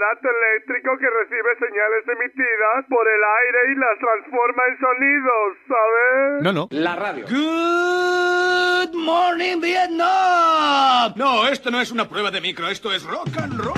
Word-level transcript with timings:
aparato 0.00 0.28
eléctrico 0.28 0.96
que 0.98 1.06
recibe 1.10 1.56
señales 1.58 2.04
emitidas 2.08 2.84
por 2.88 3.06
el 3.06 3.20
aire 3.40 3.58
y 3.70 3.74
las 3.76 3.98
transforma 3.98 4.62
en 4.68 4.78
sonidos, 4.80 5.56
¿sabes? 5.68 6.42
No, 6.42 6.52
no. 6.52 6.68
La 6.70 6.96
radio. 6.96 7.26
Good 7.28 8.94
morning, 8.94 9.60
Vietnam. 9.60 11.12
No, 11.16 11.46
esto 11.48 11.70
no 11.70 11.80
es 11.80 11.90
una 11.90 12.08
prueba 12.08 12.30
de 12.30 12.40
micro, 12.40 12.68
esto 12.68 12.92
es 12.92 13.04
rock 13.04 13.28
and 13.42 13.60
roll. 13.60 13.74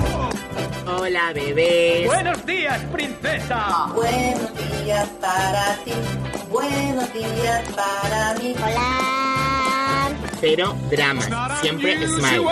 Hola, 0.87 1.33
bebés. 1.33 2.05
Buenos 2.05 2.45
días, 2.45 2.81
princesa. 2.85 3.87
Buenos 3.93 4.83
días 4.83 5.09
para 5.19 5.75
ti, 5.83 5.93
buenos 6.49 7.13
días 7.13 7.69
para 7.75 8.33
mí. 8.39 8.55
Hola. 8.63 10.09
Pero 10.39 10.73
drama, 10.89 11.21
siempre 11.61 11.97
smile. 12.07 12.45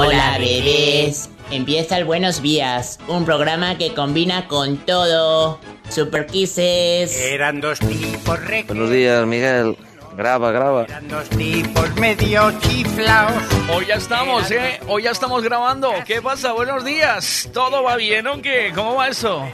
Hola, 0.00 0.36
bebés. 0.38 1.28
Empieza 1.50 1.98
el 1.98 2.04
Buenos 2.04 2.40
Días, 2.40 3.00
un 3.08 3.24
programa 3.24 3.76
que 3.78 3.94
combina 3.94 4.46
con 4.46 4.76
todo. 4.76 5.58
Super 5.88 6.26
Kisses. 6.26 7.16
Eran 7.20 7.60
dos 7.60 7.80
tipos 7.80 8.38
rectos. 8.44 8.76
Buenos 8.76 8.92
días, 8.92 9.26
Miguel. 9.26 9.76
Graba, 10.16 10.52
graba. 10.52 10.84
Eran 10.84 11.08
dos 11.08 11.28
tipos 11.30 11.92
medio 11.96 12.52
chiflaos. 12.60 13.42
Hoy 13.74 13.86
ya 13.86 13.96
estamos, 13.96 14.48
¿eh? 14.52 14.78
Hoy 14.86 15.02
ya 15.02 15.10
estamos 15.10 15.42
grabando. 15.42 15.92
¿Qué 16.06 16.22
pasa? 16.22 16.52
Buenos 16.52 16.84
días. 16.84 17.48
¿Todo 17.52 17.82
va 17.82 17.96
bien 17.96 18.24
o 18.28 18.40
qué? 18.40 18.70
¿Cómo 18.72 18.94
va 18.94 19.08
eso? 19.08 19.48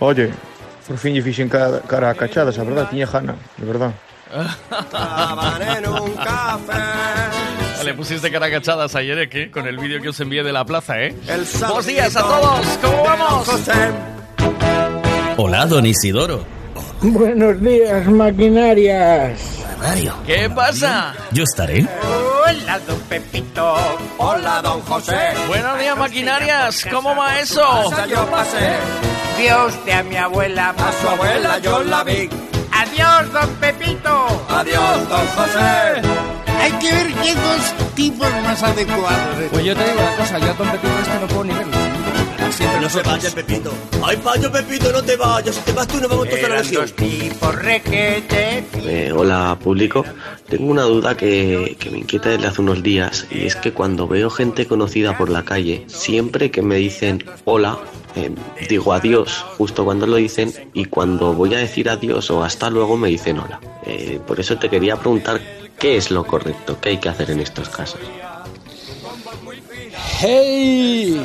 Oye, 0.00 0.32
por 0.88 0.98
fin 0.98 1.14
lle 1.14 1.22
fixen 1.22 1.48
cara, 1.48 1.80
cara 1.86 2.10
a 2.10 2.14
cachadas, 2.16 2.58
a 2.58 2.64
verdad, 2.64 2.90
tiña 2.90 3.06
jana, 3.06 3.36
de 3.58 3.64
verdad. 3.64 3.92
Estaban 4.32 5.62
en 5.62 5.88
un 5.88 6.12
café. 6.14 7.84
Le 7.84 7.94
pusiste 7.94 8.30
cara 8.30 8.50
cachadas 8.50 8.94
ayer, 8.94 9.18
¿eh? 9.18 9.28
¿Qué? 9.28 9.50
Con 9.50 9.66
el 9.66 9.76
vídeo 9.76 10.00
que 10.00 10.08
os 10.08 10.20
envié 10.20 10.42
de 10.42 10.52
la 10.52 10.64
plaza, 10.64 11.00
¿eh? 11.00 11.14
El 11.28 11.46
Buenos 11.60 11.86
días 11.86 12.16
a 12.16 12.20
todos. 12.20 12.66
¿Cómo 12.80 13.04
vamos? 13.04 13.48
José. 13.48 13.72
Hola, 15.36 15.66
don 15.66 15.84
Isidoro. 15.84 16.44
Buenos 17.02 17.60
días, 17.60 18.06
maquinarias. 18.06 19.40
¿Qué 20.26 20.48
pasa? 20.48 21.14
Yo 21.32 21.42
estaré. 21.42 21.86
Hola, 22.44 22.78
don 22.86 23.00
Pepito. 23.00 23.76
Hola, 24.18 24.62
don 24.62 24.80
José. 24.82 25.32
Buenos 25.48 25.78
días, 25.78 25.98
maquinarias. 25.98 26.86
¿Cómo 26.90 27.16
va 27.16 27.40
eso? 27.40 27.90
Yo 28.08 28.24
pasé. 28.26 28.76
Dios 29.38 29.84
de 29.84 29.92
a 29.92 30.02
mi 30.04 30.16
abuela. 30.16 30.70
A 30.70 30.92
su 31.00 31.08
abuela 31.08 31.58
yo 31.58 31.82
la 31.82 32.04
vi. 32.04 32.28
Adiós, 32.82 33.32
don 33.32 33.48
Pepito. 33.60 34.14
Adiós, 34.48 35.08
don 35.08 35.26
José. 35.36 36.02
Hay 36.60 36.72
que 36.80 36.92
ver 36.92 37.14
qué 37.22 37.34
dos 37.34 37.94
tipos 37.94 38.28
más 38.42 38.60
adecuados. 38.60 39.50
Pues 39.52 39.64
yo 39.64 39.76
te 39.76 39.84
digo 39.84 40.00
una 40.00 40.16
cosa, 40.16 40.38
yo 40.40 40.50
a 40.50 40.54
Don 40.54 40.68
Pepito 40.68 40.98
este 41.00 41.20
no 41.20 41.26
puedo 41.28 41.44
ni 41.44 41.52
verlo. 41.54 41.76
No 42.80 42.88
se 42.88 43.02
vaya, 43.02 43.30
Pepito. 43.30 43.72
Ay, 44.04 44.16
payo, 44.16 44.50
Pepito, 44.50 44.90
no 44.92 45.00
te 45.00 45.16
vayas. 45.16 45.54
Si 45.54 45.60
te 45.62 45.72
vas 45.72 45.86
tú, 45.86 46.00
nos 46.00 46.10
vamos 46.10 46.28
todos 46.28 46.44
a 46.44 46.48
la 46.48 46.58
lesión. 46.58 46.88
tipos 46.90 47.54
requete. 47.54 48.64
Eh, 48.84 49.12
hola, 49.14 49.56
público. 49.62 50.04
Tengo 50.48 50.70
una 50.70 50.82
duda 50.82 51.16
que, 51.16 51.76
que 51.78 51.88
me 51.88 51.98
inquieta 51.98 52.30
desde 52.30 52.48
hace 52.48 52.60
unos 52.60 52.82
días 52.82 53.26
y 53.30 53.46
es 53.46 53.54
que 53.54 53.72
cuando 53.72 54.08
veo 54.08 54.28
gente 54.28 54.66
conocida 54.66 55.16
por 55.16 55.30
la 55.30 55.44
calle, 55.44 55.84
siempre 55.86 56.50
que 56.50 56.62
me 56.62 56.76
dicen 56.76 57.24
hola, 57.44 57.78
eh, 58.16 58.34
digo 58.68 58.92
adiós 58.92 59.44
justo 59.56 59.84
cuando 59.84 60.06
lo 60.06 60.16
dicen 60.16 60.52
y 60.74 60.84
cuando 60.86 61.32
voy 61.32 61.54
a 61.54 61.58
decir 61.58 61.88
adiós 61.88 62.30
o 62.30 62.42
hasta 62.42 62.70
luego 62.70 62.96
me 62.96 63.08
dicen 63.08 63.38
hola. 63.38 63.60
Eh, 63.86 64.20
por 64.26 64.38
eso 64.40 64.58
te 64.58 64.68
quería 64.68 64.96
preguntar 64.96 65.40
qué 65.78 65.96
es 65.96 66.10
lo 66.10 66.24
correcto, 66.24 66.78
qué 66.80 66.90
hay 66.90 66.98
que 66.98 67.08
hacer 67.08 67.30
en 67.30 67.40
estos 67.40 67.68
casos. 67.68 68.00
¡Hey! 70.20 71.20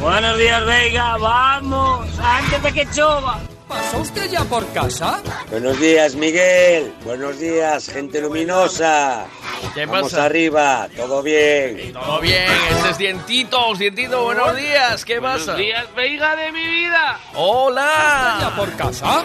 Buenos 0.00 0.36
días, 0.36 0.66
Veiga. 0.66 1.16
Vamos. 1.16 2.06
Antes 2.18 2.62
de 2.62 2.72
que 2.72 2.86
chova. 2.90 3.40
¿Pasó 3.68 3.98
usted 3.98 4.30
ya 4.30 4.44
por 4.44 4.66
casa? 4.72 5.22
Buenos 5.50 5.80
días, 5.80 6.14
Miguel. 6.14 6.92
Buenos 7.04 7.38
días, 7.38 7.88
gente 7.88 8.20
luminosa. 8.20 9.26
¿Qué 9.74 9.86
Vamos 9.86 10.12
pasa? 10.12 10.26
arriba, 10.26 10.88
todo 10.94 11.22
bien. 11.22 11.92
Todo 11.92 12.20
bien, 12.20 12.46
ese 12.70 12.90
es 12.90 12.98
Dientitos. 12.98 13.78
Dientito, 13.78 14.22
buenos 14.24 14.54
días. 14.56 15.04
¿Qué 15.04 15.20
pasa? 15.20 15.54
días, 15.54 15.86
Veiga 15.96 16.36
de 16.36 16.52
mi 16.52 16.66
vida. 16.66 17.18
¡Hola! 17.34 18.52
¿Por 18.56 18.70
casa? 18.76 19.22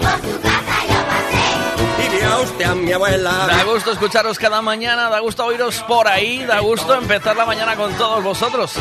Y 2.00 2.42
usted 2.44 2.66
a 2.66 2.76
mi 2.76 2.92
abuela. 2.92 3.48
Da 3.48 3.64
gusto 3.64 3.92
escucharos 3.92 4.40
cada 4.40 4.62
mañana, 4.62 5.10
da 5.10 5.20
gusto 5.20 5.46
oíros 5.46 5.84
por 5.88 6.08
ahí, 6.08 6.46
da 6.46 6.60
gusto 6.60 6.96
empezar 6.96 7.36
la 7.36 7.46
mañana 7.46 7.76
con 7.76 7.94
todos 7.94 8.24
vosotros. 8.24 8.74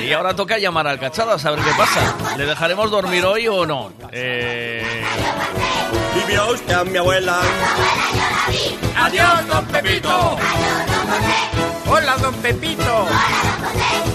Y 0.00 0.12
ahora 0.12 0.34
toca 0.34 0.58
llamar 0.58 0.86
al 0.86 0.98
cachado 0.98 1.32
a 1.32 1.38
saber 1.38 1.60
qué 1.60 1.70
pasa. 1.76 2.14
¿Le 2.36 2.46
dejaremos 2.46 2.90
dormir 2.90 3.24
hoy 3.24 3.48
o 3.48 3.66
no? 3.66 3.92
Eh... 4.12 5.04
Y 6.14 6.38
usted 6.38 6.74
a 6.74 6.84
mi 6.84 6.96
abuela. 6.96 7.40
Adiós, 8.96 9.46
don 9.46 9.64
Pepito. 9.66 10.36
Hola, 11.86 12.16
don 12.16 12.34
Pepito. 12.34 13.06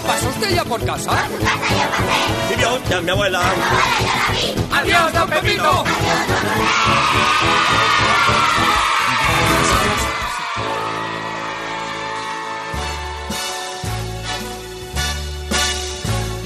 ¿Pasó 0.07 0.29
usted 0.29 0.55
ya 0.55 0.63
por 0.65 0.83
casa? 0.85 1.11
Y 2.57 2.63
a 2.63 2.73
usted 2.73 2.95
a 2.95 3.01
mi 3.01 3.11
abuela. 3.11 3.41
Adiós, 4.71 5.13
don 5.13 5.29
Pepito. 5.29 5.83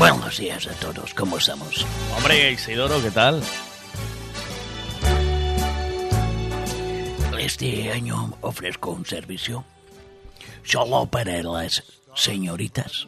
Buenos 0.09 0.38
días 0.38 0.67
a 0.67 0.73
todos. 0.73 1.13
¿Cómo 1.13 1.38
estamos? 1.38 1.85
Hombre, 2.17 2.51
Isidoro, 2.51 3.01
¿qué 3.01 3.09
tal? 3.09 3.41
Este 7.39 7.89
año 7.89 8.33
ofrezco 8.41 8.91
un 8.91 9.05
servicio 9.05 9.63
solo 10.63 11.05
para 11.05 11.41
las 11.41 11.83
señoritas. 12.15 13.07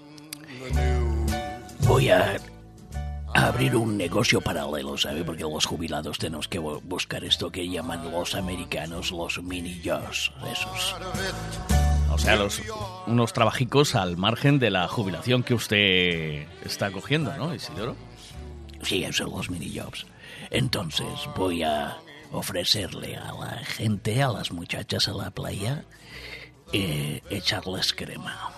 Voy 1.80 2.10
a 2.12 2.38
abrir 3.34 3.76
un 3.76 3.98
negocio 3.98 4.40
paralelo, 4.40 4.98
¿sabe? 4.98 5.26
Porque 5.26 5.44
los 5.44 5.66
jubilados 5.66 6.18
tenemos 6.18 6.48
que 6.48 6.62
bu- 6.62 6.82
buscar 6.84 7.26
esto 7.26 7.52
que 7.52 7.68
llaman 7.68 8.10
los 8.10 8.36
americanos 8.36 9.12
los 9.12 9.44
mini 9.44 9.82
jobs, 9.84 10.32
esos. 10.50 10.96
O 12.12 12.18
sea, 12.18 12.36
los, 12.36 12.62
unos 13.08 13.34
trabajicos 13.34 13.96
al 13.96 14.18
margen 14.18 14.60
de 14.60 14.72
la 14.72 14.88
jubilación 14.88 15.44
que 15.44 15.54
usted 15.54 16.48
está 16.64 16.92
cogiendo, 16.92 17.36
¿no, 17.38 17.54
Isidoro? 17.54 17.96
Sí, 18.82 19.04
esos 19.04 19.18
son 19.18 19.32
los 19.32 19.50
mini 19.50 19.78
jobs. 19.78 20.06
Entonces 20.50 21.08
voy 21.36 21.64
a 21.64 21.98
ofrecerle 22.32 23.18
a 23.18 23.34
la 23.34 23.64
gente, 23.66 24.22
a 24.22 24.30
las 24.30 24.52
muchachas 24.52 25.08
a 25.08 25.14
la 25.14 25.32
playa, 25.32 25.84
eh, 26.74 27.22
echarles 27.30 27.94
crema 27.94 28.52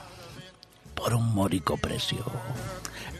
por 0.95 1.13
un 1.13 1.33
módico 1.33 1.77
precio 1.77 2.25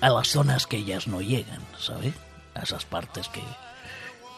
a 0.02 0.10
las 0.10 0.30
zonas 0.30 0.68
que 0.68 0.78
ellas 0.78 1.08
no 1.08 1.22
llegan, 1.22 1.62
¿sabe? 1.78 2.14
A 2.56 2.62
esas 2.62 2.86
partes 2.86 3.28
que... 3.30 3.42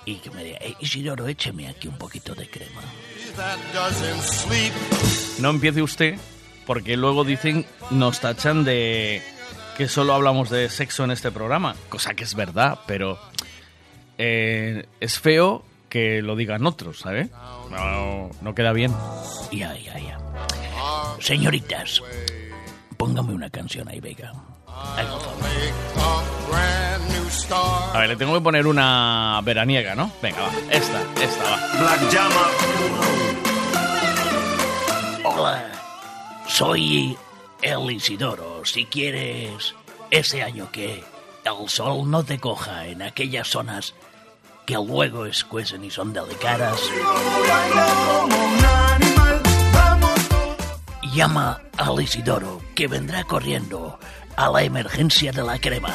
Y 0.05 0.15
que 0.15 0.31
me 0.31 0.43
diga, 0.43 0.57
"Eh, 0.61 0.75
Isidoro, 0.79 1.27
écheme 1.27 1.67
aquí 1.67 1.87
un 1.87 1.97
poquito 1.97 2.33
de 2.33 2.49
crema. 2.49 2.81
No 5.39 5.49
empiece 5.51 5.81
usted, 5.81 6.17
porque 6.65 6.97
luego 6.97 7.23
dicen, 7.23 7.65
nos 7.91 8.19
tachan 8.19 8.63
de 8.63 9.21
que 9.77 9.87
solo 9.87 10.13
hablamos 10.13 10.49
de 10.49 10.69
sexo 10.69 11.03
en 11.03 11.11
este 11.11 11.31
programa, 11.31 11.75
cosa 11.89 12.13
que 12.13 12.23
es 12.23 12.35
verdad, 12.35 12.79
pero 12.85 13.17
eh, 14.17 14.85
es 14.99 15.19
feo 15.19 15.63
que 15.87 16.21
lo 16.21 16.35
digan 16.35 16.65
otros, 16.65 16.99
¿sabe? 16.99 17.29
No, 17.71 18.29
no 18.41 18.55
queda 18.55 18.73
bien. 18.73 18.93
Ya, 19.51 19.75
ya, 19.77 19.97
ya. 19.99 20.17
Señoritas, 21.21 22.01
póngame 22.97 23.33
una 23.33 23.49
canción 23.49 23.87
ahí, 23.87 23.99
Vega. 23.99 24.33
A 27.91 27.99
ver, 27.99 28.09
le 28.09 28.15
tengo 28.15 28.33
que 28.35 28.41
poner 28.41 28.67
una 28.67 29.41
veraniega, 29.43 29.95
¿no? 29.95 30.11
Venga, 30.21 30.41
va. 30.41 30.51
Esta, 30.69 31.01
esta, 31.21 31.43
va. 31.43 31.57
Black 31.79 32.11
Llama. 32.11 32.47
Hola, 35.25 35.71
soy 36.47 37.17
el 37.61 37.91
Isidoro. 37.91 38.63
Si 38.65 38.85
quieres 38.85 39.73
ese 40.11 40.43
año 40.43 40.71
que 40.71 41.03
el 41.43 41.69
sol 41.69 42.09
no 42.09 42.23
te 42.23 42.39
coja 42.39 42.85
en 42.87 43.01
aquellas 43.01 43.47
zonas 43.47 43.95
que 44.65 44.75
luego 44.75 45.25
escuecen 45.25 45.83
y 45.83 45.89
son 45.89 46.13
delicadas, 46.13 46.79
llama 51.13 51.59
al 51.77 52.01
Isidoro 52.01 52.61
que 52.75 52.87
vendrá 52.87 53.23
corriendo 53.23 53.99
a 54.35 54.49
la 54.49 54.63
emergencia 54.63 55.31
de 55.31 55.43
la 55.43 55.59
crema. 55.59 55.93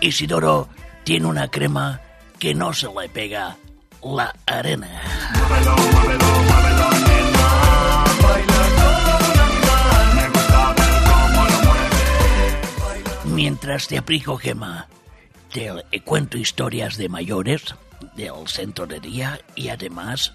Isidoro 0.00 0.68
tiene 1.04 1.26
una 1.26 1.48
crema 1.48 2.00
que 2.38 2.54
no 2.54 2.72
se 2.72 2.88
le 2.88 3.08
pega 3.08 3.56
la 4.02 4.34
arena. 4.46 5.02
Mientras 13.24 13.88
te 13.88 13.98
aplico 13.98 14.36
gema, 14.36 14.88
te 15.52 16.00
cuento 16.04 16.38
historias 16.38 16.96
de 16.96 17.08
mayores 17.08 17.74
del 18.14 18.46
centro 18.46 18.86
de 18.86 19.00
día 19.00 19.40
y 19.54 19.68
además 19.68 20.32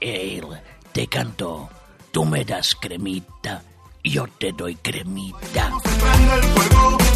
el, 0.00 0.44
te 0.94 1.08
canto, 1.08 1.68
tú 2.12 2.24
me 2.24 2.44
das 2.44 2.76
cremita, 2.76 3.62
yo 4.04 4.28
te 4.38 4.52
doy 4.52 4.76
cremita. 4.76 5.72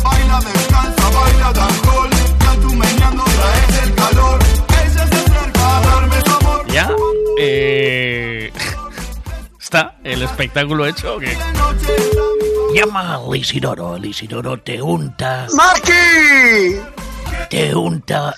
Baila, 0.02 0.40
descansa, 0.40 1.10
baila 1.10 1.52
de 1.52 1.60
alcohol. 1.60 2.10
Ya 2.40 2.54
tú 2.60 2.74
meneando 2.74 3.24
traes 3.24 3.82
el 3.84 3.94
calor. 3.94 4.38
Ella 4.68 5.06
se 5.06 5.16
acerca 5.16 5.76
a 5.76 5.80
darme 5.80 6.20
su 6.20 6.32
amor. 6.32 6.66
Ya, 6.66 6.90
eh... 7.38 8.52
¿Está 9.60 9.96
el 10.02 10.22
espectáculo 10.22 10.84
hecho 10.84 11.14
o 11.14 11.18
qué? 11.20 11.38
Llama 12.74 13.14
al 13.14 13.36
Isidoro, 13.36 13.94
el 13.94 14.06
Isidoro 14.06 14.58
te 14.58 14.82
unta, 14.82 15.46
¡Maki! 15.54 16.80
te 17.48 17.74
unta 17.76 18.34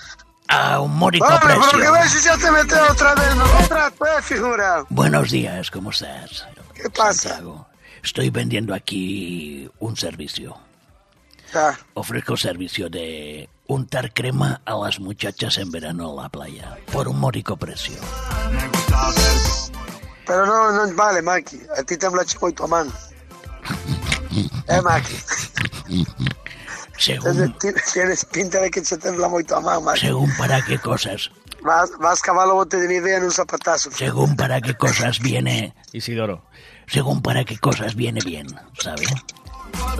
a 0.50 0.80
un 0.80 0.98
Vale, 1.20 1.40
pero 1.46 1.60
precio. 1.60 1.78
que 1.78 1.90
ves 1.90 2.12
si 2.12 2.24
ya 2.24 2.36
te 2.36 2.50
metes 2.50 2.78
otra 2.90 3.14
vez, 3.14 3.36
¿no? 3.36 3.44
Otra 3.64 3.90
vez, 3.90 4.24
figura. 4.24 4.84
Buenos 4.88 5.30
días, 5.30 5.70
¿cómo 5.70 5.90
estás? 5.90 6.44
¿Qué 6.74 6.90
pasa? 6.90 7.28
Santiago. 7.30 7.66
Estoy 8.02 8.30
vendiendo 8.30 8.74
aquí 8.74 9.70
un 9.78 9.96
servicio. 9.96 10.56
Ah, 11.54 11.76
Ofrezco 11.94 12.36
servicio 12.36 12.88
de 12.88 13.48
untar 13.66 14.12
crema 14.12 14.60
a 14.64 14.74
las 14.74 14.98
muchachas 15.00 15.58
en 15.58 15.70
verano 15.70 16.10
en 16.10 16.16
la 16.16 16.28
playa 16.28 16.76
por 16.92 17.08
un 17.08 17.18
módico 17.18 17.56
precio. 17.56 17.96
pero 20.26 20.46
no, 20.46 20.72
no 20.86 20.94
vale, 20.94 21.22
Maki. 21.22 21.60
A 21.76 21.82
ti 21.82 21.96
tembla 21.96 22.24
moito 22.40 22.64
a 22.64 22.68
man. 22.68 22.92
Eh, 24.68 24.80
Maki. 24.80 25.16
Según, 27.00 27.52
Tienes, 27.58 27.84
tienes 27.92 28.24
pinta 28.26 28.60
de 28.60 28.70
que 28.70 28.84
se 28.84 28.98
tembla 28.98 29.26
moito 29.28 29.56
a 29.56 29.60
man, 29.60 29.82
Maki. 29.82 30.00
según 30.00 30.30
para 30.36 30.60
qué 30.62 30.78
cosas, 30.78 31.30
Vas, 31.62 31.90
vas 31.98 32.20
cabalo 32.20 32.54
bote 32.54 32.76
de 32.76 32.94
idea 32.94 33.16
en 33.18 33.24
un 33.24 33.30
zapatazo. 33.32 33.90
según 33.92 34.36
para 34.36 34.60
qué 34.60 34.74
cosas 34.76 35.18
viene, 35.20 35.74
Isidoro. 35.92 36.44
según 36.86 37.22
para 37.22 37.44
qué 37.44 37.56
cosas 37.58 37.94
viene 37.96 38.20
bien, 38.24 38.46
¿sabe? 38.78 39.06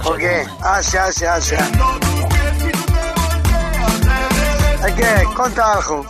¿Por 0.04 0.18
qué? 0.18 0.44
Ah, 0.60 0.82
xa, 0.82 1.10
xa, 1.12 1.40
xa. 1.40 1.58
Hay 4.82 4.92
que, 4.94 5.24
conta 5.34 5.72
algo. 5.74 6.04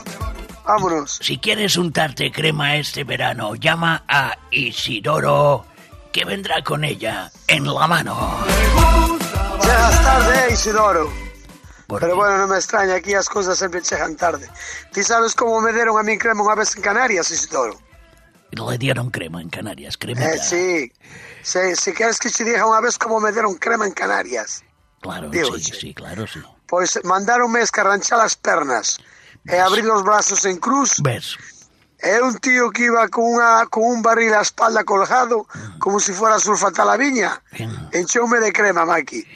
Vámonos. 0.67 1.19
Si 1.23 1.39
quieres 1.39 1.77
untarte 1.77 2.31
crema 2.33 2.77
este 2.77 3.05
verano, 3.05 3.55
llama 3.57 4.05
a 4.09 4.37
Isidoro, 4.51 5.67
que 6.13 6.25
vendrá 6.25 6.63
con 6.63 6.85
ella 6.85 7.31
en 7.49 7.65
la 7.73 7.87
mano. 7.87 8.17
Llegas 9.63 10.03
tarde, 10.03 10.49
eh, 10.49 10.53
Isidoro. 10.53 11.13
Pero 11.99 12.15
bueno, 12.15 12.39
no 12.39 12.47
me 12.47 12.57
extraña, 12.57 12.95
aquí 12.95 13.13
las 13.13 13.29
cosas 13.29 13.59
siempre 13.59 13.81
llegan 13.81 14.17
tarde. 14.17 14.49
¿Tú 14.93 15.03
sabes 15.03 15.35
cómo 15.35 15.61
me 15.61 15.73
dieron 15.73 15.99
a 15.99 16.03
mí 16.03 16.17
crema 16.19 16.43
una 16.43 16.55
vez 16.55 16.77
en 16.77 16.83
Canarias, 16.83 17.31
Isidoro? 17.31 17.79
Le 18.51 18.79
dieron 18.79 19.11
crema 19.11 19.41
en 19.41 19.51
Canarias, 19.51 19.97
crema. 19.97 20.25
Eh, 20.25 20.39
sí. 20.39 20.93
sí. 21.43 21.75
Si 21.75 21.93
quieres 21.93 22.19
que 22.19 22.31
te 22.31 22.45
diga 22.45 22.67
una 22.67 22.81
vez 22.81 22.97
cómo 22.99 23.21
me 23.21 23.33
dieron 23.33 23.55
crema 23.57 23.87
en 23.87 23.93
Canarias. 23.93 24.65
Claro, 25.01 25.31
Digo, 25.31 25.57
sí, 25.59 25.73
sí, 25.79 25.95
claro, 25.95 26.27
sí. 26.27 26.41
Pues 26.67 27.01
mandaronme 27.05 27.61
escarranchar 27.61 28.19
las 28.19 28.37
pernas 28.37 28.99
e 29.47 29.59
abrir 29.59 29.85
los 29.85 30.05
brazos 30.05 30.45
en 30.45 30.59
cruz. 30.59 31.01
¿Ves? 31.03 31.37
É 32.03 32.23
un 32.23 32.39
tío 32.39 32.71
que 32.71 32.85
iba 32.85 33.07
con, 33.09 33.25
una, 33.25 33.67
con 33.67 33.85
un 33.85 34.01
barril 34.01 34.33
a 34.33 34.37
la 34.37 34.43
espalda 34.43 34.85
colgado, 34.85 35.47
como 35.79 36.01
si 36.01 36.13
fuera 36.13 36.39
sulfata 36.39 36.83
la 36.83 36.97
viña. 36.97 37.43
Encheume 37.93 38.41
de 38.41 38.53
crema, 38.53 38.87
Maki. 38.87 39.27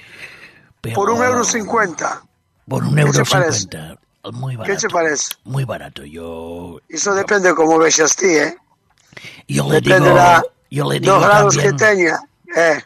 Por 0.93 1.11
un 1.11 1.23
euro 1.25 1.45
cincuenta. 1.45 2.23
Por 2.69 2.85
un 2.85 2.95
¿Qué 2.95 3.01
euro 3.03 3.13
te 3.13 3.25
parece? 3.25 3.61
cincuenta. 3.61 3.99
Muy 4.33 4.53
¿Qué 4.55 4.59
barato. 4.59 4.81
te 4.81 4.89
parece? 4.89 5.35
Muy 5.45 5.65
barato. 5.65 6.05
Yo, 6.05 6.81
Eso 6.89 7.15
depende 7.15 7.49
de 7.51 7.55
cómo 7.55 7.79
vexas 7.79 8.17
ti, 8.17 8.27
eh? 8.27 8.57
yo 9.49 9.65
le 9.69 9.75
Depende 9.81 10.07
digo, 10.09 10.17
da- 10.17 10.43
yo 10.71 10.91
le 10.91 10.99
digo 11.01 11.13
dos 11.15 11.23
grados 11.25 11.57
que 11.59 11.73
teña. 11.75 12.19
Eh, 12.57 12.83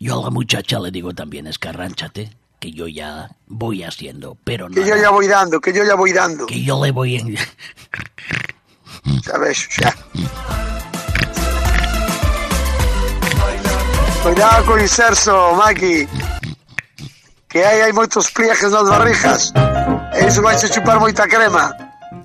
yo 0.00 0.18
a 0.20 0.24
la 0.24 0.30
muchacha 0.30 0.78
le 0.80 0.90
digo 0.90 1.12
también, 1.14 1.46
escarránchate, 1.46 2.34
que 2.60 2.72
yo 2.72 2.88
ya 2.88 3.28
voy 3.46 3.82
haciendo, 3.84 4.36
pero 4.44 4.68
que 4.68 4.80
no, 4.80 4.86
yo 4.86 4.96
ya 4.96 5.10
voy 5.10 5.26
dando, 5.28 5.60
que 5.60 5.72
yo 5.72 5.84
ya 5.84 5.94
voy 5.94 6.12
dando. 6.12 6.46
que 6.46 6.62
yo 6.62 6.82
le 6.82 6.90
voy 6.92 7.16
en... 7.16 7.36
Sabes, 9.22 9.68
xa. 9.70 9.94
Cuidado 14.22 14.66
con 14.66 14.80
inserso, 14.80 15.54
Maki. 15.54 16.06
Que 17.48 17.64
aí 17.64 17.80
hai 17.80 17.92
moitos 17.96 18.28
pliegues 18.30 18.68
nas 18.70 18.88
barrijas. 18.88 19.52
E 20.14 20.26
iso 20.28 20.42
vai 20.44 20.56
se 20.58 20.68
chupar 20.68 21.00
moita 21.00 21.24
crema. 21.26 21.72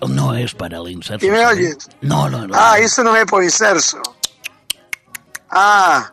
No 0.04 0.36
es 0.36 0.52
para 0.54 0.78
el 0.78 0.92
inserto. 0.92 1.26
¿Y 1.26 1.30
me 1.32 1.46
oyes? 1.48 1.88
No, 2.02 2.28
no, 2.30 2.46
no. 2.48 2.52
Ah, 2.56 2.76
iso 2.80 3.04
non 3.08 3.16
é 3.16 3.24
por 3.24 3.40
inserso. 3.44 4.04
Ah, 5.48 6.12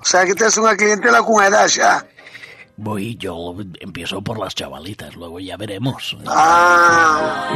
o 0.00 0.04
sea 0.06 0.24
que 0.24 0.32
tes 0.32 0.56
unha 0.56 0.72
clientela 0.72 1.20
cunha 1.20 1.52
edad 1.52 1.68
xa. 1.68 2.00
Voy, 2.80 3.16
yo 3.16 3.56
empiezo 3.80 4.20
por 4.20 4.36
las 4.40 4.54
chavalitas, 4.54 5.16
luego 5.16 5.40
ya 5.40 5.56
veremos. 5.56 6.16
Ah, 6.28 7.48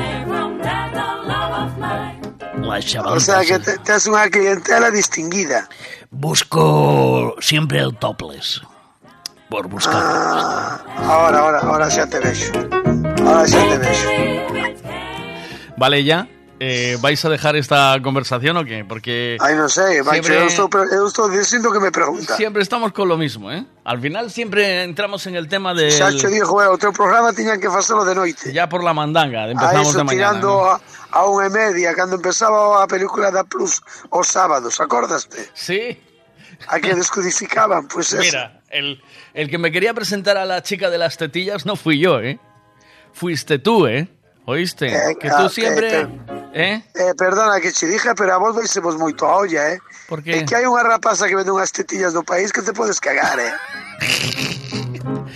Las 2.61 2.85
o 2.85 2.89
chavalitas. 2.89 3.25
sea 3.25 3.41
que 3.45 3.57
te- 3.65 3.79
tes 3.85 4.05
unha 4.09 4.29
clientela 4.29 4.91
distinguida. 4.93 5.65
Busco 6.13 7.37
siempre 7.41 7.81
el 7.81 7.97
topless. 7.97 8.61
Por 9.51 9.67
buscar. 9.69 10.01
Ah, 10.03 10.81
ahora, 11.05 11.39
ahora, 11.41 11.59
ahora 11.61 11.91
xa 11.91 12.07
te 12.07 12.21
vexo. 12.21 12.53
Ahora 13.27 13.45
xa 13.47 13.59
te 13.69 13.79
vexo. 13.79 14.09
Vale, 15.77 16.05
ya. 16.05 16.29
Eh, 16.63 16.99
¿Vais 17.01 17.25
a 17.25 17.31
dejar 17.31 17.57
esta 17.57 17.97
conversación 18.03 18.55
o 18.59 18.65
qué? 18.69 18.85
Porque 18.85 19.41
non 19.41 19.73
sei, 19.73 20.05
macho, 20.05 20.21
Siempre- 20.29 20.69
pre- 20.69 20.93
eu 20.93 21.09
estou 21.09 21.25
dicindo 21.33 21.73
que 21.73 21.81
me 21.81 21.89
pregunta. 21.89 22.37
siempre 22.37 22.61
estamos 22.61 22.93
con 22.93 23.09
lo 23.09 23.17
mismo, 23.17 23.49
¿eh? 23.51 23.65
Al 23.83 23.97
final 23.99 24.29
siempre 24.31 24.85
entramos 24.85 25.25
en 25.27 25.41
el 25.41 25.49
tema 25.49 25.73
de 25.73 25.89
Xa 25.91 26.13
che 26.13 26.29
dixo, 26.29 26.61
eh, 26.61 26.69
o 26.69 26.77
teu 26.77 26.93
programa 26.93 27.33
tiñan 27.33 27.57
que 27.57 27.73
facelo 27.73 28.05
de 28.05 28.13
noite. 28.15 28.53
ya 28.53 28.69
por 28.69 28.85
la 28.85 28.93
mandanga, 28.93 29.49
A 29.49 29.51
empezamos 29.57 29.89
iso 29.89 29.99
de 29.99 30.05
mañana. 30.05 30.37
tirando 30.37 30.53
¿no? 30.53 30.69
a, 30.69 30.77
a 31.17 31.21
unha 31.33 31.49
e 31.49 31.51
media, 31.51 31.97
cando 31.97 32.21
empezaba 32.21 32.85
a 32.85 32.87
película 32.87 33.33
da 33.33 33.41
Plus 33.49 33.81
os 34.13 34.29
sábados, 34.29 34.77
acordaste? 34.85 35.49
Sí. 35.57 35.97
A 36.69 36.77
que 36.77 36.93
descodificaban, 36.93 37.89
pues 37.89 38.13
eso. 38.13 38.21
Mira, 38.21 38.60
el, 38.71 39.03
el 39.35 39.51
que 39.51 39.59
me 39.59 39.71
quería 39.71 39.95
presentar 39.95 40.37
a 40.37 40.45
la 40.45 40.63
chica 40.63 40.91
de 40.91 40.99
las 40.99 41.17
tetillas 41.17 41.67
no 41.67 41.77
fui 41.77 41.99
yo, 41.99 42.21
¿eh? 42.21 42.39
Fuiste 43.13 43.59
tú, 43.59 43.87
¿eh? 43.87 44.09
¿Oíste? 44.47 44.87
Eh, 44.89 45.17
que 45.21 45.29
ah, 45.29 45.43
tú 45.43 45.49
siempre... 45.49 46.01
eh, 46.01 46.09
¿Eh? 46.53 46.83
Eh, 46.95 47.15
perdona 47.17 47.61
que 47.61 47.73
che 47.73 47.87
dije, 47.87 48.15
pero 48.17 48.35
a 48.35 48.39
vos 48.39 48.57
veisemos 48.57 48.97
moito 48.97 49.25
a 49.25 49.37
olla, 49.37 49.73
eh? 49.73 49.79
Por 50.09 50.23
qué? 50.23 50.43
É 50.43 50.45
que 50.45 50.57
hai 50.57 50.67
unha 50.67 50.83
rapaza 50.83 51.29
que 51.31 51.37
vende 51.39 51.55
unhas 51.55 51.71
tetillas 51.71 52.11
no 52.11 52.27
país 52.27 52.51
que 52.51 52.63
te 52.63 52.73
podes 52.75 52.99
cagar, 52.99 53.39
eh? 53.39 53.55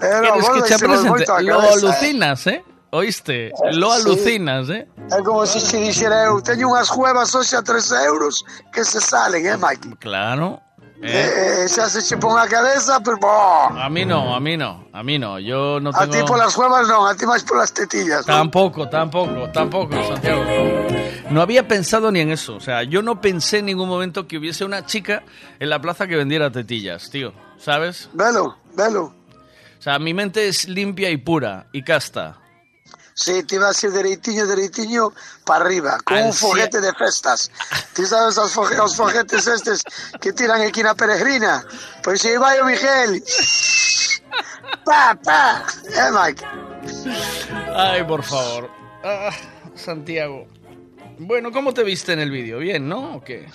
Pero 0.00 0.20
¿Quieres 0.20 0.48
vos 0.48 0.62
que 0.62 0.74
te 0.74 0.78
presente? 0.78 1.42
Lo 1.42 1.62
eh? 1.62 1.68
alucinas, 1.72 2.46
¿eh? 2.46 2.64
¿Oíste? 2.90 3.52
Lo 3.72 3.92
sí. 3.92 4.00
alucinas, 4.00 4.70
¿eh? 4.70 4.88
É 5.10 5.22
como 5.22 5.46
se 5.46 5.60
che 5.60 5.78
dixera 5.78 6.24
eu, 6.24 6.42
teño 6.42 6.70
unhas 6.70 6.88
juevas 6.88 7.34
hoxe 7.34 7.54
a 7.54 7.62
3 7.62 7.92
euros 8.06 8.44
que 8.72 8.84
se 8.84 9.00
salen, 9.00 9.46
eh, 9.46 9.56
Mike? 9.56 9.96
Claro. 10.00 10.62
¿Eh? 11.02 11.06
Eh, 11.06 11.64
eh, 11.64 11.68
se 11.68 12.02
che 12.02 12.16
pon 12.16 12.38
a 12.38 12.46
cabeza, 12.46 13.00
pero... 13.00 13.18
A 13.22 13.88
mí 13.88 14.04
no, 14.04 14.34
a 14.34 14.40
mí 14.40 14.56
no, 14.56 14.88
a 14.92 15.02
mí 15.02 15.18
no. 15.18 15.38
Yo 15.38 15.80
no 15.80 15.90
A 15.94 16.06
ti 16.08 16.18
polas 16.26 16.54
juevas 16.54 16.88
non, 16.88 17.06
a 17.06 17.14
ti 17.14 17.26
máis 17.26 17.44
polas 17.44 17.72
tetillas. 17.72 18.26
non? 18.26 18.50
Tampoco, 18.50 18.88
tampoco, 18.88 19.48
tampoco, 19.52 19.94
Santiago. 20.04 20.42
No 21.30 21.42
había 21.42 21.68
pensado 21.68 22.10
ni 22.10 22.20
en 22.20 22.30
eso. 22.30 22.56
O 22.56 22.60
sea, 22.60 22.82
yo 22.82 23.02
no 23.02 23.20
pensé 23.20 23.58
en 23.58 23.66
ningún 23.66 23.88
momento 23.88 24.26
que 24.26 24.38
hubiese 24.38 24.64
una 24.64 24.86
chica 24.86 25.22
en 25.58 25.68
la 25.70 25.80
plaza 25.80 26.06
que 26.06 26.16
vendiera 26.16 26.50
tetillas, 26.50 27.10
tío. 27.10 27.32
¿Sabes? 27.58 28.08
Velo, 28.12 28.56
velo. 28.74 29.14
O 29.78 29.82
sea, 29.82 29.98
mi 29.98 30.14
mente 30.14 30.48
es 30.48 30.68
limpia 30.68 31.10
y 31.10 31.16
pura 31.18 31.66
y 31.72 31.82
casta. 31.82 32.38
Sí, 33.20 33.42
te 33.42 33.56
ibas 33.56 33.82
a 33.82 33.86
ir 33.88 33.92
dereitinho, 33.92 34.46
dereitinho 34.46 35.12
para 35.44 35.64
arriba, 35.64 35.98
con 36.04 36.18
un 36.18 36.22
Ansia- 36.28 36.38
foguete 36.38 36.80
de 36.80 36.94
festas. 36.94 37.50
¿Tú 37.92 38.06
sabes 38.06 38.36
los, 38.36 38.54
fogue- 38.54 38.76
los 38.76 38.94
foguetes 38.94 39.44
estos 39.48 39.82
que 40.20 40.32
tiran 40.32 40.60
aquí 40.62 40.80
en 40.80 40.86
la 40.86 40.94
peregrina? 40.94 41.64
Pues 42.04 42.20
si 42.22 42.36
va 42.36 42.56
yo, 42.56 42.64
Miguel. 42.64 43.24
Pa, 44.84 45.18
pa. 45.24 45.66
Eh, 45.88 46.10
Mike. 46.12 46.44
Ay, 47.74 48.04
por 48.04 48.22
favor. 48.22 48.70
Ah, 49.02 49.30
Santiago. 49.74 50.46
Bueno, 51.18 51.50
¿cómo 51.50 51.74
te 51.74 51.82
viste 51.82 52.12
en 52.12 52.20
el 52.20 52.30
vídeo? 52.30 52.58
¿Bien, 52.58 52.88
no? 52.88 53.16
¿O 53.16 53.24
qué? 53.24 53.48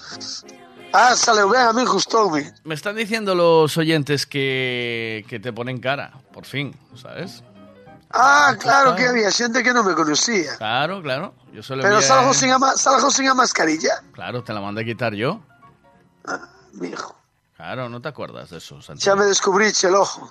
Ah, 0.92 1.16
sale 1.16 1.44
bien, 1.46 1.56
a 1.62 1.72
mí 1.74 1.86
gustóme. 1.86 2.54
Me 2.66 2.76
están 2.76 2.98
diciendo 2.98 3.34
los 3.34 3.78
oyentes 3.78 4.26
que, 4.26 5.26
que 5.30 5.40
te 5.40 5.54
ponen 5.54 5.80
cara, 5.80 6.12
por 6.34 6.46
fin, 6.46 6.76
¿sabes? 7.02 7.44
Ah, 8.14 8.56
claro 8.60 8.96
que 8.96 9.08
había 9.08 9.32
gente 9.32 9.64
que 9.64 9.74
no 9.74 9.84
me 9.84 9.96
conocía. 9.96 10.56
Claro, 10.58 11.02
claro. 11.02 11.34
Yo 11.52 11.64
solo 11.64 11.82
Pero 11.82 12.02
salgo 12.02 12.32
eh, 12.32 12.36
sin, 12.36 12.52
ama- 12.52 12.76
salgo 12.78 13.10
sin 13.12 13.26
la 13.26 13.34
mascarilla. 13.34 14.04
Claro, 14.14 14.44
te 14.44 14.54
la 14.54 14.62
mandé 14.62 14.82
a 14.82 14.86
quitar 14.86 15.14
yo. 15.14 15.42
mijo. 16.74 17.16
Claro, 17.56 17.90
¿no 17.90 18.02
te 18.02 18.10
acuerdas 18.10 18.50
de 18.50 18.58
eso, 18.58 18.76
Ya 18.80 18.82
Santiago? 18.82 19.18
me 19.18 19.26
descubriche 19.26 19.88
el 19.88 19.96
ojo. 19.96 20.30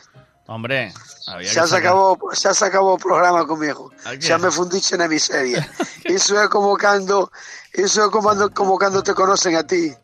Hombre, 0.48 0.92
había 1.28 1.48
que 1.48 1.54
Ya 1.54 1.62
se 1.62 1.68
sacar- 1.70 1.86
acabó, 1.92 2.18
ya 2.32 2.52
se 2.52 2.64
acabó 2.64 2.96
el 2.96 3.00
programa 3.02 3.46
conmigo. 3.46 3.90
¿A 4.04 4.10
qué? 4.12 4.18
Ya 4.20 4.38
me 4.38 4.50
fundiche 4.50 4.96
na 4.98 5.06
miseria. 5.08 5.66
Eso 6.04 6.36
é 6.40 6.48
como 6.48 6.76
cando, 6.76 7.30
eso 7.72 8.04
é 8.04 8.10
como, 8.10 8.28
cando- 8.30 8.50
como 8.52 8.76
cando 8.76 9.02
te 9.02 9.14
conocen 9.14 9.54
a 9.56 9.62
ti. 9.64 9.94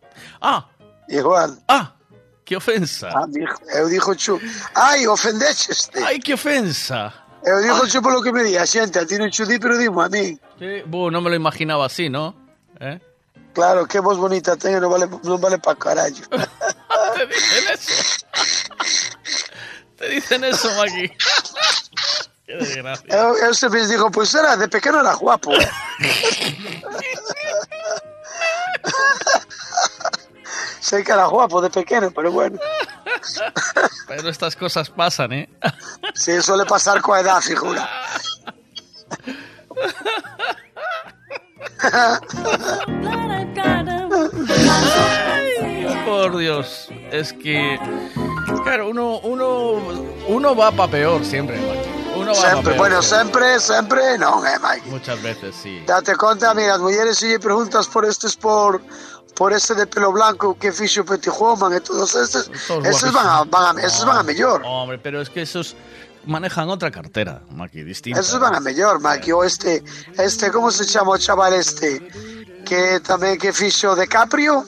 Ah. 0.41 0.65
Igual. 1.09 1.59
Ah, 1.69 1.93
qué 2.45 2.57
ofensa. 2.57 3.11
Ah, 3.13 3.27
mijo, 3.27 3.59
eu 3.75 3.89
dixo 3.89 4.15
chu. 4.15 4.41
Ai, 4.75 5.07
ofendecheste. 5.09 5.99
Ai, 6.05 6.21
que 6.21 6.35
ofensa. 6.35 7.13
Eu 7.49 7.57
dixo 7.65 7.87
chu 7.93 8.01
polo 8.03 8.21
que 8.23 8.33
me 8.33 8.43
di 8.45 8.57
a 8.59 8.67
xente, 8.67 8.99
a 8.99 9.07
ti 9.09 9.17
non 9.17 9.31
chu 9.31 9.45
di, 9.49 9.59
pero 9.59 9.77
dimo 9.79 10.03
a 10.03 10.09
mí. 10.09 10.37
Sí, 10.59 10.83
buh, 10.85 11.09
no 11.11 11.21
me 11.23 11.31
lo 11.31 11.37
imaginaba 11.37 11.87
así, 11.87 12.09
¿no? 12.11 12.35
¿Eh? 12.81 12.99
Claro, 13.55 13.87
que 13.87 14.01
voz 14.01 14.19
bonita 14.19 14.57
ten, 14.57 14.79
non 14.81 14.91
vale, 14.91 15.07
non 15.25 15.41
vale 15.41 15.59
pa 15.59 15.75
carallo. 15.75 16.25
Te 17.17 17.27
dicen 17.27 17.65
eso. 17.73 17.95
Te 19.97 20.09
dicen 20.09 20.45
eso, 20.45 20.69
Maki. 20.77 21.07
Qué 22.47 22.55
desgracia. 22.57 23.09
Eu, 23.09 23.37
eu 23.37 23.55
sempre 23.55 23.81
les 23.81 23.89
digo, 23.89 24.11
pues 24.11 24.35
era, 24.35 24.57
de 24.57 24.69
pequeno 24.69 25.01
era 25.01 25.15
guapo. 25.15 25.53
eh. 25.55 25.69
Sei 30.81 31.03
que 31.05 31.13
era 31.13 31.27
guapo 31.27 31.61
de 31.61 31.69
pequeno, 31.71 32.11
pero 32.11 32.31
bueno. 32.33 32.59
Pero 34.07 34.29
estas 34.29 34.57
cosas 34.57 34.91
pasan, 34.91 35.33
¿eh? 35.33 35.49
Sí, 36.15 36.41
suele 36.43 36.65
pasar 36.65 37.01
coa 37.01 37.21
edad, 37.21 37.41
figura. 37.41 37.89
Por 46.05 46.39
Dios, 46.39 46.89
es 47.13 47.33
que... 47.33 47.79
Claro, 48.65 48.89
uno, 48.89 49.19
uno, 49.21 49.73
uno 50.29 50.57
va 50.57 50.73
para 50.73 50.91
peor 50.91 51.25
siempre. 51.25 51.59
Uno 52.17 52.33
va 52.35 52.63
peor, 52.63 52.77
bueno, 52.77 53.03
siempre. 53.03 53.61
sempre 53.61 54.19
non, 54.19 54.47
eh, 54.47 54.59
Mike. 54.61 54.89
Muchas 54.89 55.23
veces, 55.23 55.55
sí. 55.63 55.83
Date 55.87 56.17
conta, 56.17 56.51
amiga, 56.51 56.75
as 56.75 56.81
mulleres 56.81 57.19
se 57.19 57.29
lle 57.29 57.39
preguntas 57.39 57.87
por 57.87 58.05
estes 58.05 58.37
por 58.37 58.81
por 59.39 59.53
ese 59.55 59.75
de 59.79 59.87
pelo 59.87 60.11
blanco 60.11 60.59
que 60.59 60.73
fixo 60.75 61.05
Petit 61.07 61.31
e 61.31 61.81
todos 61.81 62.11
estes, 62.19 62.51
Todos 62.67 62.85
esos 62.85 63.13
van 63.15 63.27
a, 63.27 63.45
van 63.47 63.79
a, 63.79 63.81
esos 63.81 64.05
van 64.05 64.19
a 64.19 64.23
mellor. 64.27 64.61
Hombre, 64.67 64.99
pero 64.99 65.23
es 65.23 65.31
que 65.31 65.43
esos 65.43 65.77
manejan 66.27 66.69
otra 66.69 66.91
cartera, 66.91 67.41
Maki, 67.55 67.85
distinta. 67.85 68.19
Esos 68.19 68.41
van 68.41 68.57
a 68.57 68.61
mellor, 68.61 68.99
Mike. 69.01 69.33
O 69.33 69.45
este, 69.45 69.85
este, 70.19 70.51
como 70.51 70.71
se 70.73 70.85
chama 70.85 71.13
o 71.13 71.19
chaval 71.19 71.55
este? 71.55 72.03
Que 72.67 72.99
tamén 73.01 73.39
que 73.39 73.55
fixo 73.55 73.95
DiCaprio? 73.95 74.67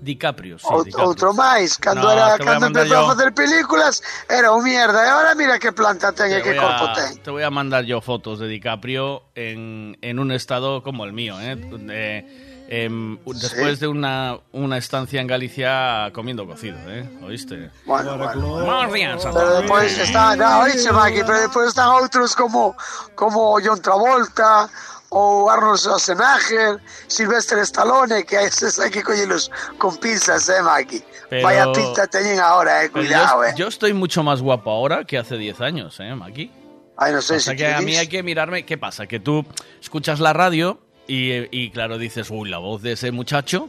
DiCaprio, 0.00 0.56
sí, 0.58 0.64
Ou- 0.68 0.84
DiCaprio. 0.84 1.08
Outro 1.08 1.28
máis, 1.36 1.76
cando 1.76 2.08
No, 2.08 2.12
era 2.12 2.36
cando 2.40 2.68
empezou 2.72 3.04
a 3.04 3.16
facer 3.16 3.32
películas, 3.36 4.00
era 4.28 4.52
un 4.52 4.64
mierda. 4.64 5.00
E 5.04 5.08
ahora 5.08 5.34
mira 5.34 5.58
que 5.58 5.72
planta 5.72 6.12
ten 6.12 6.28
e 6.32 6.40
Te 6.40 6.42
que 6.44 6.52
voy, 6.56 6.60
corpo 6.60 6.84
a, 6.88 6.92
ten. 6.92 7.10
te 7.24 7.30
voy 7.32 7.42
a 7.44 7.50
mandar 7.50 7.84
yo 7.84 8.00
fotos 8.00 8.38
de 8.38 8.48
DiCaprio 8.48 9.24
en, 9.34 9.96
en 10.00 10.18
un 10.20 10.32
estado 10.32 10.82
como 10.84 11.04
el 11.04 11.12
mío, 11.12 11.40
¿eh? 11.40 11.56
De- 11.56 12.49
em, 12.70 13.18
después 13.26 13.80
de 13.80 13.88
una, 13.88 14.38
una 14.52 14.78
estancia 14.78 15.20
en 15.20 15.26
Galicia 15.26 16.10
comiendo 16.14 16.46
cocido, 16.46 16.78
¿eh? 16.88 17.04
¿Oíste? 17.22 17.70
Bueno, 17.84 18.16
bueno. 18.16 19.18
Pero 19.34 19.60
despois 19.60 19.98
está, 19.98 20.36
no, 20.36 20.60
oíche, 20.60 20.92
Maki, 20.92 21.20
pero 21.26 21.40
despois 21.40 21.68
están 21.68 21.88
outros 21.88 22.36
como 22.36 22.76
como 23.14 23.58
John 23.58 23.82
Travolta 23.82 24.70
ou 25.10 25.50
Arnold 25.50 25.78
Schwarzenegger, 25.78 26.78
Sylvester 27.08 27.58
Stallone, 27.66 28.22
que 28.24 28.36
a 28.38 28.42
eses 28.46 28.78
hai 28.78 28.94
que 28.94 29.02
collelos 29.02 29.50
con 29.76 29.98
pinzas, 29.98 30.48
eh, 30.48 30.62
Maki. 30.62 31.02
Pero- 31.28 31.42
Vaya 31.42 31.66
pinta 31.74 32.06
teñen 32.06 32.38
ahora, 32.38 32.84
eh, 32.84 32.90
cuidado, 32.90 33.42
yo, 33.42 33.48
eh. 33.50 33.54
yo 33.56 33.66
estoy 33.66 33.92
mucho 33.92 34.22
más 34.22 34.40
guapo 34.40 34.70
ahora 34.70 35.04
que 35.04 35.18
hace 35.18 35.36
10 35.36 35.60
años, 35.60 35.98
¿eh, 35.98 36.14
Maki? 36.14 36.52
Ay, 36.96 37.12
no 37.12 37.22
sé 37.22 37.36
O 37.36 37.40
sea 37.40 37.52
si 37.52 37.56
que 37.58 37.66
a 37.66 37.80
mí 37.80 37.96
hay 37.96 38.06
que 38.06 38.22
mirarme. 38.22 38.64
¿Qué 38.64 38.78
pasa? 38.78 39.06
Que 39.06 39.18
tú 39.18 39.44
escuchas 39.80 40.20
la 40.20 40.32
radio 40.32 40.78
y, 41.10 41.48
y, 41.50 41.70
claro, 41.70 41.98
dices, 41.98 42.30
uy, 42.30 42.48
la 42.48 42.58
voz 42.58 42.82
de 42.82 42.92
ese 42.92 43.10
muchacho. 43.10 43.68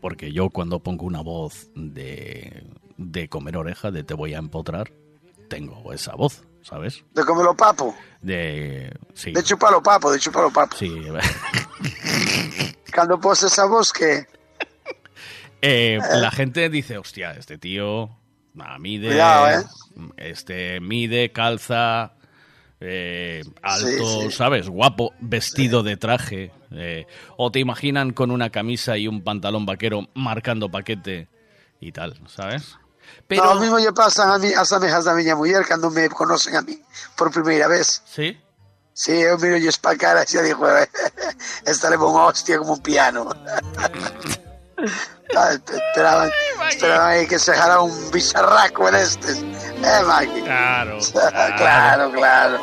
Porque 0.00 0.32
yo 0.32 0.50
cuando 0.50 0.80
pongo 0.80 1.06
una 1.06 1.20
voz 1.20 1.70
de, 1.74 2.66
de 2.96 3.28
comer 3.28 3.56
oreja, 3.56 3.90
de 3.90 4.04
te 4.04 4.14
voy 4.14 4.34
a 4.34 4.38
empotrar, 4.38 4.92
tengo 5.48 5.92
esa 5.92 6.14
voz, 6.14 6.44
¿sabes? 6.62 7.04
De 7.14 7.24
comelo 7.24 7.54
papo, 7.54 7.94
De. 8.20 8.94
Sí. 9.14 9.32
de 9.32 9.42
chupalo 9.42 9.82
papo, 9.82 10.10
de 10.12 10.18
chupalo 10.18 10.50
papo. 10.50 10.76
Sí. 10.76 10.90
Cando 12.92 13.18
pos 13.20 13.42
esa 13.42 13.66
voz 13.66 13.92
que... 13.92 14.26
Eh, 15.62 15.98
la 16.14 16.30
gente 16.30 16.70
dice, 16.70 16.96
hostia, 16.96 17.32
este 17.32 17.58
tío 17.58 18.08
mide, 18.78 19.08
Cuidado, 19.08 19.60
¿eh? 19.60 19.64
este 20.16 20.80
mide, 20.80 21.32
calza, 21.32 22.14
eh, 22.80 23.42
alto, 23.62 23.86
Sí, 23.86 24.30
sí. 24.30 24.30
¿sabes? 24.32 24.68
Guapo, 24.68 25.12
vestido 25.20 25.82
de 25.82 25.96
traje. 25.96 26.52
eh, 26.72 27.06
o 27.36 27.50
te 27.50 27.58
imaginan 27.58 28.12
con 28.12 28.30
una 28.30 28.50
camisa 28.50 28.96
y 28.96 29.08
un 29.08 29.22
pantalón 29.22 29.66
vaquero 29.66 30.08
marcando 30.14 30.70
paquete 30.70 31.28
y 31.80 31.92
tal, 31.92 32.18
¿sabes? 32.28 32.76
Pero, 33.26 33.44
No, 33.44 33.50
o 33.52 33.60
mismo 33.60 33.78
lle 33.78 33.92
pasan 33.92 34.30
a 34.30 34.38
mí, 34.38 34.52
as 34.54 34.70
amigas 34.72 35.04
da 35.04 35.14
miña 35.14 35.34
muller 35.34 35.66
cando 35.66 35.90
me 35.90 36.08
conocen 36.08 36.54
a 36.56 36.62
mí 36.62 36.78
por 37.16 37.30
primeira 37.32 37.66
vez. 37.66 38.02
¿Sí? 38.06 38.38
Sí, 38.94 39.12
eu 39.12 39.38
miro 39.38 39.56
yo 39.56 39.70
pa 39.80 39.96
cara 39.96 40.22
e 40.22 40.42
digo, 40.42 40.66
esta 41.64 41.88
leva 41.90 42.04
unha 42.06 42.26
hostia 42.30 42.58
como 42.58 42.74
un 42.78 42.82
piano. 42.82 43.30
Ah, 45.36 45.52
esperaban, 45.54 46.30
esperaban 46.70 47.26
que 47.28 47.38
se 47.38 47.52
jara 47.54 47.80
un 47.80 48.10
bicharraco 48.10 48.90
destes. 48.90 49.44
Eh, 49.82 50.02
Maki. 50.06 50.40
Claro, 50.50 50.98
claro, 51.56 52.12
claro. 52.12 52.58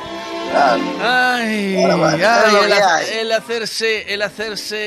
claro. 0.51 0.83
Ay, 1.01 1.75
Bueno, 1.75 1.97
bueno, 1.97 2.17
ay, 2.27 2.55
es 2.55 2.63
el, 2.63 2.73
ha- 2.73 3.03
el 3.03 3.31
hacerse, 3.33 4.13
el 4.13 4.21
hacerse 4.21 4.77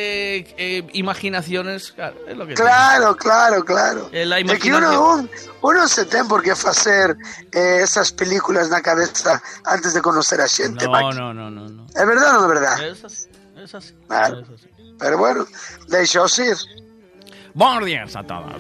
eh, 0.57 0.87
imaginaciones, 0.95 1.93
claro, 1.93 2.17
es 2.27 2.37
lo 2.37 2.47
que 2.47 2.55
Claro, 2.55 3.17
claro, 3.17 3.65
claro. 3.65 4.09
Eh, 4.13 4.25
la 4.25 4.39
É 4.41 4.59
que 4.59 4.73
uno, 4.73 4.89
un, 5.15 5.31
uno 5.63 5.87
se 5.89 6.05
ten 6.07 6.27
por 6.29 6.43
que 6.43 6.55
facer 6.57 7.17
eh, 7.53 7.81
esas 7.83 8.13
películas 8.13 8.71
na 8.71 8.81
cabeza 8.81 9.43
antes 9.65 9.93
de 9.93 10.01
conocer 10.01 10.41
a 10.41 10.49
xente, 10.49 10.87
No, 10.87 10.93
Maki. 10.93 11.17
no, 11.19 11.35
no, 11.35 11.51
no, 11.51 11.69
no. 11.69 11.83
É 11.95 12.05
verdade 12.07 12.37
ou 12.37 12.43
non 12.43 12.49
é 12.49 12.51
verdade? 12.57 12.81
Es 12.97 13.05
así, 13.05 13.29
es 13.61 13.73
así. 13.75 13.93
Claro. 14.09 14.43
Pero 14.99 15.19
bueno, 15.19 15.45
deixaos 15.89 16.39
ir. 16.41 16.57
Buenos 17.55 17.85
días 17.85 18.15
a 18.17 18.23
todos. 18.23 18.53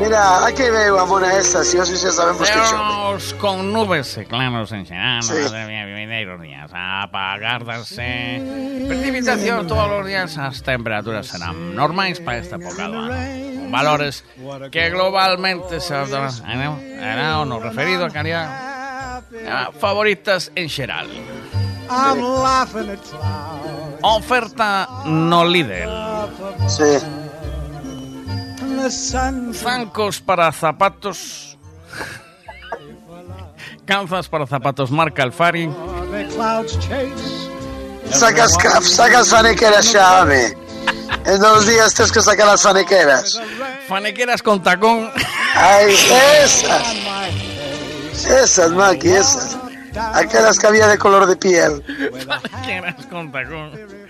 Mira, 0.00 0.46
aquí 0.46 0.62
veo 0.62 0.98
a 0.98 1.06
mona 1.06 1.36
esa, 1.38 1.62
si 1.62 1.78
hoxe 1.78 1.96
xa 1.96 2.10
sabemos 2.10 2.48
que. 2.50 2.58
Cielos 2.58 3.34
con 3.38 3.72
nubes 3.72 4.18
claros 4.28 4.72
en 4.72 4.86
Serrano, 4.86 5.22
Sí. 5.22 5.34
bienvenidos 5.34 6.40
días 6.40 6.70
a 6.74 7.02
apagarse. 7.04 8.42
Precipitación 8.88 9.66
todos 9.68 9.88
los 9.88 10.06
días, 10.06 10.36
las 10.36 10.62
temperaturas 10.62 11.26
serán 11.26 11.76
normales 11.76 12.18
para 12.20 12.38
esta 12.38 12.56
época 12.56 12.88
do 12.88 12.98
ano. 12.98 13.14
Con 13.62 13.70
valores 13.70 14.24
que 14.72 14.90
globalmente 14.90 15.78
se 15.80 15.94
o 15.94 17.44
no 17.44 17.60
referido 17.60 18.06
a 18.06 18.10
calidad 18.10 19.22
favoritas 19.78 20.50
en 20.56 20.68
xeral. 20.68 21.06
I'm 21.88 22.18
laughing 22.42 22.90
at. 22.90 22.98
Oferta 24.02 24.88
no 25.04 25.44
líder. 25.44 25.88
Sí. 26.66 26.98
Zancos 28.90 30.20
para 30.20 30.50
zapatos. 30.52 31.58
Calzas 33.84 34.28
para 34.28 34.46
zapatos 34.46 34.90
marca 34.90 35.22
Alfari. 35.22 35.70
Sacas, 38.10 38.56
sacas 38.82 39.28
fanequera 39.28 39.82
xa, 39.82 40.22
home. 40.22 40.56
En 41.24 41.40
dos 41.40 41.66
días 41.66 41.94
tienes 41.94 42.12
que 42.12 42.20
sacar 42.20 42.46
las 42.46 42.62
fanequeras. 42.62 43.40
Fanequeras 43.88 44.42
con 44.42 44.62
tacón. 44.62 45.10
Ay, 45.54 45.94
esas. 46.42 46.96
Esas, 48.26 48.70
Maki, 48.72 49.08
esas. 49.08 49.56
Aquellas 50.14 50.58
que 50.58 50.66
había 50.66 50.88
de 50.88 50.98
color 50.98 51.26
de 51.26 51.36
piel. 51.36 51.82
Fanequeras 52.26 53.06
con 53.06 53.30
tacón. 53.30 54.01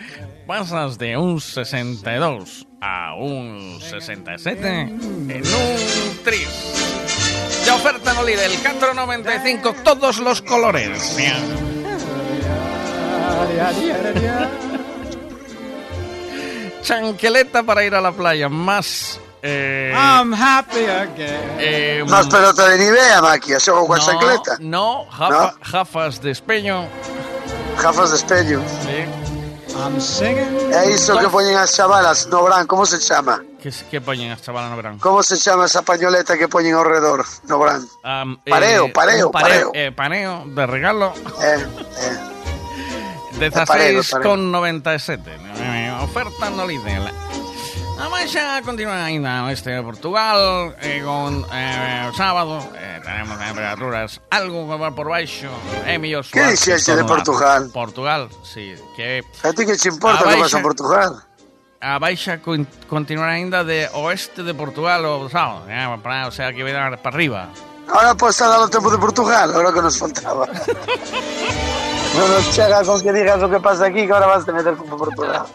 Pasas 0.47 0.99
de 0.99 1.17
un 1.17 1.41
62 1.41 2.67
a 2.81 3.15
un 3.15 3.79
67 3.81 4.69
en 4.81 5.31
un 5.31 6.19
tris. 6.25 6.49
De 7.65 7.71
oferta 7.71 8.13
no 8.13 8.25
líder, 8.25 8.51
el 8.51 8.59
495, 8.59 9.75
todos 9.85 10.19
los 10.19 10.43
colores. 10.43 11.17
Chanqueleta 16.83 17.63
para 17.63 17.85
ir 17.85 17.95
a 17.95 18.01
la 18.01 18.13
playa, 18.13 18.49
más... 18.49 19.19
Eh, 19.45 19.93
I'm 19.95 20.33
happy 20.35 20.85
again. 20.87 21.57
eh, 21.59 22.05
Más 22.09 22.29
pelota 22.29 22.69
de 22.69 22.79
Nivea, 22.79 23.21
Maki, 23.21 23.53
eso 23.55 23.75
con 23.87 23.99
no, 23.99 24.05
chancleta. 24.07 24.57
no, 24.61 25.05
jafa- 25.11 25.55
jafas 25.63 26.23
de 26.23 26.31
espeño. 26.31 26.85
Gafas 27.83 28.11
de 28.11 28.17
espeño. 28.19 28.61
Sí. 28.83 29.05
I'm 29.77 30.01
singing. 30.01 30.73
E 30.73 30.91
iso 30.93 31.17
que 31.19 31.29
poñen 31.29 31.57
as 31.57 31.73
chavalas 31.75 32.27
no 32.29 32.45
verán, 32.45 32.67
como 32.67 32.85
se 32.87 32.99
chama? 32.99 33.43
¿Qué, 33.63 33.73
qué 33.91 34.01
ponen 34.01 34.31
a 34.33 34.37
chavala 34.37 34.69
no 34.69 34.77
verán? 34.77 34.99
Como 34.99 35.23
se 35.23 35.37
chama 35.39 35.67
esa 35.67 35.83
pañoleta 35.83 36.37
que 36.37 36.49
poñen 36.49 36.75
ao 36.75 36.85
redor 36.85 37.25
no 37.49 37.59
verán? 37.59 37.87
Am, 38.05 38.37
Pareo, 38.45 38.87
eh, 38.87 38.93
pareo, 38.93 39.31
pareo, 39.31 39.71
pareo. 39.71 39.71
eh, 39.75 39.93
paneo 39.93 40.45
de 40.47 40.67
regalo. 40.67 41.15
Eh, 41.43 41.67
eh. 43.41 43.51
pareo, 43.67 44.03
16,97. 44.03 45.21
Eh, 45.57 45.99
Oferta 46.03 46.51
no 46.51 46.67
líder. 46.67 47.03
Vamos 48.03 48.35
a 48.37 48.61
continuar 48.63 49.11
este 49.53 49.71
de 49.71 49.83
Portugal 49.83 50.75
eh, 50.83 51.01
con 51.05 51.47
eh, 51.53 52.11
sábado 52.17 52.59
eh, 52.77 52.99
tenemos 53.05 53.39
temperaturas 53.39 54.21
algo 54.29 54.67
por 54.91 55.07
baixo 55.09 55.47
é 55.87 55.99
mellor 56.03 56.27
Que 56.27 56.43
suar 56.43 56.51
dixeste 56.51 56.97
de. 56.99 57.05
Portugal? 57.07 57.71
Portugal, 57.73 58.27
sí 58.43 58.75
que 58.99 59.23
A 59.47 59.53
ti 59.55 59.63
que 59.65 59.77
te 59.79 59.89
importa 59.89 60.19
A 60.19 60.35
que 60.35 60.35
vas 60.35 60.51
baixa- 60.51 60.59
a 60.59 60.63
Portugal? 60.63 61.11
a 61.81 61.99
baixa 62.03 62.43
con, 62.43 62.67
continuará 62.91 63.39
ainda 63.39 63.63
de 63.63 63.87
oeste 63.95 64.43
de 64.43 64.51
Portugal 64.55 65.07
o 65.07 65.31
sábado 65.31 65.71
eh, 65.71 65.87
para, 66.03 66.27
o 66.27 66.35
sea 66.35 66.51
que 66.53 66.67
dar 66.75 66.99
para 66.99 67.15
arriba 67.15 67.51
Ahora 67.87 68.15
pues 68.19 68.35
ha 68.43 68.49
dado 68.49 68.67
tempo 68.69 68.91
de 68.91 68.99
Portugal, 68.99 69.47
ahora 69.55 69.71
que 69.73 69.83
nos 69.83 69.99
faltaba. 69.99 70.47
no 72.19 72.29
nos 72.35 72.51
chega 72.51 72.83
con 72.85 72.99
que 73.03 73.13
digas 73.13 73.39
lo 73.39 73.51
que 73.51 73.61
pasa 73.61 73.87
aquí, 73.87 74.07
que 74.07 74.13
ahora 74.13 74.27
vas 74.27 74.49
a 74.49 74.53
meter 74.53 74.75
como 74.75 74.97
Portugal. 74.97 75.47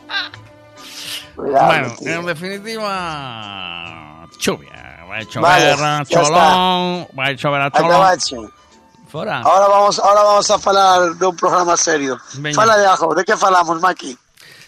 Cuidado, 1.37 1.65
bueno, 1.67 1.95
tío. 1.99 2.11
en 2.13 2.25
definitiva 2.25 4.25
chuvia 4.39 5.05
vai 5.07 5.23
chover 5.25 5.47
Vale, 5.47 5.71
a 5.71 6.03
cholón 6.05 7.07
vai 7.13 7.35
chover 7.37 7.61
a 7.61 7.69
cholón 7.69 8.51
fora 9.07 9.41
Ahora 9.41 9.67
vamos, 9.67 9.99
ahora 9.99 10.23
vamos 10.23 10.49
a 10.49 10.57
falar 10.57 11.13
de 11.15 11.25
un 11.25 11.35
programa 11.35 11.77
serio. 11.77 12.17
Fala 12.53 12.77
de 12.77 12.87
ajo, 12.87 13.13
de 13.15 13.23
que 13.23 13.37
falamos, 13.37 13.79
Maki? 13.79 14.17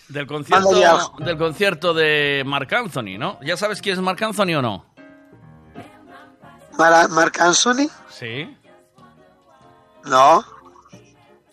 Del 0.07 0.25
concierto, 0.25 0.69
algo. 0.69 1.15
del 1.19 1.37
concierto 1.37 1.93
de 1.93 2.43
Marc 2.45 2.71
Anthony, 2.71 3.17
¿no? 3.17 3.37
¿Ya 3.43 3.57
sabes 3.57 3.81
quién 3.81 3.95
es 3.95 4.01
Marc 4.01 4.21
Anthony 4.21 4.55
o 4.57 4.61
no? 4.61 4.85
Marc 6.77 7.41
Anthony? 7.41 7.89
Sí. 8.09 8.55
No. 10.05 10.43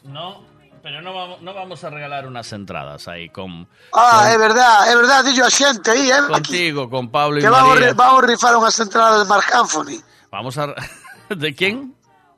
No, 0.04 0.45
pero 0.86 1.02
no 1.02 1.12
vamos, 1.12 1.42
no 1.42 1.52
vamos 1.52 1.82
a 1.82 1.90
regalar 1.90 2.28
unas 2.28 2.46
entradas 2.52 3.08
ahí 3.08 3.28
con, 3.30 3.66
Ah, 3.92 4.22
con- 4.22 4.30
é 4.30 4.38
verdad, 4.38 4.86
é 4.86 4.94
verdad, 4.94 5.24
dillo 5.26 5.42
a 5.44 5.50
xente 5.50 5.90
aí, 5.90 6.12
eh, 6.14 6.22
contigo, 6.30 6.88
con 6.88 7.10
Pablo 7.10 7.38
y 7.38 7.42
Que 7.42 7.48
vamos, 7.50 7.74
María. 7.74 7.90
ri- 7.90 7.96
vamos 7.98 8.22
rifar 8.22 8.54
unhas 8.54 8.78
entradas 8.78 9.18
de 9.18 9.26
Marc 9.26 9.50
Anthony. 9.50 9.98
Vamos 10.30 10.54
a... 10.62 10.70
¿De 11.34 11.50
quién? 11.58 11.90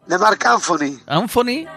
De 0.08 0.16
Marc 0.16 0.40
Anthony. 0.48 0.96
¿Anthony 1.04 1.68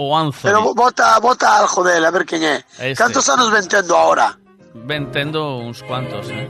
o 0.00 0.16
Anthony? 0.16 0.48
Pero 0.48 0.72
bota, 0.72 1.18
bota 1.20 1.58
algo 1.60 1.84
dele, 1.84 2.06
a 2.08 2.10
ver 2.10 2.24
quen 2.24 2.44
é. 2.48 2.64
Este. 2.80 2.96
Cantos 2.96 3.28
anos 3.28 3.52
ventendo 3.52 3.92
ahora? 3.92 4.40
Ventendo 4.72 5.58
uns 5.60 5.82
cuantos, 5.84 6.30
eh. 6.32 6.48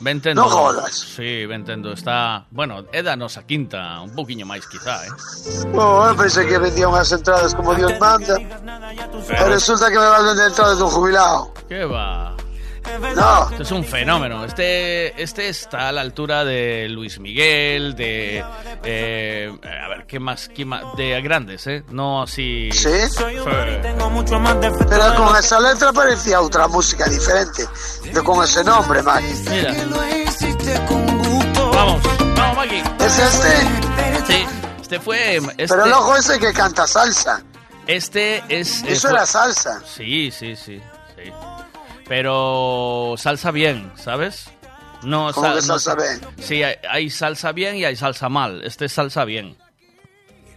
Ventendo. 0.00 0.42
No 0.42 0.48
jodas. 0.48 0.94
Sí, 0.94 1.46
Ventendo. 1.46 1.92
Está... 1.92 2.46
Bueno, 2.50 2.86
é 2.92 3.02
da 3.02 3.16
nosa 3.16 3.42
quinta, 3.42 4.00
un 4.00 4.10
poquinho 4.16 4.46
máis 4.46 4.64
quizá, 4.66 5.04
eh. 5.04 5.10
Oh, 5.76 6.08
eu 6.08 6.16
pensei 6.16 6.46
que 6.48 6.58
vendía 6.58 6.88
unhas 6.88 7.12
entradas 7.12 7.52
como 7.52 7.74
Dios 7.74 7.92
manda. 8.00 8.40
E 8.40 9.44
resulta 9.44 9.92
que 9.92 9.98
me 10.00 10.08
van 10.08 10.24
vender 10.24 10.48
entradas 10.48 10.78
dun 10.80 10.88
jubilado. 10.88 11.52
¿Qué 11.68 11.84
va? 11.84 12.32
No. 13.16 13.50
Este 13.50 13.62
es 13.62 13.70
un 13.72 13.84
fenómeno. 13.84 14.44
Este, 14.44 15.20
este 15.22 15.48
está 15.48 15.88
a 15.88 15.92
la 15.92 16.00
altura 16.00 16.44
de 16.44 16.88
Luis 16.88 17.18
Miguel, 17.18 17.94
de. 17.94 18.44
eh, 18.84 19.52
a 19.62 19.88
ver, 19.88 20.06
¿qué 20.06 20.18
más? 20.18 20.48
¿Qué 20.48 20.64
más? 20.64 20.82
De 20.96 21.20
grandes, 21.22 21.66
¿eh? 21.66 21.84
No 21.90 22.22
así. 22.22 22.70
¿Sí? 22.72 22.88
de 22.88 23.08
Pero 24.88 25.14
con 25.16 25.36
esa 25.36 25.60
letra 25.60 25.92
parecía 25.92 26.40
outra 26.40 26.68
música 26.68 27.06
diferente. 27.08 27.66
De 28.12 28.22
con 28.22 28.42
ese 28.44 28.64
nombre, 28.64 29.02
Maki. 29.02 29.32
Mira. 29.50 29.74
Vamos, 31.72 32.00
vamos, 32.36 32.56
Maki. 32.56 32.82
¿Es 33.04 33.18
este? 33.18 33.56
Sí, 34.26 34.46
este 34.80 35.00
fue. 35.00 35.36
Este, 35.36 35.66
Pero 35.68 35.84
el 35.84 35.92
ojo 35.92 36.16
ese 36.16 36.38
que 36.38 36.52
canta 36.52 36.86
salsa. 36.86 37.42
Este 37.86 38.42
es. 38.48 38.82
Eso 38.84 39.08
fue- 39.08 39.16
era 39.16 39.26
salsa. 39.26 39.80
Sí, 39.84 40.30
sí, 40.30 40.56
sí, 40.56 40.80
sí. 41.16 41.32
Pero 42.10 43.14
salsa 43.16 43.52
bien, 43.52 43.92
¿sabes? 43.94 44.46
No, 45.04 45.30
¿Cómo 45.32 45.46
sal- 45.46 45.60
que 45.60 45.66
no 45.68 45.78
salsa 45.78 45.90
sa- 45.92 45.96
bien? 45.96 46.34
Sí, 46.44 46.60
hay, 46.64 46.74
hay 46.90 47.08
salsa 47.08 47.52
bien 47.52 47.76
y 47.76 47.84
hay 47.84 47.94
salsa 47.94 48.28
mal. 48.28 48.64
Este 48.64 48.86
es 48.86 48.92
salsa 48.92 49.24
bien. 49.24 49.56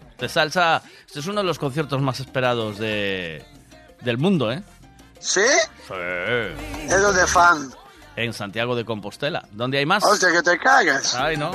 Este 0.09 0.29
salsa. 0.29 0.81
Este 1.05 1.19
es 1.19 1.27
uno 1.27 1.41
de 1.41 1.45
los 1.45 1.59
conciertos 1.59 2.01
más 2.01 2.19
esperados 2.19 2.79
de 2.79 3.45
del 4.01 4.17
mundo, 4.17 4.51
¿eh? 4.51 4.63
¿Sí? 5.19 5.41
Sí. 5.87 5.93
Es 6.89 7.01
donde 7.03 7.27
fan. 7.27 7.71
En 8.15 8.33
Santiago 8.33 8.75
de 8.75 8.83
Compostela. 8.83 9.47
¿Dónde 9.51 9.77
hay 9.77 9.85
más? 9.85 10.03
Hostia, 10.03 10.31
que 10.31 10.41
te 10.41 10.57
cagas. 10.57 11.13
Ay, 11.13 11.37
no. 11.37 11.51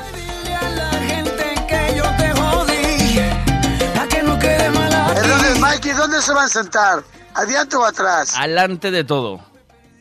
Entonces, 5.16 5.58
Mikey, 5.58 5.92
¿dónde 5.92 6.20
se 6.22 6.32
van 6.32 6.44
a 6.44 6.48
sentar? 6.48 7.02
¿Adiante 7.34 7.76
o 7.76 7.84
atrás? 7.84 8.34
Alante 8.37 8.90
de 8.90 9.04
todo. 9.04 9.40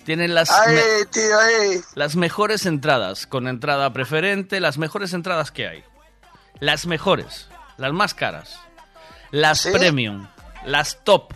Tienen 0.07 0.33
las, 0.33 0.49
Ay, 0.49 0.73
me- 0.73 1.05
tío, 1.07 1.37
ahí. 1.37 1.81
las 1.95 2.15
mejores 2.15 2.65
entradas, 2.65 3.27
con 3.27 3.45
entrada 3.45 3.91
preferente, 3.91 4.61
las 4.61 4.77
mejores 4.77 5.11
entradas 5.11 5.51
que 5.51 5.67
hay. 5.67 5.83
Las 6.61 6.85
mejores, 6.85 7.49
las 7.75 7.91
más 7.91 8.13
caras. 8.13 8.57
Las 9.31 9.59
¿Sí? 9.59 9.69
premium, 9.73 10.25
las 10.65 11.03
top 11.03 11.33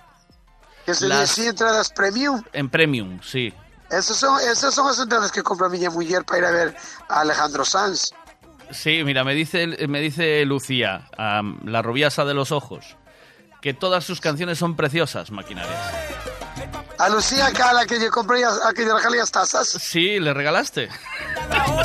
Que 0.86 0.94
se 0.96 1.10
Las- 1.10 1.36
dice 1.36 1.50
entradas 1.50 1.90
premium. 1.92 2.42
en 2.54 2.70
premium, 2.70 3.20
sí. 3.22 3.54
Esas 3.90 4.16
son, 4.16 4.40
esas 4.40 4.74
son 4.74 4.88
las 4.88 4.98
entradas 5.00 5.34
que 5.34 5.44
compra 5.44 5.68
mi 5.68 5.78
mujer 5.90 6.24
para 6.24 6.40
ir 6.40 6.46
a 6.46 6.52
ver 6.52 6.76
a 7.10 7.20
Alejandro 7.20 7.66
Sanz. 7.66 8.14
Sí, 8.72 9.04
mira, 9.04 9.26
me 9.26 9.34
dice, 9.36 9.68
me 9.90 10.00
dice 10.00 10.46
Lucía, 10.46 11.10
am, 11.18 11.60
la 11.66 11.82
rubiasa 11.82 12.24
de 12.24 12.34
los 12.34 12.54
ojos, 12.54 12.96
que 13.62 13.74
todas 13.74 14.06
sus 14.06 14.22
canciones 14.22 14.58
son 14.60 14.78
preciosas, 14.78 15.30
maquinarias. 15.30 15.78
A 17.02 17.10
Lucía, 17.10 17.52
que 17.52 17.64
a 17.64 17.74
la 17.74 17.84
que 17.88 18.00
yo 18.00 18.12
compré, 18.12 18.46
a 18.46 18.72
que 18.76 18.86
yo 18.86 18.96
regalé 18.96 19.18
las 19.18 19.32
tazas. 19.32 19.68
Sí, 19.68 20.20
¿le 20.20 20.36
regalaste? 20.36 20.88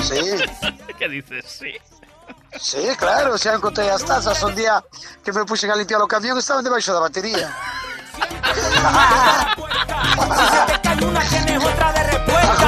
Sí. 0.02 0.20
¿Qué 0.98 1.09
dices? 1.09 1.42
Sí. 1.46 1.72
Sí, 2.61 2.87
claro, 2.98 3.33
o 3.33 3.38
sea, 3.38 3.55
encontré 3.55 3.87
las 3.87 4.05
tazas. 4.05 4.42
Un 4.42 4.55
día 4.55 4.85
que 5.24 5.33
me 5.33 5.46
puse 5.46 5.70
a 5.70 5.74
limpiar 5.74 6.00
los 6.00 6.09
camiones, 6.09 6.44
estaban 6.44 6.62
debajo 6.62 6.83
de 6.85 6.92
la 6.92 7.00
batería. 7.00 7.57
Algún 10.85 11.14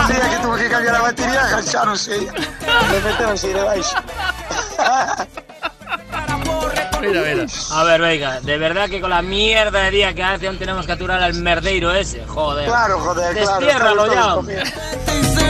día 0.06 0.30
que 0.30 0.38
tuve 0.42 0.58
que 0.58 0.68
cambiar 0.70 0.94
la 0.94 1.02
batería, 1.02 1.44
agacharonse. 1.44 2.18
Me 2.90 3.00
metemos 3.00 3.44
ahí 3.44 3.52
debajo. 3.52 3.82
Mira, 7.00 7.22
mira. 7.22 7.46
A 7.72 7.84
ver, 7.84 8.00
venga, 8.00 8.40
de 8.40 8.58
verdad 8.58 8.88
que 8.88 9.00
con 9.00 9.11
la 9.11 9.22
mierda 9.22 9.82
de 9.84 9.90
día 9.90 10.14
que 10.14 10.22
hace 10.22 10.48
aún 10.48 10.58
tenemos 10.58 10.87
que 10.87 10.92
aturar 10.92 11.22
al 11.22 11.34
merdeiro 11.34 11.92
ese, 11.92 12.24
joder. 12.26 12.66
Claro, 12.66 12.98
joder, 13.00 13.37
claro. 13.37 13.61
Destiérralo 13.61 14.06
estamos 14.06 14.46
ya. 14.46 14.64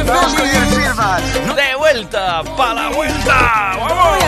Vamos 0.05 0.35
con 0.35 0.49
el 0.49 0.67
firmas. 0.67 1.23
De 1.57 1.77
vuelta, 1.77 2.43
para 2.57 2.75
la 2.75 2.89
vuelta. 2.91 3.73
¡Vamos! 3.79 4.19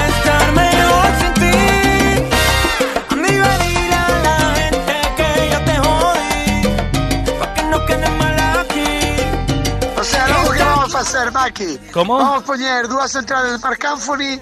O 9.99 10.05
sea, 10.05 10.29
logo 10.29 10.51
que 10.53 10.63
vamos 10.63 10.95
a 10.95 10.99
facer, 10.99 11.31
Maki? 11.31 11.79
¿Cómo? 11.93 12.17
Vamos 12.17 12.43
a 12.43 12.47
poñer 12.47 12.89
dúas 12.89 13.15
entradas 13.15 13.53
de 13.53 13.59
Marc 13.59 13.85
Anthony 13.85 14.41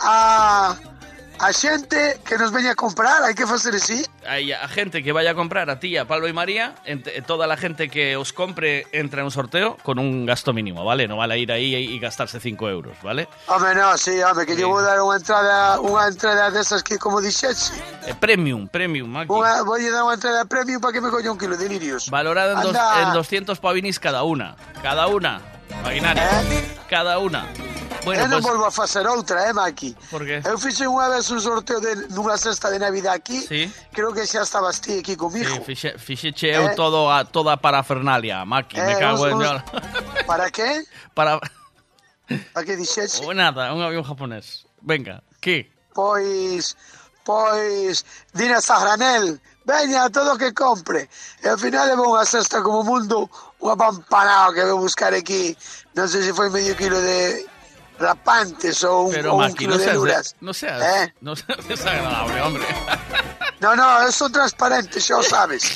a 0.00 0.74
a 1.40 1.52
xente 1.52 2.20
que 2.26 2.36
nos 2.36 2.50
veña 2.52 2.72
a 2.72 2.74
comprar, 2.74 3.22
hai 3.22 3.34
que 3.34 3.46
facer 3.46 3.74
así. 3.74 4.02
A 4.26 4.68
gente 4.68 5.02
que 5.02 5.12
vaya 5.12 5.32
a 5.32 5.34
comprar 5.38 5.70
a 5.70 5.78
ti, 5.78 5.96
a 5.96 6.04
Pablo 6.04 6.26
y 6.28 6.32
María, 6.32 6.74
ent- 6.84 7.06
toda 7.24 7.46
la 7.46 7.56
gente 7.56 7.88
que 7.88 8.16
os 8.16 8.32
compre 8.32 8.86
entra 8.92 9.20
en 9.22 9.26
un 9.26 9.30
sorteo 9.30 9.76
con 9.82 9.98
un 9.98 10.26
gasto 10.26 10.52
mínimo, 10.52 10.84
¿vale? 10.84 11.06
No 11.08 11.16
vale 11.16 11.38
ir 11.38 11.52
ahí 11.52 11.74
y 11.74 11.98
gastarse 11.98 12.40
5 12.40 12.68
euros, 12.68 12.96
¿vale? 13.02 13.28
Home, 13.46 13.74
no, 13.74 13.96
sí, 13.96 14.20
home, 14.22 14.44
que 14.46 14.52
Sí. 14.54 14.60
lle 14.60 14.66
vou 14.66 14.82
dar 14.82 14.98
unha 14.98 15.16
entrada, 15.16 15.78
unha 15.80 16.10
entrada 16.10 16.50
desas 16.50 16.82
que 16.82 16.98
como 16.98 17.22
dixexe. 17.22 17.72
Eh, 18.06 18.14
premium, 18.18 18.66
premium, 18.68 19.08
aquí. 19.16 19.30
Unha, 19.30 19.62
vou 19.62 19.78
dar 19.78 20.02
unha 20.04 20.14
entrada 20.18 20.44
premium 20.44 20.80
para 20.82 20.92
que 20.92 21.00
me 21.00 21.10
colla 21.10 21.30
un 21.30 21.38
kilo 21.38 21.56
de 21.56 21.68
lirios. 21.70 22.10
Valorada 22.10 22.58
en, 22.58 22.62
dos- 22.66 22.76
en 22.76 23.12
200 23.14 23.58
pavinis 23.62 23.98
cada 24.02 24.22
una. 24.26 24.56
Cada 24.82 25.06
una. 25.06 25.40
Imaginario. 25.70 26.22
Cada 26.88 27.18
una. 27.18 27.46
Bueno, 28.04 28.22
eu 28.24 28.28
non 28.30 28.40
pues... 28.40 28.46
volvo 28.54 28.64
a 28.66 28.70
facer 28.72 29.04
outra, 29.06 29.50
eh, 29.50 29.52
Maki? 29.52 29.92
Por 30.08 30.24
qué? 30.24 30.40
Eu 30.46 30.56
fixe 30.56 30.86
unha 30.88 31.10
vez 31.12 31.28
un 31.28 31.42
sorteo 31.44 31.76
de, 31.82 32.08
nunha 32.14 32.38
cesta 32.40 32.70
de 32.72 32.78
Navidad 32.80 33.12
aquí. 33.12 33.42
Sí. 33.44 33.68
Creo 33.92 34.14
que 34.16 34.24
xa 34.24 34.46
estabas 34.46 34.80
ti 34.80 35.02
aquí 35.04 35.12
comigo. 35.18 35.50
Sí, 35.66 35.92
fixe, 35.98 36.46
eu 36.48 36.72
Eh. 36.72 36.74
todo 36.78 37.12
a, 37.12 37.26
toda 37.28 37.58
parafernalia, 37.60 38.44
Maki, 38.48 38.80
me 38.80 38.92
Eh, 38.96 38.98
cago 39.02 39.28
os- 39.28 39.32
en... 39.32 39.42
os- 39.44 39.62
Para 40.24 40.48
qué? 40.48 40.84
Para... 41.16 41.36
Para 42.54 42.64
que 42.64 42.76
dixeche? 42.80 43.24
O 43.26 43.34
nada, 43.34 43.72
un 43.74 43.82
avión 43.82 44.04
japonés. 44.04 44.64
Venga, 44.80 45.20
¿qué? 45.40 45.68
Pois, 45.92 46.76
pois, 47.24 48.06
dinas 48.32 48.70
a 48.70 48.78
granel, 48.80 49.40
veña, 49.66 50.08
todo 50.08 50.38
que 50.38 50.54
compre. 50.54 51.10
E 51.44 51.48
ao 51.50 51.58
final 51.60 51.88
levou 51.92 52.14
unha 52.14 52.24
cesta 52.24 52.62
como 52.64 52.84
mundo, 52.86 53.28
unha 53.62 53.74
pampanao 53.76 54.52
que 54.54 54.62
vou 54.64 54.78
buscar 54.82 55.12
aquí. 55.14 55.56
Non 55.96 56.06
sei 56.08 56.22
se 56.22 56.32
foi 56.34 56.48
medio 56.50 56.74
kilo 56.78 56.98
de 57.00 57.46
rapantes 57.98 58.84
ou 58.86 59.08
un, 59.08 59.12
Pero 59.12 59.34
ou 59.34 59.42
un 59.42 59.50
kilo 59.58 59.74
no 59.74 59.78
de 59.78 59.84
seas, 59.84 59.96
luras. 59.98 60.26
no 60.40 60.52
seas, 60.54 60.78
Eh? 60.82 61.06
no 61.20 61.34
seas 61.34 61.66
desagradable, 61.66 62.38
hombre. 62.42 62.66
No, 63.58 63.74
no, 63.74 64.06
son 64.14 64.30
transparente, 64.30 65.02
xa 65.02 65.18
o 65.18 65.22
sabes. 65.26 65.66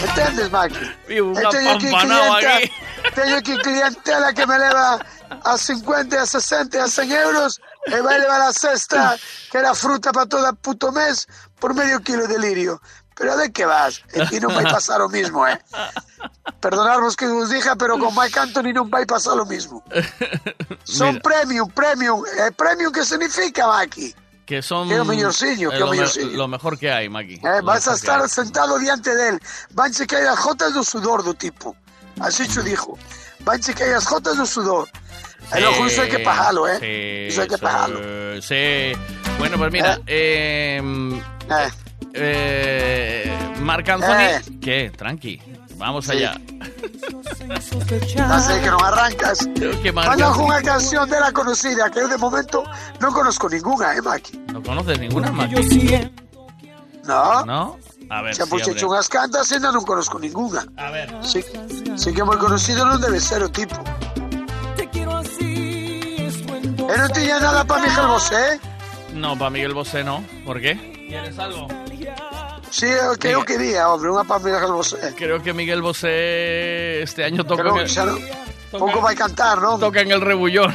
Entendes, 0.00 0.48
Maki? 0.48 0.88
Teño 1.04 1.76
aquí 1.76 1.92
clienta- 1.92 2.56
aquí. 2.56 2.72
Teño 3.14 3.36
aquí 3.36 3.54
clientela 3.60 4.32
que 4.32 4.46
me 4.48 4.56
leva 4.58 4.96
a 5.44 5.58
50, 5.58 6.22
a 6.22 6.24
60, 6.24 6.80
a 6.82 6.88
100 6.88 7.12
euros 7.12 7.60
e 7.92 8.00
vai 8.00 8.16
levar 8.18 8.40
a 8.40 8.52
cesta 8.56 9.20
que 9.52 9.58
era 9.60 9.74
fruta 9.76 10.12
para 10.16 10.24
todo 10.24 10.48
puto 10.64 10.88
mes 10.96 11.28
por 11.60 11.74
medio 11.76 12.00
kilo 12.00 12.24
de 12.26 12.38
lirio. 12.40 12.80
Pero 13.16 13.36
de 13.36 13.52
que 13.52 13.64
vas? 13.64 14.02
En 14.12 14.26
ti 14.30 14.40
non 14.42 14.50
vai 14.54 14.64
pasar 14.66 14.98
o 15.02 15.08
mismo, 15.08 15.46
eh? 15.46 15.54
Perdonarvos 16.60 17.16
que 17.16 17.26
vos 17.26 17.48
dija, 17.50 17.76
pero 17.76 17.98
con 17.98 18.14
Mike 18.14 18.38
Anthony 18.38 18.72
non 18.74 18.90
vai 18.90 19.06
pasar 19.06 19.38
o 19.38 19.46
mismo. 19.46 19.82
Son 20.84 21.14
Mira. 21.16 21.22
premium, 21.22 21.68
premium. 21.70 22.24
Eh, 22.26 22.50
premium 22.56 22.90
que 22.92 23.04
significa, 23.04 23.66
Maki? 23.66 24.14
Que 24.44 24.60
son... 24.60 24.88
Que 24.88 24.94
é 24.96 25.00
o 25.00 25.04
mellorciño, 25.08 25.70
que 25.72 25.80
é 25.80 25.84
o 25.84 25.88
lo, 25.88 25.96
me- 25.96 26.36
lo 26.36 26.46
mejor 26.48 26.76
que 26.76 26.90
hay, 26.92 27.08
Maki. 27.08 27.40
Eh, 27.40 27.60
Lo 27.60 27.64
vas 27.64 27.88
a 27.88 27.92
que 27.92 27.96
estar 27.96 28.20
hay. 28.20 28.28
sentado 28.28 28.78
diante 28.78 29.14
del. 29.14 29.40
Vanche 29.72 30.04
caer 30.06 30.28
as 30.28 30.38
jotas 30.38 30.74
do 30.74 30.84
sudor 30.84 31.22
do 31.24 31.32
tipo. 31.32 31.72
Así 32.20 32.44
cho 32.48 32.60
dijo. 32.62 32.98
Vanche 33.40 33.72
caer 33.72 33.94
as 33.96 34.04
jotas 34.04 34.36
do 34.36 34.44
sudor. 34.44 34.88
E 35.52 35.60
logo 35.60 35.86
iso 35.88 36.00
hai 36.04 36.08
que 36.12 36.20
pagalo, 36.20 36.68
eh? 36.68 36.76
Sí, 36.80 37.32
Iso 37.32 37.40
hai 37.40 37.48
que 37.48 37.56
sí, 37.56 37.64
pagalo. 37.64 37.96
Sí. 38.44 38.92
Bueno, 39.40 39.56
pues 39.56 39.72
mira, 39.72 40.00
eh, 40.06 40.80
eh, 41.48 41.70
Marc 43.60 43.88
Anthony... 43.88 44.22
Eh. 44.38 44.40
¿Qué? 44.60 44.90
Tranqui. 44.96 45.40
Vamos 45.76 46.06
Sí. 46.06 46.12
allá. 46.12 46.38
Sei 48.40 48.60
que 48.62 48.70
non 48.70 48.78
arrancas. 48.86 49.42
Anthony- 50.38 50.46
unha 50.46 50.62
canción 50.62 51.04
dela 51.10 51.34
conocida 51.34 51.90
que 51.90 52.06
de 52.06 52.16
momento 52.16 52.62
non 53.02 53.10
conozco 53.10 53.50
ninguna, 53.50 53.90
eh, 53.98 54.02
Maki? 54.02 54.38
¿No 54.54 54.62
conoces 54.62 54.96
ninguna, 55.02 55.34
Maki? 55.34 55.58
No. 57.04 57.44
¿No? 57.44 57.76
A 58.08 58.22
ver, 58.22 58.32
Xa 58.36 58.44
sí, 58.46 58.50
e 59.50 59.56
ainda 59.58 59.72
non 59.74 59.82
conozco 59.82 60.16
ninguna. 60.22 60.62
A 60.78 60.88
ver. 60.94 61.10
Sí, 61.26 61.42
sí 61.98 62.08
que 62.14 62.22
moi 62.22 62.38
conocido 62.38 62.86
non 62.86 63.02
debe 63.02 63.18
ser 63.18 63.42
o 63.42 63.50
tipo. 63.50 63.74
E 66.84 66.94
non 66.94 67.10
tiña 67.10 67.42
nada 67.42 67.64
para 67.66 67.82
Miguel 67.82 68.06
Bosé, 68.06 68.38
eh? 68.54 68.56
No, 69.16 69.34
para 69.34 69.50
Miguel 69.50 69.74
Bosé 69.74 70.04
no. 70.06 70.22
¿Por 70.46 70.60
qué? 70.62 70.78
¿Quieres 71.10 71.34
algo? 71.38 71.66
Sí, 72.74 72.86
é 72.86 73.06
o 73.06 73.14
que 73.14 73.30
quería, 73.46 73.86
hombre, 73.86 74.10
unha 74.10 74.26
para 74.26 74.42
Miguel 74.42 74.74
Bosé. 74.74 75.14
Creo 75.14 75.38
que 75.38 75.54
Miguel 75.54 75.78
Bosé 75.78 77.06
este 77.06 77.22
año 77.22 77.46
toca, 77.46 77.62
Pero 77.62 77.78
en, 77.78 77.86
el, 77.86 77.88
xa 77.88 78.02
non, 78.02 78.18
pouco 78.74 78.98
vai 78.98 79.14
cantar, 79.14 79.62
non? 79.62 79.78
toca 79.78 80.02
en 80.02 80.10
el 80.10 80.18
rebullón. 80.18 80.74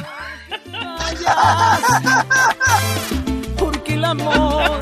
Porque 3.60 4.00
el 4.00 4.04
amor. 4.08 4.80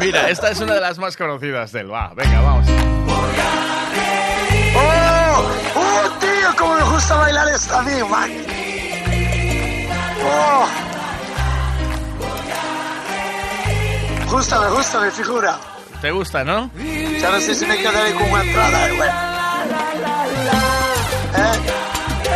Mira, 0.00 0.32
esta 0.32 0.48
es 0.48 0.64
una 0.64 0.80
de 0.80 0.80
las 0.80 0.96
más 0.96 1.20
conocidas 1.20 1.68
del 1.68 1.92
Va, 1.92 2.16
venga, 2.16 2.40
vamos. 2.40 2.64
¡Oh! 4.72 5.44
¡Oh, 5.76 6.08
tío! 6.16 6.48
Como 6.56 6.80
me 6.80 6.84
gusta 6.96 7.12
bailar 7.28 7.44
esta 7.52 7.76
a 7.76 7.82
mí, 7.84 8.00
man. 8.08 8.32
¡Oh! 10.24 10.64
Gusta, 14.32 14.60
me 14.64 14.70
gusta, 14.72 14.96
me 15.04 15.10
figura. 15.12 15.77
¿Te 16.00 16.10
gusta, 16.12 16.44
no? 16.44 16.70
Ya 17.20 17.30
no 17.30 17.40
sé 17.40 17.54
si 17.54 17.66
me 17.66 17.76
quedaré 17.78 18.12
con 18.14 18.30
una 18.30 18.42
entrada, 18.42 18.88
güey. 18.94 19.10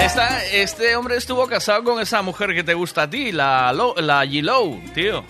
Esta, 0.05 0.44
este 0.46 0.96
hombre 0.96 1.16
estuvo 1.16 1.46
casado 1.46 1.85
con 1.85 2.01
esa 2.01 2.22
mujer 2.22 2.55
que 2.55 2.64
te 2.64 2.75
gusta 2.75 3.03
a 3.03 3.11
ti, 3.11 3.31
la, 3.31 3.72
la 3.72 4.25
G-Low, 4.25 4.81
tío. 4.94 5.25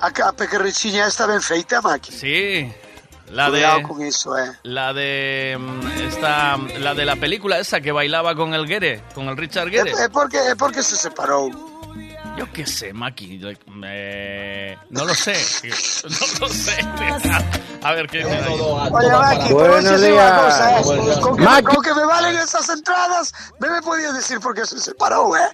Acá, 0.00 0.32
pequerrichiña 0.32 1.06
esta 1.06 1.26
ben 1.26 1.42
feita, 1.42 1.80
Maki. 1.82 2.10
Sí, 2.10 2.72
la 3.30 3.50
Cuidado 3.50 3.76
de... 3.78 3.82
con 3.84 4.02
eso, 4.02 4.36
eh. 4.38 4.50
La 4.62 4.92
de... 4.94 5.56
mm, 5.60 5.86
Esta, 6.08 6.56
la 6.56 6.94
de 6.94 7.04
la 7.04 7.16
película 7.16 7.58
esa 7.58 7.80
que 7.80 7.92
bailaba 7.92 8.34
con 8.34 8.54
el 8.54 8.66
Guere, 8.66 9.02
con 9.14 9.28
el 9.28 9.36
Richard 9.36 9.68
Guere. 9.70 9.92
É 9.92 10.08
porque, 10.08 10.38
é 10.38 10.54
porque 10.56 10.82
se 10.82 10.96
separou. 10.96 11.50
Yo 12.36 12.50
qué 12.52 12.66
sé, 12.66 12.92
Maki. 12.92 13.38
yo- 13.38 13.48
eh, 13.84 14.76
no 14.90 15.04
lo 15.04 15.14
sé. 15.14 15.32
No 16.04 16.46
lo 16.46 16.52
sé. 16.52 16.76
A 17.82 17.92
ver, 17.92 18.06
¿qué 18.08 18.18
dice? 18.18 18.40
Oye, 18.48 19.10
Maki, 19.10 19.48
pero 19.48 19.68
Buenos 19.72 20.02
eh. 20.02 20.10
días. 20.10 21.20
Con 21.20 21.36
que, 21.36 21.42
Maki. 21.42 21.64
con 21.64 21.82
que 21.84 21.94
me 21.94 22.04
valen 22.04 22.36
esas 22.36 22.68
entradas, 22.68 23.32
me 23.60 23.70
me 23.70 23.82
podías 23.82 24.14
decir 24.14 24.40
por 24.40 24.54
qué 24.54 24.66
se 24.66 24.78
separó, 24.80 25.36
eh. 25.36 25.48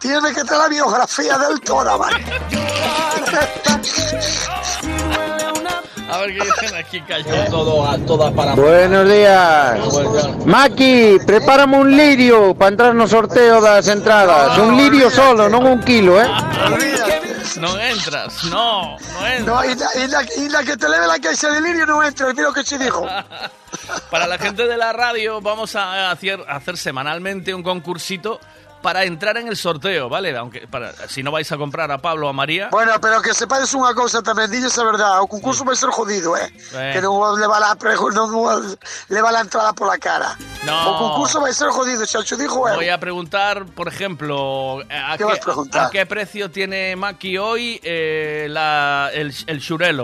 Tiene 0.00 0.28
que 0.32 0.44
tener 0.44 0.58
la 0.58 0.68
biografía 0.68 1.38
del 1.38 1.60
toda, 1.60 1.96
Maki. 1.98 2.24
A 6.10 6.18
ver 6.18 6.34
qué 6.36 6.44
dicen 6.44 6.76
aquí, 6.76 7.00
calla. 7.02 7.46
Todo 7.50 7.86
a 7.86 7.98
toda 7.98 8.30
para. 8.32 8.54
Buenos 8.54 9.08
días. 9.08 9.78
Maki, 10.46 11.18
prepárame 11.26 11.76
un 11.78 11.96
lirio 11.96 12.54
para 12.54 12.70
entrar 12.70 12.94
no 12.94 13.06
sorteo 13.06 13.60
das 13.60 13.88
entradas. 13.88 14.56
Un 14.58 14.76
lirio 14.76 15.10
solo, 15.10 15.48
non 15.48 15.66
un 15.66 15.80
kilo, 15.84 16.20
eh? 16.20 16.26
No 17.60 17.78
entras, 17.80 18.44
no, 18.44 18.96
no 18.96 19.26
entras. 19.26 19.44
No, 19.46 19.64
y 19.64 19.74
la, 19.74 19.88
y 20.04 20.06
la- 20.08 20.44
y 20.44 20.48
la 20.48 20.62
que 20.62 20.76
te 20.76 20.88
leve 20.88 21.06
la 21.06 21.18
caixa 21.18 21.50
de 21.50 21.60
lirio 21.60 21.86
no 21.86 22.02
entra, 22.04 22.28
mira 22.32 22.44
lo 22.48 22.52
que 22.52 22.62
se 22.64 22.78
dijo. 22.78 23.06
Para 24.10 24.26
la 24.26 24.38
gente 24.38 24.66
de 24.66 24.76
la 24.76 24.92
radio, 24.92 25.40
vamos 25.40 25.74
a 25.74 26.10
hacer, 26.10 26.40
a 26.48 26.56
hacer 26.56 26.76
semanalmente 26.76 27.52
un 27.54 27.62
concursito 27.62 28.38
para 28.82 29.04
entrar 29.04 29.36
en 29.36 29.48
el 29.48 29.56
sorteo, 29.56 30.08
¿vale? 30.08 30.36
Aunque 30.36 30.66
para, 30.68 30.92
si 31.08 31.22
no 31.22 31.30
vais 31.32 31.50
a 31.52 31.56
comprar 31.56 31.90
a 31.90 31.98
Pablo 31.98 32.26
o 32.26 32.30
a 32.30 32.32
María. 32.32 32.68
Bueno, 32.70 32.92
pero 33.00 33.20
que 33.22 33.34
sepades 33.34 33.74
unha 33.74 33.90
cousa 33.94 34.22
tamén, 34.22 34.46
dilles 34.50 34.74
a 34.78 34.84
verdade, 34.86 35.18
o 35.18 35.26
concurso 35.26 35.66
vai 35.66 35.74
ser 35.74 35.90
jodido, 35.90 36.36
eh? 36.38 36.46
Eh. 36.74 36.92
Que 36.94 37.00
non 37.02 37.18
leva 37.38 37.58
la, 37.58 37.74
pre- 37.74 37.98
non 38.14 38.30
leva 39.10 39.30
la 39.34 39.42
entrada 39.42 39.74
pola 39.74 39.98
cara. 39.98 40.38
No. 40.62 40.74
O 40.74 40.92
concurso 41.10 41.40
vai 41.42 41.50
ser 41.54 41.70
jodido, 41.74 42.06
xa 42.06 42.22
cho 42.22 42.38
dijo 42.38 42.62
eu. 42.68 42.78
Voy 42.78 42.88
a 42.90 42.98
preguntar, 42.98 43.66
por 43.66 43.88
ejemplo, 43.90 44.80
¿a 44.90 45.16
¿Qué 45.18 45.24
vas 45.24 45.38
a 45.38 45.42
preguntar? 45.42 45.86
a 45.86 45.90
qué 45.90 46.06
precio 46.06 46.50
tiene 46.50 46.94
Maki 46.94 47.38
hoy 47.38 47.80
eh, 47.82 48.46
la, 48.50 49.10
el, 49.12 49.34
el 49.46 49.58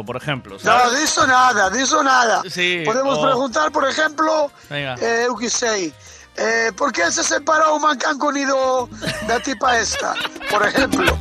por 0.04 0.16
ejemplo? 0.16 0.54
No, 0.54 0.60
¿sabes? 0.60 1.00
diso 1.00 1.26
nada, 1.26 1.70
diso 1.70 2.02
nada. 2.02 2.42
Sí, 2.50 2.82
Podemos 2.84 3.18
o- 3.18 3.22
preguntar, 3.22 3.72
por 3.72 3.88
ejemplo, 3.88 4.50
Venga. 4.70 4.94
eh, 5.00 5.26
eu 5.26 5.37
que 5.37 5.50
sei, 5.50 5.92
eh, 6.37 6.73
por 6.77 6.92
que 6.92 7.11
se 7.11 7.23
separou 7.23 7.77
o 7.77 7.81
Mancán 7.81 8.18
Conido 8.18 8.88
da 9.27 9.40
tipa 9.40 9.79
esta? 9.79 10.14
Por 10.51 10.66
ejemplo. 10.66 11.16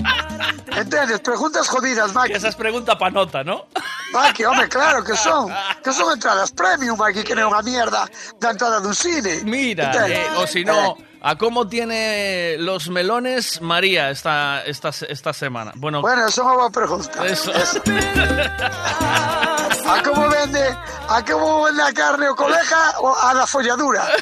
Entendes? 0.76 1.20
Preguntas 1.22 1.68
jodidas, 1.68 2.14
Maki. 2.14 2.32
Que 2.32 2.38
esa 2.38 2.50
es 2.50 2.56
pregunta 2.56 2.98
pa' 2.98 3.10
nota, 3.10 3.44
¿no? 3.44 3.66
Maki, 4.12 4.44
hombre, 4.46 4.68
claro 4.70 5.04
que 5.04 5.16
son. 5.16 5.52
Que 5.84 5.94
son 5.94 6.12
entradas 6.14 6.52
premium, 6.52 6.98
Maki, 6.98 7.24
que 7.24 7.36
non 7.36 7.46
é 7.46 7.50
unha 7.50 7.62
mierda 7.62 8.10
da 8.42 8.52
entrada 8.52 8.82
dun 8.82 8.98
cine. 8.98 9.46
Mira, 9.46 9.94
eh, 10.10 10.26
o 10.38 10.48
si 10.50 10.66
no, 10.66 10.98
Eh, 10.98 11.06
¿a 11.22 11.38
cómo 11.38 11.68
tiene 11.70 12.58
los 12.60 12.90
melones 12.90 13.62
María 13.62 14.10
esta, 14.10 14.66
esta, 14.66 14.90
esta 15.08 15.34
semana? 15.34 15.72
Bueno, 15.76 16.02
Bueno, 16.02 16.26
eso 16.26 16.42
é 16.42 16.46
unha 16.46 16.58
boa 16.58 16.72
pregunta. 16.74 17.22
Eso. 17.26 17.54
A 19.86 20.02
como 20.04 20.30
vende, 20.36 20.78
a 21.10 21.24
como 21.26 21.64
vende 21.64 21.84
a 21.84 21.94
carne 21.94 22.30
o 22.30 22.36
colega 22.36 23.00
o 23.00 23.16
a 23.16 23.34
da 23.34 23.48
folladura. 23.48 24.08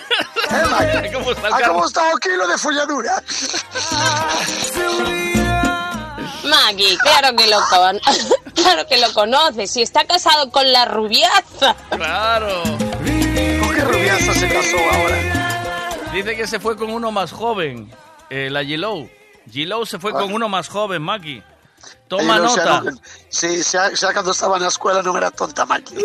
Eh? 0.52 1.10
¿Cómo 1.14 1.32
está 1.32 1.48
el 1.48 1.54
a 1.54 1.58
como 1.60 1.80
carne? 1.80 1.88
está 1.88 2.14
o 2.14 2.18
kilo 2.18 2.48
de 2.48 2.58
folladura. 2.58 3.24
Maki, 6.44 6.98
claro 6.98 7.36
que 7.38 7.48
lo 7.48 7.58
con... 7.70 8.00
claro 8.54 8.88
que 8.88 8.98
lo 8.98 9.14
conoce, 9.14 9.68
si 9.68 9.82
está 9.82 10.04
casado 10.04 10.52
con 10.52 10.70
la 10.74 10.86
rubiaza. 10.86 11.76
Claro. 11.90 12.64
¿Con 12.64 13.76
qué 13.76 13.82
rubiaza 13.86 14.34
se 14.34 14.50
casó 14.50 14.78
ahora? 14.92 16.12
Dice 16.14 16.36
que 16.36 16.48
se 16.48 16.60
fue 16.60 16.76
con 16.76 16.92
uno 16.92 17.12
más 17.12 17.32
joven, 17.32 17.90
eh, 18.30 18.50
la 18.52 18.64
G-Low. 18.64 19.10
G-Low 19.50 19.86
se 19.86 20.00
fue 20.00 20.12
con 20.12 20.34
uno 20.34 20.50
más 20.50 20.68
joven, 20.68 21.02
Maki. 21.02 21.42
Toma 22.08 22.36
Ay, 22.36 22.42
no, 22.42 22.52
o 22.52 22.54
sea, 22.54 22.66
nota. 22.66 22.92
no, 22.92 22.98
sí, 23.30 23.62
ya, 23.72 23.90
ya 23.94 24.12
cuando 24.14 24.32
estaba 24.32 24.58
en 24.58 24.64
la 24.64 24.70
escuela 24.70 25.02
no 25.02 25.18
era 25.18 25.32
tonta, 25.32 25.66
Maki. 25.66 25.96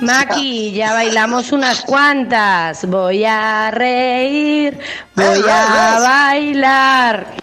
Maki, 0.00 0.72
ya 0.72 0.92
bailamos 0.92 1.52
unas 1.52 1.80
cuantas. 1.82 2.84
Voy 2.86 3.24
a 3.24 3.70
reír, 3.70 4.78
voy 5.14 5.24
¿Ves, 5.24 5.44
a 5.48 5.94
ves? 5.94 6.02
bailar. 6.02 7.34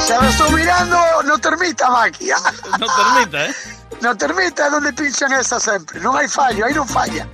Se 0.00 0.18
me 0.18 0.28
estoy 0.28 0.52
mirando, 0.52 0.98
no 1.24 1.38
termita, 1.38 1.88
Maki. 1.90 2.28
No 2.80 2.86
termita, 2.86 3.46
¿eh? 3.46 3.54
No 4.00 4.16
termita, 4.16 4.68
donde 4.70 4.92
pinchan 4.92 5.32
esa 5.34 5.60
siempre. 5.60 6.00
No 6.00 6.16
hay 6.16 6.28
fallo, 6.28 6.66
ahí 6.66 6.74
no 6.74 6.84
falla. 6.84 7.26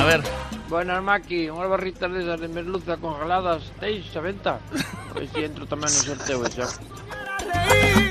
A 0.00 0.04
ver. 0.04 0.22
Buenas, 0.72 1.02
Maki. 1.02 1.50
Unas 1.50 1.68
barritas 1.68 2.10
de 2.10 2.22
esas 2.22 2.40
de 2.40 2.48
merluza 2.48 2.96
congeladas. 2.96 3.62
¿Teis 3.78 4.16
a 4.16 4.20
venta? 4.20 4.58
A 5.10 5.12
ver 5.12 5.28
si 5.28 5.44
entro 5.44 5.66
también 5.66 5.92
en 5.92 5.98
el 5.98 6.16
sorteo 6.16 6.46
ese. 6.46 6.62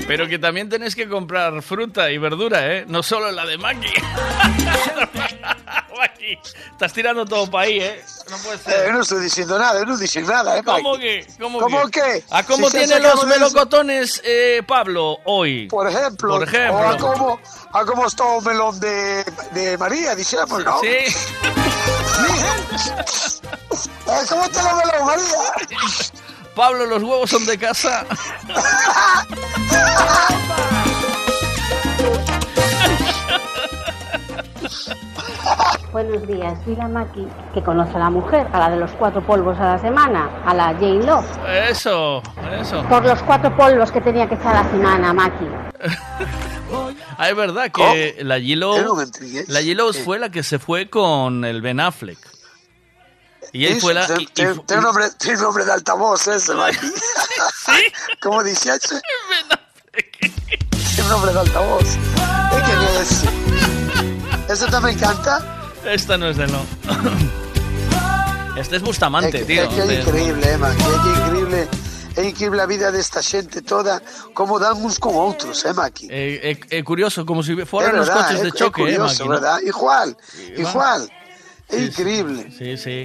Pero 0.06 0.28
que 0.28 0.38
también 0.38 0.68
tenés 0.68 0.94
que 0.94 1.08
comprar 1.08 1.60
fruta 1.62 2.12
y 2.12 2.18
verdura, 2.18 2.72
¿eh? 2.72 2.84
No 2.86 3.02
solo 3.02 3.32
la 3.32 3.46
de 3.46 3.58
Maki. 3.58 3.88
Maki, 6.02 6.36
estás 6.72 6.92
tirando 6.92 7.24
todo 7.24 7.48
para 7.48 7.66
ahí, 7.66 7.78
¿eh? 7.78 8.04
No 8.28 8.36
puede 8.38 8.58
ser. 8.58 8.88
Eh, 8.88 8.92
no 8.92 9.02
estoy 9.02 9.22
diciendo 9.22 9.56
nada, 9.56 9.84
no 9.84 9.96
dicen 9.96 10.26
nada, 10.26 10.58
¿eh? 10.58 10.62
¿Cómo 10.64 10.98
que? 10.98 11.24
¿Cómo, 11.38 11.60
¿Cómo 11.60 11.84
que? 11.86 12.00
qué? 12.00 12.24
¿A 12.30 12.42
cómo 12.42 12.68
Si 12.70 12.84
los 12.86 13.24
melocotones 13.26 14.20
eh, 14.24 14.62
Pablo 14.66 15.18
hoy? 15.24 15.68
Por 15.68 15.88
ejemplo. 15.88 16.38
Por 16.38 16.42
ejemplo. 16.42 16.76
O 16.76 16.88
a 16.88 16.96
cómo, 16.96 17.40
a 17.72 17.84
cómo 17.84 18.04
está 18.06 18.36
el 18.36 18.42
melón 18.44 18.80
de, 18.80 19.24
de 19.52 19.78
María, 19.78 20.16
dijéramos, 20.16 20.64
¿no? 20.64 20.80
Sí. 20.80 20.88
Eh, 24.04 24.26
¿Cómo 24.28 24.44
está 24.44 24.60
el 24.60 24.66
melón, 24.76 25.06
María? 25.06 25.38
Pablo, 26.54 26.84
los 26.86 27.02
huevos 27.02 27.30
son 27.30 27.46
de 27.46 27.56
casa. 27.56 28.04
Buenos 35.92 36.26
días, 36.26 36.58
soy 36.64 36.74
la 36.76 36.88
Maki, 36.88 37.26
que 37.52 37.62
conoce 37.62 37.94
a 37.96 37.98
la 37.98 38.10
mujer, 38.10 38.46
a 38.52 38.58
la 38.60 38.70
de 38.70 38.78
los 38.78 38.90
cuatro 38.92 39.20
polvos 39.26 39.58
a 39.58 39.74
la 39.74 39.78
semana, 39.78 40.30
a 40.46 40.54
la 40.54 40.68
Jane 40.72 41.04
Love. 41.04 41.26
Eso, 41.68 42.22
eso. 42.58 42.82
Por 42.88 43.04
los 43.04 43.22
cuatro 43.24 43.54
polvos 43.54 43.92
que 43.92 44.00
tenía 44.00 44.26
que 44.26 44.36
echar 44.36 44.56
a 44.56 44.62
la 44.62 44.70
semana, 44.70 45.12
Maki. 45.12 45.44
Ah, 47.18 47.28
es 47.28 47.36
verdad 47.36 47.70
que 47.70 48.16
la 48.22 48.38
Yo 48.38 48.54
G-Lo 48.56 48.82
no 48.82 48.94
me 48.94 49.02
intrigues. 49.04 49.48
la 49.50 49.60
G-Lo 49.60 49.92
Sí. 49.92 50.00
fue 50.02 50.18
la 50.18 50.30
que 50.30 50.42
se 50.42 50.58
fue 50.58 50.88
con 50.88 51.44
el 51.44 51.60
Ben 51.60 51.78
Affleck. 51.78 52.18
Y 53.52 53.66
él 53.66 53.72
Eso, 53.72 53.80
fue 53.82 53.92
la... 53.94 54.06
Tiene, 54.06 54.54
tiene 54.66 54.82
nombre, 54.82 55.04
nombre 55.42 55.64
de 55.66 55.72
altavoz 55.72 56.26
ese, 56.26 56.54
Maki. 56.54 56.78
¿Cómo 58.22 58.42
dice 58.42 58.70
ese? 58.74 58.98
Tiene 60.94 61.10
nombre 61.10 61.34
de 61.34 61.40
altavoz. 61.40 61.84
¿Eh, 61.84 62.62
¿Quién 62.64 62.78
es? 63.02 63.24
¿Ese 64.48 64.66
también 64.70 64.98
canta? 64.98 65.58
Esta 65.84 66.16
no 66.16 66.28
es 66.28 66.36
de 66.36 66.46
no. 66.46 66.60
Este 68.56 68.76
es 68.76 68.82
Bustamante, 68.82 69.38
Es 69.40 69.46
tío. 69.46 69.62
es 69.62 69.68
que 69.70 69.80
es 69.82 69.90
es- 69.90 70.06
increíble, 70.06 70.52
eh, 70.52 70.58
Maki. 70.58 70.82
É 70.82 70.84
que 71.02 71.08
é 71.08 71.26
increíble. 71.26 71.68
É 72.14 72.22
increíble 72.28 72.60
a 72.62 72.66
vida 72.66 72.92
desta 72.92 73.22
xente 73.22 73.62
toda, 73.62 74.02
como 74.34 74.58
dan 74.60 74.76
uns 74.76 74.98
con 75.00 75.14
outros, 75.16 75.64
eh, 75.64 75.72
Maki? 75.72 76.06
Eh, 76.10 76.40
eh, 76.52 76.60
eh, 76.70 76.84
curioso, 76.84 77.24
como 77.24 77.42
si 77.42 77.52
É 77.58 77.64
fueran 77.64 77.96
los 77.96 78.06
verdad, 78.08 78.28
coches 78.28 78.40
é, 78.40 78.42
de 78.44 78.48
é 78.50 78.52
choque, 78.52 78.82
eh, 78.82 78.84
curioso, 78.84 79.24
Maki, 79.24 79.24
¿no? 79.24 79.28
verdad? 79.40 79.58
Igual, 79.64 80.16
Igual. 80.56 80.60
igual. 80.68 81.02
É 81.68 81.76
Sí, 81.78 81.84
increíble. 81.86 82.42
Sí, 82.52 82.76
sí. 82.76 82.98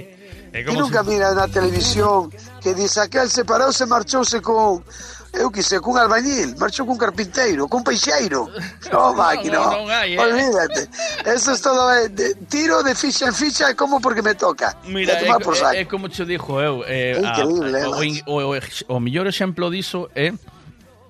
É 0.52 0.60
E 0.60 0.64
como 0.64 0.80
nunca 0.84 1.00
si- 1.02 1.08
mira 1.08 1.32
na 1.32 1.48
televisión 1.48 2.28
que 2.60 2.74
dice 2.76 3.00
aquel 3.00 3.28
separouse 3.32 3.84
marchouse 3.88 4.40
con 4.44 4.84
eu 5.32 5.50
que 5.50 5.62
sei, 5.62 5.80
cun 5.80 5.96
albañil, 5.96 6.56
marchou 6.56 6.86
cun 6.86 6.96
carpinteiro, 6.96 7.68
cun 7.68 7.82
peixeiro. 7.82 8.48
No, 8.88 9.12
máquina. 9.12 9.58
No, 9.58 9.64
non, 9.64 9.72
non 9.84 9.90
hai, 9.92 10.16
eh. 10.16 10.20
Olvídate. 10.20 10.88
Eso 11.26 11.52
es 11.52 11.60
todo 11.60 11.92
eh, 11.92 12.08
de, 12.08 12.34
tiro 12.48 12.82
de 12.82 12.94
ficha 12.94 13.28
en 13.28 13.34
ficha 13.34 13.68
e 13.68 13.74
como 13.76 14.00
porque 14.00 14.22
me 14.22 14.34
toca. 14.34 14.72
Mira, 14.88 15.12
é, 15.12 15.28
é, 15.28 15.80
é 15.80 15.84
como 15.84 16.08
che 16.08 16.24
dixo 16.24 16.56
eu, 16.60 16.82
eh, 16.88 17.12
é 17.12 17.20
increíble, 17.20 17.76
a, 17.76 17.84
a, 17.84 18.04
eh, 18.04 18.22
o, 18.26 18.32
o, 18.32 18.56
o, 18.56 18.96
o 18.96 19.00
mellor 19.00 19.26
exemplo 19.28 19.68
diso 19.68 20.08
é 20.16 20.32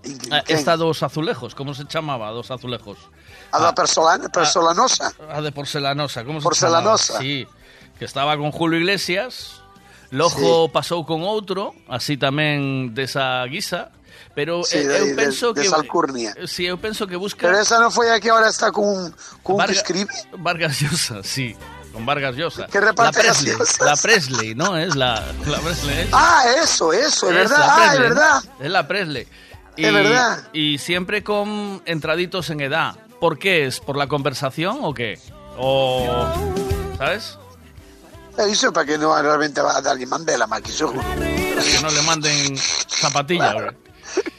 eh, 0.02 0.42
Esta 0.48 0.76
dos 0.76 1.02
azulejos, 1.02 1.54
como 1.54 1.74
se 1.74 1.84
chamaba, 1.86 2.30
dos 2.30 2.50
azulejos? 2.50 2.98
A 3.52 3.58
da 3.58 3.68
ah, 3.68 3.74
persolana, 3.74 4.26
ah, 4.26 4.32
persolanosa. 4.32 5.12
A, 5.28 5.38
a 5.38 5.40
de 5.40 5.52
porcelanosa, 5.52 6.24
como 6.24 6.40
se 6.40 6.44
porcelanosa. 6.44 7.14
chamaba? 7.14 7.24
Sí, 7.24 7.46
que 7.98 8.04
estaba 8.04 8.36
con 8.36 8.50
Julio 8.52 8.78
Iglesias, 8.78 9.62
Lojo 10.10 10.66
sí. 10.66 10.72
pasou 10.72 11.04
con 11.04 11.20
outro, 11.20 11.76
así 11.88 12.16
tamén 12.16 12.96
desa 12.96 13.44
guisa, 13.44 13.92
pero 14.34 14.62
Sí, 14.64 14.78
de- 14.78 14.98
eu 14.98 15.06
de- 15.06 15.14
penso 15.14 15.52
de 15.52 15.62
que 15.62 15.68
Salcurnia. 15.68 16.34
Si, 16.46 16.64
eu 16.66 16.78
penso 16.78 17.06
que 17.06 17.16
busca 17.16 17.46
Pero 17.46 17.58
esa 17.60 17.78
non 17.78 17.90
foi 17.90 18.10
a 18.10 18.20
que 18.20 18.30
ahora 18.30 18.48
está 18.48 18.70
cun 18.72 19.10
que 19.44 19.52
Varga- 19.54 19.72
escribe. 19.74 20.12
Vargas 20.38 20.80
Llosa, 20.80 21.22
sí. 21.22 21.56
Con 21.92 22.04
Vargas 22.04 22.36
Llosa. 22.36 22.66
Que 22.68 22.78
reparte 22.80 23.22
la 23.24 23.32
Presley, 23.32 23.56
la 23.80 23.96
Presley, 23.96 24.54
¿no? 24.54 24.76
Es 24.76 24.94
la, 24.94 25.24
la 25.46 25.58
Presley. 25.58 25.98
¿eh? 26.04 26.08
Ah, 26.12 26.44
eso, 26.62 26.92
eso, 26.92 27.30
es 27.30 27.36
Es 27.36 27.50
verdad. 27.50 27.58
la 27.58 27.74
Ah, 27.74 27.94
es 27.94 27.98
verdad. 28.00 28.42
¿no? 28.44 28.64
Es 28.64 28.70
la 28.70 28.86
Presley. 28.86 29.26
Es 29.76 29.92
verdad. 29.92 30.48
Y 30.52 30.78
siempre 30.78 31.24
con 31.24 31.82
entraditos 31.86 32.50
en 32.50 32.60
edad. 32.60 32.94
¿Por 33.18 33.38
qué? 33.38 33.66
¿Es 33.66 33.80
por 33.80 33.96
la 33.96 34.06
conversación 34.06 34.78
o 34.82 34.92
qué? 34.94 35.18
O... 35.56 36.06
¿Sabes? 36.98 37.38
Iso 38.48 38.70
para 38.72 38.86
que 38.86 38.94
non 38.98 39.10
realmente 39.18 39.58
va 39.58 39.74
a 39.74 39.82
dar 39.82 39.98
mandela, 40.06 40.46
Maki, 40.46 40.70
seguro. 40.70 41.02
Para 41.02 41.62
que 41.66 41.78
no 41.82 41.90
le 41.90 42.02
manden 42.06 42.54
zapatilla. 42.86 43.52
güey. 43.58 43.66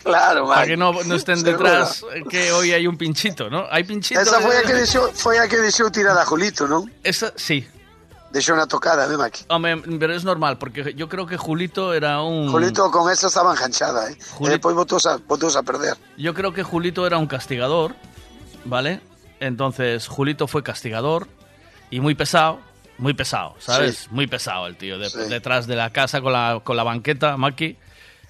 Claro, 0.03 0.47
Para 0.47 0.65
que 0.65 0.77
no, 0.77 0.93
no 1.03 1.15
estén 1.15 1.37
Seguro. 1.39 1.57
detrás 1.69 2.03
eh, 2.13 2.23
que 2.29 2.51
hoy 2.51 2.71
hay 2.71 2.87
un 2.87 2.97
pinchito, 2.97 3.49
¿no? 3.49 3.65
Hay 3.69 3.83
pinchito. 3.83 4.19
Esa 4.21 4.37
a 4.37 4.39
de- 4.39 4.63
que 4.63 4.73
deixou, 4.73 5.11
foi 5.13 5.37
a 5.39 5.47
que 5.47 5.57
deixou 5.57 5.89
tirar 5.91 6.17
a 6.17 6.25
Julito, 6.25 6.67
non? 6.67 6.87
Esa, 7.03 7.33
sí. 7.35 7.67
Deixou 8.31 8.55
na 8.55 8.67
tocada, 8.69 9.05
eh, 9.11 9.17
Maki. 9.17 9.45
Hombre, 9.49 9.75
pero 9.99 10.13
es 10.13 10.23
normal, 10.23 10.57
porque 10.57 10.93
yo 10.95 11.09
creo 11.09 11.25
que 11.25 11.35
Julito 11.35 11.93
era 11.93 12.21
un... 12.21 12.47
Julito 12.51 12.89
con 12.91 13.09
esa 13.11 13.27
estaba 13.27 13.51
enganchada, 13.53 14.09
eh. 14.11 14.17
Julito- 14.37 14.47
E 14.47 14.49
depois 14.61 14.75
botou 14.77 14.99
a, 15.03 15.17
botou 15.17 15.49
a 15.49 15.63
perder. 15.63 15.97
Yo 16.15 16.33
creo 16.33 16.53
que 16.53 16.61
Julito 16.63 17.05
era 17.05 17.17
un 17.17 17.25
castigador, 17.27 17.95
¿vale? 18.65 19.01
Entonces 19.39 20.07
Julito 20.07 20.47
fue 20.47 20.63
castigador 20.63 21.27
y 21.89 21.99
muy 22.01 22.13
pesado, 22.15 22.59
muy 22.99 23.13
pesado, 23.13 23.55
¿sabes? 23.59 24.07
Muy 24.11 24.27
pesado 24.27 24.67
el 24.67 24.77
tío, 24.77 24.99
de- 24.99 25.09
detrás 25.27 25.65
de 25.67 25.75
la 25.75 25.89
casa 25.89 26.21
con 26.21 26.31
la, 26.33 26.61
con 26.63 26.77
la 26.77 26.83
banqueta, 26.83 27.35
Maki. 27.35 27.77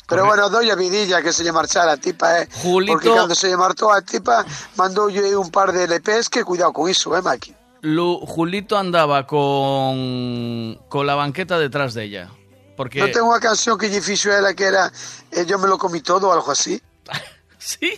Pero 0.09 0.25
bueno, 0.25 0.49
doy 0.49 0.69
a 0.71 0.75
vidilla 0.75 1.21
que 1.21 1.31
se 1.31 1.43
lle 1.43 1.51
marchara 1.53 1.93
a 1.93 1.97
tipa, 1.97 2.41
eh. 2.41 2.49
Julito- 2.63 2.93
Porque 2.93 3.13
cando 3.13 3.35
se 3.35 3.47
lle 3.47 3.55
martou 3.57 3.93
a 3.93 4.01
tipa, 4.01 4.43
mandoulle 4.75 5.35
un 5.37 5.51
par 5.53 5.71
de 5.71 5.85
LPs 5.85 6.29
que 6.29 6.43
cuidado 6.43 6.73
con 6.73 6.89
iso, 6.89 7.15
eh, 7.15 7.21
Maki. 7.21 7.53
Lu- 7.81 8.19
Julito 8.25 8.75
andaba 8.77 9.25
con, 9.27 10.75
con 10.89 11.05
la 11.07 11.15
banqueta 11.15 11.57
detrás 11.59 11.93
de 11.93 12.03
ella. 12.03 12.29
Porque... 12.75 12.99
Non 13.03 13.11
ten 13.11 13.23
unha 13.27 13.37
canción 13.43 13.75
que 13.77 13.91
lle 13.91 13.99
fixo 14.01 14.31
ela 14.31 14.55
que 14.55 14.63
era 14.71 14.87
eh, 15.35 15.43
Yo 15.45 15.59
me 15.59 15.67
lo 15.67 15.75
comí 15.77 15.99
todo 16.01 16.27
ou 16.27 16.33
algo 16.33 16.51
así. 16.51 16.79
¿Sí? 17.59 17.91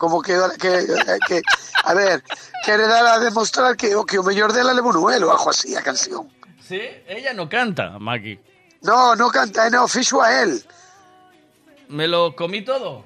Como 0.00 0.22
que, 0.24 0.32
que, 0.58 0.72
que 1.28 1.42
a 1.84 1.92
ver, 1.92 2.24
quere 2.64 2.88
dar 2.88 3.04
a 3.04 3.18
demostrar 3.20 3.76
que 3.76 3.92
o 3.94 4.08
que 4.08 4.16
o 4.18 4.24
mellor 4.24 4.52
dela 4.56 4.72
levou 4.72 4.92
no 4.96 5.12
elo, 5.12 5.28
algo 5.28 5.52
así, 5.52 5.76
a 5.76 5.84
canción. 5.84 6.24
Sí, 6.64 6.80
ella 7.04 7.36
no 7.36 7.44
canta, 7.48 8.00
Maki. 8.00 8.40
No, 8.88 9.12
no 9.14 9.28
canta, 9.28 9.68
eh, 9.68 9.70
no, 9.70 9.84
fixo 9.86 10.24
a 10.24 10.32
él. 10.40 10.56
¿Me 11.90 12.06
lo 12.06 12.36
comí 12.36 12.62
todo? 12.62 13.04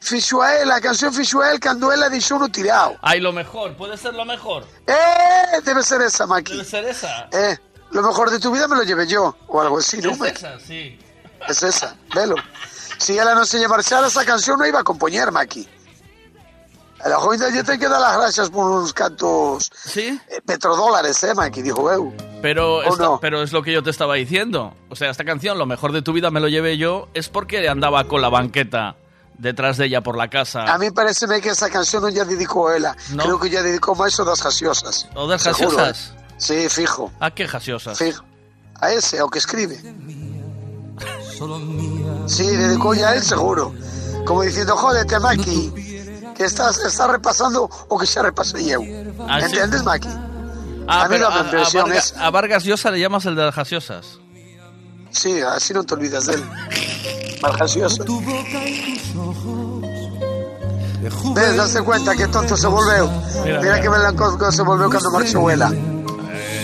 Fixo 0.00 0.42
a 0.42 0.60
él, 0.60 0.70
a 0.70 0.80
canción 0.82 1.12
fixo 1.12 1.40
a 1.40 1.50
él 1.50 1.58
cando 1.58 1.90
ela 1.90 2.10
deixou 2.10 2.38
no 2.38 2.48
tirado. 2.48 2.96
Ay, 3.00 3.20
lo 3.20 3.32
mejor, 3.32 3.74
puede 3.74 3.96
ser 3.96 4.12
lo 4.12 4.24
mejor. 4.24 4.64
Eh, 4.86 5.60
debe 5.64 5.82
ser 5.82 6.02
esa, 6.02 6.26
Maki. 6.26 6.52
Debe 6.52 6.64
ser 6.64 6.84
esa. 6.84 7.28
Eh, 7.32 7.56
lo 7.90 8.02
mejor 8.02 8.30
de 8.30 8.38
tu 8.38 8.52
vida 8.52 8.68
me 8.68 8.76
lo 8.76 8.82
llevé 8.82 9.06
yo, 9.06 9.34
o 9.48 9.60
algo 9.60 9.78
así, 9.78 10.00
¿no? 10.02 10.12
Es 10.12 10.20
esa, 10.20 10.60
sí. 10.60 10.98
Es 11.48 11.62
esa, 11.62 11.96
velo. 12.14 12.36
Si 12.98 13.16
ela 13.16 13.34
non 13.34 13.46
se 13.46 13.58
lle 13.58 13.66
marchara 13.66 14.08
esa 14.08 14.26
canción 14.26 14.58
non 14.58 14.68
iba 14.68 14.80
a 14.80 14.84
compoñer, 14.84 15.32
Maki. 15.32 15.66
A 17.04 17.08
la 17.08 17.16
joven 17.16 17.38
lle 17.52 17.62
ten 17.62 17.78
que 17.78 17.88
dar 17.88 18.00
las 18.00 18.16
gracias 18.18 18.50
por 18.50 18.66
uns 18.70 18.92
cantos 18.92 19.70
¿Sí? 19.84 20.18
eh, 20.28 20.40
petrodólares, 20.44 21.22
eh, 21.22 21.34
Maki, 21.34 21.62
dijo 21.62 21.90
eu. 21.92 22.12
Pero, 22.42 22.76
¿O 22.78 22.82
esta- 22.82 23.02
no? 23.04 23.18
pero 23.20 23.42
es 23.42 23.52
lo 23.52 23.62
que 23.62 23.72
yo 23.72 23.82
te 23.82 23.90
estaba 23.90 24.14
diciendo. 24.14 24.74
O 24.90 24.96
sea, 24.96 25.10
esta 25.10 25.24
canción, 25.24 25.58
Lo 25.58 25.66
mejor 25.66 25.92
de 25.92 26.02
tu 26.02 26.12
vida 26.12 26.30
me 26.30 26.40
lo 26.40 26.48
llevé 26.48 26.76
yo, 26.76 27.08
es 27.14 27.28
porque 27.28 27.68
andaba 27.68 28.04
con 28.04 28.20
la 28.20 28.28
banqueta 28.28 28.96
detrás 29.38 29.76
de 29.76 29.86
ella 29.86 30.02
por 30.02 30.16
la 30.16 30.28
casa. 30.28 30.64
A 30.64 30.76
mí 30.78 30.90
pareceme 30.90 31.40
que 31.40 31.50
esa 31.50 31.70
canción 31.70 32.02
non 32.02 32.10
lle 32.10 32.24
dedicou 32.26 32.70
ela. 32.74 32.96
No. 33.14 33.22
Creo 33.22 33.38
que 33.38 33.48
lle 33.50 33.62
dedicou 33.62 33.94
máis 33.94 34.18
o 34.18 34.26
das 34.26 34.42
gaseosas. 34.42 35.06
¿O 35.14 35.26
das 35.30 35.46
gaseosas? 35.46 36.10
eh. 36.10 36.34
Sí, 36.38 36.56
fijo. 36.68 37.10
¿A 37.22 37.30
qué 37.30 37.46
gaseosas? 37.46 37.94
Fijo. 37.98 38.22
A 38.82 38.90
ese, 38.90 39.18
ao 39.22 39.30
que 39.30 39.38
escribe. 39.38 39.78
Sí, 42.26 42.44
dedicou 42.56 42.92
a 42.92 43.14
él 43.14 43.22
seguro. 43.22 43.72
como 44.26 44.42
diciendo, 44.42 44.76
jódete, 44.76 45.18
Maki, 45.20 45.72
que 46.38 46.44
estás, 46.44 46.78
estás 46.78 47.10
repasando 47.10 47.68
o 47.88 47.98
que 47.98 48.06
se 48.06 48.22
repasé 48.22 48.64
yo. 48.64 48.78
Ah, 49.28 49.40
sí. 49.40 49.46
¿Entiendes, 49.46 49.82
Maki? 49.84 50.08
Ah, 50.86 51.02
a 51.02 51.08
mí 51.08 51.16
pero 51.16 51.28
la 51.28 51.34
a, 51.34 51.40
a 51.40 51.44
impresión 51.44 51.84
Vargas, 51.84 52.12
es... 52.12 52.16
a 52.18 52.30
Vargas 52.30 52.64
Llosa 52.64 52.90
le 52.90 53.00
llamas 53.00 53.26
el 53.26 53.34
de 53.36 53.42
las 53.44 53.54
gaseosas. 53.54 54.06
Sí, 55.10 55.40
así 55.42 55.74
no 55.74 55.84
te 55.84 55.94
olvidas 55.94 56.26
de 56.26 56.34
él. 56.34 56.44
Vargasioso. 57.42 58.04
¿Ves? 61.34 61.56
Date 61.56 61.82
cuenta 61.82 62.14
que 62.14 62.26
tonto 62.28 62.56
se 62.56 62.66
volvió. 62.66 63.06
Mira, 63.08 63.42
Mira, 63.44 63.60
mira. 63.60 63.80
que 63.80 63.90
melancólico 63.90 64.52
se 64.52 64.62
volvió 64.62 64.88
cuando 64.90 65.10
marchó 65.10 65.38
abuela. 65.38 65.72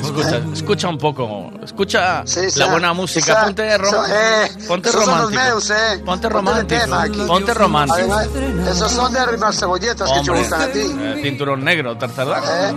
Escucha, 0.01 0.41
escucha 0.53 0.89
un 0.89 0.99
poco. 0.99 1.51
Escucha 1.63 2.23
Sí, 2.27 2.51
sí. 2.51 2.59
la 2.59 2.67
buena 2.67 2.93
música. 2.93 3.33
Esa- 3.33 3.45
Ponte, 3.45 3.79
rom- 3.79 3.87
eso, 3.89 4.05
eh, 4.07 4.51
ponte 4.69 4.89
esos 4.89 5.05
son 5.05 5.11
los 5.19 5.25
romántico. 5.31 5.43
meus, 5.55 5.71
eh. 5.71 5.75
Ponte 5.75 6.05
Ponte 6.05 6.29
romántico. 6.29 6.81
tema 6.81 7.03
aquí. 7.03 7.21
Ponte 7.27 7.55
romántico. 7.55 7.99
Además, 8.15 8.29
esos 8.71 8.93
son 8.93 9.13
de 9.13 9.19
arrimar 9.21 9.55
cebolletas 9.55 10.09
que 10.09 10.15
te 10.15 10.21
Hombre, 10.21 10.39
gustan 10.41 10.61
a 10.63 10.67
ti. 10.69 10.81
eh, 10.81 11.21
cinturón 11.23 11.65
negro, 11.65 11.97
tercer 11.99 12.27
dan. 12.29 12.43
Eh, 12.45 12.75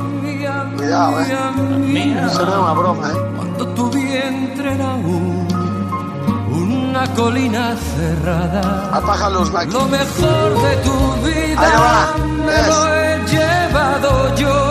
cuidado, 0.77 1.21
eh. 1.21 1.25
Eso 2.31 2.45
no 2.45 2.51
es 2.51 2.57
una 2.59 2.73
broma, 2.73 3.09
eh. 3.09 3.17
Cuando 3.37 3.67
tu 3.69 3.89
vientre 3.89 4.73
era 4.73 4.85
un- 4.93 5.47
una 6.51 7.13
colina 7.13 7.75
cerrada. 7.95 8.89
Apaga 8.93 9.29
los. 9.29 9.49
Lo 9.51 9.85
mejor 9.85 10.61
de 10.61 10.75
tu 10.77 11.13
vida 11.25 12.13
me 12.45 12.67
lo 12.67 12.95
he 12.95 13.19
llevado 13.27 14.35
yo. 14.35 14.66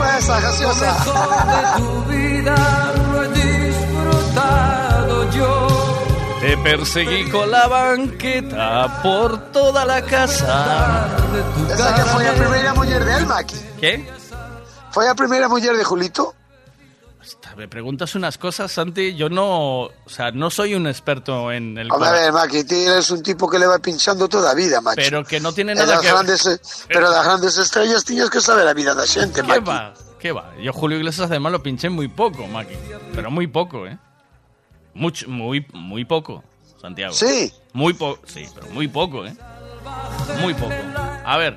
Chupa 0.00 0.18
esa 0.18 0.36
Lo 0.36 0.42
gaseosa. 0.46 0.92
mejor 0.92 1.46
de 1.46 1.82
tu 1.82 2.04
vida 2.04 2.56
lo 3.12 3.24
he 3.24 3.28
disfrutado 3.68 5.30
yo. 5.30 5.68
Te 6.40 6.56
perseguí 6.56 7.28
con 7.30 7.50
la 7.50 7.66
banqueta 7.68 9.02
por 9.02 9.52
toda 9.52 9.84
la 9.84 10.00
casa. 10.02 11.06
Esa 11.70 11.94
que 11.94 12.02
fue 12.02 12.24
la 12.24 12.32
primera 12.32 12.72
mujer 12.74 13.04
de 13.04 13.14
él, 13.14 13.26
Maki. 13.26 13.56
¿Qué? 13.78 14.10
¿Fue 14.90 15.04
la 15.04 15.14
primera 15.14 15.48
mujer 15.48 15.76
de 15.76 15.84
Julito? 15.84 16.34
Me 17.56 17.68
preguntas 17.68 18.14
unas 18.14 18.38
cosas, 18.38 18.72
Santi. 18.72 19.14
Yo 19.14 19.28
no, 19.28 19.82
o 19.82 19.92
sea, 20.06 20.30
no 20.30 20.50
soy 20.50 20.74
un 20.74 20.86
experto 20.86 21.52
en 21.52 21.76
el 21.76 21.90
Hombre, 21.92 22.08
a 22.08 22.12
ver, 22.12 22.32
Maki, 22.32 22.64
eres 22.70 23.10
un 23.10 23.22
tipo 23.22 23.48
que 23.48 23.58
le 23.58 23.66
va 23.66 23.78
pinchando 23.78 24.26
toda 24.28 24.54
vida, 24.54 24.80
macho. 24.80 24.96
pero 24.96 25.24
que 25.24 25.38
no 25.40 25.52
tiene 25.52 25.72
En 25.72 25.78
nada 25.78 25.92
las 25.94 26.00
que 26.00 26.06
ver. 26.06 26.14
grandes, 26.14 26.46
eh, 26.46 26.60
pero 26.88 27.10
las 27.10 27.24
grandes 27.24 27.58
estrellas 27.58 28.04
tienes 28.04 28.30
que 28.30 28.40
saber 28.40 28.64
la 28.64 28.72
vida 28.72 28.94
de 28.94 29.02
la 29.02 29.06
gente, 29.06 29.42
¿Qué 29.42 29.46
Maki. 29.46 29.60
va? 29.68 29.94
¿Qué 30.18 30.32
va? 30.32 30.54
Yo 30.62 30.72
Julio 30.72 30.96
Iglesias 30.98 31.30
además 31.30 31.52
lo 31.52 31.62
pinché 31.62 31.90
muy 31.90 32.08
poco, 32.08 32.46
Maki. 32.46 32.74
Pero 33.14 33.30
muy 33.30 33.46
poco, 33.46 33.86
¿eh? 33.86 33.98
Mucho, 34.94 35.28
muy, 35.28 35.66
muy 35.74 36.04
poco, 36.06 36.42
Santiago. 36.80 37.12
Sí. 37.12 37.52
Muy 37.74 37.92
poco, 37.92 38.20
sí, 38.26 38.46
pero 38.54 38.66
muy 38.68 38.88
poco, 38.88 39.26
¿eh? 39.26 39.36
Muy 40.40 40.54
poco. 40.54 40.72
A 41.24 41.36
ver, 41.36 41.54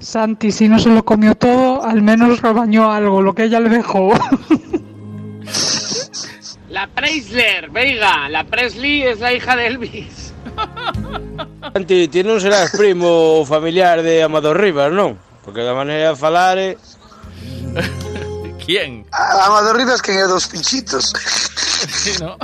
Santi, 0.00 0.52
si 0.52 0.68
no 0.68 0.78
se 0.78 0.90
lo 0.90 1.04
comió 1.04 1.34
todo, 1.34 1.84
al 1.84 2.02
menos 2.02 2.42
rebañó 2.42 2.90
algo, 2.90 3.22
lo 3.22 3.34
que 3.34 3.44
ella 3.44 3.60
le 3.60 3.70
dejó. 3.70 4.12
La 6.68 6.88
Preisler, 6.88 7.70
venga, 7.70 8.28
la 8.28 8.44
Presley 8.44 9.02
es 9.02 9.20
la 9.20 9.32
hija 9.32 9.54
de 9.54 9.66
Elvis. 9.68 10.32
Santi, 11.72 12.08
ti 12.08 12.22
non 12.22 12.38
serás 12.38 12.74
primo 12.74 13.40
ou 13.40 13.46
familiar 13.46 14.02
de 14.02 14.22
Amador 14.22 14.58
Rivas, 14.58 14.92
non? 14.92 15.18
Porque 15.42 15.62
da 15.62 15.74
maneira 15.74 16.14
de 16.14 16.18
falar 16.18 16.58
é... 16.58 16.76
¿quién? 18.62 19.06
Ah, 19.10 19.46
Amador 19.46 19.76
Rivas 19.76 20.02
que 20.02 20.12
é 20.12 20.26
dos 20.26 20.46
pinchitos. 20.46 21.12
Sí, 21.84 22.16
¿no? 22.18 22.38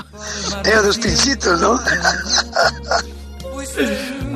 É 0.69 0.83
dos 0.83 0.99
pinchitos, 0.99 1.61
¿no? 1.61 1.81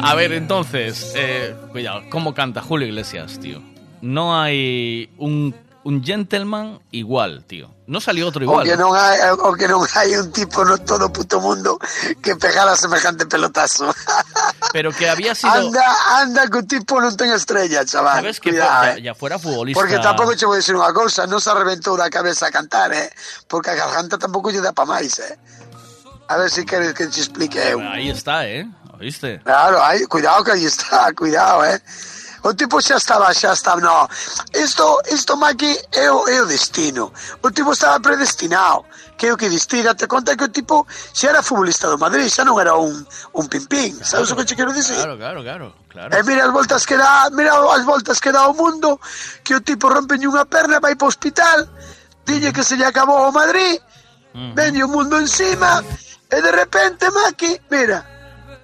A 0.00 0.14
ver, 0.14 0.32
entonces, 0.32 1.12
eh, 1.16 1.54
cuidado, 1.72 2.02
¿cómo 2.10 2.34
canta 2.34 2.60
Julio 2.62 2.86
Iglesias, 2.86 3.38
tío? 3.40 3.62
No 4.02 4.38
hay 4.38 5.10
un, 5.18 5.54
un 5.84 6.04
gentleman 6.04 6.80
igual, 6.90 7.44
tío. 7.44 7.70
No 7.86 8.00
salió 8.00 8.28
otro 8.28 8.40
O 8.40 8.44
igual. 8.44 8.66
que 8.66 8.76
o 8.76 9.52
que 9.52 9.68
non 9.68 9.84
hai 9.96 10.16
un 10.16 10.32
tipo 10.32 10.64
no 10.64 10.80
todo 10.80 11.12
puto 11.12 11.36
mundo 11.40 11.76
que 12.24 12.32
pegara 12.36 12.76
semejante 12.76 13.24
pelotazo. 13.28 13.92
Pero 14.72 14.88
que 14.92 15.08
había 15.08 15.34
sido... 15.34 15.52
Anda, 15.52 15.84
anda 16.16 16.48
que 16.48 16.64
un 16.64 16.66
tipo 16.68 16.96
non 17.00 17.12
ten 17.16 17.32
estrella, 17.32 17.84
chaval. 17.84 18.24
¿Sabes 18.24 18.40
que 18.40 18.56
Cuidado, 18.56 18.84
ya, 18.84 18.96
eh. 18.96 19.02
ya 19.04 19.12
fuera 19.12 19.36
futbolista... 19.36 19.76
Porque 19.80 20.00
tampouco 20.00 20.32
che 20.32 20.48
vou 20.48 20.56
dicir 20.56 20.72
unha 20.76 20.92
cousa, 20.96 21.28
non 21.28 21.40
se 21.44 21.52
reventou 21.52 21.96
da 21.96 22.08
cabeza 22.08 22.48
a 22.48 22.52
cantar, 22.52 22.92
eh? 22.96 23.08
Porque 23.48 23.72
a 23.72 23.76
garganta 23.76 24.16
tampouco 24.16 24.48
lle 24.48 24.64
dá 24.64 24.72
pa 24.72 24.88
máis, 24.88 25.20
eh? 25.20 25.36
A 26.28 26.40
ver 26.40 26.48
se 26.48 26.64
queres 26.64 26.96
que 26.96 27.04
te 27.08 27.20
explique. 27.20 27.60
Ahí 27.60 28.08
está, 28.08 28.48
¿eh? 28.48 28.64
¿viste? 28.98 29.40
Claro, 29.44 29.82
hay, 29.82 30.04
cuidado 30.06 30.44
que 30.44 30.52
ahí 30.52 30.64
está, 30.64 31.12
cuidado, 31.16 31.64
eh. 31.64 31.80
O 32.44 32.52
tipo 32.52 32.76
xa 32.78 33.00
estaba, 33.00 33.32
xa 33.32 33.54
estaba, 33.54 33.80
no. 33.80 34.08
Isto, 34.52 35.00
isto 35.08 35.34
Maki, 35.34 35.78
é 35.92 36.12
o, 36.12 36.28
é 36.28 36.42
o 36.42 36.46
destino. 36.46 37.10
O 37.40 37.50
tipo 37.50 37.72
estaba 37.72 37.98
predestinado. 38.00 38.84
Que 39.16 39.28
é 39.28 39.32
o 39.32 39.36
que 39.36 39.48
destira, 39.48 39.94
te 39.94 40.06
conta 40.06 40.36
que 40.36 40.44
o 40.44 40.52
tipo 40.52 40.86
xa 41.14 41.30
era 41.30 41.42
futbolista 41.42 41.88
do 41.88 41.96
Madrid, 41.96 42.28
xa 42.28 42.44
non 42.44 42.60
era 42.60 42.76
un, 42.76 42.92
un 43.32 43.46
pimpín. 43.48 43.96
Claro, 43.96 44.04
Sabes 44.04 44.28
o 44.32 44.36
que 44.36 44.44
che 44.44 44.56
quero 44.60 44.76
dicir? 44.76 45.00
Claro, 45.00 45.16
claro, 45.16 45.40
claro. 45.40 45.66
Claro. 45.88 46.10
E 46.12 46.20
mira 46.26 46.44
as 46.44 46.52
voltas 46.52 46.84
que 46.84 47.00
dá, 47.00 47.30
mira 47.32 47.56
as 47.56 47.84
voltas 47.86 48.20
que 48.20 48.28
dá 48.28 48.44
o 48.44 48.52
mundo, 48.52 49.00
que 49.40 49.54
o 49.56 49.64
tipo 49.64 49.88
rompe 49.88 50.20
unha 50.20 50.44
perna, 50.44 50.84
vai 50.84 50.98
para 50.98 51.06
o 51.06 51.08
hospital, 51.08 51.64
dille 52.26 52.52
que 52.52 52.60
se 52.60 52.76
lle 52.76 52.84
acabou 52.84 53.24
o 53.24 53.32
Madrid, 53.32 53.80
uh 53.80 54.36
-huh. 54.36 54.52
vende 54.52 54.84
o 54.84 54.90
mundo 54.90 55.16
encima, 55.16 55.80
e 56.28 56.36
de 56.42 56.50
repente, 56.50 57.08
Maki, 57.08 57.62
mira, 57.70 58.04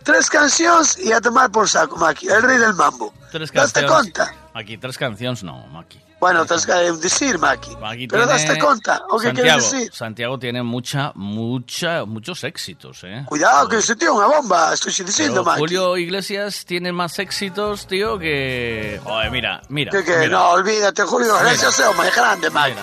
tres 0.02 0.28
cancións 0.30 0.96
e 0.98 1.12
a 1.12 1.20
tomar 1.20 1.50
por 1.50 1.68
saco, 1.68 1.96
Maki, 1.96 2.28
el 2.28 2.42
rei 2.42 2.58
del 2.58 2.74
mambo. 2.74 3.12
Tres 3.30 3.52
Daste 3.52 3.80
canciones. 3.86 4.12
conta? 4.12 4.34
Aquí, 4.54 4.76
tres 4.78 4.98
canciones 4.98 5.42
no, 5.42 5.66
Maki. 5.68 6.00
Bueno, 6.20 6.44
tens 6.44 6.66
que 6.66 6.72
decir, 7.00 7.38
Maki. 7.38 7.70
Aquí 7.82 8.06
Pero 8.06 8.26
tiene- 8.26 8.32
daste 8.44 8.58
conta 8.58 9.00
o 9.08 9.18
Santiago, 9.18 9.48
queres 9.56 9.70
decir. 9.72 9.90
Santiago 9.94 10.38
tiene 10.38 10.62
mucha, 10.62 11.12
mucha, 11.14 12.04
muchos 12.04 12.44
éxitos, 12.44 13.04
¿eh? 13.04 13.24
Cuidado, 13.24 13.68
que 13.68 13.76
ese 13.78 13.96
tío 13.96 14.12
é 14.12 14.14
unha 14.20 14.28
bomba, 14.28 14.76
dicindo, 14.76 15.40
Pero 15.40 15.44
Maki. 15.48 15.60
Julio 15.64 15.96
Iglesias 15.96 16.66
tiene 16.68 16.92
más 16.92 17.16
éxitos, 17.18 17.86
tío, 17.88 18.18
que... 18.18 19.00
Joder, 19.02 19.30
mira, 19.32 19.62
mira. 19.70 19.90
Que, 19.92 20.04
mira. 20.04 20.28
no, 20.28 20.60
olvídate, 20.60 21.02
Julio 21.08 21.32
Iglesias 21.40 21.80
é 21.80 21.88
o 21.88 21.94
máis 21.96 22.12
grande, 22.12 22.50
Maki. 22.52 22.76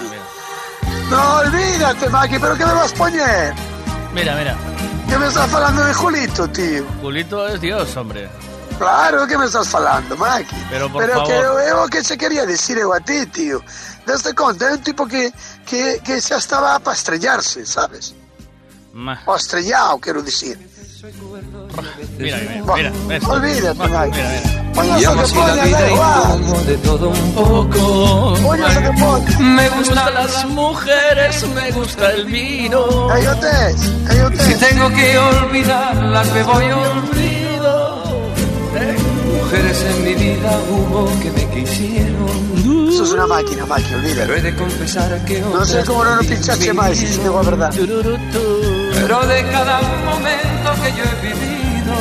No, 1.14 1.22
olvídate, 1.46 2.10
Maki, 2.10 2.40
pero 2.42 2.58
que 2.58 2.66
me 2.66 2.74
vas 2.74 2.94
poñer? 2.98 3.54
Mira, 4.18 4.34
mira. 4.34 4.58
Que 5.10 5.18
me 5.18 5.28
estás 5.28 5.50
falando 5.50 5.84
de 5.84 5.94
Julito, 5.94 6.48
tío? 6.50 6.86
Julito 7.02 7.48
es 7.48 7.62
Dios, 7.62 7.96
hombre. 7.96 8.30
Claro, 8.78 9.26
que 9.26 9.38
me 9.38 9.46
estás 9.46 9.68
falando, 9.68 10.16
Maki? 10.18 10.56
Pero, 10.70 10.92
por 10.92 11.02
Pero 11.04 11.24
que 11.24 11.34
favor. 11.42 11.62
é 11.62 11.74
o 11.74 11.88
que 11.88 12.04
se 12.04 12.18
quería 12.18 12.46
decir 12.46 12.78
eu 12.78 12.94
a 12.94 13.00
ti, 13.00 13.26
tío. 13.28 13.64
Daste 14.06 14.34
conta, 14.36 14.70
é 14.70 14.74
un 14.74 14.82
tipo 14.84 15.08
que, 15.08 15.32
que, 15.66 16.00
que 16.04 16.22
xa 16.22 16.38
estaba 16.38 16.80
para 16.80 16.94
estrellarse, 16.94 17.66
sabes? 17.66 18.14
Ma- 18.94 19.20
O 19.26 19.36
estrellado, 19.36 20.00
quero 20.00 20.22
dicir. 20.22 20.58
Mira, 22.18 22.38
mira, 22.76 22.92
mira. 23.08 23.30
olvídate, 23.30 23.88
Maki. 23.88 24.12
Mira, 24.12 24.30
mira. 24.30 24.74
Poñas 24.74 25.08
o 25.08 25.14
que 25.16 25.22
así 25.22 25.36
la 25.36 25.64
vida 25.64 25.80
da 25.80 26.38
y 26.38 26.66
de 26.66 26.78
todo 26.78 27.10
un 27.10 27.32
poco. 27.34 28.36
Me 29.40 29.70
gustan 29.70 30.14
las 30.14 30.46
mujeres, 30.50 31.48
me 31.56 31.72
gusta 31.72 32.12
el 32.12 32.26
vino. 32.26 33.08
Si 34.38 34.56
tengo 34.56 34.90
que 34.90 35.18
olvidarlas, 35.18 36.34
me 36.34 36.44
voy 36.44 36.66
olvido. 36.66 38.28
Mujeres 39.40 39.86
en 39.90 40.04
mi 40.04 40.14
vida 40.14 40.60
hubo 40.70 41.06
que 41.22 41.32
me 41.32 41.50
quisieron. 41.56 42.90
Eso 42.90 43.04
es 43.04 43.12
una 43.12 43.28
máquina, 43.28 43.66
Maki, 43.66 43.94
olvídate. 43.94 44.28
Pero 44.28 44.36
he 44.36 44.42
de 44.42 44.56
confesar 44.56 45.26
que 45.26 45.40
No 45.40 45.64
sé 45.66 45.84
cómo 45.86 46.04
no 46.04 46.16
lo 46.16 46.22
pinchaste 46.22 46.74
máis, 46.74 46.98
si 46.98 47.06
te 47.06 47.24
digo 47.24 47.40
a 47.40 47.44
verdad. 47.44 47.72
Pero 49.02 49.20
de 49.28 49.44
cada 49.52 49.82
momento 50.06 50.72
que 50.84 50.92
yo 50.94 51.04
he 51.04 51.22
vivido, 51.22 51.96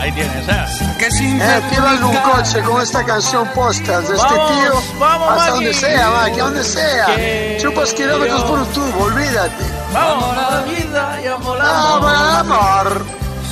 Ahí 0.00 0.10
tienes, 0.12 0.48
¿eh? 0.48 0.96
que 0.98 1.10
sin 1.12 1.40
Eh, 1.40 1.60
nun 2.00 2.10
perjudicar- 2.10 2.32
coche 2.32 2.60
con 2.62 2.82
esta 2.82 3.04
canción 3.04 3.46
postas 3.54 4.08
de 4.08 4.16
este 4.16 4.26
Vamos, 4.34 4.50
tío 4.50 4.98
vamos, 4.98 5.28
hasta 5.30 5.42
Maki. 5.44 5.52
donde 5.54 5.74
sea, 5.74 6.10
Maki, 6.10 6.40
a 6.40 6.44
donde 6.44 6.64
sea. 6.64 7.06
Que 7.06 7.58
Chupas 7.62 7.92
kilómetros 7.94 8.42
por 8.42 8.58
un 8.58 8.66
tubo, 8.72 9.04
olvídate. 9.04 9.64
Vamos 9.94 10.36
a 10.36 10.50
la 10.50 10.60
vida 10.62 11.20
y 11.22 11.26
amo 11.28 11.54
la 11.54 11.64
Vamos 11.64 12.12
al 12.12 12.36
amor. 12.36 13.04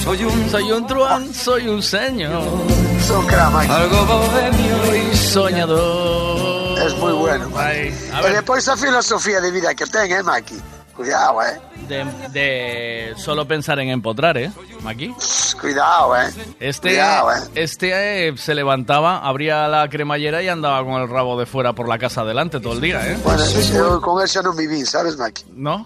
Soy 0.03 0.25
un, 0.25 0.51
Soy 0.51 0.73
un 0.73 0.87
truán, 0.89 1.33
soy 1.33 1.69
un 1.69 1.83
señor. 1.85 2.43
Son 3.07 3.25
cra, 3.27 3.49
Maki. 3.51 3.71
algo 3.71 4.05
bohemio 4.07 4.97
Y 5.13 5.17
soñador. 5.17 6.79
Es 6.81 6.95
muy 6.97 7.13
bueno, 7.13 7.49
Maki. 7.51 7.61
Ay, 7.79 8.11
a 8.13 8.21
ver, 8.23 8.33
depois 8.35 8.67
a 8.69 8.77
filosofía 8.77 9.41
de 9.41 9.51
vida 9.53 9.73
que 9.75 9.87
ten, 9.87 10.11
eh, 10.11 10.23
Maki. 10.25 10.61
Cuidado, 10.97 11.43
eh. 11.43 11.61
De, 11.91 12.05
de 12.31 13.15
solo 13.17 13.47
pensar 13.47 13.79
en 13.81 13.91
empotrar, 13.91 14.39
¿eh? 14.39 14.51
Aquí. 14.87 15.15
Cuidado, 15.61 16.17
eh. 16.17 16.31
Este, 16.61 16.91
Cuidado, 16.91 17.33
eh. 17.33 17.51
este 17.57 18.29
eh, 18.29 18.37
se 18.37 18.55
levantaba, 18.55 19.19
abría 19.19 19.69
la 19.69 19.89
cremallera 19.91 20.43
y 20.43 20.49
andaba 20.49 20.83
con 20.85 21.03
el 21.03 21.09
rabo 21.09 21.39
de 21.39 21.45
fuera 21.45 21.75
por 21.75 21.89
la 21.89 21.99
casa 21.99 22.23
adelante 22.23 22.61
todo 22.61 22.73
el 22.73 22.81
día, 22.81 23.07
¿eh? 23.07 23.19
Bueno, 23.23 23.45
eu 23.75 24.01
con 24.01 24.23
xa 24.25 24.41
non 24.41 24.57
viví, 24.57 24.87
sabes, 24.87 25.19
Maki? 25.19 25.45
¿No? 25.53 25.85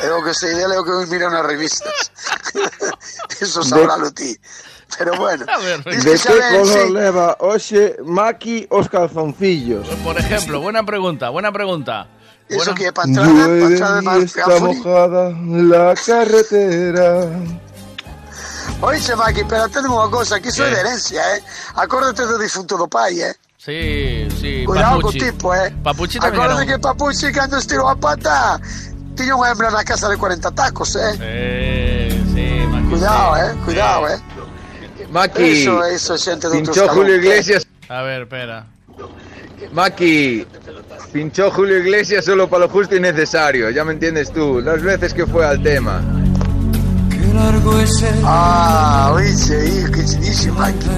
É 0.00 0.10
o 0.14 0.22
que 0.24 0.32
sei 0.32 0.54
dele 0.54 0.74
é 0.74 0.80
o 0.80 0.84
que 0.84 0.90
eu 0.90 1.06
miro 1.06 1.28
nas 1.30 1.44
revistas. 1.44 2.10
Eso 3.42 3.62
sabralo 3.62 4.10
ti. 4.10 4.34
Pero 4.98 5.16
bueno. 5.16 5.44
De 5.84 6.18
Xavier, 6.18 6.60
color 6.60 6.86
sí. 6.86 6.92
leva 6.92 7.36
hoxe 7.40 7.96
Maki 8.04 8.66
os 8.70 8.88
calzoncillos? 8.88 9.88
Por 10.04 10.16
ejemplo, 10.18 10.60
buena 10.60 10.84
pregunta, 10.84 11.30
buena 11.30 11.50
pregunta. 11.52 12.06
Eso 12.56 12.74
que 12.74 12.90
Llueve 13.06 13.76
y 13.76 14.02
más 14.04 14.22
está 14.22 14.60
mojada 14.60 15.30
la 15.46 15.94
carretera. 15.94 17.26
Oíxe, 18.80 19.14
Maki, 19.14 19.44
pero 19.46 19.68
ten 19.70 19.86
unha 19.86 20.10
cosa, 20.10 20.40
que 20.42 20.50
iso 20.50 20.66
é 20.66 20.70
¿Qué? 20.70 20.74
de 20.74 20.80
herencia, 20.82 21.20
eh? 21.36 21.40
Acórdate 21.78 22.26
do 22.26 22.34
difunto 22.38 22.74
do 22.76 22.88
pai, 22.90 23.14
eh? 23.22 23.34
Sí, 23.58 24.26
sí, 24.40 24.64
Cuidado 24.66 24.98
co 24.98 25.14
Papuchi. 25.14 25.18
tipo, 25.22 25.54
eh? 25.54 25.70
Era 25.70 26.26
Acórdate 26.34 26.62
un- 26.62 26.68
que 26.68 26.78
Papuchi, 26.82 27.30
cando 27.30 27.58
estirou 27.62 27.86
a 27.86 27.94
pata, 27.94 28.58
tiña 29.14 29.38
unha 29.38 29.54
hembra 29.54 29.70
na 29.70 29.86
casa 29.86 30.10
de 30.10 30.18
40 30.18 30.50
tacos, 30.50 30.98
eh? 30.98 31.14
Sí, 31.14 32.34
sí, 32.34 32.46
Maki, 32.66 32.88
Cuidado, 32.90 33.30
sí. 33.34 33.40
eh? 33.46 33.50
Cuidado, 33.64 34.00
eh? 34.10 34.18
Maki, 35.14 35.42
Eso, 35.62 35.84
eso, 35.86 36.12
xente 36.18 36.50
do 36.50 36.54
pinchó 36.58 36.88
Julio 36.90 37.14
Iglesias. 37.22 37.62
A 37.86 38.02
ver, 38.02 38.22
espera. 38.26 38.66
Maki, 39.72 40.46
pinchó 41.12 41.50
Julio 41.50 41.78
Iglesias 41.78 42.24
solo 42.24 42.48
para 42.48 42.66
lo 42.66 42.68
justo 42.70 42.96
y 42.96 43.00
necesario. 43.00 43.70
Ya 43.70 43.84
me 43.84 43.92
entiendes 43.92 44.32
tú. 44.32 44.60
Las 44.60 44.82
veces 44.82 45.14
que 45.14 45.26
fue 45.26 45.46
al 45.46 45.62
tema. 45.62 46.02
Ah, 48.24 49.12
oíxe, 49.14 49.66
hijo, 49.66 49.92
que 49.92 50.02
se 50.06 50.50
Maki. 50.50 50.88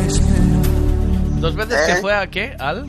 Dos 1.40 1.54
veces 1.54 1.74
¿Eh? 1.74 1.94
que 1.94 2.00
fue 2.00 2.14
a 2.14 2.26
qué? 2.26 2.56
¿Al? 2.58 2.88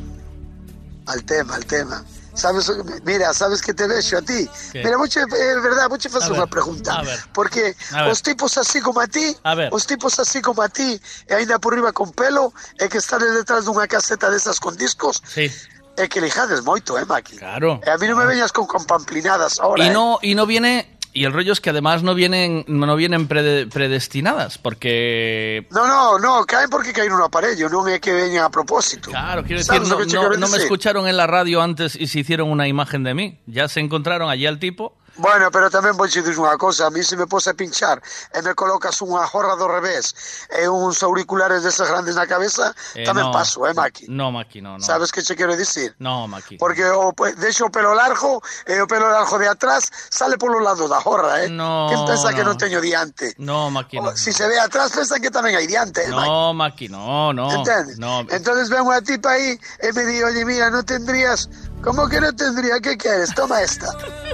Al 1.05 1.23
tema, 1.23 1.55
al 1.55 1.65
tema. 1.65 2.03
Sabes, 2.36 2.69
mira, 3.03 3.33
sabes 3.33 3.61
que 3.61 3.73
te 3.73 3.88
vexo 3.88 4.17
a 4.17 4.21
ti. 4.21 4.47
¿Qué? 4.71 4.83
Mira, 4.83 4.97
mucho, 4.97 5.19
é 5.19 5.25
verdad, 5.61 5.88
vou 5.89 5.97
facer 5.97 6.29
A 6.29 6.36
ver, 6.36 6.39
unha 6.43 6.47
pregunta. 6.51 6.91
Porque 7.33 7.73
A 7.95 8.03
ver. 8.03 8.11
os 8.11 8.19
tipos 8.21 8.57
así 8.59 8.81
como 8.83 8.99
a 8.99 9.07
ti, 9.07 9.36
A 9.43 9.55
ver. 9.55 9.69
os 9.71 9.88
tipos 9.88 10.19
así 10.19 10.41
como 10.43 10.61
a 10.61 10.67
ti, 10.69 10.99
e 11.27 11.33
ainda 11.33 11.57
por 11.59 11.73
riba 11.73 11.95
con 11.95 12.11
pelo, 12.11 12.51
e 12.75 12.91
que 12.91 12.99
están 12.99 13.23
detrás 13.23 13.65
dunha 13.65 13.88
caseta 13.88 14.27
desas 14.29 14.59
con 14.59 14.75
discos, 14.75 15.23
Sí. 15.23 15.47
é 15.95 16.11
que 16.11 16.19
lijades 16.19 16.59
moito, 16.59 16.99
eh, 16.99 17.05
Maki? 17.07 17.39
Claro. 17.39 17.79
E 17.79 17.88
a 17.89 17.95
mí 17.95 18.03
non 18.11 18.19
me 18.19 18.27
veñas 18.27 18.51
con, 18.51 18.67
con 18.67 18.83
pamplinadas 18.83 19.63
ahora, 19.63 19.88
Y 19.88 19.88
eh. 19.88 19.95
no, 19.95 20.19
y 20.21 20.36
no 20.36 20.43
viene. 20.45 20.95
Y 21.16 21.24
el 21.24 21.32
rollo 21.32 21.53
es 21.53 21.61
que 21.61 21.70
además 21.70 22.03
no 22.03 22.13
vienen, 22.13 22.66
no 22.68 22.93
vienen 22.97 23.30
prede- 23.30 23.68
predestinadas, 23.72 24.57
porque. 24.57 25.66
No, 25.72 25.88
no, 25.88 26.20
no, 26.20 26.43
caen 26.45 26.70
porque 26.70 26.91
caen 26.91 27.13
un 27.13 27.22
aparello, 27.24 27.72
non 27.72 27.88
é 27.88 28.03
que 28.03 28.11
veñan 28.11 28.43
a 28.43 28.51
propósito. 28.51 29.16
Claro, 29.16 29.41
quiero 29.47 29.63
decir, 29.63 29.80
¿Sabes 29.80 29.88
no, 29.88 30.03
no- 30.03 30.36
no 30.36 30.47
me 30.51 30.57
escucharon 30.59 31.07
en 31.07 31.16
la 31.16 31.24
radio 31.26 31.63
antes 31.63 31.95
y 31.95 32.07
se 32.11 32.20
hicieron 32.20 32.51
una 32.51 32.68
imagen 32.68 33.07
de 33.07 33.16
mí. 33.16 33.39
Ya 33.47 33.72
se 33.72 33.80
encontraron 33.80 34.28
allí 34.30 34.45
al 34.45 34.59
tipo. 34.59 34.99
Bueno, 35.18 35.47
pero 35.49 35.72
tamén 35.72 35.95
vou 35.95 36.05
dicir 36.11 36.28
unha 36.36 36.59
cosa, 36.59 36.88
a 36.88 36.91
mí 36.91 36.99
se 36.99 37.16
me 37.16 37.24
pose 37.24 37.47
a 37.49 37.55
pinchar 37.55 38.03
e 38.36 38.39
me 38.43 38.51
colocas 38.51 38.99
unha 38.99 39.24
jorra 39.24 39.55
do 39.55 39.63
revés 39.68 40.11
e 40.51 40.68
uns 40.68 40.99
auriculares 41.07 41.63
desas 41.63 41.88
grandes 41.88 42.20
na 42.20 42.28
cabeza, 42.28 42.76
Eh, 42.95 43.07
tamén 43.07 43.30
no. 43.30 43.36
paso, 43.36 43.63
eh, 43.63 43.72
Maki? 43.72 44.11
No, 44.11 44.28
Maki, 44.36 44.59
no, 44.59 44.76
no. 44.76 44.84
Sabes 44.84 45.16
que 45.16 45.24
che 45.24 45.39
quero 45.39 45.55
dicir? 45.55 45.95
No, 46.03 46.28
Maki. 46.28 46.59
Porque 46.59 46.84
o 46.91 47.16
pe- 47.16 47.32
deixo 47.39 47.68
o 47.68 47.72
pelo 47.72 47.95
largo 47.95 48.43
e 48.68 48.76
o 48.84 48.88
pelo 48.91 49.07
largo 49.07 49.39
de 49.39 49.47
atrás 49.47 49.88
sale 50.11 50.36
polo 50.36 50.59
lado 50.59 50.88
da 50.91 50.99
jorra, 50.99 51.43
eh? 51.43 51.49
No, 51.49 51.88
Quen 51.88 52.03
pensa 52.03 52.36
que 52.36 52.43
no. 52.43 52.51
non 52.51 52.59
teño 52.59 52.84
diante? 52.84 53.32
No, 53.39 53.72
Maki, 53.72 54.03
no. 54.03 54.11
Si 54.20 54.36
se 54.36 54.43
ve 54.51 54.59
atrás, 54.59 54.91
pensan 54.91 55.24
que 55.24 55.32
tamén 55.32 55.55
hai 55.55 55.63
diante, 55.63 56.03
eh, 56.03 56.11
Maki? 56.11 56.28
No, 56.28 56.51
Maki, 56.51 56.88
no, 56.91 57.32
no. 57.32 57.47
¿Entiendes? 57.55 57.95
No, 58.03 58.28
Entonces 58.28 58.68
ven 58.68 58.84
una 58.84 58.99
tipa 58.99 59.32
ahí 59.39 59.55
y 59.55 59.88
me 59.95 60.03
dice, 60.03 60.24
oye, 60.28 60.43
mira, 60.43 60.68
no 60.70 60.84
tendrías... 60.84 61.47
¿Cómo 61.86 62.09
que 62.09 62.19
no 62.19 62.33
tendría? 62.33 62.79
¿Qué 62.79 62.97
quieres? 62.97 63.33
Toma 63.36 63.61
esta. 63.61 63.86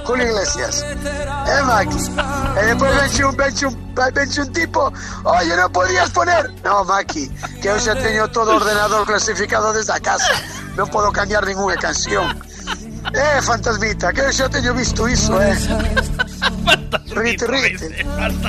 Julio 0.04 0.26
Iglesias. 0.26 0.84
Eh, 0.84 1.62
Maki. 1.66 1.96
Y 1.96 2.66
después 2.66 2.96
vence 2.96 3.24
un, 3.26 3.36
vence 3.36 3.66
un, 3.66 3.94
vence 4.14 4.40
un 4.40 4.52
tipo, 4.54 4.90
oye, 5.24 5.56
no 5.56 5.70
podías 5.70 6.08
poner... 6.10 6.50
No, 6.64 6.82
Maki, 6.84 7.28
que 7.60 7.70
hoy 7.70 7.78
ya 7.80 7.94
tengo 7.94 8.26
todo 8.28 8.56
ordenador 8.56 9.06
clasificado 9.06 9.74
desde 9.74 10.00
casa. 10.00 10.32
No 10.76 10.86
puedo 10.86 11.12
cambiar 11.12 11.46
ninguna 11.46 11.76
canción. 11.76 12.24
Eh, 13.14 13.42
fantasmita, 13.42 14.12
que 14.14 14.32
yo 14.32 14.48
tengo 14.48 14.72
visto 14.72 15.06
eso, 15.06 15.42
eh. 15.42 15.54
Rite, 17.10 17.46
rite. 17.46 18.06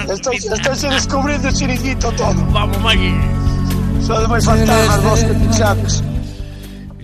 Estoy, 0.09 0.37
estoy 0.37 0.89
descubriendo 0.89 1.49
el 1.49 1.53
chiringuito 1.53 2.09
todo. 2.13 2.33
Vamos, 2.51 2.79
Maki. 2.79 3.13
Son 4.07 4.29
muy 4.29 4.41
fantasmas 4.41 5.03
vos 5.03 5.19
que 5.19 5.33
pinchamos. 5.33 6.03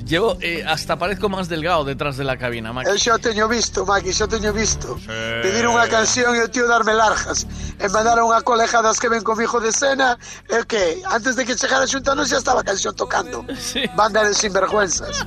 Llevo, 0.10 0.40
eh, 0.42 0.66
hasta 0.68 0.98
parezco 0.98 1.30
más 1.30 1.50
delgado 1.50 1.86
detrás 1.86 2.18
de 2.18 2.24
la 2.24 2.36
cabina, 2.36 2.74
Maki. 2.74 2.98
Xa 2.98 3.20
teño 3.20 3.48
visto, 3.48 3.86
Maki, 3.86 4.12
xa 4.12 4.28
teño 4.28 4.52
visto. 4.52 4.98
Pedir 5.06 5.70
unha 5.70 5.86
canción 5.86 6.34
e 6.34 6.42
o 6.42 6.50
tío 6.50 6.66
darme 6.66 6.98
largas. 6.98 7.46
E 7.78 7.86
mandaron 7.94 8.26
unha 8.26 8.42
colega 8.42 8.82
das 8.82 8.98
que 8.98 9.06
ven 9.06 9.22
comigo 9.22 9.62
de 9.62 9.70
cena, 9.70 10.18
e 10.50 10.66
que 10.66 11.06
antes 11.06 11.38
de 11.38 11.46
que 11.46 11.54
chegara 11.54 11.86
xuntanos 11.86 12.34
xa 12.34 12.42
estaba 12.42 12.62
a 12.62 12.66
canción 12.66 12.98
tocando. 12.98 13.46
Banda 13.94 14.26
de 14.26 14.34
sinvergüenzas. 14.34 15.22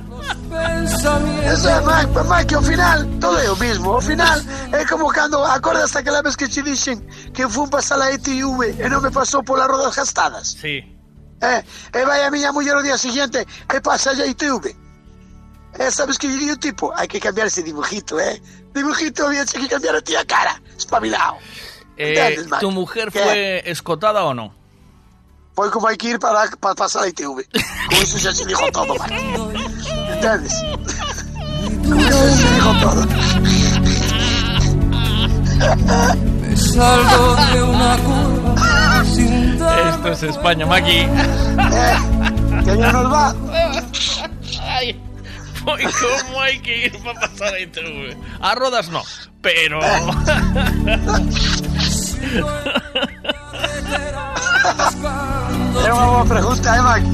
Eso 1.47 1.67
é, 1.71 1.79
Maki, 1.79 2.19
Maki, 2.27 2.53
ao 2.59 2.63
final, 2.67 3.07
todo 3.23 3.39
é 3.39 3.47
o 3.47 3.55
mismo. 3.55 3.95
Ao 3.95 4.03
final, 4.03 4.35
é 4.75 4.83
como 4.83 5.07
cando, 5.15 5.39
acordas 5.47 5.95
aquela 5.95 6.19
vez 6.19 6.35
que 6.35 6.51
che 6.51 6.59
dixen 6.59 6.99
que 7.31 7.47
fun 7.47 7.71
pasar 7.71 8.03
a 8.03 8.11
ETV 8.11 8.75
e 8.83 8.85
non 8.91 8.99
me 8.99 9.15
pasou 9.15 9.47
polas 9.47 9.71
rodas 9.71 9.95
gastadas? 9.95 10.59
Sí. 10.59 10.92
Eh, 11.41 11.63
e 11.93 12.05
vai 12.05 12.23
a 12.23 12.31
miña 12.31 12.51
muller 12.51 12.75
o 12.75 12.81
día 12.83 12.97
siguiente 12.97 13.45
e 13.45 13.81
pasa 13.81 14.11
a 14.11 14.25
ITV. 14.25 14.75
Eh, 15.79 15.91
sabes 15.91 16.17
que 16.17 16.27
lle 16.27 16.37
di 16.37 16.51
o 16.51 16.57
tipo? 16.57 16.93
Hai 16.95 17.07
que 17.07 17.19
cambiar 17.19 17.47
ese 17.47 17.63
dibujito, 17.63 18.19
eh? 18.19 18.41
Dibujito, 18.73 19.25
había 19.25 19.45
que 19.45 19.67
cambiar 19.67 19.95
a 19.95 20.01
ti 20.01 20.15
a 20.15 20.23
cara. 20.25 20.61
Espabilado. 20.77 21.37
Eh? 21.97 22.37
¿Tu 22.59 22.71
mujer 22.71 23.11
¿Qué? 23.11 23.19
fue 23.19 23.63
escotada 23.65 24.23
o 24.23 24.33
no? 24.33 24.53
Pois 25.55 25.71
como 25.71 25.87
hai 25.87 25.97
que 25.97 26.09
ir 26.09 26.19
para, 26.19 26.49
para 26.57 26.75
pasar 26.75 27.03
a 27.03 27.07
ITV. 27.07 27.45
Con 27.89 27.97
eso 28.01 28.17
xa 28.17 28.33
se 28.33 28.45
dijo 28.45 28.65
todo, 28.71 28.95
Maki. 28.95 29.13
Entendes? 30.13 30.53
Con 31.85 31.99
eso 31.99 32.25
se 32.37 32.53
dijo 32.53 32.71
todo. 32.81 33.01
Me 36.41 36.57
salgo 36.57 37.35
de 37.35 37.63
una 37.63 37.97
curva 37.97 39.05
sin 39.05 39.52
Esto 39.89 40.07
es 40.11 40.23
España, 40.23 40.65
Maki. 40.65 41.07
que 42.65 42.77
ya 42.77 42.91
nos 42.91 43.11
va. 43.11 43.35
Ay, 44.61 44.99
voy, 45.63 45.83
¿cómo 45.83 46.41
hay 46.41 46.59
que 46.59 46.85
ir 46.85 47.03
para 47.03 47.19
pasar 47.19 47.53
a 47.53 47.59
ITV? 47.59 48.15
A 48.41 48.55
rodas 48.55 48.89
no, 48.89 49.03
pero... 49.41 49.79
É 55.83 55.91
unha 55.91 56.07
boa 56.07 56.25
pregunta, 56.25 56.67
eh, 56.71 56.81
Maki? 56.81 57.13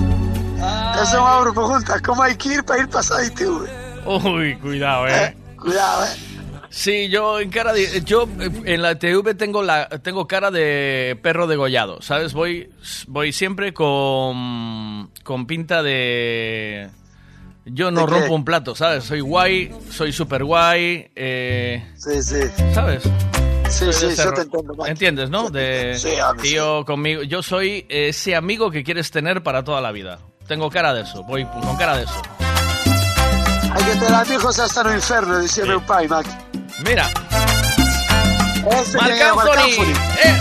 Esa 1.01 1.17
é 1.17 1.19
unha 1.19 1.41
boa 1.41 1.53
pregunta. 1.53 1.91
Como 2.05 2.21
hai 2.21 2.35
que 2.35 2.59
ir 2.59 2.63
para 2.63 2.79
ir 2.83 2.87
pasar 2.87 3.19
a 3.19 3.25
ITV? 3.25 3.65
Uy, 4.05 4.55
cuidado, 4.61 5.07
eh. 5.07 5.33
Cuidado, 5.57 6.05
eh. 6.05 6.28
Sí, 6.69 7.09
yo 7.09 7.39
en 7.39 7.49
cara 7.49 7.73
de, 7.73 8.01
yo 8.03 8.27
eh, 8.39 8.49
en 8.65 8.81
la 8.81 8.95
TV 8.95 9.33
tengo 9.33 9.63
la 9.63 9.89
tengo 10.03 10.27
cara 10.27 10.51
de 10.51 11.17
perro 11.21 11.47
degollado, 11.47 12.01
¿sabes? 12.01 12.33
Voy 12.33 12.69
voy 13.07 13.33
siempre 13.33 13.73
con 13.73 15.09
con 15.23 15.47
pinta 15.47 15.81
de 15.81 16.89
yo 17.65 17.91
no 17.91 18.05
rompo 18.05 18.33
un 18.33 18.45
plato, 18.45 18.75
¿sabes? 18.75 19.03
Soy 19.03 19.21
guay, 19.21 19.71
soy 19.89 20.11
súper 20.11 20.43
guay, 20.43 21.11
eh, 21.15 21.85
Sí, 21.95 22.21
sí. 22.21 22.41
¿sabes? 22.73 23.03
Sí, 23.69 23.85
sí, 23.93 24.07
yo 24.15 24.33
te 24.33 24.41
entiendo. 24.41 24.85
¿Entiendes, 24.85 25.29
no? 25.29 25.49
De 25.49 25.95
Sí, 25.97 26.13
tío 26.41 26.85
conmigo, 26.85 27.23
yo 27.23 27.43
soy 27.43 27.85
ese 27.89 28.35
amigo 28.35 28.71
que 28.71 28.83
quieres 28.83 29.11
tener 29.11 29.43
para 29.43 29.63
toda 29.63 29.81
la 29.81 29.91
vida. 29.91 30.19
Tengo 30.47 30.69
cara 30.69 30.93
de 30.93 31.01
eso, 31.01 31.23
voy 31.23 31.45
con 31.45 31.77
cara 31.77 31.97
de 31.97 32.03
eso. 32.03 32.21
Hai 33.69 33.83
que 33.85 33.95
ter 34.01 34.13
amigos 34.13 34.57
hasta 34.57 34.83
no 34.83 34.93
inferno, 34.93 35.39
dicía 35.39 35.63
meu 35.65 35.79
pai, 35.81 36.07
Maki. 36.07 36.58
Mira, 36.85 37.09
Ese 38.81 38.97
Marc 38.97 39.13
que 39.13 39.21
é 39.21 39.33
Marc 39.33 39.49
Anthony, 39.49 39.71
Anthony. 39.71 39.93
eh, 40.23 40.35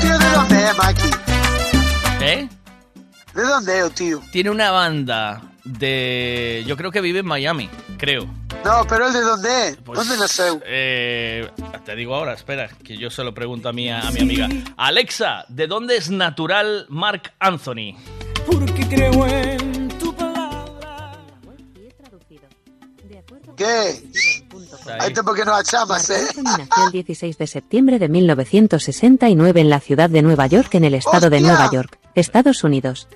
tío 0.00 0.18
de 0.18 0.36
onde 0.36 0.54
é, 0.62 0.72
Maki? 0.74 1.10
¿eh? 2.22 2.48
De 3.34 3.72
é 3.72 3.84
o 3.84 3.90
tío? 3.90 4.20
Tiene 4.32 4.50
una 4.50 4.70
banda 4.70 5.42
de. 5.64 6.64
Yo 6.66 6.76
creo 6.76 6.90
que 6.90 7.00
vive 7.00 7.20
en 7.20 7.26
Miami, 7.26 7.68
creo. 7.98 8.26
No, 8.64 8.84
pero 8.88 9.06
el 9.08 9.12
de 9.12 9.24
onde 9.24 9.68
é? 9.68 9.76
Pues, 9.76 9.98
Onde 10.00 10.16
naceu? 10.16 10.60
eh, 10.64 11.48
te 11.84 11.94
digo 11.94 12.14
ahora, 12.14 12.32
espera, 12.32 12.68
que 12.68 12.96
yo 12.96 13.10
se 13.10 13.22
lo 13.22 13.32
pregunto 13.34 13.68
a 13.68 13.72
mi, 13.72 13.90
a 13.90 14.10
mi 14.10 14.20
amiga. 14.20 14.48
Alexa, 14.76 15.44
¿de 15.48 15.66
dónde 15.66 15.96
es 15.96 16.10
natural 16.10 16.86
Mark 16.88 17.32
Anthony? 17.38 17.94
porque 18.46 18.86
creo 18.88 19.26
en 19.26 19.75
¿Qué? 23.56 24.04
Hai 25.00 25.10
tempo 25.16 25.32
que 25.32 25.44
non 25.48 25.56
a 25.56 25.64
chamas, 25.64 26.10
eh? 26.12 26.28
Nació 26.44 26.86
el 26.86 26.92
16 26.92 27.38
de 27.38 27.46
septiembre 27.46 27.98
de 27.98 28.08
1969 28.08 29.60
en 29.60 29.70
la 29.70 29.80
ciudad 29.80 30.10
de 30.10 30.22
Nueva 30.22 30.46
York, 30.46 30.74
en 30.74 30.84
el 30.84 30.94
estado 30.94 31.30
de 31.30 31.38
¡Hostia! 31.38 31.52
Nueva 31.52 31.70
York, 31.72 31.98
Estados 32.14 32.62
Unidos. 32.64 33.08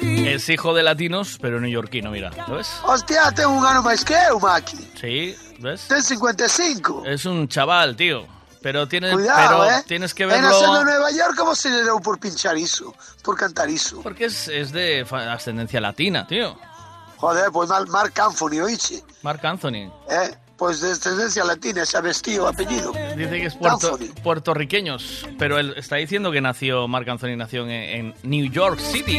Es 0.00 0.48
hijo 0.48 0.74
de 0.74 0.82
latinos, 0.82 1.38
pero 1.40 1.60
neoyorquino, 1.60 2.10
mira. 2.10 2.30
¿Lo 2.48 2.56
ves? 2.56 2.68
Hostia, 2.84 3.30
ten 3.30 3.46
un 3.46 3.62
ano 3.64 3.82
máis 3.84 4.02
que 4.04 4.16
eu, 4.28 4.40
Maki. 4.40 4.80
Sí, 4.98 5.36
¿ves? 5.60 5.86
Ten 5.86 6.02
55. 6.02 7.04
Es 7.06 7.24
un 7.24 7.46
chaval, 7.46 7.94
tío. 7.94 8.26
Pero 8.60 8.88
tienes, 8.88 9.12
Cuidado, 9.12 9.60
pero 9.60 9.70
eh. 9.70 9.84
tienes 9.86 10.14
que 10.14 10.24
En 10.24 10.30
verlo... 10.30 10.80
en 10.80 10.84
Nueva 10.84 11.10
York, 11.12 11.34
¿cómo 11.36 11.54
se 11.54 11.68
le 11.68 11.82
dio 11.82 12.00
por 12.00 12.18
pinchar 12.18 12.56
eso? 12.56 12.94
Por 13.22 13.36
cantar 13.36 13.68
eso. 13.68 14.00
Porque 14.02 14.24
es, 14.24 14.48
es 14.48 14.72
de 14.72 15.06
ascendencia 15.10 15.80
latina, 15.80 16.26
tío. 16.26 16.56
Joder, 17.16 17.50
pues 17.52 17.68
Mar- 17.68 17.86
Marc 17.88 18.18
Anthony, 18.18 18.60
oíste. 18.62 19.02
Marc 19.22 19.44
Anthony. 19.44 19.90
¿Eh? 20.10 20.34
Pues 20.56 20.80
de 20.80 20.88
descendencia 20.90 21.42
latina, 21.44 21.84
se 21.84 21.96
ha 21.96 22.00
vestido 22.00 22.46
apellido. 22.46 22.92
Dice 23.16 23.30
que 23.30 23.46
es 23.46 23.54
puerto, 23.56 23.98
puertorriqueños, 24.22 25.26
pero 25.36 25.58
él 25.58 25.74
está 25.76 25.96
diciendo 25.96 26.30
que 26.30 26.40
nació, 26.40 26.86
Marc 26.86 27.08
Anthony 27.08 27.36
nació 27.36 27.64
en, 27.64 27.70
en 27.70 28.14
New 28.22 28.48
York 28.50 28.78
City. 28.78 29.18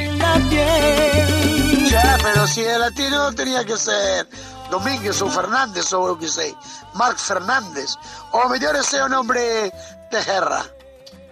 Ya, 1.89 2.17
pero 2.23 2.47
si 2.47 2.61
es 2.61 2.77
latino 2.79 3.33
tenía 3.33 3.63
que 3.65 3.75
ser 3.77 4.27
Domínguez 4.71 5.21
o 5.21 5.29
Fernández 5.29 5.91
o 5.93 6.07
lo 6.07 6.17
que 6.17 6.27
sé. 6.27 6.55
Marc 6.93 7.17
Fernández. 7.17 7.95
O 8.31 8.47
mejor 8.49 8.83
sea 8.83 9.05
un 9.05 9.13
hombre 9.13 9.41
de 10.11 10.23
guerra. 10.25 10.63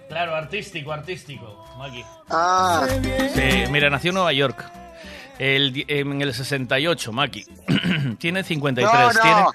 Claro, 0.09 0.35
artístico, 0.35 0.91
artístico. 0.91 1.63
Ah. 2.29 2.85
Sí, 3.33 3.63
mira, 3.71 3.89
nació 3.89 4.09
en 4.09 4.15
Nueva 4.15 4.33
York. 4.33 4.63
El, 5.43 5.85
en 5.87 6.21
el 6.21 6.33
68, 6.33 7.11
Maki. 7.11 7.45
tiene 8.19 8.43
53. 8.43 8.93
No, 8.93 9.13
no. 9.13 9.19
Tiene, 9.21 9.45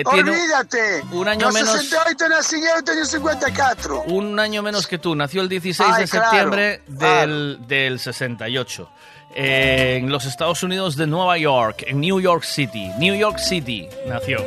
eh, 0.00 0.02
tiene 0.12 0.30
Olvídate. 0.30 1.02
un 1.12 1.28
año 1.28 1.46
no 1.46 1.52
menos- 1.52 1.70
68 1.80 2.28
nací 2.28 2.56
yo, 2.60 2.84
tengo 2.84 3.04
54. 3.04 4.02
un 4.04 4.38
año 4.38 4.62
menos 4.62 4.86
que 4.86 4.98
tú. 4.98 5.14
Nació 5.16 5.42
el 5.42 5.48
16 5.48 5.88
Ay, 5.92 6.02
de 6.04 6.08
claro, 6.08 6.24
septiembre 6.30 6.82
del, 6.86 7.58
del 7.66 7.98
68. 7.98 8.90
Eh, 9.34 9.98
en 10.00 10.10
los 10.10 10.24
Estados 10.26 10.62
Unidos 10.62 10.96
de 10.96 11.06
Nueva 11.06 11.36
York, 11.38 11.84
en 11.88 12.00
New 12.00 12.20
York 12.20 12.44
City. 12.44 12.88
New 12.98 13.14
York 13.14 13.38
City 13.38 13.88
nació. 14.08 14.38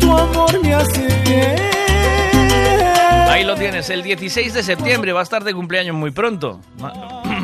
Tu 0.00 0.12
amor 0.16 0.62
me 0.62 0.74
hace 0.74 1.06
Ahí 3.28 3.44
lo 3.44 3.56
tienes, 3.56 3.90
el 3.90 4.02
16 4.04 4.54
de 4.54 4.62
septiembre. 4.62 5.12
Va 5.12 5.20
a 5.20 5.22
estar 5.24 5.42
de 5.42 5.52
cumpleaños 5.52 5.96
muy 5.96 6.12
pronto. 6.12 6.60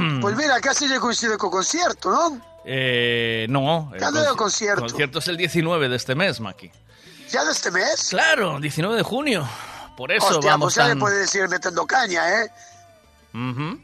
Pues 0.21 0.37
mira, 0.37 0.61
casi 0.61 0.89
ya 0.89 0.99
coincide 1.01 1.37
con 1.39 1.51
concierto, 1.51 2.11
¿no? 2.11 2.41
Eh, 2.65 3.47
no. 3.49 3.91
el 3.95 4.01
¿Cuándo 4.01 4.21
es 4.21 4.27
el 4.27 4.33
conci- 4.33 4.37
concierto? 4.37 4.81
concierto 4.83 5.19
es 5.21 5.29
el 5.29 5.37
19 5.37 5.89
de 5.89 5.97
este 5.97 6.15
mes, 6.15 6.41
Maki. 6.41 6.71
¿Ya 7.31 7.45
de 7.45 7.53
este 7.53 7.71
mes? 7.71 8.09
Claro, 8.11 8.59
19 8.61 8.97
de 8.97 9.03
junio. 9.03 9.49
Por 9.97 10.13
eso 10.13 10.27
Hostia, 10.27 10.51
vamos 10.53 10.67
pues 10.67 10.75
ya 10.77 10.83
tan... 10.89 10.91
le 10.99 11.01
puede 11.01 11.19
decir 11.21 11.49
metiendo 11.49 11.87
caña, 11.87 12.43
¿eh? 12.43 12.51
Ujú, 13.35 13.81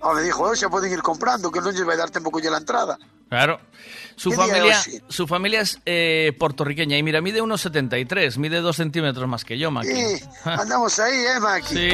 O 0.00 0.14
me 0.14 0.22
dijo, 0.22 0.42
"Oh, 0.44 0.54
ya 0.54 0.68
pueden 0.68 0.92
ir 0.92 1.02
comprando, 1.02 1.50
que 1.50 1.60
no 1.60 1.70
les 1.70 1.86
va 1.88 1.94
a 1.94 1.96
dar 1.96 2.10
tiempo 2.10 2.30
con 2.30 2.42
ya 2.42 2.50
la 2.50 2.58
entrada. 2.58 2.98
Claro. 3.28 3.58
Su 4.16 4.30
¿Qué 4.30 4.36
día 4.36 4.46
familia, 4.46 4.82
su 5.08 5.26
familia 5.26 5.60
es 5.60 5.78
eh, 5.86 6.32
puertorriqueña 6.38 6.96
y 6.96 7.02
mira, 7.02 7.20
mide 7.20 7.40
unos 7.42 7.60
73, 7.62 8.38
mide 8.38 8.60
2 8.60 8.76
centímetros 8.76 9.28
más 9.28 9.44
que 9.44 9.58
yo, 9.58 9.70
Maki. 9.70 9.88
Sí, 9.88 10.24
andamos 10.44 10.98
ahí, 10.98 11.14
¿eh, 11.14 11.40
Maki? 11.40 11.74
Sí, 11.74 11.90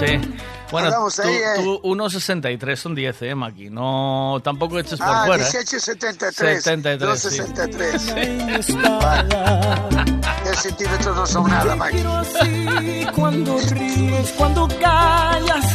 sí. 0.00 0.30
Bueno, 0.72 0.86
Andamos 0.88 1.16
tú, 1.16 1.22
ahí, 1.22 1.34
¿eh? 1.34 1.40
tú 1.56 1.80
1,63 1.82 2.76
son 2.76 2.94
10, 2.94 3.22
¿eh, 3.22 3.34
Maki? 3.34 3.70
No, 3.70 4.40
tampoco 4.42 4.78
eches 4.78 4.98
por 5.00 5.08
Ah, 5.08 5.24
fuera. 5.26 5.42
¿eh? 5.44 5.48
1873. 5.52 6.62
73, 6.62 7.20
sí. 7.20 7.38
263. 7.38 8.76
Vale. 8.82 9.36
10 10.44 10.56
centímetros 10.58 11.16
no 11.16 11.26
son 11.26 11.50
nada, 11.50 11.74
Maki. 11.76 13.06
cuando 13.16 13.58
ríes, 13.70 14.30
cuando 14.36 14.68
callas, 14.80 15.74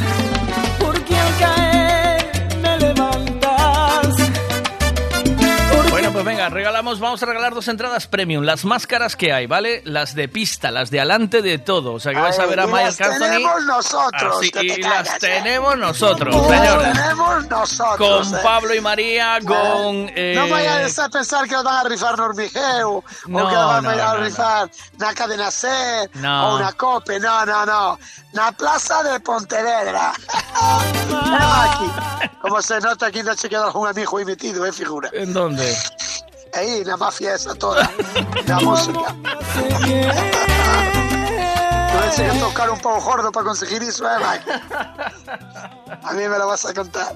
pues 6.16 6.26
venga, 6.26 6.50
regalamos, 6.50 7.00
vamos 7.00 7.22
a 7.22 7.26
regalar 7.26 7.54
dos 7.54 7.68
entradas 7.68 8.08
premium, 8.08 8.44
las 8.44 8.66
más 8.66 8.88
caras 8.88 9.16
que 9.16 9.32
hay, 9.34 9.48
¿vale? 9.48 9.82
Las 9.86 10.16
de 10.16 10.28
pista, 10.28 10.72
las 10.72 10.90
de 10.92 11.00
alante 11.02 11.42
de 11.42 11.58
todo. 11.60 11.94
O 11.94 12.00
sea 12.00 12.14
que 12.14 12.20
vais 12.20 12.38
a 12.40 12.46
ver 12.46 12.60
a 12.60 12.64
y 12.66 12.68
Mike 12.68 12.84
las 12.86 13.02
Anthony. 13.02 13.20
tenemos 13.20 13.66
nosotros, 13.66 14.38
Así, 14.38 14.52
que 14.52 14.60
te 14.60 14.66
y 14.66 14.84
las 14.84 15.08
¿eh? 15.16 15.18
tenemos 15.20 15.78
nosotros, 15.78 16.36
Las 16.36 16.60
señores. 16.60 16.94
tenemos 16.94 17.48
nosotros. 17.48 18.28
Con 18.30 18.36
¿eh? 18.40 18.42
Pablo 18.44 18.76
y 18.76 18.82
María, 18.82 19.40
con... 19.46 20.10
eh, 20.16 20.34
No 20.36 20.48
vayas 20.50 20.98
a 21.00 21.10
pensar 21.10 21.46
que 21.48 21.54
nos 21.56 21.64
van 21.64 21.86
a 21.86 21.90
rifar 21.90 22.18
Normigeo 22.18 23.04
No, 23.28 23.46
o 23.46 23.50
que 23.50 23.56
nos 23.56 23.68
van 23.68 23.84
no, 23.84 23.90
a 23.90 23.96
no, 23.96 24.18
rifar 24.24 24.70
una 24.98 25.14
cadena 25.14 25.52
C 25.52 25.68
No. 26.16 26.50
o 26.50 26.56
una 26.58 26.72
cope. 26.74 27.20
No, 27.20 27.46
no, 27.46 27.66
no. 27.66 28.00
La 28.36 28.52
plaza 28.52 29.02
de 29.02 29.20
Pontevedra. 29.22 30.12
Aquí. 31.10 31.90
Como 32.42 32.62
se 32.62 32.82
nota 32.82 33.08
aquí 33.08 33.24
no 33.24 33.34
se 33.34 33.48
queda 33.48 33.72
un 33.72 33.88
amigo 33.88 34.18
metido, 34.26 34.66
eh, 34.66 34.74
figura. 34.74 35.10
¿En 35.14 35.32
dónde? 35.32 35.74
Ahí, 36.54 36.84
la 36.84 36.98
mafia 36.98 37.36
esa 37.36 37.56
toda. 37.56 37.90
La 38.46 38.60
música. 38.60 39.16
Tuve 42.06 42.32
que 42.32 42.40
tocar 42.40 42.70
un 42.70 42.80
poco 42.80 43.02
gordo 43.02 43.32
para 43.32 43.46
conseguir 43.46 43.82
eso, 43.82 44.06
eh, 44.06 44.18
Mike. 44.20 44.52
A 46.04 46.14
mí 46.14 46.22
me 46.28 46.38
lo 46.38 46.48
vas 46.48 46.66
a 46.66 46.74
contar. 46.74 47.16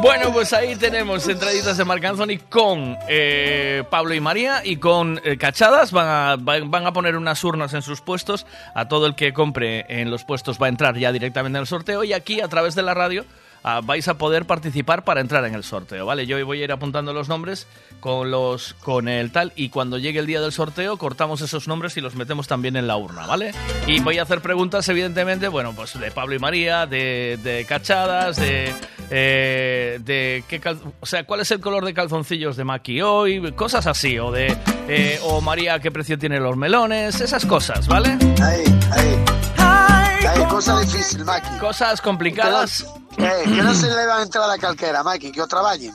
Bueno, 0.00 0.32
pues 0.32 0.52
ahí 0.52 0.76
tenemos 0.76 1.26
entraditas 1.28 1.76
de 1.76 1.84
Marc 1.84 2.04
Anthony 2.04 2.38
con 2.48 2.96
eh, 3.08 3.82
Pablo 3.90 4.14
y 4.14 4.20
María 4.20 4.62
y 4.64 4.76
con 4.76 5.20
eh, 5.24 5.36
Cachadas. 5.36 5.90
Van 5.90 6.06
a, 6.06 6.36
van 6.36 6.70
van 6.70 6.86
a 6.86 6.92
poner 6.92 7.16
unas 7.16 7.42
urnas 7.42 7.74
en 7.74 7.82
sus 7.82 8.00
puestos. 8.00 8.46
A 8.74 8.86
todo 8.86 9.06
el 9.06 9.14
que 9.14 9.32
compre 9.32 9.84
en 9.88 10.10
los 10.10 10.24
puestos 10.24 10.60
va 10.60 10.66
a 10.66 10.68
entrar 10.68 10.96
ya 10.96 11.10
directamente 11.10 11.56
en 11.58 11.62
el 11.62 11.66
sorteo. 11.66 12.04
Y 12.04 12.12
aquí, 12.12 12.40
a 12.40 12.48
través 12.48 12.74
de 12.74 12.82
la 12.82 12.94
radio, 12.94 13.24
ah, 13.64 13.80
vais 13.82 14.06
a 14.06 14.14
poder 14.16 14.44
participar 14.46 15.02
para 15.04 15.20
entrar 15.20 15.44
en 15.44 15.54
el 15.54 15.64
sorteo, 15.64 16.06
¿vale? 16.06 16.26
Yo 16.26 16.44
voy 16.46 16.60
a 16.60 16.64
ir 16.64 16.72
apuntando 16.72 17.12
los 17.12 17.28
nombres 17.28 17.66
con, 17.98 18.30
los, 18.30 18.74
con 18.74 19.08
el 19.08 19.32
tal. 19.32 19.52
Y 19.56 19.70
cuando 19.70 19.98
llegue 19.98 20.20
el 20.20 20.26
día 20.26 20.40
del 20.40 20.52
sorteo, 20.52 20.96
cortamos 20.98 21.40
esos 21.40 21.66
nombres 21.66 21.96
y 21.96 22.00
los 22.00 22.14
metemos 22.14 22.46
también 22.46 22.76
en 22.76 22.86
la 22.86 22.96
urna, 22.96 23.26
¿vale? 23.26 23.50
Y 23.88 23.98
voy 24.00 24.18
a 24.18 24.22
hacer 24.22 24.40
preguntas, 24.40 24.88
evidentemente, 24.88 25.48
bueno, 25.48 25.72
pues 25.74 25.98
de 25.98 26.10
Pablo 26.12 26.34
y 26.36 26.38
María, 26.38 26.86
de, 26.86 27.38
de 27.42 27.64
Cachadas, 27.66 28.36
de... 28.36 28.72
eh, 29.10 29.98
de 30.02 30.44
qué 30.48 30.60
cal- 30.60 30.80
o 31.00 31.06
sea, 31.06 31.24
cuál 31.24 31.40
es 31.40 31.50
el 31.50 31.60
color 31.60 31.84
de 31.84 31.94
calzoncillos 31.94 32.56
de 32.56 32.64
Maki 32.64 33.00
hoy, 33.02 33.52
cosas 33.52 33.86
así, 33.86 34.18
o 34.18 34.30
de 34.30 34.56
eh, 34.88 35.18
o 35.24 35.40
María 35.40 35.78
qué 35.78 35.90
precio 35.90 36.18
tienen 36.18 36.42
los 36.42 36.56
melones, 36.56 37.20
esas 37.20 37.44
cosas, 37.46 37.86
¿vale? 37.88 38.18
Ahí, 38.42 38.64
ahí. 38.92 39.93
Ahí, 40.28 40.44
cosa 40.48 40.78
difícil, 40.80 41.24
Maki. 41.24 41.58
Cosas 41.58 42.00
complicadas. 42.00 42.84
Eh, 43.16 43.42
que 43.44 43.62
no 43.62 43.74
se 43.74 43.86
le 43.88 44.06
va 44.06 44.18
a 44.18 44.22
entrar 44.22 44.50
a 44.50 44.58
calquera, 44.58 45.02
Maki, 45.02 45.30
que. 45.30 45.42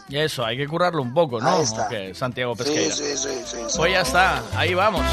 Y 0.07 0.17
eso, 0.17 0.45
hay 0.45 0.55
que 0.57 0.67
currarlo 0.67 1.01
un 1.01 1.13
poco, 1.13 1.39
¿no? 1.41 1.49
Ahí 1.49 1.63
está. 1.63 1.87
Ok, 1.87 2.13
Santiago 2.15 2.55
Sí, 2.55 2.63
Pesqueira. 2.63 2.95
sí, 2.95 3.17
sí, 3.17 3.29
sí. 3.45 3.57
sí. 3.67 3.77
Pues 3.77 3.91
ya 3.91 4.01
está, 4.01 4.43
ahí 4.55 4.73
vamos. 4.73 5.05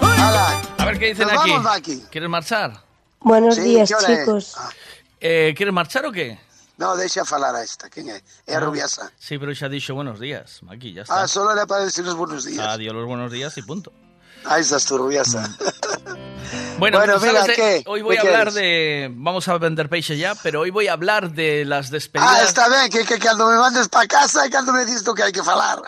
Hala. 0.00 0.62
A 0.78 0.84
ver 0.86 0.98
qué 0.98 1.06
dicen 1.08 1.28
Nos 1.28 1.40
aquí. 1.40 1.50
vamos, 1.50 1.64
Maki. 1.64 2.04
¿Quieres 2.10 2.30
marchar? 2.30 2.82
Buenos 3.20 3.56
Sí, 3.56 3.62
días, 3.62 3.90
chicos. 4.06 4.54
Eh, 5.20 5.52
¿Quieres 5.56 5.74
marchar 5.74 6.06
o 6.06 6.12
qué? 6.12 6.38
No, 6.76 6.96
deixa 6.96 7.24
falar 7.24 7.54
a 7.54 7.62
esta. 7.62 7.88
¿Quién 7.88 8.08
es? 8.10 8.22
Es 8.46 8.56
Ah, 8.56 8.60
rubiasa. 8.60 9.10
Sí, 9.18 9.38
pero 9.38 9.52
ya 9.52 9.66
ha 9.66 9.68
dicho 9.68 9.94
buenos 9.94 10.18
días, 10.20 10.62
Maki, 10.62 10.92
ya 10.94 11.02
está. 11.02 11.22
Ah, 11.22 11.28
solo 11.28 11.52
era 11.52 11.66
para 11.66 11.84
decirnos 11.84 12.14
buenos 12.16 12.44
días. 12.44 12.66
Adiós 12.66 12.94
los 12.94 13.06
buenos 13.06 13.30
días 13.30 13.56
y 13.58 13.62
punto. 13.62 13.92
Ahí 14.46 14.62
estás 14.62 14.84
tú, 14.84 14.98
rubiasa. 14.98 15.48
Bueno, 16.76 16.98
Bueno, 16.98 17.20
¿sabes 17.20 17.56
mira, 17.56 17.82
hoy 17.86 18.02
voy 18.02 18.16
¿Qué 18.16 18.18
a 18.18 18.22
hablar 18.32 18.52
quieres? 18.52 18.54
de... 18.54 19.08
Vamos 19.14 19.46
a 19.46 19.56
vender 19.58 19.88
peixe 19.88 20.16
ya, 20.18 20.34
pero 20.34 20.60
hoy 20.60 20.70
voy 20.70 20.88
a 20.88 20.92
hablar 20.94 21.30
de 21.30 21.64
las 21.64 21.88
despedidas... 21.88 22.30
Ah, 22.36 22.42
está 22.42 22.68
bien, 22.68 22.90
que, 22.90 23.04
que 23.04 23.18
cuando 23.20 23.48
me 23.48 23.56
mandes 23.56 23.88
para 23.88 24.06
casa 24.08 24.44
y 24.46 24.50
cuando 24.50 24.72
me 24.72 24.84
dices 24.84 25.04
tú 25.04 25.14
que 25.14 25.22
hay 25.22 25.30
que 25.32 25.42
falar. 25.42 25.78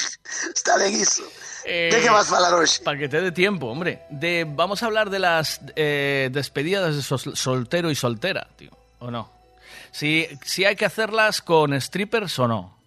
está 0.54 0.78
bien 0.78 0.94
eso. 0.94 1.22
Eh, 1.66 1.90
¿De 1.92 2.00
qué 2.00 2.08
vas 2.08 2.32
a 2.32 2.36
hablar 2.36 2.54
hoy? 2.54 2.66
Para 2.82 2.98
que 2.98 3.08
te 3.08 3.20
dé 3.20 3.32
tiempo, 3.32 3.66
hombre. 3.66 4.02
De, 4.08 4.46
vamos 4.48 4.82
a 4.82 4.86
hablar 4.86 5.10
de 5.10 5.18
las 5.18 5.60
eh, 5.76 6.30
despedidas 6.32 6.96
de 6.96 7.02
sol- 7.02 7.36
soltero 7.36 7.90
y 7.90 7.94
soltera, 7.94 8.48
tío. 8.56 8.70
¿O 8.98 9.10
no? 9.10 9.30
Si, 9.92 10.26
si 10.44 10.64
hay 10.64 10.74
que 10.74 10.86
hacerlas 10.86 11.42
con 11.42 11.78
strippers 11.78 12.38
o 12.38 12.48
no. 12.48 12.79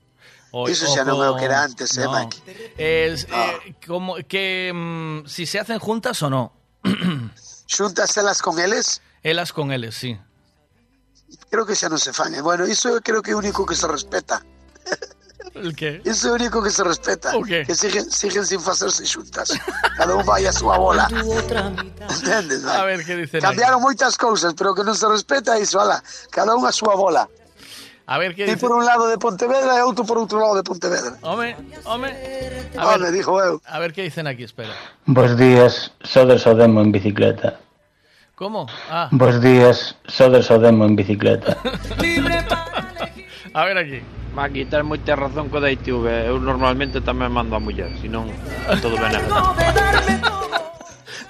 O- 0.55 0.69
Eso 0.69 0.85
ya 0.95 1.03
no 1.03 1.17
veo 1.17 1.35
que 1.35 1.45
era 1.45 1.63
antes, 1.65 1.97
¿eh, 1.97 2.05
no. 2.05 2.13
Mike? 2.13 2.37
Es, 2.77 3.25
eh, 3.25 3.73
como 3.87 4.15
que 4.27 4.69
mm, 4.73 5.25
si 5.27 5.47
se 5.47 5.57
hacen 5.59 5.79
juntas 5.79 6.21
o 6.21 6.29
no. 6.29 6.53
¿Xúntaselas 7.67 8.41
con 8.41 8.59
eles? 8.59 9.01
Elas 9.23 9.51
con 9.51 9.71
él, 9.71 9.91
sí. 9.91 10.13
Creo 11.49 11.65
que 11.65 11.73
xa 11.73 11.89
non 11.89 11.97
se 11.97 12.13
fan. 12.13 12.33
Bueno, 12.45 12.69
iso 12.69 13.01
creo 13.01 13.21
que 13.25 13.33
o 13.33 13.41
único 13.41 13.65
que 13.65 13.73
se 13.73 13.87
respeta. 13.89 14.45
¿El 15.57 15.73
qué? 15.75 16.01
Iso 16.05 16.29
é 16.29 16.31
o 16.33 16.35
único 16.37 16.61
que 16.61 16.69
se 16.69 16.83
respeta. 16.85 17.33
O 17.33 17.41
qué? 17.41 17.65
Que 17.65 17.73
siguen, 17.73 18.05
siguen 18.09 18.45
sin 18.45 18.61
facerse 18.61 19.05
xuntas. 19.09 19.49
Cada 19.97 20.13
un 20.13 20.21
vai 20.25 20.45
a 20.45 20.53
súa 20.53 20.77
bola. 20.77 21.09
Entendes? 21.09 22.61
A 22.65 22.85
Mike? 22.85 22.85
ver 22.85 22.99
qué 23.05 23.13
dicen. 23.17 23.41
Cambiaron 23.41 23.81
moitas 23.81 24.17
cousas, 24.17 24.53
pero 24.53 24.73
que 24.77 24.85
non 24.85 24.93
se 24.93 25.09
respeta 25.09 25.57
iso, 25.57 25.81
ala. 25.81 25.97
Cada 26.29 26.53
un 26.53 26.65
a 26.65 26.73
súa 26.73 26.93
bola. 26.93 27.25
A 28.05 28.17
ver 28.19 28.35
qué 28.35 28.45
Ti 28.45 28.51
dice. 28.55 28.67
por 28.67 28.75
un 28.75 28.83
lado 28.85 29.07
de 29.07 29.17
Pontevedra 29.17 29.79
e 29.79 29.81
outro 29.81 30.03
por 30.03 30.17
outro 30.19 30.35
lado 30.39 30.59
de 30.59 30.63
Pontevedra. 30.67 31.15
Hombre, 31.23 31.55
hombre. 31.87 32.11
A 32.75 32.83
Home, 32.95 33.03
ver, 33.07 33.11
dijo 33.15 33.31
eu. 33.39 33.61
a 33.63 33.79
ver 33.79 33.93
qué 33.95 34.03
dicen 34.03 34.27
aquí, 34.27 34.43
espera. 34.43 34.75
Bos 35.07 35.37
días, 35.39 35.93
sodes 36.03 36.43
o 36.45 36.53
demo 36.53 36.81
en 36.83 36.91
bicicleta. 36.91 37.59
¿Cómo? 38.35 38.67
Ah, 38.91 39.07
Bos 39.11 39.39
días, 39.39 39.95
sodes 40.07 40.51
o 40.51 40.59
demo 40.59 40.83
en 40.83 40.95
bicicleta. 40.99 41.55
a 43.53 43.65
ver 43.65 43.77
aquí. 43.77 44.01
Maki, 44.33 44.65
tens 44.65 44.81
moita 44.83 45.13
razón 45.15 45.47
co 45.47 45.61
da 45.61 45.69
ITV. 45.69 46.25
Eu 46.33 46.41
normalmente 46.41 46.97
tamén 47.05 47.29
mando 47.29 47.53
a 47.55 47.61
muller, 47.61 47.93
senón 48.01 48.33
todo 48.81 48.97
ben 48.97 49.13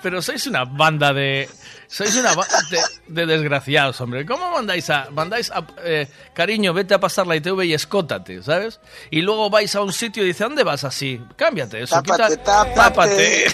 Pero 0.02 0.24
sois 0.24 0.48
una 0.48 0.64
banda 0.64 1.12
de. 1.12 1.48
Sois 1.94 2.16
una 2.16 2.34
banda 2.34 2.58
de, 2.72 2.80
de 3.08 3.26
desgraciados, 3.28 4.02
hombre. 4.02 4.26
¿Cómo 4.26 4.50
mandáis 4.50 4.90
a. 4.90 5.12
Mandáis 5.12 5.52
a. 5.52 5.64
eh, 5.84 6.08
cariño, 6.34 6.74
vete 6.74 6.96
a 6.96 7.00
pasar 7.00 7.28
la 7.28 7.36
ITV 7.36 7.66
y 7.66 7.74
escótate, 7.76 8.42
¿sabes? 8.42 8.80
Y 9.12 9.22
luego 9.22 9.52
vais 9.52 9.76
a 9.76 9.82
un 9.84 9.94
sitio 9.94 10.24
y 10.24 10.28
dice, 10.28 10.44
¿dónde 10.44 10.64
vas 10.64 10.84
así? 10.86 11.22
Cámbiate 11.36 11.84
eso. 11.84 12.02
Tápate, 12.02 12.38
quita- 12.38 12.74
tápate. 12.74 13.46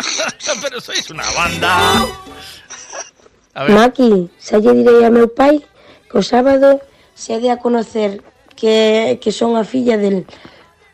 Pero 0.62 0.80
sois 0.80 1.10
una 1.10 1.24
banda. 1.36 2.06
A 3.54 3.64
ver. 3.64 3.72
Maki, 3.72 4.30
xa 4.38 4.62
lle 4.62 4.72
direi 4.78 5.02
a 5.02 5.10
meu 5.10 5.26
pai 5.34 5.58
que 6.06 6.18
o 6.18 6.22
sábado 6.22 6.78
se 7.18 7.34
ha 7.34 7.40
de 7.42 7.50
a 7.50 7.58
conocer 7.58 8.22
que, 8.54 9.18
que 9.20 9.32
son 9.34 9.56
a 9.58 9.64
filla 9.66 9.98
del 9.98 10.22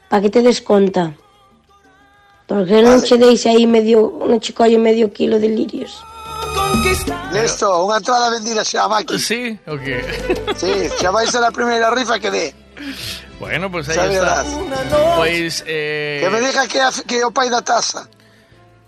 pa 0.09 0.25
que 0.25 0.31
te 0.33 0.41
des 0.41 0.65
conta. 0.65 1.13
Porque 2.49 2.81
non 2.81 3.05
che 3.05 3.21
deixe 3.21 3.53
aí 3.53 3.69
medio, 3.69 4.25
non 4.25 4.41
che 4.41 4.57
colle 4.57 4.81
medio 4.81 5.13
kilo 5.13 5.37
de 5.37 5.53
lirios. 5.53 6.01
Listo, 7.33 7.67
unha 7.85 7.99
entrada 7.99 8.31
vendida 8.31 8.63
xa, 8.63 8.87
Maki. 8.87 9.19
Sí, 9.19 9.59
ok. 9.67 9.87
Sí, 10.57 10.73
xa 11.01 11.11
vai 11.11 11.27
ser 11.27 11.43
a 11.43 11.51
primeira 11.51 11.91
rifa 11.91 12.19
que 12.23 12.31
dé. 12.31 12.47
Bueno, 13.41 13.71
pues 13.71 13.89
ahí 13.91 13.97
Xa 13.99 14.07
está. 14.13 14.45
Pues. 15.17 15.65
eh, 15.67 16.21
Que 16.23 16.31
me 16.31 16.41
diga 16.41 16.63
que, 16.71 16.79
que 17.07 17.25
o 17.27 17.31
pai 17.35 17.51
da 17.51 17.61
taza. 17.63 18.07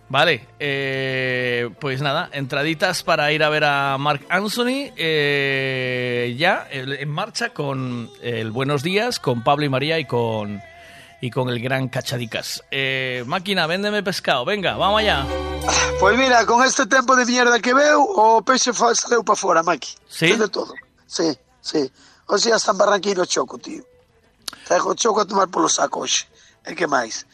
Vale, 0.09 0.47
eh, 0.63 1.69
pues 1.83 1.99
nada, 2.01 2.31
entraditas 2.31 3.03
para 3.03 3.33
ir 3.33 3.43
a 3.43 3.49
ver 3.51 3.65
a 3.67 3.99
Mark 3.99 4.23
Anthony 4.31 4.95
eh, 4.97 6.37
ya 6.39 6.69
en 6.71 7.11
marcha 7.11 7.51
con 7.51 8.09
el 8.23 8.53
Buenos 8.53 8.85
Días, 8.85 9.19
con 9.19 9.43
Pablo 9.43 9.67
y 9.67 9.69
María 9.69 9.99
y 9.99 10.05
con 10.07 10.63
y 11.21 11.31
con 11.31 11.49
el 11.51 11.59
gran 11.59 11.89
Cachadicas. 11.89 12.63
Eh, 12.71 13.25
máquina, 13.27 13.67
véndeme 13.67 14.05
pescado, 14.05 14.45
venga, 14.45 14.77
vamos 14.77 15.01
allá. 15.01 15.27
Pois 16.01 16.17
mira, 16.17 16.45
con 16.47 16.63
este 16.65 16.87
tempo 16.87 17.17
de 17.17 17.25
mierda 17.25 17.61
que 17.61 17.73
veu, 17.75 18.03
o 18.03 18.43
peixe 18.43 18.73
saleu 18.73 19.25
para 19.25 19.37
fora, 19.37 19.63
Maki. 19.63 19.97
Sí? 20.09 20.27
Desde 20.27 20.49
todo. 20.49 20.75
Sí, 21.07 21.39
sí. 21.61 21.91
Oxe, 22.29 22.53
hasta 22.53 22.73
en 22.73 22.79
Barranquino 22.79 23.25
choco, 23.25 23.59
tío. 23.59 23.85
Trajo 24.67 24.91
o 24.91 24.95
choco 24.95 25.21
a 25.21 25.25
tomar 25.25 25.49
polo 25.49 25.69
saco, 25.69 26.01
hoxe. 26.01 26.27
E 26.67 26.75
que 26.75 26.87
máis? 26.87 27.25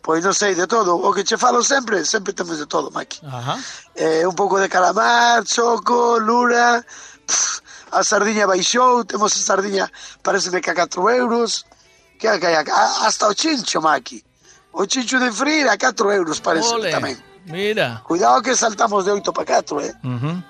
Pois 0.00 0.22
non 0.22 0.32
sei, 0.32 0.54
de 0.54 0.66
todo. 0.66 0.94
O 0.94 1.12
que 1.12 1.26
che 1.26 1.36
falo 1.36 1.62
sempre, 1.62 2.04
sempre 2.06 2.32
temos 2.32 2.58
de 2.58 2.66
todo, 2.66 2.90
Maki. 2.90 3.20
Ajá. 3.26 3.58
Eh, 3.94 4.24
un 4.24 4.34
pouco 4.34 4.58
de 4.58 4.68
calamar, 4.68 5.44
choco, 5.44 6.18
lura... 6.18 6.84
Pff, 7.26 7.60
a 7.90 8.02
sardiña 8.02 8.46
baixou, 8.46 9.04
temos 9.04 9.34
a 9.34 9.38
sardiña, 9.42 9.90
pareceme 10.22 10.60
que 10.60 10.70
a 10.70 10.74
4 10.74 11.10
euros. 11.10 11.66
Que 12.18 12.28
hai 12.28 12.54
acá? 12.54 13.06
Hasta 13.06 13.26
o 13.28 13.34
chincho, 13.34 13.80
Maki. 13.80 14.24
O 14.72 14.86
chincho 14.86 15.18
de 15.18 15.30
frir 15.32 15.68
a 15.68 15.76
4 15.76 16.12
euros, 16.12 16.40
parece 16.40 16.74
Ole. 16.74 16.90
tamén. 16.90 17.18
Mira. 17.46 18.02
Cuidado 18.04 18.42
que 18.42 18.54
saltamos 18.56 19.04
de 19.06 19.12
8 19.12 19.32
para 19.32 19.46
4, 19.62 19.80
eh. 19.80 19.94
Ujú. 20.02 20.42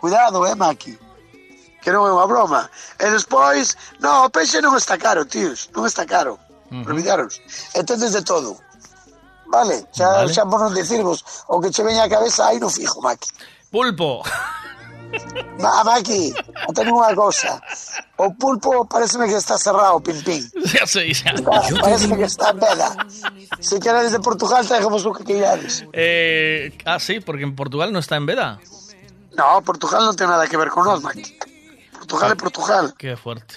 Cuidado, 0.00 0.46
eh, 0.46 0.54
Maki. 0.54 0.98
Que 1.80 1.92
non 1.92 2.04
é 2.08 2.12
unha 2.12 2.28
broma. 2.28 2.68
E 3.00 3.06
despois, 3.08 3.76
no, 4.00 4.24
o 4.24 4.30
peixe 4.32 4.60
non 4.60 4.76
está 4.76 4.96
caro, 5.00 5.24
tíos, 5.24 5.68
non 5.72 5.84
está 5.84 6.04
caro. 6.04 6.36
Olvidaros. 6.70 7.40
Entonces 7.74 8.12
de 8.12 8.22
todo. 8.22 8.56
Vale, 9.50 9.84
xa, 9.92 10.24
Vale. 10.24 10.32
xa 10.32 10.44
por 10.46 10.60
non 10.60 10.72
dicirvos, 10.76 11.24
o 11.48 11.58
que 11.60 11.72
che 11.72 11.82
veña 11.82 12.04
a 12.04 12.12
cabeza 12.12 12.46
aí 12.48 12.60
no 12.60 12.68
fijo, 12.70 13.00
Maki. 13.00 13.28
Pulpo. 13.72 14.22
Va, 15.60 15.84
Maki, 15.84 16.32
até 16.68 16.82
unha 16.86 17.12
cosa. 17.14 17.60
O 18.16 18.32
pulpo 18.34 18.86
pareceme 18.86 19.26
que 19.26 19.36
está 19.36 19.58
cerrado, 19.58 20.00
pim 20.00 20.16
pim. 20.22 20.42
Ya 20.72 20.86
sei, 20.86 21.12
ya. 21.12 21.34
Parece 21.80 22.08
que 22.08 22.24
está 22.24 22.50
en 22.50 22.58
veda. 22.60 22.88
Se 23.60 23.80
queredes 23.80 24.12
de 24.12 24.20
Portugal, 24.20 24.66
traemos 24.66 25.04
o 25.04 25.12
que 25.12 25.24
queirades. 25.24 25.84
Eh, 25.92 26.72
ah, 26.86 26.98
sí, 26.98 27.20
porque 27.20 27.44
en 27.44 27.54
Portugal 27.54 27.92
no 27.92 27.98
está 27.98 28.16
en 28.16 28.26
veda. 28.26 28.60
No, 29.36 29.62
Portugal 29.62 30.04
non 30.06 30.16
ten 30.16 30.28
nada 30.30 30.46
que 30.46 30.56
ver 30.56 30.70
con 30.70 30.86
nós, 30.86 31.02
Maki. 31.02 31.26
Portugal 31.92 32.32
é 32.32 32.36
Portugal. 32.36 32.84
Qué 32.96 33.16
fuerte. 33.16 33.56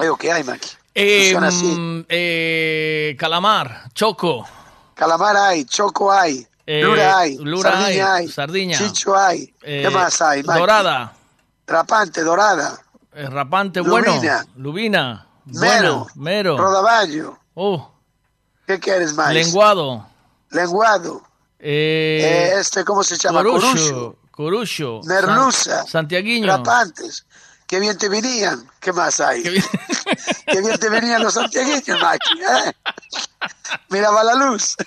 É 0.00 0.10
o 0.10 0.16
que 0.16 0.30
hai, 0.32 0.42
Maki. 0.42 0.76
Eh, 0.96 1.36
así. 1.36 1.68
mm, 1.68 2.08
eh, 2.08 3.16
calamar, 3.18 3.92
choco. 3.92 4.48
Calamar 4.96 5.36
hai, 5.36 5.64
choco 5.68 6.08
hai, 6.10 6.48
Eh, 6.66 6.82
lura 6.82 7.18
hai, 7.18 7.36
lura 7.38 7.70
sardiña 7.70 8.14
hay, 8.14 8.28
sardiña. 8.28 8.76
chicho 8.78 9.14
hai. 9.14 9.54
Eh, 9.62 9.82
que 9.86 9.90
máis 9.90 10.20
hai, 10.20 10.42
Maki? 10.42 10.58
Dorada. 10.58 11.12
Rapante, 11.66 12.22
dorada, 12.22 12.78
Eh, 13.14 13.26
rapante, 13.30 13.80
Lubina. 13.80 14.12
bueno. 14.12 14.44
Lubina. 14.56 15.26
Mero. 15.46 15.60
Bueno, 15.62 16.06
mero. 16.16 16.56
rodaballo. 16.58 17.38
Oh, 17.54 17.88
Que 18.66 18.78
queres 18.80 19.14
máis? 19.14 19.32
lenguado. 19.32 20.04
Lenguado. 20.50 21.22
Eh, 21.58 22.50
Eh, 22.52 22.60
este, 22.60 22.84
como 22.84 23.02
se? 23.04 23.16
Coruxo. 23.16 23.60
Corucho. 23.72 24.16
Corucho. 24.30 25.00
Merluza. 25.04 25.78
San- 25.82 25.86
Santiaguiño. 26.04 26.46
Rapantes. 26.46 27.24
Que 27.66 27.80
bien 27.80 27.98
te 27.98 28.08
venían. 28.08 28.64
¿Qué 28.80 28.92
más 28.92 29.18
hay? 29.20 29.42
Que 29.42 29.50
bien, 30.60 30.78
te 30.78 30.88
venían 30.88 31.22
los 31.22 31.34
santiagueños, 31.34 32.00
Maki. 32.00 32.40
¿eh? 32.40 32.72
Miraba 33.90 34.22
la 34.24 34.34
luz. 34.34 34.76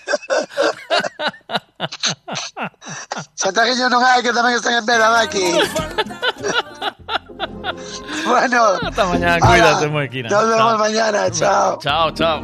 Santiagueños 3.36 3.90
no 3.92 4.00
hay, 4.06 4.24
que 4.24 4.32
también 4.32 4.56
están 4.58 4.74
en 4.76 4.86
veda, 4.86 5.10
Maki. 5.12 5.44
bueno. 8.26 8.64
Hasta 8.82 9.06
mañana, 9.06 9.36
ala, 9.36 9.48
cuídate, 9.48 9.88
Moequina. 9.88 10.30
Nos 10.30 10.44
vemos 10.44 10.58
Chao. 10.60 10.78
mañana, 10.78 11.32
chao. 11.32 11.78
Chao, 11.80 12.12
chao. 12.12 12.42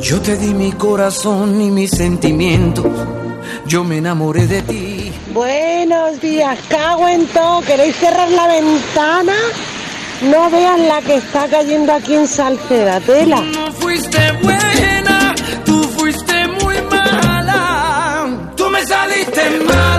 Yo 0.00 0.20
te 0.20 0.36
di 0.36 0.54
mi 0.54 0.72
corazón 0.72 1.60
y 1.60 1.70
mis 1.70 1.90
sentimientos. 1.90 2.86
Yo 3.66 3.84
me 3.84 3.98
enamoré 3.98 4.46
de 4.46 4.62
ti. 4.62 4.99
Buenos 5.32 6.20
días, 6.20 6.58
cago 6.68 7.06
en 7.06 7.24
todo. 7.28 7.60
¿Queréis 7.62 7.94
cerrar 7.96 8.28
la 8.30 8.48
ventana? 8.48 9.34
No 10.22 10.50
vean 10.50 10.88
la 10.88 11.00
que 11.02 11.16
está 11.16 11.46
cayendo 11.48 11.92
aquí 11.92 12.14
en 12.16 12.26
Salceda, 12.26 12.98
tela. 13.00 13.40
No 13.40 13.72
fuiste 13.72 14.32
buena, 14.42 15.34
tú 15.64 15.84
fuiste 15.96 16.48
muy 16.48 16.82
mala. 16.82 18.26
Tú 18.56 18.68
me 18.70 18.84
saliste 18.84 19.50
mala, 19.60 19.89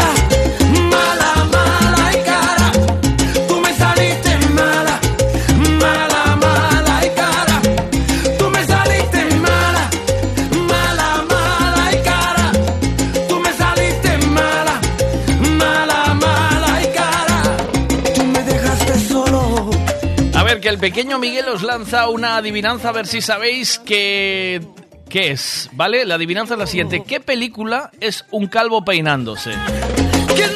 el 20.71 20.77
pequeño 20.77 21.19
Miguel 21.19 21.49
os 21.49 21.63
lanza 21.63 22.07
una 22.07 22.37
adivinanza 22.37 22.89
a 22.89 22.91
ver 22.93 23.05
si 23.05 23.21
sabéis 23.21 23.77
qué, 23.85 24.61
qué 25.09 25.31
es, 25.31 25.69
¿vale? 25.73 26.05
La 26.05 26.15
adivinanza 26.15 26.53
es 26.53 26.59
la 26.59 26.65
siguiente. 26.67 27.03
¿Qué 27.05 27.19
película 27.19 27.91
es 27.99 28.23
un 28.31 28.47
calvo 28.47 28.85
peinándose? 28.85 29.51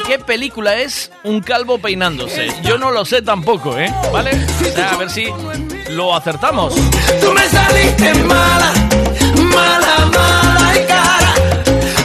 ¿Qué 0.06 0.18
película 0.18 0.78
es 0.78 1.12
un 1.22 1.40
calvo 1.42 1.78
peinándose? 1.78 2.48
Yo 2.62 2.78
no 2.78 2.92
lo 2.92 3.04
sé 3.04 3.20
tampoco, 3.20 3.78
¿eh? 3.78 3.92
¿Vale? 4.10 4.30
O 4.74 4.94
a 4.94 4.96
ver 4.96 5.10
si 5.10 5.26
lo 5.90 6.14
acertamos. 6.14 6.74
Tú 7.20 7.32
me 7.32 7.46
saliste 7.50 8.14
mala, 8.24 8.72
mala, 9.54 10.06
mala 10.06 10.72
y 10.76 10.86
cara. 10.86 11.34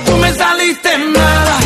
Tú 0.06 0.18
me 0.18 0.34
saliste 0.34 0.98
mala, 0.98 1.60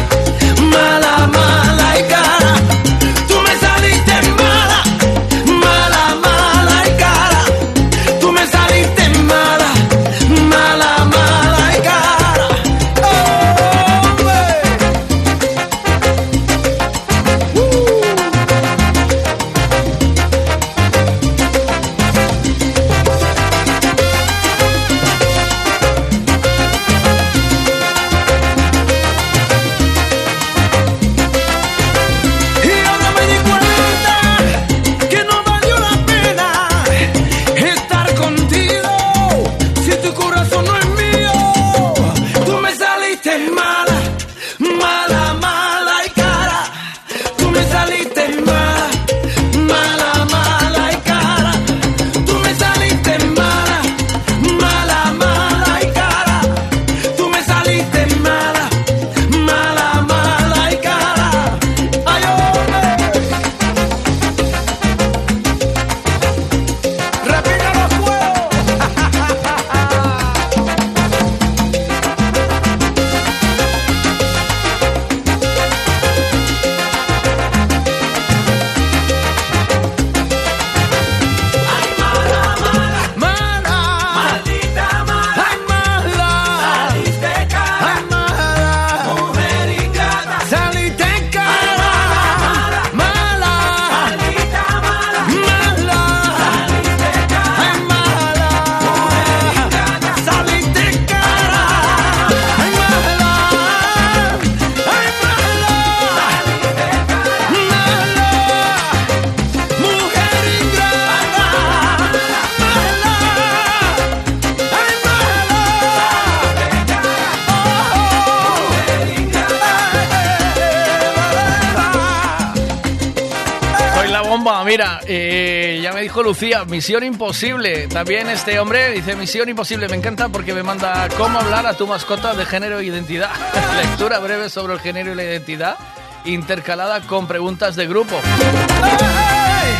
dijo 126.16 126.24
Lucía, 126.24 126.64
misión 126.64 127.04
imposible. 127.04 127.90
También 127.90 128.30
este 128.30 128.58
hombre 128.58 128.92
dice 128.94 129.18
misión 129.18 129.50
imposible. 129.50 129.90
Me 129.90 129.98
encanta 129.98 130.30
porque 130.30 130.54
me 130.54 130.64
manda 130.64 131.10
cómo 131.18 131.38
hablar 131.40 131.68
a 131.68 131.74
tu 131.74 131.88
mascota 131.88 132.34
de 132.34 132.46
género 132.46 132.80
e 132.80 132.86
identidad. 132.86 133.32
Lectura 133.84 134.20
breve 134.20 134.50
sobre 134.50 134.76
el 134.76 134.80
género 134.80 135.12
y 135.12 135.16
la 135.16 135.24
identidad, 135.26 135.76
intercalada 136.24 137.02
con 137.02 137.28
preguntas 137.28 137.76
de 137.76 137.86
grupo. 137.88 138.16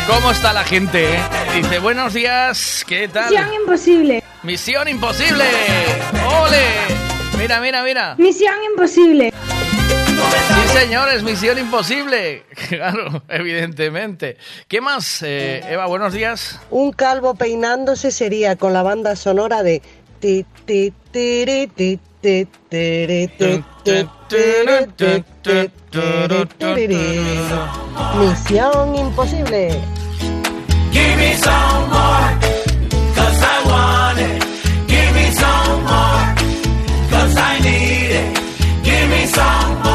¿Cómo 0.08 0.32
está 0.32 0.52
la 0.52 0.66
gente? 0.66 1.16
eh? 1.16 1.20
Dice, 1.56 1.80
buenos 1.80 2.14
días, 2.14 2.84
¿qué 2.86 3.08
tal? 3.08 3.30
Misión 3.30 3.54
imposible. 3.54 4.24
Misión 4.44 4.88
imposible. 4.90 5.46
¡Ole! 6.44 6.66
Mira, 7.38 7.62
mira, 7.62 7.82
mira. 7.82 8.16
Misión 8.18 8.56
imposible. 8.72 9.32
Señores, 10.76 11.24
misión 11.24 11.58
imposible. 11.58 12.44
Claro, 12.70 13.24
evidentemente. 13.30 14.38
¿Qué 14.68 14.82
más? 14.82 15.22
Eh, 15.24 15.62
Eva, 15.70 15.86
buenos 15.86 16.12
días. 16.12 16.60
Un 16.70 16.92
calvo 16.92 17.36
peinándose 17.36 18.12
sería 18.12 18.58
con 18.58 18.74
la 18.74 18.84
banda 18.84 19.16
sonora 19.16 19.64
de 19.64 19.82
ti, 20.20 20.46
ti, 20.66 20.92
tiri, 21.12 21.68
ti, 21.68 21.98
ti, 22.22 22.46
tiri, 22.70 23.28
ti, 23.38 23.64
ti, 23.84 24.06
tiri, 24.28 24.88
ti, 24.98 25.24
ti, 25.42 25.72
tiri, 25.92 26.46
tiri. 26.58 26.98
Misión 28.20 28.96
imposible. 28.96 29.70
Give 30.92 31.16
me 31.18 31.36
some 31.36 31.90
more, 31.90 32.30
cause 33.16 33.42
I 33.42 33.58
want 33.70 34.20
it. 34.20 34.44
Give 34.88 35.12
me 35.14 35.32
some 35.32 35.84
more, 35.84 36.36
cause 37.12 37.38
I 37.38 37.60
need 37.62 38.12
it. 38.22 38.28
Give 38.84 39.08
me 39.10 39.26
some 39.28 39.84
more, 39.84 39.95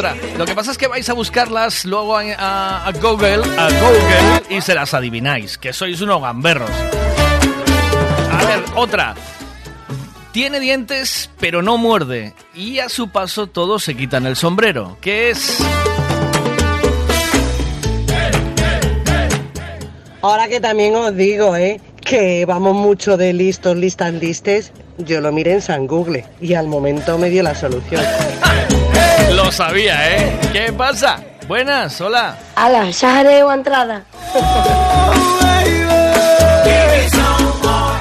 otra. 0.00 0.16
Lo 0.38 0.44
que 0.46 0.54
pasa 0.54 0.70
es 0.72 0.78
que 0.78 0.86
vais 0.86 1.08
a 1.08 1.12
buscarlas 1.12 1.84
luego 1.84 2.16
a, 2.16 2.22
a- 2.38 2.86
a 2.88 2.92
Google, 2.92 3.42
a 3.58 3.68
Google 3.68 4.42
y 4.56 4.60
se 4.60 4.74
las 4.74 4.94
adivináis, 4.94 5.58
que 5.58 5.72
sois 5.72 6.00
unos 6.00 6.20
gamberros. 6.22 6.70
A 8.32 8.44
ver, 8.46 8.62
otra. 8.74 9.14
Tiene 10.32 10.60
dientes, 10.60 11.28
pero 11.40 11.60
no 11.60 11.76
muerde. 11.76 12.34
Y 12.54 12.78
a 12.78 12.88
su 12.88 13.08
paso 13.10 13.46
todos 13.48 13.82
se 13.84 13.96
quitan 13.96 14.26
el 14.26 14.36
sombrero. 14.36 14.96
¿Qué 15.00 15.30
es? 15.30 15.58
Ahora 20.22 20.48
que 20.48 20.60
también 20.60 20.94
os 20.94 21.16
digo, 21.16 21.56
¿eh? 21.56 21.80
Que 22.04 22.44
vamos 22.46 22.74
mucho 22.74 23.16
de 23.16 23.32
listos, 23.32 23.76
listas, 23.76 24.12
listes. 24.14 24.72
Yo 24.98 25.20
lo 25.20 25.32
miré 25.32 25.52
en 25.54 25.62
San 25.62 25.86
Google 25.86 26.24
y 26.40 26.54
al 26.54 26.66
momento 26.68 27.16
me 27.18 27.30
dio 27.30 27.42
la 27.42 27.54
solución. 27.54 28.02
Lo 29.34 29.50
sabía, 29.52 30.16
¿eh? 30.16 30.40
¿Qué 30.52 30.72
pasa? 30.72 31.20
Buenas, 31.46 32.00
hola. 32.00 32.36
Ala, 32.54 32.92
Sajareo 32.92 33.52
entrada. 33.52 34.04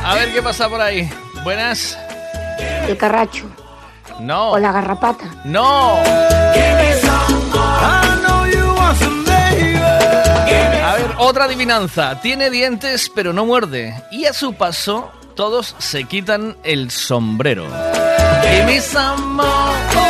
A 0.06 0.16
ver 0.16 0.32
qué 0.34 0.42
pasa 0.42 0.70
por 0.70 0.82
ahí. 0.82 1.10
Buenas. 1.44 1.98
El 2.88 2.98
carracho. 2.98 3.46
No. 4.20 4.52
O 4.52 4.60
la 4.60 4.72
garrapata. 4.72 5.26
No. 5.46 5.98
A 10.84 10.96
ver, 10.96 11.12
otra 11.18 11.46
adivinanza. 11.46 12.20
Tiene 12.22 12.50
dientes, 12.50 13.12
pero 13.14 13.34
no 13.34 13.46
muerde. 13.46 13.96
Y 14.12 14.26
a 14.26 14.34
su 14.34 14.54
paso, 14.54 15.12
todos 15.36 15.76
se 15.78 16.04
quitan 16.04 16.58
el 16.64 16.92
sombrero. 16.92 17.66
Give 18.44 18.66
me 18.66 18.82
some 18.82 19.26
more. 19.36 20.09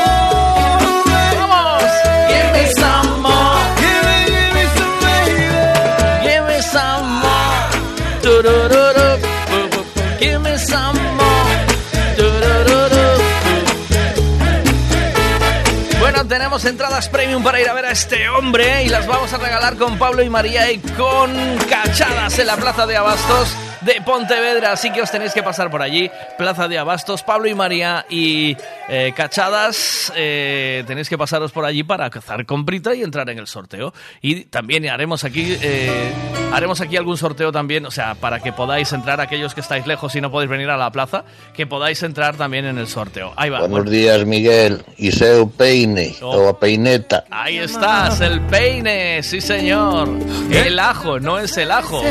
Tenemos 16.30 16.64
entradas 16.64 17.10
premium 17.10 17.44
para 17.44 17.60
ir 17.60 17.68
a 17.68 17.74
ver 17.74 17.86
a 17.86 17.92
este 17.92 18.30
hombre 18.30 18.84
y 18.84 18.90
las 18.90 19.08
vamos 19.08 19.34
a 19.34 19.38
regalar 19.38 19.76
con 19.78 19.98
Pablo 19.98 20.22
y 20.22 20.30
María 20.30 20.72
y 20.72 20.78
con 20.78 21.34
cachadas 21.68 22.38
en 22.38 22.46
la 22.46 22.56
Plaza 22.56 22.86
de 22.86 22.96
Abastos 22.96 23.58
de 23.82 24.02
Pontevedra. 24.02 24.74
Así 24.74 24.92
que 24.92 25.02
os 25.02 25.12
tenéis 25.12 25.34
que 25.34 25.44
pasar 25.44 25.70
por 25.72 25.82
allí, 25.82 26.10
Plaza 26.38 26.68
de 26.68 26.78
Abastos, 26.78 27.24
Pablo 27.24 27.48
y 27.50 27.56
María 27.56 28.06
y 28.10 28.56
eh, 28.88 29.14
cachadas. 29.16 30.12
eh, 30.16 30.84
tenéis 30.88 31.10
que 31.10 31.18
pasaros 31.18 31.52
por 31.52 31.66
allí 31.66 31.84
para 31.84 32.10
cazar 32.10 32.46
comprita 32.46 32.94
y 32.96 33.04
entrar 33.04 33.30
en 33.30 33.40
el 33.40 33.48
sorteo. 33.48 33.94
Y 34.22 34.46
también 34.46 34.88
haremos 34.88 35.24
aquí, 35.24 35.58
eh, 35.62 36.12
haremos 36.54 36.82
aquí 36.82 36.98
algún 36.98 37.18
sorteo 37.18 37.52
también, 37.52 37.86
o 37.86 37.92
sea, 37.92 38.16
para 38.16 38.40
que 38.40 38.54
podáis 38.54 38.92
entrar 38.94 39.22
aquellos 39.22 39.54
que 39.54 39.62
estáis 39.62 39.88
lejos 39.88 40.16
y 40.16 40.22
no 40.22 40.32
podéis 40.32 40.50
venir 40.50 40.70
a 40.70 40.78
la 40.78 40.92
plaza, 40.92 41.24
que 41.54 41.66
podáis 41.66 42.02
entrar 42.04 42.36
también 42.36 42.66
en 42.66 42.78
el 42.78 42.88
sorteo. 42.88 43.34
Ahí 43.36 43.50
va. 43.50 43.60
Buenos 43.60 43.90
días, 43.90 44.26
Miguel. 44.26 44.84
Y 44.98 45.12
seu 45.12 45.50
peine, 45.50 46.16
O 46.22 46.50
a 46.50 46.60
peineta. 46.60 47.26
Ahí 47.30 47.58
estás, 47.58 48.22
el 48.22 48.42
peine, 48.42 49.24
sí 49.24 49.42
señor. 49.42 50.10
El 50.52 50.80
ajo, 50.80 51.20
no 51.20 51.40
es 51.40 51.58
el 51.58 51.72
ajo. 51.72 52.02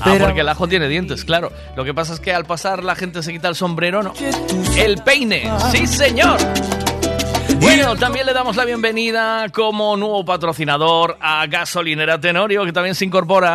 Ah, 0.00 0.16
porque 0.18 0.40
el 0.40 0.48
ajo 0.48 0.68
tiene 0.68 0.88
dientes, 0.88 1.24
claro. 1.24 1.52
Lo 1.76 1.84
que 1.84 1.92
pasa 1.92 2.14
es 2.14 2.20
que 2.20 2.32
al 2.32 2.44
pasar 2.44 2.82
la 2.82 2.94
gente 2.94 3.22
se 3.22 3.32
quita 3.32 3.48
el 3.48 3.54
sombrero, 3.54 4.02
¿no? 4.02 4.14
El 4.76 4.96
peine, 5.02 5.50
sí 5.70 5.86
señor. 5.86 6.38
Bueno, 7.60 7.96
también 7.96 8.26
le 8.26 8.32
damos 8.32 8.56
la 8.56 8.64
bienvenida 8.64 9.48
como 9.50 9.96
nuevo 9.96 10.24
patrocinador 10.24 11.16
a 11.20 11.46
Gasolinera 11.46 12.20
Tenorio, 12.20 12.64
que 12.64 12.72
también 12.72 12.94
se 12.94 13.04
incorpora. 13.04 13.54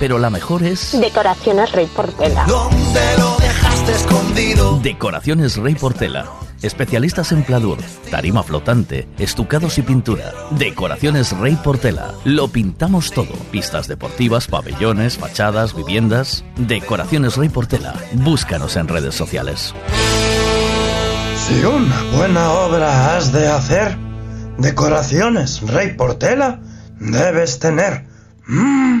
pero 0.00 0.18
la 0.18 0.30
mejor 0.30 0.64
es... 0.64 0.98
Decoraciones 1.00 1.70
Rey 1.70 1.86
Portela. 1.86 2.44
¿Dónde 2.46 3.00
lo 3.18 3.36
dejas 3.36 3.60
dejaste 3.60 3.92
escondido. 3.92 4.78
Decoraciones 4.82 5.56
Rey 5.56 5.74
Portela. 5.74 6.26
Especialistas 6.62 7.32
en 7.32 7.42
pladur, 7.42 7.78
tarima 8.10 8.42
flotante, 8.42 9.08
estucados 9.18 9.78
y 9.78 9.82
pintura. 9.82 10.32
Decoraciones 10.50 11.36
Rey 11.38 11.56
Portela. 11.56 12.14
Lo 12.24 12.48
pintamos 12.48 13.12
todo. 13.12 13.32
Pistas 13.50 13.88
deportivas, 13.88 14.46
pabellones, 14.46 15.18
fachadas, 15.18 15.74
viviendas. 15.74 16.44
Decoraciones 16.56 17.36
Rey 17.36 17.48
Portela. 17.48 17.94
Búscanos 18.12 18.76
en 18.76 18.88
redes 18.88 19.14
sociales. 19.14 19.74
Si 21.36 21.64
una 21.64 22.02
buena 22.16 22.50
obra 22.52 23.16
has 23.16 23.32
de 23.32 23.48
hacer, 23.48 23.96
decoraciones 24.58 25.62
Rey 25.62 25.94
Portela 25.94 26.60
debes 26.98 27.58
tener. 27.58 28.06
Mm. 28.46 29.00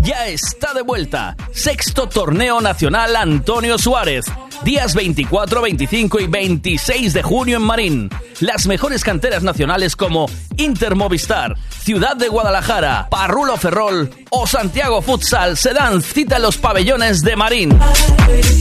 Ya 0.00 0.26
está 0.26 0.74
de 0.74 0.82
vuelta. 0.82 1.36
Sexto 1.52 2.08
Torneo 2.08 2.60
Nacional 2.60 3.16
Antonio 3.16 3.78
Suárez. 3.78 4.26
Días 4.64 4.94
24, 4.94 5.60
25 5.62 6.20
y 6.20 6.26
26 6.26 7.12
de 7.12 7.22
junio 7.22 7.56
en 7.56 7.62
Marín. 7.62 8.10
Las 8.40 8.66
mejores 8.66 9.02
canteras 9.02 9.42
nacionales 9.42 9.96
como 9.96 10.28
Inter 10.56 10.94
Movistar, 10.94 11.56
Ciudad 11.82 12.16
de 12.16 12.28
Guadalajara, 12.28 13.08
Parrulo 13.10 13.56
Ferrol 13.56 14.10
o 14.30 14.46
Santiago 14.46 15.02
Futsal 15.02 15.56
se 15.56 15.72
dan 15.72 16.00
cita 16.00 16.36
en 16.36 16.42
los 16.42 16.58
pabellones 16.58 17.22
de 17.22 17.36
Marín. 17.36 17.78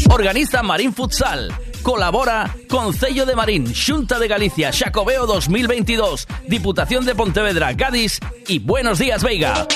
Organiza 0.09 0.63
Marín 0.63 0.93
Futsal. 0.93 1.53
Colabora 1.84 2.55
Concello 2.69 3.25
de 3.25 3.36
Marín, 3.36 3.73
Junta 3.73 4.19
de 4.19 4.27
Galicia, 4.27 4.71
Xacobeo 4.71 5.25
2022, 5.25 6.27
Diputación 6.47 7.05
de 7.05 7.15
Pontevedra, 7.15 7.75
Cádiz 7.75 8.19
y 8.47 8.59
Buenos 8.59 8.99
Días 8.99 9.23
Veiga. 9.23 9.67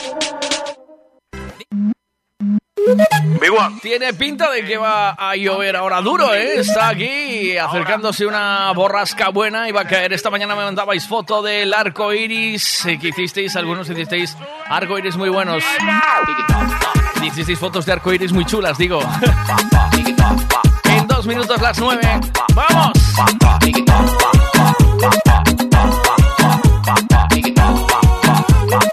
Tiene 3.82 4.14
pinta 4.14 4.50
de 4.52 4.64
que 4.66 4.78
va 4.78 5.12
a 5.12 5.36
llover 5.36 5.76
ahora 5.76 6.02
duro, 6.02 6.34
¿eh? 6.34 6.60
Está 6.60 6.90
aquí 6.90 7.58
acercándose 7.58 8.26
una 8.26 8.72
borrasca 8.74 9.30
buena 9.30 9.70
y 9.70 9.72
va 9.72 9.82
a 9.82 9.88
caer. 9.88 10.14
Esta 10.14 10.30
mañana 10.30 10.56
me 10.56 10.64
mandabais 10.64 11.08
foto 11.08 11.42
del 11.42 11.74
arco 11.74 12.14
iris 12.14 12.86
eh, 12.86 12.98
que 13.00 13.10
hicisteis, 13.10 13.56
algunos 13.56 13.90
hicisteis 13.90 14.36
arco 14.68 14.98
iris 14.98 15.16
muy 15.18 15.30
buenos. 15.30 15.64
Hicisteis 17.24 17.60
fotos 17.60 17.86
de 17.86 17.94
arco 17.94 18.14
iris 18.14 18.32
muy 18.32 18.46
chulas, 18.46 18.78
digo. 18.78 19.00
dos 21.26 21.34
minutos 21.34 21.62
las 21.62 21.80
nueve. 21.80 22.20
¡Vamos! 22.54 22.92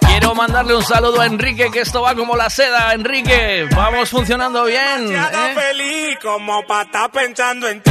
Quiero 0.07 0.35
mandarle 0.35 0.77
un 0.77 0.83
saludo 0.83 1.21
a 1.21 1.27
Enrique, 1.27 1.71
que 1.71 1.81
esto 1.81 2.03
va 2.03 2.15
como 2.15 2.37
la 2.37 2.49
seda. 2.49 2.95
Enrique, 2.95 3.69
vamos 3.75 4.09
funcionando 4.09 4.65
bien. 4.65 5.13
¿eh? 5.13 5.55
feliz 5.55 6.19
como 6.23 6.65
pa' 6.67 6.83
estar 6.83 7.11
pensando 7.11 7.69
en 7.69 7.83
ti. 7.83 7.91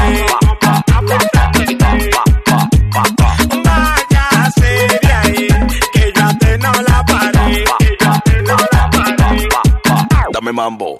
Váyase 3.63 4.87
de 5.01 5.13
ahí, 5.13 5.47
que 5.93 6.13
ya 6.15 6.37
te 6.39 6.57
no 6.57 6.71
la 6.87 7.05
paré, 7.05 7.63
que 7.79 7.97
ya 7.99 8.19
te 8.21 8.41
no 8.41 8.57
la 8.71 8.89
paré. 8.89 9.49
Dame 10.33 10.51
mambo. 10.51 10.99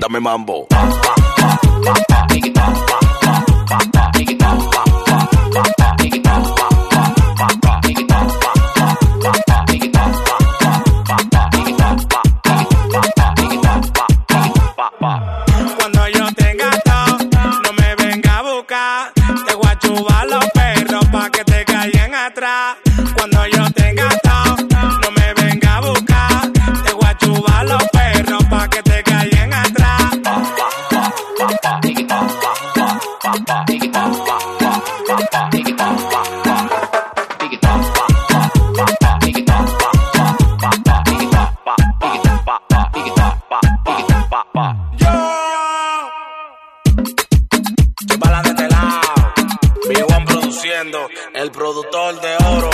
Dame 0.00 0.20
mambo. 0.20 0.66
Cuando 15.76 16.08
yo 16.08 16.32
tenga 16.34 16.70
todo, 16.84 17.18
no 17.62 17.72
me 17.72 17.94
venga 17.96 18.38
a 18.38 18.42
buscar. 18.42 19.12
Te 19.46 19.54
voy 19.54 19.66
a 19.66 19.78
chubar 19.78 20.26
los 20.26 20.44
perros 20.50 21.04
pa' 21.12 21.30
que 21.30 21.44
te 21.44 21.64
caigan 21.64 22.14
atrás. 22.14 22.89
El 51.40 51.50
productor 51.52 52.20
de 52.20 52.36
oro. 52.44 52.70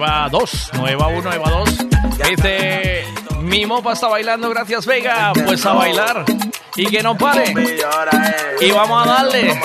Eva 0.00 0.28
2, 0.30 0.70
no 0.78 0.88
Eva 0.88 1.08
1, 1.08 1.32
Eva 1.34 1.50
2. 1.50 1.76
Dice, 2.30 3.04
mi 3.42 3.66
mopa 3.66 3.92
está 3.92 4.08
bailando, 4.08 4.48
gracias 4.48 4.86
Vega. 4.86 5.34
Pues 5.44 5.66
a 5.66 5.74
bailar. 5.74 6.24
Y 6.74 6.86
que 6.86 7.02
no 7.02 7.18
pare. 7.18 7.52
Y 8.62 8.70
vamos 8.70 9.06
a 9.06 9.10
darle. 9.10 9.60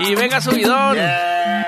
Y 0.00 0.16
venga 0.16 0.40
subidón. 0.40 0.98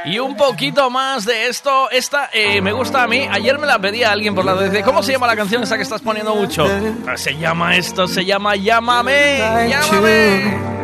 Y 0.06 0.18
un 0.18 0.36
poquito 0.36 0.90
más 0.90 1.24
de 1.24 1.46
esto. 1.46 1.88
Esta 1.88 2.30
eh, 2.32 2.60
me 2.60 2.72
gusta 2.72 3.04
a 3.04 3.06
mí. 3.06 3.28
Ayer 3.30 3.60
me 3.60 3.66
la 3.68 3.78
pedía 3.78 4.10
alguien 4.10 4.34
por 4.34 4.44
la 4.44 4.56
de 4.56 4.82
¿Cómo 4.82 5.00
se 5.04 5.12
llama 5.12 5.28
la 5.28 5.36
canción 5.36 5.62
esa 5.62 5.76
que 5.76 5.84
estás 5.84 6.00
poniendo 6.00 6.34
mucho? 6.34 6.66
Ah, 7.06 7.16
Se 7.16 7.36
llama 7.36 7.76
esto, 7.76 8.08
se 8.08 8.24
llama 8.24 8.56
Llámame. 8.56 9.38
Llámame. 9.68 10.74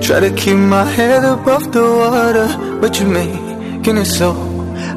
Try 0.00 0.26
to 0.26 0.34
keep 0.34 0.56
my 0.56 0.90
head 0.96 1.22
above 1.22 1.70
the 1.70 1.82
water, 1.82 2.48
but 2.80 2.98
you're 2.98 3.06
making 3.06 3.98
it 3.98 4.06
so 4.06 4.49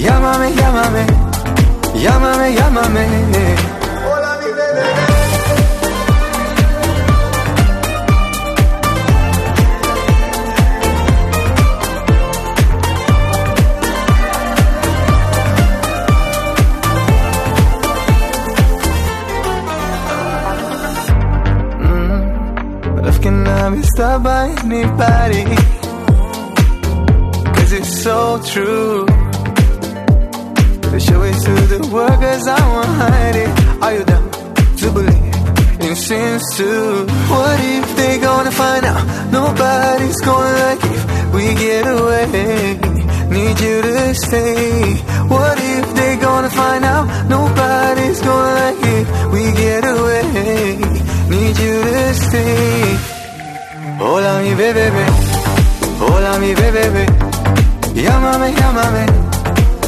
llámame, 0.00 0.50
llámame, 0.54 1.04
llámame, 1.94 2.50
llámame. 2.54 3.04
Hola 4.06 4.32
mi 4.40 4.50
bebé. 4.58 4.86
Mm, 21.80 23.04
love 23.04 23.20
cannot 23.20 23.72
be 23.74 23.82
stopped 23.82 24.24
by 24.24 24.48
anybody. 24.64 25.44
Cause 27.54 27.72
it's 27.72 28.02
so 28.02 28.40
true. 28.44 29.19
Show 30.98 31.22
it 31.22 31.34
to 31.46 31.54
the 31.72 31.78
cause 31.90 32.46
I 32.46 32.60
won't 32.72 32.86
hide 32.86 33.36
it. 33.36 33.50
Are 33.82 33.94
you 33.94 34.04
down 34.04 34.30
to 34.80 34.86
believe 34.92 35.80
in 35.86 35.96
sins 35.96 36.42
too? 36.56 37.06
What 37.32 37.58
if 37.60 37.96
they 37.96 38.18
gonna 38.18 38.50
find 38.50 38.84
out? 38.84 39.02
Nobody's 39.32 40.20
gonna 40.20 40.52
like 40.64 40.84
if 40.84 41.34
we 41.34 41.54
get 41.54 41.86
away. 41.86 42.78
Need 43.30 43.60
you 43.60 43.82
to 43.82 44.14
stay. 44.14 44.94
What 45.34 45.58
if 45.58 45.94
they 45.94 46.16
gonna 46.16 46.50
find 46.50 46.84
out? 46.84 47.06
Nobody's 47.28 48.20
gonna 48.20 48.54
like 48.60 48.80
if 48.98 49.32
we 49.32 49.42
get 49.52 49.84
away. 49.84 50.76
Need 51.30 51.56
you 51.64 51.76
to 51.82 52.14
stay. 52.14 53.20
Hola 54.00 54.40
mi 54.40 54.54
bebé, 54.54 54.86
hola 56.00 56.38
mi 56.38 56.54
bebé, 56.54 57.04
llámame, 57.94 58.52
llámame, 58.52 59.04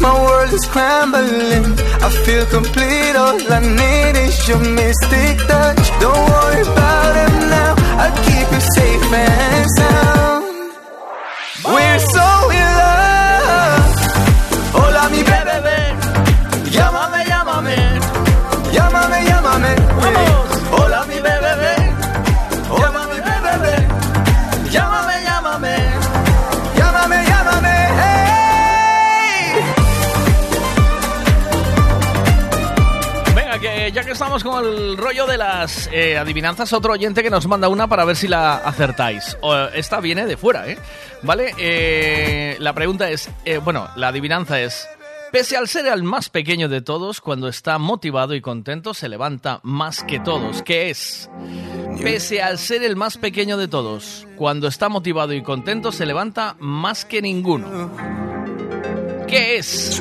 My 0.00 0.14
world 0.24 0.52
is 0.52 0.66
crumbling. 0.66 1.64
I 2.06 2.08
feel 2.24 2.46
complete, 2.46 3.14
all 3.16 3.38
I 3.52 3.60
need 3.60 4.16
is 4.26 4.48
your 4.48 4.58
mystic 4.58 5.36
touch. 5.46 5.84
Don't 6.00 6.24
worry 6.32 6.62
about 6.62 7.14
it 7.24 7.32
now, 7.56 7.74
I'll 8.00 8.16
keep 8.26 8.46
you 8.54 8.62
safe 8.76 9.12
and 9.12 9.66
sound. 9.76 10.44
We're 11.64 11.98
so 11.98 12.39
estamos 34.20 34.44
con 34.44 34.62
el 34.62 34.98
rollo 34.98 35.26
de 35.26 35.38
las 35.38 35.88
eh, 35.94 36.18
adivinanzas, 36.18 36.74
otro 36.74 36.92
oyente 36.92 37.22
que 37.22 37.30
nos 37.30 37.46
manda 37.46 37.70
una 37.70 37.88
para 37.88 38.04
ver 38.04 38.16
si 38.16 38.28
la 38.28 38.56
acertáis. 38.56 39.38
O, 39.40 39.56
esta 39.56 39.98
viene 40.00 40.26
de 40.26 40.36
fuera, 40.36 40.68
¿eh? 40.68 40.76
¿Vale? 41.22 41.54
Eh, 41.56 42.54
la 42.58 42.74
pregunta 42.74 43.08
es, 43.08 43.30
eh, 43.46 43.56
bueno, 43.56 43.88
la 43.96 44.08
adivinanza 44.08 44.60
es, 44.60 44.86
pese 45.32 45.56
al 45.56 45.68
ser 45.68 45.86
el 45.86 46.02
más 46.02 46.28
pequeño 46.28 46.68
de 46.68 46.82
todos, 46.82 47.22
cuando 47.22 47.48
está 47.48 47.78
motivado 47.78 48.34
y 48.34 48.42
contento 48.42 48.92
se 48.92 49.08
levanta 49.08 49.60
más 49.62 50.04
que 50.04 50.20
todos. 50.20 50.62
¿Qué 50.64 50.90
es? 50.90 51.30
Pese 52.02 52.42
al 52.42 52.58
ser 52.58 52.82
el 52.82 52.96
más 52.96 53.16
pequeño 53.16 53.56
de 53.56 53.68
todos, 53.68 54.26
cuando 54.36 54.68
está 54.68 54.90
motivado 54.90 55.32
y 55.32 55.42
contento 55.42 55.92
se 55.92 56.04
levanta 56.04 56.56
más 56.58 57.06
que 57.06 57.22
ninguno. 57.22 57.90
¿Qué 59.26 59.56
es? 59.56 59.98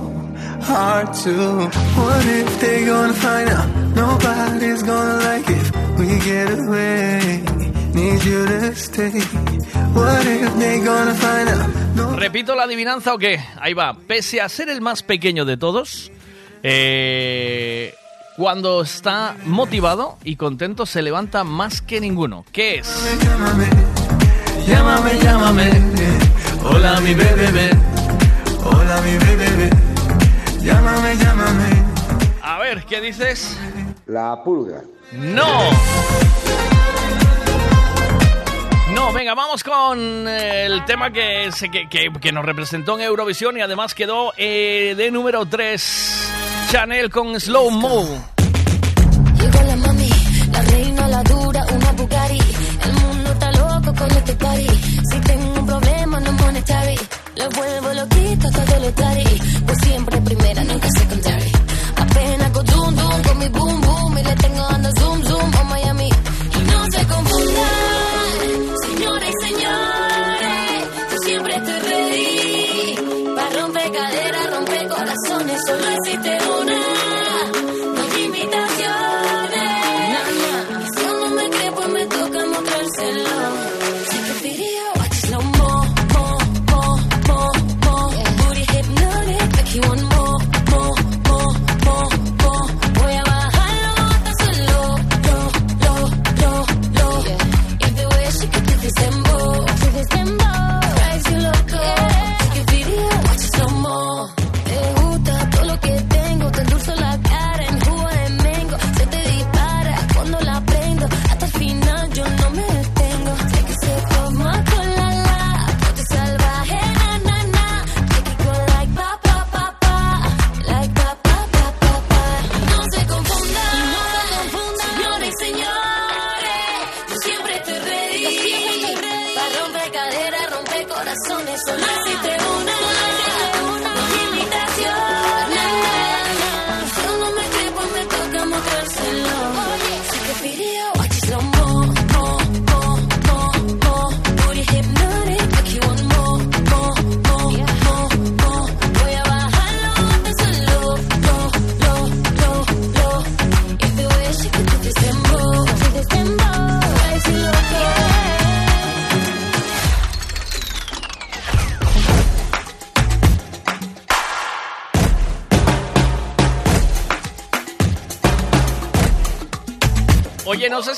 hard 0.62 1.14
to. 1.14 1.68
What 1.97 2.26
if 2.26 2.61
they 2.61 2.84
gonna 2.84 3.14
find 3.14 3.49
out? 3.49 3.68
Nobody's 3.94 4.82
gonna 4.82 5.18
like 5.24 5.49
if 5.49 5.72
we 5.99 6.18
get 6.18 6.51
away. 6.59 7.42
Need 7.94 8.24
you 8.24 8.47
to 8.47 8.74
stay. 8.74 9.20
What 9.94 10.26
if 10.26 10.55
they 10.59 10.80
gonna 10.80 11.14
find 11.14 11.49
out? 11.49 12.18
¿Repito 12.18 12.55
la 12.55 12.64
adivinanza 12.64 13.14
o 13.14 13.18
qué? 13.18 13.40
Ahí 13.61 13.74
va. 13.74 13.94
Pese 13.94 14.40
a 14.40 14.49
ser 14.49 14.68
el 14.68 14.80
más 14.80 15.03
pequeño 15.03 15.44
de 15.44 15.57
todos, 15.57 16.11
eh, 16.62 17.94
cuando 18.36 18.82
está 18.82 19.36
motivado 19.44 20.18
y 20.24 20.36
contento 20.36 20.86
se 20.86 21.03
levanta 21.03 21.44
más 21.44 21.80
que 21.80 22.01
ninguno. 22.01 22.44
¿Qué 22.53 22.78
es? 22.80 22.88
Llámame, 24.66 25.18
llámame. 25.22 25.70
Hola, 26.64 27.01
mi 27.01 27.14
bebé. 27.14 27.95
Hola, 28.71 29.01
mi 29.03 29.17
bebé. 29.19 29.71
Llámame, 30.61 31.17
llámame. 31.17 31.85
A 32.43 32.59
ver, 32.59 32.85
¿qué 32.85 33.01
dices? 33.01 33.57
La 34.07 34.43
pulga. 34.43 34.83
¡No! 35.12 35.47
No, 38.95 39.12
venga, 39.12 39.35
vamos 39.35 39.62
con 39.62 40.27
eh, 40.29 40.64
el 40.67 40.85
tema 40.85 41.11
que, 41.12 41.51
se- 41.53 41.71
que, 41.71 41.89
que- 41.89 42.11
que 42.21 42.33
nos 42.33 42.45
representó 42.45 42.95
en 42.97 43.03
Eurovisión 43.05 43.57
y 43.57 43.61
además 43.61 43.95
quedó 43.95 44.33
eh, 44.37 44.95
de 44.97 45.11
número 45.11 45.45
3. 45.47 46.29
Chanel 46.71 47.11
con 47.11 47.39
Slow 47.39 47.71
Mo. 47.71 48.05
Llegó 49.39 49.62
la 49.62 49.77
mami, 49.77 50.09
la 50.51 50.62
reina, 50.62 51.09
la 51.09 51.23
dura, 51.25 51.64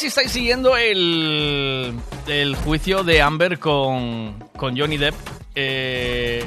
estáis 0.09 0.32
siguiendo 0.32 0.76
el, 0.76 1.94
el 2.26 2.56
juicio 2.56 3.04
de 3.04 3.22
Amber 3.22 3.59
con, 3.59 4.34
con 4.56 4.76
Johnny 4.78 4.96
Depp, 4.96 5.14
eh, 5.54 6.44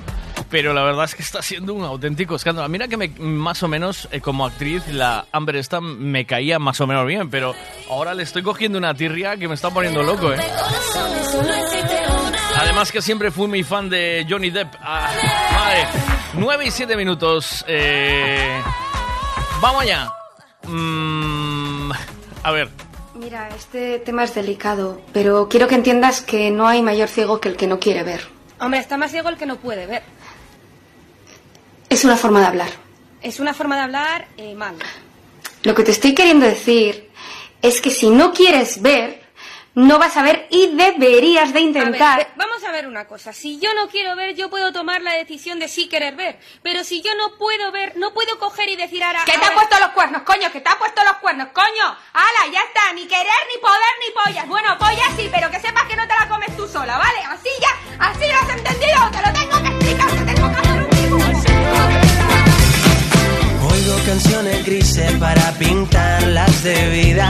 pero 0.49 0.73
la 0.73 0.83
verdad 0.83 1.05
es 1.05 1.15
que 1.15 1.21
está 1.21 1.41
siendo 1.41 1.73
un 1.73 1.83
auténtico 1.83 2.35
escándalo. 2.35 2.67
Mira 2.69 2.87
que 2.87 2.97
más 3.19 3.63
o 3.63 3.67
menos 3.67 4.09
eh, 4.11 4.19
como 4.19 4.45
actriz 4.45 4.87
la 4.89 5.25
Amber 5.31 5.55
esta 5.55 5.79
me 5.79 6.25
caía 6.25 6.59
más 6.59 6.81
o 6.81 6.87
menos 6.87 7.05
bien, 7.07 7.29
pero 7.29 7.55
ahora 7.89 8.13
le 8.13 8.23
estoy 8.23 8.41
cogiendo 8.43 8.77
una 8.77 8.93
tirria 8.93 9.37
que 9.37 9.47
me 9.47 9.55
está 9.55 9.69
poniendo 9.69 10.03
loco, 10.03 10.33
¿eh? 10.33 10.37
Además 12.57 12.91
que 12.91 13.01
siempre 13.01 13.31
fui 13.31 13.47
muy 13.47 13.63
fan 13.63 13.89
de 13.89 14.25
Johnny 14.29 14.49
Depp. 14.49 14.73
Ah, 14.81 15.09
madre, 15.53 15.87
9 16.33 16.65
y 16.65 16.71
7 16.71 16.95
minutos. 16.97 17.63
eh, 17.67 18.61
vamos 19.61 19.83
allá. 19.83 20.11
Mm, 20.67 21.20
este 23.55 23.99
tema 23.99 24.23
es 24.23 24.35
delicado, 24.35 25.01
pero 25.13 25.47
quiero 25.49 25.67
que 25.67 25.75
entiendas 25.75 26.21
que 26.21 26.51
no 26.51 26.67
hay 26.67 26.81
mayor 26.81 27.07
ciego 27.07 27.39
que 27.39 27.49
el 27.49 27.57
que 27.57 27.67
no 27.67 27.79
quiere 27.79 28.03
ver. 28.03 28.27
Hombre, 28.59 28.79
está 28.79 28.97
más 28.97 29.11
ciego 29.11 29.29
el 29.29 29.37
que 29.37 29.45
no 29.45 29.57
puede 29.57 29.87
ver. 29.87 30.03
Es 31.89 32.05
una 32.05 32.15
forma 32.15 32.39
de 32.39 32.45
hablar. 32.45 32.69
Es 33.21 33.39
una 33.39 33.53
forma 33.53 33.75
de 33.75 33.81
hablar 33.81 34.27
eh, 34.37 34.55
mal. 34.55 34.75
Lo 35.63 35.75
que 35.75 35.83
te 35.83 35.91
estoy 35.91 36.13
queriendo 36.13 36.45
decir 36.45 37.09
es 37.61 37.81
que 37.81 37.91
si 37.91 38.09
no 38.09 38.33
quieres 38.33 38.81
ver, 38.81 39.20
no 39.73 39.99
vas 39.99 40.17
a 40.17 40.23
ver 40.23 40.47
y 40.49 40.67
deberías 40.67 41.53
de 41.53 41.59
A 41.59 41.61
ver, 41.61 41.63
intentar. 41.63 42.33
vamos 42.35 42.63
a 42.63 42.71
ver 42.71 42.87
una 42.87 43.07
cosa. 43.07 43.31
Si 43.31 43.59
yo 43.59 43.73
no 43.73 43.87
quiero 43.87 44.15
ver, 44.15 44.35
yo 44.35 44.49
puedo 44.49 44.73
tomar 44.73 45.01
la 45.01 45.13
decisión 45.13 45.59
de 45.59 45.67
sí 45.67 45.87
querer 45.87 46.15
ver. 46.15 46.39
Pero 46.61 46.83
si 46.83 47.01
yo 47.01 47.15
no 47.15 47.37
puedo 47.37 47.71
ver, 47.71 47.95
no 47.95 48.13
puedo 48.13 48.37
coger 48.37 48.69
y 48.69 48.75
decir 48.75 49.03
ahora. 49.03 49.23
¡Que 49.25 49.37
te 49.37 49.45
ha 49.45 49.53
puesto 49.53 49.79
los 49.79 49.89
cuernos, 49.89 50.23
coño! 50.23 50.51
¡Que 50.51 50.61
te 50.61 50.69
ha 50.69 50.77
puesto 50.77 51.01
los 51.03 51.17
cuernos, 51.17 51.47
coño! 51.53 51.97
¡Hala, 52.13 52.51
ya 52.51 52.61
está! 52.61 52.91
Ni 52.93 53.07
querer, 53.07 53.25
ni 53.53 53.61
poder, 53.61 53.93
ni 54.05 54.11
pollas. 54.13 54.47
Bueno, 54.47 54.77
pollas 54.77 55.09
sí, 55.15 55.29
pero 55.31 55.49
que 55.49 55.59
sepas 55.59 55.83
que 55.85 55.95
no 55.95 56.07
te 56.07 56.13
la 56.19 56.27
comes 56.27 56.55
tú 56.57 56.67
sola, 56.67 56.97
¿vale? 56.97 57.19
Así 57.29 57.49
ya, 57.61 57.69
así 57.99 58.27
lo 58.27 58.35
has 58.35 58.49
entendido. 58.49 59.11
Te 59.11 59.21
lo 59.21 59.33
tengo 59.33 59.61
que 59.63 59.69
explicar, 59.69 60.09
te 60.11 60.33
tengo 60.33 60.49
que 60.49 60.55
hacer 60.55 60.83
un 60.83 60.91
Oigo 63.71 63.95
canciones 64.05 64.65
grises 64.65 65.11
para 65.13 65.51
pintarlas 65.53 66.63
de 66.63 66.89
vida. 66.89 67.29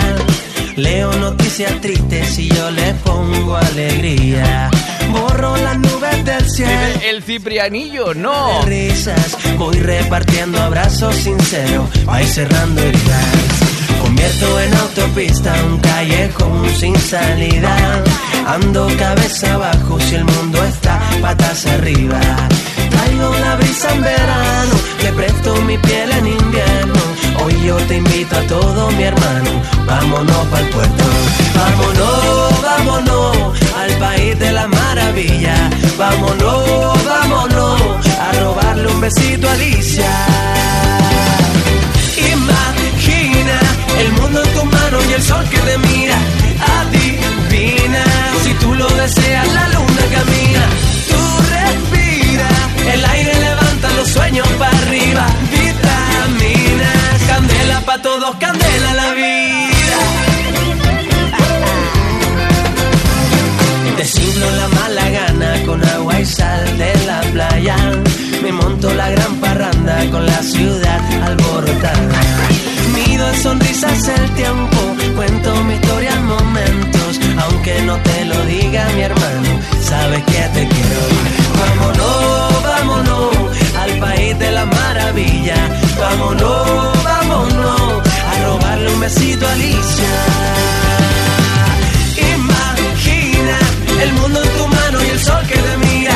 Leo 0.76 1.12
noticias 1.14 1.80
tristes 1.82 2.40
y 2.40 2.50
yo 2.50 2.72
le 2.72 2.94
pongo 3.06 3.56
alegría. 3.58 4.70
Borro 5.12 5.58
las 5.58 5.78
nubes 5.78 6.26
del 6.26 6.50
cielo. 6.50 6.72
el, 7.02 7.16
el 7.18 7.24
Ciprianillo, 7.24 8.14
no. 8.14 8.64
risas. 8.66 9.38
Voy 9.58 9.78
repartiendo 9.80 10.62
abrazos 10.62 11.16
sinceros, 11.16 11.90
va 12.08 12.20
cerrando 12.24 12.82
heridas. 12.82 13.72
Convierto 14.02 14.60
en 14.62 14.74
autopista 14.76 15.54
un 15.66 15.78
callejón 15.80 16.70
sin 16.80 16.96
salida. 16.98 18.04
Ando 18.48 18.88
cabeza 18.98 19.54
abajo 19.54 20.00
si 20.00 20.16
el 20.16 20.26
mundo 20.26 20.64
está 20.64 21.00
patas 21.22 21.66
arriba. 21.68 22.20
Traigo 22.90 23.36
la 23.40 23.56
brisa 23.58 23.94
en 23.94 24.02
verano, 24.02 24.74
le 25.04 25.12
presto 25.14 25.56
mi 25.64 25.78
piel 25.78 26.12
en 26.12 26.28
invierno. 26.28 27.11
Hoy 27.44 27.56
yo 27.66 27.76
te 27.88 27.98
invito 27.98 28.36
a 28.36 28.42
todo 28.42 28.92
mi 28.92 29.04
hermano, 29.04 29.50
vámonos 29.86 30.48
para 30.48 30.64
el 30.64 30.70
puerto. 30.70 31.04
Vámonos, 31.56 32.62
vámonos 32.62 33.38
al 33.78 33.92
país 33.98 34.38
de 34.40 34.52
la 34.52 34.68
maravilla. 34.68 35.56
Vámonos, 35.98 37.04
vámonos 37.04 37.82
a 38.20 38.32
robarle 38.44 38.88
un 38.88 39.02
besito 39.02 39.48
a 39.50 39.54
Alicia. 39.54 40.12
Imagina 42.32 43.60
el 44.00 44.12
mundo 44.14 44.44
en 44.44 44.54
tu 44.54 44.66
mano 44.66 44.98
y 45.10 45.14
el 45.14 45.24
sol 45.24 45.46
que 45.50 45.58
te 45.58 45.78
mira. 45.80 46.18
Adivina 46.80 48.04
si 48.44 48.54
tú 48.56 48.74
lo 48.76 48.88
deseas, 48.90 49.48
la 49.54 49.68
luna 49.70 50.04
camina. 50.16 50.64
Tú 51.10 51.22
respira, 51.56 52.50
el 52.94 53.06
aire 53.06 53.34
levanta 53.40 53.90
los 53.98 54.08
sueños 54.10 54.48
para 54.60 54.78
arriba. 54.78 55.26
Para 57.92 58.04
todos, 58.04 58.36
candela 58.38 58.94
la 58.94 59.12
vida. 59.12 59.98
Designo 63.98 64.46
la 64.52 64.68
mala 64.70 65.10
gana 65.10 65.66
con 65.66 65.86
agua 65.86 66.18
y 66.22 66.26
sal 66.26 66.78
de 66.78 66.94
la 67.06 67.20
playa. 67.34 67.76
Me 68.42 68.54
monto 68.54 68.94
la 68.94 69.10
gran 69.10 69.36
parranda 69.42 70.10
con 70.10 70.26
la 70.26 70.42
ciudad 70.42 71.02
alborotada. 71.22 72.22
Mido 72.96 73.28
en 73.28 73.44
sonrisas 73.44 74.08
el 74.08 74.30
tiempo, 74.36 74.78
cuento 75.18 75.54
mi 75.66 75.74
historia 75.74 76.14
en 76.14 76.26
momentos. 76.28 77.20
Aunque 77.44 77.82
no 77.82 77.98
te 77.98 78.24
lo 78.24 78.42
diga 78.46 78.88
mi 78.96 79.02
hermano, 79.02 79.50
sabes 79.84 80.24
que 80.24 80.42
te 80.54 80.66
quiero. 80.66 81.02
Vámonos, 81.60 82.64
vámonos 82.64 83.36
al 83.78 84.00
país 84.00 84.40
de 84.40 84.52
la 84.52 84.66
maravilla. 84.66 85.58
Vámonos, 86.00 86.91
besito 89.02 89.48
Alicia. 89.48 90.14
Imagina 92.36 93.58
el 94.04 94.14
mundo 94.14 94.44
en 94.44 94.50
tu 94.58 94.68
mano 94.68 95.04
y 95.04 95.10
el 95.10 95.20
sol 95.20 95.44
que 95.48 95.58
te 95.68 95.78
mira. 95.86 96.16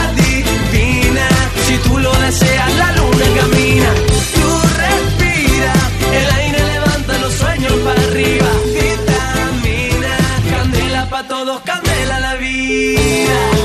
Adivina 0.00 1.28
si 1.66 1.76
tú 1.78 1.98
lo 1.98 2.12
deseas, 2.26 2.74
la 2.82 2.92
luna 2.98 3.26
camina. 3.38 3.90
Tú 4.34 4.48
respira, 4.82 5.72
el 6.20 6.28
aire 6.40 6.60
levanta 6.74 7.18
los 7.18 7.32
sueños 7.32 7.72
para 7.84 8.00
arriba. 8.08 8.48
Vitamina, 8.74 10.14
candela 10.50 11.08
para 11.08 11.28
todos, 11.28 11.60
candela 11.60 12.20
la 12.20 12.34
vida. 12.34 13.55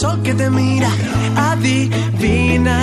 Sol 0.00 0.22
que 0.22 0.32
te 0.32 0.48
mira. 0.48 0.88
Adivina. 1.36 2.76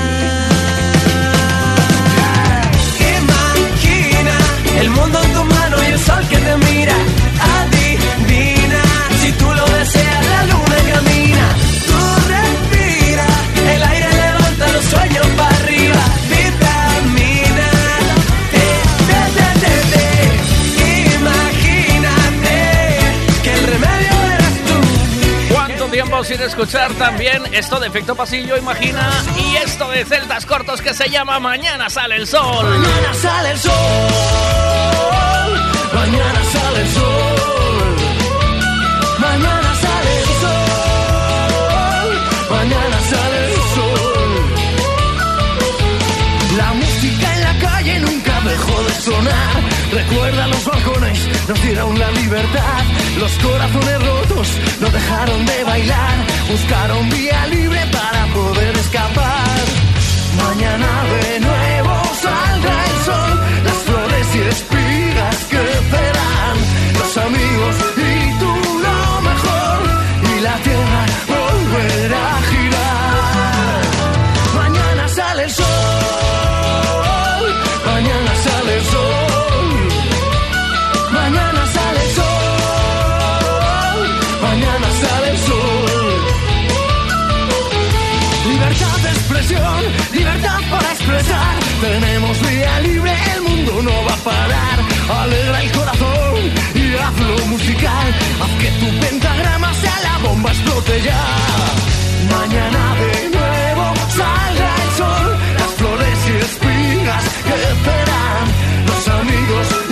Imagina 3.18 4.36
el 4.82 4.90
mundo 4.92 5.18
en 5.24 5.34
tu 5.34 5.44
mano 5.56 5.78
y 5.84 5.88
el 5.94 6.00
sol 6.00 6.24
que 6.30 6.38
te 6.38 6.58
mira. 6.68 6.96
Adivina 7.58 8.82
si 9.22 9.32
tú 9.32 9.46
lo 9.46 9.66
deseas, 9.78 10.26
la 10.28 10.44
luna 10.44 10.57
sin 26.28 26.42
escuchar 26.42 26.94
también 26.96 27.42
esto 27.54 27.80
de 27.80 27.88
efecto 27.88 28.14
pasillo, 28.14 28.58
imagina, 28.58 29.10
y 29.38 29.56
esto 29.56 29.90
de 29.90 30.04
celdas 30.04 30.46
cortos 30.46 30.82
que 30.82 30.94
se 30.94 31.10
llama 31.10 31.40
Mañana 31.40 31.90
sale 31.90 32.18
el 32.18 32.28
sol. 32.28 32.66
Mañana 32.68 33.14
sale 33.14 33.52
el 33.52 33.58
sol. 33.58 33.72
Mañana 35.94 36.44
sale 36.52 36.82
el 36.82 36.88
sol. 36.90 37.96
Mañana 39.20 39.76
sale 39.84 40.18
el 40.20 40.26
sol. 40.42 42.12
Mañana 42.50 43.00
sale 43.10 43.46
el 43.46 43.62
sol. 43.76 43.98
La 46.58 46.74
música 46.74 47.34
en 47.36 47.44
la 47.44 47.58
calle 47.70 48.00
nunca 48.02 48.42
dejó 48.42 48.84
de 48.84 48.94
sonar 48.96 49.77
nos 51.48 51.62
dieron 51.64 51.98
la 51.98 52.12
libertad. 52.12 52.84
Los 53.20 53.32
corazones 53.40 54.06
rotos 54.06 54.48
no 54.82 54.90
dejaron 54.90 55.46
de 55.46 55.64
bailar, 55.64 56.16
buscaron 56.50 57.10
vía 57.10 57.48
libre 57.48 57.80
para 57.92 58.26
poder 58.34 58.76
escapar. 58.78 59.60
Mañana 60.36 60.88
de 61.22 61.40
nuevo 61.40 62.02
saldrá 62.22 62.86
el 62.86 63.06
sol, 63.06 63.42
las 63.64 63.78
flores 63.88 64.28
y 64.36 64.40
espigas 64.42 65.38
crecerán, 65.50 66.58
los 67.00 67.18
amigos 67.18 67.97
Tenemos 91.82 92.42
vía 92.42 92.80
libre, 92.82 93.14
el 93.36 93.42
mundo 93.42 93.82
no 93.82 94.06
va 94.06 94.14
a 94.14 94.18
parar. 94.18 94.80
Alegra 95.22 95.62
el 95.62 95.72
corazón 95.72 96.36
y 96.76 96.96
hazlo 96.96 97.46
musical. 97.48 98.08
Haz 98.42 98.52
que 98.62 98.70
tu 98.80 99.00
pentagrama 99.00 99.74
sea 99.76 100.00
la 100.04 100.18
bomba, 100.28 100.50
explote 100.52 101.02
ya. 101.02 101.26
Mañana 102.30 102.96
de 102.96 103.30
nuevo 103.30 103.94
saldrá 104.10 104.76
el 104.84 104.92
sol, 104.98 105.38
las 105.58 105.72
flores 105.76 106.20
y 106.28 106.38
espigas 106.46 107.24
crecerán. 107.48 108.46
Los 108.88 109.08
amigos 109.08 109.87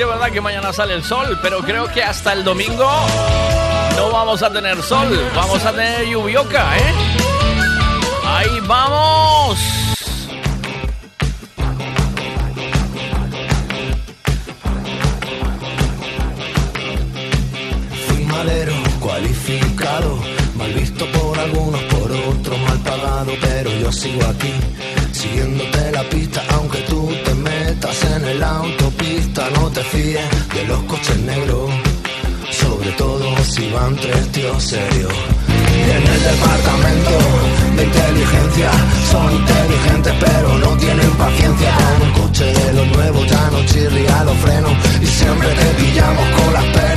es 0.00 0.08
verdad 0.08 0.30
que 0.30 0.40
mañana 0.40 0.72
sale 0.72 0.94
el 0.94 1.04
sol, 1.04 1.38
pero 1.42 1.58
creo 1.60 1.86
que 1.88 2.02
hasta 2.02 2.32
el 2.32 2.42
domingo 2.42 2.90
no 3.96 4.10
vamos 4.10 4.42
a 4.42 4.50
tener 4.50 4.82
sol, 4.82 5.08
vamos 5.34 5.64
a 5.64 5.72
tener 5.72 6.06
lluvioca, 6.06 6.78
¿eh? 6.78 6.94
Ahí 8.24 8.60
vamos. 8.60 8.99
Pero 40.20 40.58
no 40.58 40.76
tienen 40.76 41.10
paciencia. 41.12 41.72
Con 41.98 42.08
un 42.08 42.12
coche 42.20 42.44
de 42.44 42.72
los 42.74 42.86
nuevos 42.88 43.26
ya 43.26 43.50
no 43.50 43.64
chirría 43.66 44.24
los 44.24 44.36
frenos. 44.38 44.72
Y 45.00 45.06
siempre 45.06 45.48
te 45.48 45.66
pillamos 45.82 46.26
con 46.36 46.52
las 46.52 46.64
pertenencias 46.64 46.89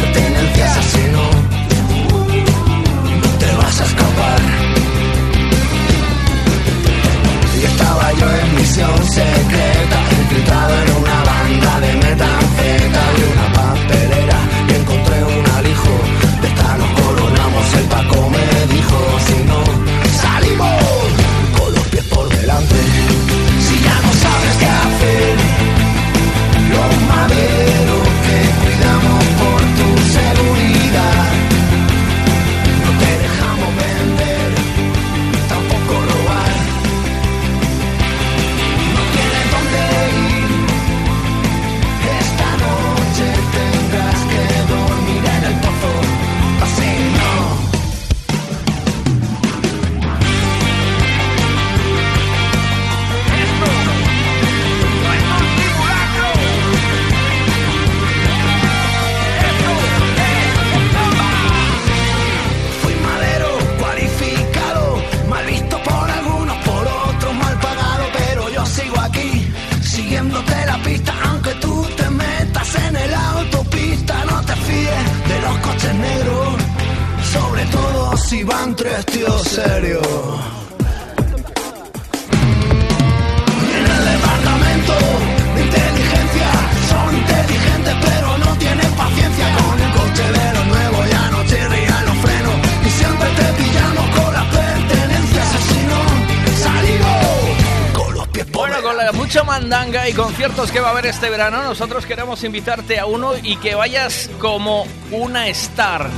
este 101.24 101.32
verano, 101.32 101.64
nosotros 101.64 102.06
queremos 102.06 102.44
invitarte 102.44 103.00
a 103.00 103.06
uno 103.06 103.32
y 103.42 103.56
que 103.56 103.76
vayas 103.76 104.30
como 104.40 104.86
una 105.10 105.48
star. 105.48 106.10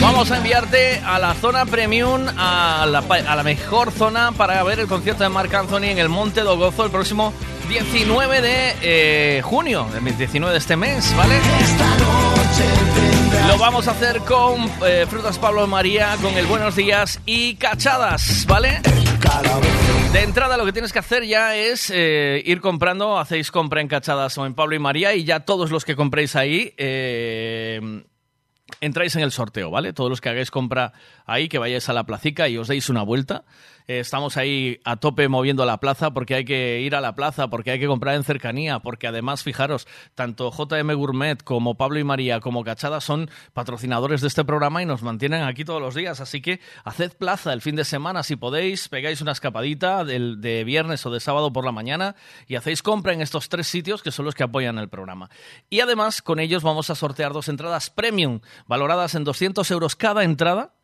Vamos 0.00 0.30
a 0.30 0.36
enviarte 0.36 1.00
a 1.04 1.18
la 1.18 1.34
zona 1.34 1.66
premium, 1.66 2.28
a 2.38 2.86
la, 2.86 3.42
mejor 3.42 3.90
zona 3.90 4.30
para 4.30 4.62
ver 4.62 4.78
el 4.78 4.86
concierto 4.86 5.24
de 5.24 5.28
Marc 5.28 5.52
Anthony 5.52 5.86
en 5.86 5.98
el 5.98 6.08
Monte 6.08 6.42
do 6.42 6.56
Gozo 6.56 6.84
el 6.84 6.92
próximo 6.92 7.32
19 7.68 8.40
de 8.42 8.76
eh, 8.82 9.42
junio, 9.42 9.88
el 9.92 10.16
19 10.16 10.52
de 10.52 10.58
este 10.58 10.76
mes, 10.76 11.12
¿vale? 11.16 11.40
Lo 13.48 13.58
vamos 13.58 13.88
a 13.88 13.90
hacer 13.90 14.20
con 14.20 14.70
eh, 14.86 15.04
Frutas 15.10 15.36
Pablo 15.36 15.66
María, 15.66 16.16
con 16.22 16.32
el 16.34 16.46
Buenos 16.46 16.76
Días 16.76 17.18
y 17.26 17.56
Cachadas, 17.56 18.46
¿vale? 18.46 18.80
De 20.12 20.22
entrada 20.22 20.58
lo 20.58 20.66
que 20.66 20.72
tienes 20.72 20.92
que 20.92 20.98
hacer 20.98 21.24
ya 21.24 21.56
es 21.56 21.90
eh, 21.90 22.42
ir 22.44 22.60
comprando, 22.60 23.18
hacéis 23.18 23.50
compra 23.50 23.80
en 23.80 23.88
Cachadas 23.88 24.36
o 24.36 24.44
en 24.44 24.52
Pablo 24.52 24.76
y 24.76 24.78
María 24.78 25.14
y 25.14 25.24
ya 25.24 25.40
todos 25.40 25.70
los 25.70 25.86
que 25.86 25.96
compréis 25.96 26.36
ahí 26.36 26.74
eh, 26.76 27.80
entráis 28.82 29.16
en 29.16 29.22
el 29.22 29.32
sorteo, 29.32 29.70
¿vale? 29.70 29.94
Todos 29.94 30.10
los 30.10 30.20
que 30.20 30.28
hagáis 30.28 30.50
compra 30.50 30.92
ahí, 31.24 31.48
que 31.48 31.58
vayáis 31.58 31.88
a 31.88 31.94
la 31.94 32.04
placica 32.04 32.48
y 32.48 32.58
os 32.58 32.68
deis 32.68 32.90
una 32.90 33.02
vuelta. 33.02 33.44
Eh, 33.88 34.00
estamos 34.00 34.36
ahí 34.36 34.80
a 34.84 34.96
tope 34.96 35.28
moviendo 35.28 35.64
la 35.64 35.78
plaza 35.78 36.12
porque 36.12 36.34
hay 36.34 36.44
que 36.44 36.80
ir 36.80 36.94
a 36.94 37.00
la 37.00 37.14
plaza, 37.14 37.48
porque 37.48 37.72
hay 37.72 37.80
que 37.80 37.86
comprar 37.86 38.14
en 38.14 38.24
cercanía, 38.24 38.80
porque 38.80 39.06
además, 39.06 39.42
fijaros, 39.42 39.86
tanto 40.14 40.50
JM 40.50 40.92
Gourmet 40.94 41.42
como 41.42 41.76
Pablo 41.76 41.98
y 41.98 42.04
María 42.04 42.40
como 42.40 42.64
Cachada 42.64 43.00
son 43.00 43.30
patrocinadores 43.52 44.20
de 44.20 44.28
este 44.28 44.44
programa 44.44 44.82
y 44.82 44.86
nos 44.86 45.02
mantienen 45.02 45.42
aquí 45.42 45.64
todos 45.64 45.80
los 45.80 45.94
días. 45.94 46.20
Así 46.20 46.40
que 46.40 46.60
haced 46.84 47.12
plaza 47.12 47.52
el 47.52 47.60
fin 47.60 47.76
de 47.76 47.84
semana 47.84 48.22
si 48.22 48.36
podéis, 48.36 48.88
pegáis 48.88 49.20
una 49.20 49.32
escapadita 49.32 50.04
del, 50.04 50.40
de 50.40 50.64
viernes 50.64 51.04
o 51.06 51.10
de 51.10 51.20
sábado 51.20 51.52
por 51.52 51.64
la 51.64 51.72
mañana 51.72 52.16
y 52.46 52.56
hacéis 52.56 52.82
compra 52.82 53.12
en 53.12 53.20
estos 53.20 53.48
tres 53.48 53.66
sitios 53.66 54.02
que 54.02 54.12
son 54.12 54.24
los 54.24 54.34
que 54.34 54.44
apoyan 54.44 54.78
el 54.78 54.88
programa. 54.88 55.30
Y 55.70 55.80
además, 55.80 56.22
con 56.22 56.40
ellos 56.40 56.62
vamos 56.62 56.90
a 56.90 56.94
sortear 56.94 57.32
dos 57.32 57.48
entradas 57.48 57.90
premium, 57.90 58.40
valoradas 58.66 59.14
en 59.14 59.24
200 59.24 59.70
euros 59.70 59.96
cada 59.96 60.24
entrada 60.24 60.74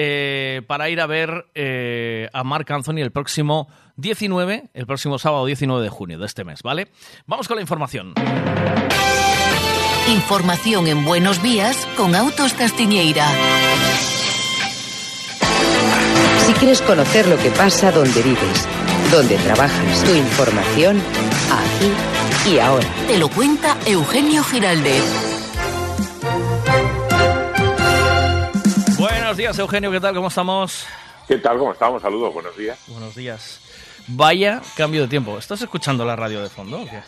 eh, 0.00 0.62
para 0.68 0.88
ir 0.90 1.00
a 1.00 1.06
ver 1.08 1.46
eh, 1.56 2.28
a 2.32 2.44
Mark 2.44 2.70
Anthony 2.70 2.98
el 2.98 3.10
próximo 3.10 3.66
19, 3.96 4.70
el 4.72 4.86
próximo 4.86 5.18
sábado 5.18 5.44
19 5.44 5.82
de 5.82 5.88
junio 5.88 6.20
de 6.20 6.26
este 6.26 6.44
mes, 6.44 6.62
¿vale? 6.62 6.86
Vamos 7.26 7.48
con 7.48 7.56
la 7.56 7.62
información. 7.62 8.14
Información 10.08 10.86
en 10.86 11.04
Buenos 11.04 11.42
Días 11.42 11.84
con 11.96 12.14
Autos 12.14 12.54
Castiñeira. 12.54 13.26
Si 16.46 16.52
quieres 16.52 16.80
conocer 16.80 17.26
lo 17.26 17.36
que 17.36 17.50
pasa 17.50 17.90
donde 17.90 18.22
vives, 18.22 18.68
donde 19.10 19.36
trabajas, 19.38 20.04
tu 20.04 20.14
información, 20.14 21.02
aquí 21.50 22.52
y 22.54 22.60
ahora. 22.60 22.86
Te 23.08 23.18
lo 23.18 23.28
cuenta 23.28 23.76
Eugenio 23.84 24.44
Giraldez. 24.44 25.27
Buenos 29.28 29.36
días, 29.36 29.58
Eugenio, 29.58 29.90
¿qué 29.90 30.00
tal? 30.00 30.14
¿Cómo 30.14 30.28
estamos? 30.28 30.86
¿Qué 31.28 31.36
tal? 31.36 31.58
¿Cómo 31.58 31.72
estamos? 31.72 32.00
Saludos, 32.00 32.32
buenos 32.32 32.56
días. 32.56 32.78
Buenos 32.86 33.14
días. 33.14 33.60
Vaya 34.06 34.62
cambio 34.74 35.02
de 35.02 35.08
tiempo. 35.08 35.36
¿Estás 35.36 35.60
escuchando 35.60 36.02
la 36.06 36.16
radio 36.16 36.40
de 36.40 36.48
fondo 36.48 36.80
o 36.80 36.84
qué? 36.86 37.02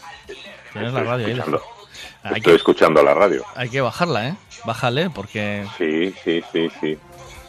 Tienes 0.74 0.92
la 0.92 1.01
Estoy 1.01 1.06
radio 1.06 1.26
ahí. 1.26 1.32
de 1.32 1.38
escuchando. 1.38 1.59
fondo. 1.60 1.88
Hay 2.22 2.32
Estoy 2.36 2.42
que, 2.42 2.55
escuchando 2.56 3.02
la 3.02 3.14
radio. 3.14 3.42
hay 3.56 3.70
que 3.70 3.80
bajarla, 3.80 4.28
¿eh? 4.28 4.34
Bájale 4.66 5.09
porque... 5.09 5.66
Sí, 5.78 6.14
sí, 6.22 6.44
sí, 6.52 6.68
sí. 6.78 6.98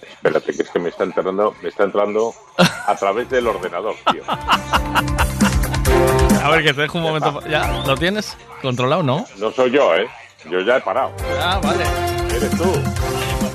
Espérate, 0.10 0.53
que 0.53 0.61
es 0.64 0.69
que 0.69 0.80
me 0.80 0.88
está 0.88 1.03
entrando, 1.03 1.53
me 1.61 1.68
está 1.68 1.84
entrando 1.84 2.34
a 2.88 2.95
través 2.95 3.30
del 3.30 3.48
ordenador, 3.48 3.95
tío. 4.10 4.23
A 6.41 6.49
ver, 6.49 6.64
que 6.64 6.73
te 6.73 6.80
dejo 6.80 6.98
un 6.98 7.03
momento. 7.03 7.41
¿Ya? 7.49 7.68
¿Lo 7.85 7.98
tienes 7.98 8.38
controlado, 8.61 9.03
no? 9.03 9.26
No 9.35 9.52
soy 9.52 9.72
yo, 9.72 9.93
¿eh? 9.98 10.07
Yo 10.49 10.61
ya 10.61 10.77
he 10.77 10.81
parado. 10.81 11.11
Ah, 11.41 11.60
vale. 11.61 11.84
Eres 12.34 12.57
tú. 12.57 12.72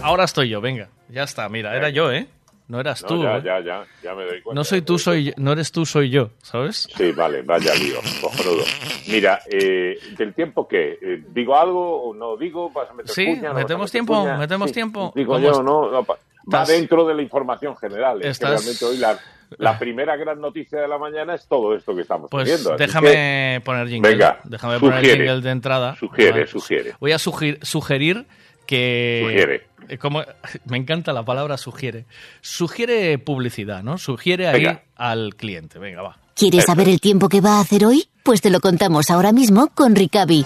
Ahora 0.03 0.25
estoy 0.25 0.51
yo, 0.51 0.61
venga. 0.61 0.91
Ya 1.09 1.23
está, 1.25 1.49
mira, 1.49 1.77
era 1.77 1.89
yo, 1.91 2.11
¿eh? 2.13 2.27
No 2.69 2.81
eras 2.81 3.01
No, 3.03 3.09
tú. 3.09 3.23
ya, 3.23 3.37
¿eh? 3.39 3.43
ya, 3.45 3.61
ya, 3.61 3.85
ya 4.03 4.15
me 4.17 4.25
doy 4.25 4.43
cuenta. 4.43 4.59
No 4.59 4.65
soy 4.65 4.83
tú, 4.83 4.99
soy 4.99 5.33
no 5.37 5.53
eres 5.53 5.71
tú, 5.71 5.87
soy 5.87 6.11
yo, 6.11 6.31
¿sabes? 6.43 6.89
Sí, 6.97 7.13
vale, 7.13 7.43
vaya 7.43 7.73
lío, 7.77 7.99
cojonudo. 8.21 8.65
Mira, 9.07 9.41
eh, 9.49 9.97
¿del 10.19 10.35
tiempo 10.35 10.67
qué? 10.67 10.99
Eh, 11.01 11.23
¿Digo 11.29 11.57
algo 11.57 12.03
o 12.09 12.13
no 12.15 12.37
digo? 12.37 12.71
¿Vas 12.71 12.91
a 12.91 12.95
meter 12.95 13.15
Sí, 13.15 13.25
cuña, 13.25 13.51
no 13.51 13.55
metemos 13.55 13.93
tiempo, 13.93 14.21
cuña? 14.21 14.37
metemos 14.37 14.71
Sí, 14.71 14.75
tiempo. 14.75 15.13
Digo 15.15 15.35
¿Cómo 15.35 15.47
yo, 15.47 15.63
no, 15.63 15.91
no, 15.93 16.05
va 16.05 16.17
estás- 16.45 16.67
dentro 16.69 17.07
de 17.07 17.15
la 17.15 17.23
información 17.23 17.77
general. 17.77 18.17
Es 18.19 18.23
que 18.23 18.29
Estás- 18.31 18.51
realmente 18.65 18.85
hoy 18.85 18.97
la, 18.97 19.17
la 19.59 19.79
primera 19.79 20.17
gran 20.17 20.41
noticia 20.41 20.81
de 20.81 20.89
la 20.89 20.99
mañana 20.99 21.37
es 21.37 21.47
todo 21.47 21.73
esto 21.77 21.95
que 21.95 22.03
estamos 22.03 22.29
Pues 22.33 22.47
viendo. 22.47 22.77
déjame 22.77 23.13
que- 23.13 23.63
poner 23.65 23.87
jingle. 23.87 24.11
Venga, 24.11 24.41
déjame 24.43 24.81
poner 24.81 24.99
sugiere. 25.05 25.25
jingle 25.25 25.41
de 25.41 25.51
entrada. 25.51 25.95
Sugiere, 25.95 26.31
Vale. 26.33 26.47
sugiere. 26.49 26.95
Voy 26.99 27.13
a 27.13 27.19
sugir- 27.19 27.61
sugerir 27.65 28.27
que... 28.67 29.21
Sugiere. 29.25 29.67
Eh, 29.89 29.99
Como, 29.99 30.23
me 30.67 30.77
encanta 30.77 31.13
la 31.13 31.25
palabra 31.25 31.57
sugiere. 31.57 32.05
Sugiere 32.41 33.19
publicidad, 33.19 33.83
¿no? 33.83 33.99
Sugiere 33.99 34.49
ahí 34.49 34.65
Venga. 34.65 34.83
al 34.97 35.35
cliente. 35.37 35.79
Venga, 35.79 36.03
va. 36.03 36.17
¿Quieres 36.35 36.65
saber 36.67 36.89
el 36.89 37.01
tiempo 37.01 37.29
que 37.29 37.41
va 37.41 37.57
a 37.59 37.61
hacer 37.61 37.85
hoy? 37.85 38.05
Pues 38.23 38.41
te 38.43 38.51
lo 38.51 38.61
contamos 38.61 39.11
ahora 39.11 39.33
mismo 39.33 39.69
con 39.75 39.95
Ricavi. 39.97 40.45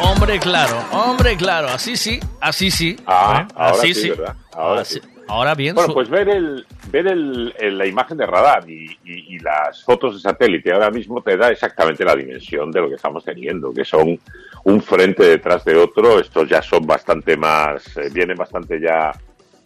Hombre, 0.00 0.38
claro, 0.40 0.82
hombre, 0.92 1.36
claro. 1.36 1.68
Así 1.68 1.96
sí, 1.96 2.18
así 2.40 2.70
sí. 2.70 2.96
Ah, 3.06 3.46
¿eh? 3.48 3.52
ahora 3.56 3.72
así 3.78 3.94
sí, 3.94 4.10
¿verdad? 4.10 4.34
Ahora 4.52 4.84
sí. 4.84 5.00
Ahora 5.28 5.54
bien. 5.54 5.74
Bueno, 5.74 5.92
pues 5.92 6.08
ver 6.08 6.28
el 6.28 6.64
ver 6.92 7.08
el, 7.08 7.52
el- 7.58 7.76
la 7.78 7.86
imagen 7.86 8.16
de 8.16 8.26
radar 8.26 8.68
y, 8.70 8.84
y- 9.04 9.34
y 9.34 9.38
las 9.40 9.82
fotos 9.82 10.14
de 10.14 10.20
satélite 10.20 10.72
ahora 10.72 10.90
mismo 10.90 11.20
te 11.22 11.36
da 11.36 11.50
exactamente 11.50 12.04
la 12.04 12.14
dimensión 12.14 12.70
de 12.70 12.80
lo 12.80 12.88
que 12.88 12.94
estamos 12.94 13.24
teniendo, 13.24 13.72
que 13.72 13.84
son 13.84 14.18
un 14.66 14.82
frente 14.82 15.22
detrás 15.24 15.64
de 15.64 15.76
otro. 15.76 16.18
Estos 16.18 16.48
ya 16.48 16.60
son 16.60 16.86
bastante 16.86 17.36
más, 17.36 17.96
eh, 17.96 18.10
vienen 18.12 18.36
bastante 18.36 18.80
ya 18.80 19.12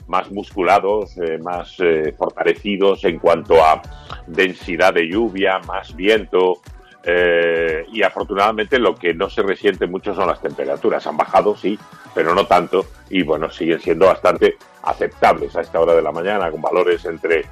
más 0.08 0.30
musculados, 0.30 1.16
eh, 1.18 1.38
más 1.38 1.76
eh, 1.78 2.12
fortalecidos 2.18 3.04
en 3.04 3.18
cuanto 3.18 3.64
a 3.64 3.80
densidad 4.26 4.92
de 4.92 5.08
lluvia, 5.08 5.58
más 5.66 5.94
viento. 5.94 6.60
eh, 7.02 7.86
y 7.92 8.02
afortunadamente 8.02 8.78
lo 8.78 8.94
que 8.94 9.14
no 9.14 9.30
se 9.30 9.42
resiente 9.42 9.86
mucho 9.86 10.14
son 10.14 10.28
las 10.28 10.42
temperaturas. 10.42 11.06
Han 11.06 11.16
bajado, 11.16 11.56
sí, 11.56 11.78
pero 12.14 12.34
no 12.34 12.44
tanto. 12.46 12.84
Y 13.08 13.22
bueno, 13.22 13.50
siguen 13.50 13.80
siendo 13.80 14.04
bastante 14.06 14.56
aceptables 14.82 15.56
a 15.56 15.62
esta 15.62 15.80
hora 15.80 15.94
de 15.94 16.02
la 16.02 16.12
mañana, 16.12 16.50
con 16.50 16.60
valores 16.60 17.04
entre 17.06 17.46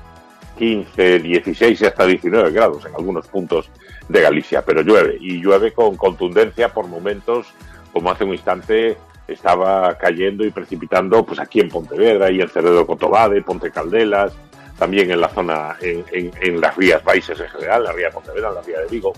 15, 0.58 1.20
16 1.20 1.80
y 1.80 1.86
hasta 1.86 2.04
19 2.04 2.50
grados 2.50 2.84
en 2.84 2.94
algunos 2.94 3.26
puntos 3.28 3.70
de 4.08 4.20
Galicia. 4.20 4.62
Pero 4.62 4.82
llueve, 4.82 5.16
y 5.20 5.40
llueve 5.40 5.72
con 5.72 5.96
contundencia 5.96 6.68
por 6.74 6.86
momentos, 6.88 7.46
como 7.92 8.10
hace 8.10 8.24
un 8.24 8.32
instante 8.32 8.96
estaba 9.28 9.96
cayendo 9.98 10.44
y 10.44 10.50
precipitando 10.50 11.24
pues 11.24 11.38
aquí 11.38 11.60
en 11.60 11.68
Pontevedra 11.68 12.30
y 12.30 12.40
en 12.40 12.48
Cerredo 12.48 12.86
Cotobade, 12.86 13.42
Ponte 13.42 13.70
Caldelas, 13.70 14.32
también 14.78 15.10
en 15.10 15.20
la 15.20 15.28
zona, 15.28 15.76
en, 15.80 16.04
en- 16.12 16.30
en 16.40 16.60
las 16.60 16.76
rías 16.76 17.02
Baixes 17.04 17.38
en 17.40 17.48
general, 17.48 17.84
la 17.84 17.92
ría 17.92 18.06
de 18.06 18.12
Pontevedra, 18.12 18.50
la 18.50 18.62
ría 18.62 18.80
de 18.80 18.86
Vigo. 18.86 19.12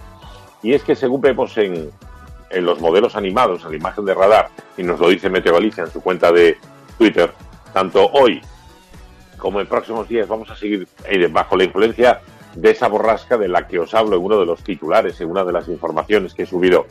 Y 0.62 0.74
es 0.74 0.82
que 0.82 0.94
según 0.96 1.20
vemos 1.20 1.56
en, 1.58 1.90
en 2.50 2.64
los 2.66 2.80
modelos 2.80 3.14
animados, 3.16 3.62
en 3.64 3.70
la 3.70 3.76
imagen 3.76 4.04
de 4.04 4.14
radar, 4.14 4.48
y 4.76 4.82
nos 4.82 4.98
lo 4.98 5.08
dice 5.08 5.30
Meteo 5.30 5.54
Galicia 5.54 5.84
en 5.84 5.90
su 5.90 6.02
cuenta 6.02 6.32
de 6.32 6.58
Twitter, 6.98 7.32
tanto 7.72 8.10
hoy 8.12 8.40
como 9.40 9.60
en 9.60 9.66
próximos 9.66 10.08
días 10.08 10.28
vamos 10.28 10.50
a 10.50 10.56
seguir 10.56 10.86
eh, 11.06 11.26
bajo 11.26 11.56
la 11.56 11.64
influencia 11.64 12.20
de 12.54 12.70
esa 12.70 12.88
borrasca 12.88 13.36
de 13.38 13.48
la 13.48 13.66
que 13.66 13.78
os 13.78 13.94
hablo 13.94 14.16
en 14.16 14.22
uno 14.22 14.38
de 14.38 14.46
los 14.46 14.62
titulares, 14.62 15.20
en 15.20 15.30
una 15.30 15.44
de 15.44 15.52
las 15.52 15.68
informaciones 15.68 16.34
que 16.34 16.44
he 16.44 16.46
subido 16.46 16.86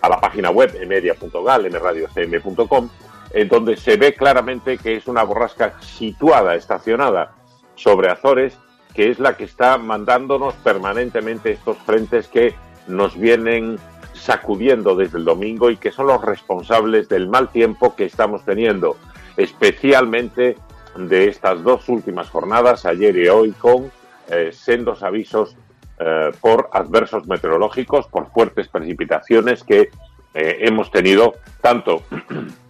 a 0.00 0.08
la 0.08 0.20
página 0.20 0.50
web 0.50 0.76
emedia.gal, 0.80 1.70
mradiocm.com, 1.70 2.88
en 3.30 3.48
donde 3.48 3.76
se 3.76 3.96
ve 3.96 4.14
claramente 4.14 4.78
que 4.78 4.96
es 4.96 5.06
una 5.06 5.22
borrasca 5.22 5.74
situada, 5.80 6.54
estacionada 6.54 7.32
sobre 7.74 8.10
Azores, 8.10 8.58
que 8.94 9.10
es 9.10 9.18
la 9.18 9.36
que 9.36 9.44
está 9.44 9.78
mandándonos 9.78 10.54
permanentemente 10.54 11.52
estos 11.52 11.78
frentes 11.78 12.28
que 12.28 12.54
nos 12.86 13.18
vienen 13.18 13.78
sacudiendo 14.12 14.94
desde 14.94 15.18
el 15.18 15.24
domingo 15.24 15.70
y 15.70 15.76
que 15.76 15.90
son 15.90 16.08
los 16.08 16.22
responsables 16.22 17.08
del 17.08 17.28
mal 17.28 17.48
tiempo 17.50 17.96
que 17.96 18.04
estamos 18.04 18.44
teniendo, 18.44 18.96
especialmente 19.36 20.56
de 20.96 21.28
estas 21.28 21.62
dos 21.62 21.88
últimas 21.88 22.28
jornadas, 22.28 22.84
ayer 22.86 23.16
y 23.16 23.28
hoy, 23.28 23.52
con 23.52 23.90
eh, 24.28 24.50
sendos 24.52 25.02
avisos 25.02 25.56
eh, 25.98 26.30
por 26.40 26.68
adversos 26.72 27.26
meteorológicos, 27.26 28.06
por 28.06 28.30
fuertes 28.30 28.68
precipitaciones 28.68 29.62
que 29.64 29.90
eh, 30.34 30.58
hemos 30.60 30.90
tenido 30.90 31.34
tanto 31.60 32.02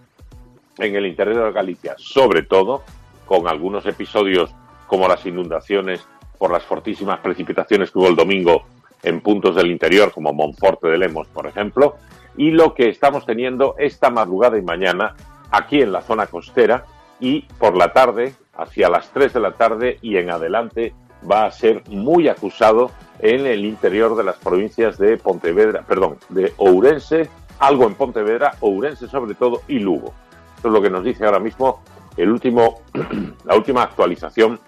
en 0.77 0.95
el 0.95 1.05
interior 1.05 1.45
de 1.45 1.51
Galicia, 1.51 1.95
sobre 1.97 2.43
todo 2.43 2.83
con 3.25 3.47
algunos 3.47 3.85
episodios 3.85 4.53
como 4.87 5.07
las 5.07 5.25
inundaciones 5.25 6.05
por 6.37 6.51
las 6.51 6.63
fortísimas 6.63 7.19
precipitaciones 7.19 7.91
que 7.91 7.99
hubo 7.99 8.09
el 8.09 8.15
domingo 8.15 8.65
en 9.01 9.21
puntos 9.21 9.55
del 9.55 9.71
interior 9.71 10.11
como 10.11 10.33
Monforte 10.33 10.87
de 10.87 10.97
Lemos, 10.97 11.27
por 11.27 11.47
ejemplo, 11.47 11.95
y 12.37 12.51
lo 12.51 12.73
que 12.73 12.89
estamos 12.89 13.25
teniendo 13.25 13.75
esta 13.77 14.09
madrugada 14.09 14.57
y 14.57 14.61
mañana 14.61 15.15
aquí 15.51 15.81
en 15.81 15.91
la 15.91 16.01
zona 16.01 16.27
costera 16.27 16.85
y 17.23 17.43
por 17.57 17.77
la 17.77 17.93
tarde, 17.93 18.35
hacia 18.53 18.89
las 18.89 19.09
3 19.11 19.31
de 19.31 19.39
la 19.39 19.53
tarde 19.53 19.97
y 20.01 20.17
en 20.17 20.29
adelante, 20.29 20.93
va 21.29 21.45
a 21.45 21.51
ser 21.51 21.81
muy 21.87 22.27
acusado 22.27 22.91
en 23.19 23.45
el 23.45 23.63
interior 23.63 24.17
de 24.17 24.25
las 24.25 24.35
provincias 24.35 24.97
de 24.97 25.15
Pontevedra, 25.15 25.83
perdón, 25.87 26.17
de 26.27 26.51
Ourense, 26.57 27.29
algo 27.59 27.85
en 27.85 27.95
Pontevedra, 27.95 28.55
Ourense 28.59 29.07
sobre 29.07 29.35
todo 29.35 29.61
y 29.69 29.79
Lugo. 29.79 30.13
Esto 30.57 30.67
es 30.67 30.73
lo 30.73 30.81
que 30.81 30.89
nos 30.89 31.05
dice 31.05 31.23
ahora 31.23 31.39
mismo 31.39 31.81
el 32.17 32.29
último, 32.29 32.81
la 33.45 33.55
última 33.55 33.83
actualización 33.83 34.59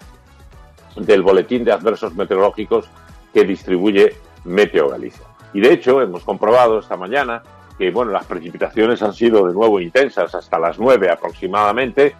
del 0.96 1.20
boletín 1.20 1.62
de 1.62 1.72
adversos 1.72 2.14
meteorológicos 2.14 2.88
que 3.34 3.44
distribuye 3.44 4.14
Meteo 4.44 4.88
Galicia. 4.88 5.26
Y 5.52 5.60
de 5.60 5.74
hecho, 5.74 6.00
hemos 6.00 6.24
comprobado 6.24 6.78
esta 6.78 6.96
mañana 6.96 7.42
que 7.76 7.90
bueno, 7.90 8.12
las 8.12 8.24
precipitaciones 8.24 9.02
han 9.02 9.12
sido 9.12 9.46
de 9.46 9.52
nuevo 9.52 9.78
intensas 9.78 10.34
hasta 10.34 10.58
las 10.58 10.78
9 10.78 11.10
aproximadamente, 11.10 12.16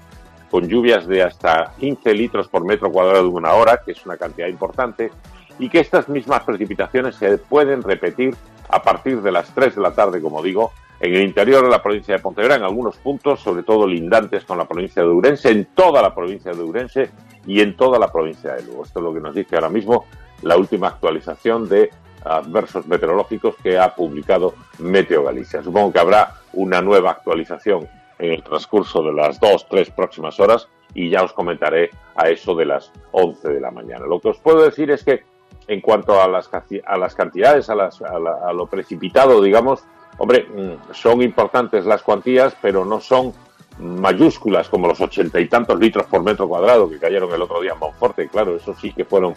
con 0.50 0.68
lluvias 0.68 1.06
de 1.06 1.22
hasta 1.22 1.72
15 1.78 2.14
litros 2.14 2.48
por 2.48 2.64
metro 2.64 2.90
cuadrado 2.90 3.24
de 3.24 3.28
una 3.28 3.52
hora, 3.52 3.80
que 3.84 3.92
es 3.92 4.06
una 4.06 4.16
cantidad 4.16 4.48
importante, 4.48 5.10
y 5.58 5.68
que 5.68 5.80
estas 5.80 6.08
mismas 6.08 6.44
precipitaciones 6.44 7.16
se 7.16 7.38
pueden 7.38 7.82
repetir 7.82 8.34
a 8.68 8.82
partir 8.82 9.22
de 9.22 9.32
las 9.32 9.54
3 9.54 9.76
de 9.76 9.80
la 9.80 9.92
tarde, 9.92 10.20
como 10.20 10.42
digo, 10.42 10.72
en 11.00 11.14
el 11.14 11.22
interior 11.22 11.62
de 11.62 11.70
la 11.70 11.82
provincia 11.82 12.14
de 12.14 12.22
Pontevedra, 12.22 12.56
en 12.56 12.62
algunos 12.62 12.96
puntos, 12.96 13.40
sobre 13.40 13.62
todo 13.62 13.86
lindantes 13.86 14.44
con 14.44 14.58
la 14.58 14.66
provincia 14.66 15.02
de 15.02 15.08
Urense, 15.08 15.50
en 15.50 15.66
toda 15.66 16.00
la 16.00 16.14
provincia 16.14 16.52
de 16.52 16.62
Urense 16.62 17.10
y 17.46 17.60
en 17.60 17.76
toda 17.76 17.98
la 17.98 18.10
provincia 18.10 18.54
de 18.54 18.62
Lugo. 18.62 18.84
Esto 18.84 19.00
es 19.00 19.04
lo 19.04 19.14
que 19.14 19.20
nos 19.20 19.34
dice 19.34 19.56
ahora 19.56 19.68
mismo 19.68 20.06
la 20.42 20.56
última 20.56 20.88
actualización 20.88 21.68
de 21.68 21.90
adversos 22.24 22.86
meteorológicos 22.86 23.54
que 23.62 23.78
ha 23.78 23.94
publicado 23.94 24.54
Meteo 24.78 25.24
Galicia. 25.24 25.62
Supongo 25.62 25.92
que 25.92 26.00
habrá 26.00 26.34
una 26.54 26.80
nueva 26.80 27.12
actualización 27.12 27.88
en 28.18 28.32
el 28.32 28.42
transcurso 28.42 29.02
de 29.02 29.12
las 29.12 29.38
dos, 29.40 29.66
tres 29.68 29.90
próximas 29.90 30.38
horas 30.40 30.68
y 30.94 31.10
ya 31.10 31.22
os 31.22 31.32
comentaré 31.32 31.90
a 32.14 32.28
eso 32.28 32.54
de 32.54 32.64
las 32.64 32.92
11 33.12 33.48
de 33.48 33.60
la 33.60 33.70
mañana. 33.70 34.06
Lo 34.06 34.20
que 34.20 34.28
os 34.28 34.38
puedo 34.38 34.62
decir 34.62 34.90
es 34.90 35.04
que 35.04 35.24
en 35.68 35.80
cuanto 35.80 36.20
a 36.20 36.28
las, 36.28 36.48
a 36.86 36.96
las 36.96 37.14
cantidades, 37.14 37.68
a, 37.68 37.74
las, 37.74 38.00
a, 38.00 38.18
la, 38.18 38.52
lo 38.52 38.66
precipitado, 38.66 39.42
digamos, 39.42 39.84
hombre, 40.18 40.44
mm, 40.44 40.92
son 40.92 41.22
importantes 41.22 41.84
las 41.84 42.02
cuantías, 42.02 42.56
pero 42.62 42.84
no 42.84 43.00
son 43.00 43.34
mayúsculas 43.78 44.68
como 44.68 44.88
los 44.88 45.00
ochenta 45.00 45.38
y 45.38 45.48
tantos 45.48 45.78
litros 45.78 46.06
por 46.06 46.22
metro 46.22 46.48
cuadrado 46.48 46.88
que 46.88 46.98
cayeron 46.98 47.32
el 47.32 47.42
otro 47.42 47.60
día 47.60 47.72
en 47.72 47.78
Monforte. 47.78 48.28
Claro, 48.28 48.56
eso 48.56 48.74
sí 48.80 48.92
que 48.92 49.04
fueron 49.04 49.34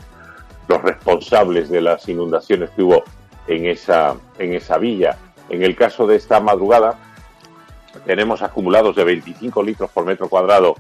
los 0.68 0.82
responsables 0.82 1.70
de 1.70 1.82
las 1.82 2.08
inundaciones 2.08 2.70
que 2.70 2.84
hubo 2.84 3.04
en 3.48 3.66
esa, 3.66 4.16
en 4.38 4.54
esa 4.54 4.78
villa. 4.78 5.18
En 5.50 5.64
el 5.64 5.76
caso 5.76 6.06
de 6.06 6.16
esta 6.16 6.40
madrugada, 6.40 7.09
tenemos 8.06 8.42
acumulados 8.42 8.96
de 8.96 9.04
25 9.04 9.64
litros 9.64 9.90
por 9.92 10.06
metro 10.06 10.30
cuadrado 10.30 10.76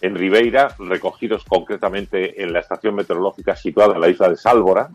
en 0.00 0.14
Ribeira, 0.14 0.74
recogidos 0.78 1.44
concretamente 1.44 2.42
en 2.42 2.52
la 2.52 2.60
estación 2.60 2.94
meteorológica 2.94 3.56
situada 3.56 3.94
en 3.94 4.00
la 4.00 4.08
isla 4.08 4.28
de 4.28 4.36
Sálvora. 4.36 4.90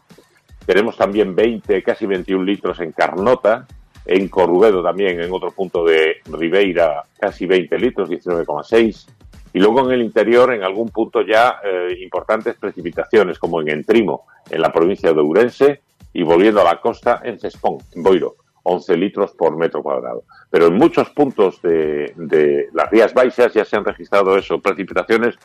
Tenemos 0.65 0.97
también 0.97 1.35
20, 1.35 1.81
casi 1.83 2.05
21 2.05 2.43
litros 2.43 2.79
en 2.79 2.91
Carnota, 2.91 3.65
en 4.05 4.27
Corrubedo 4.27 4.83
también, 4.83 5.19
en 5.19 5.31
otro 5.31 5.51
punto 5.51 5.83
de 5.83 6.17
Ribeira, 6.25 7.03
casi 7.19 7.45
20 7.45 7.77
litros, 7.79 8.09
19,6. 8.09 9.07
Y 9.53 9.59
luego 9.59 9.85
en 9.85 9.91
el 9.93 10.01
interior, 10.03 10.53
en 10.53 10.63
algún 10.63 10.89
punto 10.89 11.21
ya 11.21 11.59
eh, 11.63 11.97
importantes 12.01 12.55
precipitaciones, 12.55 13.39
como 13.39 13.61
en 13.61 13.69
Entrimo, 13.69 14.27
en 14.49 14.61
la 14.61 14.71
provincia 14.71 15.11
de 15.11 15.19
Ourense, 15.19 15.81
y 16.13 16.23
volviendo 16.23 16.61
a 16.61 16.65
la 16.65 16.79
costa, 16.79 17.21
en 17.23 17.39
Cespón, 17.39 17.77
en 17.93 18.03
Boiro, 18.03 18.35
11 18.69 18.97
litros 18.97 19.31
por 19.31 19.57
metro 19.57 19.81
cuadrado. 19.81 20.23
Pero 20.49 20.67
en 20.67 20.75
muchos 20.75 21.09
puntos 21.09 21.61
de, 21.61 22.13
de 22.15 22.69
las 22.73 22.89
Rías 22.91 23.13
Baixas 23.13 23.53
ya 23.53 23.65
se 23.65 23.75
han 23.75 23.85
registrado 23.85 24.37
eso, 24.37 24.59
precipitaciones 24.59 25.35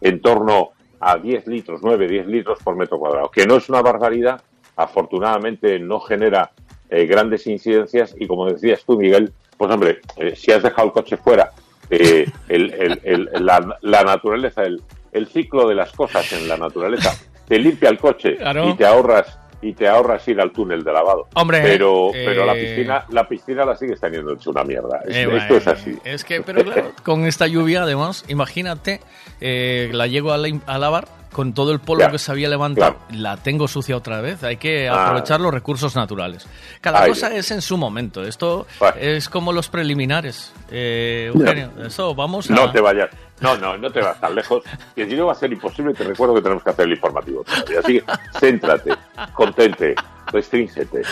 en 0.00 0.20
torno 0.20 0.70
a 0.98 1.16
10 1.16 1.46
litros, 1.46 1.80
9, 1.82 2.08
10 2.08 2.26
litros 2.26 2.58
por 2.62 2.76
metro 2.76 2.98
cuadrado, 2.98 3.30
que 3.30 3.46
no 3.46 3.56
es 3.56 3.68
una 3.68 3.82
barbaridad, 3.82 4.40
afortunadamente 4.76 5.78
no 5.78 6.00
genera 6.00 6.52
eh, 6.88 7.06
grandes 7.06 7.46
incidencias 7.46 8.14
y 8.18 8.26
como 8.26 8.46
decías 8.46 8.82
tú, 8.84 8.96
Miguel, 8.96 9.32
pues 9.56 9.70
hombre, 9.70 10.00
eh, 10.16 10.34
si 10.36 10.52
has 10.52 10.62
dejado 10.62 10.88
el 10.88 10.92
coche 10.92 11.16
fuera, 11.16 11.52
eh, 11.90 12.26
el, 12.48 12.72
el, 12.72 13.00
el, 13.04 13.46
la, 13.46 13.78
la, 13.82 14.04
naturaleza, 14.04 14.62
el, 14.62 14.82
el, 15.12 15.26
ciclo 15.26 15.68
de 15.68 15.74
las 15.74 15.92
cosas 15.92 16.32
en 16.32 16.48
la 16.48 16.56
naturaleza, 16.56 17.12
te 17.46 17.58
limpia 17.58 17.88
el 17.90 17.98
coche 17.98 18.36
claro. 18.36 18.68
y 18.68 18.74
te 18.74 18.86
ahorras 18.86 19.39
y 19.62 19.72
te 19.74 19.88
ahorras 19.88 20.26
ir 20.28 20.40
al 20.40 20.52
túnel 20.52 20.82
de 20.82 20.92
lavado. 20.92 21.28
Hombre, 21.34 21.60
pero, 21.62 22.10
eh, 22.14 22.22
pero 22.24 22.46
la 22.46 22.54
piscina, 22.54 23.04
la 23.10 23.28
piscina 23.28 23.64
la 23.64 23.76
sigues 23.76 24.00
teniendo 24.00 24.32
hecho 24.32 24.50
una 24.50 24.64
mierda. 24.64 25.00
Eh, 25.06 25.22
esto 25.22 25.30
bueno, 25.30 25.56
es 25.56 25.66
así. 25.66 25.98
Es 26.04 26.24
que, 26.24 26.40
pero 26.42 26.64
claro, 26.64 26.92
con 27.02 27.26
esta 27.26 27.46
lluvia, 27.46 27.82
además, 27.82 28.24
imagínate, 28.28 29.00
eh, 29.40 29.90
la 29.92 30.06
llego 30.06 30.32
a, 30.32 30.38
la, 30.38 30.48
a 30.66 30.78
lavar 30.78 31.19
con 31.32 31.52
todo 31.54 31.72
el 31.72 31.80
polvo 31.80 32.10
que 32.10 32.18
se 32.18 32.30
había 32.32 32.48
levantado, 32.48 32.96
claro. 33.08 33.20
la 33.22 33.36
tengo 33.36 33.68
sucia 33.68 33.96
otra 33.96 34.20
vez. 34.20 34.42
Hay 34.42 34.56
que 34.56 34.88
Ah. 34.88 35.04
aprovechar 35.06 35.40
los 35.40 35.52
recursos 35.54 35.94
naturales. 35.96 36.46
Cada 36.80 37.02
Ay, 37.02 37.10
cosa 37.10 37.34
es 37.34 37.50
en 37.50 37.62
su 37.62 37.76
momento. 37.76 38.22
Esto 38.24 38.66
Bueno. 38.78 38.96
es 39.00 39.28
como 39.28 39.52
los 39.52 39.68
preliminares. 39.68 40.52
Eh, 40.70 41.30
Eugenio, 41.34 41.70
eso 41.86 42.14
vamos 42.14 42.50
a... 42.50 42.54
No 42.54 42.70
te 42.72 42.80
vayas. 42.80 43.10
No, 43.40 43.56
no, 43.56 43.78
no 43.78 43.90
te 43.90 44.00
vas 44.00 44.20
tan 44.20 44.34
lejos. 44.34 44.62
Que 44.94 45.06
si 45.08 45.14
no 45.16 45.26
va 45.26 45.32
a 45.32 45.34
ser 45.36 45.50
imposible, 45.52 45.94
te 45.94 46.04
recuerdo 46.04 46.34
que 46.34 46.42
tenemos 46.42 46.62
que 46.62 46.70
hacer 46.70 46.84
el 46.84 46.92
informativo 46.92 47.42
todavía. 47.44 47.78
Así 47.80 48.00
que 48.00 48.04
céntrate, 48.38 48.92
contente, 49.32 49.94
restríngete, 50.26 51.02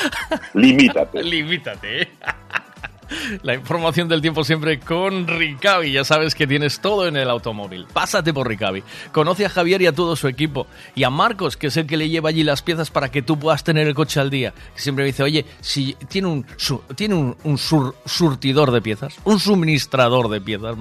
limítate. 0.54 1.22
Limítate. 1.22 2.10
La 3.42 3.54
información 3.54 4.08
del 4.08 4.20
tiempo 4.20 4.44
siempre 4.44 4.78
con 4.80 5.26
Ricavi. 5.26 5.92
Ya 5.92 6.04
sabes 6.04 6.34
que 6.34 6.46
tienes 6.46 6.80
todo 6.80 7.06
en 7.06 7.16
el 7.16 7.30
automóvil. 7.30 7.86
Pásate 7.92 8.32
por 8.32 8.48
Ricavi. 8.48 8.82
Conoce 9.12 9.46
a 9.46 9.48
Javier 9.48 9.82
y 9.82 9.86
a 9.86 9.92
todo 9.92 10.16
su 10.16 10.28
equipo. 10.28 10.66
Y 10.94 11.04
a 11.04 11.10
Marcos, 11.10 11.56
que 11.56 11.68
es 11.68 11.76
el 11.76 11.86
que 11.86 11.96
le 11.96 12.08
lleva 12.08 12.28
allí 12.28 12.44
las 12.44 12.62
piezas 12.62 12.90
para 12.90 13.10
que 13.10 13.22
tú 13.22 13.38
puedas 13.38 13.64
tener 13.64 13.86
el 13.86 13.94
coche 13.94 14.20
al 14.20 14.30
día. 14.30 14.52
Siempre 14.74 15.04
me 15.04 15.06
dice, 15.06 15.22
oye, 15.22 15.44
si 15.60 15.96
tiene 16.08 16.28
un, 16.28 16.46
tiene 16.94 17.14
un, 17.14 17.36
un 17.44 17.58
sur- 17.58 17.94
surtidor 18.04 18.70
de 18.70 18.82
piezas, 18.82 19.16
un 19.24 19.40
suministrador 19.40 20.28
de 20.28 20.40
piezas, 20.40 20.76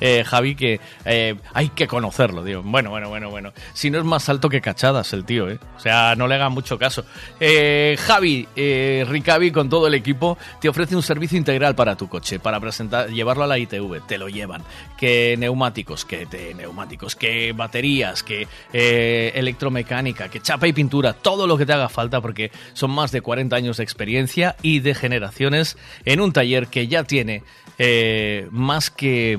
eh, 0.00 0.24
Javi, 0.26 0.54
que 0.54 0.80
eh, 1.04 1.36
hay 1.54 1.68
que 1.70 1.86
conocerlo. 1.86 2.44
Digo, 2.44 2.62
bueno, 2.64 2.90
bueno, 2.90 3.08
bueno, 3.08 3.30
bueno. 3.30 3.52
Si 3.72 3.90
no 3.90 3.98
es 3.98 4.04
más 4.04 4.28
alto 4.28 4.48
que 4.48 4.60
cachadas 4.60 5.12
el 5.12 5.24
tío, 5.24 5.48
¿eh? 5.48 5.58
O 5.76 5.80
sea, 5.80 6.14
no 6.16 6.26
le 6.28 6.34
hagan 6.34 6.52
mucho 6.52 6.78
caso. 6.78 7.04
Eh, 7.40 7.96
Javi, 7.98 8.46
eh, 8.56 9.06
Ricavi, 9.08 9.50
con 9.50 9.68
todo 9.68 9.86
el 9.86 9.94
equipo, 9.94 10.38
te 10.60 10.68
ofrece 10.68 10.94
un 10.96 11.02
servicio 11.02 11.38
integral 11.38 11.71
para 11.74 11.96
tu 11.96 12.08
coche, 12.08 12.38
para 12.38 12.60
presentar, 12.60 13.10
llevarlo 13.10 13.44
a 13.44 13.46
la 13.46 13.58
ITV, 13.58 14.06
te 14.06 14.18
lo 14.18 14.28
llevan. 14.28 14.62
Que 14.96 15.36
neumáticos, 15.38 16.04
que 16.04 16.26
neumáticos, 16.56 17.16
que 17.16 17.52
baterías, 17.52 18.22
que 18.22 18.46
eh, 18.72 19.32
electromecánica, 19.34 20.28
que 20.28 20.40
chapa 20.40 20.66
y 20.68 20.72
pintura, 20.72 21.12
todo 21.12 21.46
lo 21.46 21.56
que 21.56 21.66
te 21.66 21.72
haga 21.72 21.88
falta, 21.88 22.20
porque 22.20 22.50
son 22.72 22.90
más 22.90 23.12
de 23.12 23.20
40 23.20 23.54
años 23.56 23.76
de 23.76 23.84
experiencia 23.84 24.56
y 24.62 24.80
de 24.80 24.94
generaciones 24.94 25.76
en 26.04 26.20
un 26.20 26.32
taller 26.32 26.68
que 26.68 26.88
ya 26.88 27.04
tiene 27.04 27.42
eh, 27.78 28.48
más 28.50 28.90
que 28.90 29.38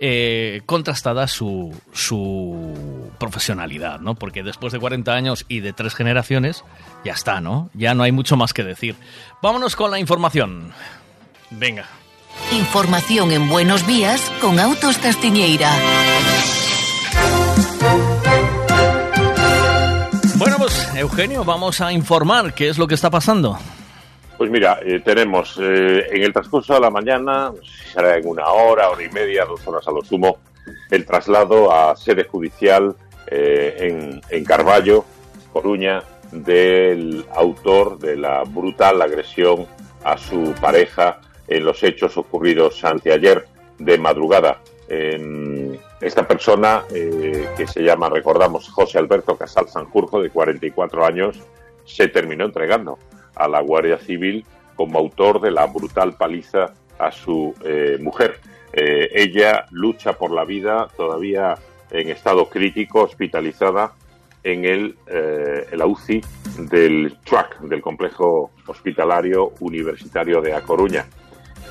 eh, 0.00 0.62
contrastada 0.64 1.26
su, 1.26 1.74
su 1.92 3.10
profesionalidad, 3.18 3.98
¿no? 3.98 4.14
Porque 4.14 4.44
después 4.44 4.72
de 4.72 4.78
40 4.78 5.12
años 5.12 5.44
y 5.48 5.58
de 5.58 5.72
tres 5.72 5.96
generaciones, 5.96 6.64
ya 7.04 7.14
está, 7.14 7.40
¿no? 7.40 7.68
Ya 7.74 7.94
no 7.94 8.04
hay 8.04 8.12
mucho 8.12 8.36
más 8.36 8.54
que 8.54 8.62
decir. 8.62 8.94
Vámonos 9.42 9.74
con 9.74 9.90
la 9.90 9.98
información. 9.98 10.72
Venga. 11.50 11.86
Información 12.52 13.30
en 13.32 13.48
Buenos 13.48 13.86
Días 13.86 14.30
con 14.40 14.58
Autos 14.58 14.98
Castiñeira. 14.98 15.70
Bueno, 20.36 20.56
pues 20.58 20.94
Eugenio, 20.94 21.44
vamos 21.44 21.80
a 21.80 21.92
informar 21.92 22.54
qué 22.54 22.68
es 22.68 22.78
lo 22.78 22.86
que 22.86 22.94
está 22.94 23.10
pasando. 23.10 23.58
Pues 24.36 24.50
mira, 24.50 24.78
eh, 24.84 25.00
tenemos 25.00 25.58
eh, 25.60 26.06
en 26.12 26.22
el 26.22 26.32
transcurso 26.32 26.74
de 26.74 26.80
la 26.80 26.90
mañana, 26.90 27.52
será 27.92 28.16
en 28.16 28.26
una 28.28 28.46
hora, 28.46 28.88
hora 28.88 29.02
y 29.02 29.08
media, 29.08 29.44
dos 29.44 29.66
horas 29.66 29.86
a 29.88 29.90
lo 29.90 30.02
sumo, 30.02 30.38
el 30.90 31.04
traslado 31.04 31.72
a 31.72 31.96
sede 31.96 32.24
judicial 32.24 32.94
eh, 33.26 33.76
en, 33.80 34.20
en 34.30 34.44
Carballo, 34.44 35.04
Coruña, 35.52 36.04
del 36.30 37.24
autor 37.34 37.98
de 37.98 38.16
la 38.16 38.44
brutal 38.44 39.02
agresión 39.02 39.66
a 40.04 40.16
su 40.16 40.54
pareja 40.60 41.20
en 41.48 41.64
los 41.64 41.82
hechos 41.82 42.16
ocurridos 42.16 42.84
anteayer 42.84 43.46
de 43.78 43.98
madrugada. 43.98 44.60
En 44.88 45.78
esta 46.00 46.26
persona, 46.26 46.84
eh, 46.94 47.48
que 47.56 47.66
se 47.66 47.82
llama, 47.82 48.08
recordamos, 48.08 48.68
José 48.68 48.98
Alberto 48.98 49.36
Casal 49.36 49.68
Sanjurjo, 49.68 50.22
de 50.22 50.30
44 50.30 51.04
años, 51.04 51.40
se 51.84 52.08
terminó 52.08 52.44
entregando 52.44 52.98
a 53.34 53.48
la 53.48 53.60
Guardia 53.60 53.98
Civil 53.98 54.44
como 54.76 54.98
autor 54.98 55.40
de 55.40 55.50
la 55.50 55.66
brutal 55.66 56.14
paliza 56.14 56.72
a 56.98 57.10
su 57.10 57.54
eh, 57.64 57.98
mujer. 58.00 58.40
Eh, 58.72 59.08
ella 59.12 59.66
lucha 59.70 60.12
por 60.12 60.30
la 60.30 60.44
vida 60.44 60.88
todavía 60.96 61.56
en 61.90 62.10
estado 62.10 62.48
crítico, 62.48 63.02
hospitalizada 63.02 63.92
en 64.42 64.64
el, 64.64 64.96
eh, 65.06 65.66
la 65.72 65.86
UCI 65.86 66.20
del 66.58 67.16
CHUAC, 67.24 67.60
del 67.60 67.80
Complejo 67.80 68.52
Hospitalario 68.66 69.52
Universitario 69.60 70.40
de 70.40 70.54
A 70.54 70.60
Coruña. 70.60 71.06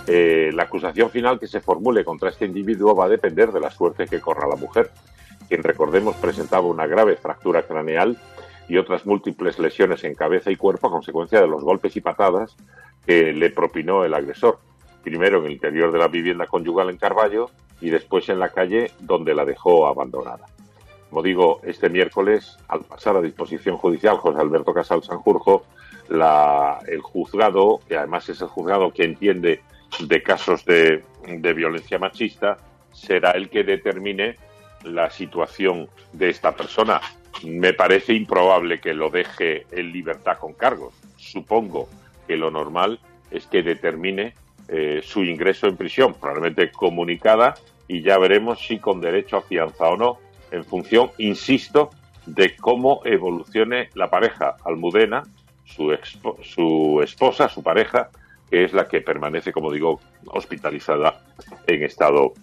Eh, 0.07 0.51
la 0.53 0.63
acusación 0.63 1.09
final 1.09 1.37
que 1.37 1.47
se 1.47 1.59
formule 1.59 2.05
contra 2.05 2.29
este 2.29 2.45
individuo 2.45 2.95
va 2.95 3.05
a 3.05 3.09
depender 3.09 3.51
de 3.51 3.59
la 3.59 3.69
suerte 3.69 4.07
que 4.07 4.21
corra 4.21 4.47
la 4.47 4.55
mujer, 4.55 4.89
quien 5.49 5.63
recordemos 5.63 6.15
presentaba 6.15 6.65
una 6.65 6.87
grave 6.87 7.17
fractura 7.17 7.63
craneal 7.63 8.17
y 8.69 8.77
otras 8.77 9.05
múltiples 9.05 9.59
lesiones 9.59 10.05
en 10.05 10.15
cabeza 10.15 10.49
y 10.49 10.55
cuerpo 10.55 10.87
a 10.87 10.91
consecuencia 10.91 11.41
de 11.41 11.47
los 11.47 11.63
golpes 11.63 11.95
y 11.97 12.01
patadas 12.01 12.55
que 13.05 13.33
le 13.33 13.49
propinó 13.49 14.05
el 14.05 14.13
agresor, 14.13 14.59
primero 15.03 15.39
en 15.39 15.45
el 15.45 15.51
interior 15.51 15.91
de 15.91 15.99
la 15.99 16.07
vivienda 16.07 16.47
conyugal 16.47 16.89
en 16.89 16.97
Carballo 16.97 17.49
y 17.81 17.89
después 17.89 18.29
en 18.29 18.39
la 18.39 18.49
calle 18.49 18.91
donde 18.99 19.35
la 19.35 19.43
dejó 19.43 19.87
abandonada. 19.87 20.45
Como 21.09 21.21
digo, 21.21 21.61
este 21.63 21.89
miércoles, 21.89 22.57
al 22.67 22.81
pasar 22.81 23.15
a 23.15 23.21
disposición 23.21 23.77
judicial 23.77 24.17
José 24.17 24.39
Alberto 24.39 24.73
Casal 24.73 25.03
Sanjurjo, 25.03 25.63
el 26.09 27.01
juzgado, 27.01 27.79
que 27.87 27.97
además 27.97 28.27
es 28.29 28.41
el 28.41 28.47
juzgado 28.47 28.91
que 28.91 29.03
entiende 29.03 29.61
de 29.99 30.21
casos 30.23 30.65
de, 30.65 31.03
de 31.27 31.53
violencia 31.53 31.99
machista, 31.99 32.57
será 32.93 33.31
el 33.31 33.49
que 33.49 33.63
determine 33.63 34.37
la 34.83 35.09
situación 35.09 35.89
de 36.13 36.29
esta 36.29 36.55
persona. 36.55 37.01
me 37.43 37.73
parece 37.73 38.13
improbable 38.13 38.79
que 38.79 38.93
lo 38.93 39.09
deje 39.09 39.65
en 39.71 39.91
libertad 39.91 40.37
con 40.37 40.53
cargos. 40.53 40.93
Supongo 41.17 41.87
que 42.27 42.37
lo 42.37 42.51
normal 42.51 42.99
es 43.31 43.45
que 43.47 43.63
determine 43.63 44.33
eh, 44.67 45.01
su 45.03 45.23
ingreso 45.23 45.67
en 45.67 45.77
prisión, 45.77 46.13
probablemente 46.13 46.71
comunicada, 46.71 47.55
y 47.87 48.01
ya 48.01 48.17
veremos 48.17 48.59
si 48.65 48.79
con 48.79 48.99
derecho 48.99 49.37
a 49.37 49.41
fianza 49.41 49.85
o 49.87 49.97
no, 49.97 50.17
en 50.51 50.63
función, 50.65 51.11
insisto, 51.17 51.91
de 52.25 52.55
cómo 52.55 53.01
evolucione 53.05 53.89
la 53.93 54.09
pareja. 54.09 54.57
Almudena, 54.65 55.23
su, 55.65 55.91
expo- 55.91 56.41
su 56.43 57.01
esposa, 57.03 57.49
su 57.49 57.63
pareja, 57.63 58.09
que 58.49 58.63
es 58.63 58.73
la 58.73 58.87
que 58.87 59.01
permanece, 59.01 59.51
como 59.51 59.71
digo, 59.71 59.99
hospitalizada 60.27 61.21
en 61.65 61.83
estado 61.83 62.33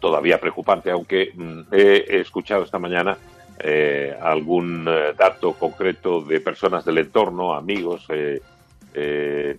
todavía 0.00 0.40
preocupante, 0.40 0.90
aunque 0.90 1.32
mm, 1.34 1.60
he 1.72 2.20
escuchado 2.20 2.64
esta 2.64 2.78
mañana 2.78 3.16
eh, 3.62 4.16
algún 4.22 4.86
eh, 4.88 5.12
dato 5.16 5.52
concreto 5.52 6.22
de 6.22 6.40
personas 6.40 6.82
del 6.84 6.96
entorno, 6.96 7.52
amigos, 7.52 8.06
eh, 8.08 8.40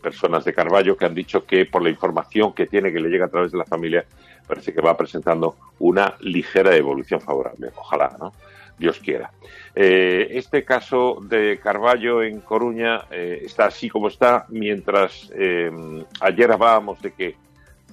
personas 0.01 0.43
de 0.43 0.53
Carballo, 0.53 0.97
que 0.97 1.05
han 1.05 1.13
dicho 1.13 1.45
que 1.45 1.65
por 1.65 1.83
la 1.83 1.89
información 1.89 2.53
que 2.53 2.65
tiene, 2.65 2.91
que 2.91 2.99
le 2.99 3.09
llega 3.09 3.25
a 3.25 3.29
través 3.29 3.51
de 3.51 3.59
la 3.59 3.65
familia, 3.65 4.03
parece 4.47 4.73
que 4.73 4.81
va 4.81 4.97
presentando 4.97 5.55
una 5.79 6.15
ligera 6.19 6.75
evolución 6.75 7.21
favorable. 7.21 7.69
Ojalá, 7.75 8.17
¿no? 8.19 8.33
Dios 8.81 8.99
quiera. 8.99 9.31
Eh, 9.75 10.27
este 10.31 10.65
caso 10.65 11.19
de 11.21 11.59
Carballo 11.61 12.23
en 12.23 12.41
Coruña 12.41 13.05
eh, 13.11 13.43
está 13.45 13.65
así 13.65 13.87
como 13.89 14.07
está, 14.07 14.45
mientras 14.49 15.31
eh, 15.35 15.71
ayer 16.19 16.51
hablábamos 16.51 16.99
de 17.01 17.11
que 17.13 17.35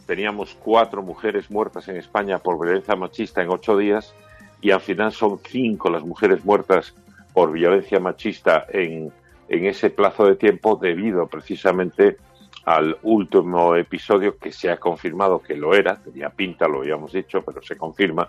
teníamos 0.07 0.57
cuatro 0.59 1.03
mujeres 1.03 1.51
muertas 1.51 1.87
en 1.89 1.97
España 1.97 2.39
por 2.39 2.59
violencia 2.59 2.97
machista 2.97 3.43
en 3.43 3.51
ocho 3.51 3.77
días 3.77 4.15
y 4.63 4.71
al 4.71 4.81
final 4.81 5.13
son 5.13 5.39
cinco 5.47 5.91
las 5.91 6.03
mujeres 6.03 6.43
muertas 6.45 6.95
por 7.35 7.53
violencia 7.53 8.01
machista 8.01 8.65
en, 8.71 9.13
en 9.49 9.67
ese 9.67 9.91
plazo 9.91 10.25
de 10.25 10.37
tiempo 10.37 10.77
debido 10.81 11.27
precisamente 11.27 12.17
al 12.65 12.97
último 13.03 13.77
episodio 13.77 14.39
que 14.39 14.53
se 14.53 14.71
ha 14.71 14.79
confirmado 14.79 15.41
que 15.43 15.55
lo 15.55 15.75
era, 15.75 15.97
tenía 15.97 16.31
pinta, 16.31 16.67
lo 16.67 16.81
habíamos 16.81 17.13
dicho, 17.13 17.43
pero 17.43 17.63
se 17.63 17.77
confirma, 17.77 18.29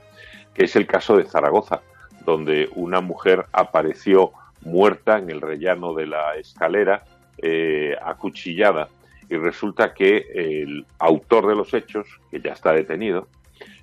que 0.54 0.66
es 0.66 0.76
el 0.76 0.86
caso 0.86 1.18
de 1.18 1.24
Zaragoza, 1.24 1.82
donde 2.30 2.70
una 2.76 3.02
mujer 3.02 3.46
apareció 3.52 4.32
muerta 4.62 5.18
en 5.18 5.30
el 5.30 5.42
rellano 5.42 5.94
de 5.94 6.08
la 6.08 6.36
escalera, 6.36 7.04
eh, 7.38 7.96
acuchillada, 8.02 8.90
y 9.30 9.36
resulta 9.36 9.94
que 9.94 10.26
el 10.34 10.86
autor 10.98 11.48
de 11.48 11.56
los 11.56 11.74
hechos, 11.74 12.08
que 12.32 12.42
ya 12.42 12.54
está 12.54 12.74
detenido, 12.74 13.28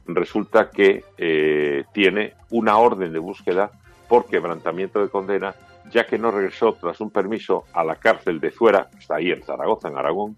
resulta 0.07 0.71
que 0.71 1.05
eh, 1.19 1.85
tiene 1.93 2.35
una 2.51 2.79
orden 2.79 3.13
de 3.13 3.19
búsqueda 3.19 3.71
por 4.09 4.27
quebrantamiento 4.27 5.01
de 5.01 5.09
condena, 5.09 5.55
ya 5.91 6.07
que 6.07 6.19
no 6.19 6.31
regresó 6.31 6.75
tras 6.75 7.01
un 7.01 7.11
permiso 7.11 7.65
a 7.73 7.85
la 7.85 7.97
cárcel 7.97 8.41
de 8.41 8.51
Zuera, 8.51 8.89
está 8.99 9.17
ahí 9.17 9.31
en 9.31 9.43
Zaragoza, 9.43 9.89
en 9.89 9.97
Aragón, 9.97 10.37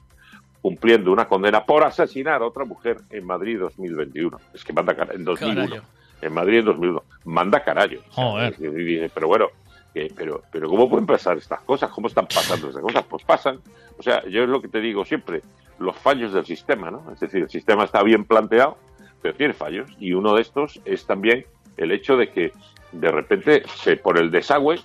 cumpliendo 0.60 1.12
una 1.12 1.26
condena 1.26 1.64
por 1.64 1.84
asesinar 1.84 2.42
a 2.42 2.46
otra 2.46 2.64
mujer 2.64 2.98
en 3.10 3.24
Madrid 3.24 3.58
2021. 3.58 4.38
Es 4.52 4.64
que 4.64 4.72
manda 4.72 4.94
en 5.12 5.24
2001. 5.24 5.54
Carallo. 5.54 5.97
En 6.20 6.32
Madrid 6.32 6.58
en 6.58 6.64
2001. 6.66 7.02
Manda 7.24 7.62
carallo. 7.64 8.00
O 8.10 8.12
sea, 8.14 8.24
Joder. 8.24 8.54
y 8.58 8.66
dice, 8.84 9.10
pero 9.14 9.28
bueno, 9.28 9.48
que- 9.94 10.12
pero, 10.16 10.42
pero 10.50 10.68
¿cómo 10.68 10.88
pueden 10.88 11.06
pasar 11.06 11.36
estas 11.38 11.60
cosas? 11.62 11.90
¿Cómo 11.90 12.08
están 12.08 12.26
pasando 12.26 12.68
estas 12.68 12.82
cosas? 12.82 13.04
Pues 13.08 13.24
pasan. 13.24 13.60
O 13.98 14.02
sea, 14.02 14.24
yo 14.26 14.42
es 14.42 14.48
lo 14.48 14.60
que 14.60 14.68
te 14.68 14.80
digo 14.80 15.04
siempre, 15.04 15.42
los 15.78 15.96
fallos 15.96 16.32
del 16.32 16.44
sistema, 16.44 16.90
¿no? 16.90 17.04
Es 17.12 17.20
decir, 17.20 17.42
el 17.42 17.50
sistema 17.50 17.84
está 17.84 18.02
bien 18.02 18.24
planteado, 18.24 18.78
pero 19.22 19.34
tiene 19.34 19.54
fallos. 19.54 19.90
Y 19.98 20.12
uno 20.12 20.34
de 20.34 20.42
estos 20.42 20.80
es 20.84 21.06
también 21.06 21.46
el 21.76 21.92
hecho 21.92 22.16
de 22.16 22.30
que 22.30 22.52
de 22.92 23.10
repente, 23.10 23.62
se, 23.76 23.96
por 23.96 24.18
el 24.18 24.30
desagüe, 24.30 24.80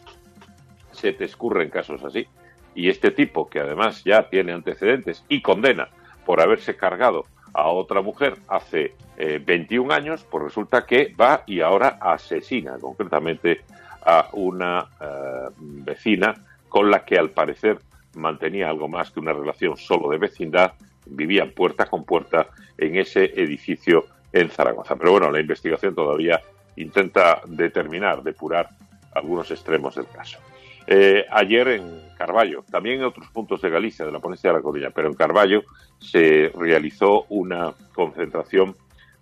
se 0.92 1.14
te 1.14 1.26
escurren 1.26 1.70
casos 1.70 2.04
así. 2.04 2.28
Y 2.76 2.90
este 2.90 3.12
tipo, 3.12 3.50
que 3.50 3.60
además 3.60 4.04
ya 4.04 4.30
tiene 4.30 4.52
antecedentes 4.52 5.24
y 5.30 5.42
condena 5.42 5.90
por 6.26 6.42
haberse 6.42 6.76
cargado 6.76 7.26
a 7.54 7.68
otra 7.70 8.02
mujer 8.02 8.36
hace 8.48 8.96
eh, 9.18 9.42
21 9.44 9.94
años, 9.94 10.26
pues 10.30 10.44
resulta 10.44 10.86
que 10.86 11.14
va 11.20 11.44
y 11.46 11.62
ahora 11.62 12.00
asesina 12.02 12.78
concretamente 12.80 13.62
a 14.06 14.30
una 14.34 14.88
eh, 15.00 15.50
vecina 15.58 16.34
con 16.68 16.90
la 16.90 17.06
que 17.06 17.18
al 17.18 17.30
parecer 17.30 17.80
mantenía 18.16 18.70
algo 18.70 18.88
más 18.88 19.12
que 19.12 19.20
una 19.20 19.34
relación 19.34 19.78
solo 19.78 20.10
de 20.10 20.18
vecindad, 20.18 20.74
vivían 21.06 21.52
puerta 21.52 21.86
con 21.86 22.04
puerta 22.04 22.48
en 22.78 22.96
ese 22.98 23.26
edificio 23.26 24.06
en 24.32 24.50
Zaragoza. 24.50 24.96
Pero 24.96 25.12
bueno, 25.12 25.32
la 25.32 25.40
investigación 25.40 25.94
todavía 25.94 26.42
intenta 26.76 27.42
determinar, 27.46 28.24
depurar 28.24 28.70
algunos 29.14 29.52
extremos 29.52 29.96
del 29.96 30.08
caso. 30.08 30.40
Eh, 30.88 31.26
ayer 31.32 31.68
en 31.70 32.02
Carballo, 32.18 32.64
también 32.70 33.00
en 33.00 33.06
otros 33.06 33.28
puntos 33.30 33.62
de 33.62 33.70
Galicia, 33.70 34.06
de 34.06 34.12
la 34.12 34.20
ponencia 34.20 34.50
de 34.50 34.58
la 34.58 34.62
Coruña, 34.62 34.90
pero 34.92 35.08
en 35.08 35.14
Carballo 35.14 35.64
se 36.00 36.52
realizó 36.56 37.26
una 37.30 37.74
concentración 37.94 38.76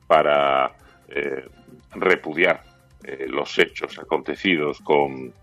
para 0.07 0.71
eh, 1.07 1.45
repudiar 1.91 2.63
eh, 3.03 3.25
los 3.27 3.57
hechos 3.57 3.97
acontecidos 3.99 4.79
con, 4.81 5.33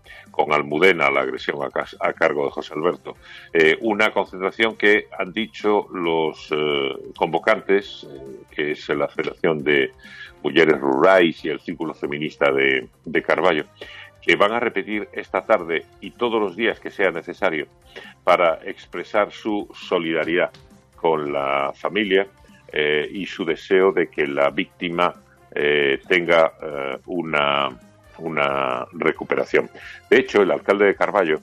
Almudena, 0.51 1.11
la 1.11 1.19
agresión 1.19 1.57
a, 1.61 2.07
a 2.07 2.13
cargo 2.13 2.45
de 2.45 2.51
José 2.51 2.73
Alberto. 2.73 3.17
Una 3.81 4.13
concentración 4.13 4.77
que 4.77 5.07
han 5.19 5.33
dicho 5.33 5.89
los 5.91 6.49
convocantes, 7.17 8.07
que 8.49 8.71
es 8.71 8.87
la 8.87 9.09
Federación 9.09 9.61
de 9.65 9.91
Mujeres 10.41 10.79
Rurales 10.79 11.43
y 11.43 11.49
el 11.49 11.59
Círculo 11.59 11.93
Feminista 11.93 12.53
de 12.53 13.21
Carballo, 13.21 13.65
van 14.35 14.51
a 14.51 14.59
repetir 14.59 15.07
esta 15.11 15.45
tarde 15.45 15.85
y 16.01 16.11
todos 16.11 16.41
los 16.41 16.55
días 16.55 16.79
que 16.79 16.91
sea 16.91 17.11
necesario 17.11 17.67
para 18.23 18.59
expresar 18.63 19.31
su 19.31 19.67
solidaridad 19.73 20.51
con 20.95 21.31
la 21.31 21.71
familia 21.73 22.27
eh, 22.71 23.09
y 23.11 23.25
su 23.25 23.45
deseo 23.45 23.91
de 23.91 24.09
que 24.09 24.27
la 24.27 24.49
víctima 24.49 25.15
eh, 25.55 25.99
tenga 26.07 26.53
eh, 26.61 26.97
una, 27.07 27.69
una 28.19 28.85
recuperación. 28.93 29.69
De 30.09 30.17
hecho, 30.17 30.41
el 30.41 30.51
alcalde 30.51 30.85
de 30.85 30.95
Carballo 30.95 31.41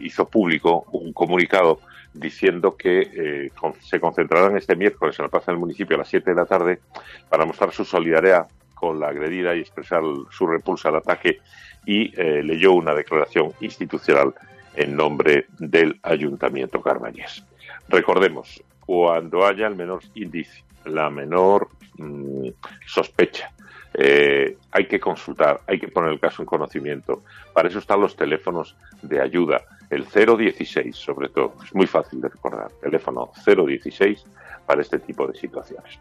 hizo 0.00 0.26
público 0.26 0.86
un 0.92 1.12
comunicado 1.12 1.80
diciendo 2.14 2.78
que 2.78 3.50
se 3.82 4.00
concentrarán 4.00 4.56
este 4.56 4.74
miércoles 4.74 5.18
en 5.18 5.24
la 5.24 5.28
plaza 5.28 5.50
del 5.52 5.60
municipio 5.60 5.96
a 5.96 5.98
las 5.98 6.08
7 6.08 6.30
de 6.30 6.34
la 6.36 6.46
tarde 6.46 6.80
para 7.28 7.44
mostrar 7.44 7.72
su 7.72 7.84
solidaridad 7.84 8.46
con 8.82 8.98
la 8.98 9.10
agredida 9.10 9.54
y 9.54 9.60
expresar 9.60 10.02
su 10.30 10.44
repulsa 10.44 10.88
al 10.88 10.96
ataque 10.96 11.38
y 11.86 12.12
eh, 12.20 12.42
leyó 12.42 12.72
una 12.72 12.96
declaración 12.96 13.52
institucional 13.60 14.34
en 14.74 14.96
nombre 14.96 15.46
del 15.56 16.00
Ayuntamiento 16.02 16.82
Carbañés. 16.82 17.44
Recordemos, 17.88 18.60
cuando 18.84 19.46
haya 19.46 19.68
el 19.68 19.76
menor 19.76 20.00
índice, 20.14 20.64
la 20.84 21.10
menor 21.10 21.68
mm, 21.96 22.48
sospecha, 22.84 23.52
eh, 23.94 24.56
hay 24.72 24.86
que 24.88 24.98
consultar, 24.98 25.60
hay 25.68 25.78
que 25.78 25.86
poner 25.86 26.10
el 26.10 26.18
caso 26.18 26.42
en 26.42 26.46
conocimiento. 26.46 27.22
Para 27.52 27.68
eso 27.68 27.78
están 27.78 28.00
los 28.00 28.16
teléfonos 28.16 28.74
de 29.00 29.20
ayuda, 29.20 29.62
el 29.90 30.06
016 30.06 30.96
sobre 30.96 31.28
todo, 31.28 31.54
es 31.64 31.72
muy 31.72 31.86
fácil 31.86 32.20
de 32.20 32.30
recordar, 32.30 32.72
teléfono 32.80 33.30
016 33.46 34.26
para 34.66 34.82
este 34.82 34.98
tipo 34.98 35.24
de 35.28 35.38
situaciones. 35.38 36.00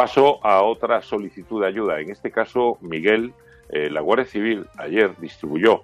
Paso 0.00 0.40
a 0.42 0.62
otra 0.62 1.02
solicitud 1.02 1.60
de 1.60 1.66
ayuda. 1.66 2.00
En 2.00 2.10
este 2.10 2.30
caso, 2.30 2.78
Miguel, 2.80 3.34
eh, 3.68 3.90
la 3.90 4.00
Guardia 4.00 4.24
Civil 4.24 4.64
ayer 4.78 5.14
distribuyó 5.20 5.82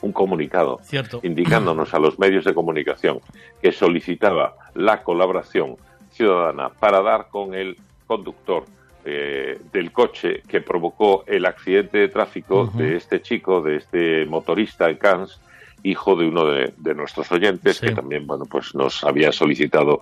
un 0.00 0.12
comunicado 0.12 0.78
Cierto. 0.84 1.18
indicándonos 1.24 1.92
a 1.92 1.98
los 1.98 2.20
medios 2.20 2.44
de 2.44 2.54
comunicación 2.54 3.18
que 3.60 3.72
solicitaba 3.72 4.54
la 4.74 5.02
colaboración 5.02 5.74
ciudadana 6.12 6.68
para 6.68 7.02
dar 7.02 7.26
con 7.28 7.54
el 7.54 7.76
conductor 8.06 8.62
eh, 9.04 9.58
del 9.72 9.90
coche 9.90 10.42
que 10.46 10.60
provocó 10.60 11.24
el 11.26 11.46
accidente 11.46 11.98
de 11.98 12.06
tráfico 12.06 12.70
de 12.74 12.94
este 12.94 13.22
chico, 13.22 13.60
de 13.60 13.74
este 13.74 14.24
motorista 14.26 14.88
en 14.88 14.98
Cannes, 14.98 15.40
hijo 15.90 16.16
de 16.16 16.26
uno 16.26 16.44
de, 16.46 16.72
de 16.76 16.94
nuestros 16.94 17.30
oyentes 17.32 17.80
que 17.80 17.90
también 17.92 18.26
bueno 18.26 18.44
pues 18.46 18.74
nos 18.74 19.04
había 19.04 19.30
solicitado 19.32 20.00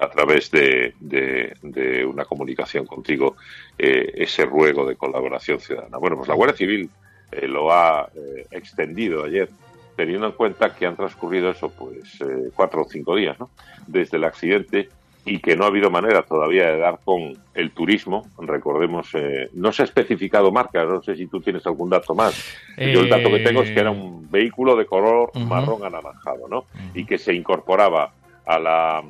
a 0.00 0.08
través 0.08 0.50
de, 0.50 0.94
de- 1.00 1.54
de 1.62 2.04
una 2.04 2.24
comunicación 2.24 2.86
contigo 2.86 3.36
eh, 3.78 4.12
ese 4.16 4.44
ruego 4.46 4.86
de 4.86 4.96
colaboración 4.96 5.60
ciudadana. 5.60 5.98
Bueno, 5.98 6.16
pues 6.16 6.28
la 6.28 6.34
Guardia 6.34 6.56
Civil 6.56 6.88
eh, 7.32 7.46
lo 7.48 7.70
ha 7.72 8.08
eh, 8.14 8.46
extendido 8.50 9.24
ayer, 9.24 9.48
teniendo 9.96 10.26
en 10.26 10.32
cuenta 10.32 10.74
que 10.74 10.86
han 10.86 10.96
transcurrido 10.96 11.50
eso, 11.50 11.70
pues 11.70 12.20
eh, 12.20 12.50
cuatro 12.54 12.82
o 12.82 12.88
cinco 12.88 13.14
días, 13.16 13.38
¿no? 13.38 13.50
Desde 13.86 14.16
el 14.16 14.24
accidente 14.24 14.88
y 15.26 15.40
que 15.40 15.56
no 15.56 15.64
ha 15.64 15.66
habido 15.66 15.90
manera 15.90 16.22
todavía 16.22 16.70
de 16.70 16.78
dar 16.78 17.00
con 17.04 17.36
el 17.52 17.72
turismo. 17.72 18.28
Recordemos, 18.38 19.08
eh, 19.14 19.50
no 19.54 19.72
se 19.72 19.82
ha 19.82 19.84
especificado 19.84 20.52
marca, 20.52 20.84
no 20.84 21.02
sé 21.02 21.16
si 21.16 21.26
tú 21.26 21.40
tienes 21.40 21.66
algún 21.66 21.90
dato 21.90 22.14
más. 22.14 22.56
Yo 22.78 23.00
el 23.00 23.08
dato 23.08 23.28
que 23.30 23.40
tengo 23.40 23.62
es 23.62 23.72
que 23.72 23.80
era 23.80 23.90
un 23.90 24.30
vehículo 24.30 24.76
de 24.76 24.86
color 24.86 25.36
marrón 25.36 25.84
anaranjado, 25.84 26.48
¿no? 26.48 26.66
Y 26.94 27.04
que 27.04 27.18
se 27.18 27.34
incorporaba 27.34 28.12
a 28.46 28.58
la 28.60 29.02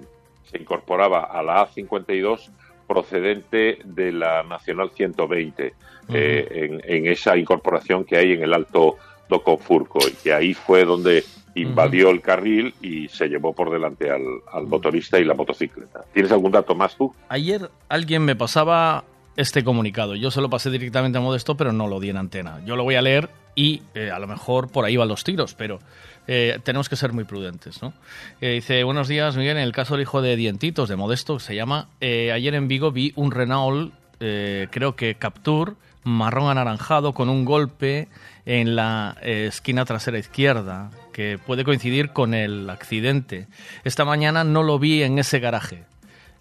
se 0.44 0.58
incorporaba 0.58 1.24
a 1.24 1.42
la 1.42 1.66
A52 1.66 2.48
procedente 2.86 3.78
de 3.84 4.12
la 4.12 4.42
Nacional 4.44 4.90
120, 4.94 5.74
eh, 6.08 6.48
en, 6.50 6.80
en 6.84 7.12
esa 7.12 7.36
incorporación 7.36 8.04
que 8.04 8.16
hay 8.16 8.32
en 8.32 8.42
el 8.42 8.54
Alto 8.54 8.96
Docofurco, 9.28 9.98
y 10.08 10.12
que 10.12 10.32
ahí 10.32 10.54
fue 10.54 10.84
donde 10.84 11.24
invadió 11.56 12.10
el 12.10 12.20
carril 12.20 12.74
y 12.80 13.08
se 13.08 13.28
llevó 13.28 13.52
por 13.52 13.70
delante 13.70 14.10
al, 14.10 14.22
al 14.52 14.66
motorista 14.66 15.18
y 15.18 15.24
la 15.24 15.34
motocicleta. 15.34 16.04
¿Tienes 16.12 16.30
algún 16.32 16.52
dato 16.52 16.74
más 16.74 16.96
tú? 16.96 17.14
Ayer 17.28 17.70
alguien 17.88 18.24
me 18.24 18.36
pasaba 18.36 19.04
este 19.36 19.64
comunicado. 19.64 20.14
Yo 20.16 20.30
se 20.30 20.40
lo 20.40 20.48
pasé 20.48 20.70
directamente 20.70 21.18
a 21.18 21.20
Modesto, 21.20 21.56
pero 21.56 21.72
no 21.72 21.88
lo 21.88 22.00
di 22.00 22.10
en 22.10 22.16
antena. 22.16 22.60
Yo 22.64 22.76
lo 22.76 22.84
voy 22.84 22.94
a 22.94 23.02
leer 23.02 23.28
y 23.54 23.82
eh, 23.94 24.10
a 24.10 24.18
lo 24.18 24.26
mejor 24.26 24.68
por 24.70 24.84
ahí 24.84 24.96
van 24.96 25.08
los 25.08 25.24
tiros, 25.24 25.54
pero 25.54 25.78
eh, 26.26 26.58
tenemos 26.62 26.88
que 26.88 26.96
ser 26.96 27.12
muy 27.12 27.24
prudentes. 27.24 27.82
¿no? 27.82 27.92
Eh, 28.40 28.54
dice, 28.54 28.82
buenos 28.84 29.08
días, 29.08 29.36
Miguel. 29.36 29.56
En 29.56 29.62
el 29.62 29.72
caso 29.72 29.94
del 29.94 30.02
hijo 30.02 30.22
de 30.22 30.36
Dientitos, 30.36 30.88
de 30.88 30.96
Modesto, 30.96 31.38
se 31.38 31.54
llama, 31.54 31.88
eh, 32.00 32.32
ayer 32.32 32.54
en 32.54 32.68
Vigo 32.68 32.90
vi 32.92 33.12
un 33.16 33.30
Renault, 33.30 33.92
eh, 34.20 34.68
creo 34.70 34.96
que 34.96 35.14
Capture, 35.16 35.72
marrón 36.04 36.48
anaranjado, 36.48 37.12
con 37.12 37.28
un 37.28 37.44
golpe 37.44 38.08
en 38.44 38.76
la 38.76 39.16
esquina 39.22 39.84
trasera 39.84 40.18
izquierda, 40.18 40.90
que 41.16 41.38
puede 41.38 41.64
coincidir 41.64 42.10
con 42.10 42.34
el 42.34 42.68
accidente. 42.68 43.46
Esta 43.84 44.04
mañana 44.04 44.44
no 44.44 44.62
lo 44.62 44.78
vi 44.78 45.02
en 45.02 45.18
ese 45.18 45.38
garaje. 45.38 45.84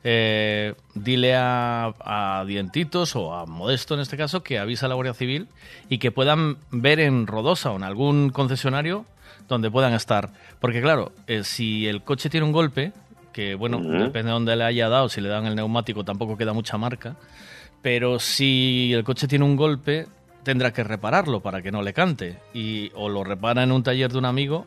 Eh, 0.03 0.73
dile 0.93 1.33
a, 1.33 1.93
a 2.01 2.43
Dientitos 2.45 3.15
o 3.15 3.33
a 3.33 3.45
Modesto 3.45 3.93
en 3.93 4.01
este 4.01 4.17
caso 4.17 4.43
que 4.43 4.59
avisa 4.59 4.87
a 4.87 4.89
la 4.89 4.95
Guardia 4.95 5.13
Civil 5.13 5.47
y 5.87 5.97
que 5.99 6.11
puedan 6.11 6.57
ver 6.71 6.99
en 6.99 7.25
Rodosa 7.25 7.71
o 7.71 7.77
en 7.77 7.83
algún 7.83 8.31
concesionario 8.31 9.05
donde 9.47 9.71
puedan 9.71 9.93
estar. 9.93 10.31
Porque 10.59 10.81
claro, 10.81 11.13
eh, 11.27 11.45
si 11.45 11.87
el 11.87 12.01
coche 12.01 12.29
tiene 12.29 12.45
un 12.45 12.51
golpe, 12.51 12.91
que 13.31 13.55
bueno, 13.55 13.79
depende 13.79 14.23
de 14.23 14.31
dónde 14.31 14.57
le 14.57 14.65
haya 14.65 14.89
dado, 14.89 15.07
si 15.07 15.21
le 15.21 15.29
dan 15.29 15.45
el 15.45 15.55
neumático 15.55 16.03
tampoco 16.03 16.35
queda 16.35 16.51
mucha 16.51 16.77
marca, 16.77 17.15
pero 17.81 18.19
si 18.19 18.91
el 18.91 19.05
coche 19.05 19.29
tiene 19.29 19.45
un 19.45 19.55
golpe, 19.55 20.07
tendrá 20.45 20.71
que 20.71 20.85
repararlo 20.85 21.41
para 21.41 21.61
que 21.61 21.71
no 21.71 21.81
le 21.81 21.91
cante. 21.91 22.37
Y 22.53 22.91
o 22.95 23.09
lo 23.09 23.25
repara 23.25 23.63
en 23.63 23.73
un 23.73 23.83
taller 23.83 24.09
de 24.09 24.17
un 24.17 24.25
amigo 24.25 24.65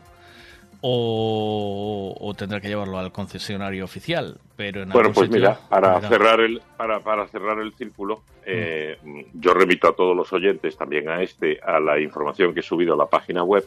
o, 0.81 2.15
o 2.21 2.35
tendrá 2.35 2.61
que 2.61 2.69
llevarlo 2.69 2.99
al 2.99 3.11
concesionario 3.11 3.85
oficial. 3.85 4.39
Pero 4.57 4.83
en 4.83 4.91
Bueno, 4.91 5.13
pues 5.13 5.27
sitio 5.27 5.41
mira, 5.41 5.59
para 5.69 6.01
cerrar 6.03 6.41
el 6.41 6.61
para, 6.77 7.01
para 7.01 7.27
cerrar 7.29 7.59
el 7.61 7.73
círculo, 7.75 8.23
eh, 8.45 8.99
yo 9.35 9.55
remito 9.55 9.89
a 9.89 9.97
todos 9.97 10.17
los 10.17 10.33
oyentes, 10.33 10.77
también 10.77 11.09
a 11.09 11.23
este, 11.23 11.61
a 11.61 11.81
la 11.81 11.99
información 11.99 12.55
que 12.55 12.61
he 12.61 12.63
subido 12.63 12.95
a 12.95 12.97
la 12.97 13.07
página 13.07 13.43
web 13.43 13.65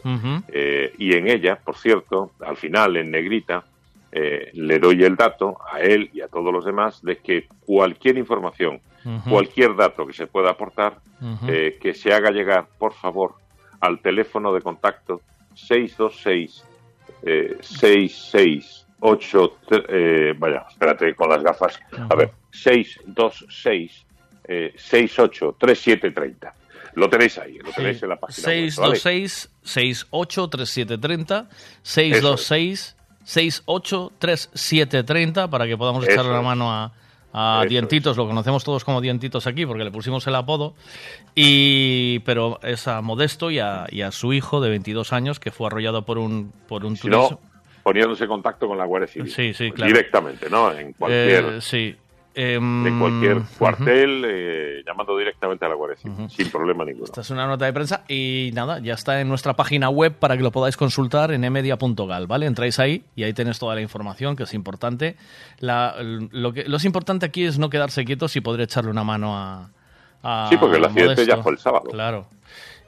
eh, 0.48 0.94
y 0.98 1.14
en 1.14 1.28
ella, 1.28 1.58
por 1.62 1.76
cierto, 1.76 2.32
al 2.40 2.56
final 2.56 2.96
en 2.96 3.10
negrita 3.10 3.64
eh, 4.10 4.50
le 4.52 4.78
doy 4.78 5.02
el 5.04 5.16
dato 5.16 5.56
a 5.72 5.80
él 5.80 6.10
y 6.12 6.20
a 6.20 6.28
todos 6.28 6.52
los 6.52 6.66
demás 6.66 7.02
de 7.02 7.16
que 7.16 7.46
cualquier 7.64 8.18
información, 8.18 8.80
Cualquier 9.28 9.74
dato 9.74 10.06
que 10.06 10.12
se 10.12 10.26
pueda 10.26 10.50
aportar, 10.50 10.98
Ujú. 11.20 11.46
eh, 11.48 11.78
que 11.80 11.94
se 11.94 12.12
haga 12.12 12.30
llegar, 12.30 12.66
por 12.78 12.92
favor, 12.94 13.34
al 13.80 14.00
teléfono 14.00 14.52
de 14.52 14.60
contacto 14.60 15.20
626 15.54 16.64
eh, 17.24 17.56
668 17.60 19.58
eh, 19.88 20.34
vaya, 20.38 20.64
espérate 20.68 21.14
con 21.14 21.28
las 21.28 21.42
gafas. 21.42 21.78
A 22.10 22.14
ver, 22.14 22.30
626 22.52 24.06
eh, 24.44 24.72
683730. 24.76 26.54
Lo 26.94 27.08
tenéis 27.08 27.38
ahí, 27.38 27.56
lo 27.58 27.72
tenéis 27.72 28.02
en 28.02 28.08
la 28.10 28.16
página 28.16 28.48
web, 28.48 28.70
¿vale? 28.76 28.96
626 28.96 29.50
683730 29.62 31.48
626 31.82 32.96
683730 33.24 35.48
para 35.48 35.66
que 35.66 35.76
podamos 35.76 36.06
echarle 36.06 36.30
una 36.30 36.40
es. 36.40 36.44
mano 36.44 36.70
a, 36.70 36.92
a 37.32 37.64
Dientitos, 37.68 38.16
lo 38.16 38.26
conocemos 38.26 38.62
todos 38.64 38.84
como 38.84 39.00
Dientitos 39.00 39.46
aquí 39.46 39.64
porque 39.66 39.84
le 39.84 39.90
pusimos 39.90 40.26
el 40.26 40.34
apodo, 40.34 40.74
y 41.34 42.18
pero 42.20 42.58
es 42.62 42.86
a 42.88 43.00
Modesto 43.00 43.50
y 43.50 43.58
a, 43.58 43.86
y 43.90 44.02
a 44.02 44.10
su 44.12 44.32
hijo 44.32 44.60
de 44.60 44.70
22 44.70 45.12
años 45.12 45.40
que 45.40 45.50
fue 45.50 45.66
arrollado 45.66 46.04
por 46.04 46.18
un, 46.18 46.52
por 46.68 46.84
un 46.84 46.96
Si 46.96 47.02
turismo. 47.02 47.28
no, 47.30 47.40
poniéndose 47.82 48.24
en 48.24 48.28
contacto 48.30 48.68
con 48.68 48.78
la 48.78 48.84
Guardia 48.84 49.08
Civil. 49.08 49.30
Sí, 49.30 49.54
sí, 49.54 49.70
claro. 49.72 49.92
Directamente, 49.92 50.50
¿no? 50.50 50.72
En 50.72 50.92
cualquier, 50.92 51.44
Eh, 51.54 51.60
sí. 51.60 51.96
Em, 52.34 52.86
en 52.86 52.98
cualquier 52.98 53.42
cuartel, 53.58 54.24
eh, 54.26 54.82
llamando 54.86 55.16
directamente 55.18 55.66
a 55.66 55.68
la 55.68 55.74
Guardia 55.74 55.98
Civil, 55.98 56.30
sin 56.30 56.50
problema 56.50 56.84
ninguno. 56.84 57.04
Esta 57.04 57.20
es 57.20 57.30
una 57.30 57.46
nota 57.46 57.66
de 57.66 57.72
prensa 57.72 58.04
y 58.08 58.50
nada, 58.54 58.78
ya 58.78 58.94
está 58.94 59.20
en 59.20 59.28
nuestra 59.28 59.54
página 59.54 59.90
web 59.90 60.14
para 60.14 60.36
que 60.36 60.42
lo 60.42 60.50
podáis 60.50 60.76
consultar 60.76 61.32
en 61.32 61.44
emedia.gal, 61.44 62.26
¿vale? 62.26 62.46
Entráis 62.46 62.78
ahí 62.78 63.04
y 63.16 63.24
ahí 63.24 63.34
tenéis 63.34 63.58
toda 63.58 63.74
la 63.74 63.82
información 63.82 64.34
que 64.34 64.44
es 64.44 64.54
importante. 64.54 65.16
La- 65.58 65.94
lo, 66.02 66.52
que, 66.52 66.64
lo 66.64 66.78
es 66.78 66.84
importante 66.86 67.26
aquí 67.26 67.44
es 67.44 67.58
no 67.58 67.68
quedarse 67.68 68.04
quietos 68.04 68.34
y 68.36 68.40
poder 68.40 68.62
echarle 68.62 68.90
una 68.90 69.04
mano 69.04 69.36
a, 69.36 69.70
a 70.22 70.46
Sí, 70.48 70.56
porque 70.56 70.78
el 70.78 70.84
accidente 70.84 71.26
ya 71.26 71.36
fue 71.38 71.52
el 71.52 71.58
sábado. 71.58 71.90
Claro. 71.90 72.26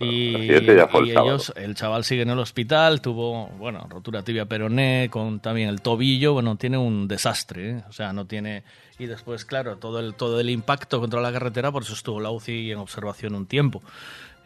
Y, 0.00 0.28
el 0.30 0.36
accidente 0.36 0.76
ya 0.76 0.88
fue 0.88 1.00
el 1.02 1.06
y 1.08 1.10
ellos, 1.12 1.52
el 1.56 1.74
chaval 1.74 2.04
sigue 2.04 2.22
en 2.22 2.30
el 2.30 2.38
hospital, 2.38 3.00
tuvo, 3.00 3.48
bueno, 3.58 3.86
rotura 3.88 4.22
tibia 4.22 4.46
peroné, 4.46 5.08
con 5.10 5.38
también 5.40 5.68
el 5.68 5.82
tobillo, 5.82 6.32
bueno, 6.32 6.56
tiene 6.56 6.78
un 6.78 7.06
desastre, 7.06 7.70
¿eh? 7.70 7.82
o 7.88 7.92
sea, 7.92 8.12
no 8.12 8.26
tiene... 8.26 8.64
Y 8.98 9.06
después, 9.06 9.44
claro, 9.44 9.76
todo 9.76 9.98
el, 10.00 10.14
todo 10.14 10.38
el 10.40 10.50
impacto 10.50 11.00
contra 11.00 11.20
la 11.20 11.32
carretera, 11.32 11.72
por 11.72 11.82
eso 11.82 11.94
estuvo 11.94 12.20
la 12.20 12.30
UCI 12.30 12.70
en 12.72 12.78
observación 12.78 13.34
un 13.34 13.46
tiempo. 13.46 13.82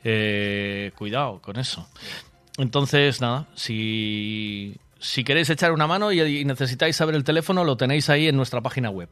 Eh, 0.04 0.92
cuidado 0.96 1.40
con 1.42 1.58
eso. 1.58 1.86
Entonces, 2.56 3.20
nada, 3.20 3.46
si, 3.54 4.76
si 4.98 5.22
queréis 5.24 5.50
echar 5.50 5.72
una 5.72 5.86
mano 5.86 6.12
y, 6.12 6.20
y 6.20 6.44
necesitáis 6.44 6.96
saber 6.96 7.14
el 7.14 7.24
teléfono, 7.24 7.62
lo 7.64 7.76
tenéis 7.76 8.08
ahí 8.10 8.26
en 8.28 8.36
nuestra 8.36 8.60
página 8.60 8.90
web. 8.90 9.08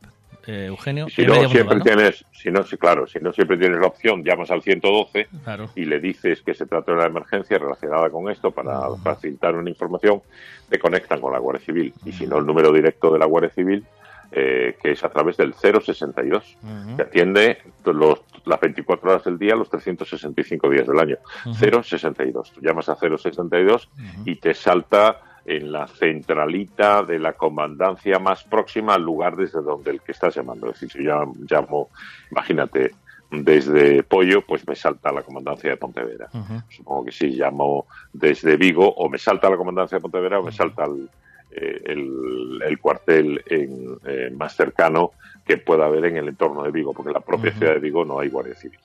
Eh, 0.46 0.66
Eugenio. 0.66 1.08
Si 1.08 1.26
no, 1.26 1.48
siempre 1.48 1.76
¿no? 1.76 1.82
tienes, 1.82 2.24
si 2.32 2.50
no, 2.52 2.62
sí, 2.62 2.76
claro, 2.76 3.06
si 3.08 3.18
no 3.18 3.32
siempre 3.32 3.56
tienes 3.58 3.80
la 3.80 3.88
opción, 3.88 4.22
llamas 4.22 4.48
al 4.52 4.62
112 4.62 5.26
Claro. 5.42 5.70
y 5.74 5.84
le 5.84 5.98
dices 5.98 6.40
que 6.42 6.54
se 6.54 6.66
trata 6.66 6.92
de 6.92 6.98
una 6.98 7.06
emergencia 7.08 7.58
relacionada 7.58 8.08
con 8.10 8.30
esto 8.30 8.52
para 8.52 8.94
facilitar 9.02 9.56
una 9.56 9.70
información, 9.70 10.22
te 10.68 10.78
conectan 10.78 11.20
con 11.20 11.32
la 11.32 11.40
Guardia 11.40 11.66
Civil. 11.66 11.92
Y 12.04 12.12
si 12.12 12.28
no, 12.28 12.38
el 12.38 12.46
número 12.46 12.72
directo 12.72 13.12
de 13.12 13.18
la 13.18 13.26
Guardia 13.26 13.50
Civil, 13.50 13.84
eh, 14.32 14.76
que 14.82 14.92
es 14.92 15.04
a 15.04 15.08
través 15.08 15.36
del 15.36 15.54
062, 15.54 16.58
que 16.96 17.02
atiende 17.02 17.58
los, 17.84 18.22
las 18.44 18.60
24 18.60 19.10
horas 19.10 19.24
del 19.24 19.38
día, 19.38 19.54
los 19.54 19.70
365 19.70 20.68
días 20.68 20.86
del 20.86 20.98
año. 20.98 21.16
Ujú. 21.44 21.82
062. 21.82 22.52
Tú 22.52 22.60
llamas 22.60 22.88
a 22.88 22.96
062 22.96 23.88
y 24.24 24.36
te 24.36 24.54
salta 24.54 25.20
en 25.44 25.70
la 25.70 25.86
centralita 25.86 27.04
de 27.04 27.20
la 27.20 27.34
comandancia 27.34 28.18
más 28.18 28.42
próxima 28.44 28.94
al 28.94 29.02
lugar 29.02 29.36
desde 29.36 29.62
donde 29.62 29.92
el 29.92 30.00
que 30.00 30.12
estás 30.12 30.34
llamando. 30.34 30.66
Es 30.66 30.80
decir, 30.80 30.90
si 30.90 31.04
yo 31.04 31.32
llamo, 31.48 31.90
imagínate, 32.32 32.92
desde 33.30 34.02
Pollo, 34.02 34.44
pues 34.44 34.66
me 34.66 34.74
salta 34.74 35.12
la 35.12 35.22
comandancia 35.22 35.70
de 35.70 35.76
Pontevedra. 35.76 36.28
Supongo 36.68 37.04
que 37.04 37.12
si 37.12 37.30
llamo 37.30 37.86
desde 38.12 38.56
Vigo, 38.56 38.88
o 38.88 39.08
me 39.08 39.18
salta 39.18 39.48
la 39.48 39.56
comandancia 39.56 39.98
de 39.98 40.02
Pontevedra 40.02 40.40
o 40.40 40.42
me 40.42 40.52
salta 40.52 40.84
al, 40.84 41.08
eh, 41.50 41.82
el, 41.86 42.60
el 42.66 42.78
cuartel 42.78 43.42
en, 43.46 43.98
eh, 44.06 44.30
más 44.34 44.54
cercano 44.56 45.12
que 45.46 45.56
pueda 45.58 45.86
haber 45.86 46.06
en 46.06 46.16
el 46.16 46.28
entorno 46.28 46.62
de 46.64 46.70
Vigo, 46.72 46.92
porque 46.92 47.10
en 47.10 47.14
la 47.14 47.20
propia 47.20 47.52
ciudad 47.52 47.74
de 47.74 47.80
Vigo 47.80 48.04
no 48.04 48.18
hay 48.18 48.28
Guardia 48.28 48.54
Civil. 48.56 48.78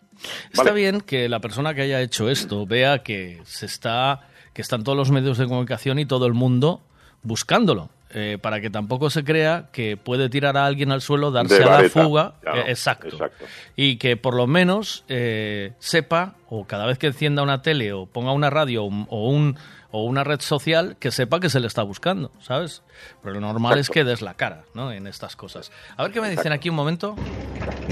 Está 0.54 0.72
bien 0.72 1.02
que 1.02 1.28
la 1.28 1.40
persona 1.40 1.74
que 1.74 1.82
haya 1.82 2.02
hecho 2.02 2.30
esto 2.30 2.66
vea 2.68 3.00
que 3.04 3.40
se 3.46 3.66
está 3.66 4.28
que 4.54 4.62
están 4.62 4.84
todos 4.84 4.98
los 4.98 5.12
medios 5.12 5.38
de 5.38 5.48
comunicación 5.48 5.98
y 5.98 6.06
todo 6.06 6.26
el 6.28 6.34
mundo 6.34 6.82
buscándolo. 7.24 7.90
eh, 8.14 8.38
para 8.42 8.60
que 8.60 8.70
tampoco 8.70 9.10
se 9.10 9.24
crea 9.24 9.70
que 9.72 9.96
puede 9.96 10.28
tirar 10.30 10.58
a 10.58 10.66
alguien 10.66 10.92
al 10.92 11.02
suelo, 11.02 11.32
darse 11.32 11.64
a 11.64 11.82
la 11.82 11.90
fuga. 11.90 12.34
eh, 12.44 12.64
exacto. 12.68 13.08
exacto. 13.08 13.46
Y 13.78 13.96
que 13.98 14.18
por 14.18 14.36
lo 14.36 14.48
menos 14.48 15.06
eh, 15.08 15.72
sepa, 15.80 16.36
o 16.50 16.66
cada 16.66 16.86
vez 16.86 16.98
que 16.98 17.08
encienda 17.08 17.42
una 17.42 17.62
tele 17.62 17.94
o 17.94 18.06
ponga 18.08 18.34
una 18.34 18.50
radio 18.50 18.84
o, 18.84 18.90
o 19.10 19.30
un, 19.30 19.56
o 19.92 20.06
una 20.06 20.24
red 20.24 20.40
social, 20.42 20.96
que 21.00 21.12
sepa 21.12 21.40
que 21.40 21.50
se 21.50 21.60
le 21.60 21.68
está 21.68 21.84
buscando, 21.84 22.32
¿sabes? 22.40 22.84
Pero 23.22 23.36
lo 23.36 23.42
normal 23.42 23.78
es 23.78 23.90
que 23.90 24.04
des 24.04 24.22
la 24.22 24.34
cara 24.36 24.64
¿no? 24.74 24.92
en 24.92 25.08
estas 25.08 25.36
cosas. 25.36 25.72
A 25.98 26.04
ver 26.04 26.12
qué 26.12 26.22
me 26.22 26.30
dicen 26.30 26.52
aquí 26.52 26.70
un 26.70 26.76
momento. 26.76 27.16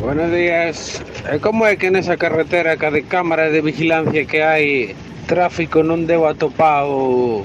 Buenos 0.02 0.32
días. 0.32 1.04
E 1.28 1.40
como 1.44 1.68
é 1.68 1.76
que 1.76 1.92
nesa 1.92 2.16
carretera 2.16 2.80
ca 2.80 2.90
de 2.90 3.04
cámara 3.04 3.52
de 3.52 3.62
vigilancia 3.62 4.26
que 4.26 4.42
hai 4.42 4.96
tráfico 5.28 5.84
non 5.84 6.08
deu 6.08 6.26
atopado 6.26 7.44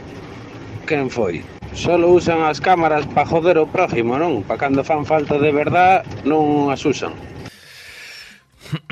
quen 0.86 1.10
foi? 1.10 1.42
Solo 1.74 2.14
usan 2.14 2.46
as 2.46 2.62
cámaras 2.62 3.02
para 3.10 3.26
joder 3.26 3.58
o 3.58 3.66
prójimo, 3.66 4.14
non? 4.14 4.46
Para 4.46 4.70
cando 4.70 4.86
fan 4.86 5.02
falta 5.02 5.36
de 5.42 5.50
verdad 5.50 6.06
non 6.22 6.70
as 6.70 6.86
usan. 6.86 7.12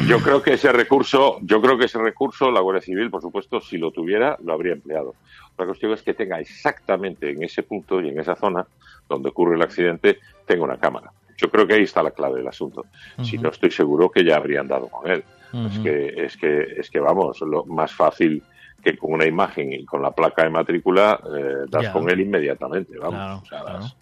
Yo 0.06 0.18
creo 0.20 0.42
que 0.42 0.54
ese 0.54 0.72
recurso, 0.72 1.38
yo 1.42 1.60
creo 1.60 1.78
que 1.78 1.86
ese 1.86 1.98
recurso, 1.98 2.50
la 2.50 2.60
Guardia 2.60 2.82
Civil, 2.82 3.10
por 3.10 3.22
supuesto, 3.22 3.60
si 3.60 3.78
lo 3.78 3.90
tuviera, 3.90 4.36
lo 4.44 4.52
habría 4.52 4.74
empleado. 4.74 5.14
La 5.58 5.66
cuestión 5.66 5.92
es 5.92 6.02
que 6.02 6.14
tenga 6.14 6.40
exactamente 6.40 7.30
en 7.30 7.42
ese 7.42 7.62
punto 7.62 8.00
y 8.00 8.08
en 8.08 8.18
esa 8.18 8.34
zona 8.34 8.66
donde 9.08 9.28
ocurre 9.28 9.56
el 9.56 9.62
accidente, 9.62 10.18
tenga 10.46 10.64
una 10.64 10.78
cámara. 10.78 11.12
Yo 11.36 11.50
creo 11.50 11.66
que 11.66 11.74
ahí 11.74 11.82
está 11.82 12.02
la 12.02 12.10
clave 12.12 12.36
del 12.38 12.48
asunto. 12.48 12.86
Si 13.22 13.36
no 13.38 13.50
estoy 13.50 13.70
seguro 13.70 14.10
que 14.10 14.24
ya 14.24 14.36
habrían 14.36 14.68
dado 14.68 14.88
con 14.88 15.10
él. 15.10 15.24
Es 15.52 15.78
que, 15.80 16.24
es 16.24 16.36
que, 16.36 16.62
es 16.78 16.90
que 16.90 16.98
vamos, 17.00 17.40
lo 17.42 17.64
más 17.66 17.92
fácil 17.92 18.42
que 18.82 18.96
con 18.96 19.12
una 19.12 19.26
imagen 19.26 19.72
y 19.72 19.84
con 19.84 20.00
la 20.02 20.10
placa 20.12 20.42
de 20.44 20.50
matrícula 20.50 21.20
eh, 21.36 21.66
das 21.68 21.82
Ya. 21.84 21.92
con 21.92 22.08
él 22.08 22.20
inmediatamente, 22.20 22.96
vamos. 22.98 23.14
Claro, 23.14 23.36
O 23.42 23.46
sea, 23.46 23.60
claro. 23.60 23.78
das- 23.80 23.96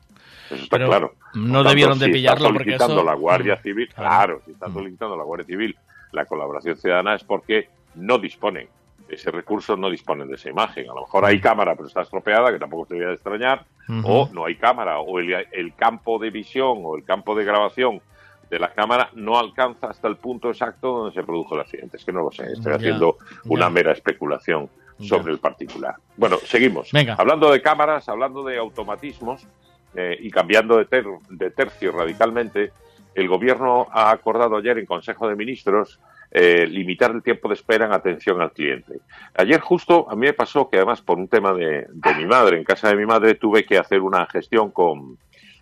Eso 0.50 0.64
está 0.64 0.76
Pero 0.76 0.88
claro. 0.88 1.14
no 1.34 1.52
tanto, 1.58 1.68
debieron 1.70 1.98
de 1.98 2.06
si 2.06 2.12
pillarlo 2.12 2.46
está 2.46 2.48
porque 2.54 2.64
solicitando 2.64 2.94
eso- 2.96 3.04
la 3.04 3.14
Guardia 3.14 3.54
Mm, 3.56 3.62
Civil, 3.62 3.88
claro. 3.88 4.08
claro, 4.08 4.42
si 4.44 4.50
está 4.52 4.70
solicitando 4.72 5.16
la 5.16 5.24
Guardia 5.24 5.46
Civil 5.46 5.76
la 6.12 6.24
colaboración 6.24 6.76
ciudadana 6.76 7.14
es 7.14 7.24
porque 7.24 7.68
no 7.94 8.18
disponen 8.18 8.68
ese 9.10 9.30
recurso, 9.30 9.76
no 9.76 9.90
disponen 9.90 10.28
de 10.28 10.34
esa 10.36 10.48
imagen. 10.50 10.84
A 10.90 10.94
lo 10.94 11.02
mejor 11.02 11.24
hay 11.24 11.40
cámara, 11.40 11.74
pero 11.74 11.88
está 11.88 12.02
estropeada, 12.02 12.52
que 12.52 12.58
tampoco 12.58 12.86
se 12.86 12.94
debe 12.94 13.06
de 13.08 13.14
extrañar, 13.14 13.64
o 14.04 14.28
no 14.32 14.44
hay 14.46 14.54
cámara, 14.56 15.00
o 15.00 15.18
el, 15.18 15.32
el 15.52 15.74
campo 15.74 16.18
de 16.18 16.30
visión 16.30 16.78
o 16.84 16.96
el 16.96 17.04
campo 17.04 17.34
de 17.34 17.44
grabación 17.44 18.00
de 18.48 18.58
la 18.58 18.72
cámara 18.72 19.10
no 19.14 19.38
alcanza 19.38 19.88
hasta 19.88 20.08
el 20.08 20.16
punto 20.16 20.48
exacto 20.50 20.92
donde 20.92 21.14
se 21.14 21.22
produjo 21.22 21.54
el 21.54 21.60
accidente. 21.60 21.96
Es 21.96 22.04
que 22.04 22.12
no 22.12 22.22
lo 22.22 22.30
sé, 22.32 22.44
estoy 22.52 22.72
Ya, 22.72 22.76
haciendo 22.76 23.16
una 23.46 23.66
ya. 23.66 23.70
mera 23.70 23.92
especulación 23.92 24.68
sobre 25.00 25.32
el 25.32 25.38
particular. 25.38 25.94
Bueno, 26.16 26.36
seguimos. 26.44 26.90
Venga. 26.92 27.14
Hablando 27.18 27.50
de 27.50 27.62
cámaras, 27.62 28.08
hablando 28.08 28.42
de 28.44 28.58
automatismos 28.58 29.46
eh, 29.94 30.16
y 30.20 30.30
cambiando 30.30 30.76
de, 30.76 30.84
ter- 30.84 31.06
de 31.30 31.50
tercio 31.50 31.90
radicalmente, 31.92 32.72
el 33.14 33.28
Gobierno 33.28 33.86
ha 33.90 34.10
acordado 34.10 34.56
ayer 34.56 34.78
en 34.78 34.86
Consejo 34.86 35.28
de 35.28 35.36
Ministros 35.36 36.00
eh, 36.30 36.66
limitar 36.66 37.10
el 37.10 37.22
tiempo 37.22 37.48
de 37.48 37.54
espera 37.54 37.86
en 37.86 37.92
atención 37.92 38.40
al 38.40 38.52
cliente. 38.52 39.00
Ayer 39.34 39.60
justo 39.60 40.08
a 40.08 40.14
mí 40.14 40.26
me 40.26 40.32
pasó 40.32 40.68
que 40.68 40.76
además 40.76 41.02
por 41.02 41.18
un 41.18 41.28
tema 41.28 41.52
de, 41.52 41.86
de 41.92 42.14
mi 42.14 42.24
madre, 42.24 42.56
en 42.56 42.64
casa 42.64 42.88
de 42.88 42.96
mi 42.96 43.06
madre, 43.06 43.34
tuve 43.34 43.64
que 43.64 43.78
hacer 43.78 44.00
una 44.00 44.26
gestión 44.26 44.70
con, 44.70 45.18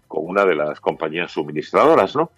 con 0.08 0.26
una 0.26 0.44
de 0.44 0.56
las 0.56 0.80
compañías 0.80 1.30
suministradoras, 1.30 2.16
¿no? 2.16 2.30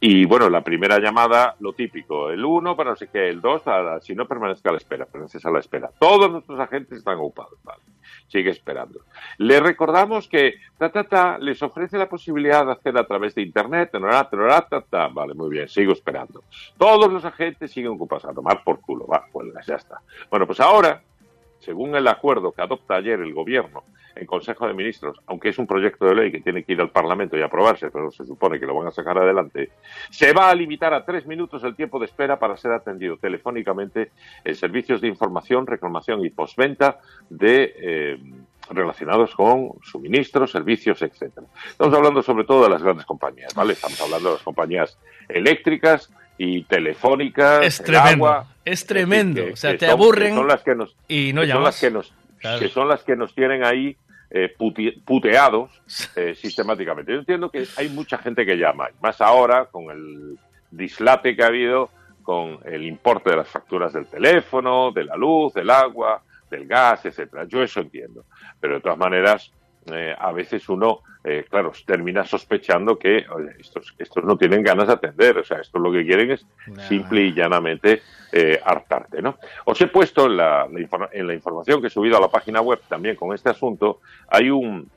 Y 0.00 0.26
bueno, 0.26 0.48
la 0.48 0.62
primera 0.62 1.00
llamada, 1.00 1.56
lo 1.58 1.72
típico, 1.72 2.30
el 2.30 2.44
1 2.44 2.76
para 2.76 2.90
no 2.90 2.96
sé 2.96 3.08
qué, 3.08 3.28
el 3.28 3.40
2, 3.40 3.62
si 4.00 4.14
no 4.14 4.28
permanezca 4.28 4.68
a 4.68 4.72
la 4.72 4.78
espera, 4.78 5.06
permaneces 5.06 5.44
a 5.44 5.50
la 5.50 5.58
espera. 5.58 5.90
Todos 5.98 6.30
nuestros 6.30 6.60
agentes 6.60 6.98
están 6.98 7.18
ocupados, 7.18 7.58
vale. 7.64 7.82
Sigue 8.28 8.50
esperando. 8.50 9.00
Le 9.38 9.58
recordamos 9.58 10.28
que 10.28 10.54
ta, 10.78 10.90
ta, 10.90 11.02
ta, 11.02 11.38
les 11.38 11.60
ofrece 11.62 11.98
la 11.98 12.08
posibilidad 12.08 12.64
de 12.64 12.72
hacer 12.72 12.96
a 12.96 13.06
través 13.06 13.34
de 13.34 13.42
internet, 13.42 13.90
tarará, 13.90 14.68
ta, 14.68 14.82
ta. 14.82 15.08
vale, 15.08 15.34
muy 15.34 15.50
bien, 15.50 15.68
sigo 15.68 15.92
esperando. 15.92 16.44
Todos 16.76 17.12
los 17.12 17.24
agentes 17.24 17.72
siguen 17.72 17.90
ocupados, 17.90 18.24
a 18.26 18.32
tomar 18.32 18.62
por 18.62 18.80
culo, 18.80 19.04
va, 19.04 19.26
cuelgas, 19.32 19.66
ya 19.66 19.74
está. 19.74 20.00
Bueno, 20.30 20.46
pues 20.46 20.60
ahora, 20.60 21.02
según 21.60 21.94
el 21.96 22.06
acuerdo 22.08 22.52
que 22.52 22.62
adopta 22.62 22.96
ayer 22.96 23.20
el 23.20 23.34
gobierno 23.34 23.84
en 24.14 24.26
Consejo 24.26 24.66
de 24.66 24.74
Ministros, 24.74 25.18
aunque 25.26 25.50
es 25.50 25.58
un 25.58 25.66
proyecto 25.66 26.06
de 26.06 26.14
ley 26.14 26.32
que 26.32 26.40
tiene 26.40 26.64
que 26.64 26.72
ir 26.72 26.80
al 26.80 26.90
Parlamento 26.90 27.36
y 27.36 27.42
aprobarse, 27.42 27.90
pero 27.90 28.10
se 28.10 28.26
supone 28.26 28.58
que 28.58 28.66
lo 28.66 28.74
van 28.74 28.88
a 28.88 28.90
sacar 28.90 29.16
adelante, 29.18 29.70
se 30.10 30.32
va 30.32 30.50
a 30.50 30.54
limitar 30.54 30.92
a 30.92 31.04
tres 31.04 31.26
minutos 31.26 31.62
el 31.64 31.76
tiempo 31.76 31.98
de 31.98 32.06
espera 32.06 32.38
para 32.38 32.56
ser 32.56 32.72
atendido 32.72 33.16
telefónicamente 33.16 34.10
en 34.44 34.54
servicios 34.54 35.00
de 35.00 35.08
información, 35.08 35.66
reclamación 35.66 36.24
y 36.24 36.30
postventa 36.30 36.98
de 37.30 37.74
eh, 37.76 38.18
relacionados 38.70 39.34
con 39.34 39.72
suministros, 39.82 40.50
servicios, 40.50 41.00
etcétera. 41.00 41.46
Estamos 41.68 41.94
hablando 41.94 42.22
sobre 42.22 42.44
todo 42.44 42.64
de 42.64 42.70
las 42.70 42.82
grandes 42.82 43.06
compañías, 43.06 43.54
¿vale? 43.54 43.74
Estamos 43.74 44.00
hablando 44.00 44.30
de 44.30 44.34
las 44.34 44.42
compañías 44.42 44.98
eléctricas 45.28 46.12
y 46.38 46.62
telefónicas, 46.64 47.62
Es 47.66 47.80
el 47.80 47.86
tremendo, 47.86 48.26
agua, 48.26 48.46
es 48.64 48.86
tremendo. 48.86 49.44
que- 49.44 49.52
o 49.52 49.56
sea, 49.56 49.72
te 49.76 49.86
son- 49.86 49.90
aburren 49.90 50.34
son 50.34 50.46
las 50.48 50.62
que 50.62 50.74
nos 50.74 50.96
y 51.08 51.32
no 51.34 51.42
que 51.42 51.48
son 51.48 51.62
las 51.64 51.80
que 51.80 51.90
nos 51.90 52.14
Claro. 52.38 52.60
que 52.60 52.68
son 52.68 52.88
las 52.88 53.02
que 53.02 53.16
nos 53.16 53.34
tienen 53.34 53.64
ahí 53.64 53.96
eh, 54.30 54.54
puti- 54.58 55.02
puteados 55.04 55.70
eh, 56.14 56.34
sistemáticamente. 56.34 57.12
Yo 57.12 57.18
entiendo 57.18 57.50
que 57.50 57.64
hay 57.78 57.88
mucha 57.88 58.18
gente 58.18 58.44
que 58.44 58.56
llama, 58.56 58.88
más 59.00 59.20
ahora 59.22 59.64
con 59.66 59.90
el 59.90 60.38
dislate 60.70 61.34
que 61.34 61.42
ha 61.42 61.46
habido 61.46 61.88
con 62.22 62.58
el 62.66 62.84
importe 62.84 63.30
de 63.30 63.36
las 63.36 63.48
facturas 63.48 63.94
del 63.94 64.06
teléfono, 64.06 64.92
de 64.92 65.04
la 65.04 65.16
luz, 65.16 65.54
del 65.54 65.70
agua, 65.70 66.22
del 66.50 66.66
gas, 66.66 67.06
etcétera. 67.06 67.44
Yo 67.48 67.62
eso 67.62 67.80
entiendo, 67.80 68.26
pero 68.60 68.74
de 68.74 68.80
todas 68.82 68.98
maneras 68.98 69.50
eh, 69.92 70.14
a 70.18 70.32
veces 70.32 70.68
uno, 70.68 71.00
eh, 71.24 71.46
claro, 71.48 71.72
termina 71.86 72.24
sospechando 72.24 72.98
que 72.98 73.24
oye, 73.30 73.50
estos, 73.58 73.94
estos 73.98 74.24
no 74.24 74.36
tienen 74.36 74.62
ganas 74.62 74.86
de 74.86 74.94
atender, 74.94 75.38
o 75.38 75.44
sea, 75.44 75.58
estos 75.58 75.80
lo 75.80 75.92
que 75.92 76.04
quieren 76.04 76.30
es 76.30 76.46
simple 76.88 77.22
y 77.22 77.34
llanamente 77.34 78.02
eh, 78.32 78.60
hartarte, 78.64 79.22
¿no? 79.22 79.38
Os 79.64 79.80
he 79.80 79.86
puesto 79.88 80.26
en 80.26 80.36
la, 80.36 80.68
en 81.12 81.26
la 81.26 81.34
información 81.34 81.80
que 81.80 81.88
he 81.88 81.90
subido 81.90 82.16
a 82.16 82.20
la 82.20 82.28
página 82.28 82.60
web 82.60 82.80
también 82.88 83.16
con 83.16 83.34
este 83.34 83.50
asunto, 83.50 84.00
hay 84.28 84.50
un, 84.50 84.88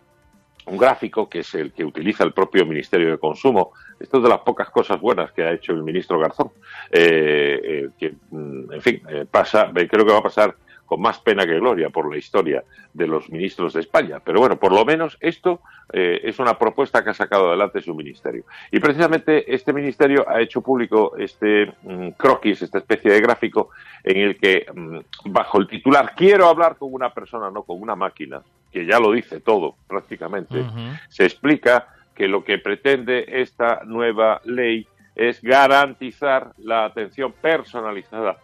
un 0.65 0.77
gráfico 0.77 1.27
que 1.27 1.39
es 1.39 1.53
el 1.55 1.71
que 1.71 1.83
utiliza 1.83 2.23
el 2.23 2.33
propio 2.33 2.65
Ministerio 2.65 3.11
de 3.11 3.17
Consumo. 3.17 3.71
Esto 3.99 4.17
es 4.17 4.23
de 4.23 4.29
las 4.29 4.39
pocas 4.39 4.69
cosas 4.69 4.99
buenas 4.99 5.31
que 5.31 5.43
ha 5.43 5.51
hecho 5.51 5.73
el 5.73 5.83
ministro 5.83 6.19
Garzón, 6.19 6.51
eh, 6.91 7.59
eh, 7.63 7.89
que, 7.97 8.13
mm, 8.29 8.73
en 8.73 8.81
fin, 8.81 9.01
eh, 9.09 9.25
pasa, 9.29 9.71
creo 9.73 10.05
que 10.05 10.11
va 10.11 10.19
a 10.19 10.23
pasar 10.23 10.55
con 10.91 11.01
más 11.01 11.19
pena 11.19 11.47
que 11.47 11.57
gloria 11.57 11.89
por 11.89 12.11
la 12.11 12.17
historia 12.17 12.65
de 12.93 13.07
los 13.07 13.29
ministros 13.29 13.71
de 13.71 13.79
España. 13.79 14.19
Pero 14.19 14.41
bueno, 14.41 14.57
por 14.59 14.73
lo 14.73 14.83
menos 14.83 15.17
esto 15.21 15.61
eh, 15.93 16.19
es 16.21 16.37
una 16.37 16.59
propuesta 16.59 17.01
que 17.01 17.11
ha 17.11 17.13
sacado 17.13 17.47
adelante 17.47 17.81
su 17.81 17.95
ministerio. 17.95 18.43
Y 18.73 18.81
precisamente 18.81 19.55
este 19.55 19.71
ministerio 19.71 20.29
ha 20.29 20.41
hecho 20.41 20.59
público 20.59 21.13
este 21.17 21.71
mm, 21.83 22.09
croquis, 22.17 22.61
esta 22.61 22.79
especie 22.79 23.09
de 23.09 23.21
gráfico, 23.21 23.69
en 24.03 24.17
el 24.17 24.37
que, 24.37 24.65
mm, 24.69 24.97
bajo 25.31 25.59
el 25.59 25.67
titular, 25.69 26.13
quiero 26.13 26.49
hablar 26.49 26.75
con 26.75 26.91
una 26.91 27.13
persona, 27.13 27.49
no 27.49 27.63
con 27.63 27.81
una 27.81 27.95
máquina, 27.95 28.41
que 28.69 28.85
ya 28.85 28.99
lo 28.99 29.13
dice 29.13 29.39
todo 29.39 29.75
prácticamente, 29.87 30.61
se 31.07 31.23
explica 31.23 31.87
que 32.13 32.27
lo 32.27 32.43
que 32.43 32.57
pretende 32.57 33.23
esta 33.41 33.83
nueva 33.85 34.41
ley 34.43 34.85
es 35.15 35.41
garantizar 35.41 36.51
la 36.57 36.83
atención 36.83 37.31
personalizada, 37.31 38.35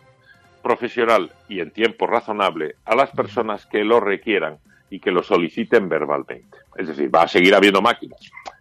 profesional 0.68 1.31
y 1.48 1.61
en 1.61 1.72
tiempo 1.72 2.07
razonable 2.07 2.76
a 2.85 2.94
las 2.95 3.10
personas 3.11 3.65
que 3.65 3.85
lo 3.85 4.02
requieran 4.02 4.57
y 4.89 4.99
que 4.99 5.11
lo 5.11 5.23
soliciten 5.23 5.88
verbalmente. 5.88 6.57
Es 6.76 6.88
decir, 6.89 7.14
va 7.14 7.22
a 7.23 7.27
seguir 7.30 7.56
habiendo 7.56 7.81
máquinas, 7.81 8.19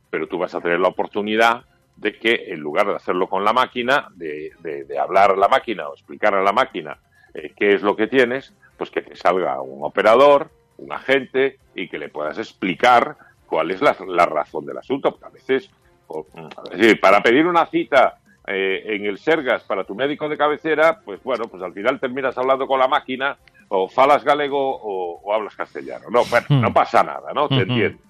pero 0.09 0.29
tú 0.29 0.39
vas 0.39 0.55
a 0.55 0.61
tener 0.61 0.79
la 0.79 0.89
oportunidad 0.89 1.65
de 1.97 2.17
que 2.17 2.45
en 2.53 2.61
lugar 2.61 2.87
de 2.87 2.95
hacerlo 2.95 3.27
con 3.29 3.43
la 3.45 3.53
máquina, 3.53 4.09
de, 4.15 4.53
de- 4.61 4.85
de 4.85 4.99
hablar 4.99 5.33
a 5.33 5.37
la 5.37 5.49
máquina 5.49 5.89
o 5.89 5.95
explicar 5.95 6.35
a 6.35 6.43
la 6.43 6.53
máquina 6.53 6.99
eh, 7.35 7.53
qué 7.57 7.75
es 7.75 7.83
lo 7.83 7.97
que 7.97 8.07
tienes, 8.07 8.53
pues 8.79 8.91
que 8.91 9.03
te 9.03 9.17
salga 9.17 9.61
un 9.61 9.83
operador, 9.83 10.51
un 10.79 10.93
agente 10.93 11.59
y 11.75 11.89
que 11.89 11.99
le 11.99 12.09
puedas 12.09 12.39
explicar 12.39 13.17
cuál 13.47 13.71
es 13.73 13.81
la, 13.81 13.97
la 14.07 14.27
razón 14.27 14.65
del 14.67 14.79
asunto. 14.79 15.11
Porque 15.11 15.27
a 15.27 15.31
veces, 15.31 15.71
o- 16.07 16.25
es 16.71 16.79
decir, 16.79 17.01
para 17.01 17.21
pedir 17.23 17.47
una 17.47 17.67
cita 17.67 18.19
eh, 18.47 18.83
en 18.87 19.07
el 19.07 19.19
Sergas 19.19 19.63
para 19.65 19.85
tu 19.85 19.95
médico 19.95 20.29
de 20.29 20.37
cabecera, 20.37 21.01
pues 21.05 21.23
bueno, 21.23 21.45
pues 21.49 21.63
al 21.63 21.73
final 21.73 21.99
terminas 22.01 22.37
hablando 22.39 22.67
con 22.67 22.79
la 22.79 22.89
máquina 22.89 23.37
o 23.69 23.89
falas 23.89 24.23
galego 24.25 24.59
o, 24.77 25.21
o 25.23 25.33
hablas 25.35 25.57
castellano. 25.57 26.07
No, 26.11 26.25
bueno, 26.27 26.47
no 26.51 26.73
pasa 26.73 27.03
nada, 27.03 27.33
¿no? 27.35 27.49
Te 27.49 27.55
Ujú. 27.55 27.63
entiendes. 27.65 28.01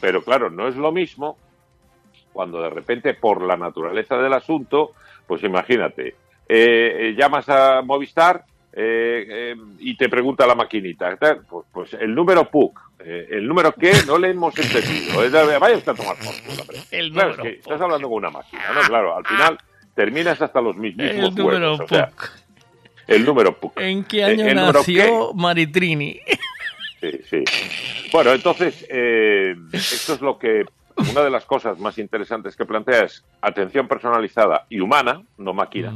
Pero 0.00 0.22
claro, 0.22 0.50
no 0.50 0.68
es 0.68 0.76
lo 0.76 0.92
mismo 0.92 1.38
cuando 2.32 2.60
de 2.62 2.70
repente, 2.70 3.14
por 3.14 3.42
la 3.42 3.56
naturaleza 3.56 4.16
del 4.16 4.32
asunto, 4.32 4.92
pues 5.26 5.42
imagínate, 5.42 6.08
eh, 6.48 6.96
eh, 7.08 7.14
llamas 7.16 7.48
a 7.48 7.82
Movistar 7.82 8.44
eh, 8.72 9.54
y 9.78 9.96
te 9.96 10.08
pregunta 10.08 10.46
la 10.46 10.54
maquinita, 10.54 11.16
pues, 11.48 11.66
pues 11.72 11.94
el 11.94 12.14
número 12.14 12.44
PUC, 12.48 12.78
eh, 13.00 13.26
el 13.30 13.46
número 13.48 13.72
que 13.72 13.92
no 14.06 14.16
le 14.18 14.30
hemos 14.30 14.56
entendido. 14.58 15.24
Es 15.24 15.32
de- 15.32 15.58
vaya 15.58 15.76
usted 15.76 15.92
a 15.92 15.94
tomar 15.96 16.16
por 16.16 16.26
culo, 16.42 16.62
hombre. 16.62 16.78
El 16.92 17.12
Claro, 17.12 17.30
es 17.32 17.36
número 17.38 17.42
que 17.54 17.60
estás 17.60 17.80
hablando 17.80 18.08
con 18.08 18.18
una 18.18 18.30
máquina, 18.30 18.62
¿no? 18.74 18.80
Claro, 18.82 19.16
al 19.16 19.26
final 19.26 19.58
terminas 19.94 20.40
hasta 20.40 20.60
los 20.60 20.76
mismos 20.76 21.06
El 21.06 21.20
número 21.34 21.76
juegos, 21.76 21.80
o 21.80 21.88
sea, 21.88 22.10
el 23.06 23.24
número 23.24 23.58
PUC. 23.58 23.80
¿En 23.80 24.04
qué 24.04 24.20
Eh, 24.20 24.24
año 24.24 24.54
nació 24.54 25.32
Maritrini? 25.34 26.20
Sí, 27.00 27.10
sí. 27.28 27.44
Bueno, 28.12 28.32
entonces, 28.32 28.86
eh, 28.90 29.54
esto 29.72 30.14
es 30.14 30.20
lo 30.20 30.38
que. 30.38 30.64
Una 31.12 31.22
de 31.22 31.30
las 31.30 31.46
cosas 31.46 31.78
más 31.78 31.96
interesantes 31.96 32.56
que 32.56 32.66
plantea 32.66 33.04
es 33.04 33.24
atención 33.40 33.88
personalizada 33.88 34.66
y 34.68 34.80
humana, 34.80 35.22
no 35.38 35.54
máquina. 35.54 35.94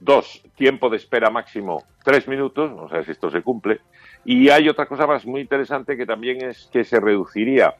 Dos, 0.00 0.42
tiempo 0.56 0.88
de 0.88 0.96
espera 0.96 1.28
máximo 1.28 1.84
tres 2.02 2.26
minutos, 2.26 2.70
no 2.72 2.88
sé 2.88 3.04
si 3.04 3.10
esto 3.12 3.30
se 3.30 3.42
cumple. 3.42 3.80
Y 4.24 4.48
hay 4.48 4.68
otra 4.68 4.86
cosa 4.86 5.06
más 5.06 5.26
muy 5.26 5.40
interesante 5.40 5.96
que 5.96 6.06
también 6.06 6.42
es 6.44 6.68
que 6.72 6.84
se 6.84 6.98
reduciría 6.98 7.74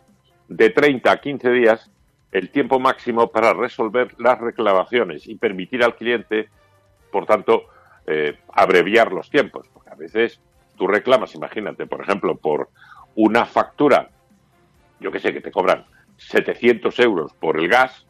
de 0.49 0.71
30 0.71 1.11
a 1.11 1.21
15 1.21 1.51
días 1.51 1.91
el 2.33 2.51
tiempo 2.51 2.81
máximo 2.81 3.31
para 3.31 3.53
resolver 3.53 4.15
las 4.19 4.41
reclamaciones 4.41 5.29
y 5.29 5.37
permitir 5.37 5.85
al 5.85 5.95
cliente, 5.97 6.49
por 7.11 7.27
tanto, 7.27 7.65
eh, 8.07 8.39
abreviar 8.53 9.13
los 9.13 9.29
tiempos. 9.31 9.69
Porque 9.73 9.91
a 9.91 9.95
veces 9.95 10.41
tú 10.77 10.87
reclamas, 10.87 11.35
imagínate, 11.35 11.87
por 11.87 12.01
ejemplo, 12.01 12.37
por 12.37 12.71
una 13.15 13.45
factura, 13.45 14.09
yo 14.99 15.13
que 15.13 15.21
sé, 15.21 15.33
que 15.35 15.41
te 15.43 15.53
cobran 15.53 15.85
700 16.17 16.99
euros 17.01 17.33
por 17.35 17.59
el 17.59 17.69
gas, 17.69 18.07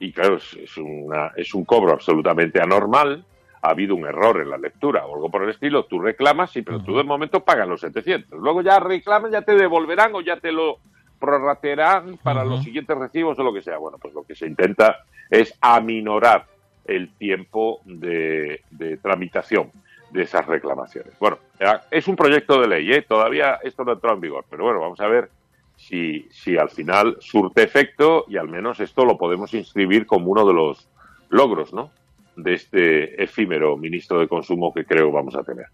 y 0.00 0.12
claro, 0.12 0.36
es, 0.36 0.54
es 0.54 0.76
una- 0.78 1.32
es 1.36 1.52
un 1.54 1.64
cobro 1.64 1.92
absolutamente 1.92 2.60
anormal, 2.60 3.24
ha 3.62 3.70
habido 3.70 3.94
un 3.94 4.06
error 4.06 4.40
en 4.40 4.50
la 4.50 4.58
lectura 4.58 5.04
o 5.06 5.14
algo 5.16 5.30
por 5.30 5.42
el 5.42 5.50
estilo, 5.50 5.84
tú 5.86 5.98
reclamas, 5.98 6.50
sí, 6.52 6.62
pero 6.62 6.80
tú 6.80 6.96
de 6.96 7.02
momento 7.04 7.44
pagas 7.44 7.66
los 7.68 7.80
700. 7.80 8.38
Luego 8.40 8.62
ya 8.62 8.78
reclamas, 8.78 9.32
ya 9.32 9.42
te 9.42 9.54
devolverán 9.54 10.14
o 10.14 10.20
ya 10.20 10.38
te 10.38 10.52
lo 10.52 10.78
prorratearán 11.18 12.18
para 12.22 12.44
los 12.44 12.62
siguientes 12.62 12.96
recibos 12.96 13.38
o 13.38 13.42
lo 13.42 13.52
que 13.52 13.62
sea. 13.62 13.78
Bueno, 13.78 13.98
pues 13.98 14.14
lo 14.14 14.24
que 14.24 14.34
se 14.34 14.46
intenta 14.46 15.04
es 15.30 15.56
aminorar 15.60 16.46
el 16.84 17.10
tiempo 17.14 17.80
de, 17.84 18.62
de 18.70 18.96
tramitación 18.98 19.70
de 20.10 20.22
esas 20.22 20.46
reclamaciones. 20.46 21.18
Bueno, 21.18 21.38
ya, 21.58 21.82
es 21.90 22.06
un 22.08 22.16
proyecto 22.16 22.60
de 22.60 22.68
ley, 22.68 22.92
¿eh? 22.92 23.02
todavía 23.02 23.58
esto 23.62 23.84
no 23.84 23.92
entrado 23.92 24.14
en 24.14 24.20
vigor, 24.20 24.44
pero 24.48 24.64
bueno, 24.64 24.80
vamos 24.80 25.00
a 25.00 25.08
ver 25.08 25.30
si, 25.76 26.28
si 26.30 26.56
al 26.56 26.70
final 26.70 27.16
surte 27.20 27.62
efecto 27.62 28.24
y 28.28 28.36
al 28.36 28.48
menos 28.48 28.80
esto 28.80 29.04
lo 29.04 29.18
podemos 29.18 29.52
inscribir 29.54 30.06
como 30.06 30.30
uno 30.30 30.46
de 30.46 30.54
los 30.54 30.88
logros, 31.28 31.72
¿no? 31.72 31.90
de 32.36 32.54
este 32.54 33.22
efímero 33.22 33.76
ministro 33.76 34.20
de 34.20 34.28
Consumo 34.28 34.72
que 34.72 34.84
creo 34.84 35.10
vamos 35.10 35.34
a 35.34 35.42
tener. 35.42 35.66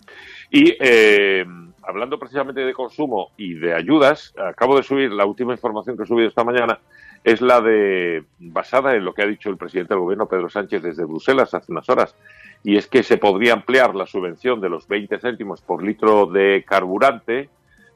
Y 0.50 0.76
eh, 0.80 1.44
hablando 1.82 2.18
precisamente 2.18 2.60
de 2.60 2.72
consumo 2.72 3.30
y 3.36 3.54
de 3.54 3.74
ayudas, 3.74 4.34
acabo 4.38 4.76
de 4.76 4.82
subir 4.82 5.12
la 5.12 5.26
última 5.26 5.52
información 5.52 5.96
que 5.96 6.04
he 6.04 6.06
subido 6.06 6.28
esta 6.28 6.44
mañana, 6.44 6.78
es 7.24 7.40
la 7.40 7.60
de 7.60 8.24
basada 8.38 8.94
en 8.94 9.04
lo 9.04 9.14
que 9.14 9.22
ha 9.22 9.26
dicho 9.26 9.48
el 9.48 9.56
presidente 9.56 9.94
del 9.94 10.02
gobierno 10.02 10.26
Pedro 10.26 10.48
Sánchez 10.48 10.82
desde 10.82 11.04
Bruselas 11.04 11.54
hace 11.54 11.72
unas 11.72 11.88
horas, 11.88 12.14
y 12.64 12.76
es 12.76 12.86
que 12.86 13.02
se 13.02 13.18
podría 13.18 13.52
ampliar 13.52 13.94
la 13.94 14.06
subvención 14.06 14.60
de 14.60 14.68
los 14.68 14.88
20 14.88 15.18
céntimos 15.18 15.60
por 15.60 15.82
litro 15.82 16.26
de 16.26 16.64
carburante 16.66 17.48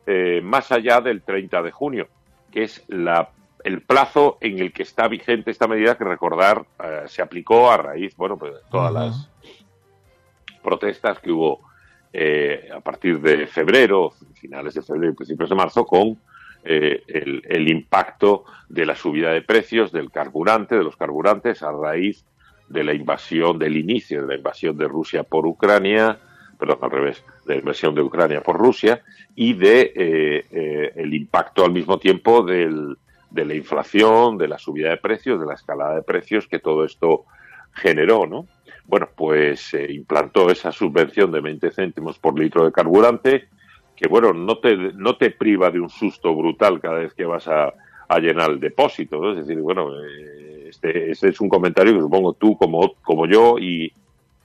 eh, 0.06 0.40
más 0.42 0.70
allá 0.72 1.00
del 1.00 1.22
30 1.22 1.62
de 1.62 1.70
junio, 1.72 2.08
que 2.50 2.64
es 2.64 2.84
la 2.88 3.30
el 3.64 3.82
plazo 3.82 4.38
en 4.40 4.60
el 4.60 4.72
que 4.72 4.84
está 4.84 5.08
vigente 5.08 5.50
esta 5.50 5.66
medida 5.66 5.98
que 5.98 6.04
recordar 6.04 6.64
eh, 6.78 7.02
se 7.06 7.20
aplicó 7.20 7.68
a 7.68 7.76
raíz, 7.76 8.16
bueno, 8.16 8.36
pues 8.36 8.54
de 8.54 8.60
todas 8.70 8.92
las 8.92 9.28
protestas 10.62 11.18
que 11.18 11.32
hubo 11.32 11.65
eh, 12.18 12.70
a 12.74 12.80
partir 12.80 13.20
de 13.20 13.46
febrero, 13.46 14.14
finales 14.32 14.72
de 14.72 14.80
febrero 14.80 15.12
y 15.12 15.16
principios 15.16 15.50
de 15.50 15.54
marzo, 15.54 15.84
con 15.84 16.16
eh, 16.64 17.02
el, 17.06 17.68
impacto 17.68 18.44
de 18.70 18.86
la 18.86 18.96
subida 18.96 19.32
de 19.32 19.42
precios 19.42 19.92
del 19.92 20.10
carburante, 20.10 20.76
de 20.76 20.82
los 20.82 20.96
carburantes, 20.96 21.62
a 21.62 21.70
raíz 21.72 22.24
de 22.70 22.84
la 22.84 22.94
invasión, 22.94 23.58
del 23.58 23.76
inicio 23.76 24.22
de 24.22 24.28
la 24.28 24.34
invasión 24.36 24.78
de 24.78 24.88
Rusia 24.88 25.24
por 25.24 25.44
Ucrania, 25.46 26.18
perdón, 26.58 26.78
al 26.80 26.90
revés, 26.90 27.22
de 27.44 27.56
la 27.56 27.60
invasión 27.60 27.94
de 27.94 28.00
Ucrania 28.00 28.40
por 28.40 28.56
Rusia 28.56 29.02
y 29.34 29.52
de 29.52 30.92
el 30.96 31.12
impacto 31.12 31.66
al 31.66 31.72
mismo 31.72 31.98
tiempo 31.98 32.42
de 32.42 32.96
la 33.44 33.54
inflación, 33.54 34.38
de 34.38 34.48
la 34.48 34.56
subida 34.56 34.88
de 34.88 34.96
precios, 34.96 35.38
de 35.38 35.44
la 35.44 35.52
escalada 35.52 35.96
de 35.96 36.02
precios 36.02 36.48
que 36.48 36.60
todo 36.60 36.86
esto 36.86 37.26
generó, 37.74 38.26
¿no? 38.26 38.46
Bueno, 38.86 39.08
pues 39.14 39.60
se 39.60 39.92
implantó 39.92 40.48
esa 40.50 40.70
subvención 40.70 41.32
de 41.32 41.40
20 41.40 41.70
céntimos 41.72 42.18
por 42.18 42.38
litro 42.38 42.64
de 42.64 42.72
carburante, 42.72 43.48
que 43.96 44.08
bueno, 44.08 44.32
no 44.32 44.58
te, 44.58 44.76
no 44.76 45.16
te 45.16 45.30
priva 45.30 45.70
de 45.70 45.80
un 45.80 45.88
susto 45.88 46.34
brutal 46.34 46.80
cada 46.80 46.98
vez 46.98 47.14
que 47.14 47.24
vas 47.24 47.48
a, 47.48 47.72
llenar 48.20 48.50
el 48.50 48.60
depósito, 48.60 49.20
¿no? 49.20 49.32
Es 49.32 49.44
decir, 49.44 49.60
bueno, 49.60 49.90
eh, 50.00 50.68
este, 50.68 51.10
este, 51.10 51.28
es 51.30 51.40
un 51.40 51.48
comentario 51.48 51.92
que 51.92 52.00
supongo 52.00 52.34
tú 52.34 52.56
como, 52.56 52.94
como 53.02 53.26
yo 53.26 53.58
y 53.58 53.92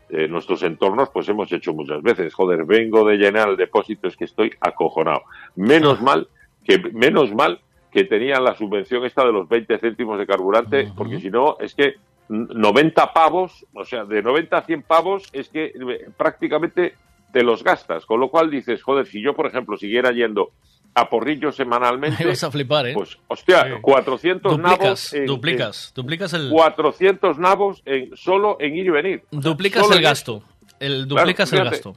eh, 0.10 0.28
nuestros 0.28 0.64
entornos 0.64 1.10
pues 1.10 1.30
hemos 1.30 1.52
hecho 1.52 1.74
muchas 1.74 2.02
veces. 2.02 2.34
Joder, 2.34 2.66
vengo 2.66 3.08
de 3.08 3.18
llenar 3.18 3.50
el 3.50 3.58
depósito, 3.58 4.08
es 4.08 4.18
que 4.18 4.26
estoy 4.26 4.52
acojonado. 4.60 5.22
Menos 5.56 6.00
ah. 6.02 6.04
mal 6.04 6.28
que, 6.64 6.80
menos 6.92 7.32
mal 7.34 7.62
que 7.92 8.06
tenían 8.06 8.44
la 8.44 8.56
subvención 8.56 9.06
esta 9.06 9.26
de 9.26 9.32
los 9.32 9.48
20 9.48 9.78
céntimos 9.78 10.18
de 10.18 10.26
carburante, 10.26 10.92
porque 10.96 11.20
si 11.20 11.30
no, 11.30 11.58
es 11.60 11.76
que 11.76 11.96
90 12.32 13.14
pavos, 13.14 13.66
o 13.74 13.84
sea, 13.84 14.06
de 14.06 14.24
90 14.24 14.58
a 14.58 14.62
100 14.62 14.84
pavos, 14.84 15.30
es 15.34 15.50
que 15.50 15.66
eh, 15.66 16.10
prácticamente 16.16 16.96
te 17.34 17.44
los 17.44 17.64
gastas. 17.64 18.06
Con 18.06 18.20
lo 18.20 18.30
cual 18.30 18.50
dices, 18.50 18.82
joder, 18.82 19.06
si 19.06 19.22
yo, 19.22 19.36
por 19.36 19.48
ejemplo, 19.48 19.78
siguiera 19.78 20.12
yendo 20.12 20.52
a 20.94 21.10
porrillo 21.10 21.52
semanalmente. 21.52 22.26
vas 22.28 22.44
a 22.44 22.52
flipar, 22.52 22.88
¿eh? 22.88 22.94
Pues, 22.94 23.18
hostia, 23.28 23.80
400 23.82 24.58
nabos. 24.58 25.14
duplicas, 25.26 25.92
duplicas 25.94 26.34
el. 26.34 26.50
400 26.50 27.38
nabos 27.38 27.82
en, 27.86 28.16
solo 28.16 28.58
en 28.60 28.78
ir 28.78 28.86
y 28.86 28.90
venir. 28.90 29.24
Duplicas 29.32 29.90
el 29.92 30.02
gasto. 30.02 30.42
El, 30.80 31.08
duplicas 31.08 31.52
el 31.52 31.66
gasto. 31.66 31.96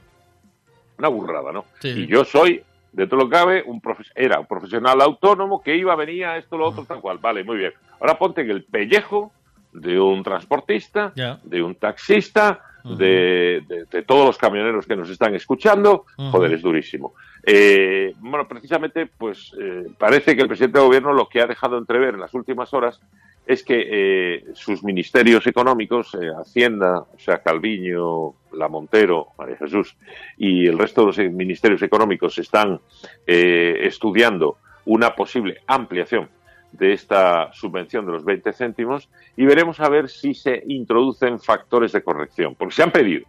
Una 0.97 1.07
burrada, 1.07 1.51
¿no? 1.51 1.65
Y 1.81 2.07
yo 2.07 2.25
soy 2.25 2.61
de 2.91 3.07
todo 3.07 3.21
lo 3.21 3.29
que 3.29 3.35
cabe, 3.35 3.63
un 3.65 3.81
era 4.15 4.39
un 4.39 4.45
profesional 4.45 5.01
autónomo 5.01 5.61
que 5.61 5.75
iba, 5.75 5.95
venía, 5.95 6.37
esto, 6.37 6.57
lo 6.57 6.69
otro, 6.69 6.85
tal 6.85 7.01
cual. 7.01 7.17
Vale, 7.19 7.43
muy 7.43 7.57
bien. 7.57 7.73
Ahora 7.99 8.17
ponte 8.17 8.41
en 8.41 8.49
el 8.49 8.63
pellejo 8.63 9.33
de 9.81 9.99
un 9.99 10.23
transportista, 10.23 11.13
de 11.43 11.61
un 11.61 11.75
taxista, 11.75 12.61
de, 12.83 13.63
todos 14.07 14.25
los 14.25 14.37
camioneros 14.37 14.85
que 14.85 14.95
nos 14.95 15.09
están 15.09 15.35
escuchando. 15.35 16.05
Joder, 16.15 16.53
es 16.53 16.61
durísimo. 16.61 17.13
Eh, 17.43 18.13
bueno, 18.19 18.47
precisamente, 18.47 19.05
pues 19.05 19.53
eh, 19.59 19.87
parece 19.97 20.35
que 20.35 20.41
el 20.41 20.47
presidente 20.47 20.79
del 20.79 20.87
gobierno 20.87 21.13
lo 21.13 21.27
que 21.27 21.41
ha 21.41 21.47
dejado 21.47 21.77
entrever 21.77 22.15
en 22.15 22.21
las 22.21 22.33
últimas 22.33 22.73
horas 22.73 22.99
es 23.45 23.63
que 23.63 23.87
eh, 23.87 24.45
sus 24.53 24.83
ministerios 24.83 25.45
económicos, 25.45 26.15
eh, 26.15 26.31
Hacienda, 26.35 26.99
o 26.99 27.19
sea, 27.19 27.39
Calviño, 27.39 28.33
La 28.53 28.67
Montero, 28.67 29.27
María 29.37 29.57
Jesús, 29.57 29.95
y 30.37 30.65
el 30.65 30.77
resto 30.77 31.01
de 31.01 31.07
los 31.07 31.17
ministerios 31.31 31.81
económicos 31.83 32.37
están 32.39 32.79
eh, 33.27 33.77
estudiando 33.81 34.57
una 34.85 35.15
posible 35.15 35.61
ampliación 35.67 36.29
de 36.77 36.93
esta 36.93 37.51
subvención 37.53 38.05
de 38.05 38.13
los 38.13 38.25
20 38.25 38.53
céntimos 38.53 39.09
y 39.35 39.45
veremos 39.45 39.79
a 39.79 39.89
ver 39.89 40.09
si 40.09 40.33
se 40.33 40.63
introducen 40.67 41.39
factores 41.39 41.91
de 41.91 42.03
corrección, 42.03 42.55
porque 42.55 42.75
se 42.75 42.83
han 42.83 42.91
pedido. 42.91 43.25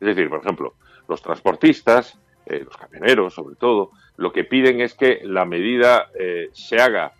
Es 0.00 0.08
decir, 0.08 0.28
por 0.28 0.40
ejemplo, 0.40 0.74
los 1.08 1.22
transportistas, 1.22 2.18
los 2.46 2.76
camioneros 2.76 3.34
sobre 3.34 3.56
todo, 3.56 3.90
lo 4.16 4.32
que 4.32 4.44
piden 4.44 4.80
es 4.80 4.94
que 4.94 5.20
la 5.24 5.44
medida 5.44 6.10
se 6.52 6.80
haga 6.80 7.12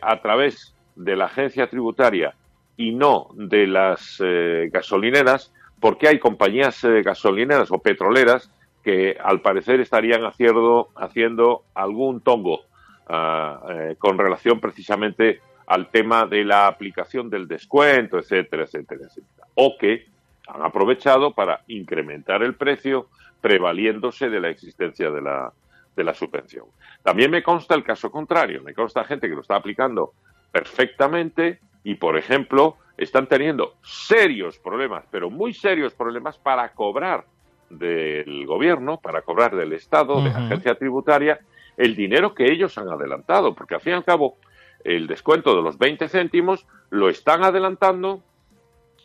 a 0.00 0.20
través 0.22 0.74
de 0.96 1.14
la 1.14 1.26
agencia 1.26 1.68
tributaria 1.68 2.34
y 2.76 2.92
no 2.92 3.28
de 3.34 3.66
las 3.66 4.20
eh, 4.20 4.68
gasolineras, 4.72 5.52
porque 5.80 6.08
hay 6.08 6.18
compañías 6.18 6.82
eh, 6.84 7.02
gasolineras 7.02 7.70
o 7.70 7.78
petroleras 7.78 8.50
que 8.82 9.16
al 9.22 9.40
parecer 9.40 9.80
estarían 9.80 10.24
haciendo, 10.24 10.88
haciendo 10.94 11.64
algún 11.74 12.20
tongo 12.20 12.62
ah, 13.08 13.60
eh, 13.70 13.96
con 13.98 14.18
relación 14.18 14.60
precisamente 14.60 15.40
al 15.66 15.90
tema 15.90 16.26
de 16.26 16.44
la 16.44 16.66
aplicación 16.66 17.28
del 17.28 17.48
descuento, 17.48 18.18
etcétera, 18.18 18.64
etcétera, 18.64 19.06
etcétera. 19.06 19.48
O 19.54 19.76
que 19.78 20.06
han 20.46 20.62
aprovechado 20.62 21.34
para 21.34 21.62
incrementar 21.66 22.42
el 22.42 22.54
precio 22.54 23.08
prevaliéndose 23.40 24.30
de 24.30 24.40
la 24.40 24.48
existencia 24.48 25.10
de 25.10 25.20
la, 25.20 25.52
de 25.96 26.04
la 26.04 26.14
subvención. 26.14 26.66
También 27.02 27.30
me 27.30 27.42
consta 27.42 27.74
el 27.74 27.82
caso 27.82 28.10
contrario, 28.10 28.62
me 28.62 28.74
consta 28.74 29.04
gente 29.04 29.28
que 29.28 29.34
lo 29.34 29.40
está 29.40 29.56
aplicando 29.56 30.12
perfectamente 30.52 31.60
y, 31.82 31.96
por 31.96 32.16
ejemplo, 32.16 32.76
están 32.96 33.26
teniendo 33.26 33.74
serios 33.82 34.58
problemas, 34.58 35.04
pero 35.10 35.30
muy 35.30 35.52
serios 35.52 35.94
problemas 35.94 36.38
para 36.38 36.72
cobrar 36.72 37.24
del 37.68 38.46
gobierno, 38.46 38.98
para 38.98 39.22
cobrar 39.22 39.54
del 39.56 39.72
Estado, 39.72 40.22
de 40.22 40.30
la 40.30 40.38
agencia 40.38 40.76
tributaria, 40.76 41.40
el 41.76 41.94
dinero 41.94 42.34
que 42.34 42.50
ellos 42.50 42.78
han 42.78 42.88
adelantado, 42.88 43.54
porque 43.54 43.74
al 43.74 43.80
fin 43.80 43.92
y 43.92 43.96
al 43.96 44.04
cabo 44.04 44.36
el 44.84 45.06
descuento 45.06 45.54
de 45.54 45.62
los 45.62 45.78
20 45.78 46.08
céntimos 46.08 46.66
lo 46.90 47.08
están 47.08 47.42
adelantando 47.42 48.22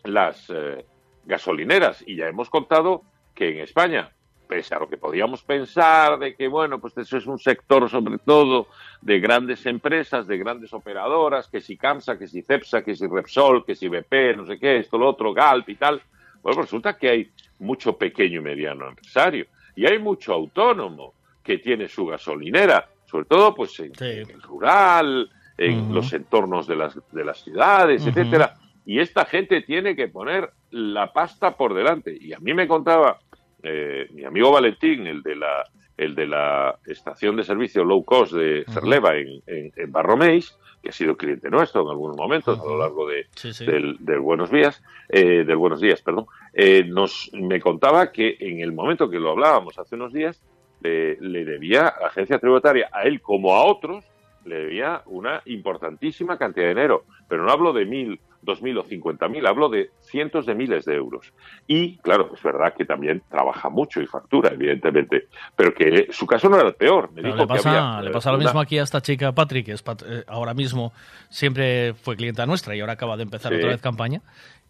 las 0.03 0.49
eh, 0.49 0.85
gasolineras 1.25 2.03
y 2.05 2.15
ya 2.15 2.27
hemos 2.27 2.49
contado 2.49 3.03
que 3.33 3.49
en 3.49 3.59
España 3.59 4.11
pese 4.51 4.75
a 4.75 4.79
lo 4.79 4.89
que 4.89 4.97
podíamos 4.97 5.43
pensar 5.43 6.19
de 6.19 6.35
que, 6.35 6.49
bueno, 6.49 6.77
pues 6.79 6.97
eso 6.97 7.15
es 7.15 7.25
un 7.25 7.39
sector 7.39 7.89
sobre 7.89 8.17
todo 8.17 8.67
de 9.01 9.17
grandes 9.21 9.65
empresas, 9.65 10.27
de 10.27 10.37
grandes 10.37 10.73
operadoras, 10.73 11.47
que 11.47 11.61
si 11.61 11.77
CAMSA, 11.77 12.19
que 12.19 12.27
si 12.27 12.41
CEPSA, 12.41 12.83
que 12.83 12.93
si 12.93 13.07
Repsol, 13.07 13.63
que 13.65 13.75
si 13.75 13.87
BP, 13.87 14.35
no 14.35 14.45
sé 14.45 14.59
qué, 14.59 14.79
esto, 14.79 14.97
lo 14.97 15.07
otro, 15.07 15.33
GALP 15.33 15.69
y 15.69 15.75
tal. 15.75 16.01
Bueno, 16.43 16.63
resulta 16.63 16.97
que 16.97 17.09
hay 17.09 17.31
mucho 17.59 17.97
pequeño 17.97 18.41
y 18.41 18.43
mediano 18.43 18.89
empresario 18.89 19.45
y 19.73 19.85
hay 19.85 19.99
mucho 19.99 20.33
autónomo 20.33 21.13
que 21.43 21.57
tiene 21.57 21.87
su 21.87 22.05
gasolinera, 22.05 22.89
sobre 23.05 23.25
todo 23.25 23.53
pues 23.53 23.79
en, 23.79 23.91
el 23.99 24.41
rural, 24.41 25.29
en 25.57 25.93
los 25.93 26.13
entornos 26.13 26.67
de 26.67 26.75
las, 26.75 26.97
de 27.11 27.25
las 27.25 27.43
ciudades, 27.43 28.05
etcétera. 28.05 28.55
Y 28.85 28.99
esta 28.99 29.25
gente 29.25 29.61
tiene 29.61 29.95
que 29.95 30.07
poner 30.07 30.51
la 30.71 31.13
pasta 31.13 31.55
por 31.55 31.73
delante. 31.73 32.17
Y 32.19 32.33
a 32.33 32.39
mí 32.39 32.53
me 32.53 32.67
contaba 32.67 33.19
eh, 33.61 34.07
mi 34.11 34.25
amigo 34.25 34.51
Valentín, 34.51 35.05
el 35.07 35.21
de 35.21 35.35
la 35.35 35.63
el 36.01 36.15
de 36.15 36.25
la 36.25 36.79
estación 36.87 37.35
de 37.35 37.43
servicio 37.43 37.83
low 37.83 38.03
cost 38.03 38.33
de 38.33 38.65
Cerleva 38.73 39.15
en, 39.15 39.41
en, 39.45 39.91
Barroméis, 39.91 40.57
que 40.81 40.89
ha 40.89 40.91
sido 40.91 41.15
cliente 41.15 41.49
nuestro 41.51 41.83
en 41.83 41.89
algunos 41.89 42.17
momentos 42.17 42.59
a 42.59 42.63
lo 42.63 42.77
largo 42.79 43.07
de, 43.07 43.27
Del, 43.65 44.19
Buenos 44.19 44.49
Días, 44.49 44.81
eh, 45.09 45.43
del 45.45 45.57
Buenos 45.57 45.79
Días, 45.79 46.01
perdón, 46.01 46.25
eh, 46.53 46.83
nos 46.85 47.29
me 47.33 47.59
contaba 47.59 48.11
que 48.11 48.35
en 48.39 48.61
el 48.61 48.71
momento 48.71 49.11
que 49.11 49.19
lo 49.19 49.29
hablábamos 49.29 49.77
hace 49.77 49.93
unos 49.95 50.11
días, 50.11 50.41
le 50.81 51.45
debía 51.45 51.87
a 51.87 52.01
la 52.01 52.07
agencia 52.07 52.39
tributaria, 52.39 52.89
a 52.91 53.03
él 53.03 53.21
como 53.21 53.53
a 53.53 53.65
otros, 53.65 54.05
le 54.45 54.55
debía 54.55 55.01
una 55.05 55.41
importantísima 55.45 56.37
cantidad 56.37 56.65
de 56.65 56.73
dinero. 56.73 57.05
Pero 57.27 57.45
no 57.45 57.51
hablo 57.51 57.73
de 57.73 57.85
mil, 57.85 58.19
dos 58.41 58.61
mil 58.61 58.77
o 58.77 58.83
cincuenta 58.83 59.27
mil, 59.27 59.45
hablo 59.45 59.69
de 59.69 59.91
cientos 60.01 60.45
de 60.45 60.55
miles 60.55 60.85
de 60.85 60.95
euros. 60.95 61.31
Y, 61.67 61.97
claro, 61.97 62.31
es 62.33 62.41
verdad 62.41 62.73
que 62.75 62.85
también 62.85 63.21
trabaja 63.29 63.69
mucho 63.69 64.01
y 64.01 64.07
factura, 64.07 64.51
evidentemente, 64.51 65.27
pero 65.55 65.73
que 65.73 66.07
su 66.11 66.25
caso 66.25 66.49
no 66.49 66.57
era 66.57 66.67
el 66.67 66.75
peor. 66.75 67.11
Me 67.13 67.21
dijo 67.21 67.37
le 67.37 67.47
pasa, 67.47 67.97
que 67.99 68.05
le 68.05 68.11
pasa 68.11 68.31
lo 68.31 68.37
mismo 68.37 68.59
aquí 68.59 68.77
a 68.79 68.83
esta 68.83 69.01
chica 69.01 69.31
Patrick, 69.31 69.67
que 69.67 69.73
es 69.73 69.83
eh, 70.05 70.23
ahora 70.27 70.53
mismo 70.53 70.91
siempre 71.29 71.93
fue 71.93 72.15
clienta 72.15 72.45
nuestra 72.45 72.75
y 72.75 72.81
ahora 72.81 72.93
acaba 72.93 73.17
de 73.17 73.23
empezar 73.23 73.53
otra 73.53 73.69
vez 73.69 73.81
campaña, 73.81 74.21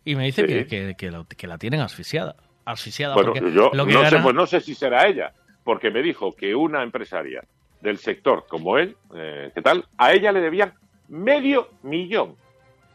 y 0.03 0.15
me 0.15 0.25
dice 0.25 0.45
que, 0.45 0.65
que, 0.65 0.95
que, 0.95 1.47
la 1.47 1.57
tienen 1.57 1.81
asfixiada. 1.81 2.35
Asfixiada 2.65 3.15
bueno, 3.15 3.33
yo 3.35 3.71
no, 3.73 4.09
sé, 4.09 4.19
pues 4.19 4.35
no 4.35 4.45
sé 4.45 4.61
si 4.61 4.75
será 4.75 5.07
ella, 5.07 5.33
porque 5.63 5.91
me 5.91 6.01
dijo 6.01 6.35
que 6.35 6.55
una 6.55 6.83
empresaria 6.83 7.43
del 7.81 7.97
sector 7.97 8.45
como 8.47 8.77
él, 8.77 8.95
eh, 9.15 9.51
¿qué 9.53 9.61
tal? 9.61 9.85
A 9.97 10.13
ella 10.13 10.31
le 10.31 10.41
debían 10.41 10.73
medio 11.07 11.69
millón. 11.83 12.35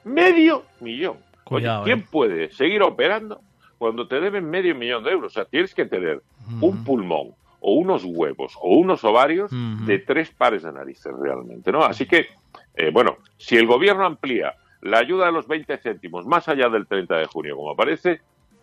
Medio 0.04 0.64
millón. 0.80 1.16
Oye, 1.44 1.62
Cuidado, 1.62 1.84
¿quién 1.84 2.00
eh. 2.00 2.06
puede 2.10 2.50
seguir 2.50 2.82
operando 2.82 3.40
cuando 3.78 4.08
te 4.08 4.20
deben 4.20 4.48
medio 4.48 4.74
millón 4.74 5.04
de 5.04 5.10
euros? 5.10 5.32
O 5.32 5.34
sea, 5.34 5.44
tienes 5.44 5.74
que 5.74 5.86
tener 5.86 6.22
un 6.60 6.84
pulmón 6.84 7.34
o 7.60 7.74
unos 7.74 8.04
huevos 8.04 8.56
o 8.60 8.76
unos 8.76 9.02
ovarios 9.04 9.50
de 9.86 9.98
tres 9.98 10.30
pares 10.30 10.62
de 10.62 10.72
narices 10.72 11.12
realmente, 11.20 11.72
¿no? 11.72 11.84
Así 11.84 12.06
que, 12.06 12.28
eh, 12.74 12.90
bueno, 12.92 13.18
si 13.36 13.56
el 13.56 13.66
gobierno 13.66 14.04
amplía 14.06 14.54
la 14.82 14.98
ayuda 14.98 15.26
de 15.26 15.32
los 15.32 15.48
20 15.48 15.76
céntimos 15.78 16.26
más 16.26 16.48
allá 16.48 16.68
del 16.68 16.86
30 16.86 17.16
de 17.16 17.26
junio, 17.26 17.56
como 17.56 17.70
aparece, 17.70 18.20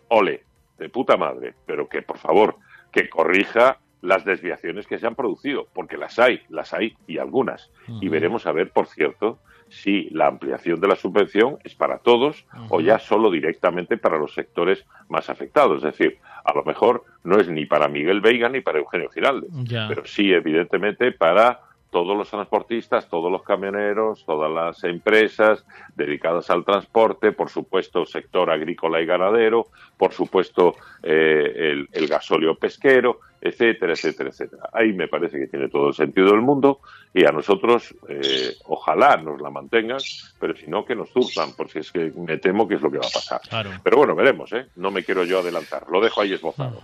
ole, 0.08 0.44
de 0.78 0.88
puta 0.88 1.16
madre, 1.16 1.54
pero 1.66 1.88
que 1.88 2.02
por 2.02 2.18
favor, 2.18 2.56
que 2.90 3.08
corrija 3.08 3.78
las 4.04 4.24
desviaciones 4.24 4.86
que 4.86 4.98
se 4.98 5.06
han 5.06 5.14
producido, 5.14 5.66
porque 5.72 5.96
las 5.96 6.18
hay, 6.18 6.40
las 6.48 6.72
hay 6.74 6.96
y 7.06 7.18
algunas. 7.18 7.70
Y 8.00 8.08
veremos 8.08 8.46
a 8.46 8.52
ver, 8.52 8.70
por 8.70 8.86
cierto, 8.86 9.38
si 9.68 10.08
la 10.10 10.26
ampliación 10.26 10.80
de 10.80 10.88
la 10.88 10.94
subvención 10.96 11.58
es 11.64 11.74
para 11.74 11.98
todos 11.98 12.44
o 12.68 12.80
ya 12.80 12.98
solo 12.98 13.30
directamente 13.30 13.96
para 13.96 14.18
los 14.18 14.34
sectores 14.34 14.84
más 15.08 15.30
afectados. 15.30 15.78
Es 15.78 15.96
decir, 15.98 16.18
a 16.44 16.52
lo 16.54 16.62
mejor 16.64 17.04
no 17.24 17.38
es 17.40 17.48
ni 17.48 17.64
para 17.66 17.88
Miguel 17.88 18.20
Veiga 18.20 18.48
ni 18.48 18.60
para 18.60 18.78
Eugenio 18.78 19.08
Giraldes, 19.08 19.50
Ya. 19.64 19.86
pero 19.88 20.04
sí, 20.04 20.32
evidentemente, 20.32 21.10
para 21.12 21.60
todos 21.94 22.16
los 22.16 22.28
transportistas, 22.28 23.08
todos 23.08 23.30
los 23.30 23.44
camioneros, 23.44 24.24
todas 24.26 24.50
las 24.50 24.82
empresas 24.82 25.64
dedicadas 25.94 26.50
al 26.50 26.64
transporte, 26.64 27.30
por 27.30 27.50
supuesto, 27.50 28.04
sector 28.04 28.50
agrícola 28.50 29.00
y 29.00 29.06
ganadero, 29.06 29.68
por 29.96 30.12
supuesto, 30.12 30.74
eh, 31.04 31.52
el, 31.54 31.88
el 31.92 32.08
gasóleo 32.08 32.56
pesquero, 32.56 33.20
etcétera, 33.40 33.92
etcétera, 33.92 34.30
etcétera. 34.30 34.70
Ahí 34.72 34.92
me 34.92 35.06
parece 35.06 35.38
que 35.38 35.46
tiene 35.46 35.68
todo 35.68 35.86
el 35.86 35.94
sentido 35.94 36.32
del 36.32 36.40
mundo 36.40 36.80
y 37.12 37.24
a 37.26 37.30
nosotros, 37.30 37.94
eh, 38.08 38.54
ojalá 38.64 39.16
nos 39.18 39.40
la 39.40 39.50
mantengan, 39.50 40.00
pero 40.40 40.56
si 40.56 40.66
no, 40.66 40.84
que 40.84 40.96
nos 40.96 41.12
turzan, 41.12 41.52
porque 41.56 41.78
es 41.78 41.92
que 41.92 42.10
me 42.16 42.38
temo 42.38 42.66
que 42.66 42.74
es 42.74 42.82
lo 42.82 42.90
que 42.90 42.98
va 42.98 43.06
a 43.06 43.14
pasar. 43.14 43.40
Claro. 43.48 43.70
Pero 43.84 43.98
bueno, 43.98 44.16
veremos, 44.16 44.52
¿eh? 44.52 44.66
No 44.74 44.90
me 44.90 45.04
quiero 45.04 45.22
yo 45.22 45.38
adelantar, 45.38 45.84
lo 45.88 46.00
dejo 46.00 46.22
ahí 46.22 46.32
esbozado. 46.32 46.82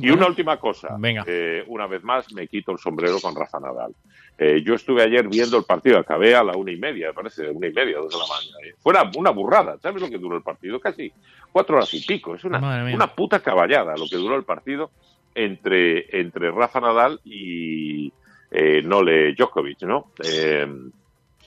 Y 0.00 0.10
una 0.10 0.26
última 0.26 0.58
cosa. 0.58 0.96
Eh, 1.26 1.64
una 1.66 1.86
vez 1.86 2.02
más 2.02 2.32
me 2.32 2.46
quito 2.48 2.72
el 2.72 2.78
sombrero 2.78 3.20
con 3.20 3.34
Rafa 3.34 3.60
Nadal. 3.60 3.94
Eh, 4.36 4.62
yo 4.64 4.74
estuve 4.74 5.02
ayer 5.02 5.28
viendo 5.28 5.56
el 5.56 5.64
partido, 5.64 5.98
acabé 5.98 6.34
a 6.34 6.42
la 6.42 6.56
una 6.56 6.72
y 6.72 6.76
media, 6.76 7.08
me 7.08 7.14
parece, 7.14 7.48
una 7.50 7.68
y 7.68 7.72
media, 7.72 7.98
dos 7.98 8.12
de 8.12 8.18
la 8.18 8.24
mañana. 8.26 8.56
eh. 8.66 8.74
Fue 8.80 8.92
una, 9.20 9.30
burrada, 9.30 9.78
¿sabes 9.78 10.02
lo 10.02 10.08
que 10.08 10.18
duró 10.18 10.36
el 10.36 10.42
partido? 10.42 10.80
Casi 10.80 11.12
cuatro 11.52 11.76
horas 11.76 11.92
y 11.94 12.04
pico. 12.04 12.34
Es 12.34 12.44
una, 12.44 12.58
una 12.92 13.14
puta 13.14 13.40
caballada 13.40 13.96
lo 13.96 14.06
que 14.08 14.16
duró 14.16 14.36
el 14.36 14.44
partido 14.44 14.90
entre, 15.34 16.20
entre 16.20 16.50
Rafa 16.50 16.80
Nadal 16.80 17.20
y 17.24 18.12
eh, 18.50 18.82
Nole 18.82 19.34
Djokovic, 19.34 19.82
¿no? 19.82 20.12
Eh, 20.24 20.66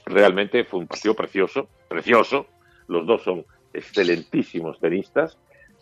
realmente 0.06 0.64
fue 0.66 0.80
un 0.82 0.88
partido 0.88 1.14
precioso, 1.14 1.68
precioso. 1.88 2.48
Los 2.88 3.06
dos 3.06 3.24
son 3.24 3.46
excelentísimos 3.74 4.80
tenistas. 4.80 5.38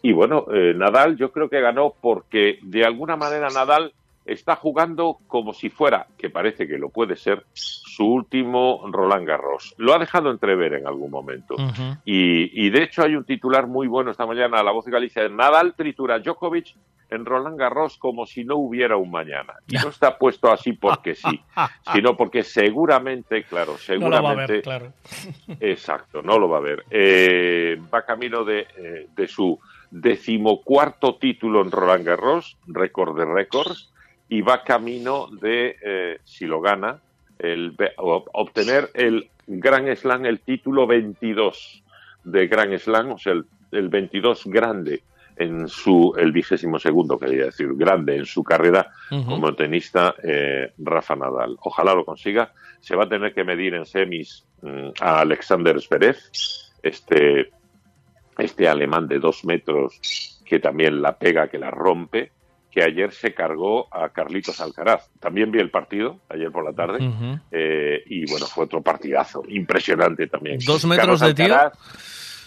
Y 0.05 0.13
bueno, 0.13 0.45
eh, 0.53 0.75
Nadal 0.75 1.17
yo 1.17 1.31
creo 1.31 1.49
que 1.49 1.59
ganó 1.59 1.95
porque 1.99 2.59
de 2.61 2.85
alguna 2.85 3.15
manera 3.15 3.49
Nadal 3.49 3.91
está 4.23 4.55
jugando 4.55 5.17
como 5.25 5.51
si 5.51 5.71
fuera, 5.71 6.05
que 6.15 6.29
parece 6.29 6.67
que 6.67 6.77
lo 6.77 6.89
puede 6.89 7.15
ser, 7.15 7.43
su 7.53 8.05
último 8.05 8.87
Roland 8.91 9.27
Garros. 9.27 9.73
Lo 9.79 9.95
ha 9.95 9.97
dejado 9.97 10.29
entrever 10.29 10.75
en 10.75 10.85
algún 10.85 11.09
momento. 11.09 11.55
Y, 12.05 12.67
y 12.67 12.69
de 12.69 12.83
hecho 12.83 13.01
hay 13.01 13.15
un 13.15 13.23
titular 13.23 13.65
muy 13.65 13.87
bueno 13.87 14.11
esta 14.11 14.27
mañana 14.27 14.59
a 14.59 14.63
la 14.63 14.71
voz 14.71 14.85
de 14.85 14.91
Galicia. 14.91 15.27
Nadal 15.27 15.73
tritura 15.73 16.19
Djokovic 16.19 16.75
en 17.09 17.25
Roland 17.25 17.57
Garros 17.57 17.97
como 17.97 18.25
si 18.25 18.43
no 18.43 18.57
hubiera 18.57 18.97
un 18.97 19.09
mañana. 19.11 19.53
Y 19.67 19.75
no 19.75 19.89
está 19.89 20.17
puesto 20.17 20.51
así 20.51 20.73
porque 20.73 21.15
sí, 21.15 21.41
sino 21.93 22.15
porque 22.15 22.43
seguramente, 22.43 23.43
claro, 23.43 23.73
No 23.73 23.77
seguramente... 23.77 24.21
lo 24.21 24.29
va 24.29 24.43
a 24.43 24.47
ver, 24.47 24.61
claro. 24.61 24.93
Exacto, 25.59 26.21
no 26.21 26.37
lo 26.37 26.49
va 26.49 26.57
a 26.57 26.61
ver. 26.61 26.83
Eh, 26.89 27.79
va 27.93 28.05
camino 28.05 28.43
de, 28.43 28.67
eh, 28.77 29.07
de 29.15 29.27
su 29.27 29.59
decimocuarto 29.91 31.15
título 31.15 31.61
en 31.61 31.71
Roland 31.71 32.05
Garros, 32.05 32.57
récord 32.67 33.17
de 33.17 33.25
récords, 33.25 33.91
y 34.29 34.41
va 34.41 34.63
camino 34.63 35.27
de, 35.27 35.77
eh, 35.81 36.19
si 36.23 36.45
lo 36.45 36.61
gana, 36.61 36.99
el, 37.39 37.75
obtener 37.97 38.89
el 38.93 39.29
Grand 39.47 39.93
Slam, 39.95 40.25
el 40.25 40.39
título 40.39 40.87
22 40.87 41.83
de 42.23 42.47
Grand 42.47 42.77
Slam, 42.77 43.11
o 43.11 43.17
sea, 43.17 43.33
el, 43.33 43.45
el 43.71 43.89
22 43.89 44.45
grande 44.45 45.03
en 45.37 45.67
su, 45.67 46.13
el 46.17 46.31
vigésimo 46.31 46.79
segundo, 46.79 47.17
quería 47.19 47.45
decir, 47.45 47.73
grande 47.75 48.17
en 48.17 48.25
su 48.25 48.43
carrera 48.43 48.91
como 49.09 49.53
tenista 49.53 50.15
eh, 50.23 50.71
Rafa 50.77 51.15
Nadal. 51.15 51.57
Ojalá 51.61 51.93
lo 51.93 52.05
consiga. 52.05 52.53
Se 52.79 52.95
va 52.95 53.03
a 53.03 53.09
tener 53.09 53.33
que 53.33 53.43
medir 53.43 53.73
en 53.73 53.85
semis 53.85 54.45
mm, 54.61 54.89
a 55.01 55.19
Alexander 55.21 55.79
Zverev, 55.81 56.17
este, 56.83 57.51
este 58.37 58.67
alemán 58.67 59.07
de 59.07 59.19
dos 59.19 59.45
metros 59.45 59.99
que 60.45 60.59
también 60.59 61.01
la 61.01 61.17
pega, 61.17 61.47
que 61.47 61.57
la 61.57 61.71
rompe, 61.71 62.31
que 62.71 62.83
ayer 62.83 63.11
se 63.13 63.33
cargó 63.33 63.87
a 63.93 64.09
Carlitos 64.09 64.59
Alcaraz. 64.59 65.09
También 65.19 65.49
vi 65.51 65.59
el 65.59 65.69
partido 65.71 66.19
ayer 66.29 66.51
por 66.51 66.65
la 66.65 66.73
tarde 66.73 66.99
eh, 67.51 68.03
y 68.07 68.29
bueno, 68.29 68.45
fue 68.47 68.65
otro 68.65 68.81
partidazo, 68.81 69.43
impresionante 69.47 70.27
también. 70.27 70.59
¿Dos 70.65 70.85
metros 70.85 71.19
Carlos 71.21 71.21
de 71.21 71.33
tío? 71.45 71.55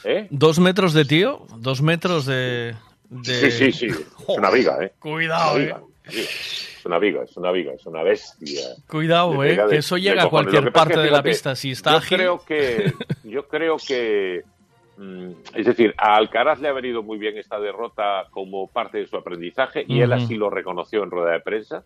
¿eh? 0.04 0.26
¿Dos 0.30 0.58
metros 0.58 0.92
de 0.92 1.04
tío? 1.06 1.46
¿Dos 1.56 1.80
metros 1.82 2.26
de...? 2.26 2.74
de- 3.08 3.24
Sí, 3.24 3.50
sí, 3.50 3.72
sí, 3.72 3.86
es 3.86 4.06
una 4.28 4.50
viga, 4.50 4.76
¿eh? 4.82 4.92
Cuidado, 4.98 5.54
Una 5.54 5.62
eh. 5.62 5.64
viga, 5.64 5.80
Es 6.04 6.84
una 6.84 6.98
viga, 6.98 7.22
es 7.24 7.36
una 7.38 7.50
viga, 7.52 7.72
es 7.72 7.86
una 7.86 8.02
bestia. 8.02 8.60
Cuidado, 8.86 9.42
eh, 9.44 9.56
de- 9.56 9.66
que 9.70 9.76
eso 9.78 9.96
llega 9.96 10.24
a 10.24 10.28
cualquier 10.28 10.70
parte 10.72 10.98
de 10.98 11.10
la 11.10 11.22
pista. 11.22 11.56
Si 11.56 11.70
está 11.70 11.92
yo 11.92 11.96
ágil... 11.96 12.18
creo 12.18 12.44
que 12.44 12.92
yo 13.24 13.48
creo 13.48 13.76
que 13.78 14.42
es 15.54 15.66
decir 15.66 15.94
a 15.96 16.16
Alcaraz 16.16 16.60
le 16.60 16.68
ha 16.68 16.72
venido 16.72 17.02
muy 17.02 17.18
bien 17.18 17.36
esta 17.38 17.60
derrota 17.60 18.26
como 18.30 18.66
parte 18.66 18.98
de 18.98 19.06
su 19.06 19.16
aprendizaje 19.16 19.84
y 19.86 20.00
él 20.00 20.12
así 20.12 20.34
lo 20.34 20.50
reconoció 20.50 21.02
en 21.04 21.10
rueda 21.10 21.32
de 21.32 21.40
prensa. 21.40 21.84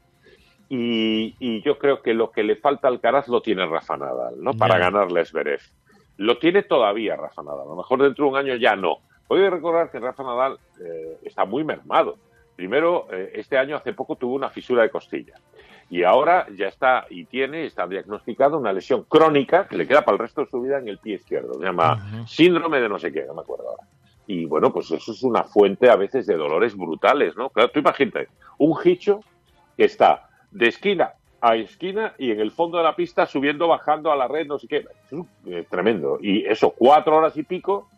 Y, 0.69 1.35
y 1.39 1.61
yo 1.63 1.77
creo 1.79 2.01
que 2.01 2.15
lo 2.15 2.31
que 2.31 2.43
le 2.43 2.57
falta 2.57 2.89
a 2.89 2.91
Alcaraz 2.91 3.29
lo 3.29 3.43
tiene 3.43 3.67
Rafa 3.67 3.97
Nadal 3.99 4.43
no 4.43 4.55
para 4.55 4.79
Ya. 4.79 4.85
ganarle 4.91 5.21
a 5.21 5.25
Zverev. 5.27 5.61
Lo 6.17 6.39
tiene 6.39 6.63
todavía 6.63 7.17
Rafa 7.17 7.43
Nadal. 7.43 7.61
A 7.67 7.71
lo 7.71 7.77
mejor 7.77 8.03
dentro 8.03 8.25
de 8.25 8.31
un 8.31 8.37
año 8.39 8.57
ya 8.57 8.75
no. 8.77 8.97
Voy 9.29 9.45
a 9.45 9.51
recordar 9.51 9.91
que 9.91 10.01
Rafa 10.01 10.23
Nadal 10.23 10.59
eh, 10.81 11.19
está 11.25 11.45
muy 11.45 11.65
mermado. 11.65 12.17
Primero 12.57 13.09
eh, 13.13 13.33
este 13.35 13.59
año 13.59 13.77
hace 13.77 13.93
poco 13.93 14.17
tuvo 14.17 14.35
una 14.35 14.49
fisura 14.51 14.83
de 14.83 14.91
costilla 14.91 15.35
y 15.93 16.05
ahora 16.05 16.47
ya 16.57 16.69
está 16.69 17.05
y 17.11 17.27
tiene, 17.27 17.67
está 17.67 17.87
diagnosticado 17.87 18.57
una 18.57 18.73
lesión 18.73 19.05
crónica 19.05 19.69
que 19.69 19.77
le 19.77 19.87
queda 19.87 20.01
para 20.01 20.15
el 20.15 20.21
resto 20.21 20.41
de 20.41 20.47
su 20.51 20.63
vida 20.63 20.79
en 20.79 20.89
el 20.89 20.97
pie 20.97 21.17
izquierdo. 21.17 21.53
Se 21.53 21.65
llama 21.65 22.25
síndrome 22.27 22.81
de 22.81 22.89
no 22.89 22.99
sé 22.99 23.13
qué, 23.13 23.27
no 23.27 23.35
me 23.35 23.43
acuerdo 23.43 23.69
ahora. 23.69 23.83
Y 24.27 24.47
bueno, 24.47 24.73
pues 24.73 24.91
eso 24.91 25.13
es 25.13 25.23
una 25.23 25.45
fuente 25.45 25.91
a 25.91 25.97
veces 25.97 26.25
de 26.25 26.35
dolores 26.35 26.75
brutales, 26.75 27.37
¿no? 27.37 27.51
Claro, 27.51 27.71
tú 27.71 27.81
imagínate, 27.81 28.29
un 28.57 28.75
hicho 28.83 29.21
que 29.77 29.85
está 29.85 30.31
de 30.51 30.69
esquina 30.69 31.13
a 31.43 31.57
esquina 31.57 32.15
y 32.17 32.31
en 32.31 32.41
el 32.41 32.53
fondo 32.53 32.79
de 32.79 32.85
la 32.85 32.97
pista 32.97 33.27
subiendo, 33.27 33.69
bajando 33.69 34.11
a 34.11 34.17
la 34.17 34.29
red, 34.29 34.47
no 34.47 34.59
sé 34.59 34.69
qué. 34.69 34.87
Es 35.11 35.19
eh, 35.45 35.67
tremendo. 35.69 36.17
Y 36.23 36.47
eso, 36.47 36.71
cuatro 36.71 37.19
horas 37.19 37.37
y 37.37 37.43
pico, 37.43 37.91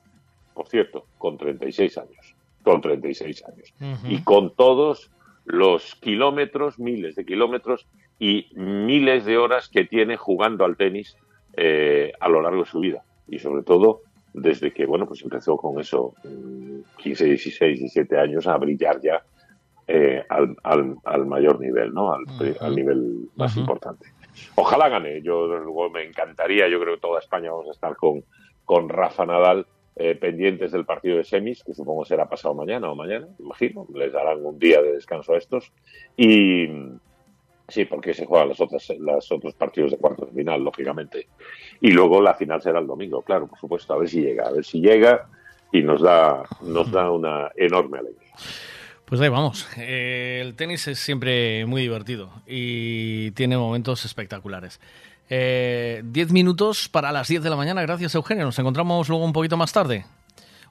por 0.52 0.66
cierto, 0.66 1.06
con 1.16 1.38
36 1.38 1.96
años. 1.98 2.34
Con 2.64 2.80
36 2.80 3.44
años 3.44 3.72
y 4.08 4.22
con 4.22 4.52
todos 4.56 5.12
los 5.44 5.94
kilómetros, 5.96 6.78
miles 6.78 7.14
de 7.16 7.24
kilómetros 7.24 7.86
y 8.18 8.48
miles 8.54 9.24
de 9.24 9.36
horas 9.38 9.68
que 9.68 9.84
tiene 9.84 10.16
jugando 10.16 10.64
al 10.64 10.76
tenis 10.76 11.16
eh, 11.56 12.12
a 12.20 12.28
lo 12.28 12.40
largo 12.40 12.64
de 12.64 12.70
su 12.70 12.80
vida. 12.80 13.04
Y 13.28 13.38
sobre 13.38 13.62
todo 13.62 14.02
desde 14.32 14.72
que, 14.72 14.86
bueno, 14.86 15.06
pues 15.06 15.22
empezó 15.22 15.56
con 15.56 15.78
eso, 15.80 16.14
mm, 16.24 16.80
15, 16.98 17.24
16, 17.24 17.78
17 17.78 18.18
años 18.18 18.46
a 18.46 18.56
brillar 18.56 19.00
ya 19.00 19.22
eh, 19.86 20.24
al, 20.28 20.56
al, 20.62 20.96
al 21.04 21.26
mayor 21.26 21.60
nivel, 21.60 21.92
¿no? 21.92 22.12
Al, 22.12 22.24
al 22.60 22.74
nivel 22.74 23.28
más 23.36 23.56
importante. 23.56 24.06
Ojalá 24.56 24.88
gane. 24.88 25.22
Yo, 25.22 25.46
desde 25.46 25.64
luego, 25.64 25.90
me 25.90 26.04
encantaría. 26.04 26.68
Yo 26.68 26.80
creo 26.80 26.94
que 26.94 27.00
toda 27.00 27.20
España 27.20 27.50
vamos 27.50 27.68
a 27.68 27.72
estar 27.72 27.96
con, 27.96 28.24
con 28.64 28.88
Rafa 28.88 29.26
Nadal 29.26 29.66
eh, 29.96 30.16
pendientes 30.16 30.72
del 30.72 30.84
partido 30.84 31.18
de 31.18 31.24
semis, 31.24 31.62
que 31.62 31.72
supongo 31.72 32.04
será 32.04 32.28
pasado 32.28 32.54
mañana 32.54 32.90
o 32.90 32.96
mañana, 32.96 33.28
imagino. 33.38 33.86
Les 33.94 34.12
darán 34.12 34.44
un 34.44 34.58
día 34.58 34.82
de 34.82 34.92
descanso 34.92 35.34
a 35.34 35.38
estos. 35.38 35.72
Y 36.16 36.66
sí, 37.68 37.84
porque 37.84 38.12
se 38.12 38.26
juegan 38.26 38.48
los 38.48 38.60
otros, 38.60 38.92
los 38.98 39.30
otros 39.30 39.54
partidos 39.54 39.92
de 39.92 39.98
cuartos 39.98 40.28
de 40.30 40.34
final, 40.34 40.62
lógicamente. 40.64 41.28
Y 41.80 41.92
luego 41.92 42.20
la 42.20 42.34
final 42.34 42.60
será 42.60 42.80
el 42.80 42.86
domingo, 42.86 43.22
claro, 43.22 43.46
por 43.46 43.58
supuesto. 43.58 43.94
A 43.94 43.98
ver 43.98 44.08
si 44.08 44.20
llega, 44.20 44.48
a 44.48 44.52
ver 44.52 44.64
si 44.64 44.80
llega 44.80 45.28
y 45.70 45.82
nos 45.82 46.02
da, 46.02 46.42
nos 46.62 46.90
da 46.90 47.10
una 47.10 47.50
enorme 47.54 47.98
alegría. 47.98 48.32
Pues 49.04 49.20
ahí 49.20 49.28
vamos. 49.28 49.68
Eh, 49.76 50.40
el 50.42 50.54
tenis 50.54 50.88
es 50.88 50.98
siempre 50.98 51.66
muy 51.66 51.82
divertido 51.82 52.30
y 52.46 53.30
tiene 53.32 53.56
momentos 53.56 54.04
espectaculares. 54.04 54.80
Eh, 55.30 56.02
diez 56.04 56.30
minutos 56.32 56.88
para 56.88 57.10
las 57.12 57.28
10 57.28 57.42
de 57.42 57.50
la 57.50 57.56
mañana. 57.56 57.82
Gracias, 57.82 58.14
Eugenio. 58.14 58.44
Nos 58.44 58.58
encontramos 58.58 59.08
luego 59.08 59.24
un 59.24 59.32
poquito 59.32 59.56
más 59.56 59.72
tarde. 59.72 60.04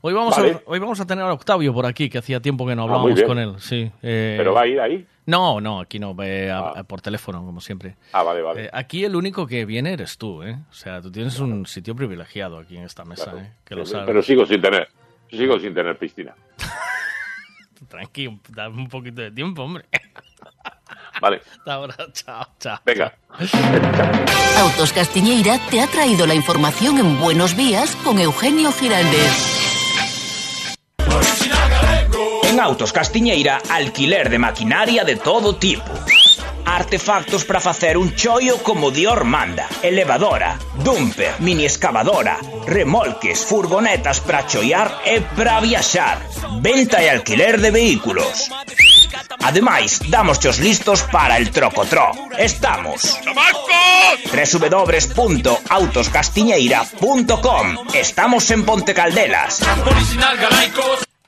Hoy 0.01 0.13
vamos, 0.13 0.35
Vale. 0.35 0.51
a, 0.51 0.61
hoy 0.65 0.79
vamos 0.79 0.99
a 0.99 1.05
tener 1.07 1.23
a 1.23 1.31
Octavio 1.31 1.73
por 1.73 1.85
aquí, 1.85 2.09
que 2.09 2.17
hacía 2.17 2.41
tiempo 2.41 2.67
que 2.67 2.75
no 2.75 2.81
Ah, 2.81 2.85
hablábamos 2.85 3.15
bien. 3.15 3.25
con 3.27 3.39
él. 3.39 3.55
Sí, 3.59 3.89
eh, 4.01 4.35
Pero 4.37 4.53
va 4.53 4.63
a 4.63 4.67
ir 4.67 4.79
ahí. 4.81 5.07
No, 5.25 5.61
no, 5.61 5.79
aquí 5.79 5.97
no, 5.97 6.13
eh, 6.21 6.51
a- 6.51 6.79
a- 6.79 6.83
por 6.83 6.99
teléfono, 6.99 7.45
como 7.45 7.61
siempre. 7.61 7.95
Ah, 8.11 8.21
vale, 8.23 8.41
vale. 8.41 8.65
Eh, 8.65 8.69
aquí 8.73 9.05
el 9.05 9.15
único 9.15 9.47
que 9.47 9.63
viene 9.65 9.93
eres 9.93 10.17
tú, 10.17 10.43
¿eh? 10.43 10.59
O 10.69 10.73
sea, 10.73 11.01
tú 11.01 11.09
tienes 11.09 11.39
un 11.39 11.65
sitio 11.65 11.95
privilegiado 11.95 12.57
aquí 12.59 12.75
en 12.75 12.83
esta 12.83 13.05
mesa, 13.05 13.33
¿eh? 13.37 13.53
Que 13.63 13.75
lo 13.75 13.85
sabes. 13.85 14.05
pero 14.05 14.21
sigo 14.21 14.45
sin 14.45 14.61
tener, 14.61 14.89
sigo 15.31 15.57
sin 15.57 15.73
tener 15.73 15.97
piscina. 15.97 16.35
Tranqui, 17.87 18.41
dame 18.49 18.81
un 18.81 18.89
poquito 18.89 19.21
de 19.21 19.31
tiempo, 19.31 19.63
hombre. 19.63 19.85
Vale. 21.21 21.41
Hasta 21.57 21.73
ahora, 21.73 21.95
chao, 22.13 22.47
chao. 22.59 22.79
Venga. 22.85 23.13
Autos 24.57 24.93
Castiñeira 24.93 25.59
te 25.69 25.81
ha 25.81 25.87
traído 25.87 26.27
la 26.27 26.35
información 26.35 26.99
en 26.99 27.19
Buenos 27.19 27.55
Días 27.55 27.95
con 28.03 28.19
Eugenio 28.19 28.71
Giraldez. 28.71 29.31
En 32.43 32.59
Autos 32.59 32.93
Castiñeira, 32.93 33.61
alquiler 33.69 34.29
de 34.29 34.37
maquinaria 34.37 35.03
de 35.03 35.15
todo 35.15 35.55
tipo. 35.55 35.91
Artefactos 36.73 37.45
para 37.45 37.59
facer 37.59 37.97
un 37.97 38.15
choio 38.15 38.57
como 38.63 38.89
Dior 38.89 39.25
manda. 39.25 39.67
Elevadora, 39.83 40.57
dumper, 40.83 41.39
mini 41.39 41.65
excavadora, 41.65 42.39
remolques, 42.65 43.45
furgonetas 43.45 44.19
para 44.21 44.47
choiar 44.47 45.01
e 45.05 45.21
para 45.21 45.59
viaxar. 45.61 46.17
Venta 46.61 47.03
e 47.03 47.11
alquiler 47.11 47.61
de 47.61 47.69
vehículos. 47.69 48.49
Ademais, 49.43 50.01
damos 50.09 50.43
os 50.45 50.57
listos 50.57 51.03
para 51.03 51.37
el 51.37 51.51
trocotró. 51.51 52.09
Estamos 52.39 53.19
Estamos 57.93 58.49
en 58.49 58.65
Ponte 58.65 58.95
Caldelas. 58.95 59.61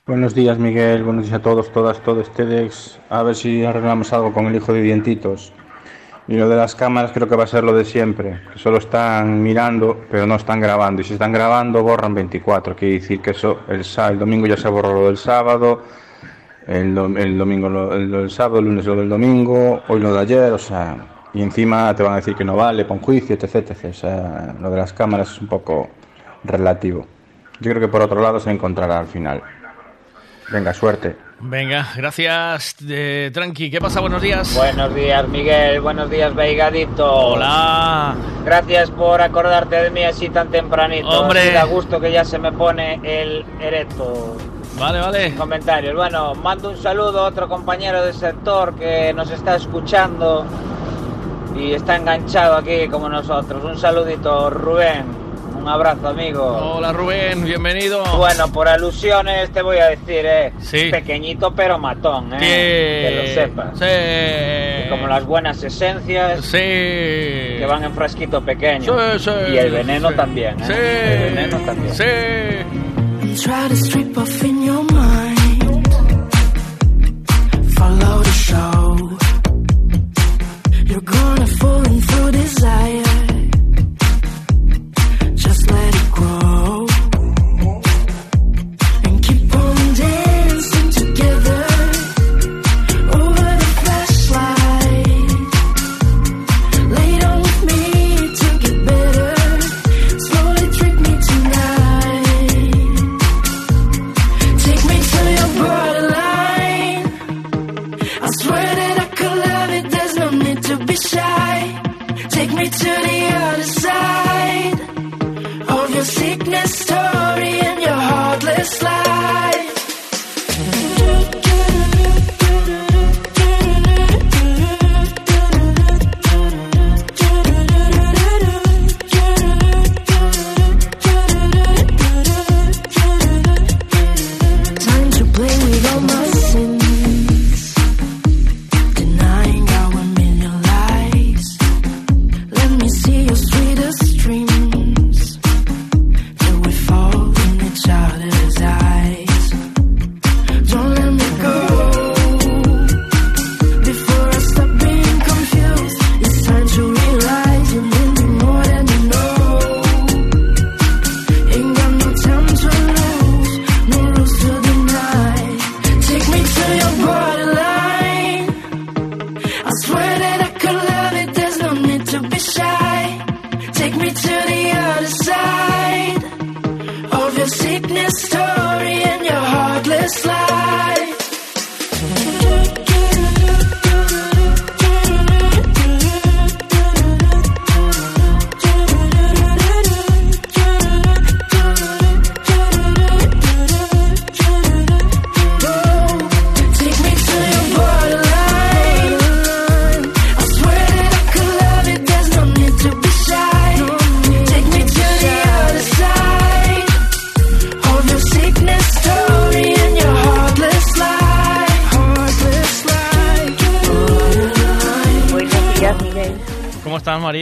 Buenos 0.06 0.34
días, 0.34 0.58
Miguel. 0.58 1.02
Buenos 1.02 1.24
días 1.24 1.34
a 1.40 1.42
todos, 1.42 1.72
todas, 1.72 2.00
todos 2.00 2.28
ustedes. 2.28 2.98
A 3.10 3.22
ver 3.22 3.34
si 3.34 3.64
arreglamos 3.64 4.12
algo 4.12 4.32
con 4.32 4.46
el 4.46 4.54
hijo 4.54 4.72
de 4.72 4.82
Dientitos. 4.82 5.52
Y 6.28 6.36
lo 6.36 6.48
de 6.48 6.56
las 6.56 6.74
cámaras 6.74 7.12
creo 7.12 7.28
que 7.28 7.36
va 7.36 7.44
a 7.44 7.48
ser 7.48 7.64
lo 7.64 7.72
de 7.72 7.84
siempre. 7.84 8.40
Solo 8.56 8.78
están 8.78 9.42
mirando, 9.42 10.00
pero 10.10 10.26
no 10.26 10.36
están 10.36 10.60
grabando. 10.60 11.02
Y 11.02 11.04
si 11.04 11.14
están 11.14 11.32
grabando, 11.32 11.82
borran 11.82 12.14
24. 12.14 12.74
Quiere 12.76 12.94
decir 12.94 13.20
que 13.20 13.30
eso, 13.30 13.60
el, 13.68 13.82
el 14.10 14.18
domingo 14.18 14.46
ya 14.46 14.56
se 14.56 14.68
borró 14.68 14.92
lo 14.92 15.06
del 15.06 15.16
sábado. 15.16 15.82
El, 16.66 16.94
dom- 16.96 17.18
el 17.18 17.36
domingo 17.38 17.68
lo, 17.68 17.92
el- 17.94 18.30
sábado, 18.30 18.58
el 18.60 18.66
lunes 18.66 18.86
lo 18.86 18.96
del 18.96 19.08
domingo. 19.08 19.82
Hoy 19.88 20.00
lo 20.00 20.12
de 20.12 20.20
ayer, 20.20 20.52
o 20.52 20.58
sea. 20.58 20.96
Y 21.32 21.42
encima 21.42 21.94
te 21.94 22.02
van 22.02 22.14
a 22.14 22.16
decir 22.16 22.34
que 22.34 22.44
no 22.44 22.56
vale, 22.56 22.84
pon 22.84 22.98
juicio, 23.00 23.34
etc, 23.36 23.56
etc. 23.56 23.84
O 23.90 23.92
sea, 23.92 24.54
lo 24.60 24.70
de 24.70 24.76
las 24.76 24.92
cámaras 24.92 25.32
es 25.32 25.40
un 25.40 25.48
poco 25.48 25.88
relativo. 26.44 27.06
Yo 27.60 27.70
creo 27.70 27.80
que 27.80 27.88
por 27.88 28.02
otro 28.02 28.20
lado 28.22 28.38
se 28.40 28.50
encontrará 28.50 28.98
al 29.00 29.06
final. 29.06 29.42
Venga, 30.50 30.72
suerte. 30.72 31.16
Venga, 31.40 31.88
gracias, 31.96 32.76
eh, 32.88 33.30
Tranqui. 33.32 33.70
¿Qué 33.70 33.80
pasa? 33.80 34.00
Buenos 34.00 34.22
días. 34.22 34.54
Buenos 34.54 34.94
días, 34.94 35.28
Miguel. 35.28 35.80
Buenos 35.80 36.08
días, 36.08 36.34
Veigadito. 36.34 37.12
Hola. 37.12 38.14
Gracias 38.44 38.90
por 38.90 39.20
acordarte 39.20 39.76
de 39.76 39.90
mí 39.90 40.04
así 40.04 40.30
tan 40.30 40.48
tempranito. 40.48 41.08
Hombre. 41.08 41.52
Da 41.52 41.64
gusto 41.64 42.00
que 42.00 42.10
ya 42.10 42.24
se 42.24 42.38
me 42.38 42.52
pone 42.52 43.00
el 43.02 43.44
erecto. 43.60 44.36
Vale, 44.78 45.00
vale. 45.00 45.34
Comentarios. 45.34 45.94
Bueno, 45.94 46.34
mando 46.34 46.70
un 46.70 46.76
saludo 46.76 47.20
a 47.20 47.28
otro 47.28 47.48
compañero 47.48 48.02
del 48.04 48.14
sector 48.14 48.74
que 48.74 49.12
nos 49.12 49.30
está 49.30 49.56
escuchando 49.56 50.46
y 51.58 51.72
está 51.72 51.96
enganchado 51.96 52.56
aquí 52.56 52.88
como 52.88 53.08
nosotros. 53.08 53.62
Un 53.64 53.78
saludito, 53.78 54.48
Rubén. 54.48 55.25
Un 55.66 55.72
abrazo, 55.72 56.06
amigo. 56.06 56.46
Hola, 56.46 56.92
Rubén. 56.92 57.44
Bienvenido. 57.44 58.04
Bueno, 58.16 58.52
por 58.52 58.68
alusiones 58.68 59.50
te 59.50 59.62
voy 59.62 59.78
a 59.78 59.86
decir, 59.88 60.24
eh. 60.24 60.52
Sí. 60.60 60.90
Pequeñito 60.92 61.52
pero 61.56 61.76
matón, 61.76 62.34
eh. 62.34 62.38
Que 62.38 63.10
lo 63.16 63.34
sepas. 63.34 63.76
Sí. 63.76 63.84
Y 64.86 64.88
como 64.88 65.08
las 65.08 65.26
buenas 65.26 65.60
esencias. 65.64 66.44
Sí. 66.44 66.58
Que 66.58 67.66
van 67.68 67.82
en 67.82 67.92
frasquito 67.94 68.40
pequeño. 68.42 68.96
Sí, 69.18 69.24
sí, 69.24 69.30
y 69.54 69.56
el 69.56 69.72
veneno 69.72 70.10
sí. 70.10 70.14
también, 70.14 70.54
eh. 70.60 70.66
Sí. 70.66 70.72
El 70.72 71.34
veneno 71.34 71.58
también. 71.66 71.94
Sí. 71.96 73.42
Try 73.42 73.68
to 73.68 73.74
strip 73.74 74.16
off 74.18 74.44
in 74.44 74.62
your 74.62 74.84
mind. 74.92 75.88
Follow 77.74 78.22
the 78.22 78.30
show. 78.30 79.18
You're 80.84 81.00
gonna 81.00 81.46
fall 81.58 81.84
into 81.88 82.30
desire. 82.30 83.45
Just 85.46 85.70
let 85.70 85.94
it 85.94 86.10
grow. 86.10 86.85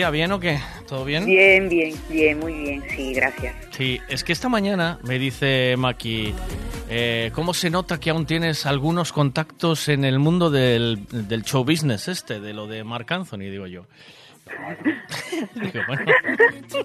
¿Cómo 0.04 0.10
estás, 0.10 0.10
María? 0.10 0.10
¿Bien 0.10 0.32
o 0.32 0.40
qué? 0.40 0.60
¿Todo 0.86 1.04
bien? 1.04 1.24
Bien, 1.24 1.68
bien, 1.68 1.94
bien, 2.10 2.38
muy 2.38 2.52
bien, 2.52 2.84
sí, 2.90 3.14
gracias. 3.14 3.54
Sí, 3.70 4.00
es 4.08 4.22
que 4.22 4.32
esta 4.32 4.48
mañana 4.48 4.98
me 5.02 5.18
dice 5.18 5.74
Maki, 5.78 6.34
eh, 6.90 7.30
¿cómo 7.34 7.54
se 7.54 7.70
nota 7.70 7.98
que 7.98 8.10
aún 8.10 8.26
tienes 8.26 8.66
algunos 8.66 9.12
contactos 9.12 9.88
en 9.88 10.04
el 10.04 10.18
mundo 10.18 10.50
del, 10.50 11.06
del 11.10 11.42
show 11.42 11.64
business 11.64 12.08
este, 12.08 12.40
de 12.40 12.52
lo 12.52 12.66
de 12.66 12.84
Marc 12.84 13.10
Anthony, 13.12 13.50
digo 13.50 13.66
yo? 13.66 13.86
Digo, 15.54 15.80
bueno, 15.86 16.04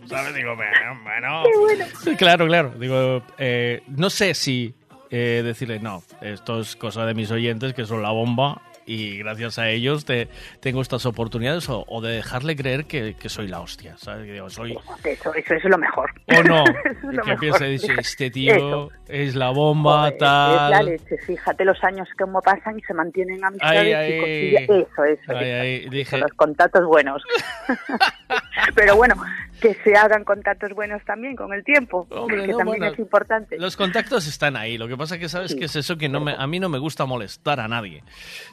¿sabes? 0.07 0.33
Digo, 0.33 0.55
bueno, 0.55 0.99
bueno. 1.03 1.85
Claro, 2.17 2.47
claro. 2.47 2.73
Digo, 2.79 3.21
eh, 3.37 3.83
no 3.87 4.09
sé 4.09 4.33
si 4.33 4.73
eh, 5.09 5.41
decirle, 5.43 5.79
no, 5.79 6.03
esto 6.21 6.61
es 6.61 6.77
cosa 6.77 7.05
de 7.05 7.13
mis 7.13 7.29
oyentes 7.31 7.73
que 7.73 7.85
son 7.85 8.01
la 8.01 8.11
bomba 8.11 8.61
y 8.91 9.19
gracias 9.19 9.59
a 9.59 9.69
ellos 9.69 10.03
te, 10.05 10.27
tengo 10.61 10.81
estas 10.81 11.05
oportunidades 11.05 11.69
o, 11.69 11.85
o 11.87 12.01
de 12.01 12.13
dejarle 12.13 12.55
creer 12.55 12.85
que, 12.85 13.13
que 13.13 13.29
soy 13.29 13.47
la 13.47 13.59
hostia, 13.61 13.95
¿sabes? 13.97 14.25
Que 14.25 14.33
digo, 14.33 14.49
soy... 14.49 14.77
Eso, 15.03 15.33
eso 15.35 15.53
es 15.53 15.63
lo 15.65 15.77
mejor. 15.77 16.09
O 16.27 16.43
no, 16.43 16.63
es 16.85 17.03
lo 17.03 17.37
que 17.39 17.67
dice, 17.67 17.93
este 17.99 18.31
tío 18.31 18.55
Eso. 18.55 18.91
es 19.07 19.35
la 19.35 19.51
bomba, 19.51 20.09
Joder, 20.09 20.13
Es 20.15 20.19
la 20.21 20.69
tal... 20.71 20.85
leche, 20.87 21.17
fíjate 21.25 21.65
los 21.65 21.83
años 21.83 22.07
cómo 22.17 22.41
pasan 22.41 22.79
y 22.79 22.81
se 22.81 22.93
mantienen 22.95 23.43
amistades 23.45 23.79
Ay, 23.95 24.11
y 24.11 24.55
ay. 24.55 24.63
Eso, 24.63 24.75
eso, 24.77 25.01
Ay, 25.03 25.13
eso, 25.13 25.31
ay, 25.61 25.75
eso, 25.81 25.89
dije- 25.91 26.17
los 26.17 26.31
contactos 26.33 26.85
buenos. 26.87 27.21
Pero 28.75 28.95
bueno, 28.95 29.15
que 29.59 29.75
se 29.83 29.95
hagan 29.95 30.23
contactos 30.23 30.73
buenos 30.73 31.03
también 31.05 31.35
con 31.35 31.53
el 31.53 31.63
tiempo, 31.63 32.07
Hombre, 32.09 32.41
que 32.41 32.51
no, 32.51 32.57
también 32.57 32.79
bueno, 32.79 32.93
es 32.93 32.99
importante. 32.99 33.57
Los 33.57 33.75
contactos 33.77 34.27
están 34.27 34.55
ahí. 34.55 34.77
Lo 34.77 34.87
que 34.87 34.97
pasa 34.97 35.17
que 35.17 35.29
sabes 35.29 35.55
que 35.55 35.65
es 35.65 35.75
eso 35.75 35.97
que 35.97 36.09
no 36.09 36.19
me, 36.19 36.33
a 36.37 36.47
mí 36.47 36.59
no 36.59 36.69
me 36.69 36.77
gusta 36.79 37.05
molestar 37.05 37.59
a 37.59 37.67
nadie, 37.67 38.03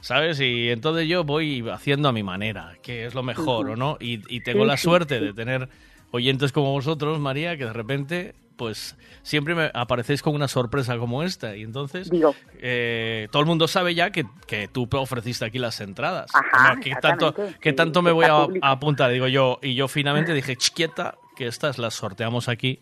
¿sabes? 0.02 0.40
Y 0.40 0.70
entonces 0.70 1.08
yo 1.08 1.24
voy 1.24 1.64
haciendo 1.70 2.08
a 2.08 2.12
mi 2.12 2.22
manera, 2.22 2.74
que 2.82 3.06
es 3.06 3.14
lo 3.14 3.22
mejor. 3.22 3.70
¿o 3.70 3.76
no? 3.76 3.96
Y, 4.00 4.22
y 4.34 4.40
tengo 4.40 4.62
Sí, 4.62 4.68
la 4.68 4.76
sí, 4.76 4.82
suerte 4.84 5.20
de 5.20 5.32
tener 5.32 5.68
oyentes 6.10 6.52
como 6.52 6.72
vosotros, 6.72 7.18
María, 7.20 7.56
que 7.56 7.64
de 7.64 7.72
repente, 7.72 8.34
pues 8.56 8.96
siempre 9.22 9.54
me 9.54 9.70
aparecéis 9.74 10.22
con 10.22 10.34
una 10.34 10.48
sorpresa 10.48 10.98
como 10.98 11.22
esta. 11.22 11.56
Y 11.56 11.62
entonces, 11.62 12.10
eh, 12.58 13.28
todo 13.30 13.40
el 13.40 13.46
mundo 13.46 13.68
sabe 13.68 13.94
ya 13.94 14.10
que, 14.10 14.26
que 14.46 14.68
tú 14.68 14.88
ofreciste 14.92 15.44
aquí 15.44 15.58
las 15.58 15.80
entradas. 15.80 16.30
Ajá, 16.34 16.74
¿no? 16.74 16.80
que 16.80 16.90
tanto, 16.96 17.28
exactamente, 17.28 17.60
que 17.60 17.70
sí, 17.70 17.76
tanto 17.76 18.02
me 18.02 18.12
voy 18.12 18.26
a, 18.26 18.46
a 18.62 18.70
apuntar, 18.72 19.10
digo 19.10 19.28
yo. 19.28 19.58
Y 19.62 19.74
yo 19.74 19.88
finalmente 19.88 20.32
dije, 20.34 20.56
chiquieta, 20.56 21.16
que 21.36 21.46
estas 21.46 21.78
las 21.78 21.94
sorteamos 21.94 22.48
aquí. 22.48 22.80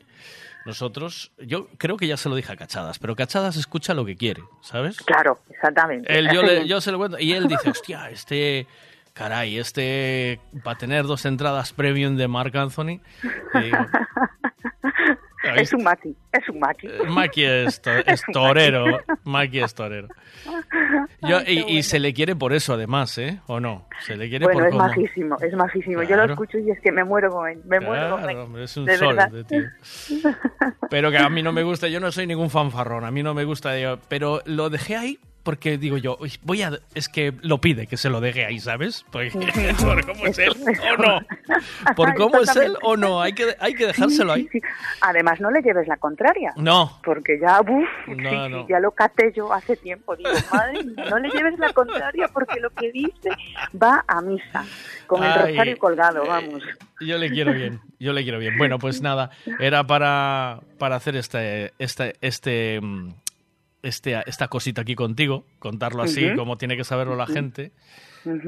Nosotros, 0.65 1.33
yo 1.39 1.69
creo 1.77 1.99
que 1.99 2.07
ya 2.07 2.17
se 2.17 2.31
lo 2.31 2.37
dije 2.37 2.51
a 2.51 2.57
Cachadas, 2.57 2.99
pero 2.99 3.15
Cachadas 3.15 3.57
escucha 3.57 3.93
lo 3.93 4.07
que 4.07 4.17
quiere, 4.17 4.43
¿sabes? 4.63 4.97
Claro, 4.97 5.39
exactamente. 5.51 6.19
Él, 6.19 6.31
yo, 6.33 6.43
le, 6.45 6.67
yo 6.67 6.81
se 6.81 6.91
lo 6.91 6.97
cuento 6.97 7.19
y 7.19 7.33
él 7.33 7.49
dice, 7.49 7.69
hostia, 7.69 8.09
este, 8.09 8.67
caray, 9.13 9.59
este 9.59 10.41
va 10.67 10.73
a 10.73 10.77
tener 10.77 11.05
dos 11.05 11.27
entradas 11.27 11.75
premium 11.75 12.17
de 12.17 12.29
Mark 12.29 12.57
Anthony. 12.57 13.01
Y 13.55 13.61
digo, 13.63 13.77
Es 15.57 15.73
un 15.73 15.83
maqui, 15.83 16.17
es 16.33 16.49
un 16.49 16.59
maqui. 16.59 16.89
Maki 17.09 17.45
es, 17.45 17.81
to- 17.83 17.91
es 18.07 18.23
un 18.29 18.35
torero, 18.35 18.85
Maki 19.25 19.61
es 19.61 19.75
torero. 19.75 20.09
Yo, 21.23 21.39
Ay, 21.39 21.65
qué 21.65 21.73
y, 21.73 21.83
se 21.83 21.99
le 21.99 22.13
quiere 22.13 22.37
por 22.37 22.53
eso, 22.53 22.75
además, 22.75 23.17
¿eh? 23.19 23.41
¿O 23.47 23.61
no? 23.61 23.87
Se 24.01 24.17
le 24.17 24.29
quiere 24.29 24.45
Bueno, 24.47 24.61
por 24.61 24.69
es 24.69 24.75
majísimo, 24.75 25.37
es 25.41 25.55
majísimo. 25.55 26.03
Yo 26.03 26.17
lo 26.17 26.25
escucho 26.25 26.59
y 26.59 26.71
es 26.71 26.81
que 26.81 26.93
me 26.93 27.05
muero 27.05 27.31
con 27.31 27.49
él, 27.49 27.61
me 27.65 27.81
muero 27.81 28.17
con 28.17 28.31
él. 28.31 28.37
Hombre, 28.37 28.65
es 28.65 28.77
un 28.77 28.85
de 28.85 28.97
sol 28.97 29.17
de 29.31 29.45
tío. 29.45 29.63
Pero 30.91 31.11
que 31.11 31.19
a 31.19 31.29
mí 31.29 31.43
no 31.43 31.53
me 31.53 31.63
gusta, 31.63 31.89
yo 31.89 32.01
no 32.01 32.11
soy 32.13 32.27
ningún 32.27 32.51
fanfarrón, 32.51 33.05
a 33.05 33.11
mí 33.11 33.23
no 33.23 33.35
me 33.35 33.45
gusta, 33.45 33.73
pero 34.09 34.41
lo 34.47 34.71
dejé 34.71 34.97
ahí 34.97 35.19
porque 35.45 35.79
digo 35.79 35.97
yo, 35.99 36.17
"Uy, 36.21 36.33
voy 36.43 36.63
a, 36.63 36.73
es 36.95 37.09
que 37.09 37.33
lo 37.43 37.59
pide 37.61 37.87
que 37.87 37.97
se 37.97 38.09
lo 38.11 38.21
deje 38.21 38.45
ahí, 38.45 38.59
¿sabes? 38.59 39.05
Porque, 39.13 39.31
por 39.81 40.05
cómo 40.05 40.27
es 40.27 40.39
él 40.39 40.53
o 40.59 40.97
no, 41.03 41.21
por 41.97 42.15
cómo 42.15 42.41
es 42.41 42.57
él 42.57 42.77
o 42.83 42.97
no, 42.97 43.21
hay 43.23 43.33
que, 43.35 43.55
hay 43.61 43.75
que 43.75 43.87
dejárselo 43.87 44.33
ahí. 44.33 44.49
Sí, 44.51 44.59
sí. 44.59 44.67
Además, 45.03 45.41
no 45.41 45.51
le 45.51 45.61
lleves 45.63 45.87
la 45.87 45.97
contraria. 45.99 46.53
No, 46.57 46.99
Porque 47.05 47.39
ya, 47.41 47.61
uff, 47.61 48.09
No, 48.09 48.67
ya 48.69 48.81
lo 48.81 48.91
caté 48.93 49.33
yo 49.37 49.53
hace 49.53 49.77
tiempo. 49.77 50.17
Digo, 50.17 50.31
madre 50.53 50.83
no 51.11 51.19
le 51.19 51.29
lleves 51.31 51.59
la 51.59 51.73
contraria 51.73 52.29
porque 52.29 52.59
lo 52.61 52.71
que 52.71 52.91
dice 52.91 53.31
va 53.81 54.03
a 54.09 54.21
misa, 54.23 54.65
con 55.07 55.23
el 55.23 55.31
Ay, 55.31 55.51
rosario 55.53 55.79
colgado, 55.79 56.27
vamos. 56.27 56.63
yo 57.01 57.19
le 57.19 57.31
quiero 57.31 57.53
bien, 57.53 57.81
yo 58.01 58.13
le 58.13 58.23
quiero 58.23 58.39
bien. 58.39 58.57
Bueno, 58.57 58.79
pues 58.79 59.03
nada, 59.03 59.31
era 59.61 59.85
para, 59.85 60.61
para 60.79 60.97
hacer 60.97 61.17
este, 61.17 61.73
este, 61.79 62.15
este, 62.23 62.81
mm, 62.81 63.11
este, 63.85 64.21
esta 64.27 64.49
cosita 64.49 64.83
aquí 64.83 64.95
contigo, 64.95 65.45
contarlo 65.59 66.03
así 66.03 66.35
como 66.35 66.57
tiene 66.57 66.77
que 66.77 66.85
saberlo 66.85 67.17
la 67.17 67.27
gente. 67.27 67.73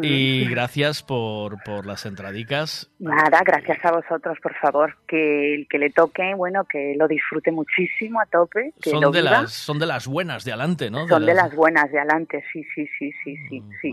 Y 0.02 0.46
gracias 0.48 1.02
por, 1.02 1.62
por 1.62 1.84
las 1.84 2.06
entradicas. 2.06 2.90
Nada, 2.98 3.42
gracias 3.44 3.84
a 3.84 3.92
vosotros, 3.92 4.38
por 4.42 4.54
favor. 4.54 4.96
Que 5.06 5.54
el 5.54 5.68
que 5.68 5.78
le 5.78 5.90
toque, 5.90 6.34
bueno, 6.34 6.64
que 6.64 6.94
lo 6.96 7.06
disfrute 7.06 7.52
muchísimo 7.52 8.20
a 8.20 8.26
tope. 8.26 8.72
Que 8.80 8.92
lo 8.92 9.02
Son 9.02 9.12
de, 9.12 9.20
viva. 9.20 9.42
las, 9.42 9.52
son 9.52 9.78
de 9.78 9.86
las 9.86 10.06
buenas 10.06 10.44
de 10.44 10.52
adelante, 10.52 10.90
¿no? 10.90 11.06
Son 11.06 11.26
de 11.26 11.34
las 11.34 11.54
buenas 11.54 11.92
de 11.92 11.98
adelante, 11.98 12.42
sí, 12.52 12.64
sí, 12.74 12.88
sí, 12.98 13.12
sí, 13.22 13.36
sí, 13.50 13.62
sí. 13.82 13.92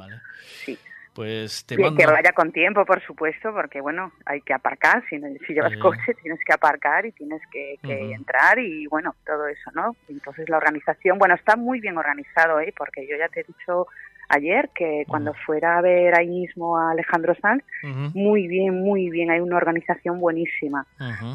sí. 0.66 0.80
Pues 1.14 1.66
te 1.66 1.76
Que, 1.76 1.84
mando... 1.84 1.98
que 1.98 2.08
vaya 2.08 2.32
con 2.34 2.52
tiempo, 2.52 2.86
por 2.86 3.02
supuesto, 3.04 3.54
porque 3.54 3.82
bueno, 3.82 4.12
hay 4.26 4.42
que 4.42 4.54
aparcar. 4.54 5.04
Si, 5.10 5.20
si 5.46 5.54
llevas 5.54 5.76
coche, 5.78 6.14
tienes 6.22 6.40
que 6.46 6.54
aparcar 6.54 7.06
y 7.06 7.12
tienes 7.12 7.42
que, 7.52 7.78
que 7.84 8.12
entrar 8.12 8.58
y 8.58 8.88
bueno, 8.88 9.16
todo 9.26 9.48
eso, 9.48 9.72
¿no? 9.76 9.96
Entonces 10.10 10.50
la 10.50 10.58
organización, 10.58 11.20
bueno, 11.20 11.36
está 11.36 11.56
muy 11.56 11.80
bien 11.80 11.98
organizado, 11.98 12.60
¿eh? 12.60 12.74
Porque 12.76 13.08
yo 13.08 13.16
ya 13.18 13.30
te 13.30 13.42
he 13.42 13.44
dicho 13.44 13.88
ayer 14.30 14.70
que 14.76 15.04
cuando 15.08 15.34
fuera 15.46 15.78
a 15.78 15.82
ver 15.82 16.18
ahí 16.18 16.28
mismo 16.28 16.78
a 16.78 16.92
Alejandro 16.92 17.36
Sanz, 17.42 17.64
muy 18.14 18.48
bien, 18.48 18.82
muy 18.82 19.10
bien, 19.10 19.30
hay 19.32 19.40
una 19.40 19.58
organización 19.58 20.20
buenísima. 20.20 20.86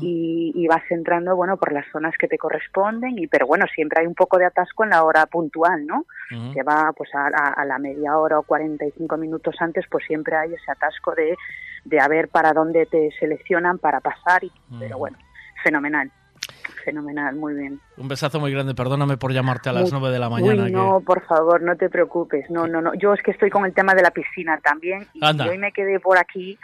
Y, 0.03 0.53
y 0.55 0.67
vas 0.67 0.83
entrando, 0.91 1.37
bueno, 1.37 1.57
por 1.57 1.73
las 1.73 1.87
zonas 1.93 2.15
que 2.19 2.29
te 2.29 2.39
corresponden, 2.39 3.19
y 3.19 3.27
pero 3.27 3.47
bueno, 3.47 3.67
siempre 3.75 4.01
hay 4.01 4.07
un 4.07 4.15
poco 4.15 4.39
de 4.39 4.47
atasco 4.47 4.85
en 4.85 4.91
la 4.91 5.05
hora 5.05 5.27
puntual, 5.27 5.87
¿no? 5.87 6.05
Que 6.53 6.63
va 6.63 6.93
pues 6.97 7.15
a, 7.15 7.27
a- 7.29 7.53
a 7.53 7.65
la 7.65 7.79
media 7.79 8.17
hora 8.19 8.39
o 8.39 8.43
45 8.43 9.17
minutos 9.17 9.57
antes, 9.61 9.85
pues 9.91 10.05
siempre 10.07 10.37
hay 10.37 10.55
ese 10.55 10.71
atasco 10.71 11.15
de, 11.15 11.37
de 11.85 12.01
a 12.01 12.09
ver 12.09 12.29
para 12.29 12.53
dónde 12.53 12.87
te 12.87 13.11
seleccionan 13.19 13.79
para 13.79 14.01
pasar, 14.01 14.45
y, 14.45 14.53
pero 14.79 14.99
bueno, 14.99 15.17
fenomenal, 15.63 16.11
fenomenal, 16.85 17.35
muy 17.37 17.55
bien. 17.55 17.81
Un 17.97 18.09
besazo 18.09 18.41
muy 18.41 18.53
grande, 18.53 18.75
perdóname 18.75 19.17
por 19.17 19.33
llamarte 19.33 19.69
a 19.69 19.73
las 19.73 19.91
9 19.93 20.11
de 20.11 20.19
la 20.19 20.29
mañana. 20.31 20.63
Uy, 20.65 20.71
que- 20.71 20.77
no, 20.77 21.01
por 21.05 21.25
favor, 21.27 21.61
no 21.63 21.77
te 21.77 21.89
preocupes. 21.91 22.49
No, 22.51 22.67
no, 22.67 22.81
no. 22.81 22.95
Yo 22.95 23.13
es 23.15 23.23
que 23.23 23.31
estoy 23.33 23.51
con 23.51 23.65
el 23.67 23.75
tema 23.75 23.95
de 23.95 24.03
la 24.03 24.11
piscina 24.11 24.59
también. 24.63 25.07
Y 25.15 25.25
Anda. 25.25 25.47
hoy 25.47 25.59
me 25.59 25.73
quedé 25.73 26.01
por 26.01 26.19
aquí 26.19 26.59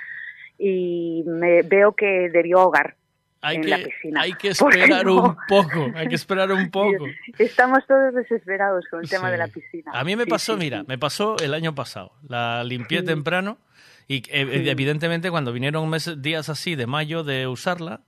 y 0.58 1.22
me 1.26 1.62
veo 1.62 1.92
que 1.92 2.30
debió 2.32 2.60
ahogar 2.60 2.94
Hay 3.42 3.56
en 3.56 3.62
que, 3.62 3.68
la 3.68 3.78
piscina. 3.78 4.20
hay 4.22 4.32
que 4.34 4.52
¿Por 4.58 4.72
qué 4.72 4.80
esperar 4.82 5.04
no? 5.06 5.22
un 5.24 5.36
poco, 5.48 5.90
hay 5.94 6.08
que 6.08 6.14
esperar 6.14 6.50
un 6.52 6.70
poco. 6.70 7.04
Estamos 7.38 7.80
todos 7.86 8.14
desesperados 8.14 8.84
con 8.90 9.00
el 9.02 9.08
tema 9.10 9.30
de 9.30 9.36
la 9.38 9.48
piscina. 9.48 9.90
A 9.92 10.04
mí 10.04 10.16
me 10.16 10.24
Sí, 10.24 10.30
pasó, 10.30 10.54
sí, 10.54 10.58
mira, 10.60 10.84
me 10.86 10.96
pasó 10.96 11.36
el 11.42 11.52
año 11.54 11.74
pasado. 11.74 12.12
La 12.28 12.62
limpié 12.64 13.02
temprano 13.02 13.58
y 14.06 14.18
eh, 14.30 14.70
evidentemente 14.70 15.30
cuando 15.30 15.52
vinieron 15.52 15.88
meses, 15.90 16.22
días 16.22 16.48
así 16.48 16.76
de 16.76 16.86
mayo 16.86 17.24
de 17.24 17.46
usarla, 17.46 18.00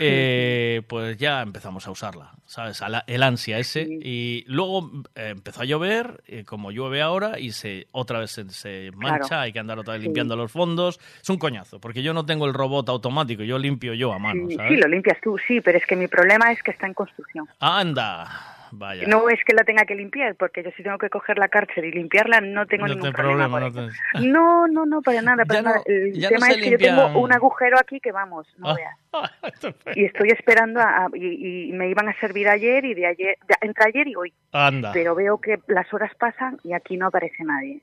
eh, 0.00 0.82
pues 0.88 1.16
ya 1.18 1.42
empezamos 1.42 1.86
a 1.86 1.90
usarla, 1.90 2.32
¿sabes? 2.46 2.82
A 2.82 2.88
la- 2.88 3.04
el 3.06 3.22
ansia 3.22 3.58
ese. 3.58 3.82
Y 4.02 4.44
luego 4.46 4.90
eh, 5.14 5.28
empezó 5.30 5.62
a 5.62 5.64
llover, 5.64 6.22
eh, 6.26 6.44
como 6.44 6.70
llueve 6.70 7.00
ahora, 7.02 7.38
y 7.38 7.52
se 7.52 7.88
otra 7.92 8.18
vez 8.20 8.30
se, 8.30 8.48
se 8.50 8.90
mancha, 8.94 9.28
Claro. 9.28 9.42
hay 9.42 9.52
que 9.52 9.58
andar 9.58 9.78
otra 9.78 9.94
vez 9.94 10.00
Sí. 10.02 10.06
limpiando 10.06 10.36
los 10.36 10.52
fondos. 10.52 11.00
Es 11.22 11.28
un 11.30 11.38
coñazo, 11.38 11.80
porque 11.80 12.02
yo 12.02 12.14
no 12.14 12.24
tengo 12.26 12.46
el 12.46 12.54
robot 12.54 12.88
automático, 12.88 13.42
yo 13.42 13.58
limpio 13.58 13.94
yo 13.94 14.12
a 14.12 14.18
mano, 14.18 14.48
Sí, 14.48 14.56
¿sabes? 14.56 14.72
sí, 14.72 14.76
lo 14.80 14.88
limpias 14.88 15.18
tú, 15.22 15.36
sí, 15.46 15.60
pero 15.60 15.78
es 15.78 15.86
que 15.86 15.96
mi 15.96 16.06
problema 16.08 16.52
es 16.52 16.62
que 16.62 16.70
está 16.70 16.86
en 16.86 16.94
construcción. 16.94 17.46
Anda, 17.60 18.26
vaya. 18.72 19.06
No 19.06 19.28
es 19.28 19.38
que 19.44 19.52
la 19.54 19.64
tenga 19.64 19.84
que 19.84 19.94
limpiar, 19.94 20.34
porque 20.36 20.62
yo 20.62 20.70
si 20.76 20.82
tengo 20.82 20.98
que 20.98 21.10
coger 21.10 21.38
la 21.38 21.48
cárcel 21.48 21.84
y 21.84 21.92
limpiarla 21.92 22.40
no 22.40 22.66
tengo 22.66 22.86
No 22.86 22.94
ningún 22.94 23.10
te 23.10 23.16
problema. 23.16 23.58
problema, 23.58 23.82
no 23.84 23.90
te- 24.20 24.26
No, 24.28 24.66
no, 24.68 24.86
no, 24.86 25.02
para 25.02 25.22
nada, 25.22 25.44
para 25.44 25.60
Ya 25.60 25.62
no- 25.62 25.68
nada. 25.70 25.82
El 25.86 26.28
tema 26.28 26.48
es 26.48 26.56
que 26.58 26.70
yo 26.70 26.78
tengo 26.78 27.18
un 27.20 27.32
agujero 27.32 27.78
aquí 27.78 28.00
que 28.00 28.12
vamos, 28.12 28.46
no 28.58 28.70
Ah. 28.70 28.74
veas. 28.74 28.94
Y 29.96 30.04
estoy 30.04 30.28
esperando 30.30 30.80
a, 30.80 31.06
a- 31.06 31.08
y, 31.14 31.70
y 31.70 31.72
me 31.72 31.88
iban 31.88 32.08
a 32.08 32.18
servir 32.20 32.48
ayer 32.48 32.84
y 32.84 32.94
de 32.94 33.06
ayer, 33.06 33.36
de- 33.48 33.54
entre 33.66 33.84
ayer 33.88 34.06
y 34.08 34.14
hoy. 34.16 34.32
Anda. 34.52 34.92
Pero 34.92 35.14
veo 35.14 35.38
que 35.40 35.58
las 35.66 35.92
horas 35.94 36.12
pasan 36.16 36.58
y 36.64 36.72
aquí 36.72 36.96
no 36.96 37.06
aparece 37.06 37.42
nadie. 37.44 37.80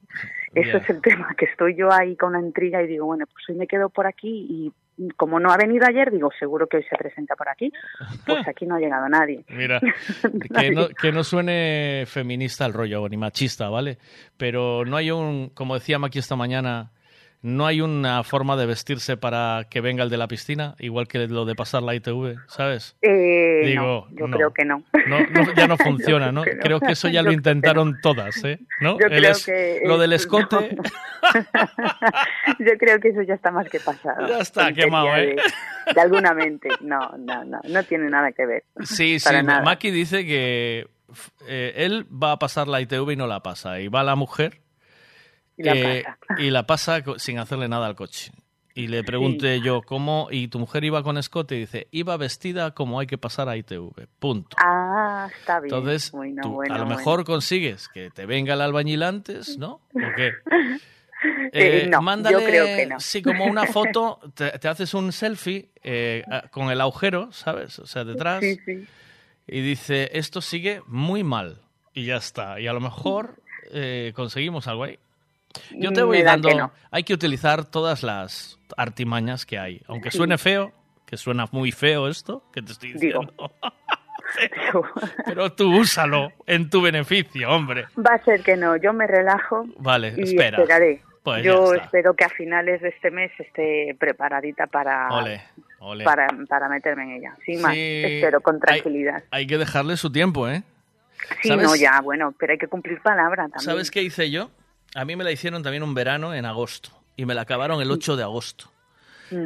Eso 0.53 0.78
es 0.78 0.90
el 0.90 1.02
tema, 1.28 1.34
que 1.38 1.45
estoy 1.45 1.76
yo 1.76 1.91
ahí 1.91 2.16
con 2.16 2.34
la 2.34 2.40
intriga 2.40 2.82
y 2.82 2.88
digo, 2.88 3.06
bueno, 3.06 3.26
pues 3.32 3.44
hoy 3.49 3.56
me 3.56 3.68
quedo 3.68 3.90
por 3.90 4.07
aquí 4.07 4.45
y 4.49 4.74
como 5.17 5.39
no 5.39 5.51
ha 5.51 5.57
venido 5.57 5.85
ayer, 5.85 6.11
digo, 6.11 6.30
seguro 6.38 6.67
que 6.67 6.77
hoy 6.77 6.84
se 6.89 6.95
presenta 6.95 7.35
por 7.35 7.49
aquí. 7.49 7.72
Pues 8.26 8.47
aquí 8.47 8.65
no 8.65 8.76
ha 8.76 8.80
llegado 8.80 9.07
nadie. 9.09 9.43
Mira, 9.49 9.80
que 10.59 10.72
no, 10.72 10.88
que 10.89 11.11
no 11.11 11.23
suene 11.23 12.05
feminista 12.07 12.65
el 12.65 12.73
rollo, 12.73 13.07
ni 13.09 13.17
machista, 13.17 13.69
¿vale? 13.69 13.97
Pero 14.38 14.85
no 14.85 14.97
hay 14.97 15.11
un, 15.11 15.49
como 15.49 15.76
decía 15.76 15.99
Maki 15.99 16.19
esta 16.19 16.35
mañana, 16.35 16.91
no 17.45 17.67
hay 17.67 17.80
una 17.80 18.23
forma 18.23 18.55
de 18.55 18.65
vestirse 18.65 19.17
para 19.17 19.67
que 19.69 19.80
venga 19.80 20.03
el 20.03 20.09
de 20.09 20.17
la 20.17 20.27
piscina, 20.27 20.73
igual 20.80 21.07
que 21.07 21.27
lo 21.27 21.45
de 21.45 21.53
pasar 21.53 21.84
la 21.84 21.93
ITV, 21.93 22.38
¿sabes? 22.47 22.97
Eh, 23.03 23.61
Digo, 23.65 24.07
no, 24.09 24.17
yo 24.17 24.27
no. 24.27 24.35
creo 24.38 24.51
que 24.53 24.65
no. 24.65 24.84
Ya 25.55 25.67
no 25.67 25.77
funciona, 25.77 26.31
¿no? 26.31 26.41
Creo 26.41 26.53
que 26.53 26.57
no. 26.57 26.63
Creo 26.63 26.80
que 26.80 26.91
eso 26.93 27.07
ya 27.07 27.22
lo 27.22 27.31
intentaron 27.31 27.99
todas, 28.01 28.43
¿eh? 28.43 28.57
¿No? 28.81 28.93
Yo 28.99 29.05
creo 29.07 29.31
es- 29.31 29.45
que 29.45 29.81
lo 29.85 29.99
del 29.99 30.13
escote, 30.13 30.76
Yo 32.59 32.77
creo 32.80 32.99
que 32.99 33.09
eso 33.09 33.22
ya 33.22 33.35
está 33.35 33.51
más 33.51 33.69
que 33.69 33.80
pasado. 33.80 34.27
Ya 34.27 34.39
está 34.39 34.73
quemado, 34.73 35.15
¿eh? 35.15 35.35
De, 35.88 35.93
de 35.93 36.01
alguna 36.01 36.34
mente. 36.34 36.69
No, 36.81 37.11
no, 37.17 37.43
no, 37.45 37.59
no 37.63 37.84
tiene 37.84 38.09
nada 38.09 38.31
que 38.31 38.45
ver. 38.45 38.63
Sí, 38.84 39.19
sí. 39.19 39.35
Maki 39.43 39.91
dice 39.91 40.26
que 40.26 40.88
eh, 41.47 41.73
él 41.77 42.05
va 42.11 42.34
a 42.34 42.39
pasar 42.39 42.67
la 42.67 42.81
ITV 42.81 43.11
y 43.11 43.15
no 43.15 43.27
la 43.27 43.41
pasa. 43.41 43.80
Y 43.80 43.88
va 43.88 44.03
la 44.03 44.15
mujer 44.15 44.61
Y 45.57 45.64
la 45.64 45.73
eh, 45.76 46.03
pasa. 46.03 46.18
y 46.41 46.49
la 46.49 46.65
pasa 46.68 47.03
sin 47.18 47.40
hacerle 47.40 47.68
nada 47.68 47.88
al 47.88 47.95
coche. 47.95 48.32
Y 48.77 48.88
le 48.88 49.06
pregunté 49.06 49.61
yo, 49.61 49.82
¿cómo? 49.84 50.27
¿Y 50.30 50.49
tu 50.49 50.60
mujer 50.60 50.84
iba 50.84 51.02
con 51.02 51.18
escote? 51.18 51.56
Y 51.56 51.60
dice, 51.60 51.88
iba 51.91 52.18
vestida 52.18 52.72
como 52.72 52.99
hay 52.99 53.07
que 53.07 53.18
pasar 53.18 53.48
a 53.48 53.56
ITV. 53.56 54.07
Punto. 54.19 54.57
Ah, 54.60 55.30
está 55.34 55.61
bien. 55.61 55.73
Entonces, 55.73 56.11
Bueno, 56.11 56.41
tú 56.44 56.49
bueno, 56.56 56.76
a 56.76 56.77
lo 56.80 56.84
bueno. 56.84 56.98
mejor 56.98 57.23
consigues 57.23 57.88
que 57.88 58.10
te 58.10 58.26
venga 58.26 58.53
el 58.56 58.60
albañil 58.60 59.03
antes, 59.03 59.57
¿no? 59.57 59.76
¿O 59.94 60.15
qué? 60.15 60.32
Eh, 61.53 61.86
no, 61.88 61.98
yo 61.98 62.02
mándale, 62.02 62.45
creo 62.45 62.65
que 62.65 62.86
no. 62.86 62.99
Sí, 62.99 63.22
como 63.23 63.45
una 63.45 63.65
foto, 63.73 64.19
te, 64.36 64.52
te 64.60 64.68
haces 64.68 64.94
un 64.94 65.11
selfie 65.11 65.69
eh, 65.82 66.23
con 66.52 66.69
el 66.69 66.80
agujero, 66.82 67.32
¿sabes? 67.32 67.80
O 67.80 67.88
sea, 67.88 68.03
detrás. 68.03 68.41
Sí, 68.41 68.60
sí. 68.64 68.86
Y 69.48 69.61
dice, 69.61 70.10
esto 70.14 70.41
sigue 70.41 70.82
muy 70.86 71.23
mal. 71.23 71.61
Y 71.94 72.06
ya 72.06 72.18
está. 72.18 72.60
Y 72.60 72.68
a 72.68 72.73
lo 72.73 72.82
mejor 72.82 73.38
eh, 73.72 74.11
conseguimos 74.15 74.68
algo 74.68 74.84
ahí. 74.84 74.99
Yo 75.72 75.91
te 75.91 76.03
voy 76.03 76.22
dando... 76.22 76.49
que 76.49 76.56
no. 76.56 76.72
Hay 76.91 77.03
que 77.03 77.14
utilizar 77.14 77.65
todas 77.65 78.03
las 78.03 78.60
artimañas 78.77 79.45
que 79.45 79.57
hay. 79.60 79.82
Aunque 79.88 80.11
suene 80.11 80.38
feo, 80.38 80.72
que 81.06 81.18
suena 81.18 81.45
muy 81.52 81.72
feo 81.72 82.07
esto, 82.07 82.44
que 82.53 82.61
te 82.61 82.72
estoy 82.72 82.94
Digo. 82.94 83.22
diciendo. 83.22 83.52
Pero 85.26 85.52
tú 85.53 85.77
úsalo 85.77 86.32
en 86.45 86.69
tu 86.69 86.82
beneficio, 86.82 87.49
hombre. 87.49 87.86
Va 87.98 88.15
a 88.15 88.23
ser 88.23 88.41
que 88.41 88.57
no, 88.57 88.76
yo 88.76 88.91
me 88.94 89.07
relajo 89.07 89.65
Vale, 89.77 90.14
y 90.18 90.23
espera. 90.23 90.57
esperaré. 90.57 91.02
Pues 91.23 91.44
yo 91.44 91.73
espero 91.73 92.14
que 92.15 92.23
a 92.23 92.30
finales 92.30 92.82
de 92.82 92.90
este 92.90 93.10
mes 93.10 93.32
esté 93.40 93.95
preparadita 93.99 94.68
para, 94.68 95.10
Ole, 95.10 95.41
ole. 95.80 96.03
para, 96.03 96.27
para 96.48 96.69
meterme 96.69 97.03
en 97.03 97.11
ella. 97.22 97.36
Sin 97.45 97.61
más, 97.61 97.73
Sí, 97.73 98.02
espero 98.06 98.41
con 98.41 98.56
hay- 98.56 98.61
tranquilidad. 98.61 99.23
Hay 99.32 99.48
que 99.48 99.57
dejarle 99.57 99.98
su 99.98 100.11
tiempo, 100.11 100.48
¿eh? 100.48 100.61
Sí, 101.41 101.48
¿sabes? 101.49 101.65
no, 101.65 101.76
ya, 101.76 101.99
bueno, 102.02 102.32
pero 102.38 102.52
hay 102.53 102.60
que 102.60 102.68
cumplir 102.68 103.02
palabra 103.02 103.44
también. 103.44 103.61
¿Sabes 103.61 103.90
qué 103.90 104.03
hice 104.03 104.30
yo? 104.30 104.52
A 104.95 105.05
mí 105.05 105.15
me 105.15 105.23
la 105.23 105.31
hicieron 105.31 105.61
también 105.61 105.84
un 105.84 105.93
verano 105.93 106.34
en 106.34 106.45
agosto. 106.45 106.89
Y 107.17 107.26
me 107.26 107.34
la 107.35 107.41
acabaron 107.41 107.81
el 107.81 107.91
8 107.91 108.15
de 108.15 108.23
agosto. 108.23 108.72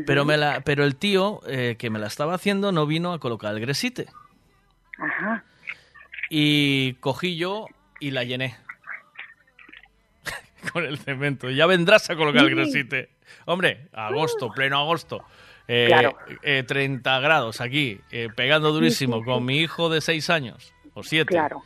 Pero, 0.05 0.25
me 0.25 0.37
la, 0.37 0.61
pero 0.61 0.83
el 0.83 0.95
tío 0.95 1.41
eh, 1.47 1.75
que 1.79 1.89
me 1.89 1.99
la 1.99 2.07
estaba 2.07 2.33
haciendo 2.35 2.71
no 2.71 2.85
vino 2.85 3.13
a 3.13 3.19
colocar 3.19 3.53
el 3.53 3.61
gresite. 3.61 4.07
Ajá. 4.97 5.43
Y 6.29 6.93
cogí 6.95 7.37
yo 7.37 7.67
y 7.99 8.11
la 8.11 8.23
llené. 8.23 8.57
Con 10.73 10.85
el 10.85 10.97
cemento. 10.97 11.49
Ya 11.49 11.65
vendrás 11.65 12.09
a 12.09 12.15
colocar 12.15 12.43
el 12.45 12.55
gresite. 12.55 13.09
Hombre, 13.45 13.87
agosto, 13.93 14.51
pleno 14.51 14.77
agosto. 14.79 15.23
Eh, 15.67 15.85
Claro. 15.87 16.17
eh, 16.41 16.63
30 16.67 17.19
grados 17.19 17.61
aquí, 17.61 18.01
eh, 18.11 18.27
pegando 18.35 18.71
durísimo 18.71 19.23
con 19.23 19.45
mi 19.45 19.59
hijo 19.59 19.89
de 19.89 20.01
6 20.01 20.29
años 20.31 20.73
o 20.95 21.03
7. 21.03 21.25
Claro. 21.27 21.61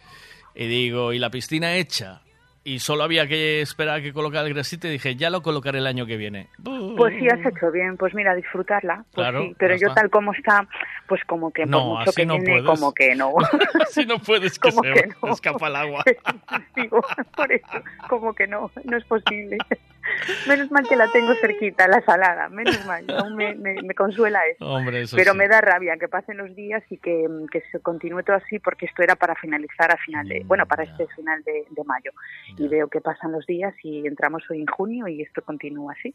Y 0.53 0.67
digo, 0.67 1.13
y 1.13 1.19
la 1.19 1.29
piscina 1.29 1.75
hecha. 1.75 2.21
Y 2.65 2.79
solo 2.79 3.03
había 3.03 3.27
que 3.27 3.59
esperar 3.61 3.99
a 3.99 4.01
que 4.01 4.13
colocara 4.13 4.47
el 4.47 4.53
gresite. 4.53 4.87
Dije, 4.89 5.15
ya 5.17 5.29
lo 5.29 5.41
colocaré 5.41 5.79
el 5.79 5.87
año 5.87 6.05
que 6.05 6.15
viene. 6.15 6.47
Pues 6.95 7.13
sí, 7.19 7.27
has 7.27 7.45
hecho 7.45 7.69
bien. 7.73 7.97
Pues 7.97 8.13
mira, 8.13 8.33
disfrutarla. 8.35 9.03
Pues 9.11 9.15
Claro, 9.15 9.41
sí, 9.43 9.55
pero 9.59 9.75
yo 9.75 9.89
está. 9.89 10.01
tal 10.01 10.09
como 10.09 10.31
está, 10.33 10.65
pues 11.07 11.21
como 11.25 11.51
que 11.51 11.65
No, 11.65 11.79
por 11.79 11.87
mucho 11.99 12.09
así 12.11 12.21
que 12.21 12.25
no 12.25 12.37
puedes. 12.37 12.63
como 12.63 12.93
que 12.93 13.15
no. 13.15 13.33
Así 13.81 14.05
no 14.05 14.17
puedes 14.19 14.57
que 14.59 14.69
Como 14.69 14.81
se 14.83 14.93
que 14.93 15.09
no. 15.21 15.33
escapa 15.33 15.67
el 15.67 15.75
agua. 15.75 16.03
Digo, 16.77 17.01
por 17.35 17.51
eso, 17.51 17.83
como 18.07 18.33
que 18.33 18.47
no, 18.47 18.71
no 18.85 18.97
es 18.97 19.03
posible. 19.05 19.57
Menos 20.47 20.69
mal 20.71 20.87
que 20.87 20.95
la 20.95 21.07
tengo 21.07 21.33
cerquita, 21.35 21.87
la 21.87 22.01
salada. 22.01 22.49
Menos 22.49 22.85
mal, 22.85 23.05
aún 23.17 23.35
me, 23.35 23.55
me, 23.55 23.81
me 23.81 23.93
consuela 23.95 24.45
eso. 24.47 24.65
Hombre, 24.65 25.01
eso 25.01 25.15
Pero 25.15 25.31
sí. 25.33 25.37
me 25.37 25.47
da 25.47 25.61
rabia 25.61 25.95
que 25.97 26.07
pasen 26.07 26.37
los 26.37 26.53
días 26.55 26.83
y 26.89 26.97
que, 26.97 27.25
que 27.51 27.61
se 27.71 27.79
continúe 27.79 28.23
todo 28.23 28.35
así 28.37 28.59
porque 28.59 28.85
esto 28.85 29.01
era 29.03 29.15
para 29.15 29.35
finalizar 29.35 29.91
a 29.91 29.97
final 29.97 30.27
de, 30.27 30.41
bueno, 30.45 30.65
para 30.65 30.83
este 30.83 31.07
final 31.15 31.41
de, 31.43 31.65
de 31.69 31.83
mayo. 31.83 32.11
Y 32.57 32.67
veo 32.67 32.87
que 32.87 33.01
pasan 33.01 33.31
los 33.31 33.45
días 33.45 33.73
y 33.83 34.05
entramos 34.07 34.43
hoy 34.49 34.59
en 34.61 34.67
junio 34.67 35.07
y 35.07 35.21
esto 35.21 35.41
continúa 35.41 35.93
así. 35.97 36.13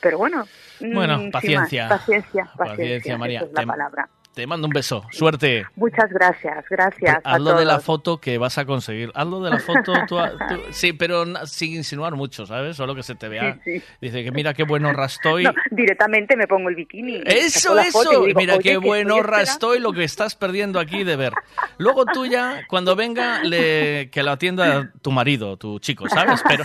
Pero 0.00 0.18
bueno, 0.18 0.44
mm, 0.80 0.94
Bueno, 0.94 1.18
paciencia. 1.32 1.88
más, 1.88 1.98
paciencia, 2.00 2.44
paciencia, 2.56 2.56
Paciencia, 2.56 3.18
María. 3.18 3.38
esa 3.40 3.46
es 3.48 3.52
la 3.54 3.60
Te- 3.62 3.66
palabra. 3.66 4.08
Te 4.36 4.46
mando 4.46 4.66
un 4.66 4.72
beso. 4.74 5.02
Suerte. 5.12 5.64
Muchas 5.76 6.10
gracias, 6.10 6.62
gracias. 6.68 7.24
a 7.24 7.36
Hazlo 7.36 7.54
de 7.58 7.64
la 7.64 7.80
foto 7.80 8.18
que 8.20 8.36
vas 8.36 8.58
a 8.58 8.66
conseguir. 8.66 9.10
Hazlo 9.14 9.40
de 9.40 9.48
la 9.48 9.58
foto. 9.60 9.94
tú- 10.06 10.14
tú- 10.14 10.62
sí, 10.72 10.92
pero 10.92 11.24
sin 11.46 11.72
insinuar 11.74 12.12
mucho, 12.16 12.44
¿sabes? 12.44 12.76
Solo 12.76 12.94
que 12.94 13.02
se 13.02 13.14
te 13.14 13.28
vea. 13.30 13.54
Sí, 13.64 13.80
sí. 13.80 13.84
Dice 13.98 14.22
que 14.22 14.32
mira 14.32 14.52
qué 14.52 14.64
bueno 14.64 14.92
rastoy. 14.92 15.44
No, 15.44 15.54
directamente 15.70 16.36
me 16.36 16.46
pongo 16.46 16.68
el 16.68 16.74
bikini. 16.74 17.22
Eso, 17.24 17.78
eso. 17.78 18.10
digo, 18.26 18.38
Mira 18.38 18.56
"Oye, 18.56 18.62
qué 18.62 18.76
bueno 18.76 19.14
estoy 19.16 19.20
esperando". 19.20 19.50
estoy 19.52 19.78
lo 19.80 19.92
que 19.94 20.04
estás 20.04 20.34
perdiendo 20.34 20.80
aquí 20.80 21.02
de 21.02 21.16
ver. 21.16 21.32
Luego 21.78 22.04
tú 22.04 22.26
ya, 22.26 22.60
cuando 22.68 22.94
venga, 22.94 23.42
le, 23.42 24.10
que 24.10 24.22
lo 24.22 24.32
atienda 24.32 24.92
tu 25.00 25.12
marido, 25.12 25.56
tu 25.56 25.78
chico, 25.78 26.10
¿sabes? 26.10 26.42
Pero, 26.46 26.64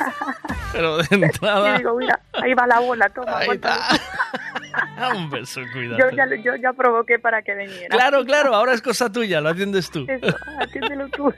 pero 0.73 0.97
de 0.97 1.05
entrada, 1.15 1.77
digo, 1.77 1.95
mira, 1.95 2.19
ahí 2.33 2.53
va 2.53 2.67
la 2.67 2.81
bola, 2.81 3.07
toma. 3.07 3.37
Ahí 3.37 3.43
aguanta. 3.43 3.77
un 5.15 5.29
beso, 5.29 5.61
cuídate. 5.73 6.01
Yo 6.01 6.09
ya, 6.15 6.25
yo 6.43 6.55
ya 6.55 6.73
provoqué 6.73 7.17
para 7.19 7.41
que 7.41 7.55
viniera. 7.67 7.95
Claro, 7.95 8.25
claro, 8.25 8.55
ahora 8.55 8.73
es 8.73 8.81
cosa 8.81 9.11
tuya, 9.11 9.41
lo 9.41 9.49
atiendes 9.49 9.89
tú. 9.89 10.05
Eso, 10.07 10.35
atiéndelo 10.59 11.07
tú. 11.09 11.33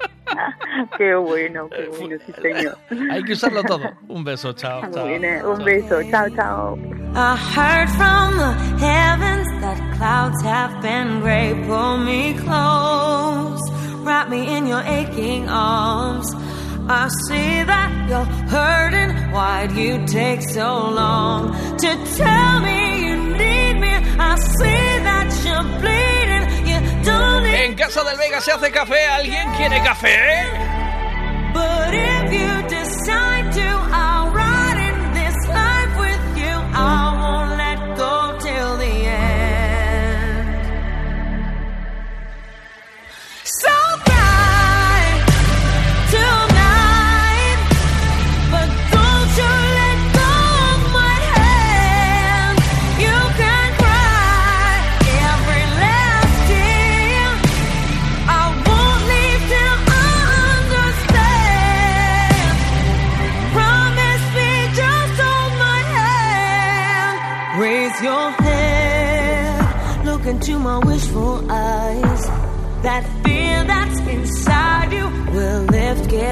qué 0.97 1.15
bueno, 1.15 1.69
qué 1.69 1.87
bueno, 1.97 2.15
sí, 2.25 2.33
señor. 2.41 2.77
Hay 3.11 3.23
que 3.23 3.33
usarlo 3.33 3.63
todo. 3.63 3.91
Un 4.07 4.23
beso, 4.23 4.53
chao. 4.53 4.81
chao. 4.91 5.05
Muy 5.07 5.19
bien, 5.19 5.45
un 5.45 5.63
beso, 5.63 6.01
chao, 6.09 6.29
chao. 6.29 6.77
I 7.15 7.35
heard 7.35 7.89
from 7.91 8.37
the 8.37 8.53
heavens 8.79 9.47
that 9.61 9.77
clouds 9.97 10.41
have 10.41 10.81
been 10.81 11.21
gray. 11.21 11.53
Pull 11.67 11.97
me 11.97 12.33
close, 12.33 13.61
wrap 14.03 14.29
me 14.29 14.57
in 14.57 14.65
your 14.65 14.81
aching 14.81 15.47
arms. 15.47 16.33
I 16.89 17.07
see 17.27 17.63
that 17.63 18.09
you're 18.09 18.25
hurting. 18.49 19.31
Why'd 19.31 19.71
you 19.73 20.05
take 20.05 20.41
so 20.41 20.89
long 20.89 21.53
to 21.77 22.15
tell 22.17 22.59
me 22.59 23.05
you 23.05 23.15
need 23.37 23.62
En 27.63 27.75
casa 27.75 28.03
del 28.03 28.17
Vega 28.17 28.41
se 28.41 28.51
hace 28.51 28.71
café. 28.71 29.05
¿Alguien 29.07 29.49
quiere 29.53 29.81
café? 29.81 30.19
But 31.53 31.93
if 31.93 32.33
you 32.33 32.67
decide 32.67 33.51
to, 33.53 33.69
I'll 33.91 34.31
ride 34.31 34.79
in 34.89 35.13
this 35.13 35.47
life 35.47 35.97
with 35.97 36.37
you. 36.37 36.53
I 36.73 37.12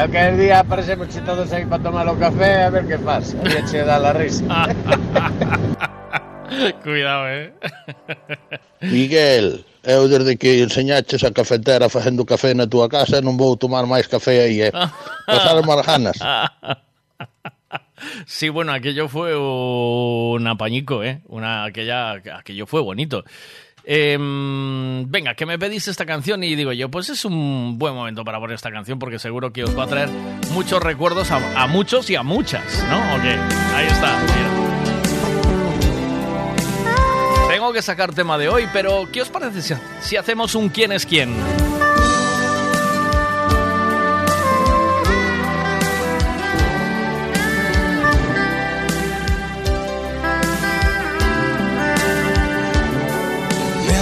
calquer 0.00 0.38
día 0.38 0.60
aparecemos 0.60 1.08
todos 1.26 1.52
aí 1.52 1.66
para 1.66 1.82
tomar 1.82 2.08
o 2.08 2.16
café 2.16 2.64
a 2.64 2.70
ver 2.70 2.88
que 2.88 2.98
pasa. 2.98 3.36
E 3.44 3.62
che 3.68 3.84
dá 3.84 3.98
la 3.98 4.12
risa. 4.16 4.44
Cuidado, 6.82 7.28
eh. 7.28 7.52
Miguel, 8.80 9.62
eu 9.84 10.08
desde 10.08 10.38
que 10.40 10.64
enseñaches 10.64 11.22
a 11.22 11.30
cafetera 11.32 11.92
facendo 11.92 12.24
café 12.24 12.54
na 12.56 12.66
túa 12.66 12.88
casa 12.88 13.20
non 13.20 13.36
vou 13.36 13.60
tomar 13.60 13.84
máis 13.84 14.08
café 14.08 14.48
aí, 14.48 14.64
eh. 14.64 14.72
Pasaron 15.28 15.68
mal 15.68 15.84
ganas. 15.84 16.16
Sí, 18.26 18.48
bueno, 18.48 18.72
aquello 18.72 19.08
fue 19.08 19.36
un 19.36 20.46
apañico, 20.46 21.04
¿eh? 21.04 21.20
Una, 21.28 21.64
aquella, 21.64 22.12
aquello 22.12 22.66
fue 22.66 22.80
bonito. 22.80 23.24
Em, 23.84 25.10
venga, 25.10 25.34
que 25.34 25.46
me 25.46 25.58
pedís 25.58 25.88
esta 25.88 26.06
canción 26.06 26.44
y 26.44 26.54
digo 26.54 26.72
yo, 26.72 26.90
pues 26.90 27.08
es 27.08 27.24
un 27.24 27.78
buen 27.78 27.94
momento 27.94 28.24
para 28.24 28.38
poner 28.38 28.54
esta 28.54 28.70
canción 28.70 28.98
porque 28.98 29.18
seguro 29.18 29.52
que 29.52 29.64
os 29.64 29.78
va 29.78 29.84
a 29.84 29.86
traer 29.86 30.08
muchos 30.52 30.82
recuerdos 30.82 31.30
a, 31.30 31.66
muchos 31.66 32.10
y 32.10 32.16
a 32.16 32.22
muchas, 32.22 32.84
¿no? 32.88 32.98
Ok, 33.16 33.24
ahí 33.74 33.86
está. 33.86 34.18
mira. 34.22 34.50
Tengo 37.48 37.72
que 37.72 37.82
sacar 37.82 38.14
tema 38.14 38.38
de 38.38 38.48
hoy, 38.48 38.66
pero 38.72 39.08
¿qué 39.12 39.22
os 39.22 39.28
parece 39.28 39.76
si 40.00 40.16
hacemos 40.16 40.54
un 40.54 40.68
quién 40.68 40.92
es 40.92 41.04
quién? 41.04 41.34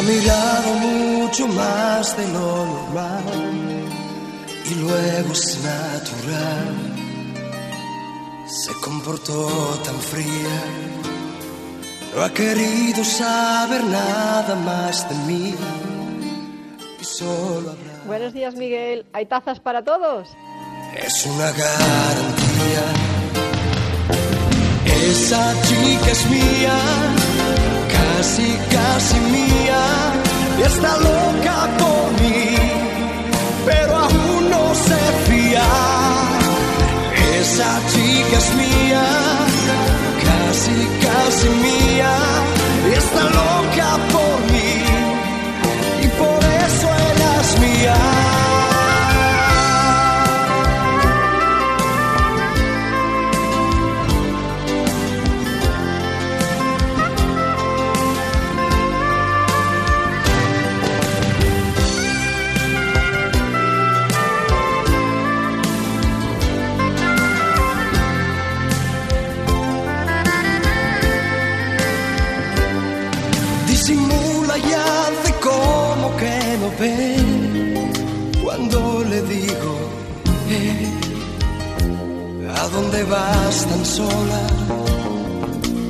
Mirado 0.08 0.72
mucho 0.74 1.46
más 1.48 2.16
de 2.16 2.26
lo 2.28 2.66
normal 2.66 3.24
y 4.70 4.74
luego 4.74 5.32
es 5.32 5.58
natural. 5.62 6.74
Se 8.46 8.72
comportó 8.80 9.46
tan 9.84 10.00
fría, 10.00 10.58
no 12.14 12.22
ha 12.22 12.32
querido 12.32 13.04
saber 13.04 13.84
nada 13.84 14.54
más 14.64 15.06
de 15.10 15.14
mí 15.26 15.54
y 17.00 17.04
solo 17.04 17.70
hablar. 17.72 18.06
Buenos 18.06 18.32
días, 18.32 18.54
Miguel. 18.54 19.04
¿Hay 19.12 19.26
tazas 19.26 19.60
para 19.60 19.84
todos? 19.84 20.28
Es 20.96 21.26
una 21.26 21.50
garantía. 21.50 22.84
Esa 25.10 25.54
chica 25.62 26.10
es 26.10 26.30
mía, 26.30 26.78
casi, 28.18 28.58
casi 28.68 29.20
mía, 29.30 29.82
está 30.66 30.96
loca 30.98 31.56
por 31.78 32.06
mí, 32.20 32.56
pero 33.64 33.96
aún 33.96 34.50
no 34.50 34.74
se 34.74 35.00
fía. 35.26 35.68
Esa 37.40 37.70
chica 37.92 38.38
es 38.42 38.54
mía, 38.56 39.06
casi, 40.26 40.76
casi 41.06 41.48
mía, 41.66 42.14
está 43.00 43.22
loca 43.38 43.88
por 44.14 44.36
mí, 44.52 44.72
y 46.02 46.08
por 46.20 46.40
eso 46.66 46.86
ella 47.06 47.32
mía. 47.60 48.17
A 82.60 82.68
dónde 82.68 83.04
vas 83.04 83.66
tan 83.70 83.84
sola 83.84 84.42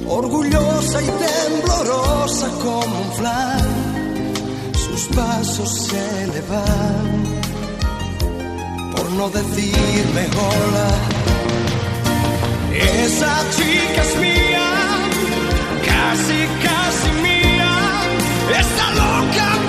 orgullosa 0.06 1.02
y 1.02 1.10
temblorosa 1.26 2.48
como 2.62 3.00
un 3.04 3.12
flan 3.18 3.68
sus 4.74 5.02
pasos 5.16 5.70
se 5.86 6.26
le 6.32 6.40
van. 6.52 7.08
Por 8.94 9.10
no 9.12 9.28
decirme 9.30 10.22
hola 10.46 10.90
esa 13.04 13.34
chica 13.56 14.02
es 14.02 14.16
mía 14.20 14.68
casi, 15.90 16.40
casi 16.66 17.10
mía, 17.22 17.74
está 18.60 18.86
loca 19.00 19.67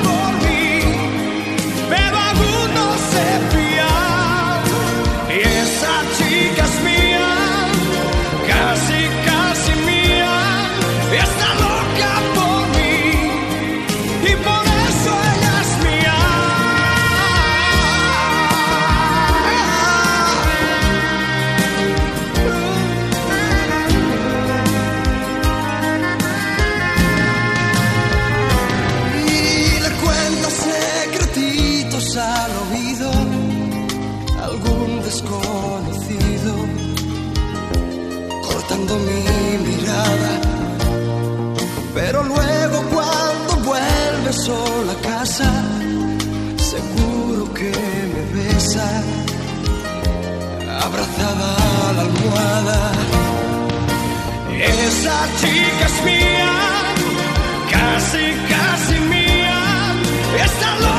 abrazada 50.90 51.49
a 51.90 51.94
la 51.94 52.02
almohada. 52.02 52.91
Esa 54.88 55.18
chica 55.40 55.86
es 55.86 56.03
mía 56.06 56.52
casi, 57.72 58.26
casi 58.52 58.99
mía, 59.11 59.60
está 60.45 60.76
loca 60.76 60.98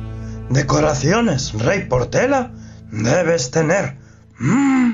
decoraciones 0.51 1.53
Rey 1.53 1.87
Portela 1.87 2.51
debes 2.91 3.51
tener. 3.51 3.97
Mm. 4.39 4.93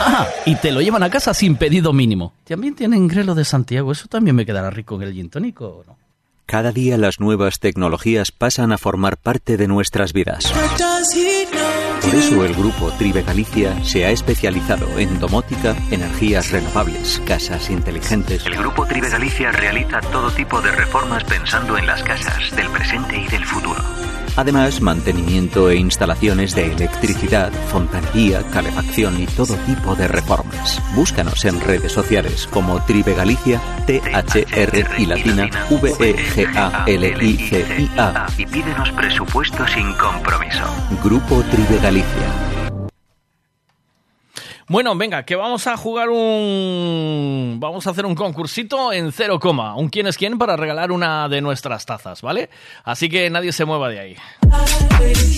Ah, 0.00 0.26
y 0.46 0.54
te 0.56 0.72
lo 0.72 0.80
llevan 0.80 1.02
a 1.02 1.10
casa 1.10 1.34
sin 1.34 1.56
pedido 1.56 1.92
mínimo. 1.92 2.32
También 2.44 2.74
tienen 2.74 3.06
grelo 3.06 3.34
de 3.34 3.44
Santiago. 3.44 3.92
Eso 3.92 4.08
también 4.08 4.34
me 4.34 4.46
quedará 4.46 4.70
rico 4.70 4.96
en 4.96 5.02
el 5.02 5.12
gin 5.12 5.28
tónico, 5.28 5.66
¿o 5.66 5.84
no? 5.84 5.96
Cada 6.46 6.72
día 6.72 6.98
las 6.98 7.20
nuevas 7.20 7.60
tecnologías 7.60 8.32
pasan 8.32 8.72
a 8.72 8.78
formar 8.78 9.18
parte 9.18 9.56
de 9.56 9.68
nuestras 9.68 10.12
vidas. 10.12 10.52
Por 12.02 12.14
eso 12.14 12.44
el 12.44 12.54
grupo 12.54 12.90
Tribe 12.98 13.22
Galicia 13.22 13.84
se 13.84 14.04
ha 14.04 14.10
especializado 14.10 14.98
en 14.98 15.20
domótica, 15.20 15.76
energías 15.92 16.50
renovables, 16.50 17.22
casas 17.24 17.70
inteligentes. 17.70 18.44
El 18.46 18.56
grupo 18.56 18.84
Tribe 18.84 19.10
Galicia 19.10 19.52
realiza 19.52 20.00
todo 20.00 20.30
tipo 20.32 20.60
de 20.60 20.72
reformas 20.72 21.22
pensando 21.22 21.78
en 21.78 21.86
las 21.86 22.02
casas 22.02 22.50
del 22.56 22.68
presente 22.70 23.16
y 23.16 23.28
del 23.28 23.44
futuro. 23.44 23.80
Además, 24.40 24.80
mantenimiento 24.80 25.68
e 25.68 25.76
instalaciones 25.76 26.54
de 26.54 26.72
electricidad, 26.72 27.52
fontanería, 27.70 28.42
calefacción 28.44 29.20
y 29.20 29.26
todo 29.26 29.54
tipo 29.66 29.94
de 29.94 30.08
reformas. 30.08 30.80
Búscanos 30.94 31.44
en 31.44 31.60
redes 31.60 31.92
sociales 31.92 32.46
como 32.46 32.82
Tribe 32.86 33.12
Galicia, 33.12 33.60
T-H-R 33.84 34.86
y 34.96 35.04
latina 35.04 35.44
E 35.44 35.50
V-E-G-A-L-I-C-I-A. 35.74 36.78
Y 38.38 38.46
pídenos 38.46 38.90
presupuesto 38.92 39.68
sin 39.68 39.92
compromiso. 39.92 40.64
Grupo 41.04 41.42
Tribe 41.50 41.78
Galicia. 41.82 42.59
Bueno, 44.70 44.94
venga, 44.94 45.24
que 45.24 45.34
vamos 45.34 45.66
a 45.66 45.76
jugar 45.76 46.10
un... 46.10 47.56
Vamos 47.58 47.88
a 47.88 47.90
hacer 47.90 48.06
un 48.06 48.14
concursito 48.14 48.92
en 48.92 49.10
cero 49.10 49.40
coma. 49.40 49.74
Un 49.74 49.88
quién 49.88 50.06
es 50.06 50.16
quién 50.16 50.38
para 50.38 50.56
regalar 50.56 50.92
una 50.92 51.28
de 51.28 51.40
nuestras 51.40 51.84
tazas, 51.84 52.22
¿vale? 52.22 52.50
Así 52.84 53.08
que 53.08 53.28
nadie 53.30 53.50
se 53.50 53.64
mueva 53.64 53.88
de 53.88 53.98
ahí. 53.98 54.16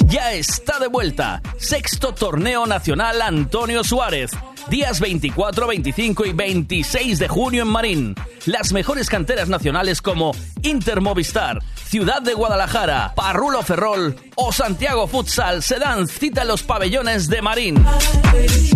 Ya 0.05 0.35
está 0.35 0.79
de 0.79 0.89
vuelta. 0.89 1.41
Sexto 1.57 2.13
Torneo 2.13 2.67
Nacional 2.67 3.23
Antonio 3.23 3.83
Suárez. 3.83 4.33
Días 4.69 5.01
24, 5.01 5.67
25 5.67 6.25
y 6.27 6.33
26 6.33 7.19
de 7.19 7.29
junio 7.29 7.63
en 7.63 7.69
Marín. 7.69 8.15
Las 8.47 8.73
mejores 8.73 9.09
canteras 9.09 9.49
nacionales 9.49 10.01
como 10.01 10.33
Inter 10.63 11.01
Movistar, 11.01 11.59
Ciudad 11.85 12.23
de 12.23 12.35
Guadalajara, 12.35 13.13
Parrulo 13.15 13.63
Ferrol 13.63 14.17
o 14.37 14.53
Santiago 14.53 15.07
Futsal 15.07 15.63
se 15.63 15.79
dan 15.79 16.07
cita 16.07 16.43
en 16.43 16.49
los 16.49 16.63
pabellones 16.63 17.29
de 17.29 17.43
Marín. 17.43 17.85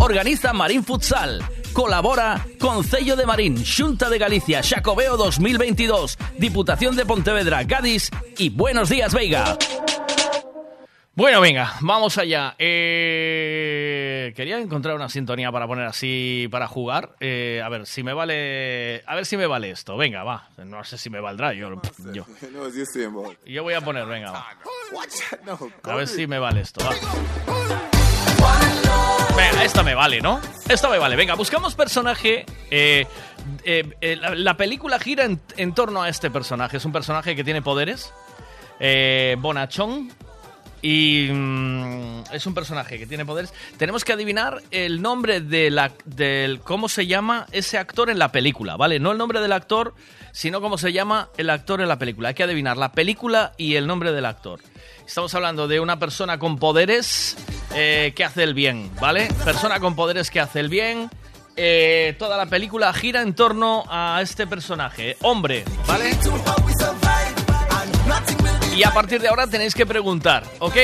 Organiza 0.00 0.52
Marín 0.52 0.84
Futsal. 0.84 1.42
Colabora 1.72 2.46
Concello 2.58 3.16
de 3.16 3.26
Marín, 3.26 3.62
Junta 3.62 4.08
de 4.08 4.18
Galicia, 4.18 4.62
Xacobeo 4.62 5.18
2022, 5.18 6.16
Diputación 6.38 6.96
de 6.96 7.04
Pontevedra, 7.04 7.66
Cádiz 7.66 8.08
y 8.38 8.48
Buenos 8.48 8.88
Días 8.88 9.12
Veiga. 9.12 9.58
Bueno, 11.16 11.40
venga, 11.40 11.72
vamos 11.80 12.18
allá. 12.18 12.55
Eh, 12.59 14.34
quería 14.36 14.59
encontrar 14.59 14.94
una 14.97 15.09
sintonía 15.09 15.51
para 15.51 15.66
poner 15.66 15.86
así 15.86 16.47
para 16.51 16.68
jugar. 16.68 17.16
Eh, 17.20 17.62
a 17.64 17.70
ver 17.70 17.86
si 17.86 18.02
me 18.02 18.12
vale. 18.12 19.02
A 19.06 19.14
ver 19.14 19.24
si 19.24 19.38
me 19.38 19.47
vale 19.47 19.70
esto. 19.70 19.97
Venga, 19.97 20.24
va. 20.24 20.51
No 20.59 20.84
sé 20.84 20.98
si 20.98 21.09
me 21.09 21.18
valdrá. 21.20 21.55
Yo, 21.55 21.70
yo, 22.12 22.26
yo 23.47 23.62
voy 23.62 23.72
a 23.72 23.80
poner, 23.80 24.05
venga, 24.05 24.30
va. 24.30 24.47
A 25.84 25.94
ver 25.94 26.06
si 26.06 26.26
me 26.26 26.38
vale 26.38 26.60
esto. 26.60 26.84
Va. 26.84 26.90
Venga, 29.34 29.64
esta 29.64 29.82
me 29.82 29.94
vale, 29.94 30.20
¿no? 30.20 30.38
Esta 30.68 30.90
me 30.90 30.98
vale. 30.98 31.16
Venga, 31.16 31.32
buscamos 31.34 31.74
personaje. 31.74 32.44
eh, 32.70 33.06
eh, 33.64 33.88
eh, 34.02 34.16
la, 34.16 34.34
la 34.34 34.56
película 34.59 34.98
gira 34.98 35.24
en, 35.24 35.40
en 35.56 35.72
torno 35.74 36.02
a 36.02 36.10
este 36.10 36.30
personaje. 36.30 36.76
Es 36.76 36.84
un 36.84 36.93
personaje 36.93 37.34
que 37.34 37.43
tiene 37.43 37.62
poderes. 37.62 38.12
Eh, 38.80 39.36
bonachón. 39.38 40.10
Y 40.82 41.28
mm, 41.32 42.24
es 42.32 42.47
un 42.47 42.55
personaje 42.55 42.98
que 42.98 43.07
tiene 43.07 43.24
poderes. 43.24 43.53
Tenemos 43.77 44.05
que 44.05 44.12
adivinar 44.12 44.62
el 44.70 45.03
nombre 45.03 45.40
de 45.40 45.70
la, 45.70 45.93
del 46.05 46.61
cómo 46.61 46.89
se 46.89 47.07
llama 47.07 47.47
ese 47.53 47.78
actor 47.78 48.11
en 48.11 48.19
la 48.19 48.31
película, 48.32 48.77
¿vale? 48.77 49.01
No 49.01 49.12
el 49.12 49.19
nombre 49.19 49.40
del 49.40 49.53
actor, 49.53 49.94
sino 50.32 50.61
cómo 50.61 50.78
se 50.78 50.93
llama 50.93 51.31
el 51.39 51.51
actor 51.51 51.81
en 51.81 51.89
la 51.89 51.98
película. 51.98 52.28
Hay 52.28 52.35
que 52.35 52.43
adivinar 52.43 52.77
la 52.77 52.93
película 52.93 53.53
y 53.57 53.77
el 53.77 53.86
nombre 53.86 54.12
del 54.12 54.27
actor. 54.27 54.61
Estamos 55.07 55.35
hablando 55.35 55.69
de 55.69 55.81
una 55.81 55.98
persona 55.98 56.39
con 56.39 56.59
poderes 56.59 57.36
eh, 57.74 58.12
que 58.15 58.24
hace 58.24 58.43
el 58.43 58.55
bien, 58.55 58.90
¿vale? 59.01 59.28
Persona 59.44 59.81
con 59.81 59.94
poderes 59.94 60.31
que 60.31 60.40
hace 60.40 60.61
el 60.61 60.69
bien. 60.69 61.09
Eh, 61.57 62.15
toda 62.19 62.36
la 62.36 62.47
película 62.47 62.93
gira 62.93 63.23
en 63.23 63.35
torno 63.35 63.85
a 63.89 64.20
este 64.20 64.47
personaje, 64.47 65.16
hombre, 65.23 65.65
¿vale? 65.86 66.11
Y 68.77 68.85
a 68.85 68.90
partir 68.93 69.23
de 69.23 69.28
ahora 69.28 69.47
tenéis 69.47 69.74
que 69.74 69.86
preguntar, 69.86 70.44
¿ok? 70.59 70.77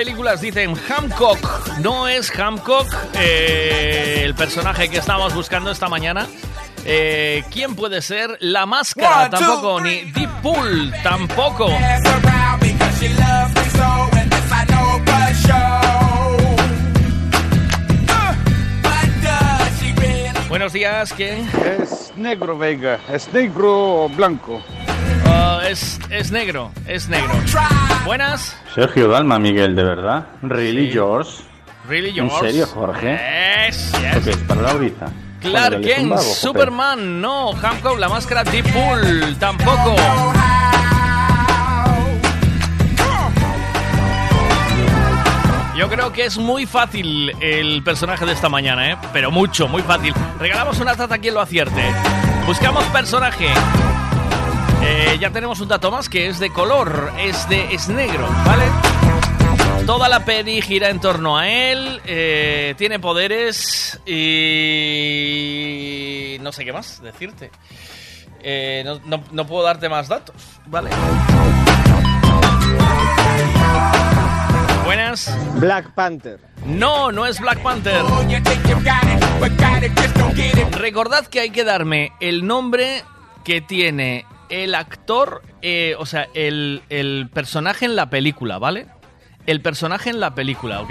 Películas 0.00 0.40
dicen 0.40 0.74
Hancock. 0.74 1.76
No 1.80 2.08
es 2.08 2.30
Hancock 2.30 2.88
eh, 3.12 4.22
el 4.24 4.34
personaje 4.34 4.88
que 4.88 4.96
estábamos 4.96 5.34
buscando 5.34 5.70
esta 5.70 5.90
mañana. 5.90 6.26
Eh, 6.86 7.44
¿Quién 7.50 7.76
puede 7.76 8.00
ser? 8.00 8.38
La 8.40 8.64
Máscara 8.64 9.24
One, 9.24 9.28
two, 9.28 9.38
tampoco, 9.38 9.80
ni 9.82 10.10
Deep 10.10 10.30
Pool 10.40 10.94
tampoco. 11.02 11.68
Buenos 20.48 20.72
días, 20.72 21.12
¿quién? 21.12 21.46
Es 21.78 22.10
negro, 22.16 22.56
Vega. 22.56 23.00
Es 23.12 23.30
negro 23.34 24.04
o 24.04 24.08
blanco. 24.08 24.62
Es, 25.62 25.98
es 26.10 26.30
negro, 26.30 26.72
es 26.86 27.08
negro. 27.08 27.30
Buenas. 28.04 28.56
Sergio 28.74 29.08
Dalma, 29.08 29.38
Miguel, 29.38 29.74
¿de 29.76 29.84
verdad? 29.84 30.26
¿Really, 30.42 30.90
George? 30.92 31.42
Really 31.88 32.10
¿En 32.10 32.28
yours. 32.28 32.40
serio, 32.40 32.66
Jorge? 32.66 33.18
Yes, 33.68 33.92
¿Esto 33.94 34.20
qué 34.24 34.30
es 34.30 34.36
para 34.38 34.62
Laurita? 34.62 35.06
Clark 35.40 35.74
Joder, 35.76 35.90
¿es 35.90 35.98
un 35.98 36.08
Kent. 36.10 36.18
Superman, 36.20 37.20
no. 37.20 37.52
Hancock, 37.54 37.98
la 37.98 38.08
máscara 38.08 38.44
Deadpool, 38.44 39.36
tampoco. 39.38 39.96
Yo 45.76 45.88
creo 45.88 46.12
que 46.12 46.26
es 46.26 46.36
muy 46.36 46.66
fácil 46.66 47.32
el 47.40 47.82
personaje 47.82 48.26
de 48.26 48.32
esta 48.32 48.50
mañana, 48.50 48.90
¿eh? 48.90 48.96
Pero 49.14 49.30
mucho, 49.30 49.66
muy 49.66 49.80
fácil. 49.82 50.12
Regalamos 50.38 50.78
una 50.78 50.94
taza 50.94 51.14
a 51.14 51.18
quien 51.18 51.32
lo 51.32 51.40
acierte. 51.40 51.82
Buscamos 52.46 52.84
personaje. 52.86 53.46
Eh, 54.82 55.18
ya 55.20 55.30
tenemos 55.30 55.60
un 55.60 55.68
dato 55.68 55.90
más 55.90 56.08
que 56.08 56.28
es 56.28 56.38
de 56.38 56.50
color, 56.50 57.12
es 57.18 57.48
de 57.48 57.74
es 57.74 57.88
negro, 57.88 58.26
¿vale? 58.46 58.64
Toda 59.86 60.08
la 60.08 60.24
peli 60.24 60.60
gira 60.62 60.88
en 60.90 61.00
torno 61.00 61.36
a 61.38 61.48
él, 61.48 62.00
eh, 62.06 62.74
tiene 62.78 62.98
poderes 62.98 64.00
y 64.06 65.26
no 66.40 66.52
sé 66.52 66.64
qué 66.64 66.72
más 66.72 67.02
decirte. 67.02 67.50
Eh, 68.42 68.82
no, 68.84 69.00
no- 69.04 69.22
no 69.32 69.46
puedo 69.46 69.62
darte 69.64 69.88
más 69.88 70.08
datos, 70.08 70.34
¿vale? 70.66 70.90
Buenas. 74.84 75.32
Black 75.56 75.90
Panther. 75.94 76.40
No, 76.64 77.12
no 77.12 77.26
es 77.26 77.38
Black 77.40 77.60
Panther. 77.62 78.02
Recordad 80.72 81.26
que 81.26 81.40
hay 81.40 81.50
que 81.50 81.64
darme 81.64 82.12
el 82.20 82.46
nombre 82.46 83.04
que 83.44 83.60
tiene 83.60 84.24
el 84.50 84.74
actor, 84.74 85.42
eh, 85.62 85.94
o 85.98 86.06
sea, 86.06 86.28
el, 86.34 86.82
el 86.90 87.28
personaje 87.32 87.84
en 87.86 87.96
la 87.96 88.10
película, 88.10 88.58
¿vale? 88.58 88.86
El 89.46 89.60
personaje 89.62 90.10
en 90.10 90.20
la 90.20 90.34
película, 90.34 90.80
¿ok? 90.82 90.90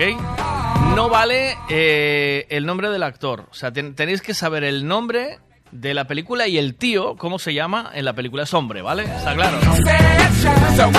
No 0.96 1.08
vale 1.10 1.56
eh, 1.70 2.48
el 2.50 2.66
nombre 2.66 2.90
del 2.90 3.04
actor. 3.04 3.46
O 3.52 3.54
sea, 3.54 3.72
ten- 3.72 3.94
tenéis 3.96 4.22
que 4.22 4.34
saber 4.34 4.64
el 4.64 4.88
nombre 4.88 5.40
de 5.72 5.94
la 5.94 6.06
película 6.08 6.48
y 6.48 6.58
el 6.58 6.74
tío, 6.76 7.16
¿cómo 7.16 7.38
se 7.38 7.54
llama 7.54 7.92
en 7.94 8.04
la 8.06 8.14
película? 8.14 8.44
Es 8.44 8.54
hombre, 8.56 8.82
¿vale? 8.82 9.04
Está 9.04 9.36
claro. 9.36 9.60
So 9.62 10.90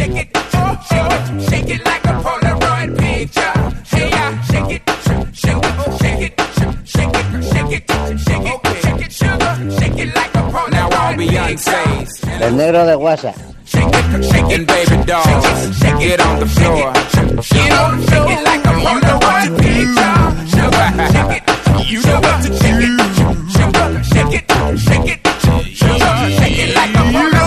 shake 0.00 0.16
it, 0.16 0.28
oh, 0.54 0.72
shake 0.88 1.12
it, 1.12 1.50
shake 1.50 1.70
it 1.74 1.84
like 1.84 2.04
a 2.04 2.14
Polaroid 2.24 2.98
picture. 2.98 3.52
Hey, 3.92 4.08
yeah, 4.08 4.42
shake 4.50 4.72
it, 4.76 4.82
shake 5.04 5.24
it, 5.24 5.74
shake 6.00 6.24
it, 6.26 6.34
shake 6.56 6.76
shake 6.92 7.16
it, 7.16 7.28
shake 7.52 7.72
it, 7.76 7.84
shake 7.84 8.24
shake 8.26 8.48
it, 8.48 8.60
shake 8.82 9.02
it, 9.04 9.12
sugar, 9.12 9.52
shake 9.78 9.98
it 10.04 10.10
like 10.16 10.34
a 10.34 10.42
Polaroid 10.52 10.70
Now 10.72 10.88
all 11.00 11.12
Beyonce's. 11.14 12.24
El 12.40 12.52
negro 12.56 12.86
de 12.86 12.96
WhatsApp. 12.96 13.36
Shaking 13.70 14.64
baby 14.64 14.96
doll, 15.04 15.22
get 16.00 16.20
on 16.20 16.40
the 16.40 16.46
floor, 16.46 16.92
get 17.52 17.72
on, 17.72 18.02
shake 18.08 18.30
it 18.34 18.42
like 18.48 18.64
a 18.64 18.74
Polaroid 18.84 19.50
picture. 19.60 20.16
Sugar, 20.54 20.88
shake 21.12 21.34
it, 21.36 21.44
you 21.90 22.00
know 22.02 22.20
what 22.24 22.36
to 22.42 22.48
shake 22.60 22.84
it, 22.86 22.94
sugar, 23.54 23.88
shake 24.10 24.34
it, 24.38 24.44
shake 24.80 25.10
it, 25.12 25.20
sugar, 25.76 26.14
shake 26.38 26.58
it 26.64 26.70
like 26.74 26.90
a 26.90 27.02
Polaroid 27.12 27.39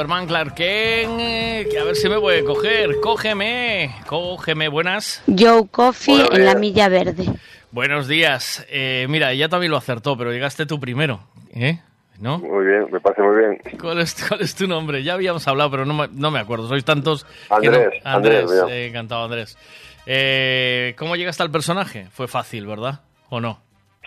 Superman 0.00 0.26
Clark 0.26 0.54
Kent, 0.54 1.20
eh, 1.20 1.68
que 1.70 1.78
a 1.78 1.84
ver 1.84 1.94
si 1.94 2.08
me 2.08 2.18
puede 2.18 2.42
coger. 2.42 3.00
Cógeme, 3.02 3.94
cógeme. 4.06 4.68
Buenas. 4.68 5.22
Joe 5.26 5.68
Coffee 5.70 6.24
en 6.32 6.46
la 6.46 6.54
milla 6.54 6.88
verde. 6.88 7.26
Buenos 7.70 8.08
días. 8.08 8.66
Eh, 8.70 9.04
mira, 9.10 9.34
ya 9.34 9.50
también 9.50 9.70
lo 9.70 9.76
acertó, 9.76 10.16
pero 10.16 10.32
llegaste 10.32 10.64
tú 10.64 10.80
primero. 10.80 11.20
¿Eh? 11.54 11.80
¿No? 12.18 12.38
Muy 12.38 12.64
bien, 12.64 12.86
me 12.90 12.98
parece 12.98 13.20
muy 13.20 13.36
bien. 13.40 13.60
¿Cuál 13.78 14.00
es, 14.00 14.16
cuál 14.26 14.40
es 14.40 14.54
tu 14.54 14.66
nombre? 14.66 15.02
Ya 15.02 15.12
habíamos 15.12 15.46
hablado, 15.46 15.70
pero 15.70 15.84
no 15.84 15.92
me, 15.92 16.08
no 16.10 16.30
me 16.30 16.38
acuerdo. 16.38 16.66
Sois 16.66 16.82
tantos. 16.82 17.26
Andrés, 17.50 17.70
no- 17.70 18.10
Andrés, 18.10 18.44
Andrés, 18.44 18.50
mira. 18.50 18.74
eh, 18.74 18.86
encantado, 18.86 19.24
Andrés. 19.26 19.58
Eh, 20.06 20.94
¿Cómo 20.96 21.14
llegaste 21.14 21.42
al 21.42 21.50
personaje? 21.50 22.06
Fue 22.10 22.26
fácil, 22.26 22.66
¿verdad? 22.66 23.00
¿O 23.28 23.38
no? 23.38 23.60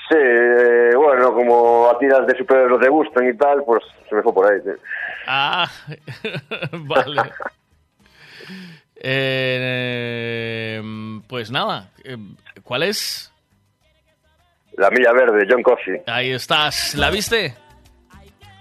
Sí, 0.09 0.15
eh, 0.19 0.82
bueno, 1.33 1.51
como 1.51 1.89
a 1.89 1.97
tiras 1.99 2.25
de 2.27 2.37
superhéroes 2.37 2.81
te 2.81 2.89
gustan 2.89 3.27
y 3.29 3.37
tal, 3.37 3.63
pues 3.65 3.83
se 4.09 4.15
me 4.15 4.21
fue 4.21 4.33
por 4.33 4.51
ahí. 4.51 4.59
sí. 4.63 4.69
Ah, 5.27 5.69
vale. 6.71 7.21
Eh, 9.05 10.81
pues 11.27 11.51
nada, 11.51 11.89
eh, 12.05 12.15
¿cuál 12.63 12.83
es? 12.83 13.31
La 14.77 14.89
Milla 14.91 15.11
Verde, 15.11 15.45
John 15.49 15.61
Coffey. 15.61 16.01
Ahí 16.07 16.31
estás. 16.31 16.95
¿La 16.95 17.09
viste? 17.09 17.53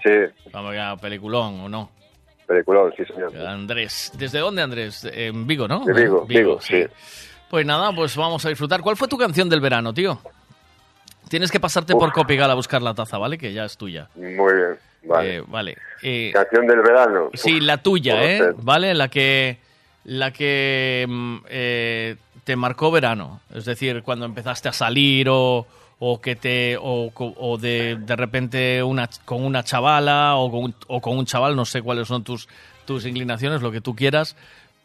Sí, 0.03 0.11
Vamos 0.53 0.75
ya, 0.75 0.97
peliculón, 0.97 1.61
¿o 1.61 1.69
no? 1.69 1.91
peliculón, 2.47 2.93
sí, 2.97 3.05
señor. 3.05 3.35
Andrés. 3.47 4.13
¿Desde 4.19 4.41
dónde, 4.41 4.63
Andrés? 4.63 5.09
En 5.13 5.47
Vigo, 5.47 5.69
¿no? 5.69 5.85
De 5.85 5.93
Vigo, 5.93 6.27
Vigo, 6.27 6.61
sí. 6.61 6.85
Pues 7.49 7.65
nada, 7.65 7.93
pues 7.95 8.17
vamos 8.17 8.45
a 8.45 8.49
disfrutar. 8.49 8.81
¿Cuál 8.83 8.97
fue 8.97 9.07
tu 9.09 9.17
canción 9.17 9.49
del 9.49 9.61
verano, 9.61 9.95
tío? 9.95 10.19
Tienes 11.33 11.51
que 11.51 11.59
pasarte 11.61 11.95
por 11.95 12.13
Copigal 12.13 12.51
a 12.51 12.55
buscar 12.55 12.83
la 12.83 12.93
taza, 12.93 13.17
¿vale? 13.17 13.39
Que 13.39 13.55
ya 13.55 13.65
es 13.65 13.79
tuya. 13.79 14.07
Muy 14.17 14.53
bien, 14.53 14.77
vale. 15.05 15.37
Eh, 15.39 15.43
vale. 15.47 15.77
Eh, 16.03 16.31
Canción 16.31 16.67
del 16.67 16.83
verano. 16.83 17.31
Sí, 17.33 17.57
Uf, 17.57 17.63
la 17.63 17.79
tuya, 17.79 18.23
¿eh? 18.23 18.53
¿Vale? 18.59 18.93
La 18.93 19.09
que, 19.09 19.57
la 20.05 20.31
que 20.31 21.07
mm, 21.09 21.37
eh, 21.49 22.17
te 22.45 22.55
marcó 22.55 22.91
verano. 22.91 23.41
Es 23.55 23.65
decir, 23.65 24.03
cuando 24.03 24.27
empezaste 24.27 24.69
a 24.69 24.75
salir 24.75 25.31
o, 25.31 25.67
o 26.01 26.21
que 26.21 26.37
te 26.37 26.77
o, 26.79 27.11
o 27.15 27.57
de, 27.57 27.97
de 27.99 28.17
repente 28.17 28.83
una, 28.83 29.09
con 29.25 29.43
una 29.43 29.65
chavala 29.65 30.37
o 30.37 30.51
con, 30.51 30.65
un- 30.65 30.75
o 30.89 31.01
con 31.01 31.17
un 31.17 31.25
chaval, 31.25 31.57
no 31.57 31.65
sé 31.65 31.81
cuáles 31.81 32.09
son 32.09 32.25
tus, 32.25 32.47
tus 32.85 33.07
inclinaciones, 33.07 33.63
lo 33.63 33.73
que 33.73 33.81
tú 33.81 33.97
quieras, 33.97 34.37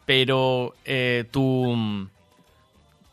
pero 0.06 0.74
eh, 0.86 1.26
tu, 1.30 2.08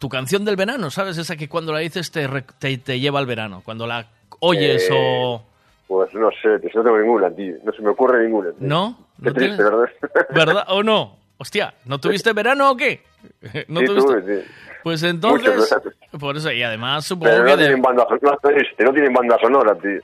tu 0.06 0.10
canción 0.10 0.46
del 0.46 0.56
verano, 0.56 0.92
¿sabes? 0.92 1.18
Esa 1.18 1.36
que 1.36 1.50
cuando 1.50 1.74
la 1.74 1.80
dices 1.80 2.12
te, 2.12 2.28
te, 2.60 2.78
te 2.78 3.00
lleva 3.00 3.18
al 3.18 3.26
verano, 3.26 3.64
cuando 3.66 3.88
la 3.88 4.06
oyes 4.40 4.84
Eh, 4.88 4.94
o... 4.94 5.44
Pues 5.88 6.14
no 6.14 6.30
sé, 6.44 6.50
no 6.76 6.84
tengo 6.84 6.98
ninguna, 7.00 7.32
tío. 7.32 7.56
No 7.64 7.72
se 7.72 7.82
me 7.82 7.90
ocurre 7.90 8.24
ninguna. 8.24 8.50
tío. 8.52 8.68
¿No? 8.68 8.98
Qué 9.20 9.30
¿No 9.30 9.34
triste, 9.34 9.56
tienes? 9.58 9.72
¿verdad? 9.72 10.28
¿Verdad 10.30 10.66
o 10.68 10.84
no? 10.84 11.16
Hostia, 11.38 11.74
¿no 11.86 12.00
tuviste 12.00 12.34
verano 12.34 12.70
o 12.72 12.78
qué? 12.78 13.02
¿No 13.68 13.80
Sí, 13.80 13.86
tuviste? 13.88 14.22
tuve, 14.22 14.42
sí. 14.44 14.48
Pues 14.84 15.02
entonces, 15.02 15.76
por 16.20 16.38
eso, 16.38 16.52
y 16.52 16.62
además 16.62 17.06
supongo 17.06 17.32
Pero 17.32 17.44
que 17.46 17.50
no 17.52 17.58
de- 17.58 17.64
tienen 17.64 17.82
banda 17.82 18.06
sonora, 18.08 18.38
no, 18.78 18.92
tienen 18.94 19.14
banda 19.14 19.38
sonora, 19.42 19.76
tío. 19.80 20.02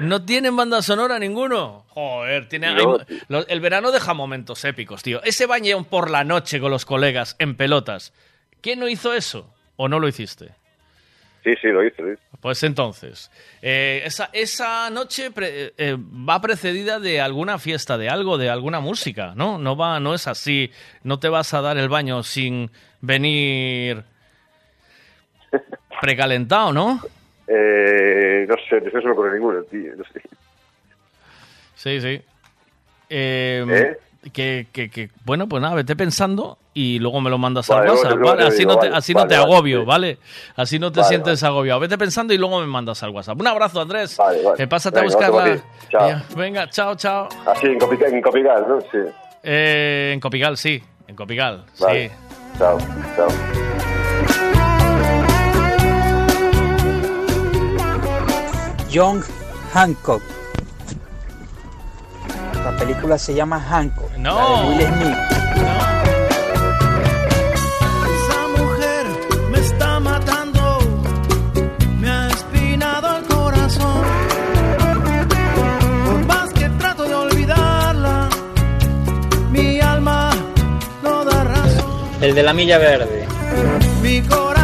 no 0.00 0.24
tienen 0.24 0.56
banda 0.56 0.80
sonora 0.80 1.18
ninguno. 1.18 1.84
Joder, 1.88 2.48
tiene, 2.48 2.74
No, 2.74 2.94
hay- 2.96 3.20
lo- 3.28 3.46
el 3.46 3.60
verano 3.60 3.90
deja 3.90 4.14
momentos 4.14 4.64
épicos, 4.64 5.02
tío. 5.02 5.22
Ese 5.24 5.44
bañón 5.46 5.84
por 5.84 6.10
la 6.10 6.24
noche 6.24 6.58
con 6.60 6.70
los 6.70 6.86
colegas 6.86 7.36
en 7.38 7.54
pelotas. 7.54 8.14
¿Quién 8.60 8.80
no 8.80 8.88
hizo 8.88 9.12
eso? 9.14 9.52
¿O 9.76 9.88
no 9.88 9.98
lo 10.00 10.08
hiciste? 10.08 10.50
Sí, 11.44 11.54
sí, 11.62 11.68
lo 11.68 11.84
hice, 11.84 12.02
lo 12.02 12.12
hice. 12.12 12.22
Pues 12.40 12.62
entonces, 12.62 13.30
eh, 13.62 14.02
esa, 14.04 14.28
esa 14.32 14.90
noche 14.90 15.30
pre- 15.30 15.72
eh, 15.78 15.96
va 15.96 16.40
precedida 16.40 16.98
de 17.00 17.20
alguna 17.20 17.58
fiesta, 17.58 17.96
de 17.96 18.08
algo, 18.08 18.38
de 18.38 18.50
alguna 18.50 18.80
música, 18.80 19.32
¿no? 19.34 19.58
No 19.58 19.76
va, 19.76 19.98
no 20.00 20.14
es 20.14 20.26
así. 20.26 20.70
No 21.04 21.18
te 21.18 21.28
vas 21.28 21.54
a 21.54 21.60
dar 21.60 21.78
el 21.78 21.88
baño 21.88 22.22
sin 22.22 22.70
venir 23.00 24.02
precalentado, 26.00 26.72
¿no? 26.72 27.00
Eh, 27.46 28.46
no 28.48 28.54
sé, 28.68 28.80
no 28.80 28.90
se 28.90 29.06
me 29.06 29.12
ocurre 29.12 29.34
ninguna, 29.34 29.62
tío. 29.70 29.94
No 29.96 30.04
sé. 30.12 30.20
Sí, 31.76 32.00
sí. 32.00 32.22
Eh, 33.08 33.64
¿Eh? 33.68 33.98
Que, 34.32 34.66
que, 34.72 34.90
que- 34.90 35.10
bueno, 35.24 35.48
pues 35.48 35.62
nada, 35.62 35.74
vete 35.74 35.94
pensando 35.96 36.58
y 36.74 36.98
luego 36.98 37.20
me 37.20 37.30
lo 37.30 37.38
mandas 37.38 37.66
Vale, 37.68 37.88
al 37.90 37.96
WhatsApp, 37.96 38.18
¿vale? 38.20 38.44
Así 38.46 38.64
no 38.66 38.76
te, 38.78 38.86
vale, 38.88 38.96
así 38.98 39.14
no 39.14 39.26
te 39.26 39.36
vale, 39.36 39.52
agobio, 39.52 39.80
sí. 39.80 39.86
¿vale? 39.86 40.18
Así 40.56 40.78
no 40.78 40.92
te 40.92 41.00
Vale, 41.00 41.08
sientes 41.08 41.42
agobiado. 41.42 41.80
Vete 41.80 41.96
pensando 41.98 42.32
y 42.34 42.38
luego 42.38 42.60
me 42.60 42.66
mandas 42.66 43.02
al 43.02 43.10
WhatsApp. 43.10 43.40
Un 43.40 43.46
abrazo, 43.46 43.80
Andrés. 43.80 44.16
Vale, 44.16 44.42
vale. 44.42 44.56
Que 44.56 44.66
pásate 44.68 44.98
a 44.98 45.02
Venga, 45.02 45.14
buscar 45.14 45.30
otro 45.30 45.40
la... 45.40 45.44
para 45.50 45.56
ti. 45.56 45.62
Chao. 45.90 46.08
Ya, 46.08 46.24
Venga, 46.36 46.70
chao, 46.70 46.94
chao. 46.94 47.28
Así, 47.46 47.66
en 47.66 47.78
Copical, 47.78 48.12
en 48.14 48.22
Copical, 48.22 48.66
¿no? 48.68 48.80
Sí. 48.80 48.98
Eh, 49.42 50.10
en 50.14 50.20
Copigal, 50.20 50.56
sí. 50.56 50.82
En 51.06 51.16
Copigal, 51.16 51.64
Vale. 51.80 52.08
sí. 52.08 52.14
Chao, 52.58 52.78
chao. 53.16 53.28
John 58.90 59.22
Hancock. 59.74 60.22
La 62.64 62.76
película 62.76 63.18
se 63.18 63.34
llama 63.34 63.60
Hancock. 63.60 64.16
No. 64.18 64.34
La 64.34 64.62
de 64.62 64.68
Will 64.68 64.86
Smith. 64.86 65.16
Esa 68.16 68.48
mujer 68.56 69.06
me 69.50 69.58
está 69.58 70.00
matando, 70.00 70.78
me 72.00 72.10
ha 72.10 72.28
espinado 72.28 73.16
el 73.18 73.24
corazón. 73.24 74.02
Por 76.06 76.26
más 76.26 76.52
que 76.52 76.68
trato 76.70 77.04
de 77.04 77.14
olvidarla, 77.14 78.28
mi 79.50 79.80
alma 79.80 80.30
no 81.02 81.24
da 81.24 81.44
razón. 81.44 82.08
El 82.20 82.34
de 82.34 82.42
la 82.42 82.52
milla 82.52 82.78
verde. 82.78 83.26
Mi 84.02 84.20
corazón 84.22 84.57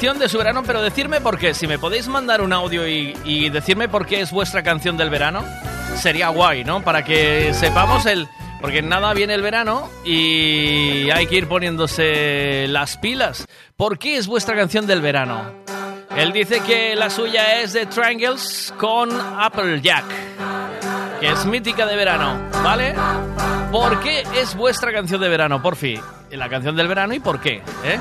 de 0.00 0.30
su 0.30 0.38
verano, 0.38 0.62
pero 0.66 0.80
decirme 0.80 1.20
por 1.20 1.36
qué. 1.36 1.52
Si 1.52 1.66
me 1.66 1.78
podéis 1.78 2.08
mandar 2.08 2.40
un 2.40 2.54
audio 2.54 2.88
y, 2.88 3.14
y 3.22 3.50
decirme 3.50 3.86
por 3.86 4.06
qué 4.06 4.22
es 4.22 4.30
vuestra 4.30 4.62
canción 4.62 4.96
del 4.96 5.10
verano, 5.10 5.44
sería 5.96 6.28
guay, 6.28 6.64
¿no? 6.64 6.82
Para 6.82 7.04
que 7.04 7.52
sepamos 7.52 8.06
el... 8.06 8.26
Porque 8.62 8.80
nada 8.80 9.12
viene 9.12 9.34
el 9.34 9.42
verano 9.42 9.90
y 10.02 11.10
hay 11.10 11.26
que 11.26 11.36
ir 11.36 11.48
poniéndose 11.48 12.66
las 12.68 12.96
pilas. 12.96 13.46
¿Por 13.76 13.98
qué 13.98 14.16
es 14.16 14.26
vuestra 14.26 14.56
canción 14.56 14.86
del 14.86 15.02
verano? 15.02 15.52
Él 16.16 16.32
dice 16.32 16.60
que 16.60 16.96
la 16.96 17.10
suya 17.10 17.60
es 17.60 17.74
de 17.74 17.84
Triangles 17.84 18.72
con 18.78 19.10
Applejack, 19.12 20.04
que 21.20 21.28
es 21.28 21.44
mítica 21.44 21.84
de 21.84 21.96
verano, 21.96 22.40
¿vale? 22.64 22.94
¿Por 23.70 24.00
qué 24.00 24.24
es 24.34 24.54
vuestra 24.54 24.92
canción 24.92 25.20
de 25.20 25.28
verano, 25.28 25.60
por 25.60 25.76
fin? 25.76 26.00
La 26.30 26.48
canción 26.48 26.74
del 26.74 26.88
verano 26.88 27.12
y 27.12 27.20
por 27.20 27.38
qué, 27.40 27.62
¿eh? 27.84 27.98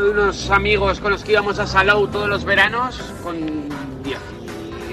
De 0.00 0.10
unos 0.10 0.50
amigos 0.50 1.00
con 1.00 1.12
los 1.12 1.24
que 1.24 1.32
íbamos 1.32 1.58
a 1.58 1.66
Salou 1.66 2.06
todos 2.08 2.28
los 2.28 2.44
veranos, 2.44 3.00
con 3.22 3.93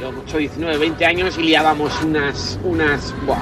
18, 0.02 0.38
19, 0.38 0.78
20 0.80 1.06
años 1.06 1.38
y 1.38 1.44
liábamos 1.44 2.02
unas, 2.02 2.58
unas, 2.64 3.14
buah, 3.24 3.38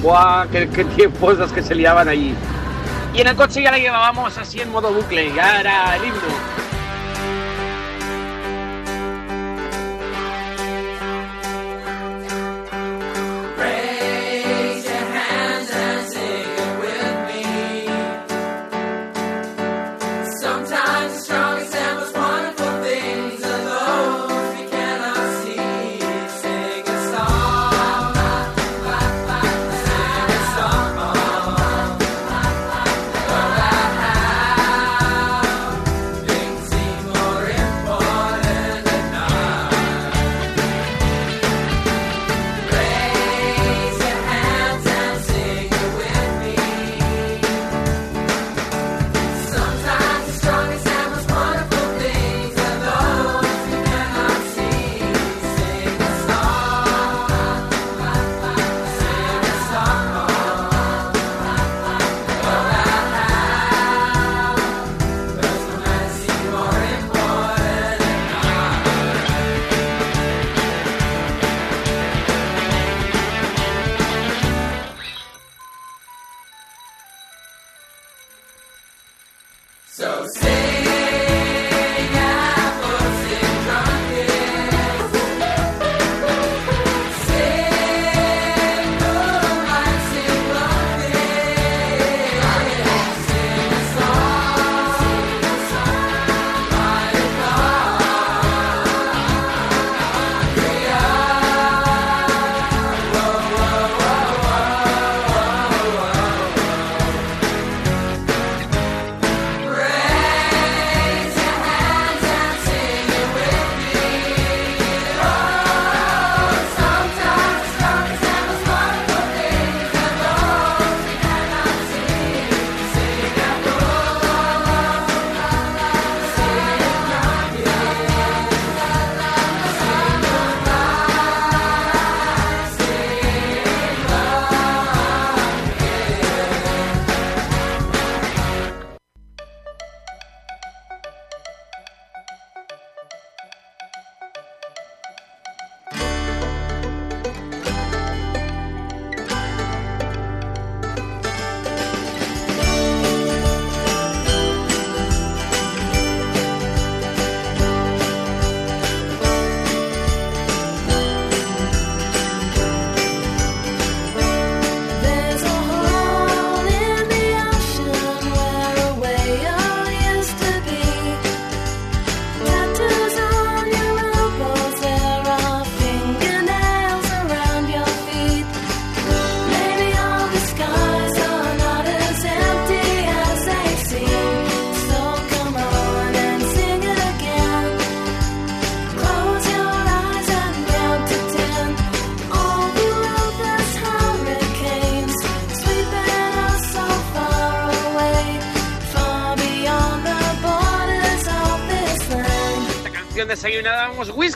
buah, 0.00 0.46
qué, 0.46 0.68
qué 0.68 0.84
tiempos 0.84 1.38
los 1.38 1.52
que 1.52 1.60
se 1.60 1.74
liaban 1.74 2.08
allí. 2.08 2.32
Y 3.12 3.20
en 3.20 3.26
el 3.26 3.34
coche 3.34 3.62
ya 3.62 3.72
la 3.72 3.78
llevábamos 3.78 4.38
así 4.38 4.60
en 4.60 4.70
modo 4.70 4.92
bucle, 4.92 5.34
ya 5.34 5.60
era 5.60 5.96
el 5.96 6.04
himno. 6.04 6.53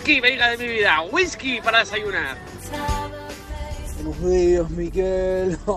Whisky, 0.08 0.20
venga 0.20 0.48
de 0.48 0.56
mi 0.56 0.68
vida, 0.68 1.02
whisky 1.12 1.60
para 1.60 1.80
desayunar. 1.80 2.38
Buenos 4.02 4.30
días, 4.30 4.70
Miguel. 4.70 5.58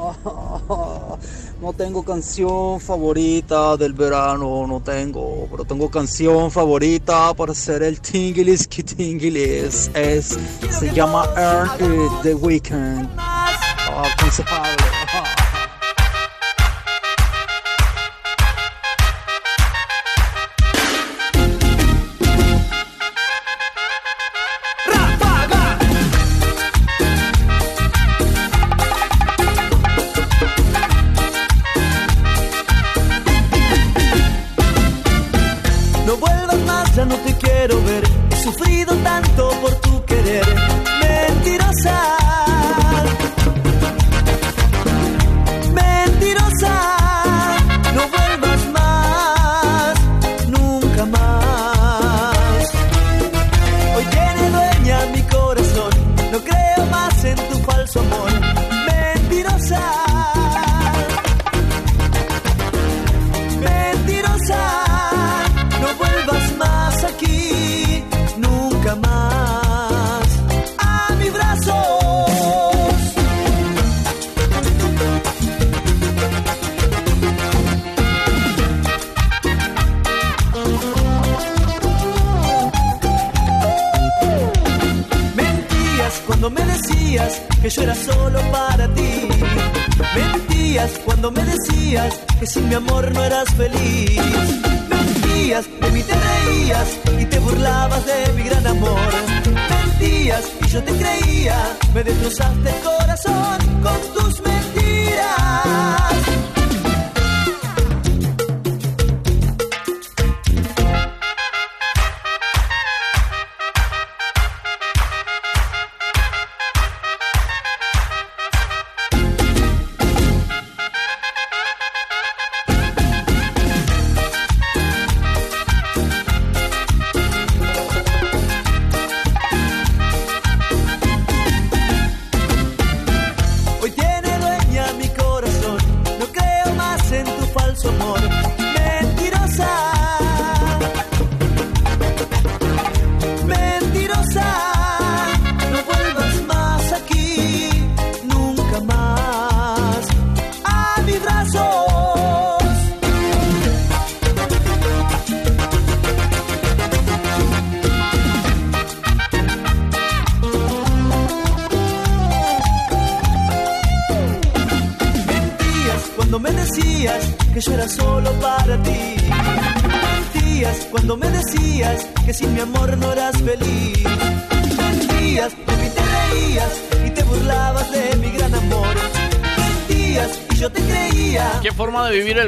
No 1.62 1.74
tengo 1.74 2.04
canción 2.04 2.82
favorita 2.82 3.78
del 3.78 3.94
verano, 3.94 4.66
no 4.66 4.80
tengo, 4.80 5.48
pero 5.52 5.64
tengo 5.64 5.92
canción 5.92 6.50
favorita 6.50 7.36
para 7.36 7.52
hacer 7.52 7.84
el 7.84 8.02
tingilis 8.02 8.68
que 8.68 8.82
tingilis. 8.82 9.92
Es, 9.94 10.40
se 10.72 10.92
llama 10.92 11.30
Earn 11.38 11.70
It 11.78 12.12
The 12.24 12.34
Weekend. 12.34 13.08
Ah, 13.16 14.08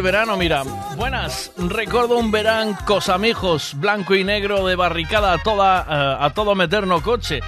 verano, 0.04 0.38
mira. 0.38 0.64
Buenas, 0.98 1.52
recuerdo 1.58 2.18
un 2.20 2.30
verán 2.30 2.78
cosamijos, 2.86 3.74
blanco 3.80 4.14
y 4.14 4.24
negro 4.24 4.68
de 4.68 4.76
barricada 4.76 5.34
a, 5.34 5.38
toda, 5.42 5.82
eh, 5.90 6.26
a 6.26 6.30
todo 6.36 6.54
meter 6.54 6.86
no 6.86 7.02
coche. 7.02 7.40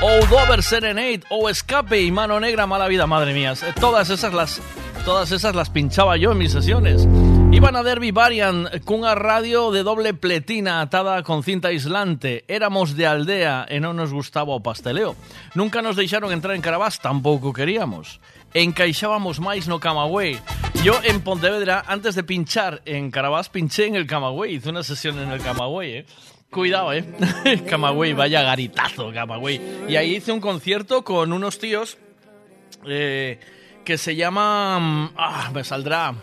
O 0.00 0.26
Dover 0.26 0.62
Serenade, 0.62 1.22
o 1.30 1.48
Escape 1.48 2.00
y 2.00 2.10
Mano 2.10 2.40
Negra, 2.40 2.66
Mala 2.66 2.88
Vida, 2.88 3.06
madre 3.06 3.34
mía. 3.34 3.52
eh, 3.52 3.74
Todas 3.78 4.10
esas 4.10 4.32
las, 4.32 4.60
todas 5.04 5.30
esas 5.32 5.54
las 5.54 5.70
pinchaba 5.70 6.16
yo 6.16 6.32
en 6.32 6.38
mis 6.38 6.52
sesiones. 6.52 7.06
Iban 7.50 7.76
a 7.76 7.82
Derby 7.82 8.10
Varian 8.10 8.68
cunha 8.84 9.14
radio 9.14 9.72
de 9.72 9.82
doble 9.82 10.14
pletina 10.14 10.80
atada 10.80 11.22
con 11.22 11.42
cinta 11.42 11.68
aislante. 11.68 12.44
Éramos 12.46 12.94
de 12.94 13.06
aldea 13.06 13.66
e 13.68 13.80
non 13.80 13.96
nos 13.96 14.12
gustaba 14.12 14.54
o 14.54 14.62
pasteleo. 14.62 15.16
Nunca 15.56 15.82
nos 15.82 15.96
deixaron 15.96 16.30
entrar 16.30 16.54
en 16.54 16.62
Carabás, 16.62 17.00
tampouco 17.00 17.52
queríamos. 17.56 18.20
Encaixábamos 18.54 19.40
máis 19.40 19.66
no 19.66 19.80
Camagüey. 19.80 20.38
Yo 20.84 20.94
en 21.02 21.20
Pontevedra, 21.20 21.84
antes 21.86 22.14
de 22.14 22.22
pinchar 22.24 22.80
en 22.86 23.10
Carabás, 23.10 23.48
pinché 23.48 23.86
en 23.86 23.96
el 23.96 24.06
Camagüey. 24.06 24.54
Hice 24.54 24.70
una 24.70 24.82
sesión 24.82 25.18
en 25.18 25.30
el 25.30 25.40
Camagüey, 25.42 25.92
eh. 25.98 26.06
Cuidado, 26.50 26.92
eh. 26.94 27.04
Camagüey, 27.68 28.12
vaya 28.14 28.42
garitazo, 28.42 29.12
Camagüey. 29.12 29.60
Y 29.88 29.96
ahí 29.96 30.16
hice 30.16 30.32
un 30.32 30.40
concierto 30.40 31.02
con 31.04 31.32
unos 31.32 31.58
tíos 31.58 31.98
eh, 32.86 33.38
que 33.84 33.98
se 33.98 34.16
llaman... 34.16 35.10
Ah, 35.16 35.50
me 35.52 35.64
saldrá 35.64 36.14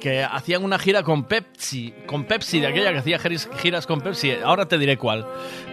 que 0.00 0.22
hacían 0.22 0.62
una 0.62 0.78
gira 0.78 1.02
con 1.02 1.24
Pepsi, 1.24 1.94
con 2.06 2.24
Pepsi, 2.24 2.60
de 2.60 2.66
aquella 2.66 2.92
que 2.92 2.98
hacía 2.98 3.18
giras- 3.18 3.86
con 3.86 4.02
Pepsi. 4.02 4.32
Ahora 4.44 4.66
te 4.68 4.76
diré 4.78 4.98
cuál. 4.98 5.26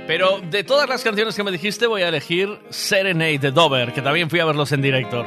Pero 0.07 0.39
de 0.39 0.63
todas 0.63 0.87
las 0.87 1.03
canciones 1.03 1.35
que 1.35 1.43
me 1.43 1.51
dijiste, 1.51 1.87
voy 1.87 2.03
a 2.03 2.07
elegir 2.07 2.57
Serenade 2.69 3.37
de 3.39 3.51
Dover, 3.51 3.91
que 3.91 4.01
también 4.01 4.29
fui 4.29 4.39
a 4.39 4.45
verlos 4.45 4.71
en 4.71 4.81
directo. 4.81 5.25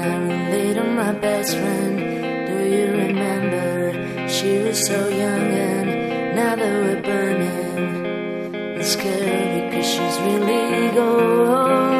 I 0.00 0.16
relate 0.16 0.78
on 0.78 0.94
my 0.94 1.12
best 1.12 1.56
friend. 1.56 1.98
Do 1.98 2.58
you 2.74 2.86
remember? 3.04 4.28
She 4.28 4.58
was 4.58 4.86
so 4.86 5.08
young, 5.08 5.50
and 5.68 6.36
now 6.36 6.54
that 6.54 6.74
we're 6.82 7.02
burning, 7.02 8.54
it's 8.78 8.92
scary 8.92 9.68
because 9.70 9.86
she's 9.86 10.18
really 10.20 10.94
gone. 10.94 11.97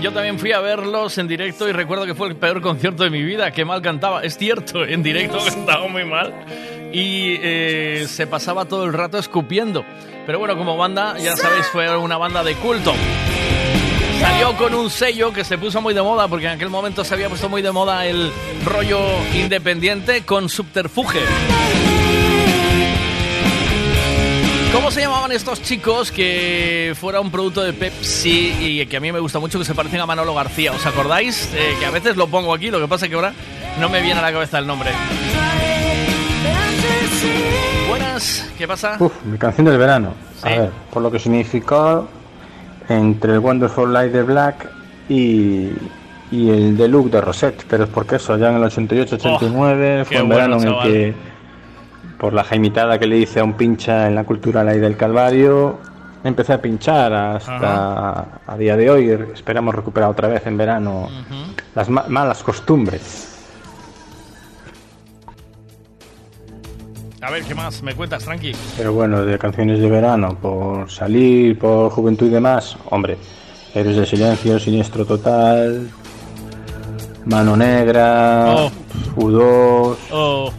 Yo 0.00 0.12
también 0.12 0.38
fui 0.38 0.52
a 0.52 0.60
verlos 0.60 1.18
en 1.18 1.26
directo 1.26 1.68
y 1.68 1.72
recuerdo 1.72 2.06
que 2.06 2.14
fue 2.14 2.28
el 2.28 2.36
peor 2.36 2.60
concierto 2.60 3.04
de 3.04 3.10
mi 3.10 3.22
vida. 3.22 3.50
Qué 3.50 3.64
mal 3.64 3.82
cantaba. 3.82 4.22
Es 4.22 4.36
cierto, 4.36 4.84
en 4.84 5.02
directo 5.02 5.38
cantaba 5.44 5.88
muy 5.88 6.04
mal 6.04 6.34
y 6.92 7.36
eh, 7.40 8.06
se 8.08 8.26
pasaba 8.26 8.66
todo 8.66 8.84
el 8.84 8.92
rato 8.92 9.18
escupiendo. 9.18 9.84
Pero 10.26 10.38
bueno, 10.38 10.56
como 10.56 10.76
banda, 10.76 11.16
ya 11.18 11.36
sabéis, 11.36 11.66
fue 11.66 11.96
una 11.96 12.16
banda 12.16 12.42
de 12.42 12.54
culto. 12.54 12.94
Salió 14.20 14.56
con 14.56 14.74
un 14.74 14.90
sello 14.90 15.32
que 15.32 15.44
se 15.44 15.58
puso 15.58 15.80
muy 15.80 15.94
de 15.94 16.02
moda, 16.02 16.26
porque 16.26 16.46
en 16.46 16.52
aquel 16.52 16.70
momento 16.70 17.04
se 17.04 17.14
había 17.14 17.28
puesto 17.28 17.48
muy 17.48 17.62
de 17.62 17.70
moda 17.70 18.06
el 18.06 18.32
rollo 18.64 19.00
independiente 19.34 20.22
con 20.22 20.48
subterfuge. 20.48 21.20
¿Cómo 24.76 24.90
se 24.90 25.00
llamaban 25.00 25.32
estos 25.32 25.62
chicos 25.62 26.12
que 26.12 26.92
fuera 26.96 27.18
un 27.18 27.30
producto 27.30 27.62
de 27.62 27.72
Pepsi 27.72 28.54
y 28.60 28.86
que 28.86 28.98
a 28.98 29.00
mí 29.00 29.10
me 29.10 29.20
gusta 29.20 29.38
mucho, 29.38 29.58
que 29.58 29.64
se 29.64 29.74
parecen 29.74 30.00
a 30.00 30.06
Manolo 30.06 30.34
García? 30.34 30.72
¿Os 30.72 30.84
acordáis? 30.84 31.50
Eh, 31.54 31.76
que 31.80 31.86
a 31.86 31.90
veces 31.90 32.14
lo 32.18 32.26
pongo 32.26 32.52
aquí, 32.52 32.70
lo 32.70 32.78
que 32.78 32.86
pasa 32.86 33.06
es 33.06 33.08
que 33.08 33.16
ahora 33.16 33.32
no 33.80 33.88
me 33.88 34.02
viene 34.02 34.20
a 34.20 34.22
la 34.22 34.32
cabeza 34.32 34.58
el 34.58 34.66
nombre. 34.66 34.90
Buenas, 37.88 38.52
¿qué 38.58 38.68
pasa? 38.68 38.98
Uf, 39.00 39.14
mi 39.24 39.38
canción 39.38 39.64
del 39.64 39.78
verano. 39.78 40.12
Sí. 40.42 40.48
A 40.48 40.58
ver, 40.58 40.70
por 40.92 41.02
lo 41.02 41.10
que 41.10 41.20
significó 41.20 42.06
entre 42.90 43.32
el 43.32 43.38
Wonderful 43.38 43.90
Light 43.90 44.12
de 44.12 44.22
Black 44.24 44.70
y, 45.08 45.70
y 46.30 46.50
el 46.50 46.76
The 46.76 46.86
Look 46.86 47.10
de 47.10 47.22
Rosette. 47.22 47.64
Pero 47.66 47.84
es 47.84 47.90
porque 47.90 48.16
eso, 48.16 48.36
ya 48.36 48.50
en 48.50 48.56
el 48.56 48.64
88-89 48.64 49.22
Oh, 49.24 49.38
qué 49.38 50.04
fue 50.04 50.22
un 50.22 50.28
bueno, 50.28 50.28
verano 50.28 50.60
en 50.60 50.68
el 50.68 50.82
que, 50.82 51.14
por 52.18 52.32
la 52.32 52.44
jaimitada 52.44 52.98
que 52.98 53.06
le 53.06 53.18
hice 53.18 53.40
a 53.40 53.44
un 53.44 53.54
pincha 53.54 54.06
en 54.06 54.14
la 54.14 54.24
cultura 54.24 54.64
Light 54.64 54.80
del 54.80 54.96
Calvario, 54.96 55.78
empecé 56.24 56.54
a 56.54 56.60
pinchar 56.62 57.12
hasta 57.12 58.40
a 58.46 58.56
día 58.56 58.76
de 58.76 58.90
hoy. 58.90 59.10
Esperamos 59.34 59.74
recuperar 59.74 60.10
otra 60.10 60.28
vez 60.28 60.46
en 60.46 60.56
verano 60.56 61.08
las 61.74 61.88
ma- 61.88 62.04
malas 62.08 62.42
costumbres. 62.42 63.32
A 67.22 67.30
ver, 67.30 67.42
¿qué 67.42 67.54
más? 67.54 67.82
¿Me 67.82 67.94
cuentas, 67.94 68.24
tranqui? 68.24 68.52
Pero 68.76 68.92
bueno, 68.92 69.24
de 69.24 69.36
canciones 69.38 69.80
de 69.80 69.88
verano, 69.90 70.36
por 70.40 70.88
salir, 70.90 71.58
por 71.58 71.90
juventud 71.90 72.26
y 72.26 72.30
demás, 72.30 72.76
hombre, 72.90 73.16
Héroes 73.74 73.96
de 73.96 74.06
Silencio, 74.06 74.58
Siniestro 74.60 75.04
Total, 75.04 75.88
Mano 77.24 77.56
Negra, 77.56 78.54
Oh. 78.56 78.70
U2, 79.16 79.96
Oh, 80.12 80.52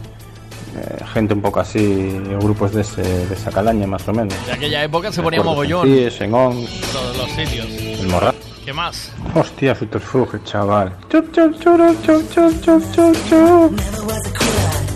eh, 0.80 1.04
gente 1.12 1.34
un 1.34 1.40
poco 1.42 1.60
así, 1.60 2.20
grupos 2.40 2.72
de, 2.72 2.80
ese, 2.82 3.02
de 3.02 3.34
esa 3.34 3.50
calaña 3.50 3.86
más 3.86 4.06
o 4.08 4.12
menos. 4.12 4.34
de 4.46 4.52
aquella 4.52 4.82
época 4.84 5.10
se 5.12 5.22
ponía 5.22 5.42
mogollón. 5.42 5.82
Sentíes, 5.86 6.20
en 6.20 6.34
Ons, 6.34 6.70
Todos 6.92 7.16
los 7.16 7.30
sitios. 7.32 7.66
el 7.66 8.06
Morral. 8.08 8.34
¿Qué 8.64 8.72
más? 8.72 9.10
Hostia, 9.34 9.74
Subterfuge, 9.74 10.42
chaval. 10.44 10.92
Chup, 11.10 11.32
chup, 11.32 11.58
chup, 11.60 11.80
chup, 12.04 12.30
chup, 12.30 12.62
chup, 12.62 13.16
chup. 13.28 13.76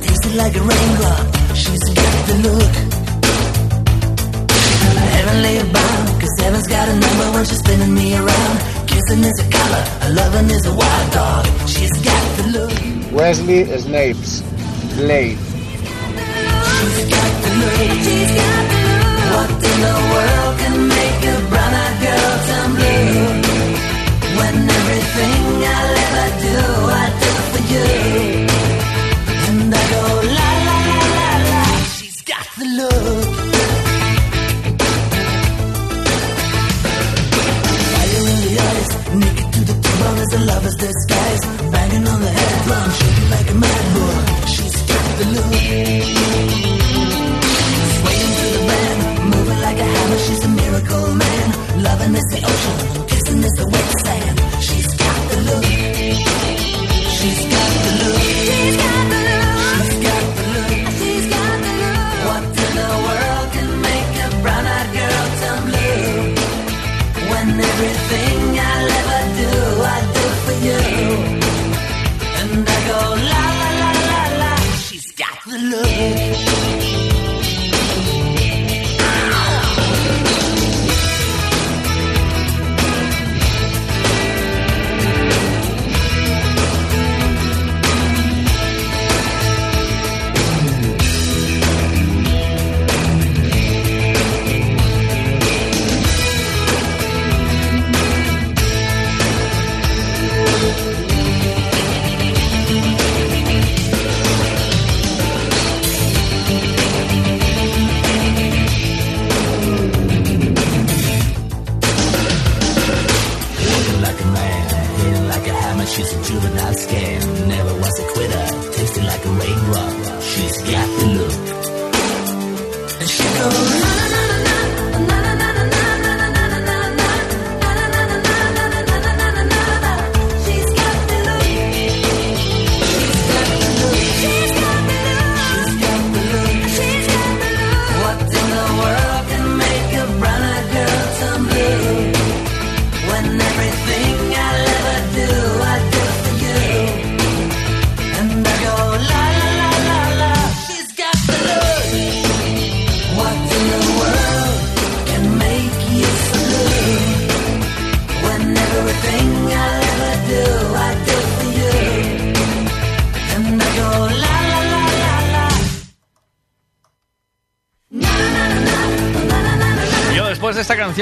Tasted 0.02 0.34
like 0.36 0.54
a 0.56 0.60
raindrop. 0.60 1.26
She's 1.54 1.80
got 1.94 2.26
the 2.26 2.34
look. 2.48 2.72
Heavenly 5.16 5.58
bound, 5.72 6.20
cause 6.20 6.34
heaven's 6.40 6.66
got 6.68 6.88
a 6.88 6.94
number 6.94 7.32
when 7.32 7.44
she's 7.44 7.58
spinning 7.58 7.94
me 7.94 8.14
around. 8.16 8.58
Kissing 8.86 9.24
is 9.24 9.38
a 9.40 9.48
color, 9.50 9.84
a 10.02 10.10
loving 10.12 10.50
is 10.50 10.66
a 10.66 10.74
wild 10.74 11.12
dog. 11.12 11.46
She's 11.66 11.92
got 12.02 12.36
the 12.38 12.44
look. 12.58 13.12
Wesley 13.12 13.64
Snipes, 13.78 14.42
Blade. 14.96 15.38
Disguise. 40.82 41.40
Banging 41.70 42.06
on 42.08 42.20
the 42.20 42.32
head 42.38 42.64
drum, 42.64 42.90
shaking 42.98 43.30
like 43.30 43.50
a 43.50 43.54
mad 43.54 43.84
bull. 43.94 44.46
She's 44.46 44.76
got 44.90 45.18
the 45.18 45.24
look. 45.34 46.21
Loving 52.02 52.16
is 52.16 52.24
the 52.24 52.38
ocean, 52.44 53.06
kissing 53.06 53.42
is 53.44 53.52
the 53.52 53.66
wet 53.68 54.00
sand. 54.04 54.62
She's 54.62 55.01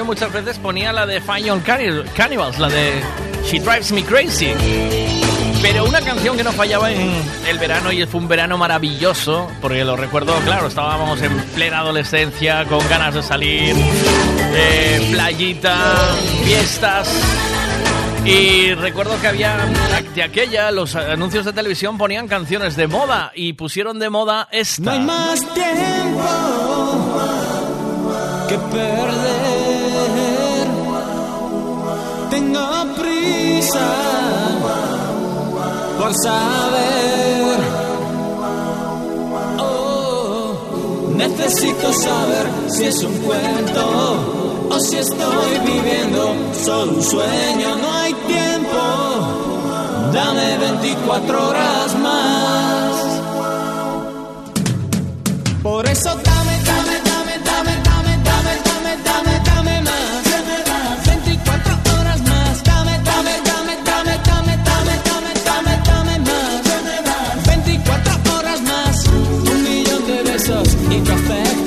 muchas 0.03 0.33
veces 0.33 0.59
ponía 0.59 0.93
la 0.93 1.07
de 1.07 1.20
Fine 1.20 1.53
Canni- 1.65 2.05
Cannibals, 2.15 2.59
la 2.59 2.69
de 2.69 3.03
She 3.45 3.61
Drives 3.61 3.93
Me 3.93 4.05
Crazy. 4.05 4.53
Pero 5.62 5.85
una 5.85 6.01
canción 6.01 6.37
que 6.39 6.43
no 6.45 6.53
fallaba 6.53 6.91
en 6.91 7.12
el 7.47 7.59
verano 7.59 7.93
y 7.93 8.05
fue 8.07 8.19
un 8.20 8.29
verano 8.29 8.57
maravilloso, 8.57 9.47
porque 9.61 9.85
lo 9.85 9.95
recuerdo, 9.95 10.35
claro, 10.47 10.69
estábamos 10.69 11.20
en 11.20 11.37
plena 11.55 11.81
adolescencia, 11.81 12.65
con 12.65 12.87
ganas 12.89 13.15
de 13.15 13.23
salir, 13.23 13.75
eh, 14.55 15.09
playita, 15.12 15.77
fiestas. 16.45 17.09
Y 18.25 18.73
recuerdo 18.75 19.19
que 19.20 19.29
había 19.29 19.57
de 20.15 20.23
aquella, 20.23 20.70
los 20.70 20.95
anuncios 20.97 21.45
de 21.45 21.53
televisión 21.53 21.99
ponían 21.99 22.27
canciones 22.29 22.75
de 22.77 22.87
moda 22.87 23.31
y 23.35 23.53
pusieron 23.55 23.99
de 23.99 24.09
moda 24.11 24.49
esta. 24.51 24.93
Hay 24.93 25.01
más 25.01 25.41
tiempo 25.55 26.23
que 28.49 28.59
perder. 28.59 29.40
Por 35.98 36.14
saber. 36.14 37.58
Oh, 39.58 41.12
necesito 41.14 41.92
saber 41.92 42.47
si 42.68 42.84
es 42.84 43.02
un 43.02 43.14
cuento 43.18 44.68
o 44.70 44.80
si 44.80 44.97
estoy 44.97 45.58
viviendo 45.64 46.34
solo 46.64 46.92
un 46.92 47.02
sueño. 47.02 47.76
No 47.76 47.92
hay 47.92 48.14
tiempo, 48.14 48.78
dame 50.12 50.58
24 50.58 51.48
horas 51.48 51.98
más. 51.98 52.90
Por 55.62 55.86
eso 55.86 56.16
photographic 71.05 71.59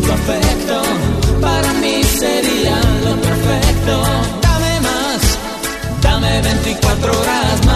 tu 0.00 0.12
afecto. 0.12 0.82
Para 1.40 1.72
mí 1.74 2.02
sería 2.04 2.76
lo 3.04 3.16
perfecto. 3.20 4.02
Dame 4.42 4.80
más. 4.80 5.38
Dame 6.02 6.42
24 6.42 7.20
horas 7.20 7.67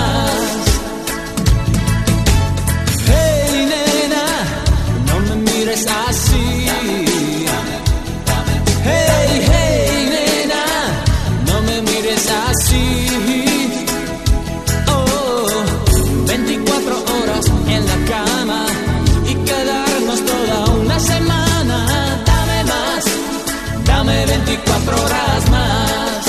24 24.83 25.05
horas 25.05 25.51
más. 25.51 26.25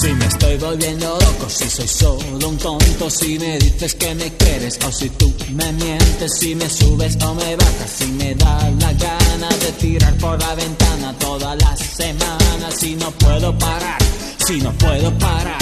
Si 0.00 0.08
me 0.12 0.26
estoy 0.26 0.56
volviendo 0.58 1.18
loco, 1.20 1.48
si 1.48 1.68
soy 1.68 1.88
solo 1.88 2.48
un 2.48 2.58
tonto, 2.58 3.10
si 3.10 3.38
me 3.38 3.58
dices 3.58 3.94
que 3.94 4.14
me 4.14 4.32
quieres 4.36 4.78
o 4.86 4.92
si 4.92 5.08
tú 5.10 5.32
me 5.52 5.72
mientes, 5.72 6.38
si 6.38 6.54
me 6.54 6.68
subes 6.68 7.16
o 7.22 7.34
me 7.34 7.56
bajas, 7.56 7.90
si 7.98 8.06
me 8.12 8.34
da 8.34 8.70
la 8.80 8.92
gana 8.92 9.48
de 9.48 9.72
tirar 9.72 10.14
por 10.18 10.38
la 10.40 10.54
ventana 10.54 11.14
todas 11.18 11.56
las 11.60 11.78
semanas, 11.78 12.74
si 12.78 12.94
no 12.96 13.10
puedo 13.12 13.56
parar, 13.58 13.98
si 14.46 14.60
no 14.60 14.72
puedo 14.72 15.12
parar. 15.18 15.58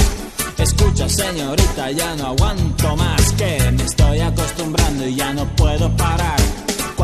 Escucha 0.58 1.08
señorita, 1.08 1.90
ya 1.90 2.14
no 2.16 2.28
aguanto 2.28 2.96
más, 2.96 3.32
que 3.32 3.70
me 3.72 3.82
estoy 3.82 4.20
acostumbrando 4.20 5.06
y 5.06 5.14
ya 5.16 5.32
no 5.32 5.44
puedo 5.56 5.94
parar. 5.96 6.53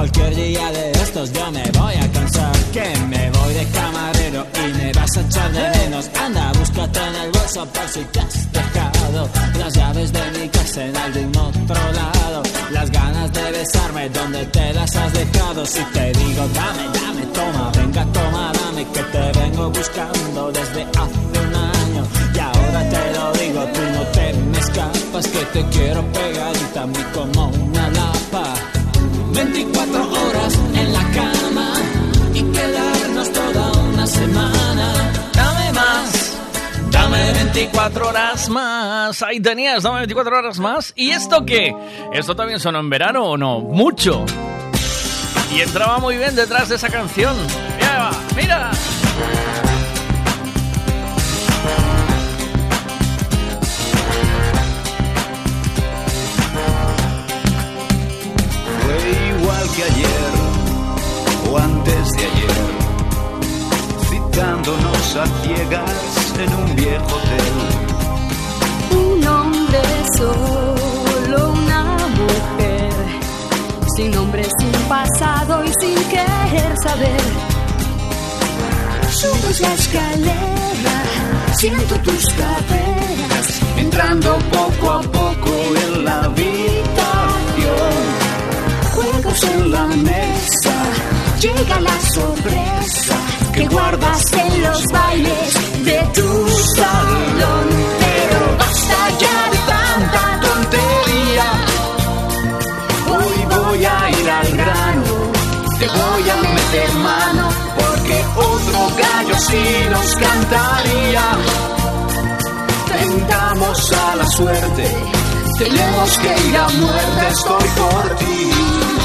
Cualquier 0.00 0.34
día 0.34 0.72
de 0.72 0.92
estos 0.92 1.30
yo 1.30 1.52
me 1.52 1.62
voy 1.78 1.94
a 1.94 2.10
cansar. 2.10 2.56
Que 2.72 2.88
me 3.10 3.30
voy 3.32 3.52
de 3.52 3.66
camarero 3.66 4.46
y 4.54 4.72
me 4.78 4.92
vas 4.94 5.14
a 5.14 5.20
echar 5.20 5.52
de 5.52 5.78
menos. 5.78 6.10
Anda, 6.18 6.52
búscate 6.58 7.00
en 7.00 7.16
el 7.16 7.30
bolso 7.30 7.66
por 7.66 7.86
si 7.86 8.00
te 8.04 8.20
has 8.20 8.50
dejado 8.50 9.28
Las 9.58 9.74
llaves 9.74 10.10
de 10.10 10.22
mi 10.38 10.48
casa 10.48 10.86
en 10.86 10.96
algún 10.96 11.36
otro 11.36 11.92
lado. 11.92 12.42
Las 12.70 12.90
ganas 12.90 13.30
de 13.30 13.50
besarme 13.50 14.08
donde 14.08 14.46
te 14.46 14.72
las 14.72 14.96
has 14.96 15.12
dejado 15.12 15.66
Si 15.66 15.82
te 15.92 16.12
digo 16.12 16.48
dame, 16.54 16.84
dame, 16.98 17.26
toma, 17.34 17.70
venga, 17.76 18.06
toma, 18.06 18.52
dame 18.54 18.86
Que 18.94 19.02
te 19.02 19.38
vengo 19.38 19.68
buscando 19.68 20.50
desde 20.50 20.82
hace 20.82 21.40
un 21.44 21.54
año. 21.54 22.06
Y 22.34 22.38
ahora 22.38 22.88
te 22.88 23.12
lo 23.12 23.32
digo, 23.34 23.64
tú 23.74 23.80
no 23.92 24.02
te 24.14 24.32
me 24.32 24.58
escapas 24.60 25.26
Que 25.26 25.44
te 25.52 25.68
quiero 25.68 26.02
pegadita 26.10 26.82
a 26.84 26.86
mí 26.86 27.04
como 27.12 27.48
una 27.48 27.90
lapa 27.90 28.19
24 29.32 30.10
horas 30.10 30.58
en 30.74 30.92
la 30.92 31.02
cama 31.12 31.72
y 32.34 32.42
quedarnos 32.42 33.32
toda 33.32 33.72
una 33.82 34.06
semana. 34.06 34.92
Dame 35.34 35.72
más. 35.72 36.38
Dame 36.90 37.32
24 37.32 38.08
horas 38.08 38.48
más. 38.48 39.22
Ahí 39.22 39.40
tenías, 39.40 39.82
dame 39.82 39.98
24 40.00 40.38
horas 40.38 40.58
más. 40.58 40.92
¿Y 40.96 41.10
esto 41.10 41.44
qué? 41.44 41.74
¿Esto 42.12 42.34
también 42.34 42.60
sonó 42.60 42.80
en 42.80 42.90
verano 42.90 43.24
o 43.24 43.36
no? 43.36 43.60
Mucho. 43.60 44.24
Y 45.54 45.60
entraba 45.60 45.98
muy 45.98 46.16
bien 46.16 46.34
detrás 46.36 46.68
de 46.68 46.76
esa 46.76 46.88
canción. 46.88 47.36
Mira, 47.76 48.10
mira. 48.36 48.70
Ayer 59.82 60.32
o 61.50 61.58
antes 61.58 62.10
de 62.12 62.24
ayer, 62.26 62.50
citándonos 64.10 65.16
a 65.16 65.26
ciegas 65.42 66.34
en 66.38 66.54
un 66.54 66.76
viejo 66.76 67.16
hotel. 67.16 67.48
Un 68.90 69.26
hombre 69.26 69.82
solo, 70.16 71.52
una 71.52 71.96
mujer, 72.20 72.92
sin 73.96 74.10
nombre, 74.10 74.44
sin 74.58 74.72
pasado 74.88 75.64
y 75.64 75.72
sin 75.80 76.04
querer 76.08 76.74
saber. 76.84 77.20
Subes 79.10 79.60
la 79.60 79.74
escalera, 79.74 81.02
siento 81.58 81.94
tus 82.00 82.24
caderas, 82.34 83.60
Entrando 83.76 84.38
poco 84.52 84.90
a 84.92 85.02
poco 85.02 85.50
en 85.84 86.04
la 86.04 86.20
juegos 86.28 86.99
en 89.44 89.70
la 89.70 89.86
mesa, 89.86 90.74
llega 91.40 91.80
la 91.80 92.00
sorpresa 92.12 93.16
que 93.52 93.66
guardas 93.66 94.32
en 94.32 94.62
los 94.62 94.84
bailes 94.92 95.84
de 95.84 95.98
tu 96.14 96.48
salón. 96.76 97.68
Pero 98.00 98.56
basta 98.58 98.96
ya 99.22 99.50
de 99.52 99.58
tanta 99.72 100.40
tontería. 100.46 101.48
hoy 103.14 103.38
voy 103.56 103.84
a 103.84 104.10
ir 104.10 104.30
al 104.30 104.56
grano, 104.56 105.14
te 105.78 105.86
voy 105.86 106.30
a 106.30 106.36
meter 106.36 106.92
mano, 106.94 107.48
porque 107.78 108.24
otro 108.36 108.80
gallo 108.98 109.38
sí 109.38 109.64
nos 109.90 110.16
cantaría. 110.16 111.24
Tentamos 112.98 113.92
a 113.92 114.16
la 114.16 114.26
suerte, 114.26 114.96
tenemos 115.58 116.18
que 116.18 116.48
ir 116.48 116.56
a 116.56 116.68
muerte, 116.68 117.28
estoy 117.30 117.68
por 117.78 118.16
ti. 118.16 118.99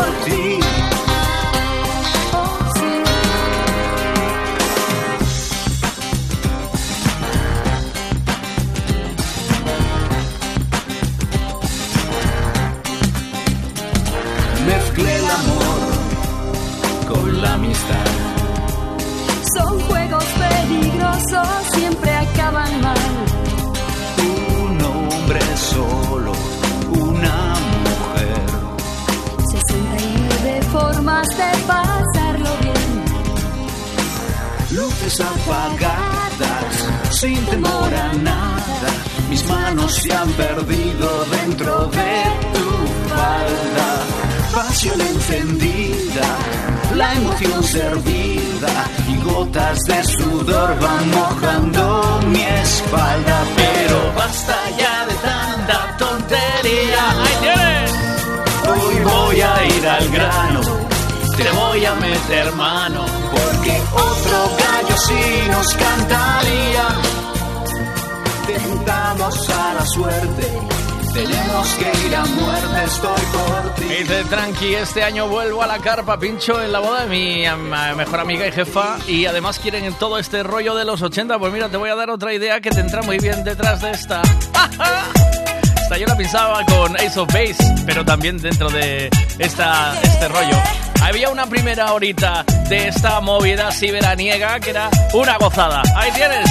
Por 0.00 0.24
ti. 0.24 0.59
de 31.28 31.58
pasarlo 31.66 32.50
bien. 32.62 33.04
Luces 34.70 35.20
apagadas, 35.20 36.74
sin 37.10 37.44
temor 37.46 37.92
a 37.94 38.12
nada, 38.14 38.90
mis 39.28 39.46
manos 39.46 39.94
se 39.96 40.12
han 40.14 40.30
perdido 40.30 41.24
dentro 41.26 41.86
de 41.88 42.22
tu 42.54 42.66
falda. 43.08 43.88
Pasión 44.54 45.00
encendida, 45.00 46.28
la 46.96 47.14
emoción 47.14 47.62
servida 47.64 48.72
y 49.06 49.16
gotas 49.22 49.78
de 49.80 50.02
sudor 50.04 50.78
van 50.80 51.10
mojando 51.10 52.20
mi 52.28 52.42
espalda. 52.42 53.42
Pero 53.56 54.12
basta 54.16 54.56
ya 54.78 55.06
de 55.06 55.14
tanta 55.14 55.96
tontería. 55.98 57.04
Hoy 58.70 59.04
voy 59.04 59.40
a 59.40 59.64
ir 59.66 59.88
al 59.88 60.08
grano 60.08 60.79
te 61.42 61.50
voy 61.52 61.84
a 61.84 61.94
meter 61.94 62.52
mano, 62.54 63.04
porque 63.30 63.80
otro 63.92 64.56
gallo 64.58 64.96
sí 64.96 65.48
nos 65.50 65.74
cantaría. 65.74 66.88
Tentamos 68.46 69.50
a 69.50 69.74
la 69.74 69.86
suerte, 69.86 70.46
tenemos 71.14 71.68
que 71.74 72.06
ir 72.06 72.16
a 72.16 72.24
muerte, 72.24 72.84
estoy 72.84 73.22
por 73.32 73.74
ti. 73.74 73.84
Dice 73.84 74.24
tranqui, 74.24 74.74
este 74.74 75.02
año 75.02 75.28
vuelvo 75.28 75.62
a 75.62 75.66
la 75.66 75.78
carpa, 75.78 76.18
pincho 76.18 76.60
en 76.62 76.72
la 76.72 76.80
boda 76.80 77.06
de 77.06 77.08
mi 77.08 77.44
mejor 77.96 78.20
amiga 78.20 78.46
y 78.46 78.52
jefa 78.52 78.98
y 79.06 79.26
además 79.26 79.58
quieren 79.58 79.84
en 79.84 79.94
todo 79.94 80.18
este 80.18 80.42
rollo 80.42 80.74
de 80.74 80.84
los 80.84 81.00
80, 81.00 81.38
pues 81.38 81.52
mira, 81.52 81.68
te 81.68 81.76
voy 81.76 81.90
a 81.90 81.94
dar 81.94 82.10
otra 82.10 82.34
idea 82.34 82.60
que 82.60 82.70
te 82.70 82.80
entra 82.80 83.02
muy 83.02 83.18
bien 83.18 83.44
detrás 83.44 83.80
de 83.80 83.92
esta. 83.92 84.20
Esta 85.82 85.98
yo 85.98 86.06
la 86.06 86.16
pensaba 86.16 86.64
con 86.66 86.94
Ace 86.96 87.18
of 87.18 87.26
Base, 87.32 87.56
pero 87.84 88.04
también 88.04 88.38
dentro 88.38 88.70
de 88.70 89.10
esta, 89.38 90.00
este 90.00 90.28
rollo. 90.28 90.89
Había 91.02 91.30
una 91.30 91.46
primera 91.46 91.92
horita 91.92 92.44
de 92.68 92.88
esta 92.88 93.20
movida 93.20 93.68
así 93.68 93.90
veraniega 93.90 94.60
que 94.60 94.70
era 94.70 94.90
una 95.14 95.36
gozada. 95.38 95.82
Ahí 95.96 96.10
tienes 96.12 96.48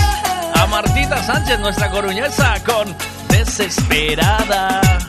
a 0.55 0.65
Martita 0.67 1.23
Sánchez, 1.23 1.59
nuestra 1.59 1.89
coruñesa, 1.89 2.61
con 2.63 2.95
Desesperada. 3.29 5.08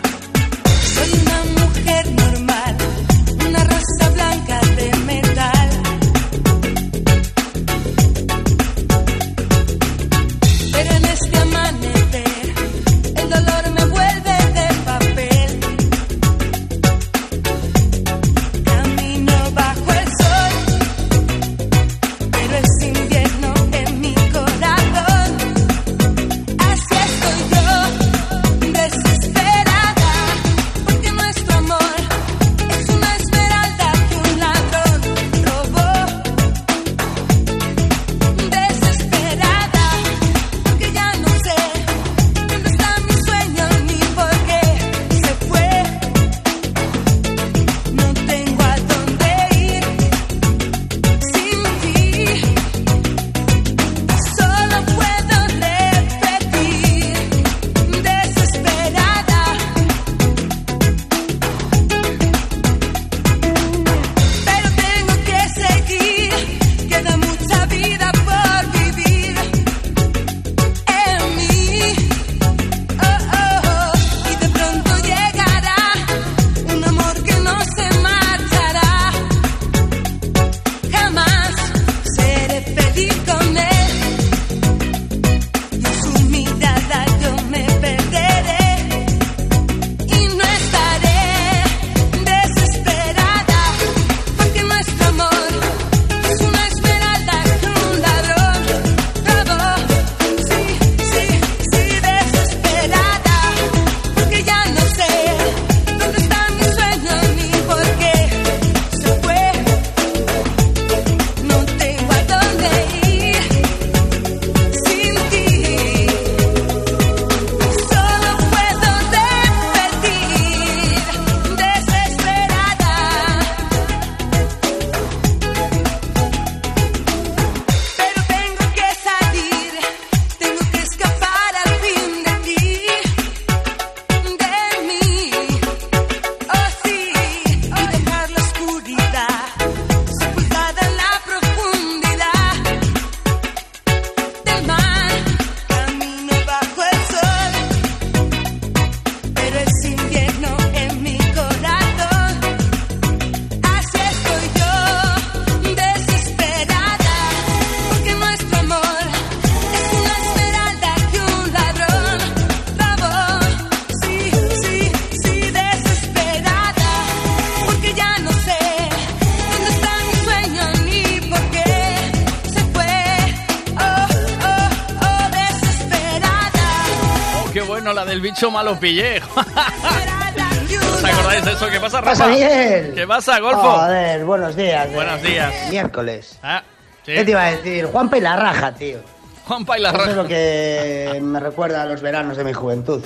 Bueno, 178.49 178.63
la 178.63 178.73
del 178.73 178.75
bicho 178.75 178.75
malo 178.75 178.79
pillé. 178.81 179.21
¿Os 180.95 181.05
acordáis 181.05 181.45
de 181.45 181.53
eso? 181.53 181.69
¿Qué 181.69 181.81
pasa, 181.81 182.03
pasa, 182.03 182.25
Rafa? 182.25 182.35
Miguel? 182.35 182.93
¿Qué 182.95 183.07
pasa, 183.07 183.39
Golfo? 183.41 183.61
Joder, 183.63 184.25
buenos 184.25 184.57
días. 184.57 184.87
eh. 184.87 184.93
Buenos 184.95 185.23
días. 185.23 185.53
Miércoles. 185.71 186.39
Ah, 186.43 186.63
sí. 187.05 187.13
¿Qué 187.15 187.25
te 187.25 187.31
iba 187.33 187.43
a 187.45 187.51
decir? 187.53 187.87
Juanpa 187.87 188.19
y 188.19 188.21
la 188.21 188.37
raja, 188.37 188.73
tío. 188.73 188.99
Juanpa 189.47 189.79
y 189.79 189.83
la 189.83 189.89
Eso 189.91 189.99
es 190.03 190.07
raja. 190.09 190.23
lo 190.23 190.29
que 190.29 191.19
me 191.23 191.41
recuerda 191.41 191.83
a 191.83 191.87
los 191.87 192.01
veranos 192.03 192.37
de 192.37 192.45
mi 192.45 192.53
juventud. 192.53 193.03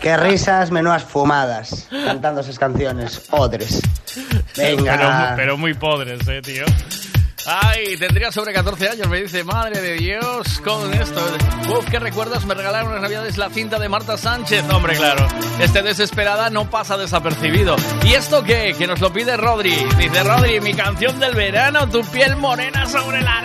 Qué 0.00 0.16
risas, 0.16 0.70
menudas 0.70 1.04
fumadas, 1.04 1.86
cantando 1.90 2.40
esas 2.40 2.58
canciones. 2.58 3.22
Odres. 3.30 3.80
Venga. 4.56 4.96
Pero, 4.96 5.36
pero 5.36 5.56
muy 5.58 5.74
podres, 5.74 6.26
eh, 6.28 6.42
tío. 6.42 6.64
Ay, 7.52 7.96
tendría 7.96 8.30
sobre 8.30 8.52
14 8.52 8.90
años, 8.90 9.08
me 9.08 9.22
dice, 9.22 9.42
madre 9.42 9.80
de 9.80 9.94
Dios, 9.94 10.60
con 10.60 10.94
esto. 10.94 11.20
Uf, 11.68 11.84
¿qué 11.90 11.98
recuerdas? 11.98 12.44
Me 12.46 12.54
regalaron 12.54 12.90
unas 12.90 13.02
navidades 13.02 13.38
la 13.38 13.50
cinta 13.50 13.80
de 13.80 13.88
Marta 13.88 14.16
Sánchez. 14.16 14.64
Hombre, 14.70 14.94
claro, 14.94 15.26
este 15.58 15.82
desesperada 15.82 16.48
no 16.50 16.70
pasa 16.70 16.96
desapercibido. 16.96 17.74
¿Y 18.04 18.12
esto 18.14 18.44
qué? 18.44 18.72
Que 18.78 18.86
nos 18.86 19.00
lo 19.00 19.12
pide 19.12 19.36
Rodri. 19.36 19.74
Dice, 19.98 20.22
Rodri, 20.22 20.60
mi 20.60 20.74
canción 20.74 21.18
del 21.18 21.34
verano, 21.34 21.88
tu 21.88 22.04
piel 22.04 22.36
morena 22.36 22.86
sobre 22.86 23.20
la 23.20 23.39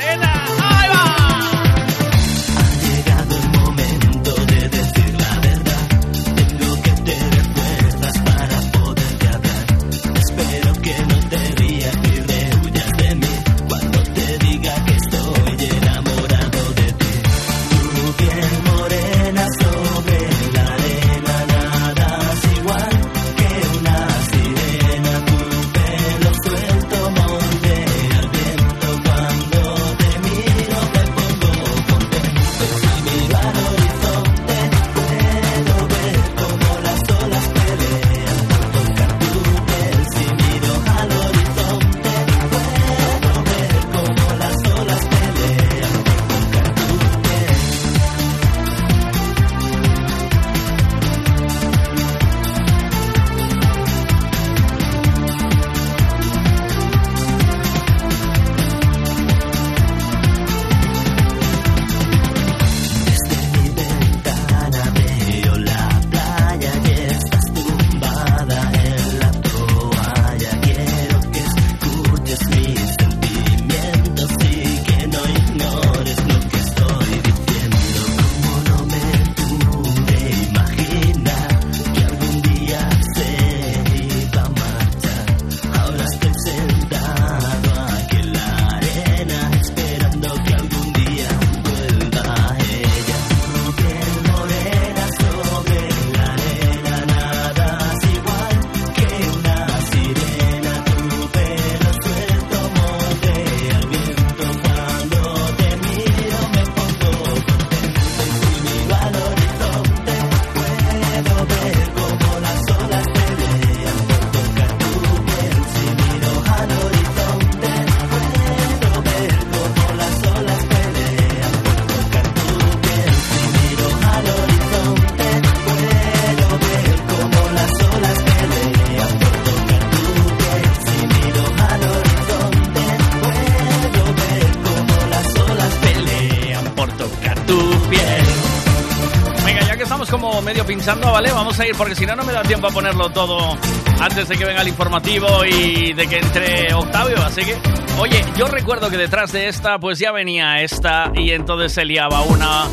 pinchando, 140.75 141.09
¿vale? 141.09 141.31
Vamos 141.31 141.57
a 141.57 141.65
ir 141.65 141.73
porque 141.77 141.95
si 141.95 142.05
no, 142.05 142.17
no 142.17 142.23
me 142.25 142.33
da 142.33 142.41
tiempo 142.41 142.67
a 142.67 142.69
ponerlo 142.69 143.09
todo 143.09 143.57
antes 144.01 144.27
de 144.27 144.37
que 144.37 144.43
venga 144.43 144.61
el 144.61 144.67
informativo 144.67 145.45
y 145.45 145.93
de 145.93 146.05
que 146.05 146.17
entre 146.17 146.73
Octavio. 146.73 147.15
Así 147.23 147.45
que, 147.45 147.55
oye, 147.97 148.21
yo 148.35 148.45
recuerdo 148.47 148.89
que 148.89 148.97
detrás 148.97 149.31
de 149.31 149.47
esta, 149.47 149.79
pues 149.79 149.99
ya 149.99 150.11
venía 150.11 150.61
esta 150.61 151.13
y 151.15 151.31
entonces 151.31 151.71
se 151.71 151.85
liaba 151.85 152.23
una, 152.23 152.65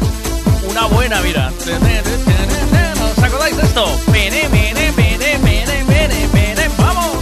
una 0.68 0.86
buena, 0.86 1.20
mira. 1.22 1.52
¿Os 3.05 3.22
acordáis 3.22 3.56
de 3.56 3.62
esto? 3.62 3.86
Vamos. 6.78 7.12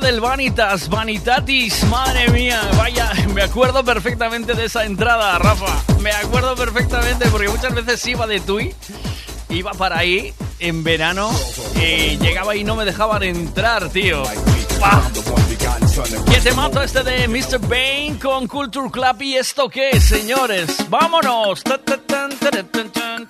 Del 0.00 0.20
Vanitas, 0.20 0.88
Vanitatis, 0.88 1.84
madre 1.84 2.28
mía, 2.28 2.60
vaya, 2.78 3.12
me 3.34 3.42
acuerdo 3.42 3.84
perfectamente 3.84 4.54
de 4.54 4.64
esa 4.64 4.84
entrada, 4.84 5.38
Rafa, 5.38 5.82
me 6.00 6.10
acuerdo 6.10 6.54
perfectamente 6.54 7.28
porque 7.28 7.48
muchas 7.48 7.74
veces 7.74 8.06
iba 8.06 8.26
de 8.26 8.40
Tui, 8.40 8.74
iba 9.50 9.72
para 9.72 9.98
ahí 9.98 10.32
en 10.60 10.82
verano 10.82 11.30
y 11.76 12.16
llegaba 12.16 12.56
y 12.56 12.64
no 12.64 12.74
me 12.74 12.84
dejaban 12.84 13.22
entrar, 13.22 13.90
tío. 13.90 14.22
¡Pah! 14.80 15.02
¿Qué 16.30 16.40
te 16.40 16.52
mato 16.54 16.82
este 16.82 17.02
de 17.02 17.28
Mr. 17.28 17.58
Bane 17.60 18.18
con 18.20 18.48
Culture 18.48 18.90
Club 18.90 19.22
y 19.22 19.34
esto 19.36 19.68
qué, 19.68 20.00
señores? 20.00 20.88
¡Vámonos! 20.88 21.62
Ta, 21.62 21.78
ta, 21.78 21.98
tan, 21.98 22.30
tan, 22.38 22.66
tan, 22.68 23.26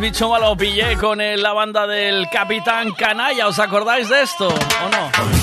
bicho 0.00 0.28
malo 0.28 0.56
pillé 0.56 0.96
con 0.96 1.20
el- 1.20 1.42
la 1.42 1.52
banda 1.52 1.86
del 1.86 2.28
Capitán 2.30 2.92
Canalla. 2.92 3.46
¿Os 3.48 3.58
acordáis 3.58 4.08
de 4.08 4.22
esto 4.22 4.48
o 4.48 4.88
no? 4.88 5.39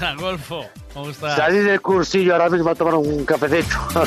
pasa, 0.00 0.14
Golfo? 0.14 0.66
¿Cómo 0.94 1.10
estás? 1.10 1.36
Salí 1.36 1.58
del 1.58 1.80
cursillo 1.80 2.32
ahora 2.32 2.48
mismo 2.48 2.70
a 2.70 2.74
tomar 2.74 2.94
un 2.94 3.24
cafecito. 3.24 3.76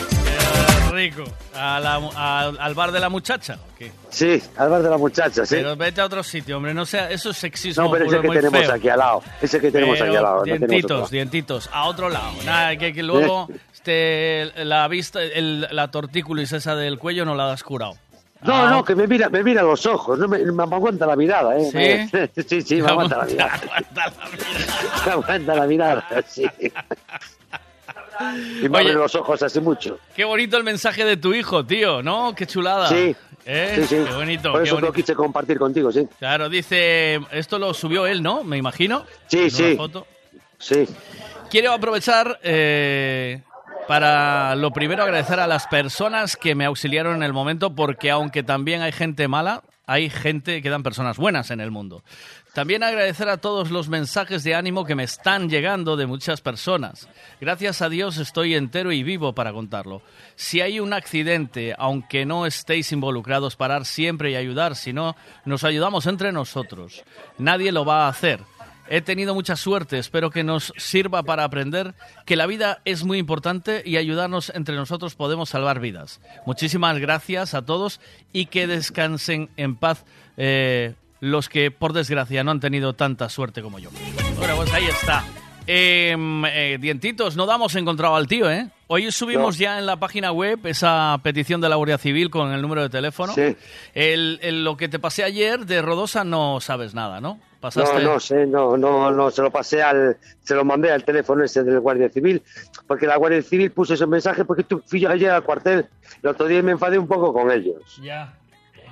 Qué 0.89 0.91
rico. 0.93 1.23
¿A 1.55 1.79
la 1.79 1.95
a- 2.15 2.51
¿Al 2.59 2.73
bar 2.75 2.91
de 2.91 2.99
la 2.99 3.09
muchacha? 3.09 3.55
¿o 3.55 3.75
qué? 3.77 3.91
Sí, 4.09 4.41
al 4.57 4.69
bar 4.69 4.81
de 4.83 4.89
la 4.89 4.97
muchacha, 4.97 5.45
sí. 5.45 5.55
Pero 5.55 5.75
vete 5.75 6.01
a 6.01 6.05
otro 6.05 6.21
sitio, 6.23 6.57
hombre. 6.57 6.73
No 6.73 6.85
sea, 6.85 7.09
eso 7.09 7.29
es 7.31 7.37
sexismo 7.37 7.83
No, 7.85 7.91
pero 7.91 8.05
ese 8.05 8.21
que 8.21 8.29
tenemos 8.29 8.59
feo. 8.61 8.73
aquí 8.73 8.89
al 8.89 8.99
lado. 8.99 9.23
Ese 9.41 9.59
que 9.59 9.71
tenemos 9.71 9.95
Pero 9.97 10.05
aquí 10.09 10.17
al 10.17 10.23
lado. 10.23 10.37
no 10.37 10.43
dientitos, 10.43 10.91
otro. 11.03 11.07
dientitos. 11.11 11.69
A 11.73 11.85
otro 11.85 12.09
lado. 12.09 12.31
Nada, 12.45 12.75
que, 12.75 12.93
que 12.93 13.01
luego 13.03 13.47
este, 13.73 14.51
la 14.65 14.87
vista, 14.87 15.21
el, 15.21 15.67
la 15.71 15.89
tortícolis 15.89 16.51
esa 16.51 16.75
del 16.75 16.99
cuello 16.99 17.25
no 17.25 17.33
la 17.35 17.51
has 17.53 17.63
curado. 17.63 17.93
No, 18.41 18.53
Ah, 18.53 18.69
no, 18.69 18.83
que 18.83 18.93
me 18.93 19.07
mira, 19.07 19.29
me 19.29 19.41
mira 19.41 19.61
los 19.63 19.85
ojos, 19.85 20.19
no 20.19 20.27
me, 20.27 20.37
me 20.39 20.63
aguanta 20.63 21.05
la 21.05 21.15
mirada, 21.15 21.55
¿eh? 21.57 22.09
¿Sí? 22.35 22.43
sí, 22.45 22.61
sí, 22.61 22.81
me 22.81 22.89
aguanta 22.89 23.19
la 23.19 23.23
mirada. 23.23 23.53
Aguanta 25.05 25.55
la 25.55 25.65
mirada, 25.67 26.05
sí. 26.27 26.45
Y 28.61 28.69
me 28.69 28.77
Oye. 28.77 28.89
abre 28.89 28.93
los 28.93 29.15
ojos 29.15 29.41
así 29.43 29.59
mucho. 29.59 29.99
Qué 30.15 30.23
bonito 30.23 30.57
el 30.57 30.63
mensaje 30.63 31.03
de 31.03 31.17
tu 31.17 31.33
hijo, 31.33 31.65
tío, 31.65 32.01
¿no? 32.03 32.33
Qué 32.35 32.45
chulada. 32.45 32.87
Sí, 32.87 33.15
¿Eh? 33.45 33.73
sí, 33.75 33.83
sí. 33.87 33.95
Qué 34.07 34.13
bonito, 34.13 34.51
Por 34.51 34.63
eso 34.63 34.75
bonito. 34.75 34.87
lo 34.87 34.93
quise 34.93 35.15
compartir 35.15 35.57
contigo, 35.57 35.91
sí. 35.91 36.07
Claro, 36.19 36.47
dice, 36.47 37.19
esto 37.31 37.57
lo 37.59 37.73
subió 37.73 38.05
él, 38.05 38.21
¿no? 38.21 38.43
Me 38.43 38.57
imagino. 38.57 39.05
Sí, 39.27 39.49
sí. 39.49 39.75
foto. 39.75 40.05
Sí. 40.59 40.87
Quiero 41.49 41.73
aprovechar 41.73 42.39
eh, 42.43 43.41
para 43.87 44.55
lo 44.55 44.71
primero 44.71 45.03
agradecer 45.03 45.39
a 45.39 45.47
las 45.47 45.67
personas 45.67 46.37
que 46.37 46.55
me 46.55 46.65
auxiliaron 46.65 47.15
en 47.17 47.23
el 47.23 47.33
momento, 47.33 47.75
porque 47.75 48.11
aunque 48.11 48.43
también 48.43 48.81
hay 48.81 48.91
gente 48.91 49.27
mala, 49.27 49.63
hay 49.85 50.09
gente, 50.09 50.61
quedan 50.61 50.83
personas 50.83 51.17
buenas 51.17 51.51
en 51.51 51.59
el 51.59 51.71
mundo. 51.71 52.03
También 52.53 52.83
agradecer 52.83 53.29
a 53.29 53.37
todos 53.37 53.71
los 53.71 53.89
mensajes 53.89 54.43
de 54.43 54.53
ánimo 54.53 54.85
que 54.85 54.93
me 54.93 55.03
están 55.03 55.49
llegando 55.49 55.97
de 55.97 56.05
muchas 56.05 56.39
personas. 56.39 57.09
Gracias 57.41 57.81
a 57.81 57.89
Dios 57.89 58.17
estoy 58.17 58.53
entero 58.53 58.91
y 58.91 59.01
vivo 59.01 59.33
para 59.33 59.51
contarlo. 59.51 60.03
Si 60.35 60.61
hay 60.61 60.79
un 60.79 60.93
accidente, 60.93 61.73
aunque 61.79 62.27
no 62.27 62.45
estéis 62.45 62.91
involucrados, 62.91 63.55
parar 63.55 63.85
siempre 63.85 64.29
y 64.29 64.35
ayudar, 64.35 64.75
si 64.75 64.93
no, 64.93 65.15
nos 65.45 65.63
ayudamos 65.63 66.05
entre 66.05 66.31
nosotros. 66.31 67.03
Nadie 67.39 67.71
lo 67.71 67.85
va 67.85 68.05
a 68.05 68.09
hacer. 68.09 68.41
He 68.87 69.01
tenido 69.01 69.33
mucha 69.33 69.55
suerte, 69.55 69.97
espero 69.97 70.29
que 70.29 70.43
nos 70.43 70.73
sirva 70.77 71.23
para 71.23 71.45
aprender 71.45 71.95
que 72.25 72.35
la 72.35 72.45
vida 72.45 72.81
es 72.85 73.03
muy 73.03 73.17
importante 73.17 73.81
y 73.83 73.97
ayudarnos 73.97 74.51
entre 74.53 74.75
nosotros 74.75 75.15
podemos 75.15 75.49
salvar 75.49 75.79
vidas. 75.79 76.21
Muchísimas 76.45 76.99
gracias 76.99 77.55
a 77.55 77.63
todos 77.63 77.99
y 78.31 78.45
que 78.47 78.67
descansen 78.67 79.49
en 79.57 79.75
paz 79.75 80.05
eh, 80.37 80.93
los 81.23 81.47
que 81.47 81.71
por 81.71 81.93
desgracia 81.93 82.43
no 82.43 82.51
han 82.51 82.59
tenido 82.59 82.93
tanta 82.93 83.29
suerte 83.29 83.61
como 83.61 83.79
yo. 83.79 83.89
Bueno, 84.37 84.57
pues 84.57 84.73
ahí 84.73 84.83
está. 84.85 85.23
Em, 85.65 86.43
eh, 86.45 86.77
dientitos, 86.81 87.37
no 87.37 87.45
damos 87.45 87.73
encontrado 87.75 88.17
al 88.17 88.27
tío, 88.27 88.51
¿eh? 88.51 88.67
Hoy 88.87 89.09
subimos 89.13 89.57
ya 89.57 89.79
en 89.79 89.85
la 89.85 89.95
página 89.95 90.33
web 90.33 90.59
esa 90.65 91.17
petición 91.23 91.61
de 91.61 91.69
la 91.69 91.77
Guardia 91.77 91.97
Civil 91.97 92.29
con 92.29 92.51
el 92.51 92.61
número 92.61 92.81
de 92.81 92.89
teléfono. 92.89 93.31
Sí. 93.33 93.55
El, 93.93 94.39
el- 94.41 94.65
lo 94.65 94.75
que 94.75 94.89
te 94.89 94.99
pasé 94.99 95.23
ayer 95.23 95.65
de 95.65 95.81
Rodosa 95.81 96.25
no 96.25 96.59
sabes 96.59 96.93
nada, 96.93 97.21
¿no? 97.21 97.39
Pasaste... 97.61 98.03
No, 98.03 98.13
no 98.15 98.19
sé, 98.19 98.45
no, 98.45 98.75
no, 98.75 99.09
no, 99.09 99.31
se 99.31 99.41
lo 99.41 99.49
pasé 99.49 99.81
al, 99.81 100.17
se 100.43 100.53
lo 100.53 100.65
mandé 100.65 100.91
al 100.91 101.05
teléfono 101.05 101.45
ese 101.45 101.63
del 101.63 101.79
Guardia 101.79 102.09
Civil, 102.09 102.43
porque 102.85 103.07
la 103.07 103.15
Guardia 103.15 103.41
Civil 103.41 103.71
puso 103.71 103.93
ese 103.93 104.05
mensaje 104.05 104.43
porque 104.43 104.63
tú 104.63 104.83
fui 104.85 104.99
yo 104.99 105.09
ayer 105.09 105.31
al 105.31 105.43
cuartel, 105.43 105.87
el 106.21 106.29
otro 106.29 106.45
día 106.47 106.61
me 106.61 106.73
enfadé 106.73 106.97
un 106.99 107.07
poco 107.07 107.31
con 107.31 107.49
ellos. 107.49 107.77
Ya. 108.03 108.33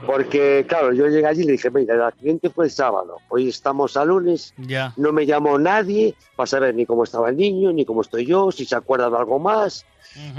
Porque, 0.06 0.66
claro, 0.68 0.94
yo 0.94 1.08
llegué 1.08 1.26
allí 1.28 1.42
y 1.42 1.46
le 1.46 1.52
dije, 1.54 1.70
mira, 1.70 1.96
el 1.96 2.02
accidente 2.02 2.50
fue 2.50 2.66
el 2.66 2.72
sábado, 2.72 3.18
hoy 3.30 3.50
estamos 3.50 3.96
a 3.98 4.06
lunes, 4.06 4.54
Ya. 4.58 4.94
no 4.98 5.12
me 5.12 5.26
llamó 5.26 5.58
nadie 5.60 6.16
para 6.36 6.48
saber 6.48 6.76
ni 6.76 6.86
cómo 6.86 7.04
estaba 7.04 7.30
el 7.30 7.38
niño, 7.38 7.72
ni 7.72 7.86
cómo 7.86 8.02
estoy 8.02 8.26
yo, 8.26 8.52
si 8.52 8.66
se 8.66 8.76
acuerda 8.76 9.10
de 9.10 9.18
algo 9.18 9.40
más. 9.40 9.86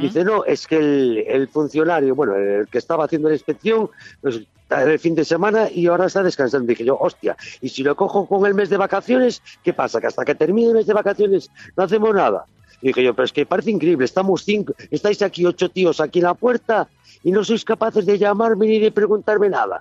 Dice, 0.01 0.23
no, 0.25 0.45
es 0.45 0.67
que 0.67 0.77
el, 0.77 1.25
el 1.27 1.49
funcionario, 1.49 2.15
bueno, 2.15 2.35
el 2.37 2.67
que 2.69 2.79
estaba 2.79 3.05
haciendo 3.05 3.29
la 3.29 3.35
inspección, 3.35 3.89
pues, 4.21 4.41
está 4.63 4.83
el 4.83 4.99
fin 4.99 5.15
de 5.15 5.25
semana 5.25 5.71
y 5.71 5.87
ahora 5.87 6.07
está 6.07 6.23
descansando. 6.23 6.67
Dije 6.67 6.85
yo, 6.85 6.99
hostia, 6.99 7.37
y 7.61 7.69
si 7.71 7.83
lo 7.83 7.97
cojo 7.97 8.27
con 8.27 8.45
el 8.47 8.55
mes 8.55 8.69
de 8.69 8.77
vacaciones, 8.77 9.43
¿qué 9.63 9.73
pasa? 9.73 10.01
Que 10.01 10.09
hasta 10.09 10.25
que 10.25 10.35
termine 10.35 10.69
el 10.69 10.75
mes 10.75 10.87
de 10.87 10.93
vacaciones 10.93 11.51
no 11.77 11.85
hacemos 11.85 12.15
nada. 12.15 12.45
Y 12.83 12.89
dije 12.89 13.03
yo, 13.05 13.15
pero 13.15 13.25
es 13.25 13.33
que 13.33 13.47
parece 13.47 13.71
increíble, 13.71 14.05
estamos 14.05 14.45
cinco, 14.45 14.75
estáis 14.91 15.23
aquí 15.23 15.47
ocho 15.47 15.71
tíos 15.71 16.01
aquí 16.01 16.19
en 16.19 16.25
la 16.25 16.35
puerta 16.35 16.89
y 17.23 17.31
no 17.31 17.45
sois 17.45 17.65
capaces 17.65 18.05
de 18.05 18.19
llamarme 18.19 18.67
ni 18.67 18.79
de 18.81 18.91
preguntarme 18.91 19.49
nada. 19.49 19.81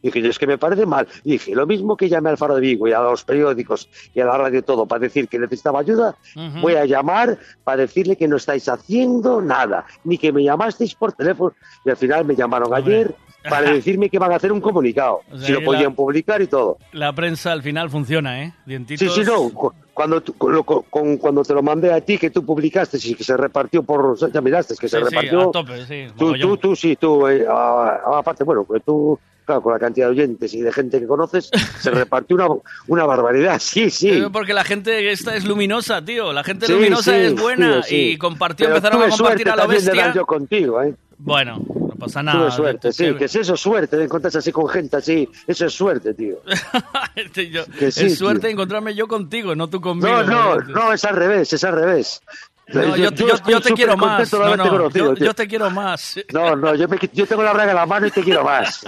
Dije, 0.00 0.22
yo, 0.22 0.30
es 0.30 0.38
que 0.38 0.46
me 0.46 0.56
parece 0.58 0.86
mal. 0.86 1.08
Y 1.24 1.32
dije, 1.32 1.54
lo 1.56 1.66
mismo 1.66 1.96
que 1.96 2.08
llamé 2.08 2.30
al 2.30 2.38
Faro 2.38 2.54
de 2.54 2.60
Vigo 2.60 2.86
y 2.86 2.92
a 2.92 3.00
los 3.00 3.24
periódicos 3.24 3.88
y 4.14 4.20
a 4.20 4.26
la 4.26 4.38
radio 4.38 4.60
y 4.60 4.62
todo 4.62 4.86
para 4.86 5.00
decir 5.00 5.26
que 5.28 5.40
necesitaba 5.40 5.80
ayuda, 5.80 6.14
voy 6.62 6.74
a 6.76 6.84
llamar 6.86 7.36
para 7.64 7.78
decirle 7.78 8.14
que 8.16 8.28
no 8.28 8.36
estáis 8.36 8.68
haciendo 8.68 9.42
nada, 9.42 9.84
ni 10.04 10.16
que 10.16 10.32
me 10.32 10.44
llamasteis 10.44 10.94
por 10.94 11.12
teléfono. 11.12 11.52
Y 11.84 11.90
al 11.90 11.96
final 11.96 12.24
me 12.24 12.36
llamaron 12.36 12.72
ayer 12.72 13.12
para 13.50 13.72
decirme 13.72 14.08
que 14.08 14.20
van 14.20 14.30
a 14.30 14.36
hacer 14.36 14.52
un 14.52 14.60
comunicado, 14.60 15.22
O 15.32 15.36
sea, 15.36 15.46
si 15.48 15.52
lo 15.52 15.64
podían 15.64 15.90
la- 15.90 15.96
publicar 15.96 16.40
y 16.42 16.46
todo. 16.46 16.78
La 16.92 17.12
prensa 17.12 17.50
al 17.50 17.62
final 17.64 17.90
funciona, 17.90 18.44
¿eh? 18.44 18.54
Dientitos... 18.66 19.12
Sí, 19.14 19.24
sí, 19.24 19.28
no. 19.28 19.50
Cu- 19.98 20.02
Cuando, 20.02 20.20
tú- 20.22 20.34
lo- 20.48 20.62
con- 20.64 21.16
cuando 21.18 21.42
te 21.42 21.52
lo 21.54 21.62
mandé 21.62 21.92
a 21.92 22.00
ti, 22.00 22.18
que 22.18 22.30
tú 22.30 22.44
publicaste 22.44 22.98
y 23.02 23.14
que 23.14 23.24
se 23.24 23.36
repartió 23.36 23.82
por. 23.82 24.16
Ya 24.32 24.40
miraste, 24.40 24.74
que 24.76 24.88
se 24.88 24.98
Sí, 24.98 25.04
sí, 25.04 25.10
repartió. 25.10 25.48
a 25.48 25.52
tope, 25.52 25.86
sí, 25.86 26.06
Tú, 26.16 26.32
tú, 26.38 26.56
tú, 26.56 26.76
sí, 26.76 26.96
tú. 26.96 27.26
eh, 27.26 27.44
aparte, 27.48 28.44
bueno, 28.44 28.64
pues 28.64 28.82
tú, 28.84 29.18
claro, 29.44 29.60
con 29.62 29.72
la 29.72 29.78
cantidad 29.78 30.06
de 30.06 30.12
oyentes 30.12 30.54
y 30.54 30.60
de 30.60 30.72
gente 30.72 31.00
que 31.00 31.06
conoces, 31.06 31.50
se 31.80 31.90
repartió 31.90 32.36
una, 32.36 32.46
una 32.86 33.04
barbaridad. 33.06 33.58
Sí, 33.60 33.90
sí. 33.90 34.22
Porque 34.32 34.52
la 34.54 34.64
gente 34.64 35.10
esta 35.10 35.34
es 35.34 35.44
luminosa, 35.44 36.04
tío. 36.04 36.32
La 36.32 36.44
gente 36.44 36.66
Sí, 36.66 36.72
luminosa 36.72 37.12
sí, 37.12 37.18
es 37.18 37.34
buena 37.40 37.82
sí, 37.82 37.88
sí. 37.88 37.96
y 38.12 38.18
compartió, 38.18 38.66
Pero 38.66 38.76
empezaron 38.76 39.02
a 39.02 39.08
compartir 39.10 39.50
a 39.50 39.56
la 39.56 39.62
de 39.66 39.68
bestia. 39.74 39.94
dar 39.94 40.14
yo 40.14 40.24
contigo, 40.26 40.80
¿eh? 40.82 40.94
Bueno, 41.18 41.60
no 41.98 42.06
pasa 42.06 42.20
Tuve 42.20 42.32
nada. 42.32 42.50
suerte, 42.50 42.92
sí, 42.92 43.14
que 43.14 43.24
es 43.24 43.34
eso, 43.36 43.56
suerte 43.56 43.96
de 43.96 44.04
encontrarse 44.04 44.38
así 44.38 44.52
con 44.52 44.68
gente 44.68 44.96
así. 44.96 45.28
Eso 45.46 45.66
es 45.66 45.72
suerte, 45.74 46.14
tío. 46.14 46.36
Este, 47.14 47.50
yo- 47.50 47.66
que 47.66 47.90
sí, 47.90 48.06
es 48.06 48.18
suerte 48.18 48.42
tío. 48.42 48.50
encontrarme 48.50 48.94
yo 48.94 49.08
contigo, 49.08 49.54
no 49.56 49.68
tú 49.68 49.80
conmigo. 49.80 50.22
No, 50.22 50.56
no, 50.56 50.56
no, 50.60 50.92
es 50.92 51.04
al 51.04 51.16
revés, 51.16 51.52
es 51.52 51.64
al 51.64 51.74
revés. 51.74 52.22
No, 52.68 52.96
yo, 52.96 53.10
yo- 53.10 53.26
yo 53.48 53.60
te 53.62 53.72
quiero 53.72 53.96
más. 53.96 54.30
No, 54.32 54.54
no, 54.56 54.68
conocido, 54.68 55.14
yo, 55.14 55.32
te 55.34 55.48
quiero 55.48 55.70
más. 55.70 56.16
No, 56.32 56.54
no, 56.54 56.74
yo, 56.74 56.86
me 56.86 56.98
yo 57.14 57.26
tengo 57.26 57.42
la 57.42 57.52
braga 57.54 57.70
en 57.70 57.76
la 57.76 57.86
mano 57.86 58.06
y 58.06 58.10
te 58.10 58.22
quiero 58.22 58.44
más. 58.44 58.84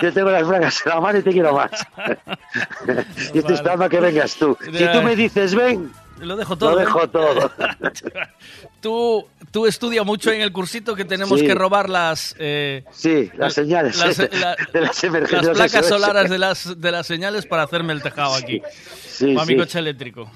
Yo 0.00 0.12
tengo 0.12 0.30
las 0.30 0.46
bragas 0.46 0.80
en 0.86 0.92
la 0.92 1.00
mano 1.00 1.18
y 1.18 1.22
te 1.22 1.30
quiero 1.32 1.54
más. 1.54 1.70
Yo 3.34 3.40
estoy 3.40 3.54
esperando 3.56 3.84
a 3.84 3.88
que 3.88 3.98
vengas 4.00 4.36
tú. 4.36 4.56
Si 4.64 4.86
tú 4.92 5.02
me 5.02 5.16
dices 5.16 5.54
ven, 5.54 5.90
Lo 6.20 6.36
dejo 6.36 6.56
todo. 6.56 6.72
lo 6.72 6.80
¿eh? 6.80 6.84
dejo 6.84 7.08
todo. 7.08 7.50
Tú, 8.80 9.26
tú 9.50 9.66
estudia 9.66 10.02
mucho 10.04 10.30
en 10.30 10.40
el 10.42 10.52
cursito 10.52 10.94
que 10.94 11.04
tenemos 11.04 11.40
Sí. 11.40 11.46
que 11.46 11.54
robar 11.54 11.88
las... 11.88 12.34
eh, 12.38 12.84
Sí, 12.90 13.30
las 13.36 13.54
señales 13.54 13.96
las, 13.98 14.16
de 14.18 14.28
la- 14.38 14.56
las 14.74 15.04
emergencias. 15.04 15.44
las 15.46 15.56
placas 15.56 15.86
solares 15.88 16.30
de 16.30 16.38
las, 16.38 16.80
de 16.80 16.90
las 16.92 17.06
señales 17.06 17.46
para 17.46 17.62
hacerme 17.62 17.92
el 17.94 18.02
tejado 18.02 18.34
aquí. 18.34 18.60
Sí, 19.06 19.34
para 19.34 19.46
mi 19.46 19.56
coche 19.56 19.78
eléctrico. 19.78 20.30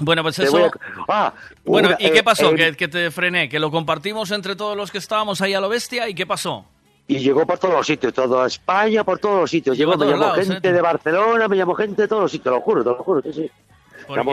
Bueno, 0.00 0.22
pues 0.22 0.38
eso... 0.38 0.66
a- 0.66 0.70
Ah, 1.08 1.34
Bueno, 1.64 1.88
una- 1.88 1.96
¿y 1.98 2.10
qué 2.10 2.22
pasó? 2.22 2.52
que, 2.54 2.74
que 2.76 2.88
te 2.88 3.10
frené, 3.10 3.48
que 3.48 3.58
lo 3.58 3.70
compartimos 3.70 4.30
entre 4.32 4.54
todos 4.54 4.76
los 4.76 4.90
que 4.90 4.98
estábamos 4.98 5.40
ahí 5.40 5.54
a 5.54 5.60
lo 5.60 5.68
bestia, 5.68 6.08
¿y 6.08 6.14
qué 6.14 6.26
pasó? 6.26 6.66
Y 7.08 7.18
llegó 7.18 7.46
por 7.46 7.58
todos 7.58 7.74
los 7.74 7.86
sitios, 7.86 8.12
toda 8.12 8.46
España, 8.48 9.02
por 9.04 9.18
todos 9.18 9.40
los 9.42 9.50
sitios. 9.50 9.78
Llegó 9.78 9.96
me 9.96 10.06
llamó 10.06 10.24
lados, 10.24 10.46
gente 10.46 10.68
¿eh? 10.68 10.72
de 10.72 10.80
Barcelona, 10.82 11.48
me 11.48 11.56
llamó 11.56 11.74
gente 11.74 12.02
de 12.02 12.08
todos 12.08 12.22
los 12.22 12.30
sitios, 12.32 12.44
te 12.52 12.58
lo 12.58 12.60
juro, 12.60 12.82
te 12.82 12.90
lo 12.90 12.96
juro, 12.96 13.22
sí, 13.22 13.32
sí. 13.32 13.50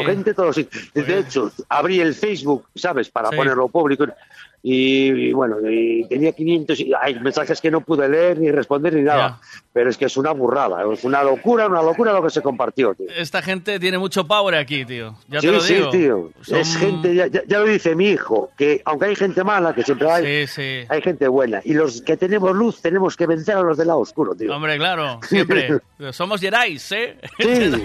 Gente 0.05 0.31
de 0.31 0.33
todos. 0.33 0.55
De 0.55 1.19
hecho, 1.19 1.51
abrí 1.69 1.99
el 1.99 2.13
Facebook, 2.13 2.65
¿sabes? 2.75 3.09
Para 3.09 3.29
Sí. 3.29 3.35
ponerlo 3.35 3.67
público. 3.69 4.05
Y, 4.65 5.09
y 5.29 5.33
bueno, 5.33 5.57
y 5.69 6.07
tenía 6.07 6.31
500 6.31 6.79
y 6.79 6.93
hay 7.01 7.19
mensajes 7.19 7.59
que 7.59 7.69
no 7.69 7.81
pude 7.81 8.07
leer 8.07 8.39
ni 8.39 8.49
responder 8.49 8.93
ni 8.93 9.01
nada. 9.01 9.41
Pero 9.73 9.89
es 9.89 9.97
que 9.97 10.05
es 10.05 10.15
una 10.15 10.31
burrada, 10.31 10.83
es 10.93 11.03
una 11.03 11.21
locura, 11.21 11.67
una 11.67 11.81
locura 11.81 12.13
lo 12.13 12.23
que 12.23 12.29
se 12.29 12.41
compartió, 12.41 12.93
tío. 12.95 13.07
Esta 13.13 13.41
gente 13.41 13.77
tiene 13.79 13.97
mucho 13.97 14.25
power 14.25 14.55
aquí, 14.55 14.85
tío. 14.85 15.15
Ya 15.27 15.41
sí, 15.41 15.47
te 15.47 15.51
lo 15.53 15.59
sí, 15.59 15.73
digo. 15.73 15.89
tío. 15.89 16.31
Son- 16.41 16.57
Es 16.59 16.77
gente, 16.77 17.13
ya, 17.13 17.27
ya- 17.27 17.41
lo 17.59 17.65
dice 17.65 17.93
mi 17.93 18.09
hijo, 18.11 18.51
que 18.55 18.81
aunque 18.85 19.07
hay 19.07 19.15
gente 19.17 19.43
mala, 19.43 19.73
que 19.75 19.83
siempre 19.83 20.09
hay, 20.09 20.47
Sí, 20.47 20.53
sí. 20.53 20.85
hay 20.87 21.01
gente 21.01 21.27
buena. 21.27 21.59
Y 21.65 21.73
los 21.73 22.01
que 22.01 22.15
tenemos 22.15 22.55
luz 22.55 22.81
tenemos 22.81 23.17
que 23.17 23.25
vencer 23.27 23.57
a 23.57 23.61
los 23.63 23.77
del 23.77 23.87
lado 23.87 23.99
oscuro, 23.99 24.33
tío. 24.33 24.55
Hombre, 24.55 24.77
claro, 24.77 25.19
siempre. 25.27 25.79
Somos 26.13 26.39
Jedi, 26.39 26.75
¿eh? 26.75 26.77
Sí, 26.77 27.17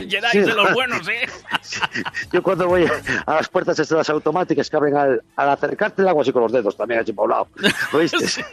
Jedi 0.08 0.40
de 0.40 0.55
los 0.55 0.73
buenos, 0.74 1.08
¿eh? 1.08 1.26
Yo 2.32 2.42
cuando 2.42 2.68
voy 2.68 2.84
a 3.26 3.34
las 3.34 3.48
puertas 3.48 3.78
estas 3.81 4.08
automáticas 4.10 4.68
que 4.70 4.76
abren 4.76 4.97
al, 4.97 5.23
al 5.36 5.48
acercarte 5.50 6.02
el 6.02 6.08
agua 6.08 6.23
así 6.23 6.32
con 6.32 6.42
los 6.42 6.52
dedos 6.52 6.67
también 6.76 7.00
así 7.00 7.12
para 7.12 7.24
un 7.24 7.30
lado. 7.30 7.48
¿Lo 7.92 7.98
viste? 7.98 8.44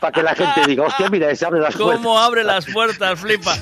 Para 0.00 0.12
que 0.12 0.22
la 0.22 0.34
gente 0.34 0.62
diga, 0.66 0.84
hostia, 0.84 1.08
mira, 1.08 1.34
se 1.34 1.44
abren 1.46 1.62
las 1.62 1.74
puertas. 1.76 1.96
¿Cómo 1.96 2.18
abre 2.18 2.44
las 2.44 2.66
puertas, 2.66 3.18
flipa? 3.20 3.56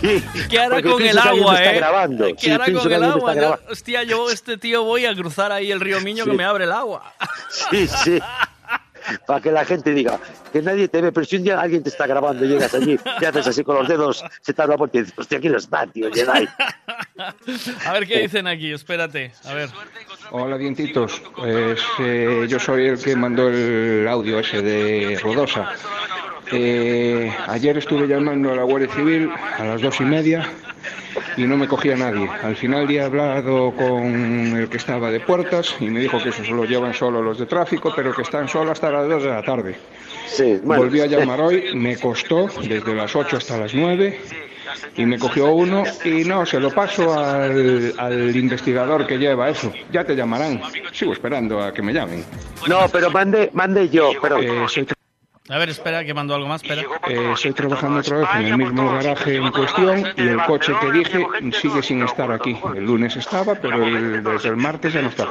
¿Qué 0.48 0.58
hará 0.58 0.82
con 0.82 1.02
el 1.02 1.18
agua, 1.18 1.62
eh? 1.64 1.76
grabando. 1.76 2.26
¿Qué 2.26 2.34
Sí, 2.38 2.50
hará 2.50 2.64
con 2.72 2.92
el 2.92 3.04
agua? 3.04 3.60
Hostia, 3.70 4.02
yo, 4.02 4.30
este 4.30 4.56
tío, 4.56 4.84
voy 4.84 5.06
a 5.06 5.14
cruzar 5.14 5.52
ahí 5.52 5.70
el 5.70 5.80
río 5.80 6.00
Miño 6.00 6.24
que 6.24 6.30
Sí. 6.32 6.36
me 6.36 6.44
abre 6.44 6.64
el 6.64 6.72
agua. 6.72 7.12
Sí, 7.70 7.86
sí. 7.88 8.18
Para 9.26 9.40
que 9.40 9.50
la 9.50 9.64
gente 9.64 9.92
diga 9.92 10.18
que 10.52 10.62
nadie 10.62 10.88
te 10.88 11.00
ve, 11.00 11.12
pero 11.12 11.24
si 11.24 11.36
un 11.36 11.44
día 11.44 11.60
alguien 11.60 11.82
te 11.82 11.88
está 11.88 12.06
grabando 12.06 12.44
y 12.44 12.48
llegas 12.48 12.74
allí 12.74 12.98
y 13.20 13.24
haces 13.24 13.46
así 13.46 13.64
con 13.64 13.76
los 13.76 13.88
dedos, 13.88 14.24
se 14.40 14.52
te 14.52 14.62
abre 14.62 14.74
la 14.74 14.78
puerta 14.78 14.98
y 14.98 15.00
dices, 15.02 15.18
hostia, 15.18 15.38
aquí 15.38 15.48
no 15.48 15.58
está, 15.58 15.86
tío, 15.86 16.10
Jedi. 16.12 16.48
A 17.86 17.92
ver 17.92 18.06
qué 18.06 18.20
dicen 18.20 18.46
aquí, 18.46 18.72
espérate. 18.72 19.32
A 19.44 19.54
ver. 19.54 19.68
Hola, 20.30 20.56
dientitos. 20.56 21.22
Pues 21.36 21.80
eh, 21.98 22.46
yo 22.48 22.58
soy 22.58 22.86
el 22.86 22.98
que 22.98 23.14
mandó 23.16 23.48
el 23.48 24.06
audio 24.08 24.38
ese 24.40 24.62
de 24.62 25.18
Rodosa. 25.22 25.72
Eh, 26.50 27.32
ayer 27.48 27.78
estuve 27.78 28.06
llamando 28.06 28.52
a 28.52 28.56
la 28.56 28.62
Guardia 28.64 28.92
Civil 28.94 29.30
a 29.58 29.64
las 29.64 29.80
dos 29.80 30.00
y 30.00 30.04
media 30.04 30.46
y 31.36 31.44
no 31.44 31.56
me 31.56 31.68
cogía 31.68 31.96
nadie. 31.96 32.28
Al 32.42 32.56
final 32.56 32.90
he 32.90 33.00
hablado 33.00 33.72
con 33.72 34.56
el 34.56 34.68
que 34.68 34.76
estaba 34.76 35.10
de 35.10 35.20
puertas 35.20 35.74
y 35.80 35.86
me 35.86 36.00
dijo 36.00 36.22
que 36.22 36.30
eso 36.30 36.44
se 36.44 36.50
lo 36.50 36.64
llevan 36.64 36.94
solo 36.94 37.22
los 37.22 37.38
de 37.38 37.46
tráfico, 37.46 37.92
pero 37.94 38.14
que 38.14 38.22
están 38.22 38.48
solo 38.48 38.72
hasta 38.72 38.90
las 38.90 39.08
dos 39.08 39.22
de 39.22 39.30
la 39.30 39.42
tarde. 39.42 39.76
Sí, 40.26 40.60
bueno. 40.62 40.84
Volví 40.84 41.00
a 41.00 41.06
llamar 41.06 41.40
hoy, 41.40 41.74
me 41.74 41.96
costó 41.96 42.48
desde 42.62 42.94
las 42.94 43.14
8 43.14 43.36
hasta 43.36 43.58
las 43.58 43.74
9 43.74 44.18
y 44.96 45.06
me 45.06 45.18
cogió 45.18 45.52
uno 45.52 45.84
y 46.04 46.24
no, 46.24 46.46
se 46.46 46.58
lo 46.60 46.70
paso 46.70 47.12
al, 47.18 47.94
al 47.98 48.36
investigador 48.36 49.06
que 49.06 49.18
lleva 49.18 49.50
eso. 49.50 49.72
Ya 49.90 50.04
te 50.04 50.14
llamarán. 50.14 50.60
Sigo 50.92 51.12
esperando 51.12 51.60
a 51.60 51.72
que 51.72 51.82
me 51.82 51.92
llamen. 51.92 52.24
No, 52.66 52.88
pero 52.90 53.10
mande, 53.10 53.50
mande 53.52 53.88
yo, 53.88 54.12
pero... 54.20 54.38
Eh, 54.38 54.68
soy, 54.68 54.86
A 55.52 55.58
ver, 55.58 55.68
espera, 55.68 56.02
que 56.04 56.14
mando 56.14 56.34
algo 56.34 56.48
más, 56.48 56.62
espera. 56.62 56.82
eh, 57.08 57.32
estoy 57.34 57.52
trabajando 57.52 58.00
otra 58.00 58.18
vez 58.18 58.28
en 58.36 58.46
el 58.46 58.56
mismo 58.56 58.90
garaje 58.90 59.36
en 59.36 59.50
cuestión 59.50 60.06
y 60.16 60.20
el 60.22 60.42
coche 60.44 60.72
que 60.80 60.90
dije 60.92 61.26
sigue 61.60 61.82
sin 61.82 62.02
estar 62.02 62.32
aquí. 62.32 62.56
El 62.74 62.84
lunes 62.86 63.16
estaba, 63.16 63.54
pero 63.54 63.84
el- 63.86 64.22
desde 64.24 64.48
el 64.48 64.56
martes 64.56 64.94
ya 64.94 65.02
no 65.02 65.08
está. 65.08 65.28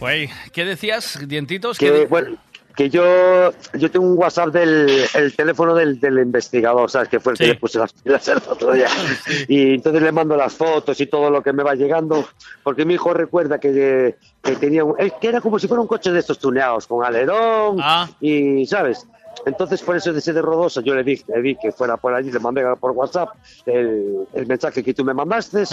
Güey, 0.00 0.30
¿qué 0.52 0.64
decías, 0.64 1.18
dientitos? 1.26 1.78
que, 1.78 1.86
¿Qué- 1.90 2.06
bueno, 2.06 2.36
que 2.76 2.90
yo 2.90 3.52
yo 3.74 3.90
tengo 3.90 4.06
un 4.06 4.18
WhatsApp 4.18 4.48
del 4.48 5.04
el 5.14 5.36
teléfono 5.36 5.74
del, 5.74 6.00
del 6.00 6.18
investigador, 6.18 6.90
¿sabes? 6.90 7.08
Que 7.08 7.20
fue 7.20 7.32
el 7.32 7.38
que 7.38 7.44
Sí. 7.44 7.50
le 7.50 7.56
puse 7.56 7.78
las 7.78 7.92
pilas 7.92 8.26
el 8.28 8.38
otro 8.38 8.72
día. 8.72 8.88
Y 9.48 9.74
entonces 9.74 10.02
le 10.02 10.10
mando 10.12 10.36
las 10.36 10.54
fotos 10.54 11.00
y 11.00 11.06
todo 11.06 11.30
lo 11.30 11.42
que 11.42 11.52
me 11.52 11.62
va 11.62 11.74
llegando, 11.74 12.26
porque 12.62 12.84
mi 12.84 12.94
hijo 12.94 13.12
recuerda 13.14 13.58
que, 13.60 14.16
que 14.42 14.56
tenía 14.56 14.84
un, 14.84 14.96
que 14.96 15.28
era 15.28 15.40
como 15.40 15.58
si 15.58 15.68
fuera 15.68 15.80
un 15.80 15.86
coche 15.86 16.10
de 16.10 16.18
estos 16.20 16.38
tuneados, 16.38 16.86
con 16.86 17.04
alerón 17.04 17.78
Ah. 17.80 18.08
y, 18.20 18.66
¿sabes? 18.66 19.06
Entonces, 19.46 19.82
por 19.82 19.96
eso 19.96 20.12
de 20.12 20.18
ese 20.20 20.32
de 20.32 20.40
Rodosa, 20.42 20.80
yo 20.80 20.94
le 20.94 21.02
di, 21.04 21.20
le 21.28 21.42
di 21.42 21.56
que 21.56 21.70
fuera 21.72 21.96
por 21.96 22.14
allí, 22.14 22.30
le 22.30 22.38
mandé 22.40 22.62
por 22.80 22.92
WhatsApp 22.92 23.30
el, 23.66 24.26
el 24.32 24.46
mensaje 24.46 24.82
que 24.82 24.94
tú 24.94 25.04
me 25.04 25.12
mandaste, 25.14 25.64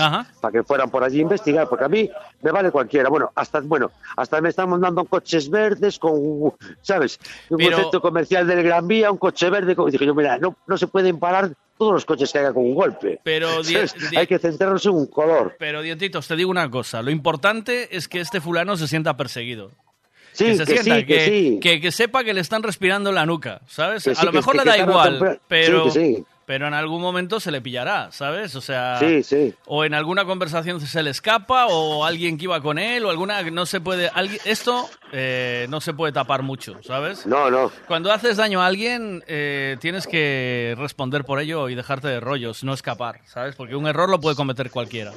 para 0.41 0.51
que 0.51 0.63
fueran 0.63 0.89
por 0.89 1.03
allí 1.03 1.19
a 1.19 1.21
investigar, 1.23 1.67
porque 1.69 1.85
a 1.85 1.89
mí 1.89 2.09
me 2.41 2.51
vale 2.51 2.71
cualquiera. 2.71 3.09
Bueno, 3.09 3.31
hasta 3.35 3.59
bueno, 3.61 3.91
hasta 4.17 4.41
me 4.41 4.49
están 4.49 4.69
mandando 4.69 5.05
coches 5.05 5.49
verdes 5.49 5.97
con, 5.99 6.53
¿sabes? 6.81 7.19
Un 7.49 7.57
Pero- 7.57 7.77
centro 7.77 8.01
comercial 8.01 8.45
del 8.47 8.63
Gran 8.63 8.87
Vía, 8.87 9.11
un 9.11 9.17
coche 9.17 9.49
verde. 9.49 9.75
con- 9.75 9.89
dije 9.89 10.05
yo, 10.05 10.13
mira, 10.15 10.37
no, 10.37 10.55
no 10.67 10.77
se 10.77 10.87
pueden 10.87 11.19
parar 11.19 11.51
todos 11.77 11.93
los 11.93 12.05
coches 12.05 12.31
que 12.31 12.37
haya 12.39 12.53
con 12.53 12.63
un 12.63 12.75
golpe. 12.75 13.19
Pero 13.23 13.47
hay 14.17 14.27
que 14.27 14.37
centrarnos 14.37 14.85
en 14.85 14.91
un 14.91 15.07
color. 15.07 15.55
Pero, 15.57 15.81
dientitos, 15.81 16.27
te 16.27 16.35
digo 16.35 16.51
una 16.51 16.69
cosa. 16.69 17.01
Lo 17.01 17.09
importante 17.09 17.95
es 17.95 18.07
que 18.07 18.19
este 18.19 18.39
fulano 18.41 18.75
se 18.77 18.87
sienta 18.87 19.17
perseguido. 19.17 19.71
Sí, 20.33 20.45
que 20.45 20.55
se 20.55 20.65
que 20.65 20.77
sienta, 20.83 20.99
sí, 20.99 21.05
que 21.05 21.25
sí. 21.25 21.59
que- 21.61 21.81
que 21.81 21.91
sepa 21.91 22.23
que 22.23 22.33
le 22.33 22.41
están 22.41 22.63
respirando 22.63 23.09
en 23.09 23.15
la 23.15 23.25
nuca, 23.25 23.61
¿sabes? 23.67 24.07
A 24.07 24.23
lo 24.25 24.31
mejor 24.31 24.55
le 24.55 24.63
da 24.63 24.77
igual, 24.77 25.39
pero, 25.47 25.83
pero 26.45 26.67
en 26.67 26.73
algún 26.73 27.01
momento 27.01 27.39
se 27.39 27.51
le 27.51 27.61
pillará, 27.61 28.11
¿sabes? 28.11 28.55
O 28.55 28.61
sea, 28.61 28.97
o 29.65 29.83
en 29.85 29.93
alguna 29.93 30.25
conversación 30.25 30.81
se 30.81 31.03
le 31.03 31.09
escapa, 31.11 31.67
o 31.67 32.03
alguien 32.05 32.37
que 32.37 32.45
iba 32.45 32.59
con 32.61 32.77
él, 32.79 33.05
o 33.05 33.09
alguna 33.09 33.41
no 33.43 33.65
se 33.65 33.79
puede, 33.81 34.09
alguien, 34.13 34.39
esto 34.45 34.89
eh, 35.13 35.65
no 35.69 35.79
se 35.81 35.93
puede 35.93 36.11
tapar 36.13 36.43
mucho, 36.43 36.77
¿sabes? 36.83 37.25
No, 37.25 37.49
no. 37.51 37.71
Cuando 37.87 38.11
haces 38.11 38.37
daño 38.37 38.61
a 38.61 38.65
alguien, 38.67 39.23
eh, 39.27 39.77
tienes 39.79 40.07
que 40.07 40.75
responder 40.77 41.23
por 41.25 41.39
ello 41.39 41.69
y 41.69 41.75
dejarte 41.75 42.07
de 42.07 42.19
rollos, 42.19 42.63
no 42.63 42.73
escapar, 42.73 43.19
¿sabes? 43.25 43.55
Porque 43.55 43.75
un 43.75 43.87
error 43.87 44.09
lo 44.09 44.19
puede 44.19 44.35
cometer 44.35 44.71
cualquiera. 44.71 45.11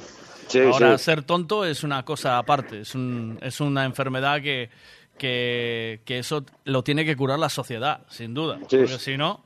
Ahora, 0.71 0.97
ser 0.99 1.23
tonto 1.23 1.65
es 1.65 1.83
una 1.83 2.05
cosa 2.05 2.37
aparte, 2.37 2.81
es, 2.81 2.93
un, 2.93 3.39
es 3.41 3.59
una 3.59 3.83
enfermedad 3.83 4.41
que, 4.41 4.69
que, 5.17 6.01
que 6.05 6.19
eso 6.19 6.43
lo 6.63 6.83
tiene 6.83 7.05
que 7.05 7.15
curar 7.15 7.39
la 7.39 7.49
sociedad, 7.49 8.01
sin 8.09 8.33
duda. 8.33 8.57
Sí. 8.69 8.77
Porque 8.77 8.99
si 8.99 9.17
no, 9.17 9.43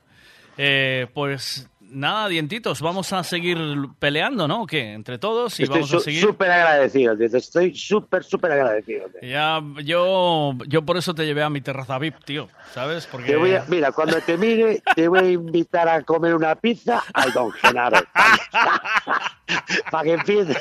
eh, 0.58 1.06
pues 1.14 1.68
nada, 1.92 2.28
dientitos, 2.28 2.80
vamos 2.82 3.12
a 3.12 3.24
seguir 3.24 3.58
peleando, 3.98 4.46
¿no? 4.46 4.62
¿O 4.62 4.66
¿Qué? 4.66 4.92
Entre 4.92 5.18
todos 5.18 5.58
y 5.58 5.64
Estoy 5.64 5.80
vamos 5.80 5.92
a 5.94 6.00
seguir. 6.00 6.20
súper 6.20 6.48
agradecido, 6.50 7.16
tío, 7.16 7.26
estoy 7.36 7.74
súper, 7.74 8.22
súper 8.22 8.52
agradecido. 8.52 9.06
tío. 9.08 9.28
Ya, 9.28 9.60
yo, 9.82 10.52
yo 10.68 10.82
por 10.82 10.96
eso 10.98 11.14
te 11.14 11.26
llevé 11.26 11.42
a 11.42 11.50
mi 11.50 11.60
terraza 11.60 11.98
VIP, 11.98 12.22
tío, 12.24 12.48
¿sabes? 12.72 13.06
Porque... 13.06 13.32
Te 13.32 13.36
voy 13.36 13.54
a- 13.54 13.64
mira, 13.66 13.90
cuando 13.90 14.18
te 14.20 14.36
mire, 14.36 14.80
te 14.94 15.08
voy 15.08 15.18
a 15.18 15.30
invitar 15.32 15.88
a 15.88 16.02
comer 16.02 16.34
una 16.36 16.54
pizza 16.54 17.02
al 17.12 17.32
Don 17.32 17.50
Genaro. 17.52 17.98
Para 19.90 20.04
que 20.04 20.12
empieces. 20.12 20.56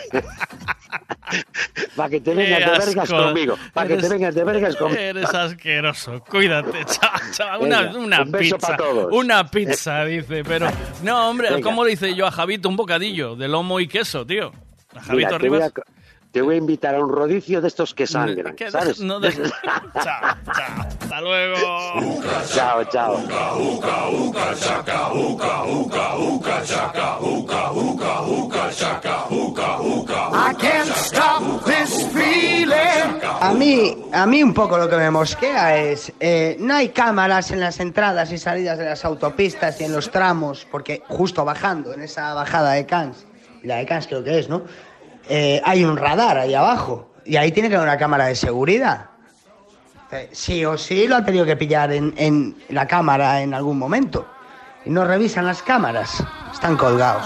Para 1.95 2.09
que 2.09 2.21
te 2.21 2.33
vengas 2.33 2.59
de 2.59 2.85
vergas 2.85 3.09
conmigo. 3.09 3.57
Para 3.73 3.87
que 3.87 3.97
te 3.97 4.09
vengas 4.09 4.35
de 4.35 4.43
vergas 4.43 4.75
conmigo. 4.75 4.99
Eres 4.99 5.33
asqueroso, 5.33 6.23
cuídate, 6.29 6.85
chaval, 6.85 7.21
chaval. 7.31 7.61
Una, 7.61 7.81
Venga, 7.83 7.97
una 7.99 8.21
un 8.23 8.31
beso 8.31 8.57
pizza, 8.57 8.77
todos. 8.77 9.07
una 9.11 9.49
pizza, 9.49 10.05
dice, 10.05 10.43
pero 10.43 10.67
no, 11.03 11.29
hombre, 11.29 11.49
Venga. 11.49 11.61
¿cómo 11.61 11.83
le 11.83 11.93
hice 11.93 12.15
yo 12.15 12.25
a 12.25 12.31
Javito 12.31 12.69
un 12.69 12.75
bocadillo 12.75 13.35
de 13.35 13.47
lomo 13.47 13.79
y 13.79 13.87
queso, 13.87 14.25
tío? 14.25 14.47
A 14.95 15.01
Mira, 15.13 15.29
Javito 15.29 15.37
te, 15.39 15.49
voy 15.49 15.59
Rivas. 15.59 15.73
Te 16.31 16.41
voy 16.41 16.55
a 16.55 16.57
invitar 16.59 16.93
a 16.95 16.99
un 17.03 17.09
rodicio 17.11 17.59
de 17.61 17.67
estos 17.67 17.93
que 17.93 18.05
sangran, 18.05 18.55
¿Qué? 18.55 18.69
¿sabes? 18.69 18.99
No 18.99 19.19
de- 19.19 19.31
chao, 20.03 20.35
chao, 20.45 20.85
hasta 21.01 21.21
luego. 21.21 21.55
Chao, 22.53 22.83
chao. 22.85 23.17
I 29.21 30.53
can't 30.57 30.89
stop 30.95 31.65
this 31.65 32.07
feeling. 32.13 33.19
A 33.41 33.53
mí, 33.53 33.97
a 34.13 34.25
mí 34.25 34.41
un 34.43 34.53
poco 34.53 34.77
lo 34.77 34.89
que 34.89 34.95
me 34.97 35.09
mosquea 35.11 35.77
es, 35.77 36.11
eh, 36.19 36.55
no 36.59 36.75
hay 36.75 36.89
cámaras 36.89 37.51
en 37.51 37.59
las 37.59 37.79
entradas 37.79 38.31
y 38.31 38.37
salidas 38.37 38.77
de 38.77 38.85
las 38.85 39.03
autopistas 39.05 39.79
y 39.81 39.85
en 39.85 39.91
los 39.93 40.09
tramos, 40.11 40.65
porque 40.71 41.01
justo 41.07 41.43
bajando, 41.43 41.93
en 41.93 42.01
esa 42.01 42.33
bajada 42.33 42.73
de 42.73 42.85
Cans, 42.85 43.25
la 43.63 43.77
de 43.77 43.85
Cans 43.85 44.07
creo 44.07 44.23
que 44.23 44.39
es, 44.39 44.47
¿no? 44.49 44.63
Eh, 45.29 45.61
hay 45.63 45.85
un 45.85 45.95
radar 45.95 46.39
ahí 46.39 46.55
abajo, 46.55 47.11
y 47.23 47.37
ahí 47.37 47.51
tiene 47.51 47.69
que 47.69 47.75
haber 47.75 47.87
una 47.87 47.97
cámara 47.97 48.25
de 48.25 48.35
seguridad. 48.35 49.05
Eh, 50.11 50.29
sí 50.31 50.65
o 50.65 50.75
sí 50.75 51.07
lo 51.07 51.17
han 51.17 51.25
tenido 51.25 51.45
que 51.45 51.55
pillar 51.55 51.91
en, 51.93 52.15
en 52.17 52.55
la 52.69 52.87
cámara 52.87 53.41
en 53.41 53.53
algún 53.53 53.77
momento. 53.77 54.25
Y 54.85 54.89
no 54.89 55.05
revisan 55.05 55.45
las 55.45 55.61
cámaras, 55.61 56.23
están 56.51 56.75
colgados. 56.75 57.25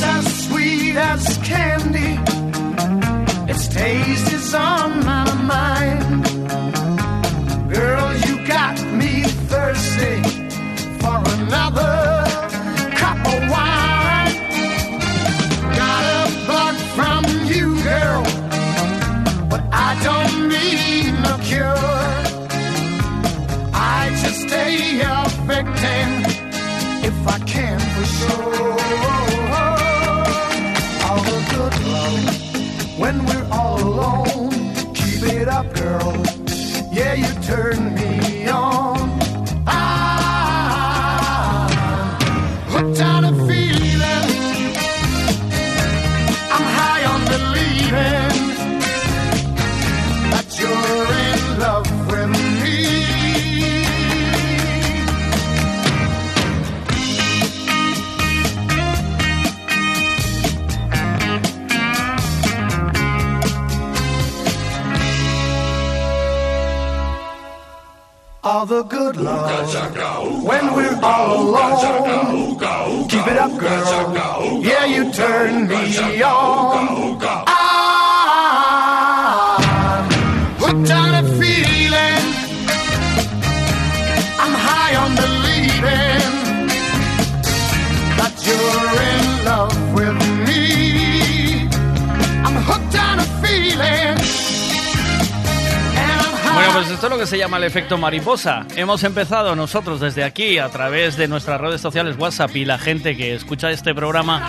As 0.00 0.46
sweet 0.46 0.96
as 0.96 1.38
candy. 1.38 2.37
Its 3.60 3.66
taste 3.66 4.32
is 4.32 4.54
on 4.54 5.04
my 5.04 5.24
mind. 5.42 6.22
Girl, 7.68 8.14
you 8.18 8.46
got 8.46 8.76
me 8.94 9.24
thirsty 9.50 10.22
for 11.00 11.18
another 11.38 11.96
cup 13.00 13.18
of 13.34 13.40
wine. 13.50 14.36
Got 15.74 16.02
a 16.14 16.46
bug 16.46 16.76
from 16.94 17.24
you, 17.50 17.82
girl, 17.82 18.22
but 19.50 19.62
I 19.72 19.90
don't 20.06 20.48
need 20.54 21.10
no 21.26 21.36
cure. 21.42 21.74
I 23.74 24.16
just 24.22 24.42
stay 24.46 25.00
a 25.00 25.28
victim 25.50 26.08
if 27.08 27.26
I 27.26 27.38
can 27.40 27.80
for 27.80 28.04
sure. 28.04 29.07
Turn 37.48 37.97
the 68.68 68.82
good 68.82 69.16
love 69.16 70.44
when 70.44 70.74
we're 70.74 71.00
all 71.02 71.48
alone. 71.48 72.58
Keep 73.08 73.26
it 73.26 73.38
up, 73.38 73.58
girl. 73.58 74.62
Yeah, 74.62 74.84
you 74.84 75.10
turn 75.10 75.68
me 75.68 76.22
on. 76.22 77.18
I'm 77.48 78.44
hooked 80.60 80.90
on 80.90 81.24
a 81.24 81.37
pues 96.78 96.90
esto 96.92 97.06
es 97.06 97.12
lo 97.12 97.18
que 97.18 97.26
se 97.26 97.36
llama 97.36 97.56
el 97.56 97.64
efecto 97.64 97.98
mariposa. 97.98 98.64
Hemos 98.76 99.02
empezado 99.02 99.56
nosotros 99.56 99.98
desde 99.98 100.22
aquí, 100.22 100.58
a 100.58 100.68
través 100.68 101.16
de 101.16 101.26
nuestras 101.26 101.60
redes 101.60 101.80
sociales, 101.80 102.14
WhatsApp 102.16 102.54
y 102.54 102.64
la 102.64 102.78
gente 102.78 103.16
que 103.16 103.34
escucha 103.34 103.72
este 103.72 103.96
programa, 103.96 104.46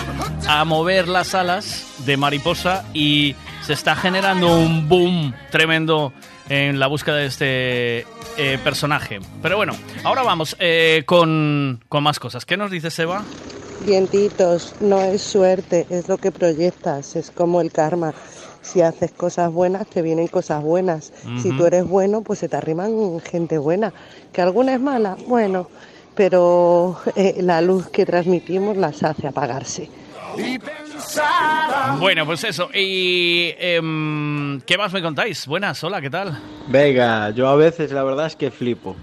a 0.48 0.64
mover 0.64 1.08
las 1.08 1.34
alas 1.34 1.88
de 2.06 2.18
mariposa 2.18 2.86
y 2.94 3.36
se 3.66 3.74
está 3.74 3.96
generando 3.96 4.60
un 4.60 4.88
boom 4.88 5.34
tremendo 5.50 6.14
en 6.50 6.78
la 6.78 6.86
búsqueda 6.86 7.16
de 7.16 7.26
este 7.26 8.06
eh, 8.38 8.60
personaje. 8.64 9.20
Pero 9.42 9.58
bueno, 9.58 9.74
ahora 10.04 10.22
vamos 10.22 10.56
eh, 10.60 11.02
con, 11.08 11.84
con 11.90 12.04
más 12.04 12.20
cosas. 12.20 12.46
¿Qué 12.46 12.58
nos 12.58 12.70
dice 12.70 12.92
Seba? 12.92 13.24
Dientitos, 13.88 14.76
no 14.82 15.02
es 15.02 15.24
suerte, 15.24 15.88
es 15.90 16.08
lo 16.08 16.20
que 16.20 16.32
proyectas, 16.32 17.16
es 17.16 17.32
como 17.32 17.60
el 17.60 17.72
karma. 17.72 18.14
Si 18.62 18.82
haces 18.82 19.12
cosas 19.12 19.52
buenas, 19.52 19.88
te 19.88 20.02
vienen 20.02 20.28
cosas 20.28 20.62
buenas. 20.62 21.14
Si 21.42 21.52
tú 21.58 21.66
eres 21.66 21.88
bueno, 21.88 22.22
pues 22.22 22.40
se 22.40 22.50
te 22.50 22.58
arriman 22.58 23.20
gente 23.22 23.58
buena. 23.58 23.94
Que 24.34 24.42
alguna 24.42 24.74
es 24.74 24.82
mala, 24.82 25.18
bueno, 25.28 25.68
pero 26.16 27.00
eh, 27.16 27.38
la 27.42 27.62
luz 27.62 27.90
que 27.90 28.06
transmitimos 28.06 28.78
las 28.78 29.04
hace 29.04 29.28
apagarse. 29.28 29.90
Bueno, 32.00 32.26
pues 32.26 32.44
eso. 32.44 32.70
¿Y 32.74 33.54
em, 33.58 34.62
qué 34.62 34.78
más 34.78 34.94
me 34.94 35.02
contáis? 35.02 35.48
Buenas, 35.48 35.84
hola, 35.84 36.02
¿qué 36.02 36.10
tal? 36.10 36.38
Venga, 36.68 37.30
yo 37.32 37.48
a 37.48 37.56
veces 37.56 37.92
la 37.92 38.04
verdad 38.04 38.28
es 38.28 38.36
que 38.36 38.52
flipo. 38.52 38.96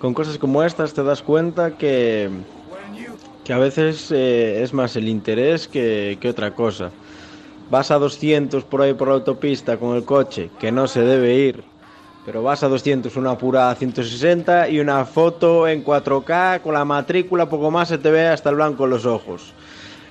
Con 0.00 0.14
cosas 0.14 0.38
como 0.38 0.62
estas 0.62 0.92
te 0.92 1.02
das 1.02 1.22
cuenta 1.22 1.78
que, 1.78 2.28
que 3.44 3.52
a 3.52 3.58
veces 3.58 4.10
eh, 4.10 4.62
es 4.62 4.72
más 4.72 4.96
el 4.96 5.08
interés 5.08 5.68
que, 5.68 6.18
que 6.20 6.28
otra 6.28 6.50
cosa. 6.50 6.90
Vas 7.70 7.90
a 7.90 7.98
200 7.98 8.64
por 8.64 8.82
ahí 8.82 8.94
por 8.94 9.08
la 9.08 9.14
autopista 9.14 9.76
con 9.76 9.96
el 9.96 10.04
coche, 10.04 10.50
que 10.58 10.70
no 10.70 10.86
se 10.86 11.00
debe 11.00 11.34
ir, 11.34 11.64
pero 12.24 12.42
vas 12.42 12.62
a 12.62 12.68
200 12.68 13.16
una 13.16 13.36
pura 13.36 13.70
a 13.70 13.74
160 13.74 14.68
y 14.68 14.80
una 14.80 15.04
foto 15.04 15.66
en 15.66 15.84
4K 15.84 16.60
con 16.60 16.74
la 16.74 16.84
matrícula, 16.84 17.48
poco 17.48 17.70
más 17.70 17.88
se 17.88 17.98
te 17.98 18.10
ve 18.10 18.28
hasta 18.28 18.50
el 18.50 18.56
blanco 18.56 18.84
en 18.84 18.90
los 18.90 19.06
ojos. 19.06 19.52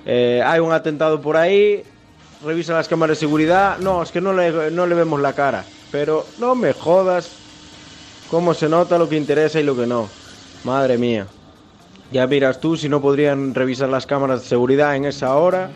Eh, 0.06 0.42
hay 0.44 0.60
un 0.60 0.72
atentado 0.72 1.20
por 1.20 1.36
ahí, 1.36 1.82
revisan 2.44 2.76
las 2.76 2.88
cámaras 2.88 3.16
de 3.16 3.20
seguridad, 3.20 3.78
no, 3.78 4.02
es 4.02 4.12
que 4.12 4.20
no 4.20 4.32
le, 4.32 4.70
no 4.70 4.86
le 4.86 4.94
vemos 4.94 5.20
la 5.20 5.32
cara. 5.32 5.64
Pero 5.90 6.26
no 6.38 6.54
me 6.54 6.72
jodas 6.72 7.30
cómo 8.30 8.52
se 8.52 8.68
nota 8.68 8.98
lo 8.98 9.08
que 9.08 9.16
interesa 9.16 9.60
y 9.60 9.62
lo 9.62 9.76
que 9.76 9.86
no. 9.86 10.08
Madre 10.64 10.98
mía. 10.98 11.26
Ya 12.10 12.26
miras 12.26 12.60
tú 12.60 12.76
si 12.76 12.88
no 12.88 13.00
podrían 13.00 13.54
revisar 13.54 13.88
las 13.88 14.06
cámaras 14.06 14.42
de 14.42 14.48
seguridad 14.48 14.96
en 14.96 15.04
esa 15.04 15.36
hora. 15.36 15.70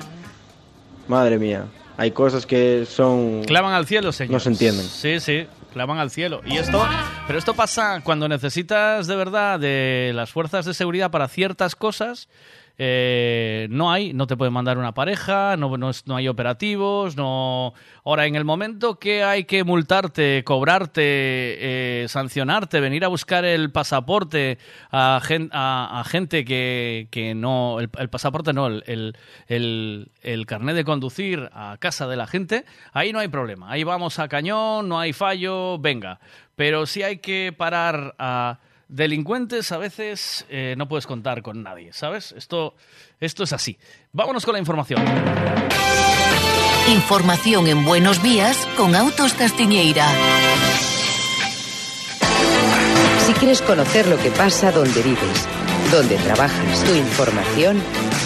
Madre 1.08 1.38
mía. 1.38 1.64
Hay 1.96 2.12
cosas 2.12 2.46
que 2.46 2.86
son... 2.86 3.42
Clavan 3.44 3.74
al 3.74 3.86
cielo, 3.86 4.12
señor. 4.12 4.34
No 4.34 4.40
se 4.40 4.50
entienden. 4.50 4.86
Sí, 4.86 5.18
sí, 5.18 5.46
clavan 5.72 5.98
al 5.98 6.10
cielo. 6.10 6.42
Y 6.46 6.58
esto, 6.58 6.86
pero 7.26 7.38
esto 7.38 7.54
pasa 7.54 8.02
cuando 8.04 8.28
necesitas 8.28 9.08
de 9.08 9.16
verdad 9.16 9.58
de 9.58 10.12
las 10.14 10.30
fuerzas 10.30 10.64
de 10.64 10.74
seguridad 10.74 11.10
para 11.10 11.26
ciertas 11.26 11.74
cosas. 11.74 12.28
Eh, 12.80 13.66
no 13.70 13.90
hay, 13.90 14.12
no 14.12 14.26
te 14.28 14.36
pueden 14.36 14.52
mandar 14.54 14.78
una 14.78 14.94
pareja, 14.94 15.56
no, 15.56 15.76
no, 15.76 15.90
no 16.06 16.16
hay 16.16 16.28
operativos, 16.28 17.16
no. 17.16 17.74
Ahora, 18.04 18.26
en 18.26 18.36
el 18.36 18.44
momento 18.44 18.98
que 19.00 19.24
hay 19.24 19.44
que 19.44 19.64
multarte, 19.64 20.44
cobrarte, 20.44 21.02
eh, 21.02 22.06
sancionarte, 22.08 22.78
venir 22.80 23.04
a 23.04 23.08
buscar 23.08 23.44
el 23.44 23.72
pasaporte 23.72 24.58
a, 24.92 25.20
gen- 25.22 25.50
a- 25.52 26.00
a 26.00 26.04
gente 26.04 26.44
que, 26.44 27.08
que 27.10 27.34
no, 27.34 27.80
el, 27.80 27.88
pasaporte 28.08 28.52
no, 28.52 28.68
el, 28.68 28.84
el, 28.86 29.16
el, 29.48 30.08
el 30.22 30.46
carnet 30.46 30.76
de 30.76 30.84
conducir 30.84 31.50
a 31.52 31.76
casa 31.80 32.06
de 32.06 32.16
la 32.16 32.26
gente, 32.28 32.64
ahí 32.92 33.12
no 33.12 33.18
hay 33.18 33.28
problema. 33.28 33.70
Ahí 33.72 33.82
vamos 33.84 34.18
a 34.20 34.28
cañón, 34.28 34.88
no 34.88 35.00
hay 35.00 35.12
fallo, 35.12 35.78
venga. 35.78 36.20
Pero 36.54 36.86
si 36.86 37.02
hay 37.02 37.18
que 37.18 37.52
parar 37.56 38.14
a 38.18 38.58
delincuentes, 38.88 39.70
a 39.72 39.78
veces 39.78 40.46
eh, 40.48 40.74
no 40.76 40.88
puedes 40.88 41.06
contar 41.06 41.42
con 41.42 41.62
nadie, 41.62 41.92
¿sabes? 41.92 42.32
Esto, 42.32 42.74
esto 43.20 43.44
es 43.44 43.52
así. 43.52 43.78
Vámonos 44.12 44.44
con 44.44 44.54
la 44.54 44.58
información. 44.58 45.02
Información 46.88 47.66
en 47.66 47.84
Buenos 47.84 48.22
Días 48.22 48.66
con 48.76 48.96
Autos 48.96 49.34
Castiñeira. 49.34 50.06
Si 53.26 53.34
quieres 53.34 53.60
conocer 53.60 54.06
lo 54.06 54.16
que 54.16 54.30
pasa 54.30 54.72
donde 54.72 55.02
vives, 55.02 55.46
donde 55.92 56.16
trabajas, 56.16 56.84
tu 56.84 56.94
información, 56.94 57.76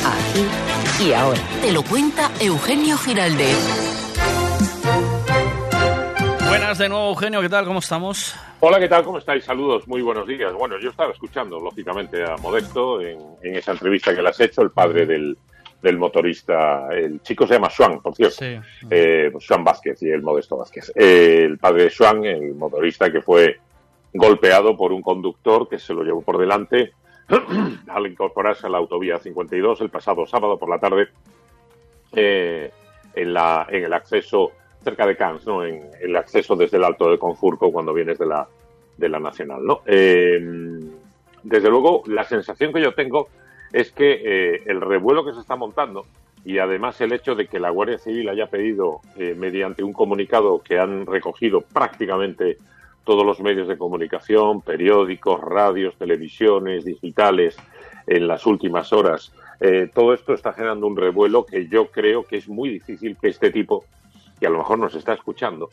aquí 0.06 1.04
y 1.04 1.12
ahora. 1.12 1.40
Te 1.60 1.72
lo 1.72 1.82
cuenta 1.82 2.30
Eugenio 2.38 2.96
Giraldez. 2.98 3.58
Buenas 6.46 6.78
de 6.78 6.88
nuevo, 6.88 7.08
Eugenio, 7.08 7.40
¿qué 7.40 7.48
tal? 7.48 7.64
¿Cómo 7.64 7.80
estamos? 7.80 8.36
Hola, 8.64 8.78
¿qué 8.78 8.88
tal? 8.88 9.02
¿Cómo 9.02 9.18
estáis? 9.18 9.44
Saludos, 9.44 9.88
muy 9.88 10.02
buenos 10.02 10.24
días. 10.24 10.52
Bueno, 10.52 10.78
yo 10.78 10.90
estaba 10.90 11.10
escuchando, 11.10 11.58
lógicamente, 11.58 12.22
a 12.22 12.36
Modesto 12.36 13.00
en, 13.00 13.18
en 13.42 13.56
esa 13.56 13.72
entrevista 13.72 14.14
que 14.14 14.22
le 14.22 14.28
has 14.28 14.38
hecho, 14.38 14.62
el 14.62 14.70
padre 14.70 15.04
del, 15.04 15.36
del 15.82 15.98
motorista, 15.98 16.86
el 16.92 17.20
chico 17.22 17.44
se 17.44 17.54
llama 17.54 17.70
Swan, 17.70 18.00
por 18.00 18.14
cierto, 18.14 18.36
Sí. 18.36 18.60
Eh, 18.88 19.30
pues 19.32 19.44
Swan 19.46 19.64
Vázquez 19.64 20.00
y 20.04 20.10
el 20.10 20.22
Modesto 20.22 20.58
Vázquez. 20.58 20.92
Eh, 20.94 21.40
el 21.42 21.58
padre 21.58 21.82
de 21.82 21.90
Swan, 21.90 22.24
el 22.24 22.54
motorista 22.54 23.10
que 23.10 23.20
fue 23.20 23.58
golpeado 24.14 24.76
por 24.76 24.92
un 24.92 25.02
conductor 25.02 25.68
que 25.68 25.80
se 25.80 25.92
lo 25.92 26.04
llevó 26.04 26.22
por 26.22 26.38
delante 26.38 26.92
al 27.88 28.06
incorporarse 28.06 28.68
a 28.68 28.70
la 28.70 28.78
autovía 28.78 29.18
52 29.18 29.80
el 29.80 29.90
pasado 29.90 30.24
sábado 30.24 30.56
por 30.56 30.70
la 30.70 30.78
tarde 30.78 31.08
eh, 32.12 32.70
en, 33.12 33.34
la, 33.34 33.66
en 33.68 33.82
el 33.82 33.92
acceso 33.92 34.52
cerca 34.82 35.06
de 35.06 35.16
Cannes, 35.16 35.46
¿no? 35.46 35.64
En 35.64 35.90
el 36.00 36.16
acceso 36.16 36.56
desde 36.56 36.76
el 36.76 36.84
Alto 36.84 37.10
de 37.10 37.18
Confurco 37.18 37.72
cuando 37.72 37.92
vienes 37.92 38.18
de 38.18 38.26
la, 38.26 38.48
de 38.96 39.08
la 39.08 39.18
Nacional, 39.18 39.64
¿no? 39.64 39.82
Eh, 39.86 40.40
desde 41.42 41.70
luego, 41.70 42.02
la 42.06 42.24
sensación 42.24 42.72
que 42.72 42.80
yo 42.80 42.94
tengo 42.94 43.28
es 43.72 43.90
que 43.90 44.20
eh, 44.24 44.62
el 44.66 44.80
revuelo 44.80 45.24
que 45.24 45.32
se 45.32 45.40
está 45.40 45.56
montando 45.56 46.06
y 46.44 46.58
además 46.58 47.00
el 47.00 47.12
hecho 47.12 47.34
de 47.34 47.46
que 47.46 47.60
la 47.60 47.70
Guardia 47.70 47.98
Civil 47.98 48.28
haya 48.28 48.46
pedido, 48.48 49.00
eh, 49.16 49.34
mediante 49.36 49.82
un 49.82 49.92
comunicado 49.92 50.60
que 50.60 50.78
han 50.78 51.06
recogido 51.06 51.60
prácticamente 51.60 52.58
todos 53.04 53.24
los 53.24 53.40
medios 53.40 53.68
de 53.68 53.78
comunicación, 53.78 54.60
periódicos, 54.60 55.40
radios, 55.40 55.96
televisiones, 55.96 56.84
digitales, 56.84 57.56
en 58.06 58.26
las 58.26 58.46
últimas 58.46 58.92
horas, 58.92 59.32
eh, 59.60 59.88
todo 59.92 60.12
esto 60.12 60.34
está 60.34 60.52
generando 60.52 60.88
un 60.88 60.96
revuelo 60.96 61.46
que 61.46 61.68
yo 61.68 61.86
creo 61.86 62.24
que 62.24 62.36
es 62.36 62.48
muy 62.48 62.68
difícil 62.68 63.16
que 63.20 63.28
este 63.28 63.50
tipo, 63.50 63.84
que 64.42 64.48
a 64.48 64.50
lo 64.50 64.58
mejor 64.58 64.76
nos 64.80 64.92
está 64.96 65.12
escuchando, 65.12 65.70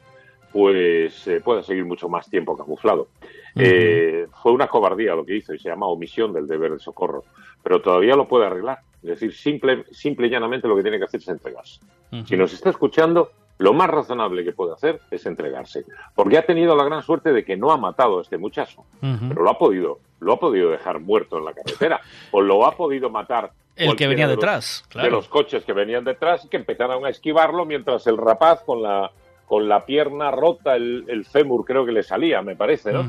pues 0.54 1.28
eh, 1.28 1.42
pueda 1.44 1.64
seguir 1.64 1.86
mucho 1.86 2.08
más 2.08 2.30
tiempo 2.30 2.56
camuflado. 2.56 3.08
Eh, 3.56 4.28
fue 4.44 4.52
una 4.52 4.68
cobardía 4.68 5.16
lo 5.16 5.26
que 5.26 5.38
hizo 5.38 5.56
y 5.56 5.58
se 5.58 5.70
llama 5.70 5.88
omisión 5.88 6.32
del 6.34 6.46
deber 6.46 6.74
de 6.74 6.80
socorro, 6.80 7.24
pero 7.64 7.82
todavía 7.82 8.16
lo 8.16 8.28
puede 8.28 8.46
arreglar. 8.46 8.78
Es 9.02 9.10
decir, 9.10 9.34
simple, 9.34 9.86
simple 9.90 10.28
y 10.28 10.30
llanamente 10.30 10.68
lo 10.68 10.76
que 10.76 10.84
tiene 10.84 11.00
que 11.00 11.06
hacer 11.06 11.20
es 11.20 11.28
entregarse. 11.30 11.80
Si 12.26 12.38
nos 12.38 12.54
está 12.54 12.70
escuchando, 12.70 13.32
lo 13.58 13.74
más 13.74 13.90
razonable 13.90 14.44
que 14.44 14.52
puede 14.52 14.74
hacer 14.74 15.02
es 15.10 15.26
entregarse, 15.26 15.86
porque 16.14 16.38
ha 16.38 16.46
tenido 16.46 16.76
la 16.76 16.84
gran 16.84 17.02
suerte 17.02 17.34
de 17.34 17.44
que 17.44 17.58
no 17.58 17.72
ha 17.72 17.78
matado 17.78 18.20
a 18.20 18.22
este 18.22 18.38
muchacho, 18.38 18.84
pero 19.02 19.42
lo 19.42 19.50
ha 19.50 19.58
podido, 19.58 19.98
lo 20.20 20.34
ha 20.34 20.40
podido 20.40 20.70
dejar 20.70 21.00
muerto 21.00 21.40
en 21.40 21.46
la 21.46 21.54
carretera, 21.54 22.02
o 22.30 22.42
lo 22.42 22.68
ha 22.68 22.76
podido 22.78 23.10
matar 23.10 23.52
El 23.80 23.96
que 23.96 24.08
venía 24.08 24.28
de 24.28 24.34
los- 24.36 24.42
detrás, 24.42 24.84
de 24.88 24.90
claro. 24.94 25.10
los 25.12 25.28
coches 25.28 25.64
que 25.64 25.74
venían 25.74 26.04
detrás 26.04 26.46
y 26.46 26.50
que 26.50 26.58
empezaron 26.58 27.06
a 27.06 27.10
esquivarlo 27.10 27.66
mientras 27.66 28.06
el 28.08 28.18
rapaz 28.18 28.62
con 28.64 28.82
la 28.84 29.12
con 29.46 29.68
la 29.68 29.84
pierna 29.84 30.30
rota, 30.30 30.76
el, 30.76 31.06
el 31.08 31.26
fémur 31.26 31.66
creo 31.66 31.84
que 31.84 31.92
le 31.92 32.04
salía, 32.04 32.42
me 32.44 32.56
parece, 32.56 32.94
¿no? 32.94 33.04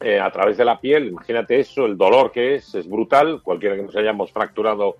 Eh, 0.00 0.18
a 0.18 0.28
través 0.32 0.56
de 0.56 0.64
la 0.64 0.80
piel, 0.80 1.06
imagínate 1.06 1.60
eso, 1.60 1.86
el 1.86 1.96
dolor 1.96 2.32
que 2.32 2.56
es, 2.56 2.74
es 2.74 2.88
brutal. 2.88 3.40
Cualquiera 3.42 3.76
que 3.76 3.82
nos 3.82 3.94
hayamos 3.94 4.32
fracturado 4.32 4.96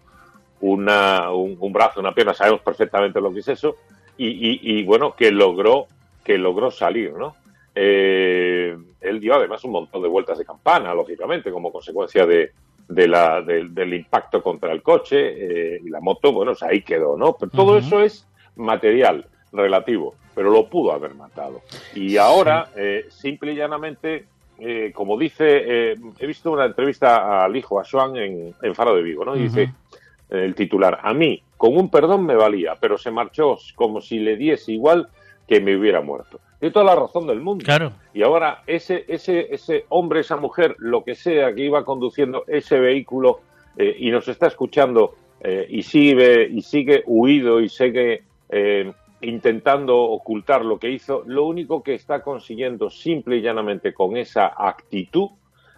una, 0.61 1.33
un, 1.33 1.57
un 1.59 1.73
brazo, 1.73 1.99
una 1.99 2.15
pierna, 2.15 2.33
sabemos 2.33 2.61
perfectamente 2.61 3.21
lo 3.21 3.33
que 3.33 3.41
es 3.41 3.49
eso. 3.49 3.75
Y, 4.17 4.29
y- 4.29 4.61
y, 4.63 4.85
bueno, 4.85 5.17
que 5.17 5.33
logró, 5.33 5.87
que 6.25 6.39
logró 6.39 6.71
salir, 6.71 7.13
¿no? 7.13 7.35
Eh, 7.75 8.77
él 9.01 9.21
dio 9.21 9.35
además 9.35 9.63
un 9.65 9.73
montón 9.73 10.01
de 10.01 10.09
vueltas 10.09 10.39
de 10.39 10.45
campana, 10.45 10.95
lógicamente, 10.95 11.51
como 11.51 11.71
consecuencia 11.73 12.25
de, 12.25 12.53
de 12.89 13.09
la, 13.09 13.43
del- 13.43 13.75
del 13.75 13.95
impacto 13.95 14.43
contra 14.43 14.73
el 14.73 14.83
coche 14.83 15.19
eh, 15.75 15.81
y 15.85 15.89
la 15.91 16.01
moto, 16.01 16.33
bueno, 16.33 16.53
pues 16.53 16.63
ahí 16.63 16.83
quedó, 16.83 17.17
¿no? 17.17 17.37
Pero 17.39 17.51
todo 17.51 17.79
eso 17.79 18.01
es 18.01 18.27
material, 18.57 19.27
relativo, 19.53 20.15
pero 20.35 20.51
lo 20.51 20.67
pudo 20.69 20.93
haber 20.93 21.15
matado. 21.15 21.63
Y 21.95 22.17
ahora, 22.17 22.69
eh, 22.77 23.07
simple 23.11 23.53
y 23.53 23.57
llanamente, 23.57 24.27
eh, 24.59 24.93
como 24.95 25.19
dice, 25.19 25.45
eh, 25.93 25.97
he 26.19 26.27
visto 26.27 26.51
una 26.53 26.65
entrevista 26.67 27.45
al 27.45 27.57
hijo, 27.57 27.79
a 27.81 27.85
Swan, 27.85 28.17
en, 28.17 28.55
en 28.63 28.75
Faro 28.75 28.95
de 28.95 29.03
Vigo, 29.03 29.25
¿no? 29.25 29.37
Y 29.37 29.41
dice 29.45 29.73
el 30.31 30.55
titular, 30.55 30.99
a 31.03 31.13
mí, 31.15 31.41
con 31.57 31.77
un 31.77 31.89
perdón 31.91 32.25
me 32.27 32.35
valía, 32.35 32.77
pero 32.81 32.99
se 32.99 33.11
marchó 33.11 33.57
como 33.77 34.01
si 34.01 34.19
le 34.19 34.37
diese 34.37 34.73
igual 34.73 35.09
que 35.47 35.61
me 35.61 35.77
hubiera 35.77 36.01
muerto. 36.01 36.41
Tiene 36.59 36.73
toda 36.73 36.87
la 36.87 36.95
razón 36.97 37.27
del 37.27 37.41
mundo. 37.41 37.65
Claro. 37.65 37.93
Y 38.15 38.23
ahora 38.23 38.63
ese, 38.67 39.05
ese, 39.09 39.55
ese 39.55 39.85
hombre, 39.89 40.21
esa 40.21 40.37
mujer, 40.37 40.75
lo 40.79 41.05
que 41.05 41.15
sea 41.15 41.55
que 41.55 41.63
iba 41.63 41.85
conduciendo 41.85 42.45
ese 42.47 42.81
vehículo 42.81 43.41
eh, 43.77 43.95
y 43.99 44.11
nos 44.11 44.27
está 44.29 44.47
escuchando 44.47 45.15
eh, 45.41 45.67
y 45.69 45.83
sigue 45.83 46.49
y 46.49 46.63
sigue 46.63 47.03
huido 47.07 47.61
y 47.61 47.69
sigue 47.69 48.23
eh, 48.49 48.91
intentando 49.21 49.99
ocultar 49.99 50.65
lo 50.65 50.79
que 50.79 50.91
hizo, 50.91 51.23
lo 51.27 51.45
único 51.45 51.83
que 51.83 51.95
está 51.95 52.23
consiguiendo 52.23 52.89
simple 52.91 53.37
y 53.37 53.43
llanamente 53.43 53.93
con 53.93 54.17
esa 54.17 54.53
actitud 54.57 55.31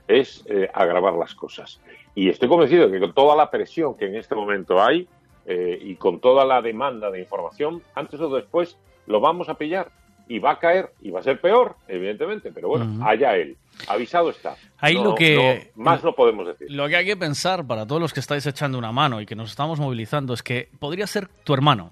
es 0.07 0.45
agravar 0.73 1.15
las 1.15 1.35
cosas. 1.35 1.83
Y 2.15 2.31
estoy 2.31 2.49
convencido 2.49 2.91
que 2.91 2.99
con 2.99 3.13
toda 3.13 3.37
la 3.37 3.51
presión 3.51 3.95
que 3.95 4.07
en 4.07 4.17
este 4.17 4.35
momento 4.35 4.83
hay 4.83 5.07
y 5.47 5.95
con 5.97 6.19
toda 6.19 6.47
la 6.47 6.63
demanda 6.63 7.11
de 7.11 7.21
información, 7.21 7.83
antes 7.95 8.19
o 8.19 8.35
después 8.35 8.79
lo 9.09 9.21
vamos 9.21 9.49
a 9.49 9.55
pillar 9.55 9.91
y 10.29 10.39
va 10.39 10.53
a 10.53 10.59
caer 10.59 10.93
y 11.01 11.11
va 11.11 11.21
a 11.21 11.23
ser 11.23 11.41
peor, 11.41 11.77
evidentemente, 11.89 12.53
pero 12.53 12.69
bueno, 12.69 13.05
allá 13.07 13.35
él. 13.37 13.57
Avisado 13.89 14.29
está. 14.31 14.57
Ahí 14.79 14.95
No- 14.97 15.05
lo 15.05 15.15
que- 15.15 15.71
no- 15.75 15.83
más 15.85 16.05
no 16.05 16.13
podemos 16.13 16.47
decir. 16.47 16.71
Lo 16.71 16.87
que 16.89 16.97
hay 16.97 17.07
que 17.07 17.17
pensar 17.17 17.67
para 17.67 17.87
todos 17.87 18.01
los 18.01 18.13
que 18.13 18.21
estáis 18.21 18.45
echando 18.47 18.77
una 18.77 18.93
mano 18.93 19.21
y 19.21 19.27
que 19.27 19.35
nos 19.35 19.51
estamos 19.51 19.81
movilizando 19.81 20.35
es 20.35 20.43
que 20.43 20.69
podría 20.79 21.07
ser 21.07 21.29
tu 21.45 21.55
hermano, 21.55 21.91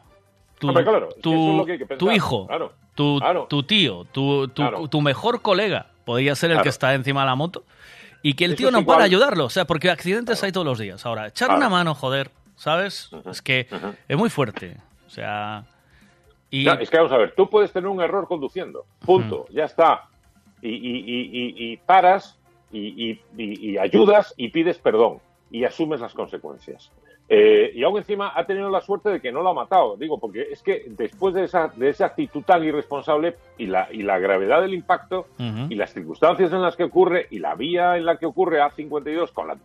tu, 0.59 0.69
Hombre, 0.69 0.85
claro, 0.85 1.09
tu, 1.23 1.33
eso 1.33 1.51
es 1.53 1.57
lo 1.57 1.65
que 1.67 1.73
hay 1.73 1.79
que 1.79 1.87
pensar, 1.87 1.99
tu 1.99 2.13
hijo, 2.13 2.47
claro, 2.47 2.73
tu, 2.95 3.19
claro. 3.21 3.47
tu 3.49 3.63
tío, 3.63 4.05
tu, 4.05 4.49
tu, 4.49 5.01
mejor 5.01 5.41
colega 5.43 5.87
podría 6.05 6.35
ser 6.35 6.51
el 6.51 6.61
que 6.61 6.69
está 6.69 6.93
encima 6.95 7.21
de 7.23 7.27
la 7.27 7.35
moto 7.37 7.65
y 8.23 8.35
que 8.35 8.45
el 8.45 8.53
Eso 8.53 8.59
tío 8.59 8.71
no 8.71 8.85
para 8.85 9.05
ayudarlo. 9.05 9.45
O 9.47 9.51
sea, 9.51 9.65
porque 9.67 9.89
accidentes 9.91 10.43
hay 10.43 10.53
todos 10.53 10.67
los 10.67 10.79
días. 10.79 11.07
Ahora, 11.07 11.29
echar 11.29 11.55
una 11.55 11.69
mano, 11.69 11.95
joder, 11.95 12.31
¿sabes? 12.57 13.11
Es 13.31 13.41
que 13.41 13.67
es 14.09 14.17
muy 14.17 14.29
fuerte. 14.29 14.77
O 15.07 15.11
sea... 15.11 15.65
Y, 16.57 16.69
es 16.69 16.91
que 16.91 16.97
vamos 16.97 17.13
a 17.13 17.19
ver, 17.19 17.35
tú 17.37 17.51
puedes 17.51 17.73
tener 17.73 17.89
un 17.89 18.01
error 18.01 18.27
conduciendo, 18.27 18.87
punto, 19.05 19.47
ya 19.51 19.65
está. 19.65 20.09
Y, 20.63 21.77
paras 21.79 22.39
y, 22.73 23.77
ayudas 23.79 24.35
y 24.37 24.49
pides 24.49 24.79
perdón 24.79 25.19
y 25.51 25.65
asumes 25.65 26.01
las 26.01 26.15
consecuencias. 26.15 26.91
Eh, 27.29 27.73
y 27.75 27.83
aún 27.83 27.99
encima 27.99 28.33
ha 28.37 28.47
tenido 28.47 28.71
la 28.71 28.81
suerte 28.81 29.09
de 29.09 29.21
que 29.21 29.33
no 29.33 29.43
lo 29.43 29.51
ha 29.51 29.55
matado, 29.55 29.97
digo, 29.97 30.19
porque 30.19 30.47
es 30.53 30.63
que 30.63 30.85
después 30.87 31.35
de 31.35 31.45
esa, 31.45 31.69
de 31.75 31.89
esa 31.89 32.07
actitud 32.07 32.43
tan 32.43 32.63
irresponsable 32.63 33.35
y 33.59 33.67
la, 33.67 33.89
y 33.91 34.03
la 34.03 34.21
gravedad 34.21 34.63
del 34.63 34.75
impacto 34.75 35.27
y 35.39 35.75
las 35.75 35.93
circunstancias 35.93 36.53
en 36.53 36.63
las 36.63 36.77
que 36.77 36.85
ocurre 36.85 37.27
y 37.31 37.41
la 37.41 37.57
vía 37.57 37.97
en 37.97 38.07
la 38.07 38.17
que 38.17 38.27
ocurre 38.27 38.63
A52 38.63 39.33
con 39.33 39.49
la 39.49 39.57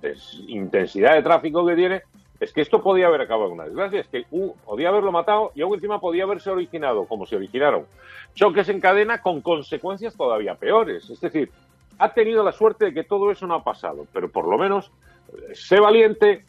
intensidad 0.48 1.14
de 1.14 1.22
tráfico 1.22 1.66
que 1.66 1.76
tiene, 1.76 2.02
es 2.42 2.52
que 2.52 2.62
esto 2.62 2.82
podía 2.82 3.06
haber 3.06 3.22
acabado 3.22 3.50
en 3.50 3.54
una 3.54 3.66
desgracia, 3.66 4.02
es 4.02 4.08
que 4.08 4.26
uh, 4.32 4.54
podía 4.66 4.90
haberlo 4.90 5.12
matado 5.12 5.52
y 5.54 5.62
aún 5.62 5.76
encima 5.76 6.02
podía 6.02 6.24
haberse 6.24 6.50
originado, 6.50 7.06
como 7.06 7.28
se 7.28 7.36
originaron, 7.36 7.86
choques 8.34 8.68
en 8.68 8.82
cadena 8.82 9.22
con 9.22 9.42
consecuencias 9.42 10.18
todavía 10.18 10.56
peores. 10.56 11.08
Es 11.08 11.22
decir, 11.22 11.52
ha 12.00 12.14
tenido 12.16 12.44
la 12.44 12.52
suerte 12.52 12.86
de 12.86 12.94
que 12.96 13.04
todo 13.04 13.32
eso 13.32 13.46
no 13.46 13.54
ha 13.54 13.64
pasado, 13.64 14.08
pero 14.12 14.30
por 14.32 14.48
lo 14.48 14.58
menos 14.58 14.92
eh, 15.30 15.54
sé 15.54 15.80
valiente, 15.80 16.44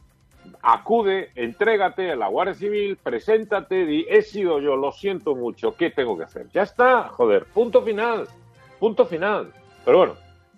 acude, 0.63 1.31
entrégate 1.35 2.11
a 2.11 2.17
la 2.17 2.29
Guardia 2.29 2.55
Civil, 2.55 2.97
preséntate, 2.97 3.85
di, 3.85 4.07
he 4.09 4.23
sido 4.23 4.61
yo, 4.61 4.77
lo 4.77 4.93
siento 4.93 5.35
mucho, 5.35 5.77
¿qué 5.77 5.91
tengo 5.91 6.17
que 6.17 6.25
hacer? 6.25 6.47
Ya 6.55 6.63
está, 6.63 7.11
joder, 7.11 7.45
punto 7.45 7.83
final, 7.83 8.27
punto 8.81 9.05
final. 9.05 9.53
Pero 9.85 9.99
bueno, 9.99 10.15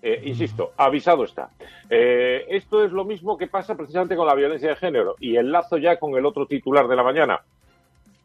eh, 0.07 0.21
insisto, 0.27 0.73
avisado 0.77 1.25
está. 1.25 1.49
Eh, 1.89 2.45
esto 2.51 2.85
es 2.85 2.93
lo 2.93 3.07
mismo 3.07 3.39
que 3.39 3.47
pasa 3.47 3.75
precisamente 3.75 4.17
con 4.17 4.27
la 4.27 4.35
violencia 4.35 4.69
de 4.69 4.77
género 4.77 5.17
y 5.19 5.37
enlazo 5.37 5.79
ya 5.79 5.99
con 5.99 6.15
el 6.15 6.27
otro 6.27 6.45
titular 6.45 6.87
de 6.89 6.97
la 6.97 7.03
mañana. 7.03 7.41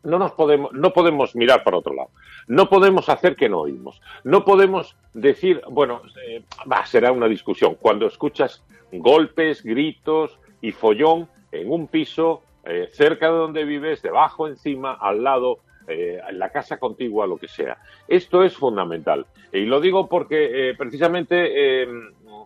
No 0.04 0.20
nos 0.20 0.34
podemos, 0.34 0.74
no 0.74 0.92
podemos 0.92 1.38
mirar 1.38 1.64
para 1.64 1.78
otro 1.78 1.94
lado. 1.94 2.10
No 2.48 2.68
podemos 2.68 3.08
hacer 3.08 3.38
que 3.38 3.48
no 3.48 3.62
oímos. 3.62 4.02
No 4.26 4.44
podemos 4.44 4.98
decir, 5.14 5.62
bueno, 5.70 6.02
eh, 6.28 6.44
será 6.84 7.14
una 7.14 7.30
discusión. 7.30 7.76
Cuando 7.80 8.08
escuchas 8.08 8.62
golpes, 8.92 9.64
gritos 9.64 10.38
y 10.60 10.74
follón 10.74 11.30
en 11.54 11.72
un 11.72 11.88
piso, 11.88 12.42
eh, 12.66 12.90
cerca 12.92 13.28
de 13.28 13.38
donde 13.38 13.64
vives, 13.64 14.02
debajo, 14.02 14.50
encima, 14.50 14.98
al 15.00 15.24
lado, 15.24 15.60
eh, 15.90 16.22
la 16.32 16.50
casa 16.50 16.78
contigua, 16.78 17.28
lo 17.28 17.38
que 17.38 17.48
sea. 17.48 17.78
Esto 18.08 18.44
es 18.44 18.56
fundamental. 18.56 19.26
Y 19.52 19.66
lo 19.66 19.82
digo 19.82 20.08
porque 20.08 20.70
eh, 20.70 20.76
precisamente 20.76 21.82
eh, 21.84 21.88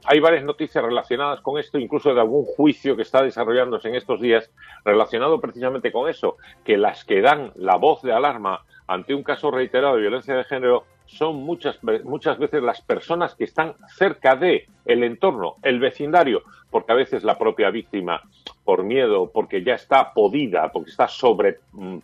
hay 0.05 0.19
varias 0.19 0.43
noticias 0.43 0.83
relacionadas 0.83 1.41
con 1.41 1.59
esto, 1.59 1.77
incluso 1.77 2.13
de 2.13 2.22
algún 2.22 2.45
juicio 2.45 2.95
que 2.95 3.01
está 3.01 3.22
desarrollándose 3.22 3.89
en 3.89 3.95
estos 3.95 4.22
días 4.22 4.51
relacionado 4.85 5.39
precisamente 5.39 5.91
con 5.91 6.09
eso, 6.09 6.38
que 6.63 6.77
las 6.77 7.03
que 7.05 7.22
dan 7.22 7.51
la 7.55 7.75
voz 7.75 8.01
de 8.01 8.13
alarma 8.13 8.65
ante 8.88 9.13
un 9.13 9.23
caso 9.23 9.51
reiterado 9.51 9.95
de 9.95 10.01
violencia 10.01 10.35
de 10.35 10.43
género 10.43 10.85
son 11.05 11.35
muchas, 11.35 11.80
muchas 12.03 12.38
veces 12.38 12.63
las 12.63 12.81
personas 12.81 13.35
que 13.35 13.43
están 13.43 13.75
cerca 13.88 14.35
de 14.35 14.67
el 14.85 15.03
entorno, 15.03 15.55
el 15.61 15.80
vecindario, 15.80 16.43
porque 16.69 16.91
a 16.91 16.95
veces 16.95 17.23
la 17.23 17.38
propia 17.38 17.69
víctima, 17.69 18.22
por 18.64 18.83
miedo, 18.83 19.30
porque 19.32 19.64
ya 19.64 19.75
está 19.75 20.14
podida, 20.14 20.72
porque 20.72 20.92
está 20.92 21.08
sobre 21.08 21.59
mm, 21.72 21.98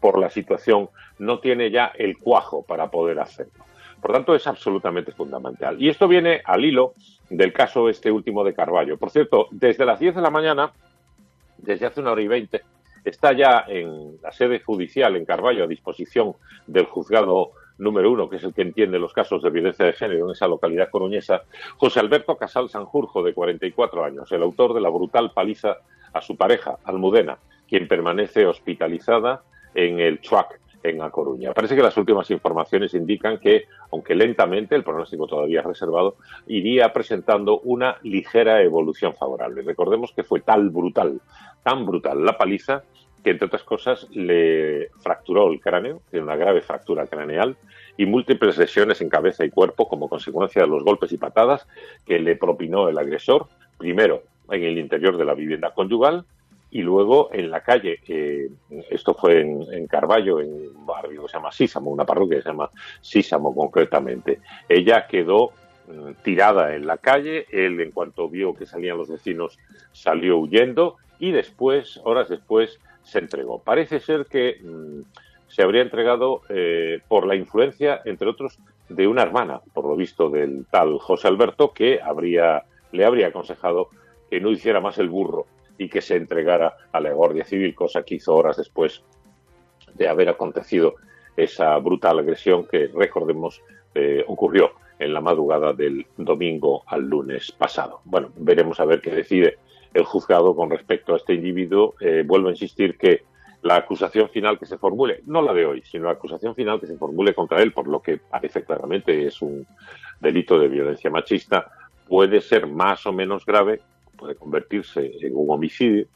por 0.00 0.18
la 0.18 0.30
situación, 0.30 0.90
no 1.18 1.40
tiene 1.40 1.70
ya 1.70 1.92
el 1.96 2.18
cuajo 2.18 2.62
para 2.62 2.90
poder 2.90 3.18
hacerlo. 3.18 3.64
Por 4.00 4.12
tanto, 4.12 4.34
es 4.34 4.46
absolutamente 4.46 5.12
fundamental. 5.12 5.80
Y 5.82 5.88
esto 5.88 6.06
viene 6.06 6.40
al 6.44 6.64
hilo 6.64 6.94
del 7.30 7.52
caso 7.52 7.88
este 7.88 8.12
último 8.12 8.44
de 8.44 8.54
Carballo. 8.54 8.96
Por 8.96 9.10
cierto, 9.10 9.48
desde 9.50 9.84
las 9.84 9.98
10 9.98 10.16
de 10.16 10.22
la 10.22 10.30
mañana, 10.30 10.72
desde 11.56 11.86
hace 11.86 12.00
una 12.00 12.12
hora 12.12 12.22
y 12.22 12.28
veinte, 12.28 12.62
está 13.04 13.32
ya 13.32 13.64
en 13.66 14.18
la 14.22 14.30
sede 14.30 14.60
judicial 14.60 15.16
en 15.16 15.24
Carballo 15.24 15.64
a 15.64 15.66
disposición 15.66 16.34
del 16.66 16.84
juzgado 16.86 17.52
número 17.78 18.10
uno, 18.10 18.28
que 18.28 18.36
es 18.36 18.44
el 18.44 18.52
que 18.52 18.62
entiende 18.62 18.98
los 18.98 19.12
casos 19.12 19.42
de 19.42 19.50
violencia 19.50 19.86
de 19.86 19.92
género 19.92 20.26
en 20.26 20.32
esa 20.32 20.46
localidad 20.46 20.90
coruñesa, 20.90 21.42
José 21.76 22.00
Alberto 22.00 22.36
Casal 22.36 22.68
Sanjurjo, 22.68 23.22
de 23.22 23.34
44 23.34 24.04
años, 24.04 24.30
el 24.32 24.42
autor 24.42 24.74
de 24.74 24.80
la 24.80 24.90
brutal 24.90 25.32
paliza 25.32 25.78
a 26.12 26.20
su 26.20 26.36
pareja, 26.36 26.78
Almudena, 26.84 27.38
quien 27.68 27.88
permanece 27.88 28.46
hospitalizada 28.46 29.42
en 29.74 30.00
el 30.00 30.20
Chuac, 30.20 30.60
en 30.82 31.02
A 31.02 31.10
Coruña. 31.10 31.52
Parece 31.52 31.76
que 31.76 31.82
las 31.82 31.96
últimas 31.96 32.30
informaciones 32.30 32.94
indican 32.94 33.38
que, 33.38 33.64
aunque 33.92 34.14
lentamente, 34.14 34.74
el 34.74 34.84
pronóstico 34.84 35.26
todavía 35.26 35.60
es 35.60 35.66
reservado, 35.66 36.16
iría 36.46 36.92
presentando 36.92 37.60
una 37.60 37.98
ligera 38.02 38.62
evolución 38.62 39.14
favorable. 39.14 39.62
Recordemos 39.62 40.12
que 40.12 40.24
fue 40.24 40.40
tal 40.40 40.70
brutal, 40.70 41.20
tan 41.62 41.84
brutal 41.84 42.24
la 42.24 42.38
paliza, 42.38 42.84
que 43.22 43.30
entre 43.30 43.46
otras 43.46 43.62
cosas 43.62 44.06
le 44.10 44.90
fracturó 45.00 45.50
el 45.50 45.60
cráneo, 45.60 46.00
tiene 46.10 46.24
una 46.24 46.36
grave 46.36 46.62
fractura 46.62 47.06
craneal, 47.06 47.56
y 47.96 48.06
múltiples 48.06 48.56
lesiones 48.56 49.00
en 49.00 49.08
cabeza 49.08 49.44
y 49.44 49.50
cuerpo 49.50 49.88
como 49.88 50.08
consecuencia 50.08 50.62
de 50.62 50.68
los 50.68 50.84
golpes 50.84 51.12
y 51.12 51.18
patadas 51.18 51.66
que 52.06 52.18
le 52.20 52.36
propinó 52.36 52.88
el 52.88 52.96
agresor, 52.96 53.48
primero 53.76 54.22
en 54.50 54.62
el 54.62 54.78
interior 54.78 55.16
de 55.16 55.24
la 55.24 55.34
vivienda 55.34 55.74
conyugal 55.74 56.24
y 56.70 56.82
luego 56.82 57.30
en 57.32 57.50
la 57.50 57.62
calle. 57.62 58.00
eh, 58.08 58.48
esto 58.90 59.14
fue 59.14 59.40
en, 59.40 59.62
en 59.72 59.86
Carballo, 59.86 60.40
en 60.40 60.48
un 60.48 60.86
barrio 60.86 61.22
que 61.22 61.28
se 61.28 61.38
llama 61.38 61.52
Sísamo, 61.52 61.90
una 61.90 62.04
parroquia 62.04 62.38
que 62.38 62.42
se 62.42 62.48
llama 62.50 62.70
Sísamo 63.00 63.54
concretamente. 63.54 64.40
Ella 64.68 65.06
quedó 65.06 65.52
mm, 65.88 66.22
tirada 66.22 66.74
en 66.74 66.86
la 66.86 66.98
calle, 66.98 67.46
él 67.50 67.80
en 67.80 67.90
cuanto 67.90 68.28
vio 68.28 68.54
que 68.54 68.66
salían 68.66 68.98
los 68.98 69.08
vecinos 69.08 69.58
salió 69.92 70.38
huyendo 70.38 70.96
y 71.18 71.32
después, 71.32 72.00
horas 72.04 72.28
después, 72.28 72.78
se 73.08 73.18
entregó. 73.18 73.60
Parece 73.62 74.00
ser 74.00 74.26
que 74.26 74.58
mm, 74.62 75.00
se 75.48 75.62
habría 75.62 75.82
entregado 75.82 76.42
eh, 76.48 77.00
por 77.08 77.26
la 77.26 77.34
influencia, 77.34 78.02
entre 78.04 78.28
otros, 78.28 78.58
de 78.88 79.06
una 79.06 79.22
hermana, 79.22 79.60
por 79.72 79.86
lo 79.86 79.96
visto, 79.96 80.30
del 80.30 80.66
tal 80.70 80.98
José 80.98 81.28
Alberto, 81.28 81.72
que 81.72 82.00
habría, 82.00 82.64
le 82.92 83.04
habría 83.04 83.28
aconsejado 83.28 83.88
que 84.30 84.40
no 84.40 84.50
hiciera 84.50 84.80
más 84.80 84.98
el 84.98 85.08
burro 85.08 85.46
y 85.78 85.88
que 85.88 86.02
se 86.02 86.16
entregara 86.16 86.76
a 86.92 87.00
la 87.00 87.12
Guardia 87.12 87.44
Civil, 87.44 87.74
cosa 87.74 88.02
que 88.02 88.16
hizo 88.16 88.34
horas 88.34 88.56
después 88.56 89.02
de 89.94 90.08
haber 90.08 90.28
acontecido 90.28 90.96
esa 91.36 91.76
brutal 91.78 92.18
agresión 92.18 92.66
que, 92.66 92.88
recordemos, 92.88 93.62
eh, 93.94 94.24
ocurrió 94.26 94.72
en 94.98 95.14
la 95.14 95.20
madrugada 95.20 95.72
del 95.72 96.06
domingo 96.16 96.82
al 96.86 97.02
lunes 97.08 97.52
pasado. 97.52 98.00
Bueno, 98.04 98.30
veremos 98.36 98.80
a 98.80 98.84
ver 98.84 99.00
qué 99.00 99.12
decide 99.12 99.58
el 99.98 100.04
juzgado 100.04 100.54
con 100.54 100.70
respecto 100.70 101.14
a 101.14 101.16
este 101.16 101.34
individuo. 101.34 101.94
Eh, 102.00 102.22
vuelvo 102.26 102.48
a 102.48 102.52
insistir 102.52 102.96
que 102.96 103.22
la 103.62 103.76
acusación 103.76 104.28
final 104.28 104.58
que 104.58 104.66
se 104.66 104.78
formule, 104.78 105.22
no 105.26 105.42
la 105.42 105.52
de 105.52 105.66
hoy, 105.66 105.82
sino 105.82 106.04
la 106.04 106.12
acusación 106.12 106.54
final 106.54 106.80
que 106.80 106.86
se 106.86 106.96
formule 106.96 107.34
contra 107.34 107.60
él, 107.60 107.72
por 107.72 107.88
lo 107.88 108.00
que 108.00 108.18
parece 108.18 108.62
claramente 108.64 109.26
es 109.26 109.42
un 109.42 109.66
delito 110.20 110.58
de 110.58 110.68
violencia 110.68 111.10
machista, 111.10 111.70
puede 112.08 112.40
ser 112.40 112.66
más 112.66 113.04
o 113.06 113.12
menos 113.12 113.44
grave, 113.44 113.80
puede 114.16 114.36
convertirse 114.36 115.12
en 115.20 115.32
un 115.34 115.50
homicidio, 115.50 116.06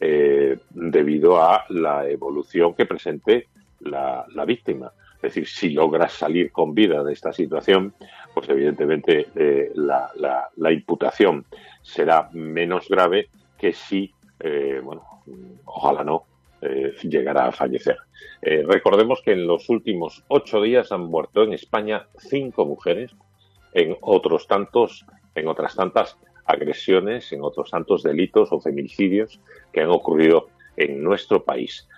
eh, 0.00 0.58
debido 0.70 1.42
a 1.42 1.64
la 1.68 2.08
evolución 2.08 2.74
que 2.74 2.86
presente 2.86 3.48
la, 3.80 4.24
la 4.32 4.44
víctima. 4.44 4.92
Es 5.18 5.34
decir, 5.34 5.48
si 5.48 5.70
logra 5.70 6.08
salir 6.08 6.52
con 6.52 6.74
vida 6.74 7.02
de 7.02 7.12
esta 7.12 7.32
situación, 7.32 7.92
pues 8.34 8.48
evidentemente 8.48 9.28
eh, 9.34 9.72
la, 9.74 10.72
imputación 10.72 11.44
será 11.82 12.30
menos 12.32 12.88
grave 12.88 13.28
que 13.58 13.72
si, 13.72 14.12
eh, 14.38 14.80
bueno, 14.82 15.02
ojalá 15.64 16.04
no, 16.04 16.24
eh, 16.60 16.92
llegará 17.02 17.46
a 17.46 17.52
fallecer. 17.52 17.96
Eh, 18.42 18.64
recordemos 18.66 19.22
que 19.22 19.32
en 19.32 19.46
los 19.46 19.68
últimos 19.68 20.24
ocho 20.26 20.60
días 20.60 20.90
han 20.90 21.02
muerto 21.02 21.44
en 21.44 21.52
España 21.52 22.08
cinco 22.18 22.64
mujeres, 22.64 23.12
en 23.74 23.96
otros 24.00 24.48
tantos, 24.48 25.06
en 25.36 25.46
otras 25.46 25.76
tantas 25.76 26.16
agresiones, 26.44 27.32
en 27.32 27.42
otros 27.42 27.70
tantos 27.70 28.02
delitos 28.02 28.48
o 28.50 28.60
feminicidios 28.60 29.40
que 29.72 29.82
han 29.82 29.90
ocurrido 29.90 30.48
en 30.76 31.02
nuestro 31.02 31.44
país. 31.44 31.88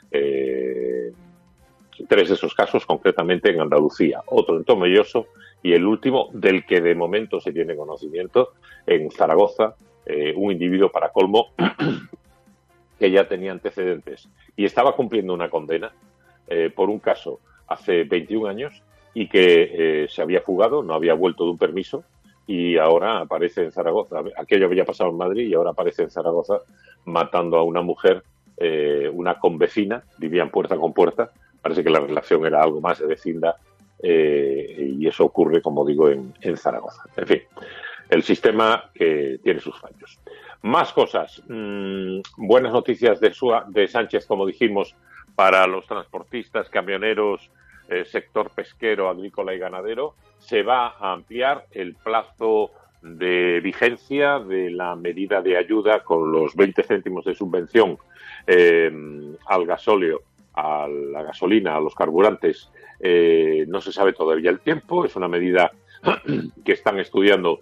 Tres 2.08 2.28
de 2.28 2.34
esos 2.34 2.54
casos 2.54 2.86
concretamente 2.86 3.50
en 3.50 3.60
Andalucía, 3.60 4.22
otro 4.26 4.56
en 4.56 4.64
Tomelloso 4.64 5.26
y 5.62 5.72
el 5.72 5.86
último 5.86 6.28
del 6.32 6.64
que 6.64 6.80
de 6.80 6.94
momento 6.94 7.40
se 7.40 7.52
tiene 7.52 7.76
conocimiento 7.76 8.52
en 8.86 9.10
Zaragoza, 9.10 9.74
eh, 10.06 10.32
un 10.36 10.52
individuo 10.52 10.90
para 10.90 11.10
colmo 11.10 11.48
que 12.98 13.10
ya 13.10 13.28
tenía 13.28 13.52
antecedentes 13.52 14.28
y 14.56 14.64
estaba 14.64 14.94
cumpliendo 14.94 15.34
una 15.34 15.50
condena 15.50 15.92
eh, 16.46 16.70
por 16.74 16.90
un 16.90 16.98
caso 16.98 17.40
hace 17.68 18.04
21 18.04 18.48
años 18.48 18.82
y 19.14 19.28
que 19.28 20.04
eh, 20.04 20.08
se 20.08 20.22
había 20.22 20.40
fugado, 20.40 20.82
no 20.82 20.94
había 20.94 21.14
vuelto 21.14 21.44
de 21.44 21.50
un 21.50 21.58
permiso 21.58 22.04
y 22.46 22.76
ahora 22.78 23.20
aparece 23.20 23.62
en 23.62 23.72
Zaragoza. 23.72 24.16
Aquello 24.36 24.66
había 24.66 24.84
pasado 24.84 25.10
en 25.10 25.16
Madrid 25.16 25.48
y 25.48 25.54
ahora 25.54 25.70
aparece 25.70 26.02
en 26.02 26.10
Zaragoza 26.10 26.58
matando 27.04 27.56
a 27.56 27.62
una 27.62 27.80
mujer, 27.80 28.24
eh, 28.56 29.08
una 29.12 29.38
convecina, 29.38 30.02
vivían 30.18 30.50
puerta 30.50 30.76
con 30.76 30.92
puerta. 30.92 31.30
Parece 31.62 31.82
que 31.84 31.90
la 31.90 32.00
relación 32.00 32.44
era 32.46 32.62
algo 32.62 32.80
más 32.80 32.98
de 32.98 33.06
vecindad 33.06 33.54
eh, 34.02 34.94
y 34.98 35.06
eso 35.06 35.24
ocurre, 35.24 35.60
como 35.60 35.84
digo, 35.84 36.08
en, 36.08 36.32
en 36.40 36.56
Zaragoza. 36.56 37.02
En 37.16 37.26
fin, 37.26 37.42
el 38.08 38.22
sistema 38.22 38.90
que 38.94 39.38
tiene 39.42 39.60
sus 39.60 39.78
fallos. 39.78 40.18
Más 40.62 40.92
cosas. 40.92 41.42
Mm, 41.48 42.20
buenas 42.36 42.72
noticias 42.72 43.20
de, 43.20 43.32
Sua- 43.32 43.64
de 43.68 43.88
Sánchez, 43.88 44.26
como 44.26 44.46
dijimos, 44.46 44.94
para 45.34 45.66
los 45.66 45.86
transportistas, 45.86 46.68
camioneros, 46.68 47.50
eh, 47.88 48.04
sector 48.04 48.50
pesquero, 48.50 49.08
agrícola 49.08 49.54
y 49.54 49.58
ganadero. 49.58 50.14
Se 50.38 50.62
va 50.62 50.88
a 50.98 51.12
ampliar 51.12 51.66
el 51.72 51.94
plazo 51.94 52.70
de 53.02 53.60
vigencia 53.60 54.38
de 54.38 54.70
la 54.70 54.94
medida 54.96 55.40
de 55.40 55.56
ayuda 55.56 56.00
con 56.04 56.30
los 56.32 56.54
20 56.54 56.82
céntimos 56.82 57.24
de 57.24 57.34
subvención 57.34 57.96
eh, 58.46 58.90
al 59.46 59.64
gasóleo, 59.66 60.20
a 60.60 60.88
la 60.88 61.22
gasolina, 61.22 61.76
a 61.76 61.80
los 61.80 61.94
carburantes. 61.94 62.70
Eh, 62.98 63.64
no 63.68 63.80
se 63.80 63.92
sabe 63.92 64.12
todavía 64.12 64.50
el 64.50 64.60
tiempo, 64.60 65.04
es 65.04 65.16
una 65.16 65.28
medida 65.28 65.72
que 66.64 66.72
están 66.72 66.98
estudiando 66.98 67.60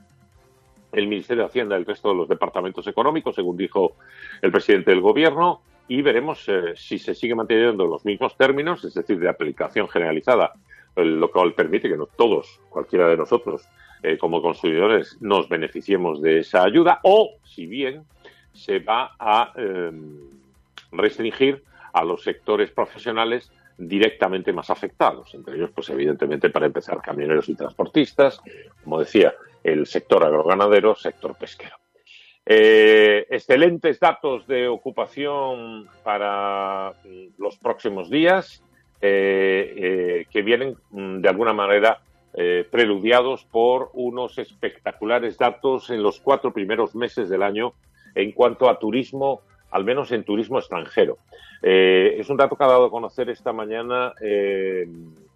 el 0.93 1.07
Ministerio 1.07 1.44
de 1.44 1.49
Hacienda 1.49 1.77
y 1.77 1.81
el 1.81 1.86
resto 1.86 2.09
de 2.09 2.15
los 2.15 2.28
departamentos 2.28 2.86
económicos, 2.86 3.35
según 3.35 3.57
dijo 3.57 3.97
el 4.43 4.51
presidente 4.51 4.91
del 4.91 5.01
Gobierno, 5.01 5.60
y 5.86 6.02
veremos 6.02 6.44
eh, 6.49 6.75
si 6.77 6.99
se 6.99 7.15
sigue 7.15 7.35
manteniendo 7.35 7.86
los 7.86 8.05
mismos 8.05 8.36
términos, 8.36 8.85
es 8.85 8.94
decir, 8.94 9.18
de 9.18 9.28
aplicación 9.28 9.89
generalizada, 9.89 10.52
eh, 10.97 11.05
lo 11.05 11.31
cual 11.31 11.55
permite 11.55 11.89
que 11.89 11.97
no 11.97 12.07
todos, 12.07 12.60
cualquiera 12.68 13.09
de 13.09 13.17
nosotros, 13.17 13.68
como 14.20 14.41
consumidores, 14.41 15.18
nos 15.20 15.49
beneficiemos 15.49 16.23
de 16.23 16.39
esa 16.39 16.62
ayuda, 16.62 17.01
o 17.02 17.31
si 17.43 17.67
bien 17.67 18.05
se 18.59 18.81
va 18.81 19.15
a 19.18 19.52
eh, 19.57 19.93
restringir 20.93 21.62
a 21.99 22.05
los 22.05 22.23
sectores 22.23 22.70
profesionales 22.70 23.51
directamente 23.77 24.52
más 24.52 24.70
afectados, 24.70 25.35
entre 25.35 25.57
ellos, 25.57 25.70
pues 25.75 25.89
evidentemente, 25.91 26.51
para 26.51 26.67
empezar, 26.67 27.01
camioneros 27.01 27.49
y 27.49 27.55
transportistas, 27.55 28.41
como 28.83 29.01
decía, 29.01 29.35
el 29.62 29.86
sector 29.86 30.25
agroganadero, 30.25 30.94
sector 30.94 31.36
pesquero. 31.36 31.77
Eh, 32.47 33.27
excelentes 33.31 34.01
datos 34.01 34.47
de 34.47 34.68
ocupación 34.68 35.86
para 36.02 36.94
mm, 37.05 37.43
los 37.43 37.59
próximos 37.59 38.09
días, 38.09 38.62
eh, 39.01 39.75
eh, 39.77 40.27
que 40.31 40.43
vienen 40.43 40.77
mm, 40.91 41.20
de 41.20 41.28
alguna 41.28 41.52
manera 41.52 42.01
preludiados 42.70 43.44
por 43.47 43.91
unos 43.94 44.39
espectaculares 44.39 45.39
datos 45.39 45.91
en 45.91 46.05
los 46.05 46.20
cuatro 46.20 46.52
primeros 46.52 46.94
meses 46.94 47.28
del 47.28 47.43
año 47.43 47.73
en 48.15 48.31
cuanto 48.31 48.68
a 48.68 48.78
turismo, 48.78 49.41
al 49.71 49.85
menos 49.85 50.13
en 50.13 50.25
turismo 50.25 50.59
extranjero. 50.59 51.19
Eh, 51.63 52.17
es 52.19 52.29
un 52.31 52.37
dato 52.37 52.57
que 52.57 52.65
ha 52.65 52.69
dado 52.69 52.87
a 52.87 52.91
conocer 52.91 53.29
esta 53.31 53.53
mañana 53.53 54.13
eh, 54.21 54.87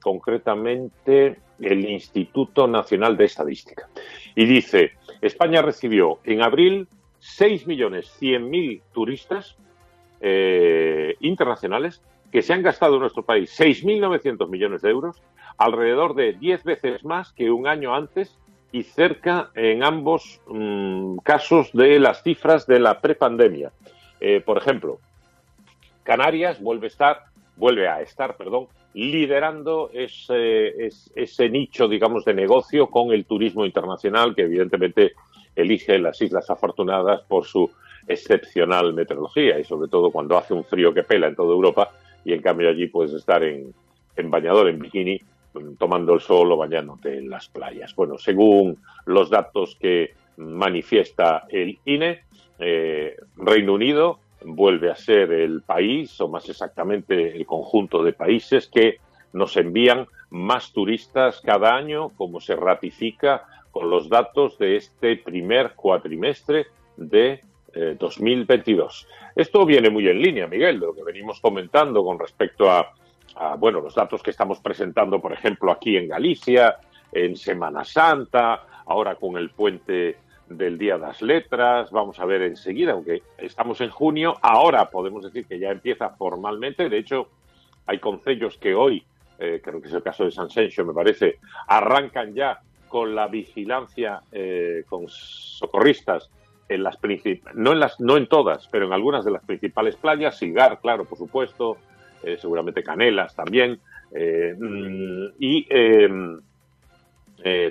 concretamente 0.00 1.38
el 1.60 1.88
Instituto 1.90 2.66
Nacional 2.66 3.16
de 3.16 3.24
Estadística. 3.24 3.88
Y 4.34 4.44
dice, 4.44 4.92
España 5.20 5.62
recibió 5.62 6.18
en 6.24 6.42
abril 6.42 6.88
6.100.000 7.20 8.82
turistas 8.92 9.56
eh, 10.20 11.16
internacionales 11.20 12.02
que 12.30 12.42
se 12.42 12.52
han 12.52 12.62
gastado 12.62 12.94
en 12.94 13.00
nuestro 13.00 13.24
país 13.24 13.54
6.900 13.58 14.48
millones 14.48 14.82
de 14.82 14.90
euros, 14.90 15.22
alrededor 15.58 16.14
de 16.14 16.32
10 16.32 16.64
veces 16.64 17.04
más 17.04 17.32
que 17.32 17.50
un 17.50 17.66
año 17.66 17.94
antes 17.94 18.38
y 18.72 18.84
cerca 18.84 19.50
en 19.54 19.84
ambos 19.84 20.40
mm, 20.46 21.18
casos 21.18 21.70
de 21.74 22.00
las 22.00 22.22
cifras 22.22 22.66
de 22.66 22.80
la 22.80 23.00
prepandemia. 23.00 23.70
Eh, 24.24 24.40
por 24.40 24.56
ejemplo, 24.56 25.00
Canarias 26.04 26.60
vuelve 26.60 26.86
a 26.86 26.88
estar, 26.88 27.22
vuelve 27.56 27.88
a 27.88 28.00
estar, 28.02 28.36
perdón, 28.36 28.68
liderando 28.94 29.90
ese, 29.92 30.86
es- 30.86 31.10
ese 31.16 31.48
nicho, 31.48 31.88
digamos, 31.88 32.24
de 32.24 32.32
negocio 32.32 32.86
con 32.88 33.10
el 33.12 33.24
turismo 33.24 33.66
internacional, 33.66 34.34
que 34.36 34.42
evidentemente 34.42 35.12
elige 35.56 35.98
las 35.98 36.22
Islas 36.22 36.48
Afortunadas 36.50 37.22
por 37.22 37.46
su 37.46 37.68
excepcional 38.06 38.94
meteorología 38.94 39.58
y 39.58 39.64
sobre 39.64 39.88
todo 39.88 40.12
cuando 40.12 40.38
hace 40.38 40.54
un 40.54 40.64
frío 40.64 40.94
que 40.94 41.02
pela 41.02 41.26
en 41.26 41.34
toda 41.34 41.52
Europa 41.52 41.90
y 42.24 42.32
en 42.32 42.42
cambio 42.42 42.68
allí 42.68 42.86
puedes 42.86 43.12
estar 43.14 43.42
en, 43.42 43.74
en 44.16 44.30
bañador, 44.30 44.68
en 44.68 44.78
bikini, 44.78 45.20
mm, 45.54 45.74
tomando 45.80 46.14
el 46.14 46.20
sol 46.20 46.52
o 46.52 46.56
bañándote 46.56 47.18
en 47.18 47.28
las 47.28 47.48
playas. 47.48 47.92
Bueno, 47.96 48.18
según 48.18 48.78
los 49.04 49.30
datos 49.30 49.76
que 49.80 50.14
manifiesta 50.36 51.44
el 51.48 51.78
INE, 51.84 52.22
eh, 52.62 53.16
Reino 53.36 53.74
Unido 53.74 54.20
vuelve 54.44 54.90
a 54.90 54.96
ser 54.96 55.32
el 55.32 55.62
país, 55.62 56.20
o 56.20 56.28
más 56.28 56.48
exactamente 56.48 57.36
el 57.36 57.46
conjunto 57.46 58.02
de 58.02 58.12
países 58.12 58.68
que 58.68 58.98
nos 59.32 59.56
envían 59.56 60.06
más 60.30 60.72
turistas 60.72 61.40
cada 61.40 61.74
año, 61.74 62.10
como 62.16 62.40
se 62.40 62.56
ratifica 62.56 63.44
con 63.70 63.90
los 63.90 64.08
datos 64.08 64.58
de 64.58 64.76
este 64.76 65.16
primer 65.16 65.72
cuatrimestre 65.74 66.66
de 66.96 67.40
eh, 67.74 67.96
2022. 67.98 69.08
Esto 69.34 69.64
viene 69.64 69.90
muy 69.90 70.08
en 70.08 70.20
línea, 70.20 70.46
Miguel, 70.46 70.78
de 70.78 70.86
lo 70.86 70.94
que 70.94 71.04
venimos 71.04 71.40
comentando 71.40 72.04
con 72.04 72.18
respecto 72.18 72.70
a, 72.70 72.92
a, 73.36 73.56
bueno, 73.56 73.80
los 73.80 73.94
datos 73.94 74.22
que 74.22 74.30
estamos 74.30 74.60
presentando, 74.60 75.20
por 75.20 75.32
ejemplo, 75.32 75.72
aquí 75.72 75.96
en 75.96 76.08
Galicia, 76.08 76.76
en 77.12 77.36
Semana 77.36 77.84
Santa, 77.84 78.66
ahora 78.86 79.14
con 79.14 79.36
el 79.36 79.50
puente 79.50 80.18
del 80.56 80.78
Día 80.78 80.94
de 80.94 81.00
las 81.00 81.22
Letras, 81.22 81.90
vamos 81.90 82.18
a 82.20 82.24
ver 82.24 82.42
enseguida, 82.42 82.92
aunque 82.92 83.22
estamos 83.38 83.80
en 83.80 83.90
junio, 83.90 84.36
ahora 84.42 84.90
podemos 84.90 85.24
decir 85.24 85.46
que 85.46 85.58
ya 85.58 85.70
empieza 85.70 86.10
formalmente, 86.10 86.88
de 86.88 86.98
hecho, 86.98 87.28
hay 87.86 87.98
concellos 87.98 88.58
que 88.58 88.74
hoy, 88.74 89.04
eh, 89.38 89.60
creo 89.62 89.80
que 89.80 89.88
es 89.88 89.94
el 89.94 90.02
caso 90.02 90.24
de 90.24 90.30
San 90.30 90.50
Sencho, 90.50 90.84
me 90.84 90.92
parece, 90.92 91.38
arrancan 91.66 92.34
ya 92.34 92.60
con 92.88 93.14
la 93.14 93.26
vigilancia 93.26 94.20
eh, 94.30 94.84
con 94.88 95.08
socorristas 95.08 96.30
en 96.68 96.82
las 96.82 97.00
princip- 97.00 97.52
no 97.54 97.72
en 97.72 97.80
las 97.80 97.98
no 98.00 98.16
en 98.16 98.26
todas, 98.26 98.68
pero 98.68 98.86
en 98.86 98.92
algunas 98.92 99.24
de 99.24 99.30
las 99.30 99.42
principales 99.44 99.96
playas, 99.96 100.38
Silgar, 100.38 100.78
claro, 100.80 101.04
por 101.04 101.18
supuesto, 101.18 101.76
eh, 102.22 102.36
seguramente 102.38 102.82
Canelas 102.82 103.34
también, 103.34 103.80
mm, 104.12 105.26
y 105.38 105.66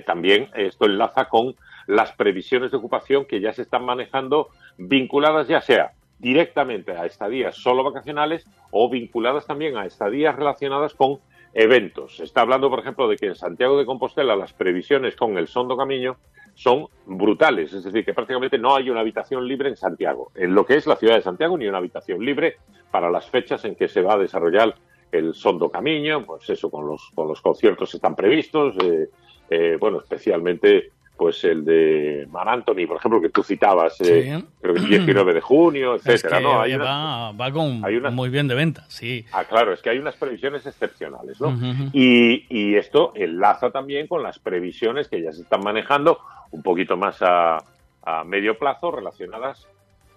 también 0.04 0.48
esto 0.54 0.84
enlaza 0.84 1.24
con 1.26 1.54
las 1.86 2.12
previsiones 2.12 2.70
de 2.70 2.76
ocupación 2.76 3.24
que 3.24 3.40
ya 3.40 3.52
se 3.52 3.62
están 3.62 3.84
manejando 3.84 4.48
vinculadas 4.78 5.48
ya 5.48 5.60
sea 5.60 5.92
directamente 6.18 6.92
a 6.92 7.04
estadías 7.04 7.56
solo 7.56 7.82
vacacionales 7.82 8.46
o 8.70 8.88
vinculadas 8.88 9.46
también 9.46 9.76
a 9.76 9.86
estadías 9.86 10.36
relacionadas 10.36 10.94
con 10.94 11.18
eventos. 11.52 12.16
Se 12.16 12.24
está 12.24 12.42
hablando, 12.42 12.70
por 12.70 12.78
ejemplo, 12.78 13.08
de 13.08 13.16
que 13.16 13.26
en 13.26 13.34
Santiago 13.34 13.76
de 13.76 13.84
Compostela 13.84 14.36
las 14.36 14.52
previsiones 14.52 15.16
con 15.16 15.36
el 15.36 15.48
Sondo 15.48 15.76
Camino 15.76 16.16
son 16.54 16.86
brutales, 17.06 17.72
es 17.72 17.84
decir, 17.84 18.04
que 18.04 18.14
prácticamente 18.14 18.58
no 18.58 18.74
hay 18.74 18.90
una 18.90 19.00
habitación 19.00 19.46
libre 19.46 19.68
en 19.68 19.76
Santiago, 19.76 20.30
en 20.34 20.54
lo 20.54 20.64
que 20.64 20.76
es 20.76 20.86
la 20.86 20.96
ciudad 20.96 21.16
de 21.16 21.22
Santiago, 21.22 21.56
ni 21.56 21.66
una 21.66 21.78
habitación 21.78 22.24
libre 22.24 22.56
para 22.90 23.10
las 23.10 23.28
fechas 23.28 23.64
en 23.64 23.74
que 23.74 23.88
se 23.88 24.02
va 24.02 24.14
a 24.14 24.18
desarrollar 24.18 24.74
el 25.10 25.34
Sondo 25.34 25.70
Camino, 25.70 26.24
pues 26.24 26.48
eso, 26.50 26.70
con 26.70 26.86
los, 26.86 27.10
con 27.14 27.28
los 27.28 27.40
conciertos 27.40 27.94
están 27.94 28.14
previstos, 28.14 28.76
eh, 28.82 29.08
eh, 29.50 29.76
bueno, 29.78 30.00
especialmente 30.00 30.92
pues 31.22 31.44
el 31.44 31.64
de 31.64 32.26
Mar 32.30 32.48
Anthony, 32.48 32.86
por 32.88 32.96
ejemplo, 32.96 33.20
que 33.20 33.28
tú 33.28 33.44
citabas, 33.44 34.00
eh, 34.00 34.34
Sí. 34.40 34.44
creo 34.60 34.74
que 34.74 34.80
el 34.80 34.88
19 34.88 35.34
de 35.34 35.40
junio, 35.40 35.94
Es 35.94 36.04
etcétera, 36.06 36.38
que 36.38 36.42
¿no? 36.42 36.60
Hay 36.60 36.74
unas- 36.74 36.86
va, 36.88 37.32
va 37.32 37.52
con 37.52 37.84
hay 37.84 37.94
unas- 37.96 38.12
muy 38.12 38.28
bien 38.28 38.48
de 38.48 38.56
venta, 38.56 38.84
sí. 38.88 39.24
Ah, 39.32 39.44
claro, 39.44 39.72
es 39.72 39.80
que 39.80 39.90
hay 39.90 39.98
unas 39.98 40.16
previsiones 40.16 40.66
excepcionales, 40.66 41.40
¿no? 41.40 41.56
Y, 41.92 42.44
y 42.48 42.74
esto 42.74 43.12
enlaza 43.14 43.70
también 43.70 44.08
con 44.08 44.22
las 44.24 44.40
previsiones 44.40 45.08
que 45.08 45.22
ya 45.22 45.32
se 45.32 45.42
están 45.42 45.62
manejando 45.62 46.18
un 46.50 46.62
poquito 46.62 46.96
más 46.96 47.22
a, 47.22 47.58
a 48.04 48.24
medio 48.24 48.58
plazo 48.58 48.90
relacionadas 48.90 49.68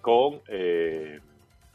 con 0.02 0.40
eh, 0.48 1.20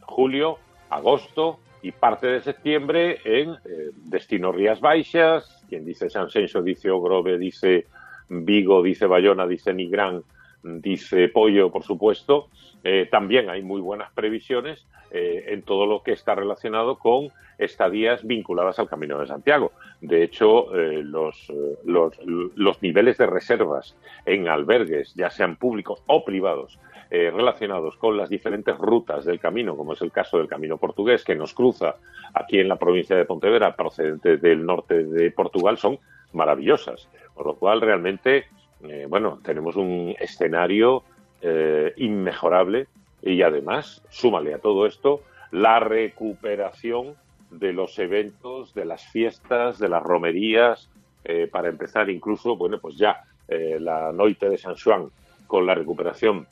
julio, 0.03 0.59
agosto 0.91 1.61
y 1.83 1.93
parte 1.93 2.27
de 2.27 2.41
septiembre 2.43 3.21
en 3.25 3.51
eh, 3.53 3.91
destino 3.95 4.51
Rías 4.53 4.81
Baixas, 4.81 5.65
quien 5.69 5.85
dice 5.85 6.11
San 6.11 6.29
Senso, 6.31 6.61
dice 6.63 6.91
Ogrove, 6.91 7.39
dice 7.39 7.87
Vigo, 8.31 8.81
dice 8.81 9.07
Bayona, 9.07 9.45
dice 9.45 9.75
Nigrán, 9.75 10.23
dice 10.63 11.29
Pollo, 11.29 11.71
por 11.71 11.83
supuesto. 11.83 12.49
Eh, 12.85 13.09
también 13.11 13.51
hay 13.51 13.61
muy 13.63 13.81
buenas 13.81 14.11
previsiones 14.13 14.87
eh, 15.11 15.47
en 15.49 15.63
todo 15.63 15.85
lo 15.85 16.03
que 16.05 16.13
está 16.13 16.37
relacionado 16.37 16.99
con 16.99 17.29
estadías 17.59 18.25
vinculadas 18.25 18.79
al 18.79 18.89
Camino 18.89 19.19
de 19.19 19.27
Santiago. 19.27 19.73
De 20.01 20.23
hecho, 20.23 20.75
eh, 20.79 21.03
los, 21.03 21.53
los, 21.85 22.19
los 22.25 22.83
niveles 22.83 23.19
de 23.19 23.27
reservas 23.27 23.97
en 24.25 24.47
albergues, 24.47 25.13
ya 25.15 25.29
sean 25.29 25.57
públicos 25.57 26.03
o 26.07 26.25
privados, 26.25 26.79
relacionados 27.11 27.97
con 27.97 28.17
las 28.17 28.31
diferentes 28.31 28.79
rutas 28.79 29.25
del 29.25 29.41
camino, 29.41 29.77
como 29.77 29.95
es 29.95 30.01
el 30.01 30.13
caso 30.13 30.39
del 30.39 30.47
camino 30.47 30.79
portugués 30.79 31.25
que 31.25 31.35
nos 31.35 31.53
cruza 31.55 31.97
aquí 32.35 32.61
en 32.61 32.69
la 32.69 32.77
provincia 32.77 33.17
de 33.17 33.25
Pontevedra, 33.25 33.75
procedente 33.75 34.37
del 34.37 34.65
norte 34.65 35.03
de 35.03 35.33
Portugal, 35.33 35.77
son 35.77 35.99
maravillosas. 36.33 37.09
Por 37.35 37.47
lo 37.47 37.55
cual, 37.55 37.81
realmente, 37.81 38.47
eh, 38.83 39.07
bueno, 39.09 39.39
tenemos 39.43 39.77
un 39.77 40.15
escenario 40.19 41.03
eh, 41.43 41.93
inmejorable 41.97 42.87
y 43.23 43.43
además, 43.43 44.03
súmale 44.09 44.55
a 44.55 44.59
todo 44.59 44.87
esto, 44.87 45.23
la 45.51 45.81
recuperación 45.81 47.15
de 47.51 47.73
los 47.73 47.99
eventos, 47.99 48.75
de 48.75 48.85
las 48.85 49.07
fiestas, 49.07 49.79
de 49.79 49.89
las 49.89 50.03
romerías, 50.03 50.89
eh, 51.25 51.49
para 51.51 51.69
empezar 51.69 52.09
incluso, 52.09 52.57
bueno, 52.57 52.79
pues 52.79 52.97
ya 52.97 53.25
la 53.53 54.13
noite 54.13 54.49
de 54.49 54.57
San 54.57 54.77
Juan 54.77 55.11
con 55.49 55.67
la 55.67 55.75
recuperación 55.75 56.47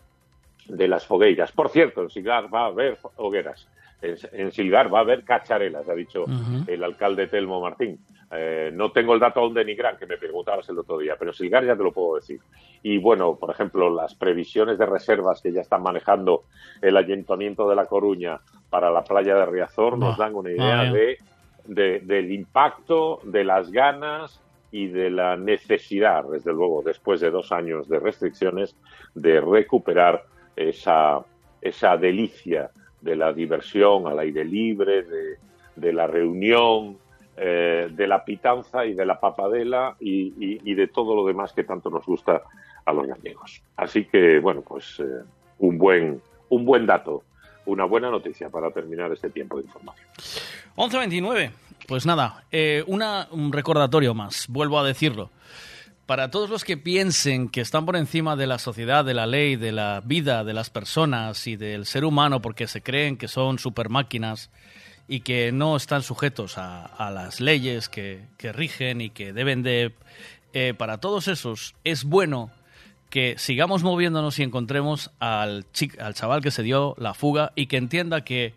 de 0.67 0.89
las 0.89 1.07
fogueiras. 1.07 1.53
Por 1.53 1.69
cierto, 1.69 2.03
en 2.03 2.11
Silgar 2.11 2.53
va 2.53 2.63
a 2.63 2.67
haber 2.67 2.99
hogueras. 3.17 3.69
En, 4.01 4.17
en 4.33 4.53
Silgar 4.53 4.93
va 4.93 4.99
a 4.99 5.03
haber 5.03 5.25
cacharelas, 5.25 5.89
ha 5.89 5.95
dicho 5.95 6.25
el 6.67 6.85
alcalde 6.85 7.27
Telmo 7.27 7.61
Martín. 7.61 7.99
Eh, 8.31 8.71
no 8.75 8.93
tengo 8.93 9.15
el 9.15 9.21
dato 9.21 9.41
aún 9.41 9.55
de 9.55 9.65
Nigrán, 9.65 9.97
que 9.97 10.07
me 10.07 10.19
preguntabas 10.19 10.69
el 10.69 10.79
otro 10.79 10.99
día, 10.99 11.17
pero 11.19 11.33
Silgar 11.33 11.65
ya 11.65 11.75
te 11.77 11.83
lo 11.83 11.93
puedo 11.93 12.17
decir. 12.17 12.39
Y 12.83 12.99
bueno, 12.99 13.37
por 13.37 13.51
ejemplo, 13.51 13.89
las 13.89 14.15
previsiones 14.15 14.79
de 14.79 14.87
reservas 14.87 15.41
que 15.41 15.51
ya 15.51 15.63
están 15.63 15.83
manejando 15.83 16.45
el 16.83 16.97
Ayuntamiento 16.97 17.69
de 17.69 17.75
La 17.75 17.87
Coruña 17.87 18.39
para 18.71 18.91
la 18.91 19.03
playa 19.03 19.35
de 19.35 19.47
Riazor 19.47 19.97
nos 19.99 20.19
dan 20.19 20.35
una 20.35 20.51
idea 20.51 20.77
vaya. 20.77 20.93
de, 20.93 21.19
de- 21.65 22.01
del 22.01 22.31
impacto, 22.31 23.21
de 23.25 23.45
las 23.45 23.71
ganas 23.73 24.43
y 24.71 24.89
de 24.89 25.09
la 25.11 25.37
necesidad, 25.37 26.25
desde 26.31 26.53
luego, 26.53 26.83
después 26.85 27.21
de 27.21 27.31
dos 27.31 27.51
años 27.51 27.89
de 27.89 27.99
restricciones, 27.99 28.77
de 29.15 29.41
recuperar 29.41 30.25
esa, 30.55 31.21
esa 31.63 31.97
delicia 31.97 32.71
de 33.01 33.17
la 33.17 33.33
diversión 33.33 34.07
al 34.07 34.19
aire 34.19 34.45
libre, 34.45 35.03
de, 35.03 35.39
de 35.77 35.93
la 35.93 36.07
reunión, 36.07 36.99
eh, 37.41 37.89
de 37.93 38.07
la 38.09 38.25
pitanza 38.25 38.85
y 38.85 38.95
de 38.95 39.07
la 39.07 39.21
papadela 39.21 39.95
y, 40.01 40.75
de 40.75 40.89
todo 40.89 41.15
lo 41.15 41.25
demás 41.25 41.53
que 41.53 41.63
tanto 41.63 41.89
nos 41.89 42.05
gusta 42.05 42.43
a 42.85 42.93
los 42.93 43.07
gallegos. 43.07 43.63
Así 43.77 44.07
que, 44.07 44.41
bueno, 44.41 44.63
pues 44.63 44.99
eh, 44.99 45.23
un, 45.61 45.79
buen, 45.79 46.21
un 46.49 46.65
buen 46.65 46.85
dato, 46.85 47.23
una 47.67 47.85
buena 47.85 48.11
noticia 48.11 48.51
para 48.51 48.73
terminar 48.73 49.13
este 49.13 49.31
tiempo 49.31 49.59
de 49.59 49.67
información. 49.67 50.09
11.29. 50.75 51.53
Pues 51.87 52.07
nada, 52.07 52.45
eh, 52.51 52.83
una, 52.89 53.29
un 53.31 53.53
recordatorio 53.53 54.15
más, 54.15 54.47
vuelvo 54.49 54.81
a 54.81 54.85
decirlo. 54.85 55.31
Para 56.09 56.31
todos 56.31 56.49
los 56.49 56.65
que 56.65 56.79
piensen 56.79 57.51
que 57.51 57.61
están 57.61 57.85
por 57.85 57.95
encima 57.95 58.35
de 58.35 58.47
la 58.47 58.59
sociedad, 58.59 59.05
de 59.05 59.13
la 59.13 59.27
ley, 59.27 59.57
de 59.57 59.73
la 59.73 60.01
vida 60.03 60.43
de 60.43 60.55
las 60.55 60.71
personas 60.71 61.47
y 61.47 61.57
del 61.57 61.85
ser 61.85 62.07
humano 62.07 62.41
porque 62.41 62.67
se 62.67 62.81
creen 62.81 63.19
que 63.19 63.29
son 63.29 63.59
super 63.59 63.91
máquinas 63.91 64.49
y 65.07 65.21
que 65.21 65.53
no 65.53 65.77
están 65.77 66.03
sujetos 66.03 66.57
a, 66.57 66.87
a 66.87 67.11
las 67.11 67.43
leyes 67.43 67.91
que, 67.91 68.23
rigen 68.55 69.03
y 69.03 69.11
que 69.11 69.35
deben 69.35 69.63
de... 69.63 69.93
eh, 70.55 70.73
para 70.73 70.97
todos 70.97 71.29
esos 71.29 71.75
es 71.85 72.05
bueno 72.05 72.51
que 73.11 73.35
sigamos 73.37 73.83
moviéndonos 73.83 74.39
y 74.39 74.45
encontremos 74.45 75.11
al, 75.19 75.67
al 75.99 76.15
chaval 76.15 76.41
que 76.41 76.51
se 76.51 76.63
dio 76.63 76.95
la 76.97 77.13
fuga 77.13 77.53
y 77.55 77.67
que 77.67 77.77
entienda 77.77 78.25
que 78.25 78.55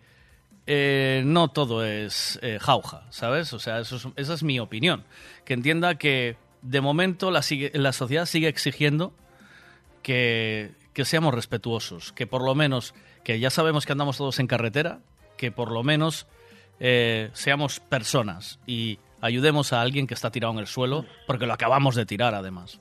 eh, 0.66 1.22
no 1.26 1.48
todo 1.48 1.84
es 1.84 2.38
eh, 2.40 2.56
jauja, 2.62 3.02
¿sabes? 3.10 3.52
O 3.52 3.58
sea, 3.58 3.78
eso 3.80 3.96
es- 3.96 4.08
esa 4.16 4.32
es 4.32 4.42
mi 4.42 4.58
opinión. 4.58 5.04
Que 5.44 5.52
entienda 5.54 5.96
que 5.96 6.36
de 6.62 6.80
momento 6.80 7.30
la, 7.30 7.42
sigue- 7.42 7.70
la 7.74 7.92
sociedad 7.92 8.26
sigue 8.26 8.48
exigiendo 8.48 9.12
que, 10.02 10.72
que 10.92 11.04
seamos 11.04 11.34
respetuosos, 11.34 12.12
que 12.12 12.26
por 12.26 12.42
lo 12.44 12.54
menos, 12.54 12.94
que 13.24 13.38
ya 13.40 13.50
sabemos 13.50 13.86
que 13.86 13.92
andamos 13.92 14.16
todos 14.16 14.38
en 14.38 14.46
carretera, 14.46 15.00
que 15.36 15.50
por 15.52 15.70
lo 15.70 15.82
menos 15.82 16.26
eh, 16.80 17.30
seamos 17.34 17.80
personas 17.80 18.58
y 18.66 18.98
ayudemos 19.20 19.72
a 19.72 19.80
alguien 19.80 20.06
que 20.06 20.14
está 20.14 20.30
tirado 20.30 20.52
en 20.52 20.58
el 20.60 20.66
suelo, 20.66 21.04
porque 21.26 21.46
lo 21.46 21.52
acabamos 21.52 21.94
de 21.94 22.06
tirar 22.06 22.34
además. 22.34 22.80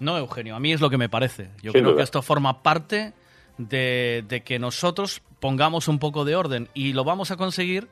No, 0.00 0.18
Eugenio, 0.18 0.56
a 0.56 0.60
mí 0.60 0.72
es 0.72 0.80
lo 0.80 0.90
que 0.90 0.98
me 0.98 1.08
parece. 1.08 1.50
Yo 1.62 1.70
Sin 1.72 1.80
creo 1.80 1.84
duda. 1.90 1.96
que 1.98 2.02
esto 2.02 2.22
forma 2.22 2.62
parte 2.62 3.12
de, 3.58 4.24
de 4.28 4.42
que 4.42 4.58
nosotros 4.58 5.22
pongamos 5.40 5.88
un 5.88 5.98
poco 5.98 6.24
de 6.24 6.34
orden 6.36 6.68
y 6.74 6.92
lo 6.92 7.04
vamos 7.04 7.30
a 7.30 7.36
conseguir 7.36 7.88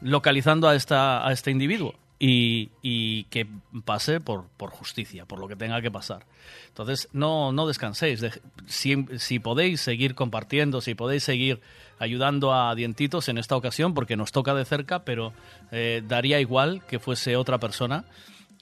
localizando 0.00 0.68
a, 0.68 0.74
esta, 0.74 1.26
a 1.26 1.32
este 1.32 1.50
individuo 1.50 1.94
y, 2.18 3.24
que 3.24 3.46
pase 3.84 4.20
por, 4.20 4.48
justicia, 4.70 5.26
por 5.26 5.38
lo 5.38 5.48
que 5.48 5.56
tenga 5.56 5.80
que 5.82 5.90
pasar. 5.90 6.24
Entonces, 6.68 7.08
no, 7.12 7.52
no 7.52 7.66
descanséis. 7.66 8.24
Si, 8.66 9.38
podéis 9.38 9.80
seguir 9.80 10.14
compartiendo, 10.14 10.80
si 10.80 10.94
podéis 10.94 11.24
seguir 11.24 11.60
ayudando 11.98 12.54
a 12.54 12.74
Dientitos 12.74 13.28
en 13.28 13.38
esta 13.38 13.56
ocasión, 13.56 13.94
porque 13.94 14.16
nos 14.16 14.32
toca 14.32 14.54
de 14.54 14.64
cerca, 14.64 15.04
pero 15.04 15.32
eh, 15.72 16.02
daría 16.06 16.40
igual 16.40 16.82
que 16.86 16.98
fuese 16.98 17.36
otra 17.36 17.58
persona, 17.58 18.04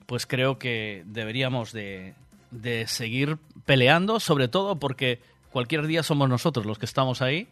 pues 0.06 0.26
creo 0.26 0.58
que 0.58 1.02
deberíamos 1.06 1.72
de, 1.72 2.14
de 2.50 2.86
seguir 2.86 3.38
peleando, 3.66 4.20
sobre 4.20 4.48
todo 4.48 4.76
porque 4.76 5.20
cualquier 5.50 5.86
día 5.86 6.02
somos 6.02 6.28
nosotros 6.28 6.66
los 6.66 6.78
que 6.78 6.86
estamos 6.86 7.22
ahí 7.22 7.48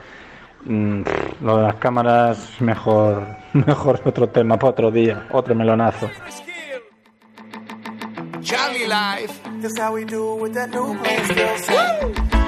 Mm, 0.64 1.02
Lo 1.42 1.58
de 1.58 1.64
las 1.64 1.76
cámaras, 1.76 2.50
mejor, 2.60 3.24
mejor 3.54 4.02
otro 4.06 4.30
tema 4.30 4.58
para 4.58 4.72
otro 4.72 4.92
día, 4.92 5.28
otro 5.32 5.54
melonazo. 5.54 6.10
Charlie 8.42 8.88
Life. 8.88 9.42
That's 9.62 9.80
how 9.80 9.94
we 9.94 10.06
do 10.06 10.36
with 10.36 10.54
that 10.54 10.70
new 10.70 10.96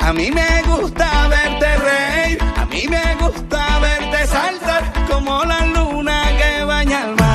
A 0.02 0.14
mí 0.14 0.30
me 0.32 0.62
gusta 0.68 1.28
verte 1.28 1.68
reír, 1.78 2.38
mí 2.78 2.88
me 2.88 3.16
gusta 3.16 3.80
verte 3.80 4.28
saltar 4.28 4.84
como 5.10 5.44
la 5.46 5.66
luna 5.66 6.22
que 6.38 6.64
baña 6.64 7.06
el 7.06 7.16
mar. 7.16 7.27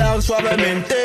It. 0.00 0.98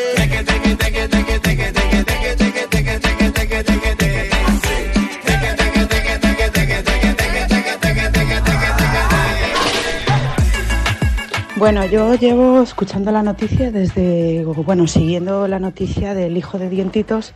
Bueno, 11.64 11.86
yo 11.86 12.14
llevo 12.16 12.62
escuchando 12.62 13.10
la 13.12 13.24
noticia 13.24 13.72
desde, 13.72 14.44
bueno, 14.44 14.86
siguiendo 14.86 15.48
la 15.48 15.60
noticia 15.60 16.14
del 16.14 16.36
hijo 16.36 16.60
de 16.60 16.68
Dientitos 16.68 17.34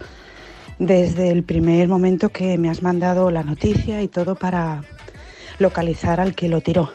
desde 0.80 1.30
el 1.32 1.44
primer 1.44 1.88
momento 1.88 2.28
que 2.28 2.58
me 2.58 2.70
has 2.70 2.84
mandado 2.84 3.32
la 3.32 3.44
noticia 3.44 4.02
y 4.02 4.10
todo 4.10 4.36
para 4.36 4.84
localizar 5.60 6.20
al 6.20 6.36
que 6.36 6.50
lo 6.50 6.60
tiró. 6.60 6.92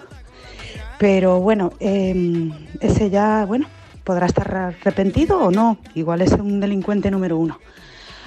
Pero 0.98 1.40
bueno, 1.40 1.72
eh, 1.80 2.50
ese 2.80 3.08
ya, 3.08 3.46
bueno, 3.46 3.66
podrá 4.04 4.26
estar 4.26 4.54
arrepentido 4.54 5.38
o 5.40 5.50
no. 5.50 5.78
Igual 5.94 6.22
es 6.22 6.32
un 6.32 6.60
delincuente 6.60 7.10
número 7.10 7.36
uno. 7.36 7.58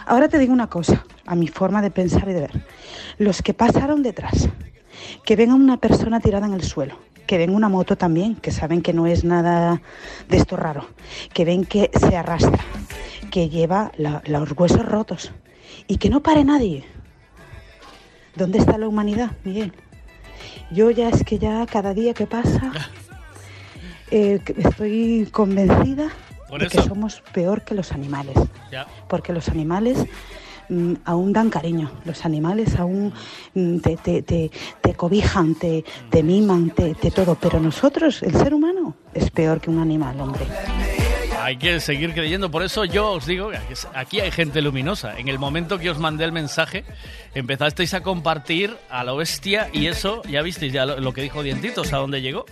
Ahora 0.06 0.28
te 0.28 0.38
digo 0.38 0.54
una 0.54 0.68
cosa, 0.68 1.04
a 1.26 1.36
mi 1.36 1.48
forma 1.48 1.82
de 1.82 1.92
pensar 1.92 2.28
y 2.30 2.34
de 2.34 2.42
ver. 2.42 2.66
Los 3.18 3.42
que 3.42 3.54
pasaron 3.54 4.04
detrás, 4.04 4.50
que 5.24 5.36
ven 5.36 5.50
a 5.50 5.56
una 5.56 5.78
persona 5.78 6.20
tirada 6.20 6.46
en 6.46 6.54
el 6.54 6.64
suelo, 6.64 7.00
que 7.26 7.38
ven 7.38 7.50
una 7.50 7.70
moto 7.70 7.96
también, 7.98 8.36
que 8.36 8.52
saben 8.52 8.82
que 8.82 8.94
no 8.94 9.08
es 9.08 9.24
nada 9.24 9.82
de 10.30 10.38
esto 10.38 10.58
raro, 10.58 10.88
que 11.34 11.44
ven 11.44 11.66
que 11.66 11.90
se 11.94 12.16
arrastra, 12.16 12.64
que 13.32 13.50
lleva 13.50 13.92
los 13.98 14.52
huesos 14.56 14.86
rotos 14.86 15.32
y 15.88 15.98
que 15.98 16.10
no 16.10 16.22
pare 16.22 16.44
nadie. 16.44 16.86
¿Dónde 18.36 18.60
está 18.60 18.78
la 18.78 18.88
humanidad, 18.88 19.32
Miguel? 19.44 19.74
Yo 20.70 20.92
ya 20.92 21.10
es 21.10 21.24
que 21.24 21.40
ya 21.40 21.66
cada 21.66 21.94
día 21.94 22.14
que 22.14 22.28
pasa 22.28 22.72
eh, 24.12 24.40
estoy 24.58 25.28
convencida 25.32 26.10
de 26.60 26.68
que 26.68 26.82
somos 26.82 27.22
peor 27.34 27.62
que 27.64 27.74
los 27.76 27.92
animales 27.92 28.36
Ya. 28.72 28.86
porque 29.10 29.34
los 29.34 29.50
animales 29.50 29.98
mm, 30.70 30.94
aún 31.06 31.34
dan 31.34 31.50
cariño, 31.50 31.92
los 32.06 32.24
animales 32.26 32.76
aún 32.78 33.12
mm, 33.54 33.78
te, 33.80 33.98
te- 33.98 34.22
te- 34.22 34.52
te 34.82 34.94
cobijan, 34.94 35.56
te, 35.56 35.84
te 36.10 36.24
miman, 36.24 36.70
te, 36.70 36.94
te 36.96 37.12
todo, 37.12 37.36
pero 37.36 37.60
nosotros, 37.60 38.22
el 38.24 38.34
ser 38.36 38.54
humano, 38.54 38.96
es 39.14 39.30
peor 39.32 39.60
que 39.60 39.70
un 39.70 39.80
animal, 39.80 40.20
hombre. 40.22 40.46
Hay 41.46 41.58
que 41.58 41.80
seguir 41.80 42.16
creyendo, 42.16 42.50
por 42.50 42.64
eso 42.64 42.86
yo 42.86 43.12
os 43.12 43.28
digo 43.28 43.52
aquí 43.94 44.20
hay 44.20 44.32
gente 44.32 44.64
luminosa. 44.64 45.20
En 45.20 45.28
el 45.28 45.38
momento 45.38 45.78
que 45.78 45.92
os 45.92 46.00
mandé 46.00 46.26
el 46.26 46.32
mensaje, 46.32 46.84
empezasteis 47.36 47.94
a 47.94 48.02
compartir 48.02 48.76
a 48.90 49.04
la 49.04 49.14
bestia 49.14 49.70
y 49.72 49.86
eso, 49.86 50.24
ya 50.24 50.42
visteis 50.42 50.74
ya 50.74 50.88
lo, 50.88 51.00
lo 51.00 51.14
que 51.14 51.22
dijo 51.22 51.44
Dientitos, 51.44 51.94
a 51.94 51.98
dónde 51.98 52.24
llegó. 52.24 52.48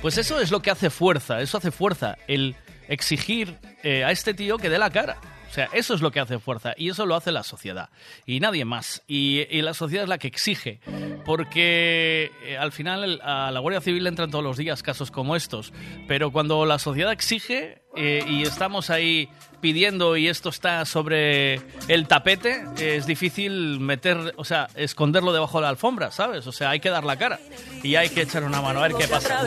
Pues 0.00 0.16
eso 0.16 0.38
es 0.38 0.52
lo 0.52 0.62
que 0.62 0.70
hace 0.70 0.90
fuerza, 0.90 1.40
eso 1.40 1.58
hace 1.58 1.72
fuerza, 1.72 2.18
el 2.28 2.54
exigir 2.86 3.56
eh, 3.82 4.04
a 4.04 4.12
este 4.12 4.32
tío 4.32 4.58
que 4.58 4.68
dé 4.68 4.78
la 4.78 4.90
cara. 4.90 5.16
O 5.48 5.52
sea, 5.52 5.68
eso 5.72 5.94
es 5.94 6.02
lo 6.02 6.10
que 6.10 6.20
hace 6.20 6.38
fuerza 6.38 6.74
y 6.76 6.90
eso 6.90 7.06
lo 7.06 7.14
hace 7.14 7.32
la 7.32 7.42
sociedad 7.42 7.88
y 8.26 8.40
nadie 8.40 8.64
más. 8.64 9.02
Y, 9.06 9.44
la 9.62 9.74
sociedad 9.74 10.04
es 10.04 10.08
la 10.08 10.18
que 10.18 10.28
exige, 10.28 10.80
porque 11.24 12.30
eh, 12.42 12.56
al 12.58 12.72
final 12.72 13.20
a 13.22 13.50
la 13.50 13.60
Guardia 13.60 13.80
Civil 13.80 14.04
le 14.04 14.10
entran 14.10 14.30
todos 14.30 14.44
los 14.44 14.56
días 14.56 14.82
casos 14.82 15.10
como 15.10 15.36
estos, 15.36 15.72
pero 16.06 16.30
cuando 16.30 16.66
la 16.66 16.78
sociedad 16.78 17.12
exige 17.12 17.82
eh, 17.96 18.24
y 18.28 18.42
estamos 18.42 18.90
ahí 18.90 19.28
pidiendo 19.66 20.16
y 20.16 20.28
esto 20.28 20.50
está 20.50 20.84
sobre 20.84 21.60
el 21.88 22.06
tapete, 22.06 22.64
es 22.78 23.04
difícil 23.04 23.80
meter, 23.80 24.32
o 24.36 24.44
sea, 24.44 24.68
esconderlo 24.76 25.32
debajo 25.32 25.58
de 25.58 25.62
la 25.62 25.70
alfombra, 25.70 26.12
¿sabes? 26.12 26.46
O 26.46 26.52
sea, 26.52 26.70
hay 26.70 26.78
que 26.78 26.88
dar 26.88 27.02
la 27.02 27.16
cara 27.16 27.40
y 27.82 27.96
hay 27.96 28.10
que 28.10 28.22
echar 28.22 28.44
una 28.44 28.62
mano 28.62 28.78
a 28.78 28.82
ver 28.82 28.94
qué 28.94 29.08
pasa. 29.08 29.40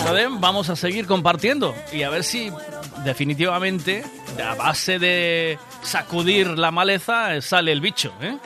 Entonces, 0.00 0.28
vamos 0.38 0.68
a 0.68 0.76
seguir 0.76 1.06
compartiendo 1.06 1.74
y 1.94 2.02
a 2.02 2.10
ver 2.10 2.24
si 2.24 2.52
definitivamente 3.06 4.04
a 4.38 4.54
base 4.54 4.98
de 4.98 5.58
sacudir 5.80 6.48
la 6.58 6.70
maleza 6.72 7.40
sale 7.40 7.72
el 7.72 7.80
bicho, 7.80 8.12
¿eh? 8.20 8.36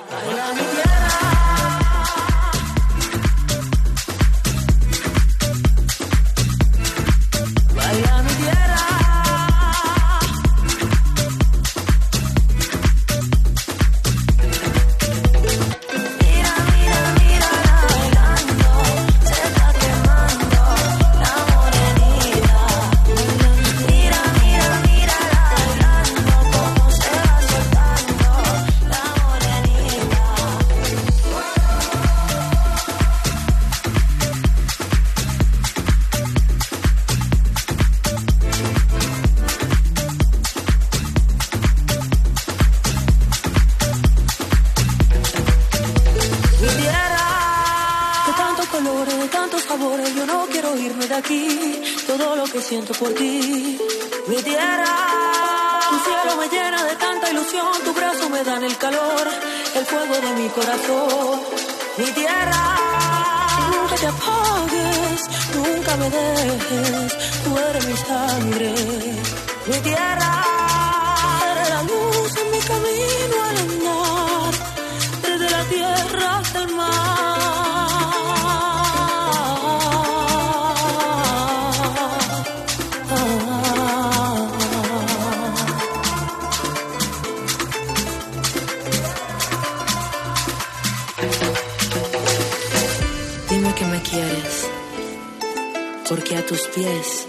Pies 96.77 97.27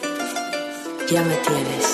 ya 1.10 1.24
me 1.24 1.36
tienes. 1.36 1.87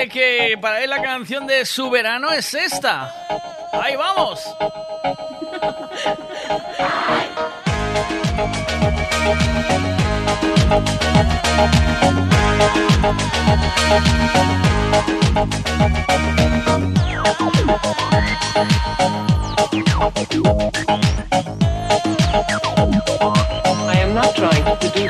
Dice 0.00 0.08
que 0.08 0.58
para 0.58 0.82
él 0.82 0.90
la 0.90 1.02
canción 1.02 1.46
de 1.46 1.64
su 1.66 1.90
verano 1.90 2.30
es 2.32 2.54
esta. 2.54 3.12
Ahí 3.72 3.96
vamos. 3.96 4.40
I 23.82 23.96
am 24.02 24.14
not 24.14 24.34
trying 24.34 24.64
to 24.64 24.88
do 24.88 25.00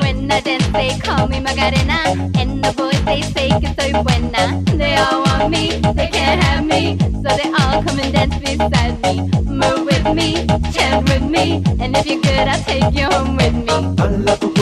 When 0.00 0.30
I 0.30 0.40
dance, 0.40 0.66
they 0.68 0.98
call 0.98 1.28
me 1.28 1.40
Macarena. 1.40 2.30
And 2.36 2.62
the 2.62 2.85
they 3.16 3.22
say 3.32 3.48
que 3.60 3.68
soy 3.80 3.92
buena. 4.02 4.62
They 4.76 4.96
all 4.96 5.22
want 5.24 5.50
me, 5.50 5.80
they 5.94 6.08
can't 6.08 6.42
have 6.42 6.64
me. 6.64 6.98
So 7.22 7.28
they 7.38 7.48
all 7.58 7.82
come 7.82 7.98
and 7.98 8.12
dance 8.12 8.36
beside 8.38 9.00
me. 9.02 9.30
Move 9.44 9.86
with 9.86 10.06
me, 10.14 10.46
chant 10.72 11.08
with 11.08 11.22
me. 11.22 11.62
And 11.80 11.96
if 11.96 12.06
you're 12.06 12.20
good, 12.20 12.48
I'll 12.48 12.62
take 12.64 12.92
you 12.92 13.06
home 13.06 13.36
with 13.36 13.54
me. 13.54 13.66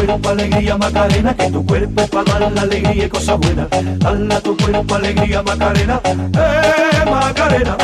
cuerpo 0.07 0.28
alegría 0.28 0.76
Macarena, 0.76 1.34
que 1.34 1.50
tu 1.50 1.66
cuerpo 1.66 2.00
es 2.02 2.10
para 2.10 2.39
dar 2.39 2.52
la 2.52 2.62
alegría 2.62 3.07
y 3.07 3.08
cosas 3.08 3.39
buenas. 3.39 3.68
Dale 3.70 4.34
a 4.34 4.41
tu 4.41 4.57
cuerpo 4.57 4.94
alegría 4.94 5.42
Macarena, 5.42 6.00
eh 6.05 7.10
Macarena. 7.10 7.76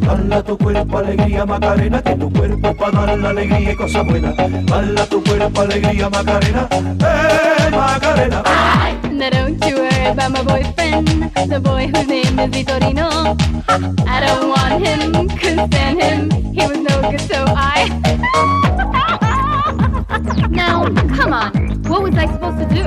Dale 0.00 0.34
a 0.34 0.42
tu 0.42 0.58
cuerpo 0.58 0.98
alegría 0.98 1.46
Macarena, 1.46 2.02
que 2.02 2.14
tu 2.16 2.32
cuerpo 2.32 2.68
es 2.68 2.76
para 2.76 3.06
dar 3.06 3.18
la 3.18 3.30
alegría 3.30 3.72
y 3.72 3.76
cosas 3.76 4.06
buenas. 4.06 4.36
Dale 4.36 5.00
a 5.00 5.06
tu 5.06 5.24
cuerpo 5.24 5.60
alegría 5.60 6.10
Macarena, 6.10 6.68
eh 6.70 7.70
Macarena. 7.70 8.42
Now 9.20 9.28
don't 9.28 9.59
about 10.10 10.32
my 10.32 10.42
boyfriend, 10.42 11.06
the 11.48 11.60
boy 11.60 11.86
whose 11.86 12.06
name 12.08 12.38
is 12.38 12.50
Vitorino. 12.50 13.36
I 14.08 14.20
don't 14.26 14.48
want 14.48 14.84
him, 14.84 15.28
couldn't 15.38 15.72
stand 15.72 16.02
him, 16.02 16.30
he 16.52 16.66
was 16.66 16.78
no 16.78 17.10
good, 17.10 17.20
so 17.20 17.44
I. 17.46 17.86
now, 20.50 20.84
come 21.16 21.32
on, 21.32 21.52
what 21.84 22.02
was 22.02 22.14
I 22.16 22.26
supposed 22.26 22.58
to 22.58 22.66
do? 22.74 22.84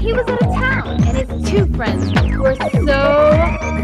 He 0.00 0.12
was 0.12 0.26
out 0.26 0.42
of 0.42 0.54
town, 0.54 1.02
and 1.04 1.16
his 1.18 1.50
two 1.50 1.66
friends 1.74 2.12
were 2.38 2.56
so 2.56 3.00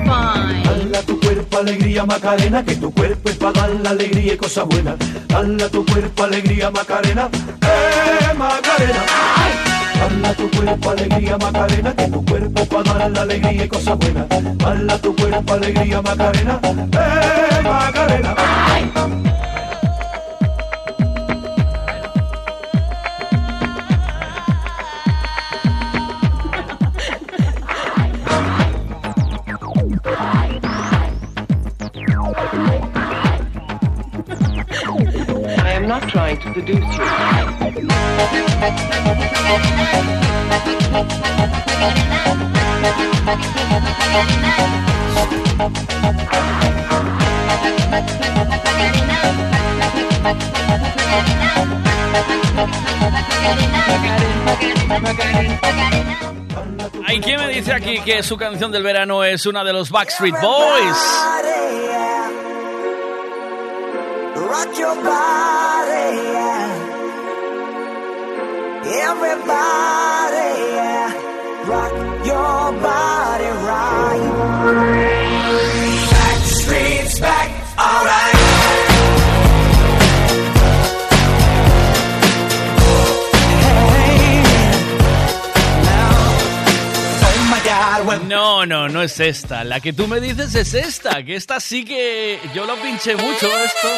fine. 0.06 0.64
Dale 0.64 0.96
a 0.96 1.02
tu 1.02 1.20
cuerpo 1.20 1.58
alegría 1.58 2.06
Macarena, 2.06 2.64
que 2.64 2.76
tu 2.76 2.90
cuerpo 2.92 3.28
es 3.28 3.36
para 3.36 3.52
dar 3.52 3.70
la 3.82 3.90
alegría 3.90 4.34
y 4.34 4.36
cosas 4.38 4.66
buenas. 4.66 4.96
Dale 5.28 5.64
a 5.64 5.68
tu 5.68 5.84
cuerpo 5.84 6.24
alegría 6.24 6.70
Macarena, 6.70 7.28
eh 7.62 8.34
Macarena. 8.36 9.04
Dale 9.06 9.69
a 10.24 10.34
tu 10.34 10.50
cuerpo 10.50 10.90
alegría 10.90 11.38
Macarena, 11.38 11.94
que 11.94 12.08
tu 12.08 12.24
cuerpo 12.24 12.64
para 12.66 12.94
dar 12.98 13.10
la 13.10 13.22
alegría 13.22 13.64
y 13.64 13.68
cosas 13.68 13.98
buenas. 13.98 14.28
Dale 14.58 14.92
a 14.92 14.98
tu 14.98 15.14
cuerpo 15.16 15.52
alegría 15.52 16.02
Macarena, 16.02 16.60
eh 16.64 17.62
Macarena. 17.62 19.29
Hay 57.06 57.20
quien 57.20 57.40
me 57.40 57.48
dice 57.48 57.72
aquí 57.72 58.00
que 58.00 58.22
su 58.22 58.36
canción 58.36 58.70
del 58.70 58.82
verano 58.82 59.24
es 59.24 59.46
una 59.46 59.64
de 59.64 59.72
los 59.72 59.90
Backstreet 59.90 60.34
Boys. 60.40 60.96
No, 88.30 88.64
no, 88.64 88.88
no 88.88 89.02
es 89.02 89.18
esta. 89.20 89.64
La 89.64 89.80
que 89.80 89.92
tú 89.92 90.06
me 90.06 90.20
dices 90.20 90.54
es 90.54 90.74
esta, 90.74 91.22
que 91.24 91.36
esta 91.36 91.60
sí 91.60 91.84
que 91.84 92.38
yo 92.54 92.64
lo 92.64 92.76
pinché 92.76 93.16
mucho 93.16 93.46
esto. 93.46 93.88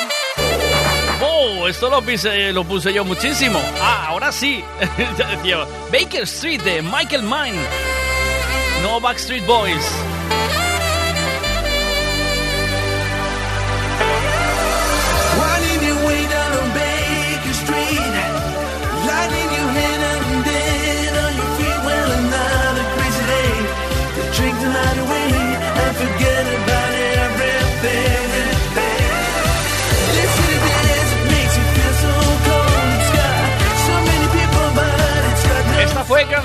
Oh, 1.25 1.69
esto 1.69 1.89
lo, 1.89 2.03
pise- 2.03 2.53
lo 2.53 2.65
puse 2.65 2.93
yo 2.93 3.05
muchísimo. 3.05 3.61
Ah, 3.81 4.07
ahora 4.09 4.33
sí. 4.33 4.65
Baker 5.93 6.23
Street 6.25 6.63
de 6.63 6.83
Michael 6.83 7.23
Mine. 7.23 7.59
No 8.83 9.01
Backstreet 9.01 9.47
Boys. 9.47 9.87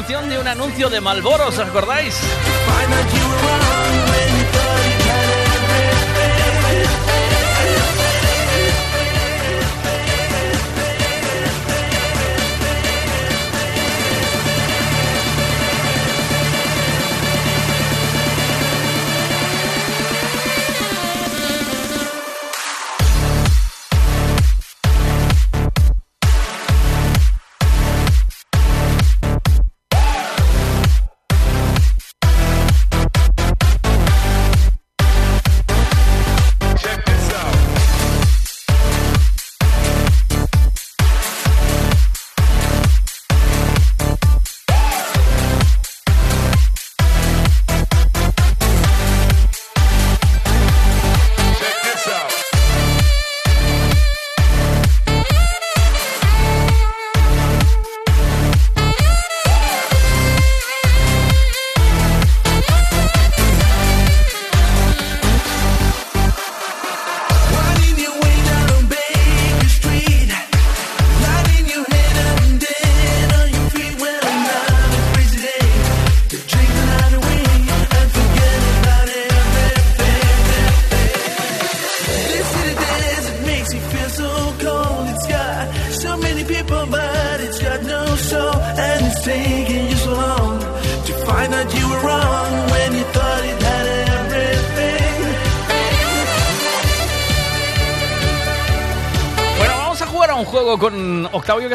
De 0.06 0.38
un 0.40 0.48
anuncio 0.48 0.90
de 0.90 1.02
Malboro, 1.02 1.48
¿os 1.48 1.58
acordáis? 1.58 2.16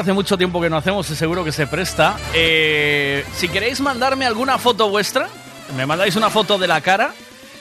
Hace 0.02 0.12
mucho 0.12 0.36
tiempo 0.36 0.60
que 0.60 0.68
no 0.68 0.76
hacemos 0.76 1.08
y 1.10 1.16
seguro 1.16 1.44
que 1.44 1.52
se 1.52 1.66
presta. 1.66 2.16
Eh, 2.34 3.24
si 3.36 3.48
queréis 3.48 3.81
mandarme 3.81 4.26
alguna 4.26 4.58
foto 4.58 4.89
vuestra, 4.90 5.28
me 5.76 5.86
mandáis 5.86 6.16
una 6.16 6.28
foto 6.28 6.58
de 6.58 6.66
la 6.66 6.81
cara 6.81 7.12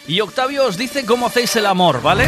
y 0.07 0.19
Octavio 0.21 0.65
os 0.65 0.75
dice 0.75 1.05
cómo 1.05 1.27
hacéis 1.27 1.55
el 1.55 1.67
amor, 1.67 2.01
¿vale? 2.01 2.27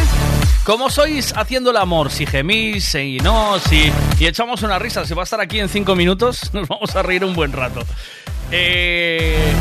¿Cómo 0.64 0.90
sois 0.90 1.34
haciendo 1.36 1.72
el 1.72 1.78
amor? 1.78 2.12
Si 2.12 2.26
gemís, 2.26 2.86
si 2.86 3.18
no, 3.18 3.60
si... 3.60 3.92
Y 4.20 4.28
echamos 4.28 4.62
una 4.62 4.80
risa. 4.80 5.04
Si 5.06 5.14
va 5.14 5.24
a 5.24 5.26
estar 5.26 5.42
aquí 5.42 5.60
en 5.60 5.68
cinco 5.68 5.96
minutos, 5.96 6.50
nos 6.54 6.68
vamos 6.68 6.96
a 6.96 7.02
reír 7.02 7.26
un 7.26 7.34
buen 7.34 7.52
rato. 7.52 7.82
Eh, 8.52 9.52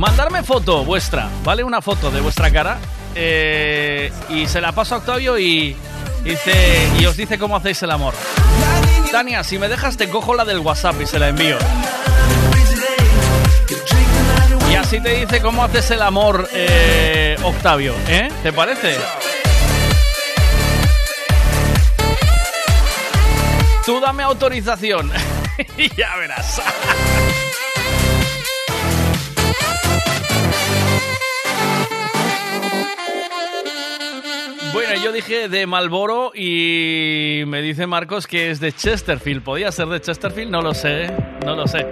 mandarme 0.00 0.42
foto 0.42 0.84
vuestra, 0.84 1.28
¿vale? 1.44 1.62
Una 1.62 1.82
foto 1.82 2.10
de 2.10 2.20
vuestra 2.20 2.50
cara. 2.50 2.78
eh, 3.14 4.10
y 4.30 4.46
se 4.46 4.60
la 4.60 4.72
paso 4.72 4.94
a 4.94 4.98
Octavio 4.98 5.38
y, 5.38 5.76
dice, 6.24 6.88
y 6.98 7.04
os 7.04 7.16
dice 7.16 7.38
cómo 7.38 7.56
hacéis 7.56 7.82
el 7.82 7.90
amor. 7.90 8.14
Tania, 9.10 9.42
si 9.42 9.58
me 9.58 9.68
dejas 9.68 9.96
te 9.96 10.08
cojo 10.08 10.34
la 10.34 10.44
del 10.44 10.58
WhatsApp 10.58 11.00
y 11.00 11.06
se 11.06 11.18
la 11.18 11.28
envío. 11.28 11.56
Y 14.70 14.74
así 14.74 15.00
te 15.00 15.14
dice 15.14 15.40
cómo 15.40 15.64
haces 15.64 15.90
el 15.90 16.02
amor, 16.02 16.48
eh, 16.52 17.36
Octavio, 17.42 17.94
¿eh? 18.08 18.28
¿Te 18.42 18.52
parece? 18.52 18.96
Tú 23.86 23.98
dame 24.00 24.22
autorización 24.22 25.10
y 25.78 25.94
ya 25.94 26.16
verás. 26.16 26.60
Dije 35.18 35.48
de 35.48 35.66
Malboro 35.66 36.30
y 36.32 37.42
me 37.48 37.60
dice 37.60 37.88
Marcos 37.88 38.28
que 38.28 38.52
es 38.52 38.60
de 38.60 38.70
Chesterfield. 38.70 39.42
¿Podía 39.42 39.72
ser 39.72 39.88
de 39.88 40.00
Chesterfield? 40.00 40.48
No 40.48 40.62
lo 40.62 40.74
sé, 40.74 41.10
no 41.44 41.56
lo 41.56 41.66
sé. 41.66 41.84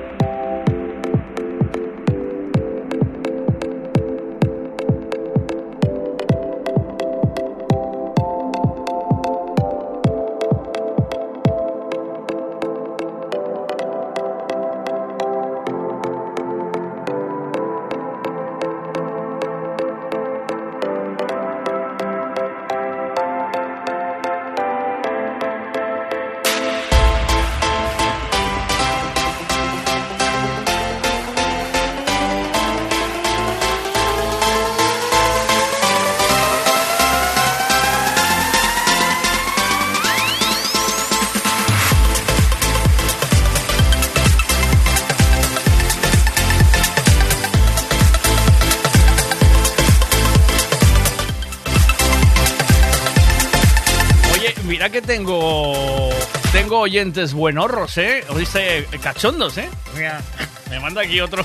Oyentes 56.96 57.34
buenorros, 57.34 57.98
¿eh? 57.98 58.24
Oíste 58.30 58.86
cachondos, 59.02 59.58
¿eh? 59.58 59.68
Mira, 59.94 60.22
me 60.70 60.80
manda 60.80 61.02
aquí 61.02 61.20
otro. 61.20 61.44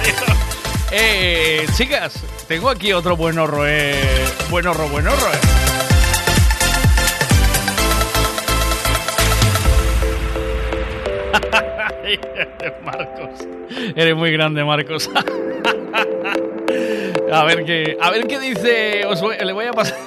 eh, 0.92 1.66
chicas, 1.76 2.14
tengo 2.46 2.70
aquí 2.70 2.92
otro 2.92 3.16
buenorro, 3.16 3.66
¿eh? 3.66 4.00
Buenorro, 4.48 4.88
buenorro, 4.88 5.26
¿eh? 5.32 5.40
Marcos, 12.84 13.46
eres 13.96 14.16
muy 14.16 14.32
grande, 14.32 14.64
Marcos. 14.64 15.10
a 17.32 17.44
ver 17.44 17.64
qué, 17.64 17.96
a 18.00 18.10
ver 18.10 18.26
qué 18.26 18.38
dice. 18.40 19.04
Os 19.06 19.20
voy- 19.20 19.36
le 19.44 19.52
voy 19.52 19.66
a 19.66 19.72
pasar. 19.72 19.98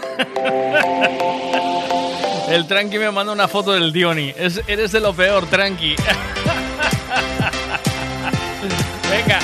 El 2.54 2.68
Tranqui 2.68 2.98
me 3.00 3.10
manda 3.12 3.34
una 3.34 3.48
foto 3.48 3.72
del 3.72 3.92
Dioni. 3.92 4.34
Es- 4.38 4.62
eres 4.68 4.92
de 4.92 5.00
lo 5.00 5.14
peor, 5.14 5.46
Tranqui. 5.48 5.96
Venga. 9.10 9.40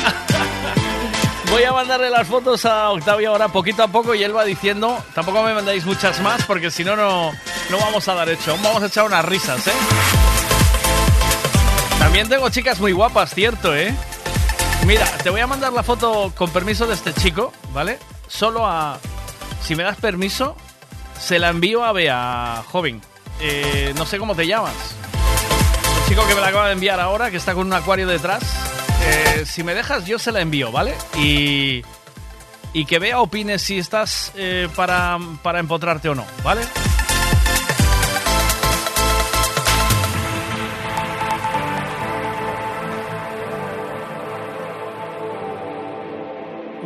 Voy 1.50 1.64
a 1.64 1.72
mandarle 1.74 2.10
las 2.12 2.28
fotos 2.28 2.66
a 2.66 2.92
Octavio 2.92 3.32
ahora 3.32 3.48
poquito 3.48 3.82
a 3.82 3.88
poco 3.88 4.14
y 4.14 4.24
él 4.24 4.36
va 4.36 4.44
diciendo. 4.46 5.04
Tampoco 5.16 5.42
me 5.42 5.54
mandáis 5.56 5.86
muchas 5.86 6.20
más 6.22 6.44
porque 6.46 6.70
si 6.70 6.84
no, 6.84 6.96
no 6.96 7.32
vamos 7.80 8.08
a 8.08 8.14
dar 8.14 8.30
hecho. 8.30 8.56
Vamos 8.62 8.84
a 8.84 8.86
echar 8.86 9.06
unas 9.06 9.26
risas, 9.26 9.66
¿eh? 9.68 9.72
También 11.98 12.30
tengo 12.30 12.50
chicas 12.50 12.80
muy 12.80 12.92
guapas, 12.92 13.34
cierto, 13.34 13.76
¿eh? 13.76 13.94
Mira, 14.86 15.06
te 15.24 15.30
voy 15.32 15.42
a 15.42 15.48
mandar 15.48 15.74
la 15.74 15.82
foto 15.84 16.32
con 16.36 16.52
permiso 16.52 16.86
de 16.86 16.94
este 16.94 17.14
chico, 17.14 17.52
¿vale? 17.74 17.98
Solo 18.28 18.66
a... 18.68 19.00
Si 19.66 19.76
me 19.76 19.84
das 19.84 19.98
permiso, 19.98 20.56
se 21.20 21.40
la 21.40 21.50
envío 21.50 21.84
a 21.84 21.92
Bea, 21.92 22.64
joven. 22.72 23.02
Eh, 23.42 23.94
no 23.98 24.06
sé 24.06 24.18
cómo 24.18 24.36
te 24.36 24.48
llamas. 24.48 24.74
El 26.02 26.10
chico 26.10 26.28
que 26.28 26.36
me 26.36 26.42
la 26.42 26.48
acaba 26.48 26.68
de 26.68 26.74
enviar 26.74 27.00
ahora, 27.00 27.30
que 27.32 27.38
está 27.38 27.54
con 27.54 27.68
un 27.68 27.74
acuario 27.74 28.08
detrás. 28.08 28.44
eh, 29.04 29.44
si 29.46 29.64
me 29.64 29.74
dejas, 29.74 30.06
yo 30.06 30.20
se 30.20 30.32
la 30.32 30.42
envío, 30.42 30.72
¿vale? 30.72 30.96
Y... 31.18 31.84
Y 32.72 32.86
que 32.86 33.00
Bea 33.00 33.20
opine 33.20 33.58
si 33.58 33.80
estás 33.80 34.32
eh, 34.36 34.68
para, 34.76 35.18
para 35.42 35.60
empotrarte 35.60 36.08
o 36.10 36.14
no, 36.16 36.24
¿vale? 36.44 36.62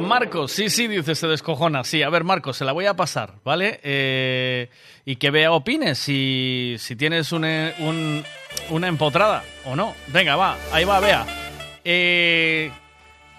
Marcos, 0.03 0.51
sí, 0.51 0.69
sí, 0.69 0.87
dice, 0.87 1.15
se 1.15 1.27
descojona. 1.27 1.83
Sí, 1.83 2.03
a 2.03 2.09
ver, 2.09 2.23
Marcos, 2.23 2.57
se 2.57 2.65
la 2.65 2.71
voy 2.71 2.85
a 2.85 2.93
pasar, 2.95 3.33
¿vale? 3.43 3.79
Eh, 3.83 4.69
y 5.05 5.15
que 5.15 5.31
vea 5.31 5.51
opines 5.51 5.97
si, 5.97 6.75
si 6.79 6.95
tienes 6.95 7.31
una, 7.31 7.73
un- 7.79 8.23
una 8.69 8.87
empotrada 8.87 9.43
o 9.65 9.75
no. 9.75 9.93
Venga, 10.07 10.35
va, 10.35 10.57
ahí 10.71 10.83
va, 10.85 10.99
vea. 10.99 11.25
Eh, 11.83 12.71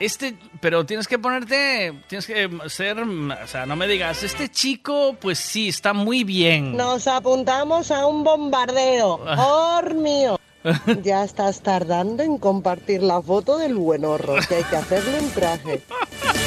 este, 0.00 0.34
pero 0.60 0.84
tienes 0.84 1.06
que 1.08 1.18
ponerte, 1.18 1.92
tienes 2.08 2.26
que 2.26 2.50
ser, 2.68 2.98
o 3.00 3.46
sea, 3.46 3.64
no 3.64 3.76
me 3.76 3.86
digas, 3.86 4.22
este 4.22 4.48
chico, 4.50 5.16
pues 5.20 5.38
sí, 5.38 5.68
está 5.68 5.92
muy 5.92 6.24
bien. 6.24 6.76
Nos 6.76 7.06
apuntamos 7.06 7.90
a 7.90 8.06
un 8.06 8.24
bombardeo. 8.24 9.20
¡Or 9.38 9.94
mío! 9.94 10.38
Ya 11.02 11.24
estás 11.24 11.60
tardando 11.60 12.22
en 12.22 12.38
compartir 12.38 13.02
la 13.02 13.20
foto 13.20 13.58
del 13.58 13.74
buen 13.74 14.02
horror, 14.04 14.46
que 14.48 14.54
hay 14.56 14.64
que 14.64 14.76
hacerle 14.76 15.20
un 15.20 15.30
traje. 15.30 15.82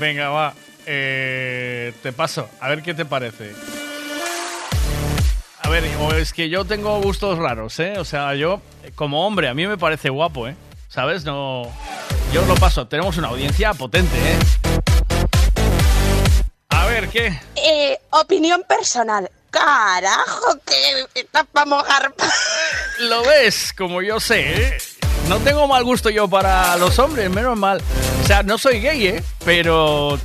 Venga, 0.00 0.30
va. 0.30 0.54
Eh, 0.86 1.92
te 2.02 2.10
paso, 2.14 2.48
a 2.58 2.70
ver 2.70 2.82
qué 2.82 2.94
te 2.94 3.04
parece. 3.04 3.52
A 5.62 5.68
ver, 5.68 5.84
o 6.00 6.14
es 6.14 6.32
que 6.32 6.48
yo 6.48 6.64
tengo 6.64 6.98
gustos 7.02 7.38
raros, 7.38 7.78
¿eh? 7.80 7.98
O 7.98 8.06
sea, 8.06 8.34
yo, 8.34 8.62
como 8.94 9.26
hombre, 9.26 9.48
a 9.48 9.52
mí 9.52 9.66
me 9.66 9.76
parece 9.76 10.08
guapo, 10.08 10.48
¿eh? 10.48 10.56
¿Sabes? 10.88 11.24
No. 11.24 11.70
Yo 12.32 12.46
lo 12.46 12.54
paso. 12.54 12.88
Tenemos 12.88 13.18
una 13.18 13.28
audiencia 13.28 13.74
potente, 13.74 14.16
¿eh? 14.16 14.38
A 16.70 16.86
ver, 16.86 17.10
¿qué? 17.10 17.38
Eh, 17.56 17.98
opinión 18.08 18.64
personal. 18.66 19.30
Carajo, 19.50 20.58
que 20.64 21.20
está 21.20 21.44
para 21.44 21.66
mojar. 21.66 22.14
¿Lo 23.00 23.22
ves? 23.24 23.74
Como 23.76 24.00
yo 24.00 24.18
sé, 24.18 24.62
¿eh? 24.62 24.78
No 25.30 25.38
tengo 25.38 25.68
mal 25.68 25.84
gusto 25.84 26.10
yo 26.10 26.26
para 26.26 26.76
los 26.76 26.98
hombres, 26.98 27.30
menos 27.30 27.56
mal. 27.56 27.80
O 28.20 28.26
sea, 28.26 28.42
no 28.42 28.58
soy 28.58 28.80
gay, 28.80 29.06
¿eh? 29.06 29.22
Pero 29.44 30.18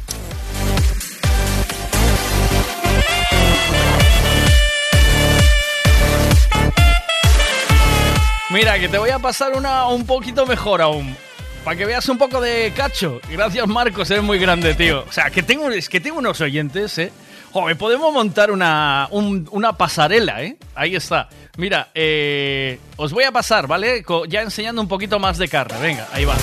Mira, 8.49 8.79
que 8.79 8.87
te 8.87 8.97
voy 8.97 9.11
a 9.11 9.19
pasar 9.19 9.53
una 9.53 9.85
un 9.89 10.07
poquito 10.07 10.47
mejor 10.47 10.81
aún. 10.81 11.15
Para 11.63 11.77
que 11.77 11.85
veas 11.85 12.09
un 12.09 12.17
poco 12.17 12.41
de 12.41 12.73
cacho. 12.75 13.21
Gracias, 13.29 13.67
Marcos, 13.67 14.09
eres 14.09 14.23
muy 14.23 14.39
grande, 14.39 14.73
tío. 14.73 15.05
O 15.07 15.11
sea, 15.11 15.29
que 15.29 15.43
tengo, 15.43 15.69
es 15.69 15.87
que 15.87 15.99
tengo 15.99 16.17
unos 16.17 16.41
oyentes, 16.41 16.97
¿eh? 16.97 17.11
Joder, 17.55 17.77
podemos 17.77 18.11
montar 18.11 18.51
una, 18.51 19.07
un- 19.11 19.47
una 19.49 19.71
pasarela, 19.77 20.43
¿eh? 20.43 20.57
Ahí 20.75 20.93
está. 20.93 21.29
Mira, 21.55 21.87
eh, 21.95 22.81
os 22.97 23.13
voy 23.13 23.23
a 23.23 23.31
pasar, 23.31 23.65
¿vale? 23.65 24.03
Ya 24.27 24.41
enseñando 24.41 24.81
un 24.81 24.89
poquito 24.89 25.19
más 25.19 25.37
de 25.37 25.47
carne. 25.47 25.79
Venga, 25.79 26.05
ahí 26.11 26.25
va. 26.25 26.35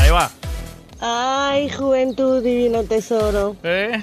Ahí 0.00 0.10
va. 0.12 0.30
Ay, 1.00 1.68
juventud, 1.70 2.40
divino 2.44 2.84
tesoro. 2.84 3.56
¿Eh? 3.64 4.00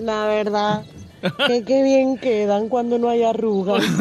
La 0.00 0.26
verdad, 0.26 0.82
que 1.46 1.62
qué 1.64 1.84
bien 1.84 2.18
quedan 2.18 2.68
cuando 2.68 2.98
no 2.98 3.08
hay 3.08 3.22
arrugas. 3.22 3.84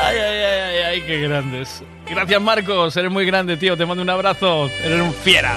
Ay, 0.00 0.16
ay, 0.16 0.38
ay, 0.38 0.60
ay, 0.60 0.78
ay, 0.82 1.00
qué 1.02 1.18
grandes. 1.20 1.82
Gracias, 2.10 2.40
Marcos. 2.40 2.96
Eres 2.96 3.10
muy 3.10 3.24
grande, 3.26 3.56
tío. 3.56 3.76
Te 3.76 3.86
mando 3.86 4.02
un 4.02 4.10
abrazo. 4.10 4.68
Eres 4.84 5.00
un 5.00 5.12
fiera. 5.12 5.56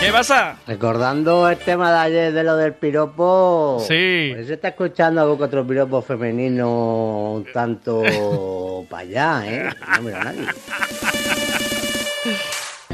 ¿Qué 0.00 0.12
pasa? 0.12 0.56
Recordando 0.66 1.48
el 1.48 1.58
tema 1.58 1.90
de 1.90 1.98
ayer 1.98 2.32
de 2.32 2.44
lo 2.44 2.56
del 2.56 2.74
piropo. 2.74 3.78
Sí. 3.80 4.32
Pues 4.34 4.46
se 4.46 4.54
está 4.54 4.68
escuchando 4.68 5.20
algún 5.20 5.38
que 5.38 5.44
otro 5.44 5.66
piropo 5.66 6.02
femenino 6.02 7.32
un 7.32 7.46
tanto 7.52 8.02
para 8.90 9.02
allá, 9.02 9.42
¿eh? 9.46 9.70
No 9.96 10.02
mira 10.02 10.20
a 10.20 10.24
nadie. 10.24 10.46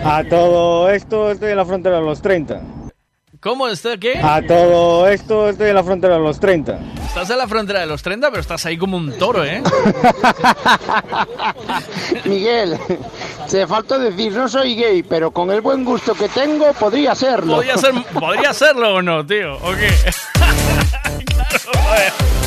A 0.04 0.24
todo 0.24 0.90
esto 0.90 1.30
estoy 1.30 1.50
en 1.50 1.56
la 1.56 1.64
frontera 1.64 1.96
de 1.98 2.04
los 2.04 2.22
30. 2.22 2.60
¿Cómo 3.42 3.66
está 3.66 3.96
qué? 3.96 4.20
A 4.22 4.40
todo 4.46 5.08
esto 5.08 5.48
estoy 5.48 5.70
en 5.70 5.74
la 5.74 5.82
frontera 5.82 6.14
de 6.14 6.20
los 6.20 6.38
30. 6.38 6.78
Estás 7.08 7.28
en 7.28 7.38
la 7.38 7.48
frontera 7.48 7.80
de 7.80 7.86
los 7.86 8.00
30, 8.00 8.30
pero 8.30 8.40
estás 8.40 8.64
ahí 8.66 8.78
como 8.78 8.96
un 8.96 9.18
toro, 9.18 9.44
¿eh? 9.44 9.60
Miguel, 12.24 12.78
se 13.48 13.66
falta 13.66 13.98
decir, 13.98 14.30
no 14.30 14.48
soy 14.48 14.76
gay, 14.76 15.02
pero 15.02 15.32
con 15.32 15.50
el 15.50 15.60
buen 15.60 15.84
gusto 15.84 16.14
que 16.14 16.28
tengo 16.28 16.72
podría 16.74 17.16
serlo. 17.16 17.56
¿Podría, 17.56 17.76
ser, 17.76 17.92
¿Podría 18.14 18.54
serlo 18.54 18.94
o 18.94 19.02
no, 19.02 19.26
tío? 19.26 19.56
¿O 19.56 19.72
qué? 19.72 19.90
claro, 21.26 22.41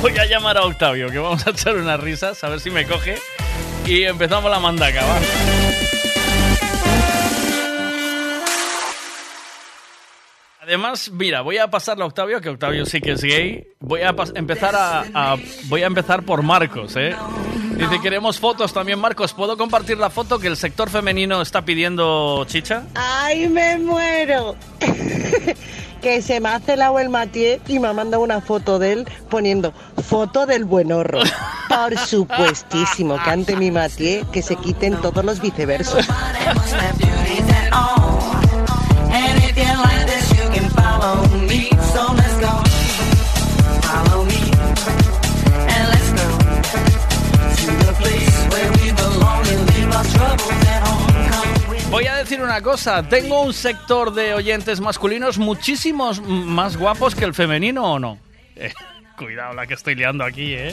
Voy 0.00 0.16
a 0.16 0.24
llamar 0.24 0.56
a 0.56 0.62
Octavio, 0.62 1.10
que 1.10 1.18
vamos 1.18 1.46
a 1.46 1.50
echar 1.50 1.76
unas 1.76 2.00
risas, 2.00 2.42
a 2.42 2.48
ver 2.48 2.60
si 2.60 2.70
me 2.70 2.86
coge. 2.86 3.16
Y 3.86 4.04
empezamos 4.04 4.50
la 4.50 4.58
mandaca, 4.58 5.04
va. 5.04 5.99
Además, 10.70 11.10
mira, 11.12 11.40
voy 11.40 11.58
a 11.58 11.68
pasarle 11.68 12.04
a 12.04 12.06
Octavio, 12.06 12.40
que 12.40 12.48
Octavio 12.48 12.86
sí 12.86 13.00
que 13.00 13.10
es 13.10 13.22
gay. 13.22 13.66
Voy 13.80 14.02
a 14.02 14.14
empezar 14.36 14.76
a, 14.76 15.00
a- 15.12 15.36
voy 15.64 15.82
a 15.82 15.86
empezar 15.86 16.22
por 16.22 16.42
Marcos, 16.42 16.94
¿eh? 16.94 17.12
Dice, 17.76 18.00
queremos 18.00 18.38
fotos 18.38 18.72
también, 18.72 19.00
Marcos. 19.00 19.32
¿Puedo 19.32 19.56
compartir 19.56 19.98
la 19.98 20.10
foto 20.10 20.38
que 20.38 20.46
el 20.46 20.56
sector 20.56 20.88
femenino 20.88 21.42
está 21.42 21.64
pidiendo 21.64 22.44
chicha? 22.46 22.84
¡Ay, 22.94 23.48
me 23.48 23.78
muero! 23.78 24.54
que 26.00 26.22
se 26.22 26.38
me 26.38 26.50
hace 26.50 26.74
el 26.74 26.82
agua 26.82 27.02
el 27.02 27.08
Matié 27.08 27.60
y 27.66 27.80
me 27.80 27.88
ha 27.88 27.92
mandado 27.92 28.22
una 28.22 28.40
foto 28.40 28.78
de 28.78 28.92
él 28.92 29.08
poniendo 29.28 29.72
foto 30.06 30.46
del 30.46 30.64
buenorro. 30.66 31.18
Por 31.68 31.98
supuestísimo, 31.98 33.20
que 33.24 33.30
ante 33.30 33.56
mi 33.56 33.72
Matié 33.72 34.24
que 34.32 34.40
se 34.40 34.54
quiten 34.54 35.00
todos 35.00 35.24
los 35.24 35.40
viceversos. 35.40 36.06
decir 52.30 52.44
una 52.44 52.62
cosa, 52.62 53.02
tengo 53.02 53.42
un 53.42 53.52
sector 53.52 54.14
de 54.14 54.34
oyentes 54.34 54.80
masculinos 54.80 55.36
muchísimos 55.38 56.22
más 56.22 56.76
guapos 56.76 57.16
que 57.16 57.24
el 57.24 57.34
femenino 57.34 57.94
o 57.94 57.98
no. 57.98 58.18
Eh, 58.54 58.72
cuidado 59.18 59.52
la 59.52 59.66
que 59.66 59.74
estoy 59.74 59.96
liando 59.96 60.22
aquí, 60.22 60.54
¿eh? 60.54 60.72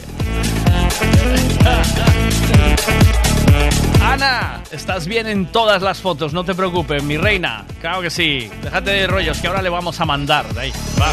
Ana, 4.04 4.62
estás 4.70 5.08
bien 5.08 5.26
en 5.26 5.48
todas 5.48 5.82
las 5.82 6.00
fotos, 6.00 6.32
no 6.32 6.46
te 6.46 6.54
preocupes, 6.54 7.02
mi 7.02 7.18
reina. 7.18 7.66
Claro 7.82 8.04
que 8.04 8.12
sí. 8.12 8.52
Déjate 8.62 8.92
de 8.92 9.08
rollos, 9.08 9.40
que 9.40 9.48
ahora 9.48 9.64
le 9.64 9.70
vamos 9.70 10.00
a 10.00 10.06
mandar. 10.06 10.46
De 10.54 10.62
ahí, 10.62 10.72
va. 11.02 11.12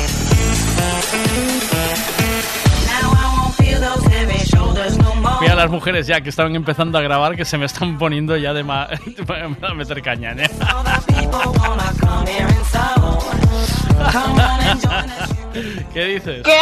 Now 3.00 3.12
I 3.12 3.38
won't 3.38 3.54
feel 3.54 3.80
those 3.80 4.53
Mira 5.44 5.54
las 5.56 5.70
mujeres 5.70 6.06
ya 6.06 6.20
que 6.22 6.30
estaban 6.30 6.56
empezando 6.56 6.96
a 6.96 7.02
grabar 7.02 7.36
que 7.36 7.44
se 7.44 7.58
me 7.58 7.66
están 7.66 7.98
poniendo 7.98 8.34
ya 8.36 8.54
de 8.54 8.64
ma- 8.64 8.88
a 9.62 9.74
meter 9.74 10.00
caña, 10.02 10.32
¿eh? 10.32 10.48
¿Qué 15.92 16.04
dices? 16.06 16.42
¿Qué? 16.44 16.58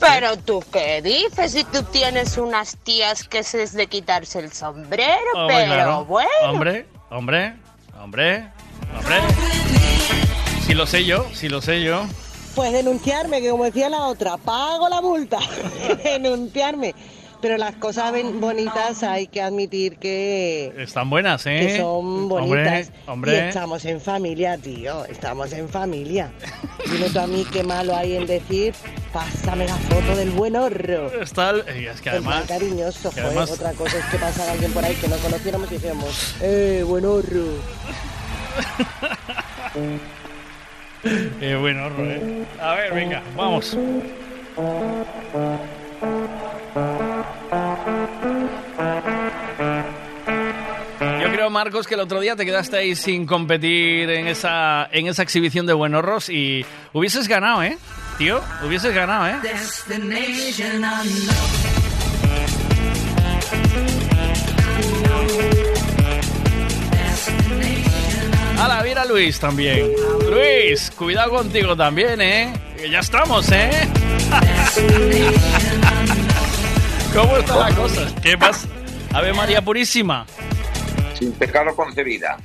¿Pero 0.00 0.36
tú 0.36 0.62
qué 0.72 1.02
dices? 1.02 1.52
Si 1.52 1.64
tú 1.64 1.82
tienes 1.84 2.36
unas 2.38 2.76
tías 2.78 3.24
que 3.24 3.42
se 3.42 3.62
es 3.62 3.72
de 3.72 3.86
quitarse 3.86 4.38
el 4.38 4.52
sombrero, 4.52 5.08
pero 5.48 5.74
claro. 5.74 6.04
bueno. 6.04 6.28
Hombre, 6.44 6.86
hombre, 7.10 7.54
hombre, 8.00 8.48
hombre. 8.96 9.16
Si 10.66 10.74
lo 10.74 10.86
sé 10.86 11.04
yo, 11.04 11.26
si 11.32 11.48
lo 11.48 11.60
sé 11.62 11.82
yo. 11.82 12.04
Pues 12.54 12.72
denunciarme, 12.72 13.40
que 13.40 13.50
como 13.50 13.64
decía 13.64 13.88
la 13.88 14.02
otra, 14.02 14.36
pago 14.36 14.88
la 14.88 15.00
multa. 15.00 15.38
denunciarme. 16.04 16.94
Pero 17.40 17.56
las 17.56 17.76
cosas 17.76 18.12
bonitas 18.34 19.04
hay 19.04 19.28
que 19.28 19.40
admitir 19.40 19.96
que, 19.98 20.72
Están 20.76 21.08
buenas, 21.08 21.46
¿eh? 21.46 21.60
que 21.60 21.76
son 21.78 22.28
bonitas. 22.28 22.90
Hombre, 23.06 23.06
hombre. 23.06 23.32
Y 23.32 23.36
estamos 23.48 23.84
en 23.84 24.00
familia, 24.00 24.58
tío. 24.58 25.04
Estamos 25.04 25.52
en 25.52 25.68
familia. 25.68 26.32
Dime 26.90 27.08
tú 27.10 27.20
a 27.20 27.26
mí 27.28 27.46
qué 27.52 27.62
malo 27.62 27.94
hay 27.94 28.16
en 28.16 28.26
decir, 28.26 28.74
pásame 29.12 29.66
la 29.66 29.76
foto 29.76 30.16
del 30.16 30.30
buen 30.30 30.56
horro. 30.56 31.12
Está, 31.22 31.50
el- 31.50 31.60
eh, 31.68 31.90
es 31.94 32.00
que 32.00 32.10
además... 32.10 32.44
cariñoso, 32.48 33.10
que 33.10 33.20
joder. 33.22 33.26
además- 33.38 33.50
Otra 33.52 33.72
cosa 33.72 33.98
es 33.98 34.04
que 34.06 34.18
pasara 34.18 34.52
alguien 34.52 34.72
por 34.72 34.84
ahí 34.84 34.94
que 34.96 35.06
no 35.08 35.16
conociéramos 35.18 35.70
y 35.70 35.74
dijéramos, 35.74 36.34
eh, 36.42 36.84
buen 36.86 37.04
horro. 37.04 37.44
Eh, 41.04 41.56
buen 41.60 41.78
horror, 41.78 42.08
¿eh? 42.08 42.44
A 42.60 42.74
ver, 42.74 42.92
venga, 42.92 43.22
vamos. 43.36 43.76
Yo 51.20 51.32
creo, 51.32 51.50
Marcos, 51.50 51.86
que 51.86 51.94
el 51.94 52.00
otro 52.00 52.20
día 52.20 52.36
te 52.36 52.44
quedaste 52.44 52.76
ahí 52.76 52.94
sin 52.94 53.26
competir 53.26 54.10
en 54.10 54.28
esa, 54.28 54.88
en 54.92 55.06
esa 55.06 55.22
exhibición 55.22 55.66
de 55.66 55.72
buenorros 55.72 56.28
y 56.28 56.64
hubieses 56.92 57.28
ganado, 57.28 57.62
¿eh? 57.62 57.78
Tío, 58.18 58.40
hubieses 58.64 58.94
ganado, 58.94 59.26
¿eh? 59.26 59.36
Destination 59.42 60.84
unknown. 60.84 61.88
¡Hala, 68.58 68.82
mira 68.82 69.02
a 69.02 69.04
Luis 69.04 69.38
también! 69.38 69.86
Luis, 70.28 70.90
cuidado 70.90 71.30
contigo 71.30 71.76
también, 71.76 72.20
¿eh? 72.20 72.52
Que 72.78 72.88
ya 72.88 73.00
estamos, 73.00 73.50
¿eh? 73.50 73.70
¿Cómo 77.12 77.36
está 77.36 77.56
la 77.68 77.74
cosa? 77.74 78.06
¿Qué 78.22 78.38
pasa? 78.38 78.68
Ave 79.12 79.32
María 79.32 79.60
Purísima. 79.62 80.24
Sin 81.14 81.32
pecado 81.32 81.74
concebida. 81.74 82.36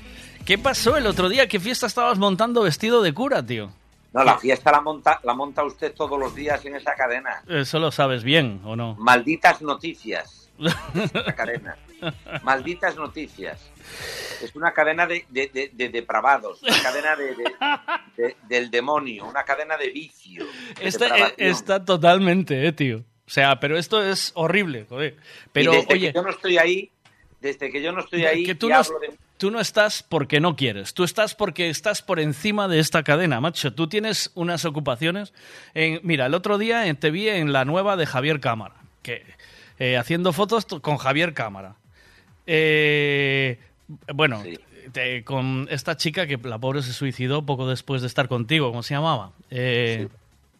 ¿Qué 0.44 0.58
pasó 0.58 0.98
el 0.98 1.06
otro 1.06 1.30
día? 1.30 1.48
¿Qué 1.48 1.60
fiesta 1.60 1.86
estabas 1.86 2.18
montando 2.18 2.64
vestido 2.64 3.04
de 3.04 3.14
cura, 3.14 3.46
tío? 3.46 3.70
No, 4.12 4.24
la 4.24 4.40
fiesta 4.40 4.72
la 4.72 4.82
monta, 4.82 5.20
la 5.24 5.36
monta 5.36 5.64
usted 5.64 5.94
todos 5.94 6.20
los 6.20 6.34
días 6.34 6.66
en 6.66 6.78
esa 6.78 6.96
cadena. 6.96 7.44
Eso 7.48 7.78
lo 7.78 7.92
sabes 7.92 8.24
bien, 8.24 8.60
¿o 8.66 8.76
no? 8.76 8.96
Malditas 8.96 9.62
noticias. 9.62 10.50
Esa 10.96 11.36
cadena. 11.36 11.78
Malditas 12.42 12.96
noticias. 12.96 13.60
Es 14.44 14.56
una 14.56 14.72
cadena 14.74 15.08
de, 15.08 15.26
de- 15.30 15.50
de- 15.54 15.72
de 15.74 15.90
depravados, 15.90 16.62
una 16.64 16.82
cadena 16.82 17.16
de, 17.16 17.28
de- 17.36 17.46
de- 18.18 18.36
del 18.48 18.70
demonio, 18.72 19.26
una 19.26 19.44
cadena 19.44 19.78
de 19.78 19.90
vicio. 19.90 20.46
Está, 20.80 21.18
eh, 21.30 21.34
está 21.38 21.84
totalmente, 21.84 22.68
eh, 22.68 22.72
tío. 22.74 22.98
O 23.26 23.30
sea, 23.30 23.60
pero 23.60 23.78
esto 23.78 24.04
es 24.04 24.32
horrible, 24.36 24.86
joder. 24.90 25.16
Pero, 25.52 25.74
y 25.74 25.76
desde 25.78 25.94
oye, 25.94 26.08
que 26.08 26.14
yo 26.14 26.22
no 26.24 26.30
estoy 26.30 26.58
ahí, 26.58 26.92
desde 27.40 27.72
que 27.72 27.82
yo 27.82 27.92
no 27.94 28.02
estoy 28.02 28.26
ahí, 28.26 28.46
que 28.46 28.54
tú 28.56 28.68
no, 28.70 28.76
hablo 28.76 29.00
de- 29.00 29.14
tú 29.38 29.50
no 29.50 29.60
estás 29.62 30.04
porque 30.04 30.40
no 30.42 30.56
quieres, 30.58 30.94
tú 30.94 31.04
estás 31.06 31.34
porque 31.36 31.70
estás 31.70 32.02
por 32.02 32.20
encima 32.20 32.68
de 32.68 32.80
esta 32.80 33.04
cadena, 33.04 33.40
macho. 33.40 33.74
Tú 33.74 33.88
tienes 33.88 34.32
unas 34.36 34.66
ocupaciones. 34.66 35.34
En, 35.74 36.00
mira, 36.04 36.26
el 36.26 36.34
otro 36.34 36.58
día 36.58 36.94
te 36.96 37.12
vi 37.12 37.30
en 37.30 37.54
la 37.54 37.64
nueva 37.66 37.96
de 37.96 38.06
Javier 38.06 38.40
Cámara, 38.42 38.76
que 39.02 39.24
eh, 39.80 39.98
haciendo 39.98 40.34
fotos 40.34 40.66
con 40.82 40.98
Javier 40.98 41.34
Cámara. 41.34 41.76
Eh, 42.46 43.58
bueno, 44.14 44.44
te- 44.92 45.24
con 45.24 45.68
esta 45.72 45.96
chica 45.98 46.28
que 46.28 46.38
la 46.44 46.58
pobre 46.60 46.82
se 46.82 46.94
suicidó 46.94 47.46
poco 47.46 47.68
después 47.68 48.02
de 48.02 48.08
estar 48.08 48.28
contigo, 48.28 48.70
¿cómo 48.70 48.84
se 48.84 48.94
llamaba? 48.94 49.32
Eh, 49.50 50.08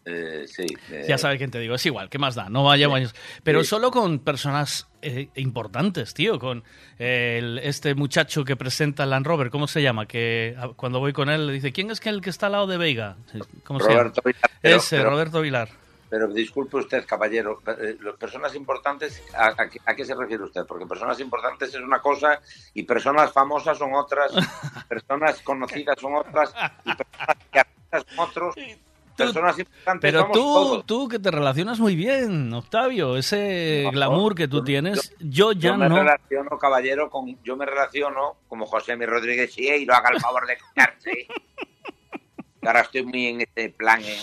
Eh, 0.06 0.44
sí, 0.46 0.66
eh, 0.90 1.06
ya 1.08 1.16
sabes 1.16 1.38
quién 1.38 1.50
te 1.50 1.58
digo, 1.58 1.74
es 1.76 1.86
igual, 1.86 2.10
¿qué 2.10 2.18
más 2.18 2.34
da? 2.34 2.50
No 2.50 2.62
vaya 2.62 2.88
años. 2.88 3.14
Pero 3.42 3.64
solo 3.64 3.90
con 3.90 4.18
personas 4.18 4.86
eh, 5.00 5.28
importantes, 5.36 6.12
tío, 6.12 6.38
con 6.38 6.62
eh, 6.98 7.36
el- 7.40 7.58
este 7.58 7.94
muchacho 7.94 8.44
que 8.44 8.54
presenta 8.54 9.06
Land 9.06 9.26
Rover, 9.26 9.48
¿cómo 9.48 9.66
se 9.66 9.80
llama? 9.80 10.04
Que 10.06 10.54
a- 10.58 10.68
cuando 10.68 10.98
voy 11.00 11.14
con 11.14 11.30
él 11.30 11.46
le 11.46 11.52
dice, 11.54 11.72
¿quién 11.72 11.90
es 11.90 12.00
que 12.00 12.10
el 12.10 12.20
que 12.20 12.28
está 12.28 12.46
al 12.46 12.52
lado 12.52 12.66
de 12.66 12.76
Veiga? 12.76 13.16
¿Cómo 13.64 13.78
Roberto 13.78 14.20
se 14.22 14.28
llama? 14.30 14.34
Vilar, 14.42 14.50
pero- 14.60 14.76
Ese, 14.76 14.96
pero- 14.98 15.10
Roberto 15.10 15.40
Vilar. 15.40 15.68
Pero 16.10 16.28
disculpe 16.28 16.76
usted, 16.76 17.04
caballero, 17.06 17.60
eh, 17.66 17.96
las 18.00 18.14
personas 18.16 18.54
importantes, 18.54 19.22
¿a, 19.34 19.46
a 19.62 19.68
qué- 19.68 19.80
a 19.84 19.94
qué 19.96 20.04
se 20.04 20.14
refiere 20.14 20.44
usted? 20.44 20.64
Porque 20.66 20.86
personas 20.86 21.18
importantes 21.20 21.70
es 21.74 21.80
una 21.80 22.00
cosa 22.00 22.40
y 22.74 22.82
personas 22.84 23.32
famosas 23.32 23.78
son 23.78 23.94
otras, 23.94 24.30
personas 24.88 25.40
conocidas 25.42 25.96
son 25.98 26.14
otras 26.16 26.52
y 26.84 26.94
personas 26.94 27.36
que 27.50 27.60
son 28.06 28.18
otros. 28.18 28.54
Personas 29.16 29.56
importantes 29.60 30.10
Pero 30.12 30.26
tú, 30.26 30.32
todos. 30.32 30.86
tú 30.86 31.08
que 31.08 31.20
te 31.20 31.30
relacionas 31.30 31.78
muy 31.78 31.94
bien, 31.94 32.52
Octavio, 32.52 33.16
ese 33.16 33.88
glamour 33.92 34.34
que 34.34 34.48
tú 34.48 34.56
yo- 34.58 34.64
tienes, 34.64 35.14
yo, 35.20 35.52
ya 35.52 35.70
yo 35.70 35.76
me 35.76 35.88
no. 35.88 35.98
relaciono, 35.98 36.58
caballero, 36.58 37.08
con, 37.10 37.40
yo 37.44 37.56
me 37.56 37.64
relaciono 37.64 38.38
como 38.48 38.66
José 38.66 38.96
Mi 38.96 39.06
Rodríguez 39.06 39.56
y 39.56 39.84
lo 39.84 39.94
haga 39.94 40.10
el 40.12 40.20
favor 40.20 40.44
de 40.48 40.56
callarse. 40.74 41.28
Ahora 42.62 42.80
estoy 42.80 43.04
muy 43.04 43.26
en 43.26 43.40
este 43.42 43.70
plan 43.70 44.00
en 44.02 44.18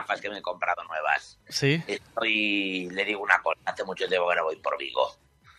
gafas 0.00 0.20
que 0.20 0.30
me 0.30 0.38
he 0.38 0.42
comprado 0.42 0.82
nuevas. 0.84 1.38
Sí, 1.48 1.82
Estoy, 1.86 2.88
le 2.90 3.04
digo 3.04 3.22
una 3.22 3.40
cosa, 3.40 3.58
hace 3.64 3.84
mucho 3.84 4.06
tiempo 4.08 4.28
que 4.28 4.36
no 4.36 4.44
voy 4.44 4.56
por 4.56 4.78
Vigo. 4.78 5.10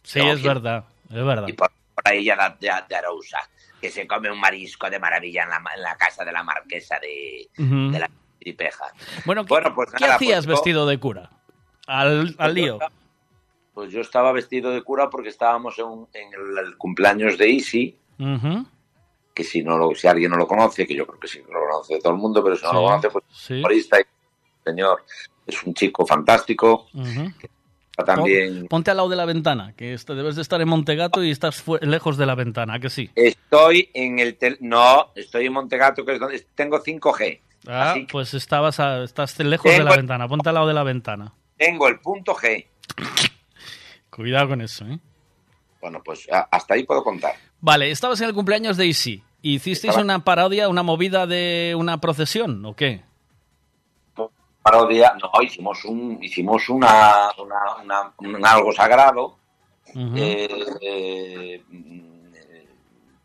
sí, 0.04 0.20
Tengo 0.20 0.34
es 0.34 0.42
que- 0.42 0.48
verdad, 0.48 0.84
es 1.10 1.24
verdad. 1.26 1.48
Y 1.48 1.54
por, 1.54 1.70
por 1.96 2.08
ahí 2.08 2.24
ya 2.26 2.36
de, 2.60 2.68
de, 2.68 2.74
de 2.88 2.96
Arousa, 2.96 3.40
que 3.82 3.90
se 3.90 4.08
come 4.08 4.32
un 4.32 4.40
marisco 4.40 4.90
de 4.90 5.00
maravilla 5.00 5.44
en 5.44 5.50
la, 5.50 5.64
en 5.76 5.82
la 5.82 5.96
casa 5.98 6.24
de 6.26 6.32
la 6.32 6.44
marquesa 6.44 7.00
de, 7.00 7.50
Ujú. 7.58 7.92
de 7.92 8.00
la 8.00 8.10
Tripeja. 8.40 8.86
Bueno, 9.26 9.44
¿qué, 9.46 9.50
Bueno, 9.50 9.74
pues 9.76 9.92
qué 9.92 10.04
nada, 10.04 10.16
hacías 10.16 10.46
pues 10.46 10.58
vestido 10.58 10.86
de 10.86 11.00
cura? 11.00 11.30
Al, 11.88 12.36
al 12.38 12.54
lío. 12.54 12.80
Pues 13.74 13.92
yo 13.92 14.02
estaba 14.02 14.32
vestido 14.32 14.72
de 14.72 14.82
cura 14.84 15.10
porque 15.10 15.30
estábamos 15.30 15.78
en, 15.80 15.86
un- 15.86 16.08
en 16.14 16.34
el, 16.34 16.58
el 16.68 16.78
cumpleaños 16.78 17.38
de 17.38 17.50
Isi, 17.50 17.98
Ujú. 18.20 18.66
que 19.34 19.44
si 19.44 19.64
no 19.64 19.78
lo, 19.78 19.96
si 19.96 20.08
alguien 20.08 20.32
no 20.32 20.38
lo 20.38 20.48
conoce, 20.48 20.86
que 20.86 20.96
yo 20.96 21.06
creo 21.08 21.20
que 21.20 21.28
sí 21.28 21.40
lo 21.40 21.60
conoce 21.62 22.00
todo 22.00 22.14
el 22.14 22.20
mundo, 22.20 22.44
pero 22.44 22.56
si 22.58 22.64
no 22.64 22.70
Sí, 22.72 22.76
lo 22.76 22.82
conoce, 22.84 23.10
pues 23.10 23.26
sí. 23.32 23.54
humorista 23.60 24.00
y 24.00 24.04
señor 24.70 25.04
es 25.46 25.64
un 25.64 25.74
chico 25.74 26.06
fantástico. 26.06 26.88
También 28.06 28.60
Pon- 28.60 28.68
Ponte 28.70 28.92
al 28.92 28.98
lado 28.98 29.10
de 29.10 29.16
la 29.18 29.26
ventana, 29.26 29.74
que 29.76 29.94
esto- 29.94 30.16
debes 30.16 30.38
de 30.38 30.42
estar 30.42 30.62
en 30.62 30.70
Montegato 30.70 31.22
y 31.22 31.32
estás 31.32 31.66
lejos 31.82 32.16
de 32.18 32.26
la 32.26 32.34
ventana, 32.36 32.76
¿a 32.76 32.80
que 32.80 32.90
sí? 32.90 33.10
estoy 33.14 33.90
en 33.94 34.20
el 34.20 34.38
tel- 34.38 34.58
no, 34.62 35.12
estoy 35.16 35.48
en 35.48 35.54
Montegato, 35.54 36.06
que 36.06 36.14
es 36.14 36.20
donde 36.20 36.40
tengo 36.56 36.80
5G. 36.82 37.42
Ah, 37.68 37.94
que 37.96 38.08
pues 38.10 38.34
estabas 38.34 38.80
a- 38.80 39.04
estás 39.04 39.38
lejos 39.40 39.70
de 39.70 39.84
la 39.84 39.96
ventana, 39.98 40.30
ponte 40.30 40.48
al 40.48 40.56
lado 40.56 40.68
de 40.68 40.74
la 40.74 40.84
ventana. 40.84 41.34
tengo 41.58 41.90
el 41.90 42.00
punto 42.00 42.34
G. 42.34 42.66
Cuidado 44.10 44.48
con 44.50 44.62
eso, 44.62 44.86
¿eh? 44.86 44.98
Bueno, 45.82 46.02
pues 46.04 46.26
hasta 46.52 46.74
ahí 46.74 46.84
puedo 46.84 47.04
contar. 47.04 47.34
Vale, 47.62 47.92
estabas 47.92 48.20
en 48.22 48.28
el 48.30 48.34
cumpleaños 48.34 48.78
de 48.78 48.86
Isi. 48.86 49.24
¿Hicisteis 49.42 49.92
Estaba- 49.92 50.04
una 50.04 50.24
parodia, 50.24 50.70
una 50.70 50.84
movida 50.84 51.28
de 51.28 51.74
una 51.78 52.00
procesión 52.02 52.66
o 52.66 52.76
qué? 52.76 53.02
Parodia, 54.62 55.14
no, 55.22 55.42
hicimos 55.42 55.84
un, 55.86 56.18
hicimos 56.22 56.68
una, 56.70 57.30
una, 57.38 57.76
una- 57.84 58.14
un 58.18 58.46
algo 58.46 58.72
sagrado 58.74 59.38
eh, 59.96 60.66
eh, 60.82 61.64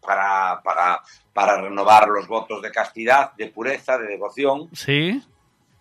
para, 0.00 0.60
para, 0.62 1.02
para 1.32 1.60
renovar 1.60 2.08
los 2.08 2.26
votos 2.28 2.62
de 2.62 2.70
castidad, 2.70 3.32
de 3.34 3.48
pureza, 3.48 3.98
de 3.98 4.06
devoción 4.06 4.68
¿Sí? 4.72 5.22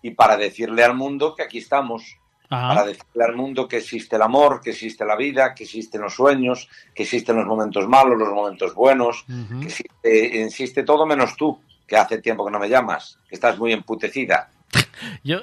y 0.02 0.10
para 0.10 0.36
decirle 0.36 0.82
al 0.84 0.94
mundo 0.94 1.34
que 1.34 1.42
aquí 1.42 1.58
estamos. 1.58 2.16
Ajá. 2.50 2.68
Para 2.68 2.84
decirle 2.84 3.24
al 3.24 3.34
mundo 3.36 3.66
que 3.66 3.78
existe 3.78 4.16
el 4.16 4.22
amor, 4.22 4.60
que 4.60 4.70
existe 4.70 5.04
la 5.04 5.16
vida, 5.16 5.54
que 5.54 5.64
existen 5.64 6.02
los 6.02 6.14
sueños, 6.14 6.68
que 6.94 7.02
existen 7.04 7.36
los 7.36 7.46
momentos 7.46 7.88
malos, 7.88 8.18
los 8.18 8.28
momentos 8.28 8.74
buenos, 8.74 9.24
que 9.60 9.66
existe, 9.66 10.42
existe 10.44 10.82
todo 10.82 11.06
menos 11.06 11.36
tú, 11.36 11.60
que 11.86 11.96
hace 11.96 12.18
tiempo 12.20 12.44
que 12.44 12.50
no 12.52 12.58
me 12.58 12.68
llamas, 12.68 13.18
que 13.28 13.34
estás 13.34 13.58
muy 13.58 13.72
emputecida. 13.72 14.50
Yo, 15.22 15.40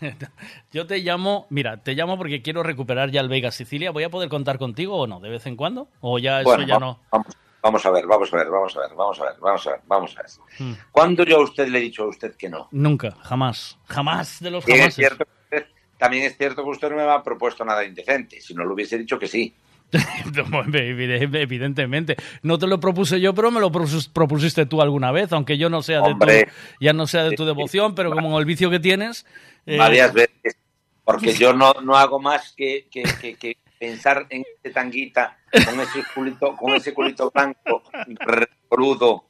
yo 0.72 0.86
te 0.86 0.98
llamo, 0.98 1.46
mira, 1.50 1.82
te 1.82 1.94
llamo 1.94 2.16
porque 2.16 2.42
quiero 2.42 2.62
recuperar 2.62 3.10
ya 3.10 3.20
el 3.20 3.28
Vega 3.28 3.50
Sicilia. 3.50 3.90
¿Voy 3.90 4.04
a 4.04 4.10
poder 4.10 4.28
contar 4.28 4.58
contigo 4.58 4.96
o 4.96 5.06
no? 5.06 5.20
¿De 5.20 5.28
vez 5.28 5.46
en 5.46 5.56
cuando? 5.56 5.88
¿O 6.00 6.18
ya 6.18 6.40
eso 6.40 6.56
ya 6.62 6.78
vamos, 6.78 6.80
no? 6.80 7.00
vamos, 7.10 7.36
vamos 7.62 7.86
a 7.86 7.90
ver, 7.90 8.06
vamos 8.06 8.32
a 8.32 8.36
ver, 8.36 8.50
vamos 8.50 8.76
a 8.76 8.80
ver, 8.80 8.90
vamos 8.96 9.20
a 9.20 9.24
ver, 9.24 9.34
vamos 9.40 9.66
a 9.66 9.70
ver, 9.70 9.80
vamos 9.86 10.16
a 10.16 10.22
ver. 10.22 10.30
Hmm. 10.58 10.74
¿Cuándo 10.90 11.24
yo 11.24 11.38
a 11.38 11.44
usted 11.44 11.68
le 11.68 11.78
he 11.78 11.82
dicho 11.82 12.04
a 12.04 12.08
usted 12.08 12.34
que 12.36 12.48
no? 12.48 12.68
Nunca, 12.70 13.12
jamás. 13.22 13.78
Jamás 13.86 14.40
de 14.40 14.50
los 14.50 14.64
usted- 14.66 15.66
también 15.98 16.24
es 16.24 16.36
cierto 16.36 16.64
que 16.64 16.70
usted 16.70 16.90
no 16.90 16.96
me 16.96 17.02
ha 17.02 17.22
propuesto 17.22 17.64
nada 17.64 17.84
indecente, 17.84 18.40
si 18.40 18.54
no 18.54 18.64
lo 18.64 18.74
hubiese 18.74 18.96
dicho 18.96 19.18
que 19.18 19.28
sí. 19.28 19.54
Evide- 20.72 21.40
Evidentemente. 21.42 22.16
No 22.42 22.58
te 22.58 22.66
lo 22.66 22.78
propuse 22.80 23.20
yo, 23.20 23.34
pero 23.34 23.50
me 23.50 23.60
lo 23.60 23.70
propus- 23.70 24.10
propusiste 24.12 24.66
tú 24.66 24.80
alguna 24.82 25.10
vez, 25.12 25.32
aunque 25.32 25.58
yo 25.58 25.68
no 25.68 25.82
sea 25.82 26.00
de 26.00 26.12
Hombre. 26.12 26.46
tu, 26.46 26.52
ya 26.84 26.92
no 26.92 27.06
sea 27.06 27.24
de 27.24 27.36
tu 27.36 27.44
devoción, 27.44 27.94
pero 27.94 28.10
como 28.12 28.38
el 28.38 28.44
vicio 28.44 28.70
que 28.70 28.80
tienes. 28.80 29.26
eh, 29.66 29.76
Varias 29.76 30.12
veces, 30.12 30.56
porque 31.04 31.32
yo 31.34 31.52
no, 31.52 31.74
no 31.82 31.96
hago 31.96 32.18
más 32.20 32.52
que, 32.56 32.86
que- 32.90 33.02
que- 33.20 33.34
que 33.36 33.56
pensar 33.78 34.26
en 34.28 34.44
ese 34.62 34.74
tanguita 34.74 35.38
con 35.64 35.80
ese 35.80 36.04
culito, 36.14 36.54
con 36.54 36.74
ese 36.74 36.92
culito 36.92 37.30
blanco, 37.34 37.82
crudo, 38.68 39.24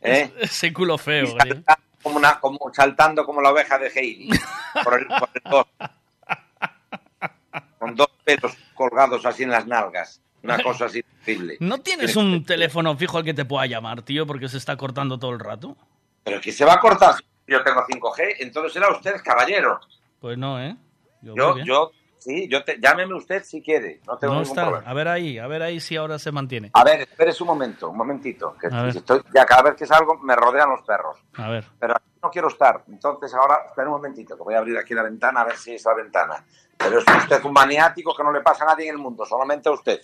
¿eh? 0.00 0.30
Ese 0.40 0.72
culo 0.72 0.96
feo. 0.96 1.26
Saltando 1.26 1.82
como, 2.02 2.16
una, 2.18 2.38
como 2.40 2.58
saltando 2.72 3.24
como 3.26 3.40
la 3.42 3.50
oveja 3.50 3.78
de 3.78 3.88
Heidi 3.88 4.28
por 4.84 5.00
el, 5.00 5.06
por 5.08 5.28
el. 5.34 5.88
Con 7.86 7.94
dos 7.94 8.08
pelos 8.24 8.52
colgados 8.74 9.24
así 9.24 9.44
en 9.44 9.50
las 9.50 9.66
nalgas 9.66 10.20
una 10.42 10.60
cosa 10.62 10.86
así 10.86 11.02
terrible 11.24 11.56
¿No 11.60 11.78
tienes 11.78 12.16
un 12.16 12.44
teléfono 12.44 12.96
fijo 12.96 13.18
al 13.18 13.24
que 13.24 13.34
te 13.34 13.44
pueda 13.44 13.66
llamar, 13.66 14.02
tío, 14.02 14.26
porque 14.26 14.48
se 14.48 14.58
está 14.58 14.76
cortando 14.76 15.18
todo 15.18 15.30
el 15.32 15.40
rato? 15.40 15.76
pero 16.24 16.40
que 16.40 16.50
se 16.52 16.64
va 16.64 16.74
a 16.74 16.80
cortar 16.80 17.14
yo 17.46 17.62
tengo 17.62 17.80
5G 17.86 18.36
entonces 18.40 18.72
será 18.72 18.90
usted 18.90 19.14
caballero 19.24 19.78
Pues 20.20 20.36
no, 20.36 20.60
¿eh? 20.60 20.76
Yo, 21.22 21.34
yo 21.36 21.58
yo 21.64 21.90
sí 22.18 22.48
yo 22.48 22.64
te, 22.64 22.78
llámeme 22.80 23.14
usted 23.14 23.44
si 23.44 23.62
quiere 23.62 24.00
no 24.06 24.16
tengo 24.18 24.34
no 24.34 24.40
ningún 24.40 24.50
está. 24.58 24.62
problema 24.68 24.90
A 24.90 24.94
ver 24.94 25.08
ahí, 25.08 25.38
a 25.38 25.46
ver 25.46 25.62
ahí 25.62 25.78
si 25.80 25.96
ahora 25.96 26.18
se 26.18 26.32
mantiene. 26.32 26.70
a 26.72 26.82
ver 26.84 27.00
espérese 27.02 27.42
un 27.44 27.48
momento 27.48 27.90
un 27.90 27.96
momentito 27.96 28.56
que 28.60 28.66
estoy, 28.88 29.20
ya 29.34 29.44
cada 29.46 29.62
vez 29.62 29.74
que 29.76 29.86
salgo 29.86 30.18
me 30.18 30.34
rodean 30.34 30.70
los 30.70 30.82
perros 30.82 31.18
A 31.34 31.48
ver. 31.48 31.64
pero 31.78 31.94
no 32.26 32.30
quiero 32.30 32.48
estar. 32.48 32.82
Entonces 32.88 33.32
ahora, 33.34 33.60
espera 33.68 33.88
un 33.88 33.94
momentito, 33.94 34.36
que 34.36 34.42
voy 34.42 34.54
a 34.54 34.58
abrir 34.58 34.76
aquí 34.78 34.94
la 34.94 35.02
ventana 35.02 35.40
a 35.42 35.44
ver 35.44 35.56
si 35.56 35.74
es 35.74 35.84
la 35.84 35.94
ventana. 35.94 36.44
Pero 36.76 36.98
es 36.98 37.04
usted 37.22 37.42
un 37.44 37.52
maniático 37.52 38.14
que 38.14 38.22
no 38.22 38.32
le 38.32 38.40
pasa 38.40 38.64
a 38.64 38.68
nadie 38.68 38.88
en 38.88 38.96
el 38.96 38.98
mundo, 39.00 39.24
solamente 39.24 39.68
a 39.68 39.72
usted. 39.72 40.00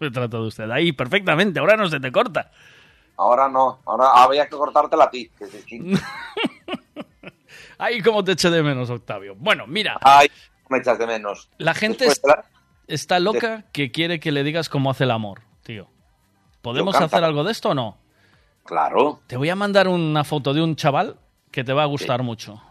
Me 0.00 0.10
trato 0.10 0.40
de 0.42 0.48
usted. 0.48 0.70
Ahí, 0.70 0.92
perfectamente. 0.92 1.60
Ahora 1.60 1.76
no 1.76 1.86
se 1.88 2.00
te 2.00 2.10
corta. 2.10 2.50
Ahora 3.16 3.48
no, 3.48 3.80
ahora 3.84 4.10
había 4.24 4.46
que 4.48 4.56
cortártela 4.56 5.04
a 5.04 5.10
ti, 5.10 5.30
que 5.38 5.44
es 5.44 5.52
distinto. 5.52 6.00
Ay, 7.78 8.00
cómo 8.00 8.24
te 8.24 8.32
eché 8.32 8.50
de 8.50 8.62
menos, 8.62 8.90
Octavio. 8.90 9.34
Bueno, 9.36 9.66
mira, 9.66 9.98
Ay, 10.02 10.30
me 10.68 10.78
echas 10.78 10.98
de 10.98 11.06
menos. 11.06 11.48
la 11.58 11.74
gente 11.74 12.06
la- 12.24 12.44
está 12.86 13.18
loca 13.20 13.64
que 13.72 13.90
quiere 13.90 14.18
que 14.20 14.32
le 14.32 14.42
digas 14.44 14.68
cómo 14.68 14.90
hace 14.90 15.04
el 15.04 15.10
amor, 15.10 15.42
tío. 15.62 15.88
¿Podemos 16.62 16.94
hacer 17.00 17.22
algo 17.24 17.44
de 17.44 17.52
esto 17.52 17.70
o 17.70 17.74
no? 17.74 17.98
Claro, 18.64 19.20
Te 19.26 19.36
voy 19.36 19.48
a 19.50 19.56
mandar 19.56 19.88
una 19.88 20.24
foto 20.24 20.54
de 20.54 20.62
un 20.62 20.76
chaval 20.76 21.16
que 21.50 21.64
te 21.64 21.72
va 21.72 21.82
a 21.82 21.86
gustar 21.86 22.22
mucho. 22.22 22.62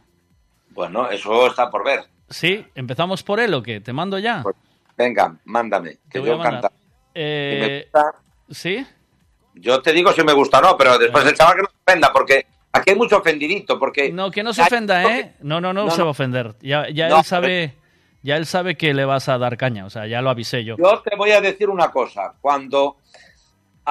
bueno, 0.70 1.10
eso 1.10 1.48
está 1.48 1.70
por 1.70 1.84
ver. 1.84 2.06
¿Sí? 2.30 2.66
¿Empezamos 2.76 3.24
por 3.24 3.40
él 3.40 3.54
o 3.54 3.62
qué? 3.62 3.82
¿Te 3.82 3.92
mando 3.92 4.18
ya? 4.18 4.44
Venga, 4.98 5.36
mándame, 5.46 5.98
que 6.10 6.24
yo 6.24 6.38
mandar. 6.38 6.62
canta. 6.62 6.72
Eh, 7.14 7.90
¿Sí? 8.50 8.86
Yo 9.56 9.82
te 9.82 9.92
digo 9.92 10.14
si 10.14 10.24
me 10.24 10.32
gusta 10.34 10.60
o 10.60 10.62
no, 10.62 10.78
pero 10.78 10.98
después 10.98 11.26
el 11.26 11.36
chaval 11.36 11.56
que 11.58 11.62
no 11.64 11.68
se 11.70 11.76
ofenda, 11.86 12.14
porque 12.14 12.46
aquí 12.72 12.92
hay 12.92 12.96
mucho 12.96 13.18
ofendidito, 13.18 13.78
porque... 13.78 14.12
No, 14.14 14.32
que 14.32 14.44
no 14.44 14.54
se 14.54 14.62
ofenda, 14.62 15.04
¿eh? 15.18 15.36
No, 15.42 15.60
no, 15.60 15.74
no, 15.74 15.86
No, 15.86 15.92
se 15.92 16.02
va 16.02 16.08
a 16.08 16.12
ofender. 16.12 16.56
Ya, 16.62 16.90
ya 16.90 17.10
No, 17.10 17.18
él 17.20 17.24
sabe... 17.26 17.76
Ya 18.24 18.38
él 18.38 18.46
sabe 18.46 18.78
que 18.78 18.94
le 18.94 19.04
vas 19.04 19.28
a 19.30 19.40
dar 19.40 19.58
caña, 19.58 19.84
o 19.84 19.90
sea, 19.90 20.06
ya 20.06 20.22
lo 20.22 20.30
avisé 20.30 20.64
yo. 20.64 20.76
Yo 20.78 21.02
te 21.02 21.16
voy 21.16 21.32
a 21.32 21.42
decir 21.42 21.70
una 21.72 21.90
cosa. 21.90 22.36
Cuando 22.40 22.98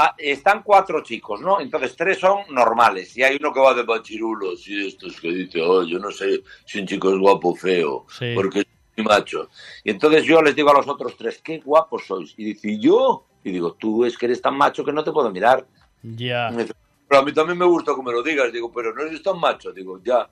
ah, 0.03 0.15
están 0.19 0.63
cuatro 0.63 1.03
chicos, 1.03 1.41
¿no? 1.41 1.61
Entonces 1.61 1.95
tres 1.97 2.19
son 2.19 2.39
normales 2.51 3.17
y 3.17 3.23
hay 3.23 3.37
uno 3.41 3.53
que 3.53 3.61
va 3.61 3.75
de 3.75 3.85
machirulo, 3.85 4.53
así 4.55 4.75
de 4.75 4.89
estos 4.89 5.21
que 5.21 5.29
dice, 5.31 5.61
oh, 5.63 5.83
yo 5.83 5.99
no 5.99 6.11
sé 6.11 6.43
si 6.65 6.81
un 6.81 6.87
chico 6.87 7.11
es 7.13 7.19
guapo 7.19 7.51
o 7.51 7.55
feo, 7.55 8.07
Sí. 8.09 8.33
porque 8.35 8.61
es 8.61 8.67
muy 8.97 9.07
macho. 9.07 9.49
Y 9.85 9.91
entonces 9.91 10.25
yo 10.25 10.43
les 10.43 10.55
digo 10.57 10.71
a 10.71 10.75
los 10.75 10.89
otros 10.89 11.17
tres, 11.17 11.41
qué 11.43 11.59
guapos 11.59 12.07
sois. 12.07 12.35
Y 12.37 12.45
dice, 12.45 12.71
¿y 12.73 12.79
yo? 12.81 13.25
Y 13.45 13.53
digo, 13.53 13.73
tú 13.75 14.05
es 14.05 14.17
que 14.19 14.27
eres 14.27 14.43
tan 14.43 14.57
macho 14.57 14.85
que 14.85 14.93
no 14.93 15.03
te 15.05 15.13
puedo 15.13 15.31
mirar. 15.31 15.67
Ya. 16.03 16.49
Y 16.51 16.55
me 16.57 16.63
dice, 16.63 16.75
pero 17.09 17.21
a 17.23 17.25
mí 17.25 17.33
también 17.33 17.59
me 17.59 17.65
gusta 17.65 17.95
que 17.95 18.03
me 18.03 18.13
lo 18.13 18.23
digas. 18.23 18.53
Digo, 18.53 18.71
pero 18.73 18.95
no 18.95 19.03
eres 19.03 19.23
tan 19.23 19.39
macho. 19.41 19.73
Digo, 19.73 20.01
ya. 20.05 20.29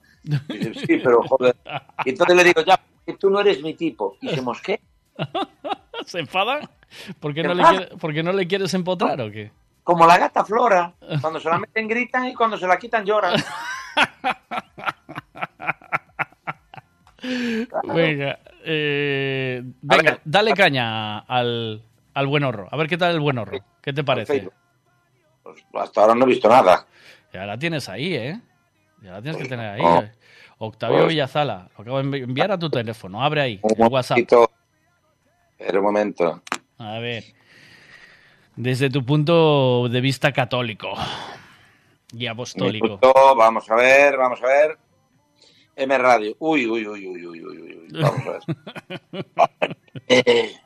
Y 0.49 0.59
dice, 0.59 0.75
sí, 0.87 1.01
pero 1.03 1.23
joder. 1.23 1.57
Y 2.05 2.11
entonces 2.11 2.37
le 2.37 2.45
digo, 2.45 2.61
ya, 2.63 2.79
que 3.07 3.15
tú 3.15 3.31
no 3.31 3.41
eres 3.41 3.63
mi 3.63 3.75
tipo. 3.75 4.17
Y 4.21 4.29
se 4.35 4.43
mosquea. 4.43 4.79
¿Se 6.07 6.19
enfada? 6.21 6.71
¿Por 7.21 7.35
qué 7.35 7.43
no, 7.43 7.55
le 7.55 7.61
enfada. 7.63 7.79
quiere- 7.79 7.97
por 7.97 8.13
qué 8.15 8.23
no 8.23 8.33
le 8.33 8.47
quieres 8.47 8.73
empotrar 8.75 9.21
o 9.21 9.31
qué? 9.31 9.51
Como 9.85 10.07
la 10.07 10.19
gata 10.19 10.45
Flora. 10.45 10.93
Cuando 11.21 11.41
se 11.41 11.49
la 11.49 11.59
meten 11.59 11.89
gritan 11.89 12.27
y 12.27 12.35
cuando 12.35 12.57
se 12.59 12.67
la 12.67 12.77
quitan 12.79 13.05
lloran. 13.05 13.35
Venga, 17.85 18.39
eh, 18.65 19.63
venga, 19.83 20.21
dale 20.25 20.53
caña 20.55 21.19
al, 21.21 21.83
al 22.15 22.27
buen 22.27 22.45
horro. 22.45 22.69
A 22.71 22.77
ver 22.77 22.87
qué 22.89 22.97
tal 22.97 23.13
el 23.15 23.21
buen 23.21 23.39
horro. 23.39 23.59
¿Qué 23.83 23.93
te 23.93 24.05
parece? 24.05 24.49
Pues 25.43 25.65
hasta 25.75 26.03
ahora 26.03 26.15
no 26.15 26.25
he 26.25 26.29
visto 26.29 26.49
nada. 26.49 26.87
Ya 27.33 27.45
la 27.45 27.59
tienes 27.59 27.89
ahí, 27.89 28.15
¿eh? 28.15 28.41
Ya 29.03 29.13
la 29.13 29.23
tienes 29.23 29.41
que 29.43 29.49
tener 29.49 29.67
ahí. 29.75 29.83
no. 29.83 30.03
eh. 30.03 30.13
Octavio 30.61 30.99
Pues- 30.99 31.09
Villazala, 31.11 31.69
lo 31.77 31.83
acabo 31.83 31.99
de 31.99 32.05
envi- 32.05 32.23
enviar 32.25 32.51
a 32.53 32.59
tu 32.59 32.69
teléfono. 32.71 33.23
Abre 33.23 33.41
ahí, 33.41 33.61
Un 33.63 33.81
el 33.81 33.93
WhatsApp. 33.93 34.19
Espera 34.19 35.79
un 35.79 35.85
momento. 35.85 36.43
A 36.79 36.99
ver. 36.99 37.25
Desde 38.57 38.91
tu 38.91 39.05
punto 39.05 39.89
de 39.89 40.01
vista 40.01 40.33
católico 40.33 40.93
y 42.13 42.27
apostólico. 42.27 42.99
Vamos 43.37 43.71
a 43.71 43.75
ver, 43.77 44.17
vamos 44.17 44.43
a 44.43 44.47
ver. 44.47 44.79
M 45.77 45.97
Radio. 45.97 46.35
Uy, 46.41 46.67
uy, 46.67 46.87
uy, 46.87 47.07
uy, 47.07 47.27
uy, 47.27 47.45
uy, 47.45 47.59
uy, 47.59 47.75
uy. 47.75 48.03
Vamos 48.03 48.21
a 48.27 48.31
ver. 48.31 48.43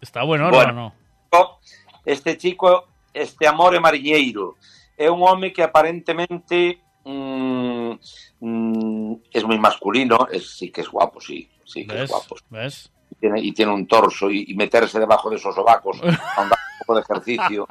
¿Está 0.00 0.22
bueno, 0.22 0.50
Bueno. 0.50 0.94
no? 1.32 1.58
este 2.04 2.36
chico, 2.38 2.86
este 3.12 3.46
amore 3.46 3.80
mariñeiro, 3.80 4.56
é 4.96 5.10
un 5.10 5.20
home 5.22 5.52
que 5.52 5.62
aparentemente 5.62 6.78
mm, 7.04 7.92
mm, 8.40 9.14
es 9.32 9.44
muy 9.44 9.58
masculino, 9.58 10.28
es, 10.30 10.56
sí 10.56 10.70
que 10.70 10.80
es 10.82 10.88
guapo, 10.88 11.20
sí, 11.20 11.50
sí 11.64 11.86
que 11.86 12.04
es 12.04 12.10
guapo. 12.10 12.36
¿Ves? 12.48 12.90
Y 13.10 13.14
tiene, 13.16 13.40
y 13.40 13.52
tiene 13.52 13.72
un 13.72 13.86
torso 13.86 14.30
y, 14.30 14.44
y 14.48 14.54
meterse 14.54 14.98
debajo 14.98 15.30
de 15.30 15.36
esos 15.36 15.54
sobacos, 15.54 15.98
ahondar 16.02 16.58
un 16.58 16.78
poco 16.86 16.94
de 16.96 17.00
ejercicio. 17.02 17.66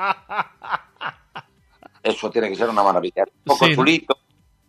Eso 2.02 2.30
tiene 2.30 2.50
que 2.50 2.56
ser 2.56 2.70
una 2.70 2.84
maravilla. 2.84 3.24
Un 3.24 3.44
poco 3.46 3.66
Sí. 3.66 3.76
chulito, 3.76 4.18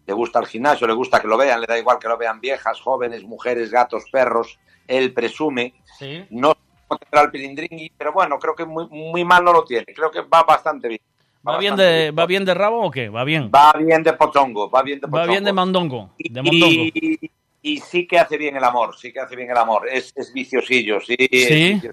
le 0.07 0.13
gusta 0.15 0.39
el 0.41 0.47
gimnasio, 0.47 0.87
le 0.87 0.95
gusta 0.95 1.21
que 1.21 1.29
lo 1.29 1.37
vean, 1.37 1.61
le 1.61 1.67
da 1.67 1.79
igual 1.79 1.99
que 1.99 2.09
lo 2.09 2.17
vean 2.17 2.41
viejas, 2.41 2.81
jóvenes, 2.81 3.25
mujeres, 3.25 3.71
gatos, 3.71 4.05
perros. 4.11 4.59
Él 4.87 5.13
presume. 5.13 5.75
Sí. 5.99 6.25
No 6.31 6.55
tendrá 7.01 7.23
el 7.23 7.31
pilindringui, 7.31 7.93
pero 7.99 8.13
bueno, 8.13 8.39
creo 8.39 8.55
que 8.55 8.65
muy, 8.65 8.87
muy 8.89 9.25
mal 9.25 9.45
no 9.45 9.53
lo 9.53 9.65
tiene. 9.65 9.87
Creo 9.95 10.11
que 10.11 10.21
va 10.23 10.45
bastante 10.45 10.89
bien. 10.89 11.01
¿Va 11.47 11.59
bien, 11.59 11.77
de, 11.77 12.11
¿Va 12.11 12.27
bien 12.27 12.45
de 12.45 12.55
rabo 12.55 12.87
o 12.87 12.91
qué? 12.91 13.09
Va 13.09 13.23
bien. 13.25 13.51
Va 13.55 13.73
bien 13.73 14.03
de 14.03 14.13
pochongo, 14.15 14.69
va 14.71 14.83
bien 14.83 14.99
de 15.01 15.07
Va 15.07 15.11
pochongo. 15.11 15.31
bien 15.31 15.45
de 15.45 15.53
mandongo. 15.53 16.11
De. 16.19 16.41
Y, 16.45 17.31
y 17.67 17.81
sí 17.81 18.07
que 18.07 18.17
hace 18.17 18.37
bien 18.39 18.57
el 18.57 18.63
amor, 18.63 18.97
sí 18.97 19.13
que 19.13 19.19
hace 19.19 19.35
bien 19.35 19.51
el 19.51 19.57
amor. 19.57 19.89
Es, 19.89 20.13
es 20.15 20.33
viciosillo, 20.33 21.01
sí. 21.01 21.17
es 21.19 21.29
viciosillo. 21.29 21.93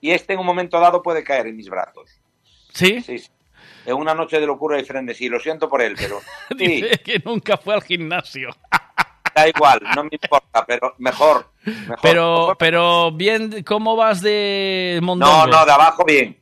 Y 0.00 0.10
este 0.10 0.32
en 0.32 0.40
un 0.40 0.46
momento 0.46 0.80
dado 0.80 1.00
puede 1.00 1.22
caer 1.22 1.46
en 1.46 1.56
mis 1.56 1.68
brazos. 1.68 2.10
¿Sí? 2.74 3.00
Sí, 3.00 3.18
sí. 3.18 3.30
En 3.86 3.94
una 3.94 4.14
noche 4.14 4.40
de 4.40 4.46
locura 4.46 4.80
y 4.80 4.84
frenesí. 4.84 5.28
Lo 5.28 5.38
siento 5.38 5.68
por 5.68 5.80
él, 5.80 5.94
pero 5.96 6.18
sí, 6.58 6.82
Dice 6.82 6.98
que 7.04 7.22
nunca 7.24 7.56
fue 7.56 7.74
al 7.74 7.84
gimnasio. 7.84 8.50
da 9.34 9.48
igual, 9.48 9.80
no 9.94 10.02
me 10.02 10.10
importa, 10.10 10.66
pero 10.66 10.96
mejor. 10.98 11.52
mejor. 11.64 11.98
Pero, 12.02 12.56
pero 12.58 13.12
bien, 13.12 13.62
¿cómo 13.62 13.94
vas 13.94 14.20
de 14.20 14.98
mondongo? 15.04 15.46
No, 15.46 15.58
no, 15.58 15.66
de 15.66 15.72
abajo 15.72 16.04
bien. 16.04 16.36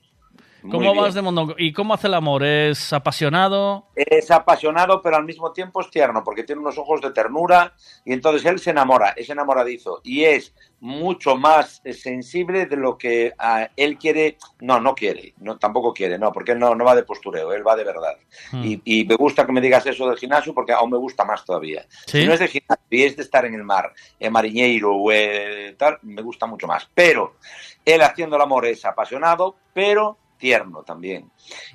¿Cómo 0.63 0.95
vas 0.95 1.15
de 1.15 1.23
mondongo? 1.23 1.55
¿Y 1.57 1.73
cómo 1.73 1.95
hace 1.95 2.09
el 2.09 2.15
amor? 2.15 2.45
¿Es 2.45 2.93
apasionado? 2.93 3.87
Es 3.95 4.31
apasionado, 4.31 5.01
pero 5.03 5.17
al 5.17 5.25
mismo 5.25 5.53
tiempo 5.53 5.81
es 5.81 5.91
tierno, 5.91 6.25
porque 6.25 6.43
tiene 6.43 6.61
unos 6.61 6.79
ojos 6.79 7.01
de 7.01 7.11
ternura 7.13 7.75
y 8.05 8.13
entonces 8.13 8.45
él 8.45 8.59
se 8.59 8.71
enamora, 8.71 9.11
es 9.11 9.31
enamoradizo 9.31 10.01
y 10.03 10.25
es 10.25 10.55
mucho 10.81 11.37
más 11.37 11.83
sensible 11.93 12.67
de 12.67 12.77
lo 12.77 12.99
que 12.99 13.33
ah, 13.39 13.69
él 13.77 13.99
quiere. 13.99 14.37
No, 14.61 14.81
no 14.81 14.95
quiere, 14.95 15.35
no, 15.39 15.59
tampoco 15.59 15.93
quiere, 15.93 16.19
no, 16.19 16.33
porque 16.33 16.53
él 16.53 16.59
no, 16.59 16.75
no 16.75 16.85
va 16.85 16.95
de 16.95 17.05
postureo, 17.05 17.53
él 17.53 17.67
va 17.67 17.77
de 17.77 17.85
verdad. 17.85 18.17
Hmm. 18.53 18.65
Y, 18.65 18.83
y 18.85 19.05
me 19.05 19.15
gusta 19.15 19.47
que 19.47 19.53
me 19.53 19.61
digas 19.61 19.87
eso 19.87 20.09
del 20.09 20.19
gimnasio 20.19 20.55
porque 20.55 20.73
aún 20.73 20.91
me 20.91 20.99
gusta 20.99 21.25
más 21.25 21.45
todavía. 21.45 21.87
¿Sí? 22.07 22.21
Si 22.21 22.27
no 22.27 22.33
es 22.33 22.41
de 22.41 22.49
gimnasio 22.49 22.85
y 22.91 23.05
es 23.05 23.17
de 23.17 23.23
estar 23.23 23.45
en 23.45 23.55
el 23.55 23.65
mar, 23.65 23.93
en 24.19 24.33
mariñeiro 24.33 24.95
o 24.95 25.13
eh, 25.13 25.75
tal, 25.79 25.99
me 26.03 26.23
gusta 26.23 26.47
mucho 26.47 26.67
más. 26.67 26.89
Pero 26.95 27.37
él 27.85 28.03
haciendo 28.03 28.37
el 28.37 28.43
amor 28.43 28.67
es 28.67 28.85
apasionado, 28.85 29.57
pero 29.73 30.19
tierno 30.39 30.83
también. 30.83 31.31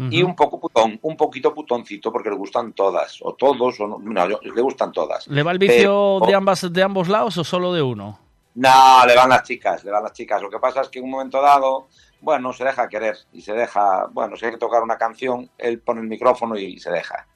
Y 0.10 0.24
un 0.24 0.36
poco 0.36 0.60
putón, 0.60 0.98
un 1.02 1.16
poquito 1.18 1.54
putoncito, 1.54 2.12
porque 2.12 2.30
le 2.30 2.36
gustan 2.36 2.74
todas, 2.74 3.20
o 3.22 3.34
todos, 3.36 3.80
o 3.80 3.88
no, 3.88 4.00
no, 4.00 4.28
le 4.28 4.62
gustan 4.62 4.92
todas. 4.92 5.28
¿Le 5.28 5.44
va 5.44 5.52
el 5.52 5.60
vicio 5.60 5.76
Pero- 6.20 6.20
de, 6.28 6.34
ambas, 6.36 6.74
de 6.74 6.84
ambos 6.84 7.08
lados 7.10 7.38
o 7.38 7.44
solo 7.44 7.74
de 7.74 7.82
uno? 7.82 8.20
No, 8.56 9.06
le 9.08 9.16
van 9.16 9.30
las 9.30 9.44
chicas, 9.44 9.84
le 9.84 9.92
van 9.92 10.04
las 10.04 10.14
chicas. 10.14 10.42
Lo 10.42 10.50
que 10.50 10.60
pasa 10.60 10.82
es 10.82 10.90
que 10.90 11.00
en 11.00 11.06
un 11.06 11.12
momento 11.12 11.42
dado, 11.42 11.88
bueno, 12.22 12.54
se 12.54 12.64
deja 12.64 12.88
querer 12.88 13.18
y 13.34 13.42
se 13.42 13.54
deja, 13.54 14.08
bueno, 14.12 14.36
si 14.38 14.46
hay 14.46 14.52
que 14.52 14.58
tocar 14.58 14.82
una 14.84 14.98
canción, 14.98 15.50
él 15.58 15.80
pone 15.80 16.02
el 16.02 16.08
micrófono 16.08 16.56
y 16.58 16.80
se 16.80 16.92
deja. 16.92 17.28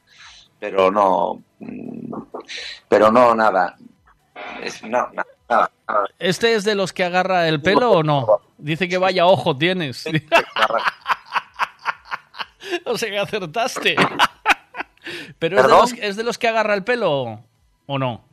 Pero 0.59 0.89
no, 0.91 1.41
mm, 1.59 2.13
pero 2.87 3.11
no, 3.11 3.33
nada. 3.35 3.75
Es, 4.61 4.83
no, 4.83 5.09
na- 5.13 5.25
nada, 5.49 5.71
nada. 5.87 6.07
¿Este 6.19 6.53
es 6.53 6.63
de 6.63 6.75
los 6.75 6.93
que 6.93 7.03
agarra 7.03 7.47
el 7.47 7.61
pelo 7.61 7.91
o 7.91 8.03
no? 8.03 8.27
Dice 8.59 8.87
que 8.87 8.97
vaya 8.99 9.25
ojo 9.25 9.57
tienes. 9.57 10.05
o 12.85 12.97
sea 12.97 13.09
que 13.09 13.19
acertaste. 13.19 13.95
Pero 15.39 15.57
es 15.57 15.63
de, 15.63 15.69
los, 15.69 15.93
es 15.93 16.15
de 16.17 16.23
los 16.23 16.37
que 16.37 16.47
agarra 16.49 16.73
el 16.73 16.83
pelo 16.83 17.41
o 17.85 17.97
no? 17.97 18.25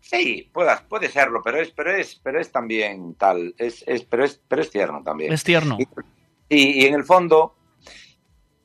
Sí, 0.00 0.48
pueda- 0.52 0.84
puede 0.88 1.08
serlo, 1.08 1.40
pero 1.42 1.60
es, 1.60 1.70
pero 1.70 1.92
es, 1.96 2.20
pero 2.22 2.40
es 2.40 2.50
también 2.52 3.14
tal, 3.14 3.54
es, 3.58 3.82
es, 3.86 4.02
pero 4.04 4.24
es, 4.24 4.40
pero 4.48 4.62
es 4.62 4.70
tierno 4.70 5.02
también. 5.04 5.32
Es 5.32 5.42
tierno. 5.42 5.78
Y, 6.48 6.82
y 6.82 6.86
en 6.86 6.94
el 6.94 7.04
fondo, 7.04 7.54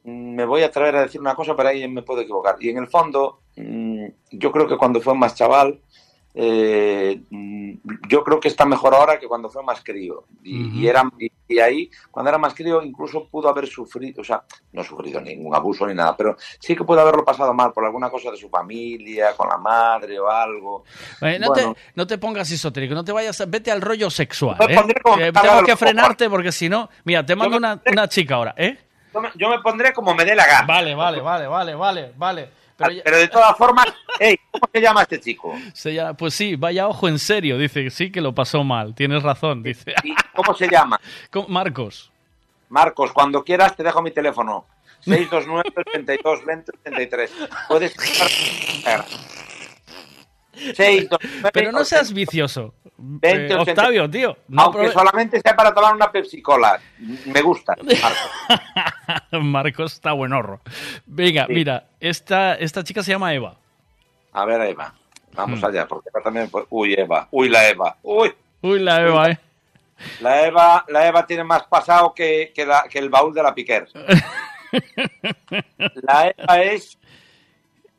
mm, 0.03 0.35
me 0.35 0.45
voy 0.45 0.61
a 0.63 0.67
atrever 0.67 0.95
a 0.95 1.01
decir 1.03 1.19
una 1.21 1.33
cosa, 1.35 1.55
pero 1.55 1.69
ahí 1.69 1.87
me 1.87 2.03
puedo 2.03 2.21
equivocar. 2.21 2.57
Y 2.59 2.69
en 2.69 2.77
el 2.77 2.87
fondo, 2.87 3.41
mm, 3.57 4.05
yo 4.31 4.51
creo 4.51 4.67
que 4.67 4.77
cuando 4.77 5.01
fue 5.01 5.15
más 5.15 5.33
chaval, 5.35 5.79
eh, 6.33 7.21
mm, 7.29 7.71
yo 8.07 8.23
creo 8.23 8.39
que 8.39 8.47
está 8.47 8.65
mejor 8.65 8.93
ahora 8.93 9.19
que 9.19 9.27
cuando 9.27 9.49
fue 9.49 9.63
más 9.63 9.81
crío. 9.83 10.25
Y, 10.43 10.67
Ujú. 10.67 10.77
y 10.77 10.87
era, 10.87 11.03
y, 11.19 11.31
y 11.47 11.59
ahí, 11.59 11.89
cuando 12.09 12.29
era 12.29 12.37
más 12.37 12.53
crío, 12.53 12.81
incluso 12.81 13.27
pudo 13.29 13.49
haber 13.49 13.67
sufrido, 13.67 14.21
o 14.21 14.23
sea, 14.23 14.43
no 14.71 14.81
ha 14.81 14.83
sufrido 14.83 15.19
ningún 15.21 15.53
abuso 15.55 15.85
ni 15.87 15.93
nada, 15.93 16.15
pero 16.15 16.35
sí 16.59 16.75
que 16.75 16.83
pudo 16.83 17.01
haberlo 17.01 17.25
pasado 17.25 17.53
mal 17.53 17.73
por 17.73 17.85
alguna 17.85 18.09
cosa 18.09 18.31
de 18.31 18.37
su 18.37 18.49
familia, 18.49 19.33
con 19.35 19.49
la 19.49 19.57
madre 19.57 20.19
o 20.19 20.29
algo. 20.29 20.83
Eh, 21.21 21.37
no, 21.39 21.47
Bueno. 21.49 21.73
te, 21.73 21.81
no 21.95 22.07
te 22.07 22.17
pongas 22.17 22.49
esotérico, 22.51 22.93
no 22.93 23.03
te 23.03 23.11
vayas, 23.11 23.43
vete 23.49 23.71
al 23.71 23.81
rollo 23.81 24.09
sexual. 24.09 24.57
¿eh? 24.69 24.75
Que 25.17 25.31
tengo 25.31 25.63
que 25.63 25.75
frenarte 25.75 26.29
porque 26.29 26.51
si 26.51 26.69
no, 26.69 26.89
mira, 27.03 27.25
te 27.25 27.35
mando 27.35 27.57
una 27.57 28.07
chica 28.07 28.35
ahora, 28.35 28.53
¿eh? 28.57 28.77
Yo 29.13 29.19
me, 29.21 29.29
yo 29.35 29.49
me 29.49 29.59
pondré 29.59 29.91
como 29.93 30.15
me 30.15 30.23
dé 30.23 30.35
la 30.35 30.47
gana. 30.47 30.65
Vale, 30.65 30.95
vale, 30.95 31.19
vale, 31.21 31.47
vale, 31.47 31.75
vale, 31.75 32.13
vale. 32.15 32.60
Pero, 32.87 32.91
ya- 32.97 33.03
Pero 33.03 33.17
de 33.17 33.27
todas 33.27 33.57
formas, 33.57 33.85
hey, 34.19 34.37
¿cómo 34.51 34.69
se 34.73 34.81
llama 34.81 35.01
este 35.03 35.19
chico? 35.19 35.53
se 35.73 35.93
llama- 35.93 36.13
pues 36.15 36.33
sí, 36.33 36.55
vaya 36.55 36.87
ojo 36.87 37.07
en 37.07 37.19
serio, 37.19 37.57
dice, 37.57 37.89
sí 37.89 38.11
que 38.11 38.21
lo 38.21 38.33
pasó 38.33 38.63
mal, 38.63 38.93
tienes 38.95 39.23
razón, 39.23 39.63
dice. 39.63 39.93
¿Y 40.03 40.13
cómo 40.35 40.53
se 40.55 40.67
llama? 40.69 40.99
Marcos. 41.47 42.11
Marcos, 42.69 43.11
cuando 43.11 43.43
quieras 43.43 43.75
te 43.75 43.83
dejo 43.83 44.01
mi 44.01 44.11
teléfono. 44.11 44.65
629 45.01 45.63
82 45.75 46.45
20 46.45 46.71
83. 46.85 47.31
Puedes. 47.67 47.95
629 50.75 51.51
Pero 51.53 51.71
no 51.71 51.83
seas 51.85 52.13
vicioso. 52.13 52.73
20, 52.97 53.53
Eh, 53.53 53.55
80. 53.55 53.71
Octavio, 53.71 54.09
tío. 54.09 54.37
No 54.47 54.63
Aunque 54.63 54.91
solamente 54.91 55.41
sea 55.41 55.55
para 55.55 55.73
tomar 55.73 55.95
una 55.95 56.11
Pepsi 56.11 56.41
Cola. 56.41 56.79
Me 57.25 57.41
gusta. 57.41 57.75
Marcos. 57.81 59.21
Marcos 59.43 59.93
está 59.93 60.11
buenorro. 60.13 60.61
Venga, 61.05 61.45
Sí. 61.47 61.53
mira, 61.53 61.87
esta, 61.99 62.55
esta 62.55 62.83
chica 62.83 63.01
se 63.03 63.11
llama 63.11 63.33
Eva. 63.33 63.55
A 64.33 64.45
ver, 64.45 64.61
Eva. 64.61 64.93
Vamos 65.33 65.61
Hmm. 65.61 65.65
allá, 65.65 65.87
porque 65.87 66.09
también. 66.23 66.49
Uy, 66.69 66.93
Eva. 66.93 67.27
Uy, 67.31 67.49
la 67.49 67.67
Eva. 67.69 67.97
Uy. 68.03 68.33
Uy, 68.61 68.79
la 68.79 69.01
Eva, 69.01 69.29
¿eh? 69.31 69.39
La 70.19 70.45
Eva, 70.45 70.85
la 70.89 71.07
Eva 71.07 71.25
tiene 71.25 71.43
más 71.43 71.63
pasado 71.63 72.13
que, 72.13 72.51
que, 72.53 72.65
la- 72.65 72.83
que 72.89 72.99
el 72.99 73.09
baúl 73.09 73.33
de 73.33 73.43
la 73.43 73.55
Piquer. 73.55 73.87
La 76.03 76.33
Eva 76.37 76.61
es. 76.61 76.97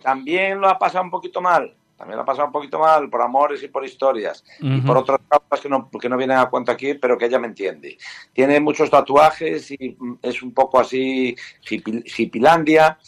También 0.02 0.60
lo 0.60 0.68
ha 0.68 0.78
pasado 0.78 1.04
un 1.04 1.10
poquito 1.10 1.40
mal. 1.40 1.74
También 2.02 2.16
lo 2.16 2.22
ha 2.22 2.26
pasado 2.26 2.46
un 2.46 2.52
poquito 2.52 2.80
mal 2.80 3.08
por 3.08 3.22
amores 3.22 3.62
y 3.62 3.68
por 3.68 3.84
historias. 3.84 4.42
Y 4.58 4.80
por 4.80 4.96
otras 4.96 5.20
causas 5.28 5.60
que 5.60 5.68
no, 5.68 5.88
que 5.88 6.08
no 6.08 6.16
vienen 6.16 6.36
a 6.36 6.50
cuento 6.50 6.72
aquí, 6.72 6.94
pero 6.94 7.16
que 7.16 7.26
ella 7.26 7.38
me 7.38 7.46
entiende. 7.46 7.96
Tiene 8.32 8.58
muchos 8.58 8.90
tatuajes 8.90 9.70
y 9.70 9.96
mm, 9.96 10.14
es 10.20 10.42
un 10.42 10.52
poco 10.52 10.80
así 10.80 11.36
hippilandia. 11.70 12.98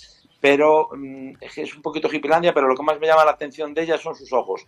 Pero 0.40 0.90
mm, 0.94 1.32
es 1.40 1.74
un 1.74 1.82
poquito 1.82 2.06
hippilandia, 2.06 2.54
pero 2.54 2.68
lo 2.68 2.76
que 2.76 2.84
más 2.84 3.00
me 3.00 3.08
llama 3.08 3.24
la 3.24 3.32
atención 3.32 3.74
de 3.74 3.82
ella 3.82 3.98
son 3.98 4.14
sus 4.14 4.32
ojos. 4.32 4.64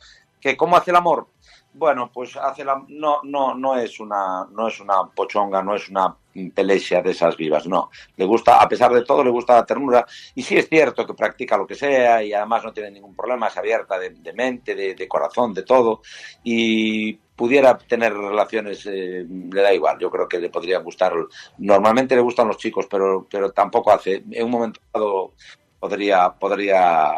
¿Que 0.47 0.57
¿Cómo 0.57 0.77
hace 0.77 0.93
el 0.93 0.97
amor? 0.97 1.27
Bueno, 1.75 2.09
pues 2.15 2.37
hace 2.37 2.65
la, 2.65 2.81
no, 2.87 3.19
no, 3.25 3.53
no 3.57 3.77
es 3.77 3.99
una, 3.99 4.47
no 4.53 4.69
es 4.69 4.79
una 4.79 5.05
pochonga, 5.13 5.61
no 5.61 5.75
es 5.75 5.89
una 5.89 6.17
pelesia 6.55 7.03
de 7.03 7.11
esas 7.11 7.37
vivas, 7.37 7.67
no. 7.67 7.91
Le 8.17 8.25
gusta, 8.27 8.63
a 8.63 8.69
pesar 8.69 8.93
de 8.93 9.03
todo, 9.05 9.25
le 9.25 9.31
gusta 9.31 9.57
la 9.57 9.67
ternura. 9.67 10.07
Y 10.37 10.45
sí 10.45 10.57
es 10.57 10.69
cierto 10.69 11.05
que 11.05 11.15
practica 11.15 11.57
lo 11.57 11.67
que 11.67 11.75
sea 11.75 12.23
y 12.23 12.33
además 12.33 12.63
no 12.63 12.73
tiene 12.73 12.93
ningún 12.93 13.17
problema, 13.17 13.49
es 13.49 13.57
abierta 13.57 13.99
de, 13.99 14.33
mente, 14.35 14.77
de, 14.77 14.95
de 14.95 15.09
corazón, 15.09 15.53
de 15.53 15.65
todo. 15.65 16.01
Y 16.45 17.15
pudiera 17.15 17.77
tener 17.77 18.15
relaciones, 18.15 18.87
eh, 18.87 19.27
le 19.29 19.63
da 19.63 19.75
igual. 19.75 19.99
Yo 19.99 20.13
creo 20.13 20.29
que 20.29 20.39
le 20.39 20.49
podría 20.49 20.79
gustar. 20.79 21.13
Normalmente 21.59 22.15
le 22.15 22.23
gustan 22.23 22.47
los 22.47 22.57
chicos, 22.59 22.87
pero, 22.89 23.27
pero 23.29 23.51
tampoco 23.51 23.91
hace. 23.91 24.23
En 24.31 24.45
un 24.45 24.51
momento 24.53 24.81
dado 24.95 25.33
podría, 25.81 26.31
podría, 26.31 27.13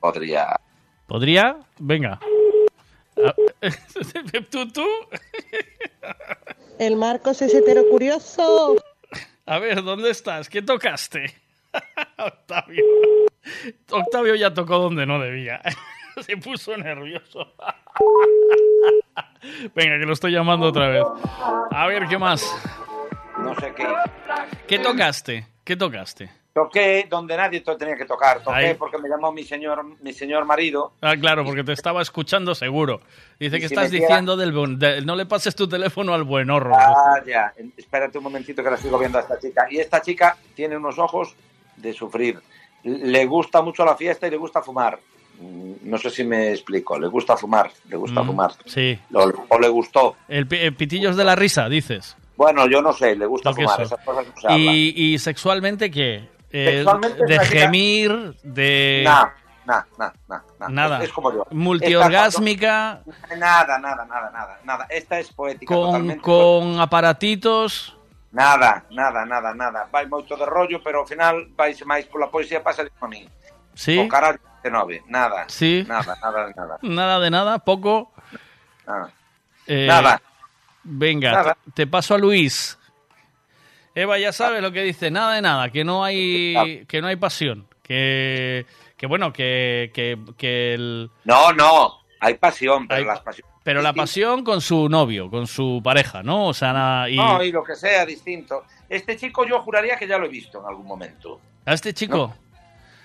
podría. 0.00 0.65
¿Podría? 1.06 1.56
Venga. 1.78 2.18
¿Tú, 4.50 4.68
tú? 4.68 4.86
El 6.78 6.96
Marcos 6.96 7.40
es 7.42 7.54
hetero 7.54 7.88
curioso. 7.88 8.76
A 9.46 9.58
ver, 9.58 9.82
¿dónde 9.82 10.10
estás? 10.10 10.48
¿Qué 10.48 10.62
tocaste? 10.62 11.34
Octavio. 12.18 12.84
Octavio 13.90 14.34
ya 14.34 14.52
tocó 14.52 14.78
donde 14.78 15.06
no 15.06 15.20
debía. 15.20 15.60
Se 16.20 16.36
puso 16.36 16.76
nervioso. 16.76 17.52
Venga, 19.74 19.98
que 19.98 20.06
lo 20.06 20.12
estoy 20.12 20.32
llamando 20.32 20.66
otra 20.66 20.88
vez. 20.88 21.04
A 21.70 21.86
ver, 21.86 22.06
¿qué 22.08 22.18
más? 22.18 22.42
No 23.38 23.54
sé 23.56 23.72
qué. 23.76 23.86
¿Qué 24.66 24.78
tocaste? 24.78 25.46
¿Qué 25.62 25.76
tocaste? 25.76 26.30
Toqué 26.56 27.06
donde 27.10 27.36
nadie 27.36 27.60
tenía 27.60 27.96
que 27.96 28.06
tocar. 28.06 28.42
Toqué 28.42 28.56
Ahí. 28.68 28.74
porque 28.78 28.96
me 28.96 29.10
llamó 29.10 29.30
mi 29.30 29.44
señor, 29.44 29.84
mi 30.00 30.14
señor 30.14 30.46
marido. 30.46 30.92
Ah, 31.02 31.14
claro, 31.14 31.44
porque 31.44 31.62
te 31.62 31.72
estaba 31.72 32.00
escuchando 32.00 32.54
seguro. 32.54 33.02
Dice 33.38 33.60
que 33.60 33.68
si 33.68 33.74
estás 33.74 33.90
queda- 33.90 34.00
diciendo 34.00 34.38
del 34.38 34.52
buen- 34.52 34.78
de- 34.78 35.02
no 35.02 35.16
le 35.16 35.26
pases 35.26 35.54
tu 35.54 35.68
teléfono 35.68 36.14
al 36.14 36.22
buen 36.22 36.48
horror. 36.48 36.72
Ah, 36.74 37.20
ya. 37.26 37.52
Espérate 37.76 38.16
un 38.16 38.24
momentito 38.24 38.64
que 38.64 38.70
la 38.70 38.78
sigo 38.78 38.98
viendo 38.98 39.18
a 39.18 39.20
esta 39.20 39.38
chica. 39.38 39.66
Y 39.70 39.80
esta 39.80 40.00
chica 40.00 40.34
tiene 40.54 40.78
unos 40.78 40.98
ojos 40.98 41.34
de 41.76 41.92
sufrir. 41.92 42.40
le 42.84 43.26
gusta 43.26 43.60
mucho 43.62 43.84
la 43.84 43.94
fiesta 43.96 44.26
y 44.26 44.30
le 44.30 44.36
gusta 44.38 44.62
fumar. 44.62 44.98
Mm, 45.40 45.72
No 45.90 45.98
sé 45.98 46.08
si 46.08 46.24
me 46.24 46.52
explico. 46.52 46.98
Le 46.98 47.08
gusta 47.08 47.36
fumar, 47.36 47.70
le 47.90 47.96
gusta 47.98 48.22
Mm, 48.22 48.26
fumar. 48.28 48.52
Sí. 48.64 48.98
O, 49.12 49.30
o 49.48 49.58
le 49.58 49.68
gustó. 49.68 50.16
El, 50.28 50.46
pi- 50.46 50.56
eh, 50.56 50.72
pitillos 50.72 51.16
de 51.16 51.24
la 51.24 51.34
risa, 51.36 51.68
dices. 51.68 52.16
Bueno, 52.36 52.66
yo 52.66 52.80
no 52.80 52.92
sé, 52.94 53.14
le 53.14 53.26
gusta 53.26 53.52
fumar. 53.52 53.82
eso. 53.82 53.94
Esas 53.94 54.04
cosas 54.06 54.26
no 54.26 54.40
se 54.40 54.58
y 54.58 55.18
sexualmente 55.18 55.90
qué? 55.90 56.28
Eh, 56.50 56.84
de 57.26 57.38
gemir, 57.46 58.34
de... 58.42 59.02
Nah, 59.04 59.28
nah, 59.66 59.84
nah, 59.98 60.12
nah. 60.28 60.68
Nada. 60.68 60.98
Es, 60.98 61.04
es 61.08 61.12
como 61.12 61.32
yo. 61.32 61.44
Multiorgásmica, 61.50 63.02
Esta- 63.06 63.36
Nada, 63.36 63.78
nada, 63.78 64.04
nada, 64.04 64.30
nada, 64.30 64.58
nada. 64.64 64.86
Esta 64.88 65.18
es 65.18 65.32
poética 65.32 65.74
con, 65.74 65.84
totalmente. 65.86 66.22
con 66.22 66.80
aparatitos... 66.80 67.92
Nada, 68.32 68.84
nada, 68.90 69.24
nada, 69.24 69.54
nada. 69.54 69.88
Vai 69.90 70.04
moito 70.06 70.36
de 70.36 70.44
rollo, 70.44 70.82
pero 70.84 71.00
ao 71.00 71.06
final 71.06 71.48
vais 71.56 71.80
máis 71.88 72.04
pola 72.04 72.28
poesía 72.28 72.60
pasa 72.60 72.84
a 72.84 73.08
mí. 73.08 73.24
Sí. 73.72 73.96
O 73.96 74.08
carallo 74.12 74.36
de 74.60 74.68
nove, 74.68 75.00
nada. 75.08 75.48
Sí. 75.48 75.86
Nada, 75.88 76.12
nada, 76.20 76.52
nada. 76.52 76.74
Nada 76.82 77.16
de 77.20 77.30
nada, 77.30 77.58
poco. 77.64 78.12
nada. 78.86 79.08
Eh, 79.66 79.86
Nada. 79.88 80.20
Venga, 80.84 81.32
Nada. 81.32 81.56
Te 81.72 81.86
paso 81.86 82.14
a 82.14 82.18
Luis. 82.18 82.75
Eva 83.96 84.18
ya 84.18 84.30
sabe 84.30 84.60
lo 84.60 84.70
que 84.72 84.82
dice, 84.82 85.10
nada 85.10 85.34
de 85.34 85.42
nada, 85.42 85.70
que 85.70 85.82
no 85.82 86.04
hay, 86.04 86.84
que 86.86 87.00
no 87.00 87.08
hay 87.08 87.16
pasión, 87.16 87.66
que, 87.82 88.66
que 88.96 89.06
bueno, 89.06 89.32
que, 89.32 89.90
que, 89.94 90.18
que 90.36 90.74
el, 90.74 91.10
No, 91.24 91.52
no, 91.54 91.94
hay 92.20 92.34
pasión, 92.34 92.86
pero 92.86 93.00
Hay- 93.00 93.06
las 93.06 93.20
pasiones. 93.20 93.52
pero 93.64 93.80
la 93.80 93.94
pasión 93.94 94.44
con 94.44 94.60
su 94.60 94.88
novio, 94.90 95.30
con 95.30 95.46
su 95.46 95.80
pareja, 95.82 96.22
¿no? 96.22 96.46
O 96.48 96.52
sea, 96.54 96.74
nada, 96.74 97.08
y 97.08 97.16
No, 97.16 97.42
y 97.42 97.50
lo 97.50 97.64
que 97.64 97.74
sea 97.74 98.04
distinto. 98.04 98.64
Este 98.88 99.16
chico 99.16 99.46
yo 99.46 99.60
juraría 99.62 99.96
que 99.96 100.06
ya 100.06 100.18
lo 100.18 100.26
he 100.26 100.28
visto 100.28 100.60
en 100.60 100.66
algún 100.66 100.86
momento. 100.86 101.40
a 101.64 101.72
este 101.72 101.92
chico, 101.94 102.34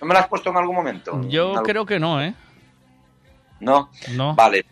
¿No 0.00 0.06
me 0.06 0.12
lo 0.14 0.20
has 0.20 0.28
puesto 0.28 0.50
en 0.50 0.56
algún 0.58 0.76
momento? 0.76 1.20
yo 1.28 1.48
algún- 1.52 1.62
creo 1.64 1.86
que 1.86 1.98
no, 1.98 2.22
¿eh? 2.22 2.34
No. 3.60 3.90
No. 4.14 4.34
Vale. 4.34 4.64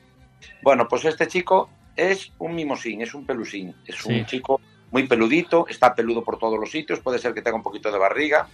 Bueno, 0.63 0.87
pues 0.87 1.05
este 1.07 1.27
chico 1.29 1.71
es 1.97 2.31
un 2.39 2.55
mimosín, 2.55 3.01
es 3.03 3.15
un 3.15 3.25
pelusín. 3.25 3.75
Es 3.87 3.97
Sí. 3.97 4.13
un 4.13 4.27
chico 4.27 4.61
muy 4.91 5.07
peludito, 5.07 5.67
está 5.69 5.95
peludo 5.95 6.23
por 6.25 6.39
todos 6.39 6.59
los 6.59 6.71
sitios, 6.71 7.01
puede 7.01 7.19
ser 7.19 7.33
que 7.35 7.43
tenga 7.43 7.57
un 7.57 7.63
poquito 7.63 7.91
de 7.93 7.99
barriga, 7.99 8.49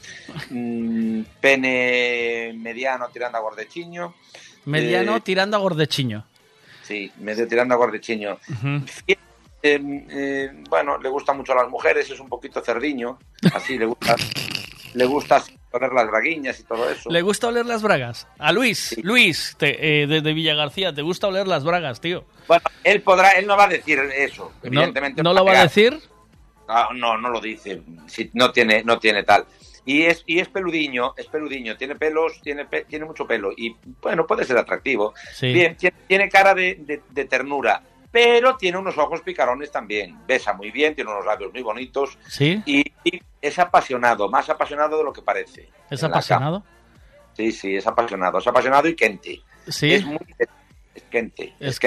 mm, 0.50 1.20
pene 1.40 2.52
mediano 2.56 3.08
tirando 3.12 3.38
a 3.38 3.40
gordechiño. 3.40 4.14
Mediano 4.66 5.16
Eh, 5.16 5.20
tirando 5.20 5.56
a 5.56 5.60
gordechiño. 5.60 6.24
sí, 6.82 7.10
medio 7.20 7.46
tirando 7.48 7.74
a 7.74 7.78
gordechiño. 7.78 8.38
Eh, 9.06 9.16
eh, 9.62 10.50
bueno, 10.68 10.98
le 10.98 11.08
gustan 11.08 11.36
mucho 11.38 11.52
a 11.52 11.56
las 11.56 11.68
mujeres, 11.68 12.08
es 12.10 12.20
un 12.20 12.28
poquito 12.28 12.60
cerdiño, 12.60 13.18
así 13.54 13.78
le 13.78 13.86
gusta, 13.86 14.14
le 14.94 15.04
gusta 15.06 15.42
poner 15.70 15.92
las 15.92 16.06
braguiñas 16.06 16.60
y 16.60 16.64
todo 16.64 16.88
eso. 16.88 17.10
¿Le 17.10 17.22
gusta 17.22 17.48
oler 17.48 17.66
las 17.66 17.82
bragas? 17.82 18.28
A 18.38 18.52
Luis, 18.52 18.96
Luis, 19.02 19.56
te- 19.58 20.02
eh, 20.02 20.06
desde 20.06 20.32
Villa 20.34 20.54
García, 20.54 20.94
¿te 20.94 21.02
gusta 21.02 21.26
oler 21.26 21.48
las 21.48 21.64
bragas, 21.64 22.00
tío? 22.00 22.24
Bueno, 22.46 22.62
él 22.84 23.02
podrá, 23.02 23.30
él 23.32 23.46
no 23.46 23.56
va 23.56 23.64
a 23.64 23.68
decir 23.68 23.98
eso, 24.16 24.52
¿No, 24.62 24.68
evidentemente. 24.68 25.22
¿no 25.22 25.32
lo 25.32 25.44
va 25.44 25.58
a 25.58 25.62
decir? 25.64 25.98
Ah, 26.68 26.88
no, 26.94 27.16
no 27.18 27.28
lo 27.30 27.40
dice. 27.40 27.82
Si 28.06 28.30
no 28.34 28.50
tiene, 28.52 28.82
no 28.84 28.98
tiene 28.98 29.22
tal. 29.22 29.44
Y 29.84 30.02
es, 30.02 30.24
y 30.26 30.40
es 30.40 30.48
peludiño, 30.48 31.14
es 31.16 31.26
peludiño, 31.26 31.76
tiene 31.76 31.94
pelos, 31.94 32.40
tiene, 32.42 32.64
pe- 32.64 32.84
tiene 32.86 33.04
mucho 33.04 33.24
pelo. 33.26 33.52
Y 33.56 33.76
bueno, 34.02 34.26
puede 34.26 34.44
ser 34.44 34.58
atractivo. 34.58 35.14
Sí. 35.32 35.52
Bien, 35.52 35.76
tiene, 35.76 35.96
tiene 36.08 36.28
cara 36.28 36.54
de, 36.54 36.74
de- 36.80 37.02
de 37.08 37.24
ternura, 37.26 37.80
pero 38.10 38.56
tiene 38.56 38.78
unos 38.78 38.98
ojos 38.98 39.20
picarones 39.20 39.70
también. 39.70 40.18
Besa 40.26 40.54
muy 40.54 40.72
bien, 40.72 40.94
tiene 40.96 41.10
unos 41.12 41.24
labios 41.24 41.52
muy 41.52 41.62
bonitos. 41.62 42.18
¿Sí? 42.28 42.60
Y, 42.66 42.80
y 43.04 43.22
es 43.40 43.58
apasionado, 43.60 44.28
más 44.28 44.50
apasionado 44.50 44.98
de 44.98 45.04
lo 45.04 45.12
que 45.12 45.22
parece. 45.22 45.68
¿Es 45.88 46.02
apasionado? 46.02 46.64
Sí, 47.36 47.52
sí, 47.52 47.76
es 47.76 47.86
apasionado. 47.86 48.38
Es 48.38 48.46
apasionado 48.48 48.88
y 48.88 48.96
quente. 48.96 49.40
Sí. 49.68 49.92
Es 49.94 50.04
muy 50.04 50.18
es 50.94 51.02
quente. 51.10 51.54
Es. 51.60 51.78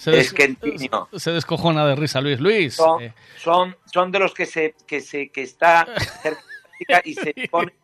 Se, 0.00 0.10
des- 0.12 0.28
Es 0.28 0.32
quentiño. 0.32 1.08
se 1.14 1.30
descojona 1.30 1.84
de 1.86 1.94
risa, 1.94 2.22
Luis. 2.22 2.40
Luis, 2.40 2.74
son, 2.74 3.02
eh, 3.02 3.12
son, 3.36 3.76
son 3.84 4.10
de 4.10 4.18
los 4.18 4.32
que 4.32 4.46
se, 4.46 4.74
que 4.86 5.02
se, 5.02 5.28
que 5.30 5.42
está 5.42 5.86
cerca 6.22 7.02
y 7.04 7.12
se 7.14 7.34
pone. 7.50 7.74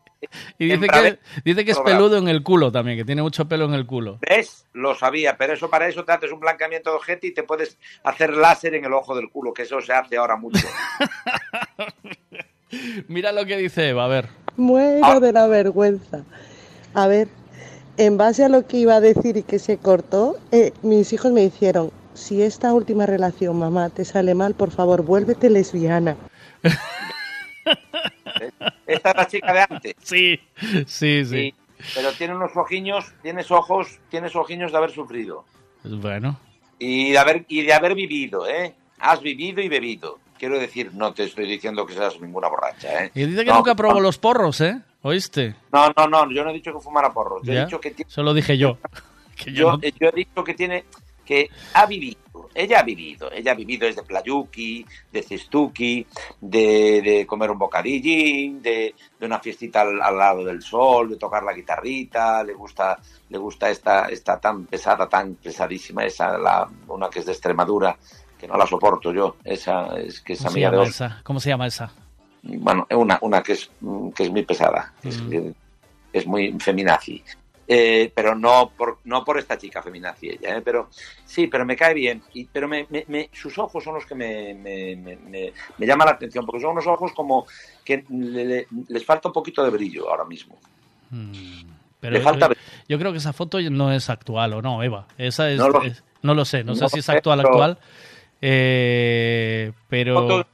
y 0.57 0.65
dice 0.65 0.87
que, 0.87 1.19
dice 1.45 1.63
que 1.63 1.71
es 1.71 1.77
programa. 1.77 1.99
peludo 1.99 2.17
en 2.17 2.27
el 2.27 2.41
culo 2.41 2.71
también, 2.71 2.97
que 2.97 3.05
tiene 3.05 3.21
mucho 3.21 3.47
pelo 3.47 3.65
en 3.65 3.75
el 3.75 3.85
culo. 3.85 4.17
¿Ves? 4.27 4.65
Lo 4.73 4.95
sabía, 4.95 5.37
pero 5.37 5.53
eso 5.53 5.69
para 5.69 5.87
eso 5.87 6.03
te 6.05 6.11
haces 6.11 6.31
un 6.31 6.39
blanqueamiento 6.39 6.89
de 6.89 6.95
ojete 6.95 7.27
y 7.27 7.33
te 7.35 7.43
puedes 7.43 7.77
hacer 8.03 8.33
láser 8.35 8.73
en 8.73 8.85
el 8.85 8.93
ojo 8.93 9.15
del 9.15 9.29
culo, 9.29 9.53
que 9.53 9.61
eso 9.61 9.79
se 9.79 9.93
hace 9.93 10.17
ahora 10.17 10.37
mucho. 10.37 10.67
Mira 13.07 13.31
lo 13.31 13.45
que 13.45 13.57
dice 13.57 13.89
Eva, 13.89 14.05
a 14.05 14.07
ver. 14.07 14.29
Muero 14.57 15.05
Ah. 15.05 15.19
de 15.19 15.31
la 15.33 15.47
vergüenza. 15.47 16.23
A 16.93 17.07
ver, 17.07 17.27
en 17.97 18.17
base 18.17 18.43
a 18.43 18.49
lo 18.49 18.67
que 18.67 18.77
iba 18.77 18.95
a 18.95 18.99
decir 18.99 19.37
y 19.37 19.43
que 19.43 19.59
se 19.59 19.77
cortó, 19.77 20.37
eh, 20.51 20.73
mis 20.81 21.13
hijos 21.13 21.31
me 21.31 21.41
dijeron, 21.41 21.91
si 22.17 22.41
esta 22.41 22.73
última 22.73 23.05
relación, 23.05 23.57
mamá, 23.57 23.89
te 23.89 24.03
sale 24.05 24.33
mal, 24.35 24.53
por 24.55 24.71
favor, 24.71 25.03
vuélvete 25.03 25.49
lesbiana. 25.49 26.15
Esta 28.85 29.09
es 29.11 29.15
la 29.17 29.27
chica 29.27 29.53
de 29.53 29.59
antes. 29.69 29.95
Sí, 30.01 30.39
sí, 30.85 31.25
sí. 31.25 31.53
Pero 31.93 32.11
tiene 32.13 32.35
unos 32.35 32.55
ojiños, 32.55 33.05
tienes 33.21 33.51
ojos, 33.51 33.99
tienes 34.09 34.35
ojiños 34.35 34.71
de 34.71 34.77
haber 34.77 34.91
sufrido. 34.91 35.45
Bueno, 35.83 36.39
Y 36.79 37.11
de 37.11 37.17
haber, 37.17 37.45
y 37.47 37.63
de 37.63 37.73
haber 37.73 37.93
vivido, 37.95 38.47
¿eh? 38.47 38.73
Has 38.99 39.21
vivido 39.21 39.61
y 39.61 39.69
bebido. 39.69 40.19
Quiero 40.39 40.59
decir, 40.59 40.91
no 40.93 41.13
te 41.13 41.23
estoy 41.23 41.47
diciendo 41.47 41.85
que 41.85 41.93
seas 41.93 42.19
ninguna 42.21 42.47
borracha, 42.47 43.05
¿eh? 43.05 43.11
y 43.15 43.25
dice 43.25 43.43
que 43.43 43.49
No, 43.49 43.57
nunca 43.57 43.75
probó 43.75 43.95
no. 43.95 43.99
los 44.01 44.17
porros, 44.17 44.61
¿eh? 44.61 44.79
¿Oíste? 45.01 45.55
No, 45.71 45.91
no, 45.95 46.07
no, 46.07 46.31
yo 46.31 46.43
no 46.43 46.49
he 46.51 46.53
dicho 46.53 46.73
que 46.73 46.79
fumara 46.79 47.11
porros. 47.13 47.41
Yo 47.43 47.53
Ya, 47.53 47.61
he 47.61 47.65
dicho 47.65 47.79
que 47.79 47.91
tiene 47.91 48.09
Solo 48.11 48.33
dije 48.33 48.57
yo. 48.57 48.77
Que 49.35 49.51
yo 49.51 49.57
yo, 49.61 49.71
no- 49.73 49.79
yo 49.81 50.07
he 50.09 50.11
dicho 50.15 50.43
que 50.43 50.53
tiene 50.55 50.85
que 51.27 51.49
ha 51.73 51.85
vivido, 51.85 52.17
ella 52.55 52.79
ha 52.79 52.83
vivido, 52.83 53.29
ella 53.31 53.51
ha 53.51 53.55
vivido 53.55 53.85
desde 53.85 54.03
Playuki, 54.03 54.85
de 55.11 55.21
Cestuki, 55.21 56.07
de, 56.39 57.01
de 57.01 57.25
comer 57.27 57.51
un 57.51 57.57
bocadillín, 57.59 58.61
de, 58.61 58.95
de 59.19 59.25
una 59.25 59.39
fiestita 59.39 59.81
al, 59.81 60.01
al 60.01 60.17
lado 60.17 60.45
del 60.45 60.61
sol, 60.61 61.09
de 61.09 61.17
tocar 61.17 61.43
la 61.43 61.53
guitarrita, 61.53 62.43
le 62.43 62.53
gusta, 62.53 62.97
le 63.29 63.37
gusta 63.37 63.69
esta, 63.69 64.05
esta 64.05 64.39
tan 64.39 64.65
pesada, 64.65 65.07
tan 65.09 65.35
pesadísima, 65.35 66.05
esa, 66.05 66.37
la, 66.37 66.67
una 66.87 67.09
que 67.09 67.19
es 67.19 67.25
de 67.25 67.33
Extremadura, 67.33 67.97
que 68.39 68.47
no 68.47 68.55
la 68.55 68.65
soporto 68.65 69.11
yo, 69.11 69.35
esa 69.43 69.97
es 69.97 70.21
que 70.21 70.33
es 70.33 70.39
¿Cómo 70.39 70.51
se 70.51 70.65
amiga 70.65 70.81
de 70.83 70.89
esa? 70.89 71.21
¿Cómo 71.23 71.39
se 71.39 71.49
llama 71.49 71.67
esa? 71.67 71.91
Bueno, 72.43 72.87
una, 72.91 73.17
una 73.21 73.43
que 73.43 73.53
es 73.53 73.69
que 74.15 74.23
es 74.23 74.31
muy 74.31 74.43
pesada, 74.43 74.93
es, 75.03 75.19
Mm. 75.21 75.51
es 76.13 76.25
muy 76.25 76.51
feminazi. 76.59 77.21
Eh, 77.69 78.11
pero 78.15 78.33
no 78.33 78.71
por, 78.77 78.99
no 79.03 79.25
por 79.25 79.37
esta 79.37 79.57
chica 79.57 79.81
feminazi 79.83 80.29
ella, 80.29 80.55
¿eh? 80.57 80.61
pero 80.61 80.89
sí, 81.25 81.47
pero 81.47 81.65
me 81.65 81.75
cae 81.75 81.93
bien. 81.93 82.23
Y, 82.33 82.45
pero 82.45 82.65
me, 82.67 82.87
me- 82.89 83.03
me- 83.09 83.29
sus 83.33 83.57
ojos 83.57 83.83
son 83.83 83.95
los 83.95 84.05
que 84.05 84.15
me, 84.15 84.53
me, 84.53 84.95
me, 84.95 85.15
me- 85.17 85.53
me 85.77 85.85
llaman 85.85 86.05
la 86.07 86.13
atención, 86.13 86.45
porque 86.45 86.61
son 86.61 86.71
unos 86.71 86.87
ojos 86.87 87.11
como 87.13 87.45
que 87.83 88.05
le- 88.09 88.45
le- 88.45 88.67
les 88.87 89.05
falta 89.05 89.27
un 89.27 89.33
poquito 89.33 89.63
de 89.65 89.69
brillo 89.69 90.09
ahora 90.09 90.23
mismo. 90.23 90.57
Pero 91.99 92.13
Le 92.13 92.21
falta 92.21 92.47
yo, 92.49 92.53
yo 92.87 92.99
creo 92.99 93.11
que 93.11 93.17
esa 93.17 93.33
foto 93.33 93.59
no 93.69 93.91
es 93.91 94.09
actual, 94.09 94.53
¿o 94.53 94.61
no, 94.61 94.81
Eva? 94.83 95.05
Esa 95.17 95.49
es, 95.51 95.57
No 95.57 95.67
lo- 95.69 95.83
es- 95.83 96.03
no 96.21 96.33
lo 96.35 96.45
sé, 96.45 96.63
no, 96.63 96.73
sé 96.75 96.87
si 96.89 96.99
es 96.99 97.09
actual, 97.09 97.41
actual. 97.41 97.79
Eh, 98.41 99.71
pero... 99.89 100.13
Foto- 100.21 100.47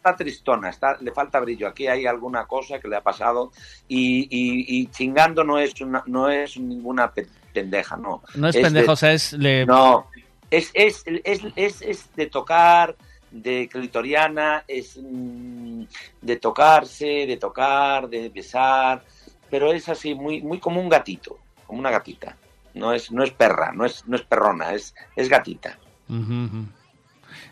está 0.00 0.16
tristona, 0.16 0.70
está, 0.70 0.96
le 1.00 1.12
falta 1.12 1.38
brillo. 1.40 1.68
Aquí 1.68 1.86
hay 1.86 2.06
alguna 2.06 2.46
cosa 2.46 2.78
que 2.80 2.88
le 2.88 2.96
ha 2.96 3.02
pasado 3.02 3.52
y, 3.86 4.22
y- 4.30 4.64
y 4.80 4.86
chingando 4.86 5.44
no 5.44 5.58
es 5.58 5.78
una, 5.82 6.02
no 6.06 6.30
es 6.30 6.56
ninguna 6.58 7.12
pe- 7.12 7.28
pendeja, 7.52 7.96
no. 7.98 8.22
No 8.34 8.48
es 8.48 8.54
de- 8.54 8.62
pendejo, 8.62 8.92
o 8.92 8.96
sea, 8.96 9.12
es... 9.12 9.34
Le... 9.34 9.66
No, 9.66 10.06
es, 10.50 10.70
es, 10.72 11.04
es, 11.22 11.42
es, 11.54 11.82
es 11.82 12.14
de 12.16 12.26
tocar, 12.26 12.96
de 13.30 13.68
clitoriana, 13.70 14.64
es 14.66 14.98
mm, 15.02 15.82
de 16.22 16.36
tocarse, 16.36 17.26
de 17.26 17.36
tocar, 17.36 18.08
de 18.08 18.30
besar, 18.30 19.04
pero 19.50 19.70
es 19.70 19.86
así, 19.90 20.14
muy, 20.14 20.40
muy 20.40 20.58
como 20.58 20.80
un 20.80 20.88
gatito, 20.88 21.38
como 21.66 21.78
una 21.78 21.90
gatita. 21.90 22.36
No 22.72 22.94
es, 22.94 23.12
no 23.12 23.22
es 23.22 23.32
perra, 23.32 23.70
no 23.72 23.84
es, 23.84 24.06
no 24.06 24.16
es 24.16 24.22
perrona, 24.22 24.72
es, 24.72 24.94
es 25.14 25.28
gatita. 25.28 25.78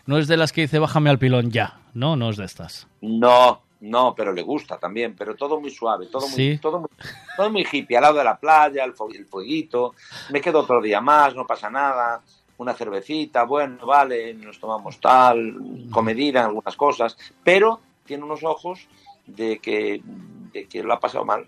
No 0.09 0.17
es 0.17 0.27
de 0.27 0.37
las 0.37 0.51
que 0.51 0.61
dice 0.61 0.79
bájame 0.79 1.11
al 1.11 1.19
pilón 1.19 1.51
ya, 1.51 1.81
no, 1.93 2.15
no 2.15 2.31
es 2.31 2.37
de 2.37 2.45
estas. 2.45 2.87
No, 2.99 3.61
no, 3.81 4.15
pero 4.15 4.33
le 4.33 4.41
gusta 4.41 4.79
también, 4.79 5.15
pero 5.15 5.35
todo 5.35 5.61
muy 5.61 5.69
suave, 5.69 6.07
todo 6.07 6.21
muy, 6.21 6.31
Sí. 6.35 6.57
todo 6.59 6.79
muy, 6.79 6.89
todo 7.37 7.49
muy 7.51 7.63
hippie, 7.71 7.95
al 7.95 8.01
lado 8.01 8.17
de 8.17 8.23
la 8.23 8.39
playa, 8.39 8.85
el, 8.85 8.93
el 9.13 9.25
fueguito, 9.27 9.93
me 10.31 10.41
quedo 10.41 10.61
otro 10.61 10.81
día 10.81 10.99
más, 10.99 11.35
no 11.35 11.45
pasa 11.45 11.69
nada, 11.69 12.23
una 12.57 12.73
cervecita, 12.73 13.43
bueno, 13.43 13.85
vale, 13.85 14.33
nos 14.33 14.59
tomamos 14.59 14.99
tal, 14.99 15.55
comedida 15.91 16.39
en 16.39 16.45
algunas 16.47 16.75
cosas, 16.75 17.15
pero 17.43 17.79
tiene 18.03 18.23
unos 18.23 18.43
ojos 18.43 18.87
de 19.27 19.59
que, 19.59 20.01
que 20.51 20.83
lo 20.83 20.93
ha 20.93 20.99
pasado 20.99 21.25
mal. 21.25 21.45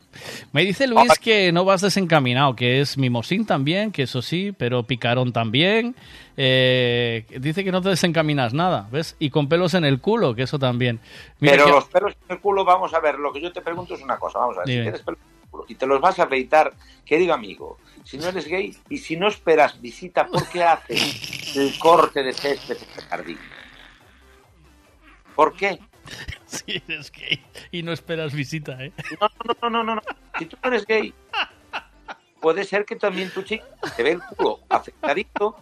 Me 0.52 0.64
dice 0.64 0.88
Luis 0.88 1.18
que 1.20 1.52
no 1.52 1.66
vas 1.66 1.82
desencaminado, 1.82 2.56
que 2.56 2.82
es 2.82 2.98
mimosín 2.98 3.46
también, 3.46 3.92
que 3.92 4.04
eso 4.04 4.22
sí, 4.22 4.52
pero 4.58 4.84
picarón 4.84 5.32
también. 5.34 5.96
Eh, 6.38 7.26
dice 7.40 7.64
que 7.64 7.72
no 7.72 7.82
te 7.82 7.90
desencaminas 7.90 8.54
nada, 8.54 8.88
¿ves? 8.92 9.16
Y 9.20 9.30
con 9.30 9.48
pelos 9.50 9.74
en 9.74 9.86
el 9.86 10.00
culo, 10.00 10.34
que 10.36 10.44
eso 10.44 10.58
también. 10.60 11.00
Mira 11.40 11.54
pero 11.54 11.66
que- 11.66 11.72
los 11.72 11.86
pelos 11.86 12.14
en 12.30 12.36
el 12.36 12.42
culo, 12.42 12.64
vamos 12.66 12.94
a 12.94 13.00
ver, 13.00 13.20
lo 13.20 13.32
que 13.34 13.42
yo 13.42 13.52
te 13.52 13.62
pregunto 13.62 13.96
es 13.96 14.02
una 14.02 14.18
cosa, 14.18 14.40
vamos 14.40 14.58
a 14.58 14.62
ver, 14.62 14.68
si 14.70 14.82
tienes 14.82 15.02
pelos, 15.02 15.20
pedúnculo 15.20 15.66
y 15.68 15.76
te 15.76 15.86
los 15.86 16.00
vas 16.02 16.18
a 16.20 16.24
afeitar, 16.24 16.74
querido 17.06 17.34
amigo, 17.34 17.78
si 18.04 18.18
no 18.18 18.28
eres 18.28 18.48
gay 18.48 18.76
y 18.90 18.98
si 18.98 19.18
no 19.18 19.28
esperas 19.28 19.80
visita, 19.82 20.26
¿por 20.28 20.48
qué 20.50 20.64
haces 20.64 21.56
el 21.56 21.78
corte 21.78 22.24
de 22.24 22.34
césped 22.34 22.78
en 22.78 23.00
el 23.00 23.06
jardín? 23.06 23.38
¿Por 25.36 25.54
qué? 25.56 25.80
Si 26.66 26.82
eres 26.88 27.12
gay 27.12 27.42
y 27.72 27.82
no 27.84 27.92
esperas 27.94 28.34
visita, 28.34 28.84
¿eh? 28.84 28.92
No, 29.22 29.30
no, 29.62 29.70
no, 29.70 29.84
no, 29.84 29.96
no. 29.96 30.02
Si 30.38 30.46
tú 30.46 30.58
no 30.62 30.68
eres 30.70 30.86
gay, 30.86 31.14
puede 32.42 32.64
ser 32.66 32.84
que 32.86 32.96
también 32.98 33.30
tu 33.32 33.42
chica 33.44 33.66
te 33.96 34.04
ve 34.04 34.12
el 34.12 34.22
culo 34.22 34.60
afeitadito 34.70 35.56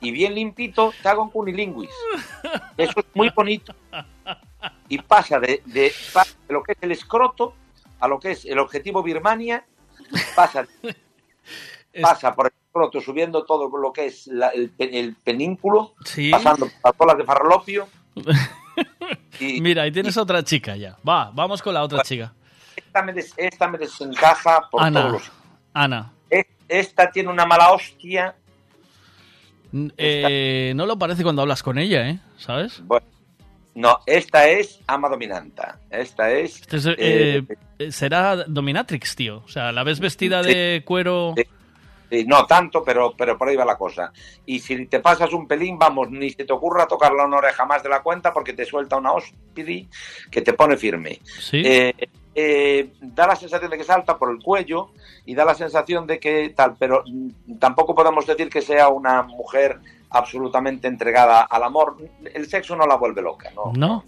y 0.00 0.10
bien 0.12 0.34
limpito, 0.34 0.92
te 1.02 1.08
haga 1.08 1.22
un 1.22 1.30
cunilinguis. 1.30 1.90
Eso 2.76 3.00
es 3.00 3.06
muy 3.14 3.30
bonito. 3.30 3.74
Y 4.88 4.98
pasa 4.98 5.40
de, 5.40 5.62
de- 5.66 5.92
pasa 6.12 6.34
de 6.46 6.54
lo 6.54 6.62
que 6.62 6.72
es 6.72 6.78
el 6.82 6.92
escroto 6.92 7.54
a 7.98 8.06
lo 8.08 8.20
que 8.20 8.32
es 8.32 8.44
el 8.44 8.58
objetivo 8.58 9.02
Birmania, 9.02 9.64
pasa, 10.36 10.66
pasa 12.00 12.34
por 12.34 12.46
el 12.46 12.52
escroto 12.66 13.00
subiendo 13.00 13.44
todo 13.44 13.76
lo 13.76 13.92
que 13.92 14.06
es 14.06 14.26
la- 14.26 14.48
el, 14.50 14.72
el 14.78 15.14
penínculo, 15.16 15.94
Sí. 16.04 16.30
pasando 16.30 16.66
por 16.66 16.90
las 16.90 16.96
bolas 16.98 17.18
de 17.18 17.24
farlopio. 17.24 17.88
Mira, 19.40 19.82
ahí 19.82 19.92
tienes 19.92 20.16
otra 20.16 20.42
chica 20.42 20.76
ya. 20.76 20.96
Va, 21.06 21.30
vamos 21.32 21.60
con 21.62 21.74
la 21.74 21.82
otra 21.82 22.02
chica. 22.02 22.32
Esta 22.76 23.02
me, 23.02 23.12
des- 23.12 23.34
esta 23.36 23.68
me 23.68 23.78
desencaja 23.78 24.68
por 24.70 24.82
Ana. 24.82 25.00
todos 25.00 25.12
los... 25.12 25.32
Ana. 25.74 26.12
Es- 26.30 26.46
Esta 26.68 27.10
tiene 27.10 27.28
una 27.30 27.44
mala 27.44 27.70
hostia. 27.72 28.34
Eh, 29.96 30.72
no 30.76 30.86
lo 30.86 30.98
parece 30.98 31.22
cuando 31.22 31.42
hablas 31.42 31.62
con 31.62 31.78
ella, 31.78 32.08
¿eh? 32.08 32.18
¿Sabes? 32.36 32.82
Bueno, 32.84 33.06
no, 33.74 33.98
esta 34.06 34.46
es 34.48 34.78
ama 34.86 35.08
dominanta. 35.08 35.78
Esta 35.90 36.30
es... 36.30 36.60
Este 36.60 36.76
es, 36.76 36.86
eh, 36.98 37.42
eh, 37.78 37.90
será 37.92 38.44
dominatrix, 38.44 39.16
tío. 39.16 39.42
O 39.44 39.48
sea, 39.48 39.72
la 39.72 39.82
ves 39.82 39.98
vestida 39.98 40.42
de 40.42 40.82
cuero. 40.84 41.32
Sí, 41.36 41.44
no 42.26 42.46
tanto, 42.46 42.82
pero, 42.84 43.14
pero 43.16 43.38
por 43.38 43.48
ahí 43.48 43.56
va 43.56 43.64
la 43.64 43.76
cosa. 43.76 44.12
Y 44.46 44.60
si 44.60 44.86
te 44.86 45.00
pasas 45.00 45.32
un 45.32 45.46
pelín, 45.46 45.78
vamos, 45.78 46.10
ni 46.10 46.30
se 46.30 46.44
te 46.44 46.52
ocurra 46.52 46.86
tocarla 46.86 47.24
una 47.24 47.38
oreja 47.38 47.64
más 47.64 47.82
de 47.82 47.88
la 47.88 48.02
cuenta 48.02 48.32
porque 48.32 48.52
te 48.52 48.64
suelta 48.64 48.96
una 48.96 49.12
hospidi 49.12 49.88
que 50.30 50.42
te 50.42 50.52
pone 50.52 50.76
firme. 50.76 51.20
Sí. 51.24 51.62
Eh, 51.64 51.94
eh, 52.34 52.92
da 53.00 53.26
la 53.26 53.36
sensación 53.36 53.70
de 53.70 53.76
que 53.76 53.84
salta 53.84 54.16
por 54.16 54.30
el 54.30 54.42
cuello 54.42 54.90
y 55.26 55.34
da 55.34 55.44
la 55.44 55.54
sensación 55.54 56.06
de 56.06 56.18
que 56.18 56.50
tal, 56.56 56.76
pero 56.78 57.02
mm, 57.06 57.58
tampoco 57.58 57.94
podemos 57.94 58.26
decir 58.26 58.48
que 58.48 58.62
sea 58.62 58.88
una 58.88 59.22
mujer 59.22 59.80
absolutamente 60.10 60.88
entregada 60.88 61.42
al 61.42 61.62
amor. 61.62 61.96
El 62.32 62.46
sexo 62.46 62.76
no 62.76 62.86
la 62.86 62.96
vuelve 62.96 63.22
loca, 63.22 63.50
¿no? 63.54 63.72
¿No? 63.74 64.04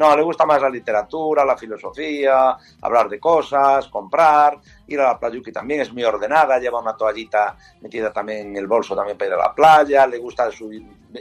No, 0.00 0.16
le 0.16 0.22
gusta 0.22 0.46
más 0.46 0.62
la 0.62 0.70
literatura, 0.70 1.44
la 1.44 1.58
filosofía, 1.58 2.56
hablar 2.80 3.06
de 3.10 3.20
cosas, 3.20 3.86
comprar, 3.88 4.58
ir 4.86 4.98
a 4.98 5.08
la 5.08 5.20
playuki 5.20 5.52
también, 5.52 5.82
es 5.82 5.92
muy 5.92 6.02
ordenada, 6.04 6.58
lleva 6.58 6.80
una 6.80 6.96
toallita 6.96 7.54
metida 7.82 8.10
también 8.10 8.46
en 8.48 8.56
el 8.56 8.66
bolso 8.66 8.96
también 8.96 9.18
para 9.18 9.28
ir 9.28 9.34
a 9.34 9.36
la 9.48 9.54
playa, 9.54 10.06
le 10.06 10.16
gusta 10.16 10.50
su, 10.50 10.70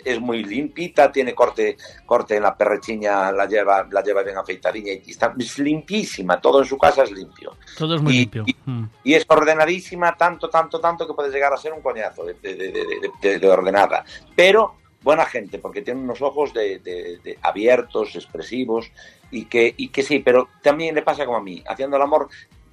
es 0.06 0.20
muy 0.22 0.46
limpita, 0.46 1.12
tiene 1.12 1.36
corte, 1.36 1.76
corte 2.06 2.38
en 2.38 2.44
la 2.44 2.56
perrechiña, 2.56 3.34
la 3.34 3.48
lleva, 3.48 3.86
la 3.92 4.02
lleva 4.02 4.24
bien 4.24 4.38
afeitadilla 4.38 4.94
y 4.94 5.12
está 5.12 5.34
es 5.38 5.60
limpísima, 5.60 6.40
todo 6.40 6.60
en 6.62 6.66
su 6.66 6.78
casa 6.78 7.04
es 7.04 7.12
limpio. 7.12 7.58
Todo 7.78 7.96
es 7.96 8.02
muy 8.02 8.14
Y- 8.16 8.20
limpio. 8.20 8.46
Mm. 8.64 8.84
Y 9.04 9.14
es 9.16 9.26
ordenadísima, 9.28 10.16
tanto, 10.16 10.50
tanto, 10.50 10.80
tanto 10.80 11.06
que 11.06 11.14
puede 11.14 11.32
llegar 11.32 11.52
a 11.52 11.58
ser 11.58 11.74
un 11.74 11.82
coñazo 11.82 12.24
de, 12.24 12.36
de- 12.36 12.56
de- 12.56 12.72
de- 12.72 13.12
de- 13.22 13.40
de 13.40 13.50
ordenada. 13.50 14.06
Pero 14.38 14.76
buena 15.02 15.26
gente, 15.26 15.60
porque 15.60 15.82
tiene 15.82 16.02
unos 16.02 16.22
ojos 16.22 16.54
de, 16.54 16.80
de- 16.80 17.20
de 17.24 17.38
abiertos, 17.42 18.16
expresivos, 18.16 18.92
y 19.32 19.46
que, 19.46 19.74
y 19.78 19.90
que 19.90 20.04
sí, 20.04 20.20
pero 20.20 20.50
también 20.62 20.96
le 20.96 21.02
pasa 21.02 21.26
como 21.26 21.38
a 21.38 21.42
mí, 21.44 21.64
haciendo 21.68 21.96
el 21.98 22.04
amor, 22.04 22.28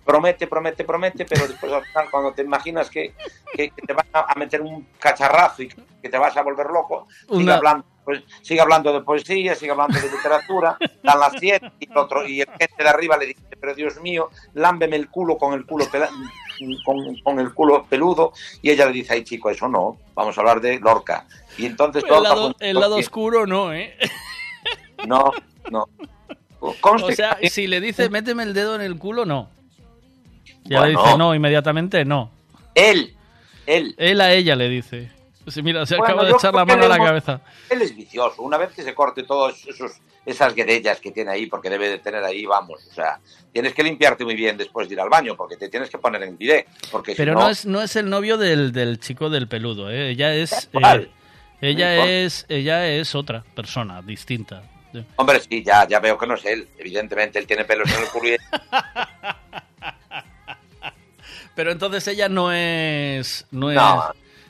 promete, 0.05 0.47
promete, 0.47 0.85
promete, 0.85 1.25
pero 1.25 1.47
después 1.49 1.73
al 1.73 1.85
final 1.85 2.09
cuando 2.11 2.33
te 2.33 2.43
imaginas 2.43 2.89
que, 2.91 3.15
que- 3.53 3.71
que 3.71 3.83
te 3.87 3.93
van 3.93 4.07
a 4.13 4.35
meter 4.37 4.63
un 4.63 4.87
cacharrazo 4.99 5.63
y 5.63 5.69
que 5.69 6.09
te 6.09 6.19
vas 6.19 6.37
a 6.37 6.43
volver 6.43 6.67
loco, 6.67 7.09
sigue 7.29 7.43
Una- 7.43 7.57
hablando, 7.57 7.85
pues, 8.05 8.23
sigue 8.43 8.61
hablando 8.61 8.93
de 8.93 9.01
poesía, 9.01 9.55
sigue 9.57 9.73
hablando 9.73 9.99
de 10.01 10.09
literatura, 10.11 10.77
dan 11.03 11.19
las 11.21 11.33
siete 11.41 11.73
y 11.81 11.91
el 11.91 11.97
otro, 11.99 12.27
y 12.27 12.41
el 12.41 12.49
gente 12.59 12.83
de 12.83 12.89
arriba 12.89 13.17
le 13.17 13.27
dice, 13.27 13.43
pero 13.61 13.75
Dios 13.75 14.01
mío, 14.01 14.31
lámbeme 14.55 14.95
el 14.97 15.11
culo 15.11 15.37
con 15.39 15.55
el 15.55 15.67
culo 15.67 15.87
pela- 15.91 16.11
con, 16.85 17.17
con 17.23 17.39
el 17.41 17.53
culo 17.55 17.85
peludo, 17.89 18.33
y 18.63 18.71
ella 18.71 18.87
le 18.87 18.93
dice, 18.93 19.15
ay 19.15 19.25
chico, 19.25 19.51
eso 19.51 19.69
no, 19.69 19.99
vamos 20.15 20.37
a 20.37 20.41
hablar 20.41 20.61
de 20.61 20.79
Lorca. 20.81 21.27
Y 21.59 21.67
entonces 21.67 22.05
El 22.09 22.23
lado, 22.23 22.53
pues, 22.53 22.69
el 22.71 22.75
lado 22.75 22.91
porque- 22.97 23.05
oscuro 23.05 23.47
no, 23.47 23.73
¿eh? 23.73 23.97
No, 25.07 25.33
no. 25.71 25.89
O 26.61 26.75
Conste 26.81 27.15
sea, 27.15 27.37
que- 27.41 27.51
si 27.51 27.67
le 27.67 27.81
dice 27.81 28.09
méteme 28.09 28.43
el 28.43 28.55
dedo 28.55 28.75
en 28.75 28.81
el 28.81 28.99
culo, 28.99 29.25
no. 29.27 29.49
Ya 30.65 30.79
Bueno. 30.81 30.99
le 31.01 31.05
dice 31.05 31.19
no, 31.19 31.35
inmediatamente 31.35 32.05
no. 32.05 32.31
Él, 32.75 33.15
él. 33.67 33.95
Él 33.99 34.21
a 34.21 34.33
ella 34.33 34.57
le 34.57 34.69
dice. 34.69 35.11
Sí, 35.47 35.63
mira, 35.63 35.87
se 35.87 35.97
Bueno, 35.97 36.13
acaba 36.15 36.27
de 36.27 36.33
echar 36.33 36.53
la 36.55 36.65
mano 36.65 36.87
a 36.87 36.89
la 36.89 36.99
cabeza. 36.99 37.41
Él 37.71 37.81
es 37.83 37.95
vicioso. 37.95 38.43
Una 38.43 38.59
vez 38.59 38.73
que 38.73 38.83
se 38.83 38.95
corte 38.95 39.23
todas 39.23 39.65
esos, 39.67 39.93
esas 40.27 40.55
guedellas 40.55 41.01
que 41.01 41.13
tiene 41.13 41.31
ahí, 41.31 41.47
porque 41.47 41.71
debe 41.71 41.89
de 41.89 41.99
tener 41.99 42.23
ahí, 42.25 42.45
vamos, 42.45 42.85
o 42.85 42.93
sea, 42.93 43.21
tienes 43.53 43.73
que 43.73 43.83
limpiarte 43.83 44.25
muy 44.25 44.35
bien 44.35 44.59
después 44.59 44.89
de 44.89 44.95
ir 44.95 45.01
al 45.01 45.09
baño, 45.09 45.37
porque 45.37 45.57
te 45.57 45.69
tienes 45.69 45.89
que 45.89 45.99
poner 45.99 46.23
en 46.25 46.37
bidet, 46.37 46.67
porque 46.91 47.13
si 47.13 47.17
Pero 47.17 47.35
no, 47.35 47.41
no 47.41 47.49
es, 47.49 47.65
no 47.65 47.81
es 47.81 47.97
el 47.97 48.11
novio 48.11 48.37
del, 48.37 48.73
del 48.73 48.99
chico 48.99 49.31
del 49.31 49.49
peludo, 49.49 49.91
¿eh? 49.91 50.11
Ella 50.11 50.35
es. 50.35 50.69
eh, 50.75 51.09
ella 51.61 51.97
No 51.97 52.05
es. 52.05 52.45
Ella 52.49 52.87
es 52.89 53.15
otra 53.15 53.45
persona, 53.55 54.03
distinta. 54.03 54.63
Hombre, 55.17 55.41
sí, 55.41 55.63
ya, 55.63 55.87
ya 55.87 56.01
veo 56.01 56.17
que 56.17 56.27
no 56.27 56.35
es 56.35 56.45
él. 56.45 56.69
Evidentemente, 56.79 57.39
él 57.39 57.47
tiene 57.47 57.65
pelos 57.65 57.89
en 57.95 58.03
el 58.03 58.09
culo 58.09 58.29
y 58.31 58.37
Pero 61.55 61.73
entonces 61.73 62.07
ella 62.09 62.29
no 62.29 62.53
es. 62.53 63.47
No 63.51 63.71
es. 63.71 63.79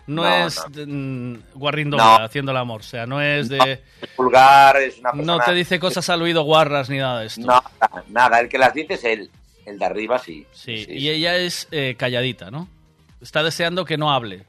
No, 0.06 0.22
No, 0.22 0.38
no, 0.40 0.46
es 0.46 0.64
mm, 0.86 1.34
guarrindonga 1.54 2.18
No. 2.18 2.24
haciendo 2.24 2.52
el 2.52 2.58
amor. 2.58 2.80
O 2.80 2.84
sea, 2.84 3.06
no 3.06 3.20
es 3.20 3.48
de. 3.48 3.82
es 4.00 4.16
vulgar, 4.16 4.76
es 4.76 4.98
una 4.98 5.10
persona... 5.12 5.32
No 5.38 5.44
te 5.44 5.52
dice 5.52 5.80
cosas 5.80 6.08
al 6.10 6.22
oído 6.22 6.42
guarras 6.44 6.88
ni 6.88 6.98
nada 6.98 7.20
de 7.20 7.26
esto. 7.26 7.40
No, 7.40 7.62
nada, 8.08 8.38
el 8.40 8.48
que 8.48 8.58
las 8.58 8.72
dice 8.72 8.94
es 8.94 9.04
él. 9.04 9.30
El 9.64 9.78
de 9.80 9.84
arriba 9.84 10.18
sí. 10.20 10.46
Sí, 10.52 10.86
y 10.88 11.08
ella 11.08 11.36
es 11.36 11.66
eh, 11.72 11.96
calladita, 11.98 12.52
¿no? 12.52 12.68
Está 13.20 13.42
deseando 13.42 13.84
que 13.84 13.96
no 13.98 14.12
hable. 14.12 14.44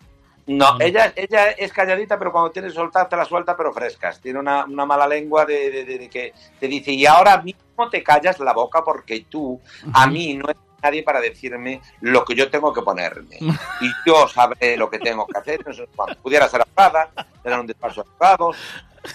No, 0.45 0.77
ella, 0.80 1.11
ella 1.16 1.50
es 1.52 1.74
calladita, 1.74 2.18
pero 2.19 2.32
cuando 2.32 2.52
tiene 2.52 2.68
que 2.69 2.74
soltar, 2.76 3.10
te 3.10 3.18
la 3.18 3.26
suelta, 3.26 3.58
pero 3.58 3.74
frescas. 3.74 4.22
Tiene 4.22 4.40
una, 4.40 4.64
una 4.66 4.86
mala 4.86 5.06
lengua 5.08 5.44
de, 5.45 5.72
de- 5.72 5.86
de- 5.86 5.98
de 5.98 6.10
que 6.10 6.34
te 6.60 6.68
dice, 6.68 6.92
y 6.92 7.06
ahora 7.06 7.42
mismo 7.42 7.90
te 7.92 8.02
callas 8.03 8.40
la 8.40 8.53
boca 8.53 8.82
porque 8.84 9.26
tú, 9.27 9.60
a 9.92 10.08
mí 10.08 10.36
no 10.36 10.45
eres 10.50 10.61
nadie 10.81 11.03
para 11.03 11.19
decirme 11.22 11.81
lo 12.01 12.23
que 12.25 12.35
yo 12.35 12.49
tengo 12.49 12.73
que 12.73 12.81
ponerme. 12.81 13.38
Y 13.81 13.91
yo 14.06 14.27
sabré 14.27 14.75
lo 14.77 14.89
que 14.89 14.99
tengo 14.99 15.25
que 15.27 15.38
hacer. 15.38 15.59
Pudiera 16.22 16.47
ser 16.47 16.61
abogada, 16.61 17.09
tener 17.43 17.59
un 17.59 17.67
despacho 17.67 18.03
de 18.03 18.09
abogados, 18.09 18.57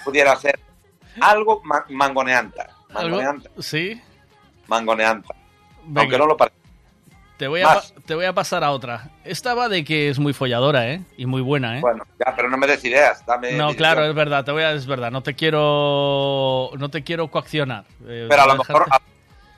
pudiera 0.05 0.35
ser 0.37 0.59
algo 1.21 1.61
ma- 1.63 1.85
mangoneanta. 1.89 2.67
¿Algo? 2.93 3.17
Mangoneanta. 3.17 3.49
Sí. 3.59 4.01
Mangoneanta. 4.67 5.33
Venga. 5.85 6.01
Aunque 6.01 6.17
no 6.17 6.25
lo 6.27 6.37
parezca. 6.37 6.59
Te 7.37 7.47
voy, 7.47 7.61
a, 7.61 7.81
te 8.05 8.15
voy 8.15 8.25
a 8.25 8.31
pasar 8.33 8.63
a 8.63 8.71
otra. 8.71 9.09
Esta 9.25 9.53
va 9.53 9.67
de 9.67 9.83
que 9.83 10.07
es 10.07 10.19
muy 10.19 10.31
folladora, 10.33 10.87
¿eh? 10.91 11.01
Y 11.17 11.25
muy 11.25 11.41
buena, 11.41 11.77
¿eh? 11.77 11.81
Bueno, 11.81 12.05
ya, 12.23 12.33
pero 12.35 12.47
no 12.49 12.57
me 12.57 12.67
des 12.67 12.85
ideas. 12.85 13.25
Dame 13.25 13.53
no, 13.53 13.73
claro, 13.75 14.05
es 14.05 14.13
verdad, 14.15 14.45
te 14.45 14.51
voy 14.51 14.63
a, 14.63 14.71
es 14.71 14.85
verdad, 14.85 15.11
no 15.11 15.23
te 15.23 15.33
quiero 15.33 16.69
no 16.77 16.89
te 16.89 17.03
quiero 17.03 17.27
coaccionar. 17.29 17.85
Eh, 18.07 18.27
Pero 18.29 18.41
a 18.43 18.47
lo 18.47 18.57
mejor, 18.57 18.85
a, 18.89 19.01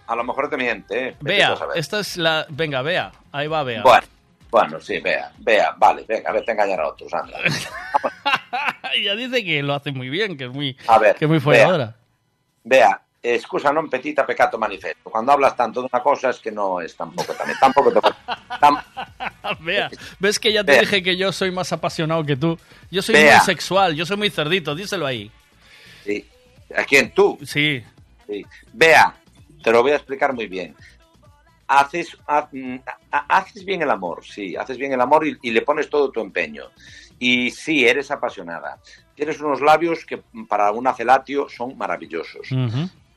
a 0.07 0.15
lo 0.15 0.23
mejor 0.23 0.49
te 0.49 0.57
miente, 0.57 1.07
¿eh? 1.09 1.15
Vea, 1.21 1.55
esta 1.75 1.99
es 1.99 2.17
la 2.17 2.45
venga, 2.49 2.81
vea, 2.81 3.11
ahí 3.31 3.47
va 3.47 3.63
vea. 3.63 3.81
Bueno, 3.83 4.07
bueno, 4.51 4.79
sí, 4.79 4.99
vea, 4.99 5.31
vea, 5.39 5.73
vale, 5.77 6.03
venga, 6.07 6.31
a 6.31 6.37
engañar 6.51 6.79
a 6.79 6.87
otros, 6.89 7.13
anda. 7.13 7.37
Ella 8.93 9.15
dice 9.15 9.43
que 9.43 9.61
lo 9.63 9.73
hace 9.73 9.91
muy 9.91 10.09
bien, 10.09 10.37
que 10.37 10.45
es 10.45 10.51
muy 10.51 10.77
A 10.87 10.97
ver, 10.99 11.15
que 11.15 11.25
es 11.25 11.29
muy 11.29 11.39
vea. 11.39 11.43
folladora. 11.43 11.95
Vea, 12.63 13.01
excusa 13.21 13.71
non 13.73 13.89
petita 13.89 14.25
peccato 14.25 14.57
manifesto. 14.57 15.09
Cuando 15.09 15.31
hablas 15.33 15.55
tanto 15.57 15.81
de 15.81 15.89
una 15.91 16.01
cosa 16.01 16.29
es 16.29 16.39
que 16.39 16.51
no 16.51 16.79
es 16.81 16.95
tampoco 16.95 17.33
también, 17.33 17.57
tampoco 17.59 17.91
te 17.91 17.99
tam- 18.61 18.81
Vea, 19.59 19.89
ves 20.19 20.39
que 20.39 20.53
ya 20.53 20.63
te 20.63 20.71
Vea. 20.73 20.81
dije 20.81 21.03
que 21.03 21.17
yo 21.17 21.31
soy 21.31 21.51
más 21.51 21.71
apasionado 21.73 22.23
que 22.23 22.35
tú. 22.37 22.57
Yo 22.91 23.01
soy 23.01 23.15
Vea. 23.15 23.37
muy 23.37 23.45
sexual, 23.45 23.95
yo 23.95 24.05
soy 24.05 24.17
muy 24.17 24.29
cerdito, 24.29 24.73
díselo 24.75 25.05
ahí. 25.05 25.29
Sí. 26.03 26.25
¿A 26.75 26.83
quién 26.83 27.11
tú? 27.13 27.37
Sí. 27.45 27.83
Sí. 28.27 28.45
Vea, 28.73 29.13
te 29.65 29.71
lo 29.71 29.81
voy 29.81 29.91
a 29.93 29.95
explicar 29.95 30.31
muy 30.31 30.45
bien. 30.45 30.75
Haces, 31.67 32.15
ha- 32.27 32.47
mm, 32.51 32.75
ha- 33.11 33.37
haces 33.37 33.65
bien 33.65 33.81
el 33.81 33.89
amor, 33.89 34.23
sí, 34.23 34.55
haces 34.55 34.77
bien 34.77 34.93
el 34.93 35.01
amor 35.01 35.25
y, 35.25 35.35
y 35.41 35.49
le 35.49 35.63
pones 35.63 35.89
todo 35.89 36.11
tu 36.11 36.21
empeño. 36.21 36.65
Y 37.17 37.49
sí, 37.49 37.87
eres 37.87 38.11
apasionada. 38.11 38.79
Tienes 39.15 39.39
unos 39.41 39.61
labios 39.61 40.05
que 40.05 40.21
mm, 40.31 40.45
para 40.45 40.71
un 40.71 40.85
acelatio 40.85 41.49
son 41.49 41.75
maravillosos. 41.77 42.47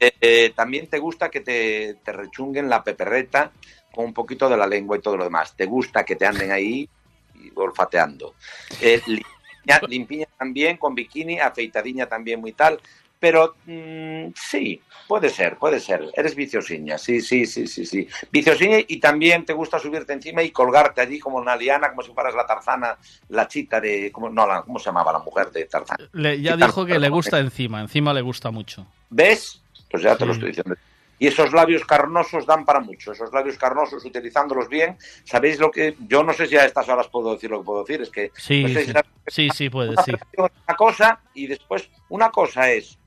Eh, 0.01 0.13
eh, 0.21 0.53
también 0.57 0.87
te 0.87 0.99
gusta 0.99 1.29
que 1.29 1.41
te, 1.41 1.99
te 2.03 2.13
rechunguen 2.13 2.71
la 2.71 2.83
peperreta 2.83 3.51
con 3.93 4.07
un 4.07 4.15
poquito 4.15 4.49
de 4.49 4.57
la 4.57 4.67
lengua 4.67 4.97
y 4.97 5.01
todo 5.03 5.19
lo 5.19 5.25
demás. 5.25 5.55
Te 5.55 5.67
gusta 5.67 6.05
que 6.05 6.17
te 6.17 6.25
anden 6.25 6.51
ahí 6.51 6.89
y 7.35 7.53
olfateando. 7.55 8.35
Eh, 8.81 9.03
limpiña, 9.07 9.81
limpiña 9.87 10.27
también 10.39 10.79
con 10.79 10.95
bikini, 10.95 11.39
afeitadiña 11.41 12.07
también 12.07 12.41
muy 12.41 12.53
tal. 12.53 12.81
Pero 13.21 13.57
mm, 13.67 14.29
sí, 14.35 14.81
puede 15.09 15.29
ser, 15.31 15.57
puede 15.57 15.81
ser. 15.81 16.05
Eres 16.15 16.35
viciosiña, 16.35 16.99
sí, 16.99 17.21
sí, 17.21 17.47
sí, 17.47 17.67
sí, 17.67 17.85
sí. 17.85 18.07
Viciosiña 18.31 18.79
y 18.87 19.01
también 19.01 19.45
te 19.45 19.53
gusta 19.53 19.79
subirte 19.79 20.13
encima 20.13 20.43
y 20.43 20.51
colgarte 20.51 21.01
allí 21.01 21.19
como 21.19 21.39
una 21.39 21.57
liana, 21.57 21.91
como 21.91 22.03
si 22.03 22.13
fueras 22.13 22.35
la 22.35 22.47
tarzana, 22.47 22.97
la 23.29 23.49
chita 23.49 23.81
de... 23.81 24.11
¿cómo, 24.13 24.29
no, 24.31 24.47
la- 24.47 24.63
¿cómo 24.63 24.79
se 24.79 24.87
llamaba 24.87 25.13
la 25.13 25.19
mujer 25.21 25.51
de 25.51 25.65
Tarzán? 25.65 25.99
Le- 26.13 26.41
ya 26.41 26.57
dijo 26.57 26.87
que 26.87 26.99
le 26.99 27.09
gusta 27.09 27.39
encima, 27.39 27.81
encima 27.81 28.13
le 28.13 28.21
gusta 28.23 28.51
mucho. 28.51 28.87
¿Ves? 29.11 29.63
Pues 29.91 30.03
ya 30.03 30.17
te 30.17 30.27
lo 30.27 30.33
estoy 30.33 30.49
diciendo. 30.49 30.75
Y 31.21 31.27
esos 31.27 31.53
labios 31.53 31.85
carnosos 31.85 32.47
dan 32.47 32.65
para 32.65 32.79
mucho. 32.79 33.11
Esos 33.11 33.33
labios 33.33 33.59
carnosos, 33.59 34.05
utilizándolos 34.05 34.69
bien, 34.69 34.97
¿sabéis 35.25 35.59
lo 35.59 35.69
que...? 35.71 35.97
Yo 36.07 36.23
no 36.23 36.33
sé 36.33 36.47
si 36.47 36.57
a 36.57 36.65
estas 36.65 36.89
horas 36.89 37.09
puedo 37.09 37.33
decir 37.35 37.51
lo 37.51 37.59
que 37.59 37.65
puedo 37.65 37.83
decir, 37.83 38.03
es 38.03 38.11
que... 38.11 38.31
Sí, 38.37 38.63
no 38.63 38.69
sé 38.69 38.85
sí, 38.85 38.93
si 39.27 39.51
sí, 39.51 39.51
sí, 39.57 39.71
puede, 39.71 39.91
una 39.91 40.03
sí. 40.05 40.13
una 40.37 40.77
cosa 40.77 41.21
y 41.35 41.47
después 41.49 41.89
una 42.09 42.31
cosa 42.31 42.71
es 42.71 42.98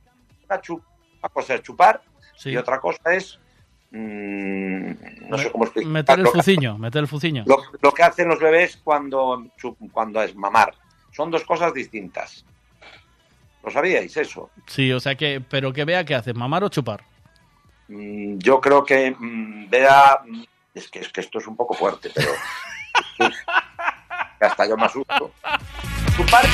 una, 0.52 0.62
chu- 0.62 0.82
una 1.20 1.30
cosa 1.30 1.56
es 1.56 1.62
chupar 1.62 2.02
y 2.44 2.58
otra 2.58 2.80
cosa 2.80 3.14
es 3.14 3.40
mm, 3.92 5.30
no 5.30 5.38
sé 5.38 5.52
cómo 5.52 5.64
explicar 5.66 5.92
Meter 5.92 6.20
el 6.20 6.28
fuciño, 6.28 6.78
meter 6.78 7.02
el 7.02 7.08
fuciño. 7.08 7.44
lo- 7.48 7.62
lo 7.82 7.92
que 7.94 8.04
hacen 8.04 8.28
los 8.28 8.40
bebés 8.40 8.80
cuando 8.84 9.46
cuando 9.92 10.22
es 10.22 10.36
mamar. 10.36 10.74
Son 11.12 11.30
dos 11.32 11.44
cosas 11.44 11.74
distintas. 11.74 12.46
Lo 13.64 13.70
sabíais 13.70 14.16
eso 14.18 14.50
Sí, 14.66 14.92
o 14.92 15.00
sea 15.00 15.14
que, 15.16 15.40
pero 15.48 15.72
que 15.72 15.86
vea 15.86 16.04
qué 16.04 16.16
hace, 16.16 16.34
mamar 16.34 16.64
o 16.64 16.70
chupar. 16.70 17.04
Mm, 17.90 18.38
yo 18.40 18.60
creo 18.60 18.84
que 18.84 19.16
mm, 19.18 19.70
vea 19.70 20.22
es 20.74 20.90
que 20.90 21.00
es 21.00 21.10
que 21.10 21.22
esto 21.22 21.38
es 21.40 21.48
un 21.48 21.56
poco 21.56 21.74
fuerte 21.74 22.10
pero 22.16 22.32
hasta 24.40 24.68
yo 24.68 24.76
me 24.78 24.86
asusto. 24.86 25.32
Chupar 26.18 26.46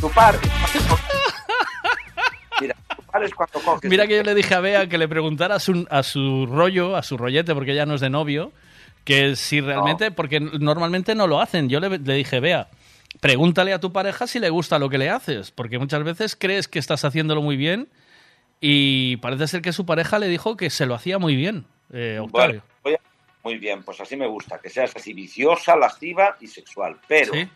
chupar 0.00 0.38
cuando- 0.38 1.00
mira 2.60 2.76
es 3.22 3.34
cuando 3.34 3.60
coges 3.60 3.90
Mira 3.90 4.06
que 4.06 4.16
yo 4.16 4.22
le 4.22 4.34
dije 4.34 4.54
a 4.54 4.60
Bea 4.60 4.88
que 4.88 4.98
le 4.98 5.08
preguntara 5.08 5.56
a 5.56 5.60
su, 5.60 5.86
a 5.90 6.02
su 6.02 6.46
rollo, 6.46 6.96
a 6.96 7.02
su 7.02 7.16
rollete, 7.16 7.54
porque 7.54 7.74
ya 7.74 7.86
no 7.86 7.94
es 7.94 8.00
de 8.00 8.10
novio, 8.10 8.52
que 9.04 9.36
si 9.36 9.60
realmente, 9.60 10.10
porque 10.10 10.40
normalmente 10.40 11.14
no 11.14 11.26
lo 11.26 11.40
hacen. 11.40 11.68
Yo 11.68 11.80
le, 11.80 11.98
le 11.98 12.14
dije, 12.14 12.40
Bea, 12.40 12.68
pregúntale 13.20 13.72
a 13.72 13.80
tu 13.80 13.92
pareja 13.92 14.26
si 14.26 14.38
le 14.38 14.50
gusta 14.50 14.78
lo 14.78 14.88
que 14.88 14.98
le 14.98 15.10
haces, 15.10 15.50
porque 15.50 15.78
muchas 15.78 16.04
veces 16.04 16.36
crees 16.36 16.68
que 16.68 16.78
estás 16.78 17.04
haciéndolo 17.04 17.42
muy 17.42 17.56
bien 17.56 17.88
y 18.60 19.16
parece 19.18 19.46
ser 19.48 19.62
que 19.62 19.72
su 19.72 19.86
pareja 19.86 20.18
le 20.18 20.28
dijo 20.28 20.56
que 20.56 20.70
se 20.70 20.86
lo 20.86 20.94
hacía 20.94 21.18
muy 21.18 21.36
bien, 21.36 21.66
eh, 21.92 22.18
Octavio. 22.20 22.62
Bueno, 22.82 22.98
muy 23.42 23.58
bien, 23.58 23.82
pues 23.82 24.00
así 24.00 24.16
me 24.16 24.26
gusta, 24.26 24.58
que 24.58 24.70
seas 24.70 24.92
así 24.96 25.12
viciosa, 25.12 25.76
lasciva 25.76 26.36
y 26.40 26.46
sexual. 26.46 26.96
Pero 27.06 27.32
Sí. 27.32 27.48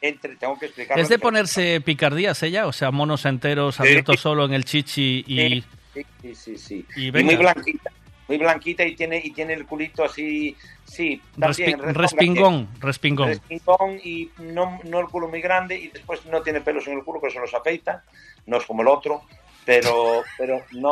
Entre, 0.00 0.36
tengo 0.36 0.58
que 0.58 0.66
explicar. 0.66 0.98
¿Es 0.98 1.08
de 1.08 1.18
ponerse 1.18 1.80
picardías 1.80 2.42
ella? 2.42 2.66
O 2.66 2.72
sea, 2.72 2.90
monos 2.90 3.24
enteros 3.24 3.80
abiertos 3.80 4.20
solo 4.20 4.44
en 4.44 4.52
el 4.52 4.64
chichi 4.64 5.24
y... 5.26 5.64
Sí, 5.94 6.06
sí, 6.22 6.34
sí, 6.34 6.56
sí. 6.58 6.86
Y 6.96 7.10
muy 7.10 7.34
blanquita, 7.36 7.90
muy 8.28 8.38
blanquita 8.38 8.84
y 8.84 8.94
tiene 8.94 9.20
y 9.24 9.30
tiene 9.32 9.54
el 9.54 9.66
culito 9.66 10.04
así, 10.04 10.56
sí, 10.84 11.20
también 11.38 11.78
Respi- 11.80 11.92
respingón, 11.94 12.68
respingón. 12.78 13.28
respingón 13.28 13.98
y 14.04 14.30
no, 14.38 14.78
no 14.84 15.00
el 15.00 15.06
culo 15.06 15.28
muy 15.28 15.40
grande 15.40 15.76
y 15.76 15.88
después 15.88 16.24
no 16.26 16.42
tiene 16.42 16.60
pelos 16.60 16.86
en 16.86 16.98
el 16.98 17.04
culo 17.04 17.20
que 17.20 17.30
se 17.30 17.40
los 17.40 17.52
afeita, 17.54 18.04
no 18.46 18.58
es 18.58 18.64
como 18.66 18.82
el 18.82 18.88
otro, 18.88 19.22
pero 19.64 20.22
pero 20.36 20.62
no. 20.72 20.90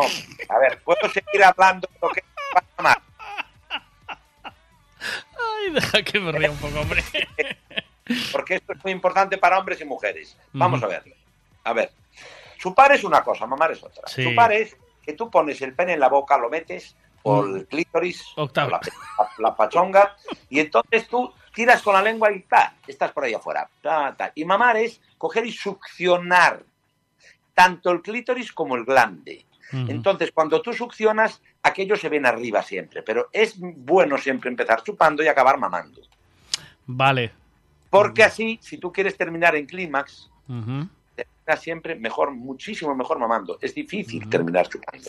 A 0.48 0.58
ver, 0.58 0.80
puedo 0.82 1.08
seguir 1.12 1.44
hablando 1.44 1.88
de 1.92 1.98
lo 2.02 2.08
que 2.08 2.22
pasa 2.52 2.82
más. 2.82 2.96
Ay, 4.98 5.72
deja 5.72 6.02
que 6.02 6.18
me 6.18 6.32
ría 6.32 6.50
un 6.50 6.56
poco, 6.56 6.80
hombre. 6.80 7.04
porque 8.32 8.56
esto 8.56 8.72
es 8.72 8.82
muy 8.84 8.92
importante 8.92 9.38
para 9.38 9.58
hombres 9.58 9.80
y 9.80 9.84
mujeres. 9.84 10.36
Vamos 10.52 10.82
a 10.82 10.86
verlo. 10.86 11.14
A 11.64 11.72
ver, 11.72 11.90
chupar 12.58 12.92
es 12.92 13.04
una 13.04 13.22
cosa, 13.22 13.46
mamar 13.46 13.72
es 13.72 13.82
otra. 13.82 14.06
Sí. 14.06 14.24
Chupar 14.24 14.52
es 14.52 14.76
que 15.02 15.12
tú 15.12 15.30
pones 15.30 15.60
el 15.62 15.74
pene 15.74 15.94
en 15.94 16.00
la 16.00 16.08
boca, 16.08 16.36
lo 16.38 16.48
metes 16.48 16.96
por 17.22 17.46
Mm. 17.48 17.56
el 17.56 17.66
clítoris, 17.66 18.24
o 18.36 18.48
la, 18.54 18.66
la- 18.68 18.80
la 19.38 19.56
pachonga, 19.56 20.16
y 20.48 20.60
entonces 20.60 21.08
tú 21.08 21.32
tiras 21.52 21.82
con 21.82 21.94
la 21.94 22.02
lengua 22.02 22.30
y 22.32 22.40
ta, 22.42 22.74
estás 22.86 23.10
por 23.12 23.24
ahí 23.24 23.34
afuera. 23.34 23.68
ta, 23.82 24.14
ta. 24.16 24.30
Y 24.34 24.44
mamar 24.44 24.76
es 24.76 25.00
coger 25.18 25.44
y 25.46 25.52
succionar 25.52 26.62
tanto 27.54 27.90
el 27.90 28.02
clítoris 28.02 28.52
como 28.52 28.76
el 28.76 28.84
glande. 28.84 29.44
Entonces, 29.72 30.30
cuando 30.32 30.62
tú 30.62 30.72
succionas, 30.72 31.42
aquello 31.64 31.96
se 31.96 32.08
ven 32.08 32.24
arriba 32.26 32.62
siempre, 32.62 33.02
pero 33.02 33.28
es 33.32 33.56
bueno 33.58 34.16
siempre 34.16 34.48
empezar 34.48 34.84
chupando 34.84 35.24
y 35.24 35.26
acabar 35.28 35.58
mamando. 35.58 36.02
Vale. 36.86 37.32
Porque 37.90 38.22
así, 38.24 38.58
si 38.62 38.78
tú 38.78 38.92
quieres 38.92 39.16
terminar 39.16 39.54
en 39.56 39.66
clímax, 39.66 40.30
Ujú. 40.48 40.88
terminas 41.14 41.60
siempre 41.62 41.94
mejor, 41.94 42.30
muchísimo 42.32 42.94
mejor 42.94 43.18
mamando. 43.18 43.58
Es 43.60 43.74
difícil 43.74 44.28
terminar 44.28 44.68
chupando. 44.68 45.08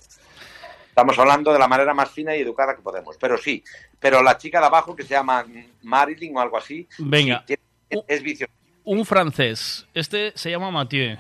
Estamos 0.90 1.18
hablando 1.20 1.54
de 1.54 1.60
la 1.60 1.68
manera 1.68 1.94
más 1.94 2.10
fina 2.10 2.36
y 2.36 2.42
educada 2.42 2.76
que 2.76 2.82
podemos, 2.82 3.18
pero 3.20 3.38
sí. 3.38 3.64
Pero 4.00 4.24
la 4.24 4.38
chica 4.38 4.60
de 4.60 4.66
abajo, 4.66 4.96
que 4.96 5.04
se 5.04 5.10
llama 5.14 5.46
Marilyn 5.84 6.36
o 6.38 6.40
algo 6.40 6.58
así, 6.58 6.88
Venga. 6.98 7.44
tiene- 7.46 7.62
es 8.08 8.22
vicio. 8.24 8.48
Un 8.84 9.06
francés. 9.06 9.86
Este 9.94 10.32
se 10.36 10.50
llama 10.50 10.72
Mathieu. 10.72 11.18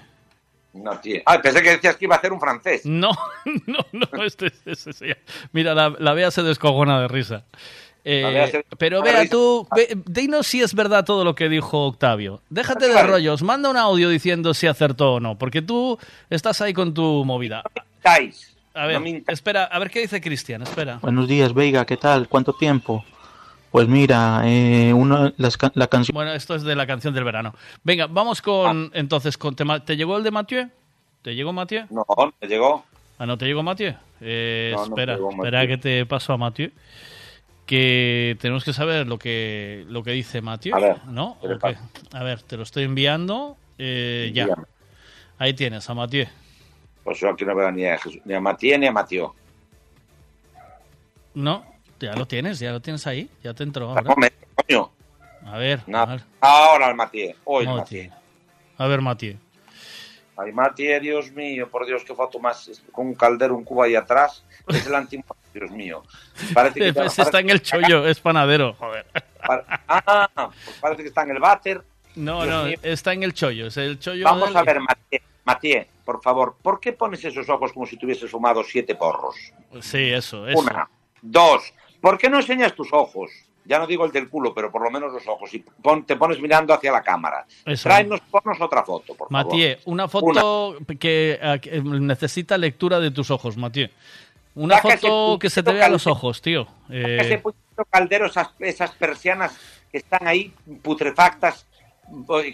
No, 0.74 1.00
tío. 1.00 1.22
Ah, 1.26 1.40
pensé 1.42 1.61
que 1.61 1.72
decías 1.72 1.95
que 1.95 2.06
iba 2.06 2.16
a 2.16 2.18
hacer 2.19 2.32
un 2.34 2.40
francés. 2.40 2.86
No, 2.86 3.11
no, 3.68 3.80
no, 3.92 4.24
este, 4.24 4.52
este 4.66 4.94
llama- 4.94 5.22
Mira, 5.52 5.74
la, 5.76 5.90
la 5.98 6.14
Bea 6.14 6.32
se 6.32 6.44
descogona 6.44 7.00
de 7.02 7.08
risa. 7.08 7.45
Eh, 8.10 8.64
pero 8.77 9.02
risa. 9.03 9.30
tú, 9.30 9.68
ve- 9.76 9.98
dinos 10.06 10.48
si 10.48 10.61
es 10.61 10.74
verdad 10.74 11.03
todo 11.03 11.26
lo 11.26 11.36
que 11.36 11.50
dijo 11.50 11.88
Octavio. 11.88 12.42
Déjate 12.50 12.88
de 12.88 13.03
rollos, 13.03 13.44
manda 13.44 13.69
un 13.69 13.76
audio 13.76 14.08
diciendo 14.08 14.53
si 14.53 14.66
acertó 14.68 15.16
o 15.16 15.19
no, 15.19 15.38
porque 15.38 15.61
tú 15.61 16.00
estás 16.30 16.61
ahí 16.61 16.74
con 16.74 16.94
tu 16.94 17.26
movida. 17.26 17.64
A 18.74 18.86
ver, 18.86 19.02
espera, 19.27 19.66
a 19.66 19.80
ver 19.80 19.90
qué 19.90 20.00
dice 20.02 20.22
Cristian, 20.22 20.61
espera. 20.61 21.00
Buenos 21.02 21.27
días, 21.27 21.53
Veiga, 21.53 21.86
¿qué 21.86 21.98
tal? 21.98 22.30
¿Cuánto 22.30 22.53
tiempo? 22.53 23.03
Pues 23.72 23.88
mira, 23.90 24.42
eh, 24.45 24.94
una, 24.94 25.34
las 25.38 25.58
la 25.74 25.88
canción... 25.88 26.14
Bueno, 26.14 26.32
esto 26.34 26.56
es 26.56 26.64
de 26.64 26.76
la 26.76 26.88
canción 26.88 27.14
del 27.14 27.26
verano. 27.26 27.53
Venga, 27.84 28.08
vamos 28.08 28.42
con, 28.42 28.90
entonces, 28.94 29.38
con 29.38 29.56
tema- 29.56 29.84
¿te 29.84 29.98
llegó 29.98 30.16
el 30.18 30.24
de 30.24 30.32
Mathieu? 30.32 30.69
¿Te 31.24 31.36
llegó 31.36 31.52
Mathieu? 31.52 31.86
No, 31.90 32.06
me 32.40 32.48
llegó. 32.48 32.86
Ah, 33.19 33.26
¿no 33.26 33.38
te 33.38 33.45
llegó 33.45 33.64
Mathieu? 33.64 33.94
Eh, 34.22 34.72
No, 34.74 34.77
no 34.88 34.95
me 34.95 35.02
espera, 35.03 35.18
espera 35.32 35.68
que 35.68 35.77
te 35.77 36.06
paso 36.06 36.32
a 36.32 36.38
Mathieu. 36.38 36.72
Que 37.67 38.35
tenemos 38.41 38.63
que 38.63 38.71
saber 38.73 39.05
lo 39.07 39.19
que, 39.19 39.85
lo 39.89 40.01
que 40.01 40.11
dice 40.11 40.41
Mathieu, 40.41 40.73
A 40.75 40.79
ver, 40.79 41.05
¿no? 41.05 41.37
A 42.13 42.23
ver, 42.23 42.41
te 42.41 42.57
lo 42.57 42.63
estoy 42.63 42.83
enviando. 42.85 43.57
eh, 43.77 44.31
ya. 44.33 44.47
Ahí 45.37 45.53
tienes 45.53 45.87
a 45.89 45.93
Mathieu. 45.93 46.25
Pues 47.03 47.19
yo 47.19 47.29
aquí 47.29 47.45
no 47.45 47.53
veo 47.55 47.69
ni 47.71 47.85
a, 47.85 47.97
Jesús- 47.99 48.21
ni 48.25 48.33
a 48.33 48.39
Matías 48.41 48.79
ni 48.79 48.87
a 48.87 48.91
Matío. 48.91 49.35
No, 51.35 51.63
ya 51.99 52.15
lo 52.15 52.25
tienes, 52.25 52.57
ya 52.59 52.71
lo 52.71 52.79
tienes 52.81 53.05
ahí. 53.05 53.29
Ya 53.43 53.53
te 53.53 53.63
entró. 53.63 53.89
ahora. 53.89 54.13
A 55.45 55.57
ver, 55.57 55.79
a 55.79 55.83
Nada. 55.91 56.15
ver, 56.15 56.23
Ahora 56.41 56.89
el 56.89 56.95
Matías. 56.95 57.35
Hoy 57.45 57.65
Mathieu. 57.67 58.11
A 58.77 58.87
ver, 58.87 59.01
Mathieu. 59.01 59.37
Ay, 60.38 60.51
Matías, 60.51 61.01
Dios 61.01 61.32
mío, 61.32 61.67
por 61.69 61.85
Dios, 61.85 62.03
qué 62.06 62.14
foto 62.14 62.40
más. 62.40 62.69
Con 62.91 63.07
un 63.07 63.16
caldero, 63.16 63.56
un 63.56 63.64
cubo 63.64 63.83
ahí 63.83 63.95
atrás. 63.95 64.43
Es 64.67 64.85
el 64.85 64.93
antiguo, 64.95 65.25
Dios 65.53 65.72
mío. 65.72 66.03
Parece 66.53 66.80
que, 66.80 66.88
Ese 67.06 67.22
está 67.24 67.40
en 67.40 67.49
el 67.49 67.61
chollo, 67.61 68.06
es 68.07 68.19
panadero. 68.19 68.74
Joder. 68.75 69.06
Ah, 69.41 70.30
pues 70.66 70.77
parece 70.80 71.01
que 71.03 71.09
está 71.09 71.24
en 71.24 71.32
el 71.32 71.40
váter. 71.40 71.82
No, 72.16 72.43
Dios 72.43 72.56
no, 72.56 72.64
mío. 72.66 72.77
está 72.83 73.14
en 73.14 73.24
el 73.24 73.33
chollo. 73.33 73.67
Es 73.67 73.77
el 73.77 73.99
chollo 73.99 74.24
Vamos 74.25 74.49
del- 74.49 74.57
a 74.57 74.64
ver, 74.64 74.80
Matías, 74.80 75.22
Matías, 75.43 75.88
por 76.06 76.22
favor, 76.22 76.56
¿por 76.61 76.80
qué 76.80 76.93
pones 76.93 77.24
esos 77.24 77.48
ojos 77.49 77.72
como 77.74 77.85
si 77.85 77.98
tuvieses 77.98 78.30
fumado 78.30 78.64
siete 78.64 78.95
porros? 78.95 79.35
Sí, 79.82 80.09
eso, 80.11 80.48
eso. 80.48 80.59
Una. 80.59 80.90
Dos. 81.22 81.74
¿Por 82.01 82.17
qué 82.17 82.30
no 82.30 82.38
enseñas 82.38 82.74
tus 82.75 82.91
ojos? 82.93 83.32
Ya 83.67 83.79
no 83.79 83.85
digo 83.85 84.05
el 84.05 84.11
del 84.11 84.29
culo, 84.29 84.53
pero 84.53 84.71
por 84.71 84.81
lo 84.81 84.89
menos 84.89 85.11
los 85.11 85.27
ojos. 85.27 85.53
Y 85.53 85.59
pon- 85.59 86.05
te 86.05 86.15
pones 86.15 86.39
mirando 86.39 86.73
hacia 86.73 86.91
la 86.91 87.01
cámara. 87.03 87.45
Eso. 87.65 87.83
Tráenos, 87.89 88.21
ponnos 88.31 88.59
otra 88.61 88.83
foto, 88.83 89.13
por 89.13 89.29
favor. 89.29 89.45
Mathieu, 89.53 89.77
una 89.85 90.07
foto 90.07 90.77
Que, 90.97 91.59
que 91.61 91.81
necesita 91.81 92.57
lectura 92.57 92.99
de 92.99 93.11
tus 93.11 93.29
ojos, 93.29 93.57
Mathieu. 93.57 93.89
Una 94.55 94.77
Saca 94.81 94.97
foto 94.97 95.37
que 95.37 95.49
se 95.49 95.61
te 95.61 95.73
vea 95.73 95.89
los 95.89 96.07
ojos, 96.07 96.41
tío. 96.41 96.65
Eh, 96.89 97.17
Ese 97.21 97.43
caldero, 97.91 98.25
esas, 98.25 98.49
esas 98.59 98.91
persianas 98.91 99.55
que 99.91 99.97
están 99.99 100.25
ahí 100.27 100.51
putrefactas, 100.81 101.67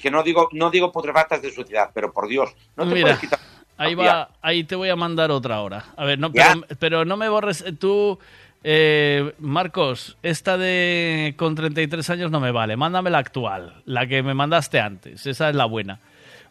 que 0.02 0.12
no 0.12 0.24
digo, 0.24 0.50
no 0.52 0.70
digo 0.70 0.92
putrefactas 0.92 1.42
de 1.42 1.52
suciedad, 1.52 1.92
pero 1.94 2.12
por 2.12 2.28
Dios, 2.28 2.54
no 2.76 2.86
te 2.88 2.94
Mira, 2.96 3.06
puedes 3.06 3.20
quitar. 3.20 3.40
ahí 3.78 3.96
va, 3.96 4.30
ahí 4.42 4.64
te 4.66 4.76
voy 4.76 4.90
a 4.90 4.96
mandar 4.96 5.32
otra 5.32 5.62
hora. 5.62 5.86
A 5.96 6.04
ver, 6.06 6.20
no, 6.20 6.32
pero, 6.32 6.66
pero 6.80 7.06
no 7.06 7.16
me 7.18 7.30
borres 7.30 7.64
tú, 7.80 8.20
eh, 8.64 9.34
Marcos, 9.40 10.18
esta 10.24 10.58
de 10.58 11.34
con 11.38 11.56
33 11.56 12.10
años 12.12 12.32
no 12.32 12.40
me 12.40 12.52
vale. 12.52 12.76
Mándame 12.78 13.10
la 13.10 13.18
actual, 13.20 13.82
la 13.86 14.08
que 14.08 14.24
me 14.24 14.34
mandaste 14.34 14.80
antes. 14.80 15.26
Esa 15.28 15.50
es 15.50 15.56
la 15.56 15.66
buena. 15.66 16.00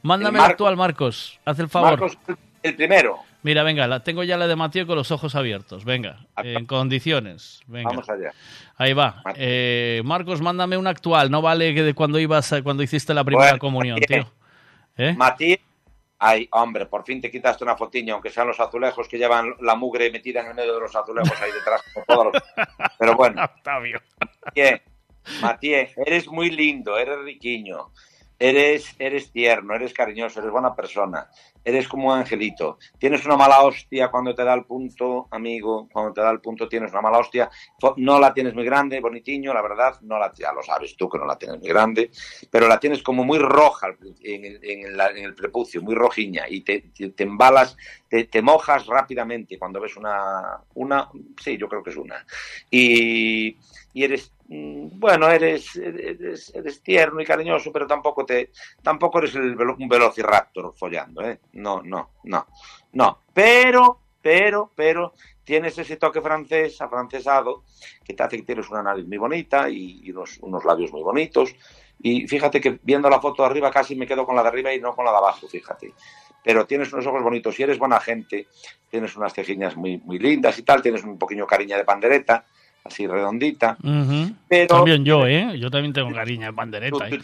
Mándame 0.03 0.39
la 0.39 0.47
actual, 0.47 0.77
Marcos. 0.77 1.39
Haz 1.45 1.59
el 1.59 1.69
favor. 1.69 1.91
Marcos, 2.01 2.19
el 2.63 2.75
primero. 2.77 3.19
Mira, 3.45 3.63
venga, 3.65 3.87
la 3.89 4.05
tengo 4.05 4.23
ya 4.23 4.37
la 4.37 4.47
de 4.47 4.55
Mateo 4.55 4.87
con 4.87 4.95
los 4.97 5.11
ojos 5.11 5.35
abiertos. 5.35 5.85
Venga, 5.85 6.27
en 6.37 6.65
condiciones. 6.67 7.61
Venga. 7.67 7.91
Vamos 7.91 8.09
allá. 8.09 8.31
Ahí 8.77 8.93
va. 8.93 9.21
Eh, 9.37 10.01
Marcos, 10.05 10.41
mándame 10.41 10.77
una 10.77 10.91
actual. 10.91 11.31
No 11.31 11.43
vale 11.43 11.75
que 11.75 11.83
de 11.83 11.95
cuando 11.95 12.19
ibas, 12.21 12.53
a- 12.53 12.63
cuando 12.63 12.83
hiciste 12.85 13.15
la 13.15 13.25
primera 13.25 13.49
Bueno, 13.51 13.59
comunión, 13.59 13.99
Matías. 14.01 14.25
tío. 14.27 14.33
¿Eh? 14.97 15.15
Matías, 15.17 15.59
Ay, 16.25 16.49
hombre, 16.53 16.87
por 16.87 17.05
fin 17.05 17.21
te 17.21 17.31
quitaste 17.33 17.65
una 17.65 17.77
fotiña, 17.77 18.15
aunque 18.15 18.31
sean 18.31 18.47
los 18.47 18.61
azulejos 18.61 19.09
que 19.09 19.19
llevan 19.19 19.57
la 19.61 19.75
mugre 19.75 20.09
metida 20.13 20.41
en 20.41 20.47
el 20.49 20.55
medio 20.55 20.75
de 20.75 20.81
los 20.81 20.95
azulejos 20.95 21.33
ahí 21.43 21.51
detrás. 21.51 21.83
todos 22.07 22.27
los- 22.33 22.43
Pero 22.99 23.17
bueno. 23.17 23.43
Octavio. 23.45 24.01
Matías, 25.41 25.91
eres 26.05 26.29
muy 26.29 26.51
lindo, 26.51 26.97
eres 26.99 27.19
riquiño, 27.25 27.91
eres, 28.39 28.95
eres 28.99 29.31
tierno, 29.33 29.75
eres 29.75 29.93
cariñoso, 29.95 30.41
eres 30.41 30.51
buena 30.53 30.75
persona, 30.77 31.29
eres 31.65 31.89
como 31.89 32.09
un 32.09 32.19
angelito. 32.19 32.79
Tienes 32.99 33.25
una 33.25 33.37
mala 33.37 33.63
hostia 33.63 34.11
cuando 34.11 34.35
te 34.35 34.45
da 34.45 34.55
el 34.55 34.65
punto, 34.65 35.29
amigo, 35.31 35.89
cuando 35.93 36.13
te 36.13 36.21
da 36.21 36.31
el 36.31 36.41
punto 36.41 36.69
tienes 36.69 36.93
una 36.93 37.01
mala 37.01 37.19
hostia. 37.19 37.51
No 37.97 38.19
la 38.19 38.33
tienes 38.33 38.55
muy 38.55 38.65
grande, 38.65 39.01
bonitiño, 39.01 39.53
la 39.55 39.63
verdad, 39.63 39.97
no 40.03 40.19
la, 40.19 40.33
ya 40.35 40.53
lo 40.53 40.63
sabes 40.63 40.97
tú 40.97 41.09
que 41.09 41.19
no 41.19 41.27
la 41.27 41.37
tienes 41.37 41.59
muy 41.59 41.69
grande, 41.69 42.11
pero 42.51 42.69
la 42.69 42.79
tienes 42.79 43.03
como 43.03 43.25
muy 43.25 43.39
roja 43.39 43.89
en 44.23 44.45
el, 44.45 44.61
en 44.63 44.83
en 45.01 45.25
el 45.25 45.35
prepucio, 45.35 45.83
muy 45.83 45.95
rojiña, 45.95 46.45
y 46.49 46.63
te, 46.63 46.91
embalas, 47.19 47.77
te, 48.09 48.43
mojas 48.43 48.87
rápidamente 48.87 49.59
cuando 49.59 49.81
ves 49.81 49.97
una, 49.97 50.61
una, 50.75 51.09
sí, 51.43 51.57
yo 51.57 51.69
creo 51.69 51.83
que 51.83 51.91
es 51.91 51.97
una. 51.97 52.25
Y, 52.71 53.57
y 53.95 54.05
eres, 54.05 54.33
mm, 54.49 54.99
bueno, 54.99 55.31
eres, 55.31 55.77
eres, 55.77 56.53
eres 56.55 56.83
tierno 56.83 57.21
y 57.21 57.25
cariñoso, 57.25 57.73
pero 57.73 57.87
tampoco 57.87 58.25
te, 58.25 58.51
tampoco 58.83 59.19
eres 59.19 59.35
el 59.35 59.57
un 59.61 59.89
velociraptor 59.89 60.75
follando, 60.77 61.23
¿eh? 61.23 61.41
No, 61.53 61.83
no, 61.83 62.11
no, 62.25 62.47
no. 62.93 63.19
Pero, 63.33 63.99
pero, 64.21 64.71
pero, 64.75 65.13
tienes 65.45 65.77
ese 65.79 65.97
toque 65.97 66.21
francés, 66.21 66.81
afrancesado, 66.81 67.65
que 68.05 68.15
te 68.15 68.23
hace 68.23 68.37
que 68.39 68.43
tienes 68.45 68.69
una 68.71 68.83
nariz 68.83 69.07
muy 69.07 69.19
bonita 69.19 69.69
y, 69.69 70.11
unos, 70.11 70.39
unos 70.41 70.65
labios 70.65 70.93
muy 70.93 71.03
bonitos. 71.03 71.55
Y 72.01 72.27
fíjate 72.27 72.61
que 72.61 72.79
viendo 72.83 73.09
la 73.11 73.21
foto 73.21 73.43
de 73.43 73.49
arriba 73.51 73.71
casi 73.71 73.95
me 73.95 74.07
quedo 74.07 74.25
con 74.27 74.35
la 74.37 74.43
de 74.43 74.49
arriba 74.49 74.73
y 74.73 74.81
no 74.81 74.95
con 74.95 75.05
la 75.05 75.11
de 75.13 75.19
abajo, 75.19 75.47
fíjate. 75.49 75.93
Pero 76.45 76.67
tienes 76.67 76.93
unos 76.93 77.07
ojos 77.07 77.23
bonitos 77.23 77.59
y 77.61 77.63
eres 77.63 77.79
buena 77.79 78.01
gente, 78.01 78.49
tienes 78.91 79.17
unas 79.17 79.33
cejiñas 79.33 79.77
muy, 79.77 79.99
muy 79.99 80.19
lindas 80.19 80.59
y 80.59 80.63
tal, 80.63 80.83
tienes 80.83 81.05
un 81.05 81.17
pequeño 81.19 81.47
cariño 81.47 81.77
de 81.77 81.85
pandereta, 81.85 82.45
así 82.83 83.07
redondita. 83.07 83.77
Pero- 84.49 84.77
También 84.77 85.05
yo, 85.05 85.27
¿eh? 85.27 85.57
Yo 85.59 85.71
también 85.71 85.93
tengo 85.93 86.13
cariño 86.13 86.47
de 86.47 86.53
pandereta. 86.53 87.09
¿eh? 87.09 87.21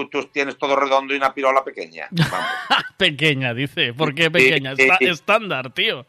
Tú, 0.00 0.08
tú 0.08 0.24
tienes 0.26 0.56
todo 0.56 0.76
redondo 0.76 1.12
y 1.12 1.16
una 1.18 1.34
pirola 1.34 1.62
pequeña. 1.62 2.08
Vamos. 2.10 2.46
Pequeña, 2.96 3.52
dice. 3.52 3.92
¿Por 3.92 4.14
qué 4.14 4.30
pequeña? 4.30 4.72
Está- 4.72 4.96
estándar, 5.00 5.72
tío. 5.72 6.06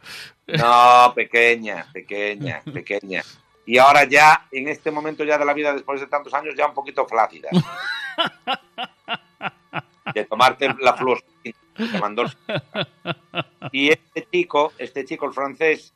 No, 0.48 1.12
pequeña, 1.16 1.86
pequeña, 1.92 2.62
pequeña. 2.74 3.22
Y 3.66 3.78
ahora 3.78 4.06
ya, 4.06 4.48
en 4.52 4.68
este 4.70 4.92
momento 4.92 5.24
ya 5.24 5.38
de 5.38 5.46
la 5.46 5.54
vida, 5.54 5.74
después 5.74 6.00
de 6.00 6.08
tantos 6.08 6.34
años, 6.34 6.56
ya 6.58 6.68
un 6.68 6.74
poquito 6.74 7.06
flácida. 7.06 7.50
De 10.14 10.26
tomarte 10.26 10.68
la 10.80 10.94
fluoxetina 10.94 11.56
que 11.76 12.00
mandó 12.00 12.26
Y 13.72 13.90
este 13.90 14.28
chico, 14.32 14.74
este 14.78 15.06
chico, 15.06 15.26
el 15.26 15.34
francés, 15.34 15.94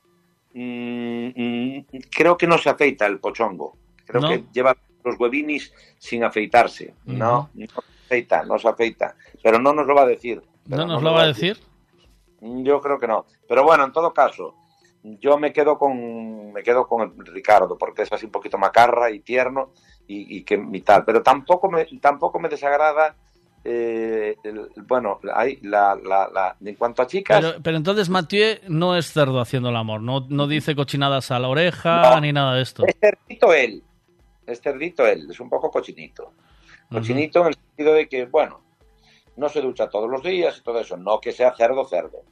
mm, 0.54 1.28
mm, 1.36 1.86
creo 2.12 2.38
que 2.38 2.48
no 2.48 2.58
se 2.58 2.70
afeita 2.70 3.06
el 3.08 3.20
pochongo. 3.20 3.76
Creo 4.06 4.22
¿No? 4.22 4.30
que 4.30 4.44
lleva 4.54 4.78
los 5.06 5.20
huevinis 5.20 5.72
sin 5.98 6.24
afeitarse. 6.24 6.94
No, 7.06 7.50
no 7.54 7.66
se 7.68 7.80
afeita, 8.06 8.44
no 8.44 8.58
se 8.60 8.68
afeita. 8.68 9.16
Pero 9.44 9.60
no 9.60 9.74
nos 9.74 9.86
lo 9.88 9.96
va 9.96 10.02
a 10.04 10.08
decir. 10.08 10.42
Pero 10.68 10.82
¿No 10.86 10.94
nos 10.94 11.04
lo 11.04 11.14
va 11.14 11.22
a 11.24 11.28
decir? 11.28 11.58
yo 12.42 12.82
creo 12.82 13.00
que 13.00 13.08
no. 13.08 13.26
Pero 13.48 13.64
bueno, 13.64 13.84
en 13.86 13.92
todo 13.92 14.14
caso, 14.14 14.56
yo 15.04 15.38
me 15.38 15.54
quedo 15.54 15.78
con 15.78 16.52
me 16.52 16.64
quedo 16.64 16.88
con 16.88 17.02
el 17.18 17.26
Ricardo, 17.34 17.78
porque 17.78 18.02
es 18.04 18.12
así 18.12 18.26
un 18.26 18.32
poquito 18.32 18.58
macarra 18.58 19.12
y 19.12 19.20
tierno 19.20 19.72
y, 20.08 20.38
y 20.38 20.44
que 20.44 20.62
y 20.72 20.82
tal. 20.82 21.06
Pero 21.06 21.22
tampoco 21.22 21.70
me, 21.70 21.86
tampoco 22.02 22.40
me 22.40 22.50
desagrada 22.50 23.16
eh, 23.64 24.36
el- 24.44 24.70
bueno, 24.88 25.20
hay 25.34 25.58
la, 25.64 25.96
la, 25.96 26.30
la- 26.32 26.56
en 26.64 26.76
cuanto 26.76 27.02
a 27.02 27.08
chicas, 27.08 27.44
Pero, 27.44 27.64
pero 27.64 27.78
entonces 27.78 28.10
Mathieu 28.10 28.58
no 28.68 28.96
es 28.96 29.12
cerdo 29.12 29.40
haciendo 29.40 29.70
el 29.70 29.76
amor. 29.76 30.02
No, 30.02 30.26
no 30.30 30.46
dice 30.48 30.76
cochinadas 30.76 31.32
a 31.32 31.40
la 31.40 31.48
oreja 31.48 32.12
No. 32.16 32.22
ni 32.22 32.32
nada 32.32 32.54
de 32.56 32.62
esto. 32.62 32.84
es 32.86 32.96
cerdito 33.00 33.54
él, 33.54 33.82
es 34.48 34.62
cerdito 34.62 35.06
él, 35.06 35.28
es 35.30 35.40
un 35.40 35.50
poco 35.50 35.70
cochinito. 35.72 36.34
Cochinito 36.90 37.42
en 37.42 37.48
el 37.48 37.54
sentido 37.56 37.94
de 37.94 38.08
que, 38.08 38.26
bueno, 38.26 38.62
no 39.38 39.50
se 39.50 39.62
ducha 39.62 39.90
todos 39.90 40.10
los 40.10 40.24
días 40.24 40.58
y 40.58 40.64
todo 40.64 40.80
eso, 40.80 40.98
no 40.98 41.20
que 41.20 41.32
sea 41.32 41.56
cerdo 41.56 41.86
cerdo, 41.86 42.24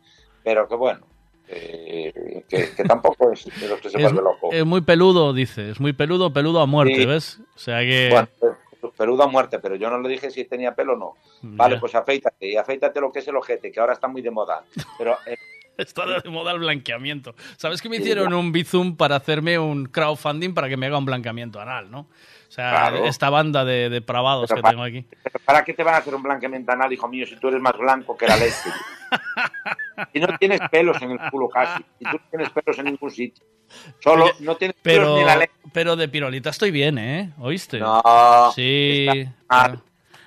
pero 0.44 0.68
que 0.68 0.76
bueno, 0.76 1.08
eh, 1.48 2.44
que, 2.48 2.70
que 2.76 2.84
tampoco 2.88 3.32
es 3.32 3.46
de 3.60 3.68
los 3.68 3.80
que 3.82 3.90
se 3.90 3.98
vuelve 3.98 4.22
loco. 4.22 4.50
es 4.52 4.66
muy 4.66 4.82
peludo, 4.82 5.34
dice. 5.34 5.72
Es 5.72 5.80
muy 5.80 5.94
peludo, 5.94 6.32
peludo 6.32 6.62
a 6.62 6.66
muerte, 6.66 6.96
Sí. 6.96 7.06
¿ves? 7.06 7.40
O 7.56 7.60
sea 7.60 7.80
que... 7.80 8.10
Bueno, 8.12 8.28
pues, 8.40 8.94
peludo 8.98 9.24
a 9.24 9.28
muerte, 9.28 9.60
pero 9.60 9.76
yo 9.76 9.90
no 9.90 10.00
le 10.00 10.10
dije 10.10 10.30
si 10.30 10.46
tenía 10.46 10.76
pelo 10.76 10.94
o 10.94 10.98
no. 10.98 11.14
Vale, 11.42 11.78
pues 11.80 11.96
afeítate, 11.96 12.48
y 12.52 12.58
afeítate 12.58 13.00
lo 13.00 13.12
que 13.12 13.20
es 13.20 13.28
el 13.28 13.36
ojete, 13.38 13.72
que 13.72 13.80
ahora 13.80 13.94
está 13.94 14.08
muy 14.08 14.22
de 14.22 14.30
moda. 14.30 14.64
Pero 14.98 15.18
eh, 15.26 15.38
Está 15.78 16.06
de 16.06 16.30
moda 16.30 16.52
el 16.52 16.60
blanqueamiento. 16.60 17.36
¿Sabes 17.58 17.82
que 17.82 17.90
me 17.90 17.98
hicieron 17.98 18.34
un 18.34 18.52
bizum 18.52 18.96
para 18.96 19.16
hacerme 19.16 19.58
un 19.58 19.86
crowdfunding 19.86 20.54
para 20.54 20.70
que 20.70 20.78
me 20.78 20.86
haga 20.86 20.98
un 20.98 21.06
blanqueamiento 21.06 21.60
anal, 21.60 21.90
no? 21.90 22.02
O 22.02 22.52
sea, 22.56 22.70
Claro. 22.70 23.06
esta 23.06 23.30
banda 23.32 23.66
de 23.66 23.90
depravados 23.90 24.48
Pero 24.50 24.62
que 24.62 24.70
tengo 24.70 24.84
aquí. 24.84 25.06
¿para 25.46 25.64
qué 25.64 25.74
te 25.74 25.82
van 25.84 25.96
a 25.96 25.98
hacer 25.98 26.14
un 26.14 26.22
blanqueamiento 26.22 26.72
anal, 26.72 26.94
hijo 26.94 27.08
mío, 27.08 27.26
si 27.26 27.36
tú 27.38 27.48
eres 27.48 27.60
más 27.62 27.76
blanco 27.78 28.16
que 28.16 28.28
la 28.28 28.38
leche? 28.38 28.70
Y 30.14 30.20
no 30.20 30.28
tienes 30.40 30.60
pelos 30.72 31.00
en 31.04 31.12
el 31.12 31.20
culo 31.30 31.48
casi, 31.50 31.84
y 32.00 32.06
tú 32.06 32.12
no 32.18 32.20
tienes 32.32 32.50
pelos 32.50 32.80
en 32.80 32.86
ningún 32.86 33.12
sitio. 33.12 33.46
Solo 34.00 34.26
no 34.40 34.56
tienes 34.56 34.76
pelos 34.82 35.04
Pero, 35.06 35.16
ni 35.16 35.22
en 35.22 35.28
la 35.28 35.36
leche. 35.38 35.54
pero 35.72 35.96
de 35.96 36.08
pirolita 36.08 36.50
estoy 36.50 36.72
bien, 36.72 36.98
¿eh? 36.98 37.32
¿Oíste? 37.38 37.80
No, 37.80 38.52
Sí. 38.56 39.06
está 39.08 39.34
mal. 39.50 39.72
Así- 39.74 39.82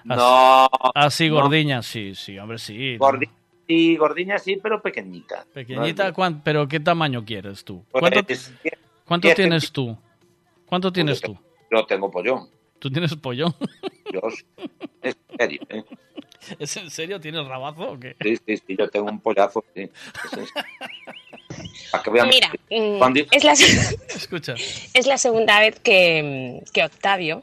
No, 0.04 0.68
Así 0.94 1.28
no. 1.28 1.34
gordiña, 1.34 1.82
sí, 1.82 2.14
sí, 2.14 2.38
hombre, 2.38 2.58
sí. 2.58 2.96
Gordi- 2.96 3.28
sí, 3.66 3.96
gordiña 3.96 4.38
sí, 4.38 4.58
pero 4.62 4.80
pequeñita. 4.82 5.44
Pequeñita, 5.52 6.12
¿cuán- 6.12 6.42
pero 6.42 6.66
¿qué 6.68 6.80
tamaño 6.80 7.24
quieres 7.24 7.64
tú? 7.64 7.84
Pues, 7.90 8.00
¿Cuánto, 8.00 8.32
es- 8.32 8.52
cuánto 9.04 9.34
tienes 9.34 9.72
tú? 9.72 9.96
¿Cuánto 10.66 10.92
tienes 10.92 11.20
tú? 11.20 11.36
Yo 11.70 11.84
tengo 11.86 12.10
pollón. 12.10 12.48
¿Tú 12.78 12.90
tienes 12.90 13.14
pollón? 13.16 13.54
Yo, 14.12 14.20
sí. 14.30 14.44
es 15.02 15.16
en 15.28 15.38
serio, 15.38 15.60
¿eh? 15.70 15.84
¿Es 16.60 16.76
en 16.76 16.90
serio? 16.90 17.20
¿Tienes 17.20 17.44
rabazo 17.46 17.90
o 17.92 17.98
qué? 17.98 18.14
Sí, 18.22 18.36
sí, 18.46 18.56
sí, 18.64 18.76
yo 18.78 18.88
tengo 18.88 19.10
un 19.10 19.18
pollazo. 19.20 19.64
Sí. 19.74 19.90
Para 21.90 22.02
que 22.04 22.10
vean. 22.10 22.28
Mira, 22.28 22.52
Cuando- 22.98 23.20
es 23.32 23.42
la, 23.44 23.52
Escucha. 24.14 24.54
es 24.94 25.06
la 25.06 25.18
segunda 25.18 25.58
vez 25.60 25.80
que, 25.80 26.62
que 26.72 26.84
Octavio 26.84 27.42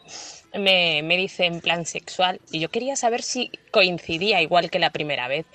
me, 0.53 1.01
me 1.03 1.17
dice 1.17 1.45
en 1.45 1.61
plan 1.61 1.85
sexual 1.85 2.39
y 2.51 2.59
yo 2.59 2.69
quería 2.69 2.95
saber 2.95 3.21
si 3.21 3.51
coincidía 3.71 4.41
igual 4.41 4.69
que 4.69 4.79
la 4.79 4.91
primera 4.91 5.27
vez 5.27 5.45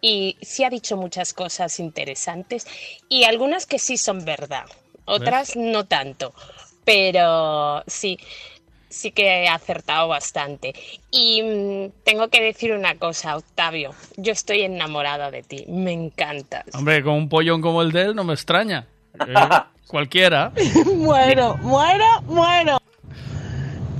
y 0.00 0.36
si 0.40 0.64
ha 0.64 0.70
dicho 0.70 0.96
muchas 0.96 1.32
cosas 1.32 1.78
interesantes 1.80 2.66
y 3.08 3.24
algunas 3.24 3.66
que 3.66 3.78
sí 3.78 3.96
son 3.96 4.24
verdad, 4.24 4.66
otras 5.04 5.56
no 5.56 5.86
tanto, 5.86 6.34
pero 6.84 7.82
sí, 7.86 8.18
sí 8.88 9.10
que 9.10 9.44
he 9.44 9.48
acertado 9.48 10.08
bastante. 10.08 10.74
Y 11.10 11.42
mm, 11.42 12.02
tengo 12.04 12.28
que 12.28 12.42
decir 12.42 12.72
una 12.72 12.96
cosa, 12.96 13.36
Octavio, 13.36 13.94
yo 14.16 14.32
estoy 14.32 14.62
enamorada 14.62 15.30
de 15.30 15.42
ti, 15.42 15.64
me 15.68 15.92
encantas. 15.92 16.64
Hombre, 16.74 17.02
con 17.02 17.14
un 17.14 17.28
pollón 17.28 17.60
como 17.60 17.82
el 17.82 17.92
de 17.92 18.02
él 18.02 18.14
no 18.14 18.24
me 18.24 18.34
extraña. 18.34 18.86
Eh, 19.14 19.34
cualquiera. 19.86 20.52
muero, 20.94 21.56
muero, 21.58 22.22
muero. 22.26 22.78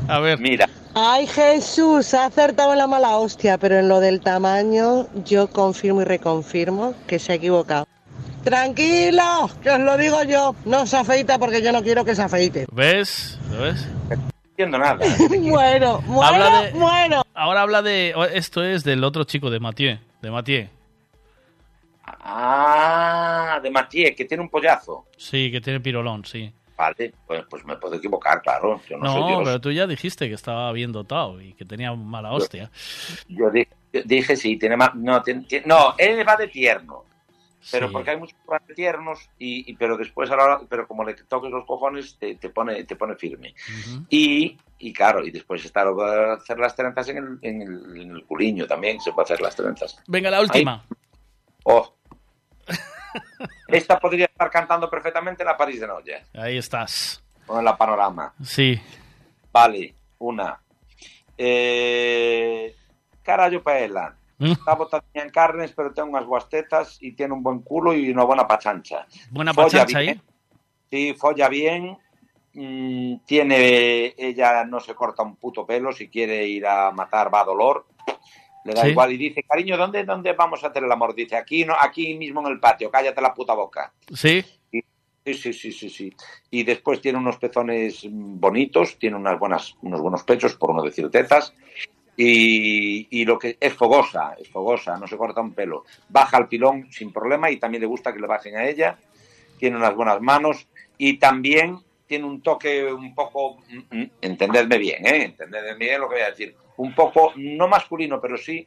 A 0.09 0.19
ver. 0.21 0.39
Mira. 0.41 0.69
Ay, 0.95 1.27
Jesús, 1.27 2.13
ha 2.15 2.25
acertado 2.27 2.73
en 2.73 2.79
la 2.79 2.87
mala 2.87 3.17
hostia, 3.19 3.59
pero 3.59 3.79
en 3.79 3.89
lo 3.89 4.01
del 4.01 4.21
tamaño 4.21 5.07
yo 5.25 5.49
confirmo 5.49 6.03
y 6.03 6.05
reconfirmo 6.05 6.95
que 7.07 7.19
se 7.19 7.33
ha 7.33 7.35
equivocado. 7.37 7.87
Tranquilo, 8.43 9.51
que 9.63 9.71
os 9.71 9.81
lo 9.81 9.97
digo 9.99 10.23
yo, 10.25 10.55
no 10.65 10.87
se 10.87 10.97
afeita 10.97 11.39
porque 11.39 11.61
yo 11.63 11.71
no 11.73 11.83
quiero 11.83 12.05
que 12.05 12.15
se 12.15 12.23
afeite. 12.23 12.67
¿Ves? 12.73 13.39
¿Lo 13.53 13.63
ves? 13.63 13.87
No 14.09 14.17
entiendo 14.51 14.79
nada. 14.79 14.99
Habla 16.25 16.63
de- 16.63 16.73
muero. 16.73 17.23
Ahora 17.35 17.63
habla 17.63 17.83
de... 17.83 18.15
Esto 18.33 18.65
es 18.65 18.83
del 18.83 19.05
otro 19.05 19.25
chico, 19.25 19.51
de 19.51 19.61
Mathieu. 19.61 19.99
De 20.23 20.31
Mathieu. 20.31 20.69
Ah, 22.21 23.61
de 23.63 23.71
Mathieu, 23.71 24.15
que 24.17 24.25
tiene 24.25 24.43
un 24.43 24.49
pollazo. 24.49 25.07
Sí, 25.17 25.51
que 25.53 25.61
tiene 25.61 25.81
pirolón, 25.81 26.25
sí. 26.25 26.53
Vale, 26.79 27.13
pues, 27.27 27.45
pues 27.51 27.65
me 27.65 27.77
puedo 27.77 27.97
equivocar, 27.97 28.41
claro. 28.41 28.81
Yo 28.89 28.97
no, 28.99 29.05
No, 29.05 29.13
soy 29.13 29.29
Dios. 29.33 29.41
pero 29.45 29.61
tú 29.61 29.73
ya 29.73 29.87
dijiste 29.89 30.29
que 30.29 30.35
estaba 30.35 30.71
bien 30.71 30.93
dotado 30.93 31.41
y 31.43 31.53
que 31.55 31.65
tenía 31.65 31.93
mala 31.93 32.31
hostia. 32.33 32.71
Yo 33.29 33.51
dije, 33.51 33.69
yo 33.93 34.01
dije 34.05 34.37
sí, 34.37 34.57
tiene 34.57 34.77
más. 34.77 34.95
No, 34.95 35.21
tiene- 35.23 35.43
tiene- 35.43 35.67
no, 35.67 35.95
él 35.99 36.27
va 36.27 36.37
de 36.37 36.47
tierno. 36.47 37.05
Pero 37.73 37.89
Sí. 37.89 37.93
porque 37.93 38.11
hay 38.11 38.17
muchos 38.17 38.37
de 38.69 38.75
tiernos, 38.75 39.19
y, 39.41 39.69
y- 39.69 39.75
pero 39.75 39.97
después, 39.97 40.31
a 40.31 40.37
la 40.37 40.45
hora- 40.45 40.61
pero 40.69 40.87
como 40.87 41.03
le 41.05 41.15
toques 41.15 41.51
los 41.51 41.67
cojones, 41.67 42.17
te, 42.17 42.37
te 42.37 42.49
pone, 42.51 42.85
te 42.85 42.95
pone 42.95 43.17
firme. 43.17 43.53
Y, 44.09 44.57
y 44.79 44.93
claro, 44.93 45.27
y 45.27 45.33
después 45.33 45.65
está 45.65 45.85
lo 45.85 45.97
de 45.97 46.33
hacer 46.35 46.59
las 46.61 46.77
trenzas 46.77 47.09
en 47.09 47.17
el, 47.19 47.39
en, 47.43 47.63
el, 47.63 48.01
en 48.01 48.11
el 48.13 48.25
culiño 48.25 48.67
también, 48.69 49.01
se 49.01 49.11
puede 49.13 49.25
hacer 49.25 49.41
las 49.41 49.57
trenzas. 49.57 50.01
Venga, 50.07 50.31
la 50.31 50.41
última. 50.41 50.85
Oh. 51.65 51.93
Esta 53.69 53.99
podría 53.99 54.27
estar 54.27 54.51
cantando 54.51 54.89
perfectamente 54.91 55.43
en 55.43 55.47
la 55.49 55.57
París 55.57 55.81
de 55.81 55.87
Noche, 55.87 56.25
Ahí 56.35 56.59
estás. 56.59 57.23
o 57.47 57.59
en 57.59 57.65
la 57.65 57.77
Panorama. 57.77 58.33
Sí. 58.43 58.81
Vale, 59.53 59.95
una. 60.19 60.61
Eh, 61.37 62.75
carallo 63.23 63.63
paella. 63.63 64.15
Mm. 64.39 64.53
Está 64.53 64.75
botadinha 64.75 65.25
en 65.25 65.31
carnes, 65.31 65.73
pero 65.75 65.93
ten 65.93 66.07
unhas 66.07 66.25
boas 66.27 66.47
tetas 66.49 66.99
e 67.03 67.11
tiene 67.11 67.35
un 67.35 67.43
buen 67.43 67.59
culo 67.67 67.91
e 67.91 68.07
unha 68.15 68.23
buena 68.23 68.47
pachancha. 68.47 69.03
Buena 69.35 69.51
Folla 69.51 69.83
pachancha 69.83 69.99
bien, 69.99 70.15
ahí. 70.15 70.23
Sí, 70.91 71.01
folla 71.19 71.49
bien. 71.51 71.99
mm, 72.55 73.27
tiene, 73.27 74.15
ella 74.17 74.65
no 74.65 74.79
se 74.81 74.95
corta 74.95 75.23
un 75.23 75.37
puto 75.37 75.67
pelo, 75.67 75.91
si 75.93 76.09
quiere 76.09 76.47
ir 76.47 76.67
a 76.67 76.91
matar 76.95 77.33
va 77.35 77.41
a 77.43 77.51
dolor. 77.51 77.87
Le 78.69 78.75
da 78.75 78.83
Sí. 78.83 78.91
igual 78.91 79.13
y 79.13 79.17
dice, 79.17 79.43
cariño, 79.43 79.77
¿dónde, 79.77 80.05
¿dónde 80.05 80.33
vamos 80.35 80.63
a 80.63 80.67
hacer 80.69 80.85
el 80.85 80.93
amor? 80.93 81.15
Dice, 81.15 81.37
aquí, 81.37 81.65
no, 81.65 81.75
aquí 81.81 82.15
mismo 82.15 82.41
en 82.47 82.53
el 82.53 82.61
patio, 82.61 82.91
cállate 82.91 83.21
la 83.23 83.33
puta 83.35 83.55
boca. 83.55 83.93
Sí. 84.15 84.45
Y- 84.73 84.83
Sí, 85.25 85.35
sí, 85.35 85.53
sí, 85.53 85.73
sí, 85.73 85.91
sí. 85.91 86.13
Y 86.51 86.63
después 86.63 87.03
tiene 87.03 87.19
unos 87.19 87.37
pezones 87.37 88.07
bonitos, 88.09 88.99
tiene 88.99 89.17
unas 89.17 89.39
buenas, 89.39 89.75
unos 89.83 90.01
buenos 90.01 90.23
pechos, 90.23 90.55
por 90.55 90.75
no 90.75 90.83
decir 90.83 91.11
tetas. 91.11 91.53
Y, 92.17 93.07
y 93.11 93.25
lo 93.27 93.39
que 93.39 93.57
es 93.61 93.75
fogosa, 93.75 94.35
es 94.39 94.49
fogosa, 94.49 94.97
no 94.99 95.07
se 95.07 95.17
corta 95.17 95.41
un 95.41 95.53
pelo. 95.55 95.85
Baja 96.09 96.37
al 96.39 96.49
pilón 96.49 96.89
sin 96.91 97.13
problema 97.13 97.51
y 97.51 97.59
también 97.59 97.83
le 97.83 97.87
gusta 97.87 98.13
que 98.13 98.21
le 98.21 98.27
bajen 98.27 98.57
a 98.57 98.67
ella. 98.69 98.99
Tiene 99.59 99.77
unas 99.77 99.95
buenas 99.95 100.21
manos 100.21 100.67
y 100.97 101.19
también 101.19 101.79
tiene 102.07 102.25
un 102.25 102.41
toque 102.41 102.91
un 102.93 103.15
poco, 103.15 103.59
mm, 103.69 103.97
mm, 103.99 104.11
entendedme 104.23 104.79
bien, 104.79 105.07
¿eh? 105.07 105.25
Entendedme 105.25 105.75
bien 105.75 106.01
lo 106.01 106.09
que 106.09 106.15
voy 106.17 106.25
a 106.25 106.31
decir. 106.31 106.57
Un 106.79 106.95
poco, 106.95 107.33
no 107.37 107.69
masculino, 107.69 108.21
pero 108.21 108.37
sí, 108.37 108.67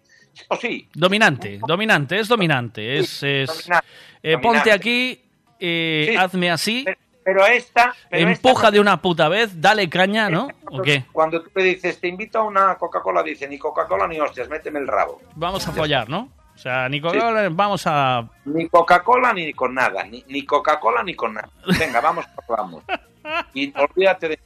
o 0.50 0.56
sí, 0.56 0.88
Dominante, 0.94 1.60
dominante, 1.66 2.20
es 2.20 2.28
dominante. 2.28 3.00
Es, 3.00 3.24
es- 3.24 3.48
dominante, 3.48 3.88
eh, 4.22 4.32
dominante. 4.34 4.42
ponte 4.60 4.72
aquí, 4.72 5.22
eh, 5.60 6.16
hazme 6.20 6.52
así, 6.52 6.86
pero 7.24 7.46
esta, 7.46 7.94
pero 8.10 8.28
esta 8.30 8.48
empuja 8.50 8.70
de 8.72 8.80
una 8.80 9.02
puta 9.02 9.30
vez, 9.30 9.60
dale 9.62 9.90
caña, 9.90 10.30
¿no? 10.30 10.50
¿O 10.70 10.82
qué? 10.82 11.06
Cuando 11.12 11.42
tú 11.42 11.50
le 11.56 11.64
dices, 11.64 12.00
te 12.00 12.08
invito 12.08 12.40
a 12.40 12.44
una 12.44 12.76
Coca-Cola, 12.76 13.24
dice, 13.24 13.48
ni 13.48 13.58
Coca-Cola 13.58 14.08
ni 14.08 14.20
hostias, 14.20 14.50
méteme 14.50 14.80
el 14.80 14.88
rabo. 14.88 15.22
Vamos 15.36 15.68
a 15.68 15.72
follar, 15.72 16.10
¿no? 16.10 16.30
O 16.54 16.58
sea, 16.58 16.90
Nicolás, 16.90 17.48
vamos 17.56 17.84
a... 17.86 18.28
Ni 18.46 18.68
Coca-Cola 18.68 19.34
ni 19.34 19.54
con 19.54 19.74
nada, 19.74 20.04
ni, 20.04 20.24
ni 20.28 20.46
Coca-Cola 20.46 21.02
ni 21.02 21.16
con 21.16 21.34
nada. 21.34 21.50
Venga, 21.80 22.02
vamos, 22.02 22.26
vamos. 22.48 22.84
Y 23.54 23.72
olvídate 23.78 24.30
de... 24.30 24.40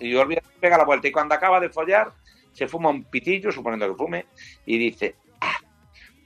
Y 0.00 0.14
olvídate, 0.14 0.46
pega 0.60 0.76
la 0.76 0.84
vuelta. 0.84 1.06
Y 1.08 1.12
cuando 1.12 1.34
acaba 1.34 1.60
de 1.60 1.70
follar, 1.70 2.10
se 2.56 2.66
fuma 2.66 2.88
un 2.90 3.04
pitillo, 3.04 3.52
suponiendo 3.52 3.86
que 3.88 3.94
fume, 3.94 4.26
y 4.64 4.78
dice, 4.78 5.16
"Ah, 5.40 5.56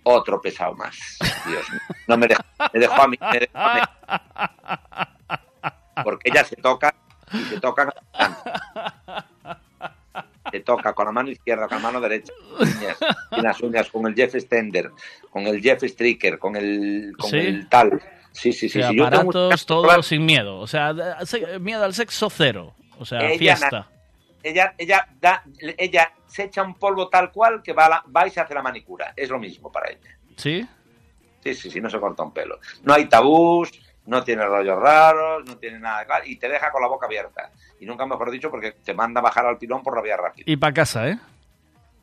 otro 0.05 0.41
pesado 0.41 0.75
más. 0.77 0.97
Dios 1.47 1.69
mío, 1.71 1.81
no 2.07 2.17
me 2.17 2.29
dejó, 2.29 2.43
me 2.73 2.81
dejó 2.81 3.03
a 3.03 3.09
mí, 3.09 3.19
me 3.33 3.39
dejó 3.41 3.59
a 3.59 3.75
mí. 3.75 3.81
Porque 6.05 6.31
ella 6.31 6.45
se 6.45 6.57
toca 6.57 6.95
y 7.33 7.39
se 7.45 7.61
toca 7.61 7.93
se 10.51 10.61
toca 10.61 10.93
con 10.95 11.07
la 11.07 11.13
mano 11.13 11.31
izquierda, 11.31 11.69
con 11.69 11.77
la 11.79 11.83
mano 11.85 12.01
derecha, 12.01 12.33
uñas, 12.59 12.97
y 13.33 13.41
las 13.41 13.61
uñas 13.61 13.89
con 13.91 14.07
el 14.07 14.15
Jeff 14.15 14.35
Stender, 14.35 14.91
con 15.31 15.47
el 15.47 15.61
Jeff 15.61 15.83
Stricker, 15.85 16.39
con 16.39 16.57
el, 16.57 17.13
con 17.19 17.31
Sí. 17.31 17.37
el 17.39 17.69
tal. 17.69 18.01
Sí, 18.33 18.53
sí, 18.53 18.67
o 18.67 18.69
sí. 18.69 18.81
sea, 18.81 18.89
sí. 18.91 18.97
Yo 18.97 19.09
tengo 19.11 19.31
aparatos, 19.31 19.67
todo 19.67 20.03
sin 20.03 20.25
miedo. 20.25 20.59
O 20.59 20.67
sea, 20.67 20.93
miedo 21.61 21.85
al 21.85 21.95
sexo 21.95 22.31
cero. 22.31 22.75
O 22.99 23.05
sea, 23.05 23.21
Ella 23.21 23.39
fiesta. 23.39 23.89
Ella, 24.43 24.75
ella, 24.79 25.07
da, 25.21 25.45
ella 25.79 26.13
se 26.31 26.45
echa 26.45 26.63
un 26.63 26.75
polvo 26.75 27.09
tal 27.09 27.31
cual 27.33 27.63
que 27.63 27.73
va 27.73 27.87
a 27.87 27.89
la, 27.89 28.05
va 28.15 28.27
y 28.27 28.31
se 28.31 28.41
hace 28.41 28.55
la 28.55 28.63
manicura. 28.63 29.13
Es 29.17 29.29
lo 29.29 29.39
mismo 29.39 29.71
para 29.71 29.91
ella. 29.91 30.17
¿Sí? 30.37 30.67
Sí, 31.43 31.55
sí, 31.55 31.71
sí, 31.71 31.81
no 31.81 31.91
se 31.91 31.99
corta 32.01 32.23
un 32.23 32.33
pelo. 32.33 32.61
No 32.83 32.95
hay 32.95 33.07
tabús, 33.07 33.71
no 34.07 34.23
tiene 34.25 34.45
rollos 34.47 34.79
raros, 34.79 35.45
no 35.47 35.57
tiene 35.59 35.79
nada 35.79 36.05
claro, 36.05 36.25
y 36.27 36.37
te 36.37 36.49
deja 36.49 36.71
con 36.71 36.83
la 36.83 36.89
boca 36.89 37.07
abierta. 37.07 37.51
Y 37.81 37.87
nunca 37.87 38.07
mejor 38.07 38.31
dicho 38.31 38.51
porque 38.51 38.73
te 38.73 38.95
manda 38.95 39.21
a 39.21 39.23
bajar 39.23 39.47
al 39.47 39.59
pilón 39.59 39.83
por 39.83 39.97
la 39.97 40.03
vía 40.03 40.17
rápida. 40.17 40.45
Y 40.47 40.57
para 40.57 40.73
casa, 40.75 41.09
¿eh? 41.09 41.19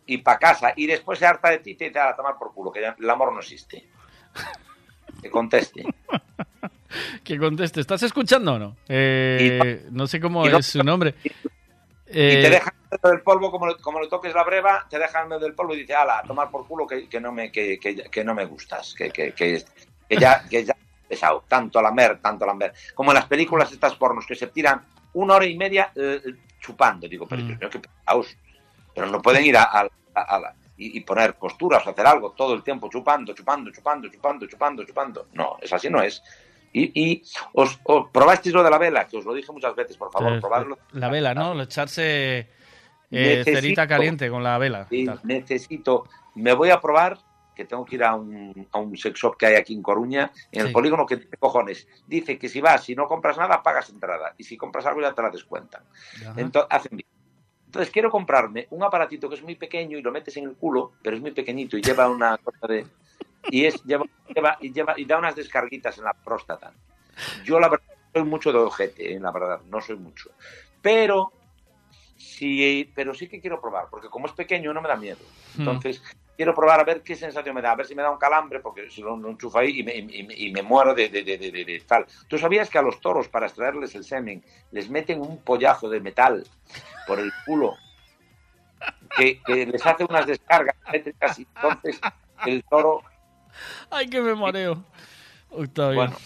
Y 0.05 0.19
para 0.19 0.39
casa, 0.39 0.73
y 0.75 0.87
después 0.87 1.19
se 1.19 1.25
harta 1.25 1.49
de 1.49 1.59
ti 1.59 1.71
y 1.71 1.75
te 1.75 1.89
da 1.91 2.09
a 2.09 2.15
tomar 2.15 2.37
por 2.37 2.53
culo, 2.53 2.71
que 2.71 2.81
ya 2.81 2.95
el 2.97 3.09
amor 3.09 3.31
no 3.33 3.39
existe. 3.39 3.87
Que 5.21 5.31
conteste. 5.31 5.83
Que 7.23 7.39
conteste. 7.39 7.81
¿Estás 7.81 8.03
escuchando 8.03 8.53
o 8.53 8.59
no? 8.59 8.77
Eh, 8.87 9.87
no 9.91 10.05
sé 10.05 10.19
cómo 10.19 10.47
no- 10.47 10.57
es 10.59 10.67
su 10.67 10.83
nombre. 10.83 11.15
Y 12.09 12.19
Eh, 12.37 12.41
te 12.41 12.49
deja 12.49 12.73
en 12.73 12.87
medio 12.91 13.11
del 13.15 13.21
polvo, 13.21 13.51
como, 13.51 13.75
como 13.77 13.99
le 13.99 14.07
toques 14.07 14.33
la 14.33 14.43
breva, 14.43 14.85
te 14.89 14.97
deja 14.97 15.21
en 15.21 15.27
medio 15.29 15.41
del 15.41 15.53
polvo 15.53 15.73
y 15.73 15.79
dice, 15.81 15.93
ala, 15.95 16.19
a 16.19 16.23
tomar 16.23 16.49
por 16.49 16.65
culo 16.67 16.87
que, 16.87 17.07
que 17.09 17.19
no, 17.19 17.31
me, 17.31 17.51
que, 17.51 17.79
que, 17.79 17.95
que 17.95 18.23
no 18.23 18.33
me 18.33 18.45
gustas, 18.45 18.93
que, 18.93 19.09
que, 19.11 19.33
que, 19.33 19.63
ya, 20.09 20.47
que 20.47 20.63
ya 20.65 20.75
pesado, 21.07 21.43
tanto 21.47 21.81
la 21.81 21.91
mer, 21.91 22.19
tanto 22.21 22.45
la 22.45 22.53
mer. 22.53 22.73
Como 22.93 23.11
en 23.11 23.15
las 23.15 23.25
películas 23.27 23.71
estas 23.71 23.95
pornos 23.95 24.25
que 24.25 24.35
se 24.35 24.47
tiran 24.47 24.81
una 25.13 25.35
hora 25.35 25.45
y 25.45 25.57
media 25.57 25.91
eh, 25.95 26.21
chupando. 26.59 27.07
Digo, 27.07 27.25
pero 27.27 27.41
Dios 27.43 27.59
mío, 27.59 27.69
qué 27.69 27.79
pesados. 27.79 28.35
Pero 28.93 29.07
no 29.07 29.21
pueden 29.21 29.45
ir 29.45 29.57
a, 29.57 29.63
a- 29.63 29.89
a- 30.13 30.21
a 30.21 30.39
la- 30.39 30.55
y, 30.77 30.97
y 30.97 31.01
poner 31.01 31.33
posturas 31.35 31.85
o 31.87 31.89
hacer 31.89 32.05
algo 32.05 32.31
todo 32.31 32.53
el 32.53 32.61
tiempo 32.63 32.89
chupando, 32.89 33.33
chupando, 33.33 33.71
chupando, 33.71 34.09
chupando, 34.09 34.47
chupando, 34.47 34.83
chupando. 34.85 35.27
No, 35.33 35.57
es 35.61 35.71
así 35.73 35.89
no 35.89 36.01
es. 36.01 36.21
Y, 36.77 36.91
y 36.93 37.23
os, 37.53 37.79
os 37.85 38.09
probasteis 38.11 38.53
lo 38.53 38.61
de 38.61 38.69
la 38.69 38.77
vela, 38.77 39.07
que 39.07 39.17
os 39.17 39.25
lo 39.25 39.33
dije 39.33 39.51
muchas 39.51 39.75
veces, 39.75 39.97
por 39.97 40.11
favor, 40.11 40.33
eh, 40.33 40.39
probadlo. 40.39 40.77
La 40.91 41.09
vela, 41.09 41.33
¿no? 41.33 41.59
Echarse 41.59 42.47
eh, 43.09 43.41
cerita 43.43 43.87
caliente 43.87 44.29
con 44.29 44.43
la 44.43 44.59
vela. 44.59 44.85
Sí, 44.87 45.07
necesito, 45.23 46.07
me 46.35 46.53
voy 46.53 46.69
a 46.69 46.79
probar, 46.79 47.17
que 47.55 47.65
tengo 47.65 47.83
que 47.83 47.95
ir 47.95 48.03
a 48.03 48.13
un, 48.13 48.67
a 48.71 48.77
un 48.77 48.95
sex 48.95 49.19
shop 49.19 49.37
que 49.37 49.47
hay 49.47 49.55
aquí 49.55 49.73
en 49.73 49.81
Coruña, 49.81 50.31
en 50.51 50.67
el 50.67 50.71
polígono 50.71 51.07
que 51.07 51.15
dice, 51.15 51.37
cojones, 51.37 51.87
dice 52.05 52.37
que 52.37 52.47
si 52.47 52.61
vas, 52.61 52.83
si 52.83 52.93
no 52.93 53.07
compras 53.07 53.37
nada, 53.37 53.63
pagas 53.63 53.89
entrada, 53.89 54.35
y 54.37 54.43
si 54.43 54.55
compras 54.55 54.85
algo 54.85 55.01
ya 55.01 55.13
te 55.13 55.23
la 55.23 55.31
descuentan. 55.31 55.81
Entonces, 56.35 56.67
hacen 56.69 56.97
bien. 56.97 57.09
Entonces 57.65 57.91
quiero 57.91 58.11
comprarme 58.11 58.67
un 58.69 58.83
aparatito 58.83 59.27
que 59.27 59.35
es 59.35 59.41
muy 59.41 59.55
pequeño 59.55 59.97
y 59.97 60.03
lo 60.03 60.11
metes 60.11 60.37
en 60.37 60.43
el 60.43 60.53
culo, 60.53 60.93
pero 61.01 61.15
es 61.15 61.21
muy 61.21 61.31
pequeñito 61.31 61.75
y 61.75 61.81
lleva 61.81 62.07
una 62.07 62.37
cosa 62.37 62.67
de... 62.67 62.85
Y, 63.49 63.65
es, 63.65 63.83
lleva, 63.83 64.05
lleva, 64.33 64.57
y, 64.61 64.71
lleva, 64.73 64.93
y 64.97 65.05
da 65.05 65.17
unas 65.17 65.35
descarguitas 65.35 65.97
en 65.97 66.03
la 66.05 66.13
próstata. 66.13 66.73
Yo 67.43 67.59
la 67.59 67.69
verdad 67.69 67.85
soy 68.13 68.23
mucho 68.23 68.51
de 68.51 68.59
ojete, 68.59 69.13
eh, 69.15 69.19
la 69.19 69.31
verdad, 69.31 69.61
no 69.69 69.81
soy 69.81 69.95
mucho. 69.97 70.31
Pero 70.81 71.31
sí, 72.17 72.91
pero 72.95 73.13
sí 73.13 73.27
que 73.27 73.39
quiero 73.39 73.59
probar, 73.61 73.87
porque 73.89 74.09
como 74.09 74.27
es 74.27 74.33
pequeño 74.33 74.73
no 74.73 74.81
me 74.81 74.87
da 74.89 74.95
miedo. 74.95 75.19
Hmm. 75.55 75.61
Entonces, 75.61 76.03
quiero 76.35 76.53
probar 76.53 76.79
a 76.79 76.83
ver 76.83 77.01
qué 77.01 77.15
sensación 77.15 77.55
me 77.55 77.61
da, 77.61 77.71
a 77.71 77.75
ver 77.75 77.87
si 77.87 77.95
me 77.95 78.03
da 78.03 78.11
un 78.11 78.17
calambre, 78.19 78.59
porque 78.59 78.89
si 78.89 79.01
lo, 79.01 79.17
lo 79.17 79.29
enchufo 79.29 79.57
ahí 79.59 79.79
y 79.79 79.83
me, 79.83 79.95
y 79.95 80.23
me- 80.23 80.35
y 80.35 80.51
me 80.51 80.61
muero 80.61 80.93
de, 80.93 81.09
de- 81.09 81.23
de- 81.23 81.37
de- 81.37 81.83
tal. 81.87 82.05
¿Tú 82.27 82.37
sabías 82.37 82.69
que 82.69 82.77
a 82.77 82.81
los 82.83 82.99
toros, 83.01 83.27
para 83.27 83.47
extraerles 83.47 83.95
el 83.95 84.03
semen, 84.03 84.43
les 84.71 84.89
meten 84.89 85.21
un 85.21 85.41
pollazo 85.43 85.89
de 85.89 85.99
metal 85.99 86.45
por 87.07 87.19
el 87.19 87.31
culo? 87.45 87.75
Que, 89.17 89.41
que 89.41 89.65
les 89.65 89.83
hace 89.85 90.03
unas 90.03 90.27
descargas 90.27 90.75
eléctricas 90.87 91.39
y 91.39 91.47
entonces 91.55 91.99
el 92.45 92.63
toro... 92.65 93.01
Ay, 93.89 94.09
que 94.09 94.21
me 94.21 94.35
mareo. 94.35 94.83
Octavio. 95.49 95.95
Bueno, 95.95 96.17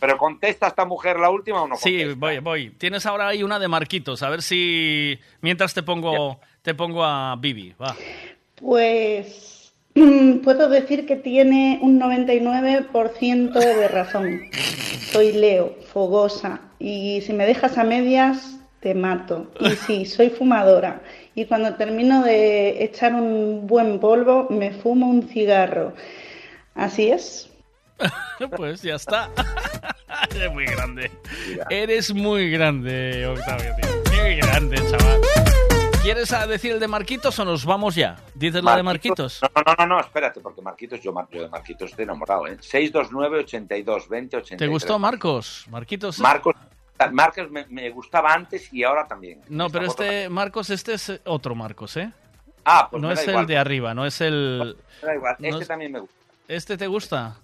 pero 0.00 0.16
contesta 0.16 0.68
esta 0.68 0.84
mujer 0.84 1.18
la 1.18 1.30
última 1.30 1.62
o 1.62 1.68
no 1.68 1.76
Sí, 1.76 2.04
voy, 2.14 2.38
voy. 2.38 2.70
Tienes 2.70 3.06
ahora 3.06 3.28
ahí 3.28 3.42
una 3.42 3.58
de 3.58 3.68
Marquitos. 3.68 4.22
A 4.22 4.30
ver 4.30 4.42
si. 4.42 5.18
Mientras 5.40 5.74
te 5.74 5.82
pongo, 5.82 6.40
te 6.62 6.74
pongo 6.74 7.04
a 7.04 7.36
Bibi. 7.36 7.74
Va. 7.80 7.94
Pues 8.56 9.72
mm, 9.94 10.38
puedo 10.38 10.68
decir 10.68 11.06
que 11.06 11.16
tiene 11.16 11.78
un 11.82 12.00
99% 12.00 13.52
de 13.52 13.88
razón. 13.88 14.40
Soy 15.10 15.32
Leo, 15.32 15.76
fogosa, 15.92 16.60
y 16.78 17.20
si 17.20 17.32
me 17.34 17.44
dejas 17.44 17.76
a 17.76 17.84
medias, 17.84 18.58
te 18.80 18.94
mato. 18.94 19.50
Y 19.60 19.70
sí, 19.70 20.06
soy 20.06 20.30
fumadora. 20.30 21.02
Y 21.34 21.44
cuando 21.46 21.74
termino 21.74 22.22
de 22.22 22.82
echar 22.82 23.14
un 23.14 23.66
buen 23.66 24.00
polvo, 24.00 24.46
me 24.50 24.72
fumo 24.72 25.08
un 25.08 25.28
cigarro. 25.28 25.94
Así 26.74 27.10
es. 27.10 27.50
pues 28.56 28.82
ya 28.82 28.94
está. 28.96 29.30
Eres 30.34 30.52
muy 30.52 30.64
grande. 30.64 31.10
Eres 31.70 32.14
muy 32.14 32.50
grande, 32.50 33.26
Octavio, 33.26 33.72
tío. 33.80 34.22
Muy 34.22 34.36
grande, 34.36 34.76
chaval. 34.90 35.20
¿Quieres 36.02 36.34
decir 36.48 36.72
el 36.72 36.80
de 36.80 36.88
Marquitos 36.88 37.38
o 37.38 37.44
nos 37.44 37.64
vamos 37.64 37.94
ya? 37.94 38.16
¿Dices 38.34 38.62
la 38.64 38.76
de 38.76 38.82
Marquitos? 38.82 39.40
No, 39.42 39.62
no, 39.64 39.74
no, 39.78 39.86
no, 39.86 40.00
espérate, 40.00 40.40
porque 40.40 40.60
Marquitos, 40.60 41.00
yo, 41.00 41.14
yo 41.30 41.42
de 41.42 41.48
Marquitos 41.48 41.90
estoy 41.90 42.02
enamorado, 42.02 42.48
¿eh? 42.48 42.56
629 42.60 43.38
82 43.44 44.08
20 44.08 44.36
83. 44.38 44.58
¿Te 44.58 44.66
gustó 44.66 44.98
Marcos? 44.98 45.64
Marquitos. 45.70 46.18
Marcos, 46.18 46.56
Marcos 47.12 47.50
me, 47.52 47.66
me 47.68 47.88
gustaba 47.90 48.32
antes 48.32 48.72
y 48.72 48.82
ahora 48.82 49.06
también. 49.06 49.42
No, 49.48 49.70
pero 49.70 49.86
este 49.86 50.28
Marcos, 50.28 50.70
este 50.70 50.94
es 50.94 51.20
otro 51.24 51.54
Marcos, 51.54 51.96
¿eh? 51.96 52.12
Ah, 52.64 52.88
pues 52.90 53.00
no 53.00 53.08
me 53.08 53.14
da 53.14 53.20
es 53.20 53.28
igual. 53.28 53.42
el 53.42 53.46
de 53.46 53.58
arriba, 53.58 53.94
no 53.94 54.04
es 54.04 54.20
el. 54.20 54.76
Me 55.02 55.06
da 55.08 55.14
igual, 55.14 55.36
no 55.38 55.48
este 55.48 55.62
es- 55.62 55.68
también 55.68 55.92
me 55.92 56.00
gusta. 56.00 56.16
¿Este 56.48 56.76
te 56.76 56.86
gusta? 56.86 57.36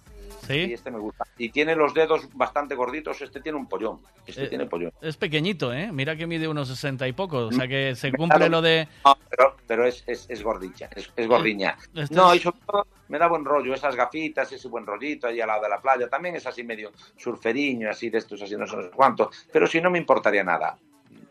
Sí, 0.47 0.65
Sí. 0.65 0.73
este 0.73 0.89
me 0.89 0.99
gusta. 0.99 1.25
Y 1.37 1.49
tiene 1.49 1.75
los 1.75 1.93
dedos 1.93 2.27
bastante 2.33 2.73
gorditos, 2.73 3.21
este 3.21 3.39
tiene 3.41 3.57
un 3.57 3.67
pollón. 3.67 3.99
Este 4.25 4.45
Eh, 4.45 4.47
tiene 4.47 4.65
pollón. 4.65 4.91
Es 5.01 5.15
pequeñito, 5.17 5.71
¿eh? 5.73 5.91
Mira 5.91 6.15
que 6.15 6.25
mide 6.25 6.47
unos 6.47 6.67
60 6.69 7.07
y 7.07 7.11
poco. 7.13 7.47
O 7.47 7.51
sea 7.51 7.67
que 7.67 7.93
se 7.95 8.11
Me 8.11 8.17
cumple 8.17 8.39
da 8.39 8.49
lo 8.49 8.61
de. 8.61 8.87
No, 9.05 9.17
pero, 9.29 9.55
pero 9.67 9.85
es, 9.85 10.03
es, 10.07 10.25
es 10.29 10.41
gordilla, 10.41 10.89
es, 10.95 11.11
es 11.15 11.27
gordiña. 11.27 11.77
Este 11.93 12.15
no, 12.15 12.31
es- 12.33 12.39
y 12.39 12.43
sobre 12.43 12.57
todo 12.65 12.87
me 13.09 13.19
da 13.19 13.27
buen 13.27 13.45
rollo, 13.45 13.73
esas 13.73 13.95
gafitas, 13.95 14.51
ese 14.51 14.67
buen 14.69 14.85
rollito 14.85 15.27
ahí 15.27 15.39
al 15.41 15.47
lado 15.47 15.63
de 15.63 15.69
la 15.69 15.81
playa. 15.81 16.07
También 16.09 16.35
es 16.35 16.45
así 16.47 16.63
medio 16.63 16.91
surferiño, 17.17 17.89
así 17.89 18.09
de 18.09 18.17
estos, 18.19 18.41
así 18.41 18.55
no 18.55 18.65
sé 18.65 18.75
cuánto. 18.95 19.29
Pero 19.51 19.67
si 19.67 19.79
no 19.81 19.91
me 19.91 19.99
importaría 19.99 20.43
nada. 20.43 20.77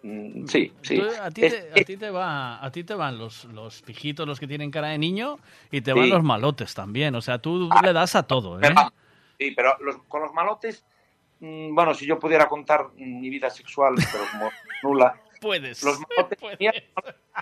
Mm, 0.02 0.46
Sí, 0.46 0.72
sí. 0.82 1.00
A, 1.20 1.30
ti 1.30 1.40
te, 1.42 1.70
a 1.80 1.84
ti 1.84 1.96
te 1.96 2.10
va, 2.10 2.64
a 2.64 2.70
ti 2.70 2.84
te 2.84 2.94
van 2.94 3.18
los, 3.18 3.44
los 3.46 3.82
pijitos, 3.82 4.26
los 4.26 4.38
que 4.38 4.46
tienen 4.46 4.70
cara 4.70 4.88
de 4.88 4.98
niño, 4.98 5.38
y 5.70 5.80
te 5.80 5.92
van 5.92 6.04
Sí. 6.04 6.10
los 6.10 6.22
malotes 6.22 6.74
también. 6.74 7.14
O 7.14 7.20
sea, 7.20 7.38
tú 7.38 7.68
le 7.82 7.92
das 7.92 8.14
a 8.14 8.22
todo, 8.24 8.58
¿eh? 8.58 8.62
Pero- 8.62 8.92
Sí, 9.38 9.52
pero 9.56 9.76
los- 9.80 9.98
con 10.08 10.20
los 10.22 10.32
malotes, 10.34 10.84
mm, 11.40 11.72
bueno, 11.74 11.94
si 11.94 12.06
yo 12.06 12.18
pudiera 12.18 12.48
contar 12.48 12.86
mm, 12.96 13.20
mi 13.20 13.30
vida 13.30 13.50
sexual, 13.50 13.94
pero 14.12 14.24
como 14.32 14.50
nula, 14.82 15.20
Puedes. 15.40 15.82
los 15.84 15.98
malotes 16.00 16.38
mía, 16.58 16.72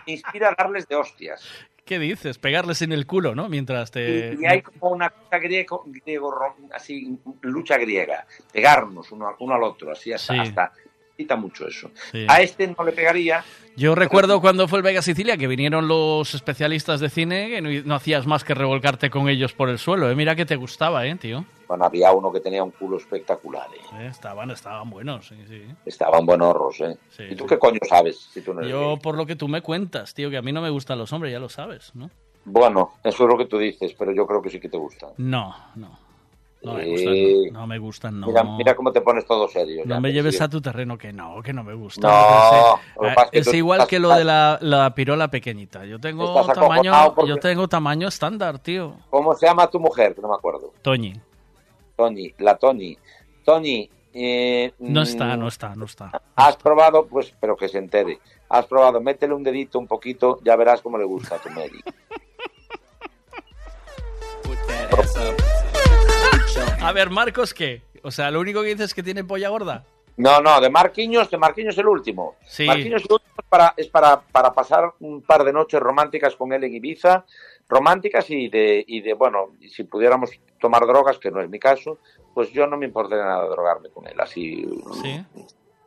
me 0.07 0.13
inspira 0.13 0.51
a 0.51 0.55
darles 0.57 0.87
de 0.89 0.97
hostias. 0.97 1.43
¿Qué 1.87 1.99
dices? 1.99 2.37
Pegarles 2.39 2.83
en 2.83 2.93
el 2.93 3.07
culo, 3.07 3.35
¿no? 3.35 3.49
Mientras 3.49 3.91
te... 3.93 4.35
Y, 4.39 4.43
y 4.43 4.47
hay 4.47 4.61
como 4.61 4.91
una 4.91 5.09
cosa 5.09 5.39
griego, 5.39 5.85
griego 5.87 6.35
así, 6.75 7.17
lucha 7.43 7.79
griega, 7.79 8.27
pegarnos 8.53 9.13
uno, 9.13 9.35
uno 9.39 9.55
al 9.55 9.63
otro, 9.63 9.93
así 9.93 10.13
hasta, 10.13 10.33
Sí. 10.35 10.41
hasta 10.41 10.73
quita 11.17 11.37
mucho 11.37 11.67
eso. 11.67 11.91
Sí. 12.13 12.27
A 12.29 12.41
este 12.43 12.67
no 12.67 12.85
le 12.85 12.93
pegaría, 12.93 13.45
Yo 13.77 13.95
recuerdo 13.95 14.41
cuando 14.41 14.69
fue 14.69 14.79
el 14.79 14.83
Vega 14.83 15.03
Sicilia 15.03 15.37
que 15.37 15.47
vinieron 15.47 15.89
los 15.89 16.35
especialistas 16.35 17.01
de 17.01 17.11
cine 17.11 17.49
que 17.49 17.61
no, 17.61 17.71
no 17.85 17.95
hacías 17.95 18.27
más 18.27 18.45
que 18.45 18.55
revolcarte 18.55 19.11
con 19.11 19.29
ellos 19.29 19.53
por 19.53 19.69
el 19.69 19.79
suelo. 19.79 20.11
¿eh? 20.11 20.15
Mira 20.15 20.37
que 20.37 20.47
te 20.47 20.57
gustaba, 20.57 21.07
¿eh, 21.07 21.17
tío? 21.17 21.45
bueno, 21.67 21.85
había 21.85 22.13
uno 22.13 22.33
que 22.33 22.41
tenía 22.41 22.63
un 22.63 22.71
culo 22.71 22.97
espectacular, 22.97 23.67
¿eh? 23.75 24.05
Eh, 24.05 24.07
estaban, 24.07 24.51
estaban 24.51 24.89
buenos, 24.89 25.29
sí, 25.29 25.37
sí. 25.49 25.63
estaban 25.85 26.25
buenos, 26.25 26.81
¿eh? 26.81 26.97
Sí, 27.11 27.25
¿Y 27.31 27.35
tú 27.35 27.45
sí. 27.45 27.51
qué 27.51 27.59
coño 27.59 27.81
sabes 27.89 28.17
si 28.33 28.41
tú 28.41 28.55
no 28.55 28.61
eres 28.61 28.73
Yo, 28.73 28.99
por 29.03 29.17
lo 29.17 29.27
que 29.27 29.37
tú 29.37 29.49
me 29.49 29.63
cuentas, 29.63 30.15
tío, 30.15 30.31
que 30.31 30.37
a 30.37 30.43
mí 30.43 30.53
no 30.53 30.63
me 30.63 30.71
gustan 30.71 30.99
los 30.99 31.13
hombres, 31.13 31.33
ya 31.33 31.41
lo 31.41 31.49
sabes, 31.49 31.95
¿no? 31.95 32.11
Bueno, 32.45 32.93
eso 33.03 33.25
es 33.25 33.29
lo 33.29 33.37
que 33.37 33.47
tú 33.47 33.59
dices, 33.59 33.95
pero 33.99 34.13
yo 34.13 34.27
creo 34.27 34.41
que 34.41 34.51
sí 34.51 34.61
que 34.61 34.69
te 34.69 34.77
gustan. 34.77 35.11
No, 35.17 35.55
no. 35.75 36.06
No 36.67 36.75
me 36.75 36.85
Eh, 36.85 36.91
gustan, 36.91 37.53
no, 37.53 37.61
no 37.61 37.67
me 37.67 37.79
gustan, 37.79 38.21
no. 38.21 38.27
Mira, 38.27 38.45
mira 38.45 38.75
cómo 38.77 38.93
te 38.93 39.01
pones 39.01 39.25
todo 39.25 39.49
serio. 39.49 39.83
No 39.85 39.95
ya, 39.95 40.01
me 40.01 40.13
lleves 40.13 40.37
sí. 40.37 40.43
a 40.43 40.49
tu 40.49 40.61
terreno, 40.61 40.99
que 40.99 41.13
no, 41.13 41.41
que 41.43 41.53
no 41.53 41.63
me 41.65 41.75
gusta. 41.75 42.09
No, 42.09 43.05
Eh, 43.07 43.15
es 43.25 43.31
que 43.31 43.39
es 43.39 43.51
tú 43.51 43.57
igual 43.57 43.79
estás- 43.81 43.89
que 43.89 43.99
lo 44.01 44.11
de 44.11 44.25
la, 44.25 44.59
la 44.61 44.95
pirola 44.95 45.29
pequeñita. 45.29 45.85
Yo 45.85 45.99
tengo 46.01 46.45
tamaño, 46.53 47.15
yo 47.27 47.37
tengo 47.37 47.69
tamaño 47.69 48.09
estándar, 48.09 48.59
tío. 48.59 48.97
¿Cómo 49.11 49.35
se 49.35 49.47
llama 49.47 49.69
tu 49.71 49.79
mujer? 49.79 50.17
No 50.21 50.29
me 50.29 50.35
acuerdo. 50.35 50.73
Toñi. 50.83 51.15
Tony, 51.97 52.35
la 52.39 52.57
Tony. 52.57 52.99
Tony, 53.45 53.89
eh, 54.13 54.73
No 54.81 55.01
mm, 55.01 55.05
está, 55.05 55.37
no 55.37 55.49
está, 55.49 55.75
no 55.77 55.85
está. 55.85 56.11
Has 56.35 56.57
probado, 56.57 57.07
pues, 57.07 57.33
pero 57.41 57.57
que 57.57 57.69
se 57.69 57.79
entere. 57.79 58.19
Has 58.49 58.67
probado, 58.67 59.01
métele 59.01 59.35
un 59.35 59.43
dedito 59.43 59.79
un 59.79 59.87
poquito, 59.87 60.41
ya 60.45 60.57
verás 60.57 60.81
cómo 60.83 60.99
le 60.99 61.05
gusta 61.05 61.37
a 61.37 61.39
tu 61.39 61.49
Mary. 61.51 61.81
A 66.83 66.93
ver, 66.93 67.11
Marcos, 67.11 67.53
¿qué? 67.55 67.83
O 68.03 68.11
sea, 68.11 68.31
lo 68.31 68.41
único 68.41 68.63
que 68.63 68.69
dices 68.69 68.87
es 68.87 68.95
que 68.95 69.03
tiene 69.03 69.25
polla 69.25 69.49
gorda. 69.49 69.85
No, 70.19 70.41
no, 70.41 70.61
de 70.61 70.71
Marquinhos, 70.71 71.31
de 71.31 71.37
Marquinhos 71.37 71.77
el 71.79 71.89
último. 71.89 72.37
Sí. 72.47 72.65
Marquinhos 72.67 73.03
el 73.05 73.13
último 73.13 73.33
es 73.39 73.45
para, 73.49 73.75
es 73.77 73.89
para, 73.89 74.21
para 74.21 74.53
pasar 74.53 74.93
un 75.01 75.21
par 75.23 75.45
de 75.45 75.53
noches 75.53 75.81
románticas 75.81 76.37
con 76.37 76.53
él 76.53 76.65
en 76.65 76.75
Ibiza, 76.75 77.25
románticas 77.69 78.31
y 78.31 78.49
de, 78.49 78.85
y 78.87 79.01
de, 79.03 79.15
bueno, 79.15 79.53
si 79.69 79.85
pudiéramos 79.85 80.31
tomar 80.61 80.87
drogas, 80.87 81.19
que 81.19 81.31
no 81.31 81.41
es 81.41 81.49
mi 81.51 81.59
caso, 81.59 81.99
pues 82.33 82.51
yo 82.53 82.67
no 82.67 82.77
me 82.79 82.87
importaría 82.87 83.25
nada 83.25 83.47
drogarme 83.49 83.91
con 83.91 84.07
él, 84.07 84.19
así, 84.21 84.67
Sí. 85.03 85.23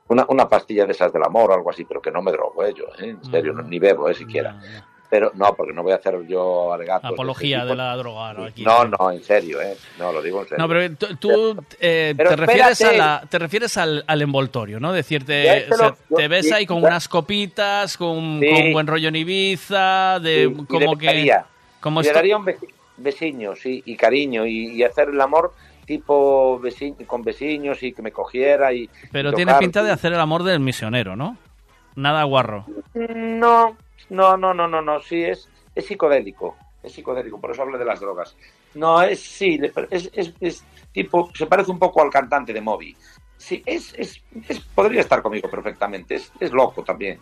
una, 0.10 0.26
una 0.30 0.48
pastilla 0.50 0.86
de 0.86 0.92
esas 0.92 1.12
del 1.14 1.24
amor 1.24 1.52
o 1.52 1.54
algo 1.54 1.70
así, 1.70 1.86
pero 1.86 2.02
que 2.02 2.12
no 2.12 2.22
me 2.22 2.32
drogo, 2.32 2.64
¿eh? 2.66 2.74
Yo, 2.76 2.86
¿eh? 3.00 3.10
En 3.12 3.24
serio, 3.24 3.54
no- 3.54 3.64
ni 3.64 3.80
bebo, 3.80 4.10
¿eh? 4.10 4.14
Siquiera. 4.14 4.60
Pero 5.10 5.32
no, 5.34 5.56
porque 5.56 5.74
no 5.74 5.82
voy 5.82 5.92
a 5.94 5.96
hacer 5.96 6.16
yo 6.28 6.72
alegatos. 6.72 7.12
Apología 7.12 7.58
este 7.60 7.70
de 7.70 7.76
la 7.76 7.96
droga, 7.96 8.34
¿no? 8.34 8.44
Aquí. 8.44 8.64
No, 8.64 8.86
no, 8.86 9.10
en 9.12 9.24
serio, 9.24 9.60
¿eh? 9.60 9.76
No, 9.98 10.12
lo 10.12 10.22
digo 10.22 10.42
en 10.42 10.50
serio. 10.50 10.64
No, 10.64 10.70
pero 10.70 10.96
tú, 11.20 11.66
eh, 11.80 12.14
Pero 12.16 12.30
te, 12.30 12.36
refieres 12.36 12.82
a 12.84 12.92
la, 12.94 13.24
te 13.28 13.40
refieres 13.40 13.78
al, 13.78 14.04
al 14.06 14.22
envoltorio, 14.22 14.80
¿no? 14.80 14.94
Decirte, 14.94 15.66
o 15.72 15.76
sea, 15.76 15.96
te 16.16 16.28
ves 16.28 16.46
y- 16.48 16.54
ahí 16.54 16.66
con 16.68 16.78
unas 16.84 17.08
copitas, 17.08 17.98
con, 17.98 18.40
Sí. 18.40 18.50
con 18.52 18.74
buen 18.74 18.86
rollo 18.86 19.08
en 19.10 19.16
Ibiza, 19.16 20.20
de 20.20 20.46
Sí, 20.46 20.62
y 20.62 20.66
como 20.66 20.94
le 20.94 20.98
que... 21.00 21.36
Como 21.80 22.02
le 22.04 22.12
daría 22.14 22.38
un 22.38 22.46
besiño, 22.98 23.56
sí, 23.56 23.82
y 23.86 23.96
cariño, 23.96 24.46
y, 24.46 24.74
y 24.76 24.84
hacer 24.84 25.10
el 25.10 25.20
amor 25.22 25.54
tipo 25.88 26.60
veci- 26.62 27.04
con 27.08 27.24
vecinos 27.24 27.82
y 27.82 27.94
que 27.94 28.02
me 28.04 28.12
cogiera 28.12 28.72
y 28.74 28.88
Pero 29.12 29.32
y 29.32 29.34
tiene 29.34 29.56
pinta 29.56 29.82
de 29.82 29.90
hacer 29.92 30.14
el 30.14 30.20
amor 30.20 30.44
del 30.44 30.60
misionero, 30.60 31.16
¿no? 31.16 31.36
Nada 31.96 32.24
guarro. 32.26 32.66
No, 32.94 33.76
no, 34.10 34.38
no, 34.38 34.54
no, 34.54 34.68
no, 34.68 34.82
no, 34.82 35.00
sí, 35.00 35.24
es, 35.24 35.50
es 35.76 35.86
psicodélico, 35.86 36.58
es 36.84 36.92
psicodélico, 36.94 37.40
por 37.40 37.52
eso 37.52 37.62
hablo 37.62 37.78
de 37.78 37.86
las 37.86 38.00
drogas. 38.00 38.36
No, 38.76 39.02
es, 39.02 39.20
sí, 39.20 39.60
es, 39.92 40.10
es, 40.14 40.34
es 40.40 40.64
tipo, 40.92 41.30
se 41.34 41.46
parece 41.48 41.72
un 41.72 41.80
poco 41.80 42.02
al 42.02 42.10
cantante 42.10 42.54
de 42.54 42.62
Moby. 42.62 42.96
Sí, 43.38 43.64
es, 43.66 43.94
es, 43.98 44.22
es- 44.50 44.60
podría 44.76 45.02
estar 45.02 45.22
conmigo 45.22 45.50
perfectamente, 45.50 46.16
es, 46.16 46.32
es 46.40 46.52
loco 46.52 46.84
también. 46.84 47.22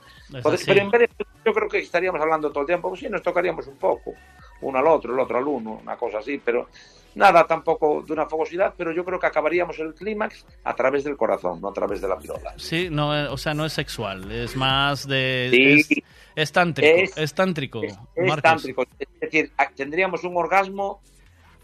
Pero 0.66 0.82
en 0.82 0.92
vez 0.92 1.02
de, 1.02 1.26
yo 1.46 1.54
creo 1.54 1.70
que 1.70 1.78
estaríamos 1.80 2.20
hablando 2.20 2.50
todo 2.52 2.62
el 2.62 2.68
tiempo, 2.68 2.90
pues 2.90 3.02
sí, 3.02 3.10
nos 3.10 3.22
tocaríamos 3.22 3.68
un 3.68 3.78
poco, 3.78 4.14
uno 4.62 4.80
al 4.80 4.88
otro, 4.88 5.14
el 5.14 5.20
otro 5.20 5.38
al 5.38 5.48
uno, 5.48 5.80
una 5.82 5.96
cosa 5.96 6.18
así, 6.18 6.40
pero 6.44 6.70
nada 7.16 7.46
tampoco 7.46 8.04
de 8.06 8.14
una 8.14 8.26
fogosidad, 8.28 8.74
pero 8.78 8.92
yo 8.92 9.04
creo 9.04 9.20
que 9.20 9.26
acabaríamos 9.28 9.78
el 9.80 9.94
clímax 9.94 10.46
a 10.64 10.74
través 10.76 11.04
del 11.04 11.18
corazón, 11.18 11.60
no 11.62 11.70
a 11.70 11.74
través 11.74 12.02
de 12.02 12.08
la 12.08 12.18
pirola. 12.18 12.54
Sí, 12.58 12.90
no, 12.92 13.18
eh, 13.18 13.28
o 13.28 13.38
sea, 13.38 13.54
no 13.54 13.66
es 13.66 13.74
sexual, 13.74 14.32
es 14.32 14.56
más 14.56 15.08
de... 15.08 15.50
Sí. 15.52 16.04
Es, 16.04 16.04
es 16.36 16.52
tántrico, 16.52 16.96
Es- 16.96 17.18
es, 17.18 17.34
tántrico. 17.34 17.82
Es 17.84 18.42
tántrico, 18.42 18.84
es 19.00 19.20
decir, 19.20 19.52
tendríamos 19.76 20.24
un 20.24 20.38
orgasmo 20.38 21.02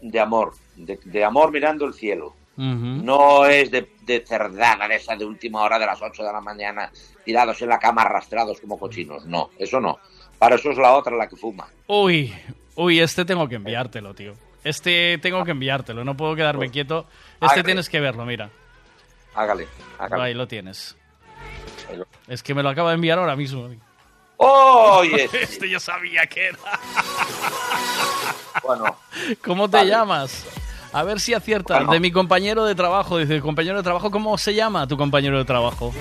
de 0.00 0.18
amor, 0.20 0.52
de, 0.76 0.98
de 1.04 1.24
amor 1.24 1.52
mirando 1.52 1.84
el 1.86 1.94
cielo. 1.94 2.34
No 2.56 3.46
es 3.46 3.70
de, 3.72 3.88
de 4.02 4.20
cerdada 4.24 4.86
de 4.86 4.94
esa 4.96 5.16
de 5.16 5.24
última 5.24 5.62
hora 5.62 5.76
de 5.76 5.86
las 5.86 6.00
8 6.00 6.22
de 6.22 6.32
la 6.32 6.40
mañana, 6.40 6.88
tirados 7.24 7.60
en 7.62 7.68
la 7.68 7.80
cama 7.80 8.02
arrastrados 8.02 8.60
como 8.60 8.78
cochinos. 8.78 9.26
No, 9.26 9.50
eso 9.58 9.80
no. 9.80 9.98
Para 10.38 10.54
eso 10.54 10.70
es 10.70 10.78
la 10.78 10.92
otra 10.94 11.16
la 11.16 11.28
que 11.28 11.34
fuma. 11.34 11.66
Uy, 11.88 12.32
uy, 12.76 13.00
este 13.00 13.24
tengo 13.24 13.48
que 13.48 13.56
enviártelo, 13.56 14.14
tío. 14.14 14.34
Este 14.64 15.18
tengo 15.18 15.44
que 15.44 15.50
enviártelo, 15.52 16.04
no 16.04 16.16
puedo 16.16 16.34
quedarme 16.34 16.70
quieto. 16.70 17.06
Este 17.34 17.46
hágale. 17.46 17.62
tienes 17.64 17.88
que 17.88 18.00
verlo, 18.00 18.24
mira. 18.24 18.50
Hágale, 19.34 19.68
hágale. 19.98 20.22
Ahí 20.22 20.34
lo 20.34 20.48
tienes. 20.48 20.96
Es 22.28 22.42
que 22.42 22.54
me 22.54 22.62
lo 22.62 22.70
acaba 22.70 22.90
de 22.90 22.94
enviar 22.96 23.18
ahora 23.18 23.36
mismo. 23.36 23.68
¡Oye! 24.38 25.28
Este 25.40 25.68
yo 25.68 25.78
sabía 25.78 26.26
que 26.26 26.46
era. 26.48 26.58
Bueno, 28.62 28.96
¿Cómo 29.44 29.68
te 29.68 29.76
Vale. 29.78 29.90
llamas? 29.90 30.46
A 30.92 31.02
ver 31.02 31.20
si 31.20 31.34
aciertas. 31.34 31.78
Bueno. 31.78 31.92
De 31.92 32.00
mi 32.00 32.10
compañero 32.12 32.64
de 32.64 32.74
trabajo. 32.74 33.18
Dice, 33.18 33.40
compañero 33.40 33.76
de 33.76 33.82
trabajo, 33.82 34.10
¿cómo 34.10 34.38
se 34.38 34.54
llama 34.54 34.86
tu 34.86 34.96
compañero 34.96 35.38
de 35.38 35.44
trabajo? 35.44 35.92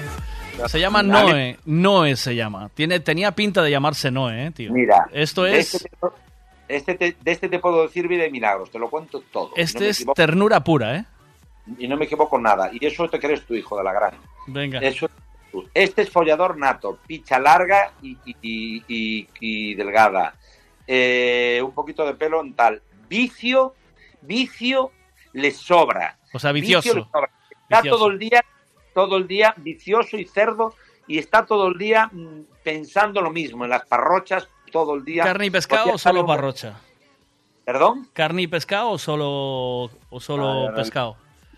Se 0.67 0.79
llama. 0.79 1.01
Noé. 1.01 1.57
Noé 1.65 2.15
se 2.15 2.35
llama. 2.35 2.69
Tiene, 2.73 2.99
tenía 2.99 3.31
pinta 3.31 3.61
de 3.63 3.71
llamarse 3.71 4.11
Noé, 4.11 4.47
eh, 4.47 4.51
tío. 4.51 4.71
mira. 4.71 5.07
Esto 5.11 5.45
es, 5.47 5.73
Este 5.75 5.89
te, 5.89 6.07
este 6.75 6.95
te- 6.95 7.15
de 7.21 7.31
este 7.31 7.49
te 7.49 7.59
puedo 7.59 7.83
decir 7.83 8.07
vida 8.07 8.25
y 8.25 8.31
milagros, 8.31 8.69
te 8.71 8.79
lo 8.79 8.89
cuento 8.89 9.21
todo. 9.31 9.49
no 9.49 9.53
este 9.55 9.89
es 9.89 9.99
equivoco- 10.01 10.15
ternura 10.15 10.63
pura, 10.63 10.95
¿eh? 10.97 11.05
y 11.77 11.87
no 11.87 11.95
me 11.97 12.05
equivoco 12.05 12.37
en 12.37 12.43
nada. 12.43 12.69
Y 12.73 12.85
eso 12.85 13.07
te 13.09 13.19
crees 13.19 13.45
tu 13.45 13.53
hijo 13.55 13.77
de 13.77 13.83
la 13.83 13.93
gran. 13.93 14.13
Venga. 14.47 14.79
Eso. 14.79 15.09
Este 15.73 16.01
es 16.01 16.09
follador 16.09 16.57
nato, 16.57 16.97
picha 17.07 17.37
larga 17.39 17.93
y, 18.01 18.17
y- 18.41 19.25
y- 19.39 19.75
delgada. 19.75 20.35
Eh, 20.87 21.61
un 21.63 21.71
poquito 21.71 22.05
de 22.05 22.15
pelo 22.15 22.41
en 22.41 22.53
tal. 22.53 22.81
Vicio, 23.07 23.75
vicio 24.21 24.91
le 25.33 25.51
sobra. 25.51 26.17
O 26.33 26.39
sea, 26.39 26.51
Vicio 26.51 26.79
vicioso. 26.79 26.99
le 26.99 27.05
sobra. 27.05 27.29
Está 27.51 27.81
Vicioso. 27.81 27.97
todo 27.99 28.11
el 28.11 28.19
día, 28.19 28.43
todo 28.93 29.17
el 29.17 29.27
día 29.27 29.53
vicioso 29.57 30.17
y 30.17 30.25
cerdo 30.25 30.73
y 31.07 31.17
está 31.19 31.45
todo 31.45 31.67
el 31.67 31.77
día 31.77 32.09
mm, 32.11 32.41
pensando 32.63 33.21
lo 33.21 33.29
mismo 33.31 33.63
en 33.63 33.69
las 33.69 33.85
parrochas 33.85 34.49
todo 34.73 34.95
el 34.95 35.05
día. 35.05 35.23
¿Carne 35.23 35.45
y 35.45 35.49
pescado 35.51 35.93
o 35.93 35.97
solo 35.97 36.25
parrocha? 36.25 36.73
¿Perdón? 37.63 38.09
¿Carne 38.11 38.41
y 38.41 38.47
pescado 38.47 38.89
o 38.89 38.97
solo, 38.97 39.89
o 40.09 40.19
solo 40.19 40.67
Ah, 40.67 40.73
pescado? 40.75 41.15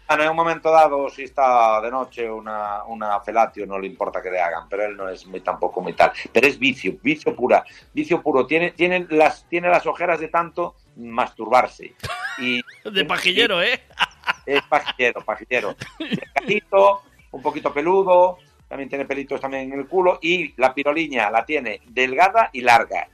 Bueno, 0.07 0.23
en 0.23 0.29
un 0.29 0.35
momento 0.35 0.69
dado, 0.69 1.09
si 1.09 1.23
está 1.23 1.81
de 1.81 1.89
noche 1.89 2.29
una, 2.29 2.83
una 2.83 3.19
felatio, 3.21 3.65
no 3.65 3.79
le 3.79 3.87
importa 3.87 4.21
que 4.21 4.29
le 4.29 4.39
hagan, 4.39 4.69
pero 4.69 4.85
él 4.85 4.95
no 4.95 5.09
es 5.09 5.25
muy, 5.25 5.39
tampoco 5.39 5.81
muy 5.81 5.93
tal. 5.93 6.11
Pero 6.31 6.45
es 6.45 6.59
vicio, 6.59 6.97
vicio 7.01 7.35
pura, 7.35 7.65
vicio 7.91 8.21
puro. 8.21 8.45
Tiene, 8.45 8.69
tiene, 8.71 9.07
las, 9.09 9.49
tiene 9.49 9.67
las 9.67 9.87
ojeras 9.87 10.19
de 10.19 10.27
tanto 10.27 10.75
masturbarse. 10.95 11.95
Y, 12.37 12.61
De 12.91 13.05
pajillero, 13.05 13.63
¿eh? 13.63 13.81
Es 14.45 14.61
pajillero, 14.63 15.21
pajillero. 15.21 15.75
Un 17.31 17.41
poquito 17.41 17.73
peludo, 17.73 18.37
también 18.67 18.89
tiene 18.89 19.05
pelitos 19.05 19.39
también 19.41 19.71
en 19.73 19.79
el 19.79 19.87
culo 19.87 20.19
y 20.21 20.53
la 20.59 20.73
piroliña 20.73 21.29
la 21.29 21.45
tiene 21.45 21.81
delgada 21.87 22.49
y 22.53 22.61
larga. 22.61 23.07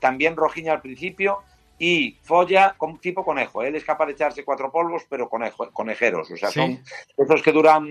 También 0.00 0.36
rojiña 0.36 0.72
al 0.72 0.80
principio 0.80 1.42
y 1.78 2.16
folla 2.22 2.74
como 2.78 2.98
tipo 2.98 3.24
conejo. 3.24 3.62
Él 3.62 3.74
es 3.74 3.84
capaz 3.84 4.06
de 4.06 4.12
echarse 4.12 4.44
cuatro 4.44 4.70
polvos, 4.70 5.02
pero 5.08 5.28
conejo, 5.28 5.70
conejeros. 5.72 6.30
O 6.30 6.36
sea, 6.36 6.48
Sí. 6.50 6.60
son 6.60 6.80
esos 7.18 7.42
que 7.42 7.52
duran 7.52 7.84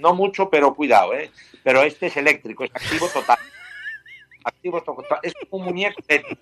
no 0.00 0.14
mucho, 0.14 0.48
pero 0.48 0.74
cuidado, 0.74 1.14
¿eh? 1.14 1.30
Pero 1.64 1.82
este 1.82 2.06
es 2.06 2.16
eléctrico, 2.16 2.64
es 2.64 2.70
activo 2.72 3.08
total. 3.08 3.38
Activo 4.44 4.80
total. 4.82 5.18
Es 5.22 5.34
un 5.50 5.64
muñeco 5.64 6.00
eléctrico. 6.08 6.40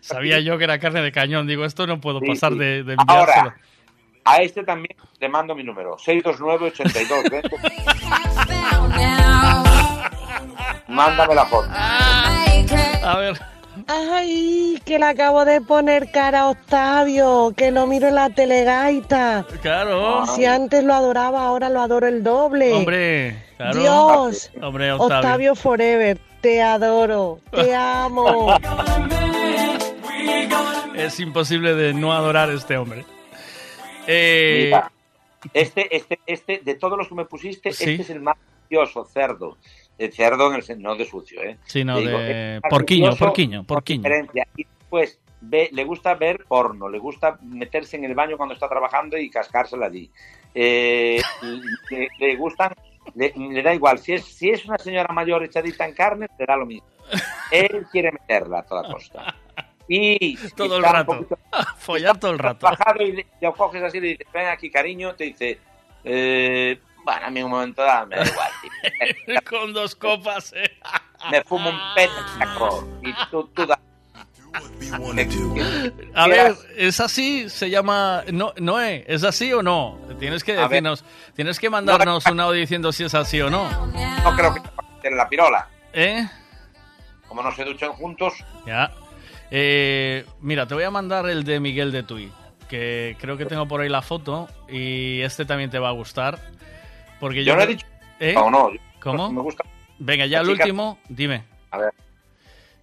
Sabía 0.00 0.40
yo 0.40 0.58
que 0.58 0.64
era 0.64 0.78
carne 0.78 1.02
de 1.02 1.12
cañón. 1.12 1.46
Digo, 1.46 1.64
esto 1.64 1.86
no 1.86 2.00
puedo 2.00 2.20
Sí, 2.20 2.26
pasar 2.28 2.52
sí. 2.52 2.58
de, 2.58 2.82
de 2.84 2.92
enviárselo. 2.94 3.10
Ahora, 3.18 3.56
a 4.24 4.36
este 4.38 4.64
también 4.64 4.96
le 5.18 5.28
mando 5.28 5.54
mi 5.54 5.62
número, 5.64 5.96
629-82. 5.96 7.50
Mándame 10.88 11.34
la 11.34 11.46
foto. 11.46 11.68
A 11.72 13.16
ver. 13.18 13.40
Ay, 13.86 14.80
que 14.84 14.98
le 14.98 15.06
acabo 15.06 15.44
de 15.44 15.60
poner 15.60 16.10
cara 16.12 16.42
a 16.42 16.50
Octavio, 16.50 17.52
que 17.56 17.70
no 17.70 17.86
miro 17.86 18.10
la 18.10 18.30
telegaita. 18.30 19.46
Claro. 19.62 20.26
Si 20.26 20.44
antes 20.44 20.84
lo 20.84 20.94
adoraba, 20.94 21.44
ahora 21.44 21.68
lo 21.68 21.80
adoro 21.80 22.06
el 22.06 22.22
doble. 22.22 22.72
Hombre, 22.72 23.42
claro. 23.56 23.80
Dios. 23.80 24.50
Hombre, 24.60 24.92
Octavio. 24.92 25.16
Octavio 25.16 25.54
Forever, 25.54 26.18
te 26.40 26.62
adoro, 26.62 27.40
te 27.50 27.74
amo. 27.74 28.54
Es 30.94 31.18
imposible 31.20 31.74
de 31.74 31.94
no 31.94 32.12
adorar 32.12 32.50
a 32.50 32.52
este 32.52 32.76
hombre. 32.76 33.04
Eh, 34.06 34.64
Mira, 34.66 34.92
este, 35.52 35.96
este, 35.96 36.20
este, 36.26 36.60
de 36.64 36.74
todos 36.74 36.96
los 36.98 37.08
que 37.08 37.14
me 37.14 37.24
pusiste, 37.24 37.72
Sí. 37.72 37.90
este 37.90 38.02
es 38.02 38.10
el 38.10 38.20
más 38.20 38.36
gracioso, 38.70 39.04
cerdo. 39.04 39.58
El 39.98 40.12
cerdo 40.12 40.52
en 40.52 40.62
el 40.66 40.82
no 40.82 40.96
de 40.96 41.04
sucio, 41.04 41.42
¿eh? 41.42 41.58
Sí, 41.66 41.84
no, 41.84 41.96
Te 41.96 42.00
digo, 42.00 42.18
de 42.18 42.60
porquiño. 42.68 43.10
Y 44.56 44.64
después 44.64 45.20
ve, 45.40 45.68
le 45.72 45.84
gusta 45.84 46.14
ver 46.14 46.44
porno, 46.48 46.88
le 46.88 46.98
gusta 46.98 47.38
meterse 47.42 47.96
en 47.96 48.04
el 48.04 48.14
baño 48.14 48.36
cuando 48.36 48.54
está 48.54 48.68
trabajando 48.68 49.18
y 49.18 49.28
cascársela 49.28 49.86
allí. 49.86 50.10
Eh, 50.54 51.20
le, 51.90 52.08
le 52.18 52.36
gustan, 52.36 52.72
le, 53.14 53.32
le 53.36 53.62
da 53.62 53.74
igual, 53.74 53.98
si 53.98 54.14
es, 54.14 54.24
si 54.24 54.50
es 54.50 54.64
una 54.64 54.78
señora 54.78 55.12
mayor 55.12 55.44
echadita 55.44 55.86
en 55.86 55.94
carne, 55.94 56.26
le 56.38 56.46
da 56.46 56.56
lo 56.56 56.66
mismo. 56.66 56.86
Él 57.50 57.86
quiere 57.90 58.12
meterla 58.12 58.60
a 58.60 58.62
toda 58.62 58.90
costa. 58.90 59.34
Y 59.88 60.36
Todo 60.50 60.76
el 60.78 60.82
rato. 60.82 61.06
poquito- 61.06 61.38
Follar 61.78 62.18
todo 62.18 62.30
el 62.32 62.38
rato. 62.38 62.66
bajado 62.66 63.02
y 63.02 63.24
lo 63.40 63.52
coges 63.54 63.82
así 63.82 63.98
y 63.98 64.00
le 64.00 64.08
dices, 64.08 64.26
ven 64.32 64.46
aquí, 64.48 64.70
cariño, 64.70 65.14
te 65.14 65.24
dice, 65.24 65.58
eh, 66.04 66.80
bueno, 67.04 67.26
a 67.26 67.30
mí 67.30 67.42
un 67.42 67.50
momento 67.50 67.82
dado 67.82 68.06
me 68.06 68.16
da 68.16 68.24
igual. 68.26 69.44
Con 69.48 69.72
dos 69.72 69.94
copas, 69.96 70.52
eh. 70.56 70.78
me 71.30 71.42
fumo 71.42 71.70
un 71.70 71.78
petaco 71.94 72.88
y 73.02 73.12
tú, 73.30 73.48
tú 73.54 73.66
da- 73.66 73.78
A 76.14 76.28
ver, 76.28 76.54
¿es 76.76 77.00
así? 77.00 77.48
¿Se 77.48 77.70
llama 77.70 78.22
no, 78.32 78.52
Noé? 78.58 79.04
¿Es 79.08 79.24
así 79.24 79.52
o 79.52 79.62
no? 79.62 79.98
Tienes 80.18 80.44
que 80.44 80.54
decirnos, 80.54 81.04
tienes 81.34 81.58
que 81.58 81.70
mandarnos 81.70 82.24
un 82.26 82.38
audio 82.40 82.60
diciendo 82.60 82.92
si 82.92 83.04
es 83.04 83.14
así 83.14 83.40
o 83.40 83.48
no. 83.50 83.68
no 83.86 84.36
creo 84.36 84.54
que 84.54 84.60
te 85.02 85.10
la 85.10 85.28
pirola. 85.28 85.68
¿Eh? 85.92 86.26
Como 87.26 87.42
no 87.42 87.50
se 87.52 87.64
duchan 87.64 87.92
juntos, 87.92 88.34
Ya. 88.66 88.90
Eh, 89.54 90.24
mira, 90.40 90.66
te 90.66 90.72
voy 90.72 90.84
a 90.84 90.90
mandar 90.90 91.28
el 91.28 91.44
de 91.44 91.60
Miguel 91.60 91.92
de 91.92 92.02
Tui, 92.02 92.32
que 92.70 93.18
creo 93.20 93.36
que 93.36 93.44
tengo 93.44 93.68
por 93.68 93.82
ahí 93.82 93.90
la 93.90 94.00
foto 94.00 94.48
y 94.66 95.20
este 95.20 95.44
también 95.44 95.68
te 95.68 95.78
va 95.78 95.90
a 95.90 95.92
gustar. 95.92 96.38
Porque 97.20 97.44
yo, 97.44 97.52
yo 97.52 97.56
no 97.56 97.62
he 97.62 97.66
dicho 97.66 97.86
¿Eh? 98.18 98.34
o 98.34 98.50
no. 98.50 98.70
¿Cómo? 98.98 99.30
Me 99.30 99.42
gusta. 99.42 99.62
Venga, 99.98 100.24
ya 100.24 100.40
el 100.40 100.48
último, 100.48 100.98
dime. 101.06 101.44
A 101.70 101.76
ver. 101.76 101.92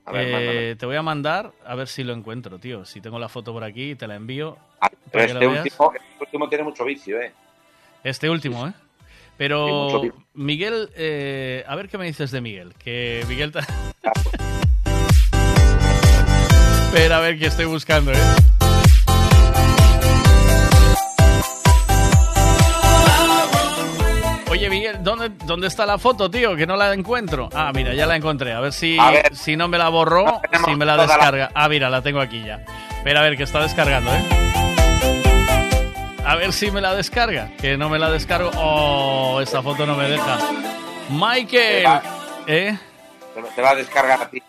A 0.05 0.11
ver, 0.11 0.27
Eh, 0.27 0.75
te 0.77 0.85
voy 0.85 0.95
a 0.95 1.01
mandar 1.01 1.51
a 1.65 1.73
ver 1.73 1.87
si 1.87 2.03
lo 2.03 2.13
encuentro, 2.13 2.59
tío. 2.59 2.85
Si 2.85 3.01
tengo 3.01 3.17
la 3.17 3.29
foto 3.29 3.51
por 3.51 3.63
aquí, 3.63 3.95
te 3.95 4.05
la 4.05 4.15
envío. 4.15 4.55
Pero 4.79 4.99
para 5.11 5.25
que 5.25 5.31
este 5.31 5.47
último, 5.47 5.93
este 5.93 6.23
último 6.23 6.49
tiene 6.49 6.63
mucho 6.65 6.85
vicio, 6.85 7.19
¿eh? 7.19 7.33
Este 8.03 8.29
último, 8.29 8.67
¿eh? 8.67 8.73
Pero. 9.37 10.03
Miguel, 10.35 10.91
eh, 10.95 11.63
a 11.67 11.75
ver 11.75 11.89
qué 11.89 11.97
me 11.97 12.05
dices 12.05 12.29
de 12.29 12.41
Miguel. 12.41 12.75
Que 12.75 13.25
Miguel... 13.27 13.51
Espera, 16.91 17.17
a 17.17 17.19
ver 17.19 17.37
que 17.37 17.45
estoy 17.45 17.65
buscando, 17.65 18.11
¿eh? 18.11 18.17
Oye, 24.49 24.67
Miguel, 24.71 24.97
¿dónde, 25.03 25.29
¿dónde 25.45 25.67
está 25.67 25.85
la 25.85 25.99
foto, 25.99 26.31
tío? 26.31 26.55
Que 26.55 26.65
no 26.65 26.75
la 26.75 26.91
encuentro. 26.93 27.49
Ah, 27.53 27.71
mira, 27.73 27.93
ya 27.93 28.07
la 28.07 28.15
encontré. 28.15 28.53
A 28.53 28.59
ver 28.59 28.73
si, 28.73 28.97
A 28.99 29.11
ver. 29.11 29.35
si 29.35 29.55
no 29.55 29.67
me 29.67 29.77
la 29.77 29.89
borró, 29.89 30.41
si 30.65 30.75
me 30.75 30.85
la 30.85 30.97
descarga. 30.97 31.51
Ah, 31.53 31.69
mira, 31.69 31.89
la 31.91 32.01
tengo 32.01 32.19
aquí 32.19 32.43
ya. 32.43 32.65
Espera, 32.97 33.19
a 33.19 33.23
ver, 33.23 33.37
que 33.37 33.43
está 33.43 33.61
descargando, 33.61 34.09
¿eh? 34.11 34.23
A 36.25 36.35
ver 36.35 36.51
si 36.51 36.71
me 36.71 36.81
la 36.81 36.95
descarga. 36.95 37.51
Que 37.61 37.77
no 37.77 37.89
me 37.89 37.99
la 37.99 38.09
descargo. 38.09 38.49
Oh, 38.57 39.39
esta 39.41 39.61
foto 39.61 39.85
no 39.85 39.95
me 39.95 40.09
deja. 40.09 40.39
Michael. 41.11 41.85
¿Eh? 42.47 42.75
Te 43.55 43.61
va 43.61 43.69
a 43.69 43.75
descargar 43.75 44.23
a 44.23 44.29
ti. 44.29 44.41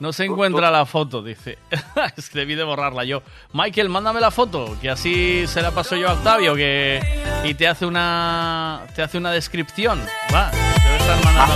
No 0.00 0.12
se 0.12 0.26
encuentra 0.26 0.70
la 0.70 0.86
foto, 0.86 1.22
dice. 1.22 1.58
es 2.16 2.30
que 2.30 2.38
debí 2.38 2.54
de 2.54 2.62
borrarla 2.64 3.04
yo. 3.04 3.22
Michael, 3.52 3.88
mándame 3.88 4.20
la 4.20 4.30
foto, 4.30 4.76
que 4.80 4.90
así 4.90 5.44
se 5.48 5.60
la 5.60 5.72
paso 5.72 5.96
yo 5.96 6.08
a 6.08 6.12
Octavio, 6.12 6.54
que 6.54 7.00
y 7.44 7.54
te 7.54 7.66
hace 7.66 7.84
una 7.86 8.82
te 8.94 9.02
hace 9.02 9.18
una 9.18 9.32
descripción. 9.32 10.00
Va, 10.32 10.50
debe 10.50 10.96
estar 10.98 11.24
mandando. 11.24 11.54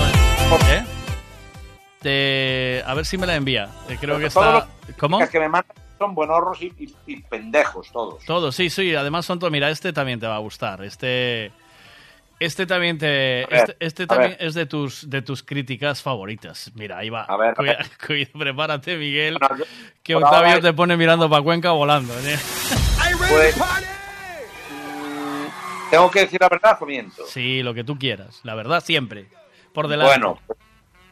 ¿Eh? 0.70 0.84
Te- 2.00 2.82
a 2.84 2.94
ver 2.94 3.06
si 3.06 3.16
me 3.16 3.26
la 3.26 3.36
envía. 3.36 3.68
Eh, 3.88 3.96
Creo 4.00 4.18
que 4.18 4.26
está. 4.26 4.66
¿Cómo? 4.98 5.20
los 5.20 5.30
que 5.30 5.38
me 5.38 5.48
mandan 5.48 5.76
son 5.98 6.14
buenorros 6.16 6.60
y, 6.60 6.72
y- 6.78 6.96
y 7.06 7.22
pendejos 7.22 7.92
todos. 7.92 8.24
Todos, 8.24 8.56
sí, 8.56 8.70
sí. 8.70 8.92
Además 8.94 9.24
son 9.24 9.38
todos. 9.38 9.52
Mira, 9.52 9.70
este 9.70 9.92
también 9.92 10.18
te 10.18 10.26
va 10.26 10.34
a 10.34 10.40
gustar. 10.40 10.82
Este. 10.82 11.52
Este 12.40 12.66
también 12.66 12.98
te. 12.98 13.06
Ver, 13.06 13.46
este 13.50 13.76
este 13.78 14.06
también 14.06 14.32
ver. 14.32 14.42
es 14.46 14.54
de 14.54 14.66
tus, 14.66 15.08
de 15.08 15.22
tus 15.22 15.42
críticas 15.42 16.02
favoritas. 16.02 16.72
Mira, 16.74 16.98
ahí 16.98 17.08
va. 17.08 17.22
A 17.24 17.36
ver, 17.36 17.54
a 17.56 17.62
ver. 17.62 17.78
cuida- 18.06 18.30
prepárate, 18.36 18.96
Miguel. 18.96 19.36
Bueno, 19.38 19.56
yo- 19.58 19.64
que 20.02 20.14
Octavio 20.16 20.60
te 20.60 20.72
pone 20.72 20.96
mirando 20.96 21.30
para 21.30 21.42
Cuenca 21.42 21.70
volando. 21.72 22.12
¿eh? 22.20 22.38
Pues, 23.28 23.56
mm, 23.56 23.60
¿Tengo 25.90 26.10
que 26.10 26.20
decir 26.20 26.40
la 26.40 26.48
verdad 26.48 26.76
o 26.80 26.86
miento? 26.86 27.26
Sí, 27.26 27.62
lo 27.62 27.72
que 27.74 27.84
tú 27.84 27.98
quieras. 27.98 28.40
La 28.42 28.54
verdad, 28.54 28.82
siempre. 28.82 29.28
Por 29.72 29.88
delante. 29.88 30.18
Bueno, 30.18 30.38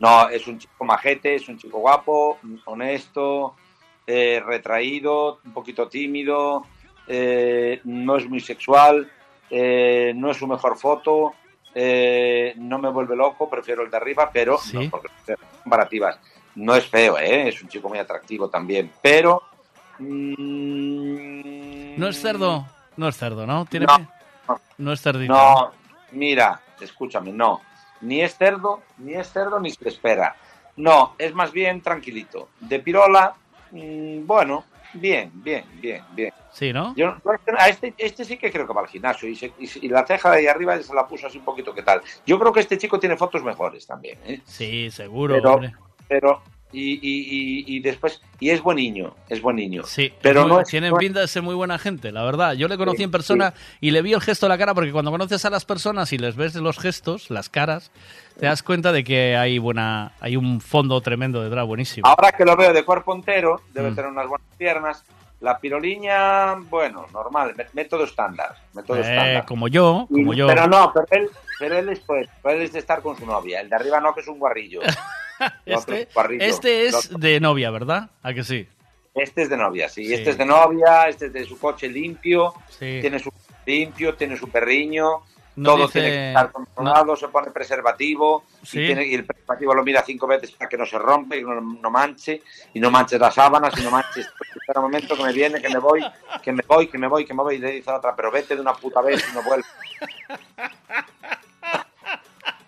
no, 0.01 0.29
es 0.29 0.47
un 0.47 0.59
chico 0.59 0.85
majete, 0.85 1.35
es 1.37 1.49
un 1.49 1.59
chico 1.59 1.79
guapo, 1.79 2.39
honesto, 2.67 3.55
eh, 4.07 4.43
retraído, 4.45 5.41
un 5.45 5.53
poquito 5.53 5.89
tímido, 5.89 6.67
eh, 7.07 7.81
no 7.85 8.17
es 8.17 8.29
muy 8.29 8.41
sexual, 8.41 9.11
eh, 9.51 10.13
no 10.15 10.31
es 10.31 10.37
su 10.37 10.47
mejor 10.47 10.79
foto, 10.79 11.35
eh, 11.75 12.55
no 12.57 12.79
me 12.79 12.91
vuelve 12.91 13.17
loco, 13.17 13.49
prefiero 13.49 13.83
el 13.83 13.91
de 13.91 13.97
arriba, 13.97 14.31
pero 14.33 14.59
no, 14.73 14.91
porque 14.91 15.09
comparativas. 15.63 16.19
No 16.57 16.75
es 16.75 16.87
feo, 16.87 17.17
¿eh? 17.19 17.49
es 17.49 17.63
un 17.63 17.69
chico 17.69 17.89
muy 17.89 17.99
atractivo 17.99 18.49
también, 18.49 18.91
pero 19.01 19.43
mm, 19.99 21.99
No 21.99 22.09
es 22.09 22.21
cerdo. 22.21 22.67
No 22.97 23.09
es 23.09 23.17
cerdo, 23.17 23.47
¿no? 23.47 23.65
¿Tiene 23.67 23.87
No. 24.79 24.93
es 24.93 25.01
cerdito. 25.01 25.33
No, 25.33 25.71
mira, 26.13 26.61
escúchame, 26.81 27.33
no. 27.33 27.61
Ni 28.03 28.21
es 28.21 28.37
cerdo, 28.37 28.83
ni 28.99 29.15
es 29.15 29.33
cerdo, 29.33 29.61
ni 29.61 29.71
se 29.71 29.89
espera. 29.89 30.35
No, 30.77 31.15
es 31.19 31.35
más 31.35 31.53
bien 31.53 31.83
tranquilito. 31.83 32.49
De 32.59 32.81
pirola, 32.81 33.35
mm, 33.71 34.27
bueno, 34.27 34.65
bien, 34.95 35.31
bien, 35.35 35.65
bien, 35.81 36.03
bien. 36.13 36.33
Sí, 36.53 36.73
¿no? 36.73 36.95
Yo, 36.97 37.15
a 37.59 37.69
este, 37.69 37.95
este 37.97 38.25
sí 38.25 38.37
que 38.37 38.51
creo 38.51 38.67
que 38.67 38.73
va 38.73 38.81
al 38.83 38.89
gimnasio 38.89 39.29
y, 39.29 39.37
se- 39.37 39.53
y 39.59 39.89
la 39.89 40.05
ceja 40.07 40.31
de 40.33 40.39
ahí 40.39 40.47
arriba 40.47 40.81
se 40.83 40.95
la 40.95 41.07
puso 41.07 41.27
así 41.27 41.39
un 41.39 41.45
poquito 41.45 41.73
que 41.75 41.83
tal. 41.83 42.01
Yo 42.27 42.39
creo 42.39 42.53
que 42.53 42.61
este 42.61 42.77
chico 42.79 42.99
tiene 42.99 43.17
fotos 43.17 43.43
mejores 43.45 43.87
también, 43.87 44.19
¿eh? 44.27 44.41
Sí, 44.45 44.91
seguro, 44.91 45.35
Pero, 45.35 45.55
hombre. 45.55 45.73
pero 46.09 46.43
y, 46.73 46.93
y, 47.03 47.65
y, 47.77 47.81
después, 47.81 48.21
y 48.39 48.51
es 48.51 48.63
buen 48.63 48.77
niño, 48.77 49.15
es 49.29 49.43
buen 49.43 49.57
niño. 49.57 49.83
Sí, 49.85 50.13
pero 50.23 50.47
no 50.47 50.61
es- 50.61 50.69
pinta 50.99 51.19
de 51.21 51.27
ser 51.29 51.43
muy 51.43 51.55
buena 51.57 51.79
gente, 51.79 52.13
la 52.13 52.23
verdad. 52.25 52.53
Yo 52.55 52.69
le 52.69 52.77
conocí 52.77 52.99
Sí, 52.99 53.03
en 53.05 53.11
persona 53.11 53.55
y 53.81 53.91
le 53.91 54.03
vi 54.03 54.13
el 54.13 54.21
gesto 54.21 54.47
de 54.47 54.51
la 54.51 54.59
cara, 54.59 54.73
porque 54.75 54.93
cuando 54.93 55.11
conoces 55.11 55.45
a 55.45 55.51
las 55.51 55.65
personas 55.65 56.13
y 56.13 56.19
les 56.19 56.37
ves 56.37 56.55
los 56.57 56.79
gestos, 56.79 57.29
las 57.31 57.49
caras, 57.49 57.91
te 58.39 58.47
das 58.47 58.63
cuenta 58.63 58.93
de 58.93 59.03
que 59.03 59.37
hay 59.37 59.59
buena, 59.59 60.13
hay 60.21 60.37
un 60.37 60.61
fondo 60.61 61.01
tremendo 61.01 61.43
detrás, 61.43 61.67
buenísimo. 61.67 62.07
Ahora 62.07 62.31
que 62.33 62.45
lo 62.45 62.57
veo 62.57 62.73
de 62.73 62.85
cuerpo 62.85 63.15
entero, 63.17 63.61
debe 63.75 63.91
Mm. 63.91 63.95
tener 63.97 64.11
unas 64.11 64.29
buenas 64.29 64.47
piernas. 64.57 65.05
La 65.41 65.59
piroliña, 65.59 66.55
bueno, 66.69 67.07
normal, 67.13 67.55
mé- 67.57 67.67
método 67.73 68.05
estándar. 68.05 68.55
Método 68.75 68.99
Eh, 68.99 69.01
estándar. 69.01 69.47
como 69.47 69.69
yo, 69.69 70.07
como 70.11 70.35
Y- 70.35 70.37
yo. 70.37 70.47
Pero 70.47 70.67
no, 70.67 70.93
pero 70.93 71.07
él, 71.11 71.31
pero 71.59 71.79
él 71.79 71.89
es 71.89 72.01
pues, 72.01 72.29
él 72.45 72.61
es 72.63 72.73
de 72.73 72.79
estar 72.79 73.01
con 73.01 73.17
su 73.17 73.25
novia. 73.25 73.61
El 73.61 73.71
de 73.71 73.77
arriba 73.77 74.01
no, 74.01 74.15
que 74.15 74.21
es 74.21 74.29
un 74.29 74.39
guarrillo. 74.39 74.81
El 75.65 75.75
otro 75.77 75.95
es 75.95 76.01
Este, 76.03 76.13
guarrillo. 76.15 76.45
este 76.45 76.87
es 76.87 77.11
de 77.19 77.41
novia, 77.41 77.71
¿verdad? 77.71 78.11
¿A 78.23 78.35
que 78.35 78.45
sí? 78.45 78.69
Este 79.15 79.43
es 79.43 79.49
de 79.49 79.57
novia, 79.57 79.89
sí. 79.89 80.05
Sí. 80.05 80.13
Este 80.15 80.31
es 80.31 80.39
de 80.39 80.45
novia, 80.45 81.09
este 81.09 81.27
es 81.27 81.33
de 81.33 81.45
su 81.45 81.59
coche 81.59 81.89
limpio, 81.89 82.53
Sí. 82.69 82.99
tiene 83.01 83.19
su 83.19 83.33
limpio, 83.65 84.15
tiene 84.17 84.37
su 84.37 84.49
perriño, 84.51 85.23
No 85.57 85.71
todo 85.75 85.87
dice- 85.87 85.93
tiene 86.01 86.09
que 86.11 86.29
estar 86.29 86.53
controlado, 86.53 87.17
se 87.17 87.29
pone 87.29 87.51
preservativo 87.51 88.45
Sí. 88.63 88.81
y, 88.81 88.87
tiene- 88.87 89.07
y 89.07 89.15
el 89.15 89.25
preservativo 89.27 89.75
lo 89.75 89.83
mira 89.83 90.03
cinco 90.03 90.27
veces 90.27 90.53
para 90.53 90.69
que 90.69 90.77
no 90.79 90.87
se 90.87 90.99
rompe 90.99 91.39
y 91.39 91.43
no, 91.43 91.61
no 91.61 91.91
manche, 91.91 92.43
y 92.73 92.81
no 92.81 92.91
manches 92.91 93.21
las 93.21 93.35
sábanas 93.35 93.73
y 93.79 93.83
no 93.83 93.91
manches. 93.91 94.27
Espera 94.55 94.81
un 94.81 94.87
momento 94.87 95.17
que 95.17 95.23
me 95.25 95.33
viene, 95.33 95.61
que 95.61 95.69
me 95.69 95.79
voy, 95.79 96.05
que 96.43 96.53
me 96.53 96.63
voy, 96.67 96.87
que 96.89 96.99
me 96.99 97.07
voy, 97.09 97.25
que 97.25 97.35
me 97.35 97.43
voy. 97.43 97.55
Y 97.57 97.59
le 97.59 97.73
dice 97.73 97.91
a 97.91 97.95
la 97.95 97.99
otra, 97.99 98.17
pero 98.17 98.31
vete 98.31 98.55
de 98.55 98.61
una 98.61 98.73
puta 98.75 99.01
vez 99.03 99.25
y 99.31 99.35
no 99.35 99.43
vuelvo. 99.43 99.67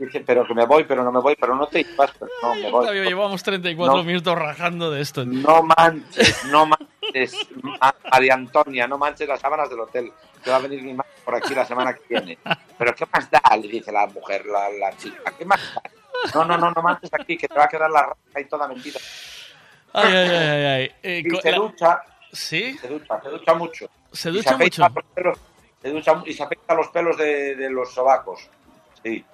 Dice, 0.04 0.20
pero 0.26 0.44
que 0.46 0.54
me 0.54 0.64
voy, 0.66 0.84
pero 0.84 1.04
no 1.04 1.12
me 1.12 1.20
voy, 1.20 1.36
pero 1.38 1.54
no 1.54 1.66
te 1.66 1.80
ibas, 1.80 2.10
pero 2.18 2.30
no 2.42 2.54
me 2.54 2.70
voy. 2.70 2.80
Octavio, 2.80 3.04
llevamos 3.04 3.42
34 3.42 3.96
No. 3.98 4.02
minutos 4.04 4.34
rajando 4.36 4.90
de 4.90 5.00
esto. 5.00 5.24
No 5.24 5.62
manches, 5.62 6.44
no 6.46 6.66
manches, 6.66 7.36
Ma- 7.62 7.94
María 8.10 8.34
Antonia, 8.34 8.86
no 8.88 8.98
manches 8.98 9.28
las 9.28 9.40
sábanas 9.40 9.68
del 9.70 9.80
hotel. 9.80 10.12
Que 10.42 10.50
va 10.50 10.56
a 10.56 10.60
venir 10.60 10.82
mi 10.82 10.92
madre 10.94 11.10
por 11.24 11.34
aquí 11.36 11.54
la 11.54 11.64
semana 11.64 11.94
que 11.94 12.00
viene. 12.08 12.36
Pero 12.76 12.94
¿qué 12.96 13.04
más 13.12 13.30
da? 13.30 13.40
Le 13.56 13.68
dice 13.68 13.92
la 13.92 14.06
mujer, 14.08 14.44
la, 14.46 14.68
la 14.70 14.96
chica. 14.96 15.32
¿Qué 15.38 15.44
más 15.44 15.60
da? 15.74 15.82
No, 16.34 16.44
no, 16.44 16.58
no, 16.58 16.72
no 16.72 16.82
manches 16.82 17.10
aquí, 17.14 17.36
que 17.36 17.46
te 17.46 17.54
va 17.54 17.64
a 17.64 17.68
quedar 17.68 17.90
la 17.90 18.02
raja 18.02 18.40
y 18.40 18.44
toda 18.46 18.66
mentira. 18.66 18.98
Ay, 19.92 20.12
ay, 20.14 20.28
ay, 20.30 20.64
ay. 20.64 20.90
Eh, 21.02 21.22
Y 21.24 21.36
se 21.40 21.50
la- 21.52 21.56
ducha. 21.58 22.02
¿Sí? 22.32 22.76
Se 22.78 22.88
ducha, 22.88 23.20
se 23.22 23.28
ducha 23.28 23.54
mucho. 23.54 23.86
Se 24.10 24.30
Y 24.30 24.32
ducha 24.32 24.54
afeita 24.54 24.88
mucho. 24.88 25.00
los 25.00 25.04
pelos- 25.14 25.38
se 25.82 25.90
ducha 25.90 26.22
y 26.26 26.32
se 26.32 26.42
afecta 26.42 26.74
los 26.74 26.88
pelos 26.88 27.16
de, 27.18 27.54
de 27.56 27.70
los 27.70 27.92
sobacos. 27.92 28.48
Sí, 29.04 29.24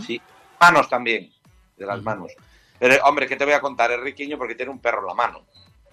Sí. 0.00 0.20
Manos 0.60 0.88
también, 0.88 1.30
de 1.76 1.86
las 1.86 2.02
manos. 2.02 2.32
Pero, 2.78 3.02
hombre, 3.04 3.26
¿qué 3.26 3.36
te 3.36 3.44
voy 3.44 3.54
a 3.54 3.60
contar? 3.60 3.90
Es 3.90 4.00
riquiño 4.00 4.36
porque 4.36 4.54
tiene 4.54 4.70
un 4.70 4.78
perro 4.78 5.00
en 5.00 5.06
la 5.06 5.14
mano. 5.14 5.42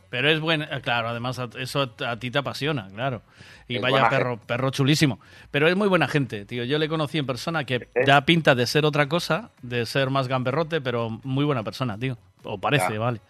Pero 0.10 0.30
es 0.30 0.42
bueno, 0.42 0.66
claro, 0.82 1.08
además 1.08 1.40
eso 1.58 1.90
a, 2.06 2.20
ti 2.20 2.32
te 2.32 2.38
apasiona, 2.38 2.90
claro. 2.94 3.22
Y 3.70 3.78
Es 3.78 3.82
vaya 3.82 4.10
perro, 4.10 4.38
perro 4.38 4.70
chulísimo. 4.70 5.22
Pero 5.52 5.70
es 5.70 5.76
muy 5.78 5.88
buena 5.88 6.10
gente, 6.10 6.44
tío. 6.44 6.66
Yo 6.66 6.78
le 6.80 6.90
conocí 6.90 7.18
en 7.18 7.26
persona 7.26 7.64
que 7.64 7.88
da 8.06 8.26
pinta 8.26 8.54
de 8.54 8.68
ser 8.68 8.86
otra 8.86 9.08
cosa, 9.08 9.52
de 9.62 9.86
ser 9.86 10.10
más 10.10 10.28
gamberrote, 10.28 10.82
pero 10.82 11.10
muy 11.24 11.46
buena 11.46 11.64
persona, 11.64 11.98
tío. 11.98 12.18
O 12.44 12.58
parece, 12.58 12.98
vale. 12.98 13.22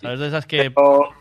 ¿Sabes 0.00 0.20
de 0.20 0.28
esas 0.28 0.46
que... 0.46 0.70
Pero, 0.70 1.12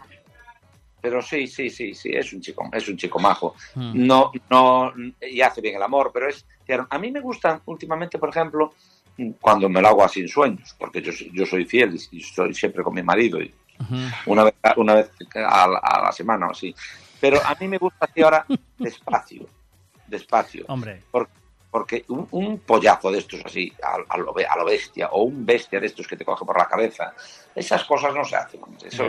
pero 1.09 1.21
sí, 1.21 1.47
sí, 1.47 1.69
sí, 1.69 1.93
sí, 1.93 2.09
es 2.13 2.33
un 2.33 2.41
chico, 2.41 2.69
es 2.73 2.85
un 2.89 2.97
chico 2.97 3.17
majo. 3.17 3.55
Mm. 3.75 4.05
No, 4.05 4.31
no, 4.49 4.93
y 5.21 5.39
hace 5.39 5.61
bien 5.61 5.75
el 5.77 5.81
amor, 5.83 6.11
pero 6.13 6.27
es. 6.27 6.45
A 6.89 6.99
mí 6.99 7.11
me 7.11 7.21
gustan 7.21 7.61
últimamente, 7.65 8.17
por 8.19 8.27
ejemplo, 8.27 8.73
cuando 9.39 9.69
me 9.69 9.81
lo 9.81 9.87
hago 9.87 10.03
así 10.03 10.19
en 10.19 10.27
sueños, 10.27 10.75
porque 10.77 11.01
yo, 11.01 11.13
soy- 11.13 11.31
yo 11.33 11.45
soy 11.45 11.63
fiel 11.63 11.97
y 12.11 12.19
soy 12.21 12.53
siempre 12.53 12.83
con 12.83 12.93
mi 12.93 13.01
marido 13.03 13.41
y 13.41 13.53
una 14.25 14.43
vez, 14.43 14.55
una 14.75 14.95
vez 14.95 15.09
a, 15.35 15.65
la- 15.67 15.77
a 15.79 16.03
la 16.03 16.11
semana 16.11 16.47
o 16.47 16.51
así. 16.51 16.75
Pero 17.21 17.39
a 17.43 17.55
mí 17.57 17.67
me 17.69 17.77
gusta 17.77 18.05
así 18.05 18.21
ahora 18.21 18.45
despacio, 18.77 19.47
despacio. 20.07 20.65
Hombre. 20.67 21.03
Por- 21.09 21.29
porque 21.71 22.03
un, 22.09 22.27
un 22.31 22.59
pollazo 22.59 23.11
de 23.11 23.19
estos 23.19 23.41
así, 23.45 23.71
a, 23.83 23.97
a 24.13 24.17
lo, 24.17 24.33
a 24.37 24.57
lo 24.57 24.65
bestia, 24.65 25.07
o 25.11 25.23
un 25.23 25.45
bestia 25.45 25.79
de 25.79 25.87
estos 25.87 26.07
que 26.07 26.15
te 26.17 26.25
coge 26.25 26.43
por 26.45 26.57
la 26.57 26.65
cabeza, 26.67 27.13
esas 27.55 27.83
cosas 27.85 28.13
no 28.13 28.23
se 28.25 28.35
hacen. 28.35 28.59
Eso. 28.85 29.07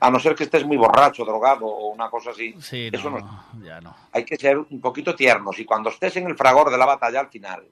A 0.00 0.10
no 0.10 0.18
ser 0.20 0.34
que 0.34 0.44
estés 0.44 0.64
muy 0.64 0.76
borracho, 0.76 1.24
drogado 1.24 1.66
o 1.66 1.88
una 1.88 2.08
cosa 2.10 2.30
así, 2.30 2.54
Sí, 2.60 2.90
eso 2.92 3.10
no, 3.10 3.18
no. 3.18 3.64
ya 3.64 3.80
no. 3.80 3.94
Hay 4.12 4.24
que 4.24 4.36
ser 4.36 4.58
un 4.58 4.80
poquito 4.80 5.14
tiernos 5.14 5.58
y 5.58 5.64
cuando 5.64 5.90
estés 5.90 6.16
en 6.16 6.26
el 6.26 6.36
fragor 6.36 6.70
de 6.70 6.78
la 6.78 6.86
batalla 6.86 7.20
al 7.20 7.28
final, 7.28 7.66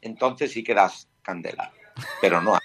entonces 0.00 0.52
sí 0.52 0.62
que 0.62 0.74
das 0.74 1.08
candela. 1.22 1.70
Pero 2.20 2.40
no 2.40 2.58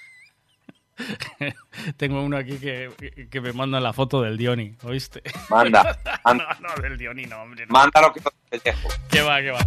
Tengo 1.97 2.21
uno 2.23 2.37
aquí 2.37 2.57
que, 2.59 3.27
que 3.31 3.41
me 3.41 3.53
manda 3.53 3.79
la 3.79 3.93
foto 3.93 4.21
del 4.21 4.37
Dioni, 4.37 4.75
¿oíste? 4.83 5.23
Manda, 5.49 5.97
manda. 6.25 6.57
no, 6.59 6.69
no, 6.75 6.81
del 6.81 6.97
Dioni 6.97 7.23
no, 7.25 7.41
hombre. 7.41 7.65
no. 7.65 7.73
Mándalo 7.73 8.13
que 8.13 8.21
te 8.49 8.59
dejo. 8.59 8.89
Que 9.09 9.21
va, 9.21 9.41
que 9.41 9.51
va. 9.51 9.59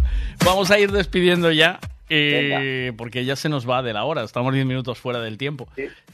Vamos 0.45 0.71
a 0.71 0.79
ir 0.79 0.91
despidiendo 0.91 1.51
ya, 1.51 1.79
eh, 2.09 2.93
porque 2.97 3.25
ya 3.25 3.35
se 3.35 3.49
nos 3.49 3.69
va 3.69 3.81
de 3.83 3.93
la 3.93 4.05
hora. 4.05 4.23
Estamos 4.23 4.53
10 4.53 4.65
minutos 4.65 4.99
fuera 4.99 5.19
del 5.19 5.37
tiempo. 5.37 5.67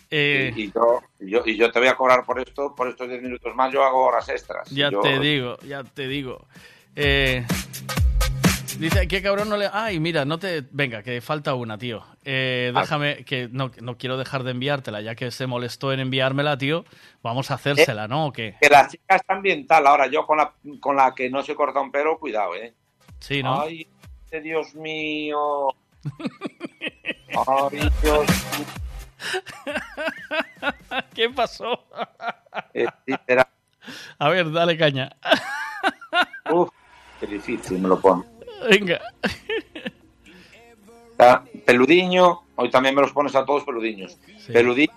Eh, 0.10 0.52
Y, 0.56 0.64
y 0.64 0.72
yo, 0.72 1.02
y 1.20 1.30
yo, 1.30 1.42
y 1.46 1.58
yo 1.58 1.72
te 1.72 1.80
voy 1.80 1.88
a 1.88 1.96
cobrar 1.96 2.26
por 2.26 2.40
esto, 2.40 2.74
por 2.76 2.88
estos 2.88 3.08
10 3.10 3.22
minutos 3.22 3.56
más, 3.56 3.72
yo 3.74 3.84
hago 3.84 4.06
horas 4.06 4.28
extras. 4.30 4.70
ya 4.70 4.90
Yo- 4.92 5.02
te 5.02 5.20
digo, 5.20 5.58
ya 5.68 5.84
te 5.84 6.08
digo. 6.08 6.48
Eh, 6.96 7.46
dice, 8.78 9.08
qué 9.08 9.22
cabrón 9.22 9.50
no 9.50 9.58
le... 9.58 9.70
Ay, 9.72 10.00
mira, 10.00 10.26
no 10.26 10.38
te... 10.40 10.64
Venga, 10.72 11.04
que 11.04 11.22
falta 11.22 11.54
una, 11.54 11.78
tío. 11.78 12.04
Ah. 12.04 12.82
déjame, 12.82 13.24
que 13.26 13.48
no, 13.52 13.72
no 13.82 13.98
quiero 13.98 14.18
dejar 14.18 14.44
de 14.44 14.52
enviártela, 14.52 15.02
ya 15.02 15.16
que 15.16 15.32
se 15.32 15.48
molestó 15.48 15.94
en 15.94 16.02
enviármela, 16.02 16.58
tío. 16.58 16.84
Vamos 17.24 17.52
a 17.52 17.56
hacérsela, 17.56 18.08
¿no? 18.08 18.28
¿O 18.28 18.34
qué? 18.34 18.56
Que 18.62 18.70
la 18.70 18.88
chica 18.88 19.16
está 19.16 19.34
ambiental. 19.36 19.88
Ahora, 19.88 20.08
yo 20.08 20.26
con 20.26 20.38
la, 20.38 20.54
con 20.80 20.96
la 20.96 21.14
que 21.16 21.30
no 21.30 21.42
se 21.44 21.56
corta 21.56 21.80
un 21.80 21.92
pelo, 21.92 22.20
cuidado, 22.20 22.56
¿eh? 22.56 22.74
Sí, 23.20 23.42
¿no? 23.44 23.62
Ay, 23.62 23.88
Dios 24.44 24.74
mío. 24.76 25.70
Ay, 27.48 27.90
Dios 28.02 28.28
mío. 28.28 28.66
¿Qué 31.14 31.30
pasó? 31.30 31.86
Eh, 32.74 32.86
sí, 33.06 33.14
A 34.18 34.30
ver, 34.30 34.52
dale 34.52 34.78
caña. 34.78 35.16
Uf, 36.52 36.70
qué 37.20 37.28
difícil 37.28 37.80
me 37.80 37.90
lo 37.90 38.00
pone. 38.00 38.24
Venga. 38.70 39.00
Está 41.12 41.44
peludiño, 41.66 42.42
hoy 42.56 42.70
también 42.70 42.96
me 42.96 43.02
los 43.02 43.12
pones 43.12 43.36
a 43.36 43.46
todos 43.46 43.64
peludiños. 43.64 44.18
Peludiño, 44.48 44.94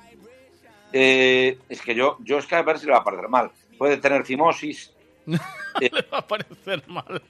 eh, 0.93 1.59
es 1.69 1.83
que 1.83 1.95
yo, 1.95 2.17
yo 2.21 2.39
es 2.39 2.47
que 2.47 2.55
a 2.55 2.63
ver 2.63 2.79
si 2.79 2.87
le 2.87 2.93
va 2.93 2.99
a 2.99 3.05
parecer 3.05 3.29
mal. 3.29 3.51
Puede 3.77 3.97
tener 3.99 4.25
fimosis. 4.25 4.94
Le 5.81 5.91
va 6.13 6.19
a 6.19 6.27
parecer 6.27 6.83
mal. 6.87 7.21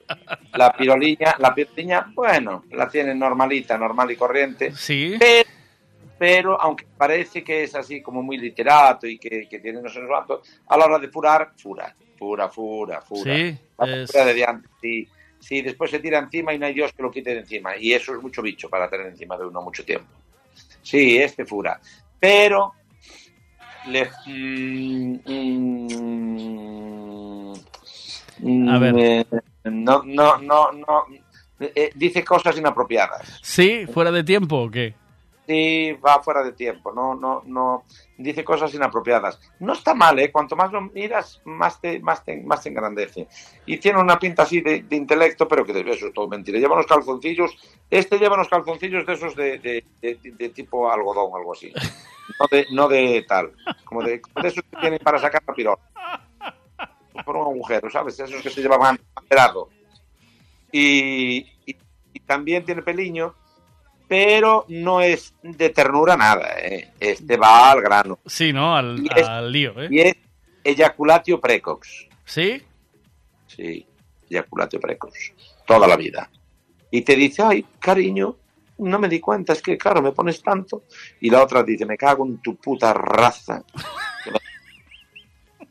la 0.53 0.71
piroliña, 0.73 1.35
la 1.39 1.53
piroliña, 1.53 2.11
bueno, 2.13 2.65
la 2.71 2.87
tiene 2.89 3.15
normalita, 3.15 3.77
normal 3.77 4.11
y 4.11 4.15
corriente. 4.15 4.71
Sí. 4.75 5.15
Pero, 5.19 5.49
pero 6.17 6.61
aunque 6.61 6.85
parece 6.97 7.43
que 7.43 7.63
es 7.63 7.75
así 7.75 8.01
como 8.01 8.21
muy 8.21 8.37
literato 8.37 9.07
y 9.07 9.17
que, 9.17 9.47
que 9.49 9.59
tiene 9.59 9.81
no 9.81 9.89
sé 9.89 9.99
a 10.67 10.77
la 10.77 10.85
hora 10.85 10.99
de 10.99 11.07
furar, 11.09 11.53
fura, 11.57 11.95
fura, 12.17 12.49
fura, 12.49 13.01
fura. 13.01 13.35
Sí, 13.35 13.57
es- 13.79 14.11
fura 14.11 14.25
de 14.25 14.33
diante, 14.33 14.69
sí. 14.81 15.07
Sí, 15.39 15.61
después 15.61 15.91
se 15.91 15.99
tira 15.99 16.17
encima 16.17 16.53
y 16.53 16.59
no 16.59 16.65
hay 16.65 16.73
Dios 16.73 16.91
que 16.93 17.03
lo 17.03 17.11
quite 17.11 17.31
de 17.33 17.39
encima. 17.41 17.77
Y 17.77 17.93
eso 17.93 18.15
es 18.15 18.21
mucho 18.21 18.41
bicho 18.41 18.67
para 18.69 18.89
tener 18.89 19.07
encima 19.07 19.37
de 19.37 19.45
uno 19.45 19.61
mucho 19.61 19.85
tiempo. 19.85 20.07
Sí, 20.81 21.17
este 21.17 21.45
fura. 21.45 21.79
Pero 22.19 22.73
le... 23.87 24.09
mm, 24.25 25.19
mm, 25.25 27.14
A 28.69 28.77
ver. 28.79 28.95
eh, 28.97 29.25
no, 29.65 30.03
no, 30.03 30.37
no, 30.37 30.71
no. 30.71 31.03
eh, 31.59 31.91
dice 31.95 32.23
cosas 32.23 32.57
inapropiadas. 32.57 33.39
¿Sí? 33.41 33.85
¿Fuera 33.87 34.11
de 34.11 34.23
tiempo 34.23 34.57
o 34.63 34.69
qué? 34.71 34.93
Sí, 35.47 35.91
va 36.03 36.23
fuera 36.23 36.41
de 36.41 36.53
tiempo, 36.53 36.91
no, 36.91 37.13
no, 37.13 37.43
no, 37.45 37.83
dice 38.17 38.43
cosas 38.43 38.73
inapropiadas. 38.73 39.39
No 39.59 39.73
está 39.73 39.93
mal, 39.93 40.17
¿eh? 40.17 40.31
Cuanto 40.31 40.55
más 40.55 40.71
lo 40.71 40.81
miras, 40.81 41.39
más 41.45 41.79
te, 41.79 41.99
más 41.99 42.25
te, 42.25 42.37
más 42.41 42.63
te 42.63 42.69
engrandece. 42.69 43.27
Y 43.67 43.77
tiene 43.77 43.99
una 43.99 44.17
pinta 44.17 44.41
así 44.41 44.61
de, 44.61 44.81
de 44.81 44.95
intelecto, 44.95 45.47
pero 45.47 45.63
que 45.63 45.71
de- 45.71 45.81
eso 45.91 46.07
es 46.07 46.13
todo 46.15 46.27
mentira. 46.27 46.57
Lleva 46.57 46.73
unos 46.73 46.87
calzoncillos, 46.87 47.55
este 47.91 48.17
lleva 48.17 48.33
unos 48.33 48.47
calzoncillos 48.49 49.05
de 49.05 49.13
esos 49.13 49.35
de, 49.35 49.59
de, 50.01 50.49
tipo 50.49 50.91
algodón, 50.91 51.29
algo 51.35 51.53
así. 51.53 51.71
No 52.39 52.47
de, 52.49 52.65
no 52.71 52.87
de 52.87 53.23
tal, 53.27 53.51
como 53.83 54.01
de, 54.01 54.19
como 54.19 54.41
de 54.41 54.47
esos 54.47 54.63
que 54.63 54.77
tienen 54.81 54.97
para 54.97 55.19
sacar 55.19 55.43
la 55.47 55.53
pirola. 55.53 55.77
Por 57.23 57.35
un 57.37 57.43
agujero, 57.43 57.89
¿sabes? 57.89 58.19
Esos 58.19 58.41
que 58.41 58.49
se 58.49 58.61
llevaban 58.61 58.99
pelado. 59.29 59.69
Y, 60.71 61.37
y, 61.65 61.75
y 62.13 62.19
también 62.21 62.65
tiene 62.65 62.81
peliño, 62.81 63.33
pero 64.07 64.65
no 64.67 65.01
es 65.01 65.33
de 65.41 65.69
ternura 65.69 66.17
nada, 66.17 66.53
¿eh? 66.59 66.91
Este 66.99 67.37
va 67.37 67.71
al 67.71 67.81
grano. 67.81 68.19
Sí, 68.25 68.51
¿no? 68.51 68.75
Al, 68.75 68.99
Y 68.99 69.07
es- 69.19 69.27
al 69.27 69.51
lío, 69.51 69.81
¿eh? 69.83 69.87
Y 69.89 69.99
es 70.01 70.15
eyaculatio 70.63 71.39
precox. 71.39 72.07
¿Sí? 72.25 72.61
Sí, 73.47 73.85
eyaculatio 74.29 74.79
precox. 74.79 75.33
Toda 75.65 75.87
la 75.87 75.95
vida. 75.95 76.29
Y 76.91 77.01
te 77.01 77.15
dice, 77.15 77.41
ay, 77.43 77.65
cariño, 77.79 78.35
no 78.79 78.99
me 78.99 79.07
di 79.07 79.19
cuenta, 79.19 79.53
es 79.53 79.61
que 79.61 79.77
claro, 79.77 80.01
me 80.01 80.11
pones 80.11 80.41
tanto. 80.41 80.83
Y 81.21 81.29
la 81.29 81.43
otra 81.43 81.63
dice, 81.63 81.85
me 81.85 81.97
cago 81.97 82.25
en 82.25 82.37
tu 82.41 82.55
puta 82.57 82.93
raza. 82.93 83.63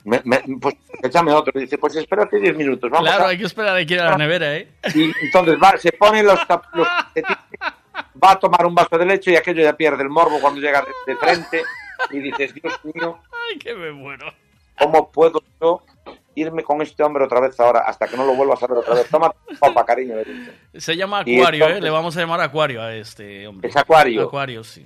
Me- 0.05 0.21
me- 0.25 0.43
pues 0.61 0.75
échame 1.03 1.33
otro. 1.33 1.59
Dice, 1.59 1.79
pues 1.79 1.97
espérate 1.97 2.39
10 2.39 2.57
minutos. 2.57 2.91
Vamos 2.91 3.09
Claro, 3.09 3.25
a- 3.25 3.29
hay 3.29 3.39
que 3.39 3.45
esperar 3.45 3.77
a 3.77 3.85
que 3.85 3.95
ir 3.95 4.01
a 4.01 4.11
la 4.11 4.17
nevera, 4.19 4.55
¿eh? 4.57 4.69
Y 4.95 5.11
entonces 5.25 5.57
va, 5.63 5.77
se 5.79 5.93
pone 5.93 6.23
los, 6.23 6.39
los 6.75 6.89
va 8.23 8.33
a 8.33 8.39
tomar 8.39 8.67
un 8.67 8.75
vaso 8.75 8.99
de 8.99 9.07
leche 9.07 9.33
y 9.33 9.37
aquello 9.37 9.63
ya 9.63 9.75
pierde 9.77 10.03
el 10.03 10.11
morbo 10.11 10.41
cuando 10.41 10.61
llega 10.61 10.85
de, 11.07 11.17
frente 11.17 11.63
y 12.11 12.19
dices, 12.19 12.53
Dios 12.55 12.79
mío, 12.85 13.19
Ay, 13.51 13.59
que 13.59 13.75
me 13.75 13.93
muero. 13.93 14.27
¿cómo 14.79 15.11
puedo 15.11 15.41
yo 15.61 15.83
irme 16.35 16.65
con 16.65 16.83
este 16.83 17.03
hombre 17.05 17.25
otra 17.25 17.39
vez 17.41 17.59
ahora 17.61 17.81
hasta 17.87 18.09
que 18.09 18.17
no 18.17 18.27
lo 18.27 18.35
vuelvas 18.35 18.63
a 18.63 18.67
ver 18.67 18.79
otra 18.79 18.95
vez? 18.95 19.09
Toma 19.09 19.31
tu 19.49 19.57
papa, 19.57 19.85
cariño. 19.87 20.17
Se 20.75 20.97
llama 20.97 21.21
Acuario, 21.21 21.69
¿eh? 21.69 21.81
Le 21.81 21.91
vamos 21.91 22.17
a 22.17 22.21
llamar 22.21 22.41
Acuario 22.41 22.83
a 22.83 22.95
este 22.95 23.47
hombre. 23.47 23.69
Es 23.69 23.77
Acuario. 23.77 24.25
Acuario, 24.25 24.65
sí. 24.65 24.85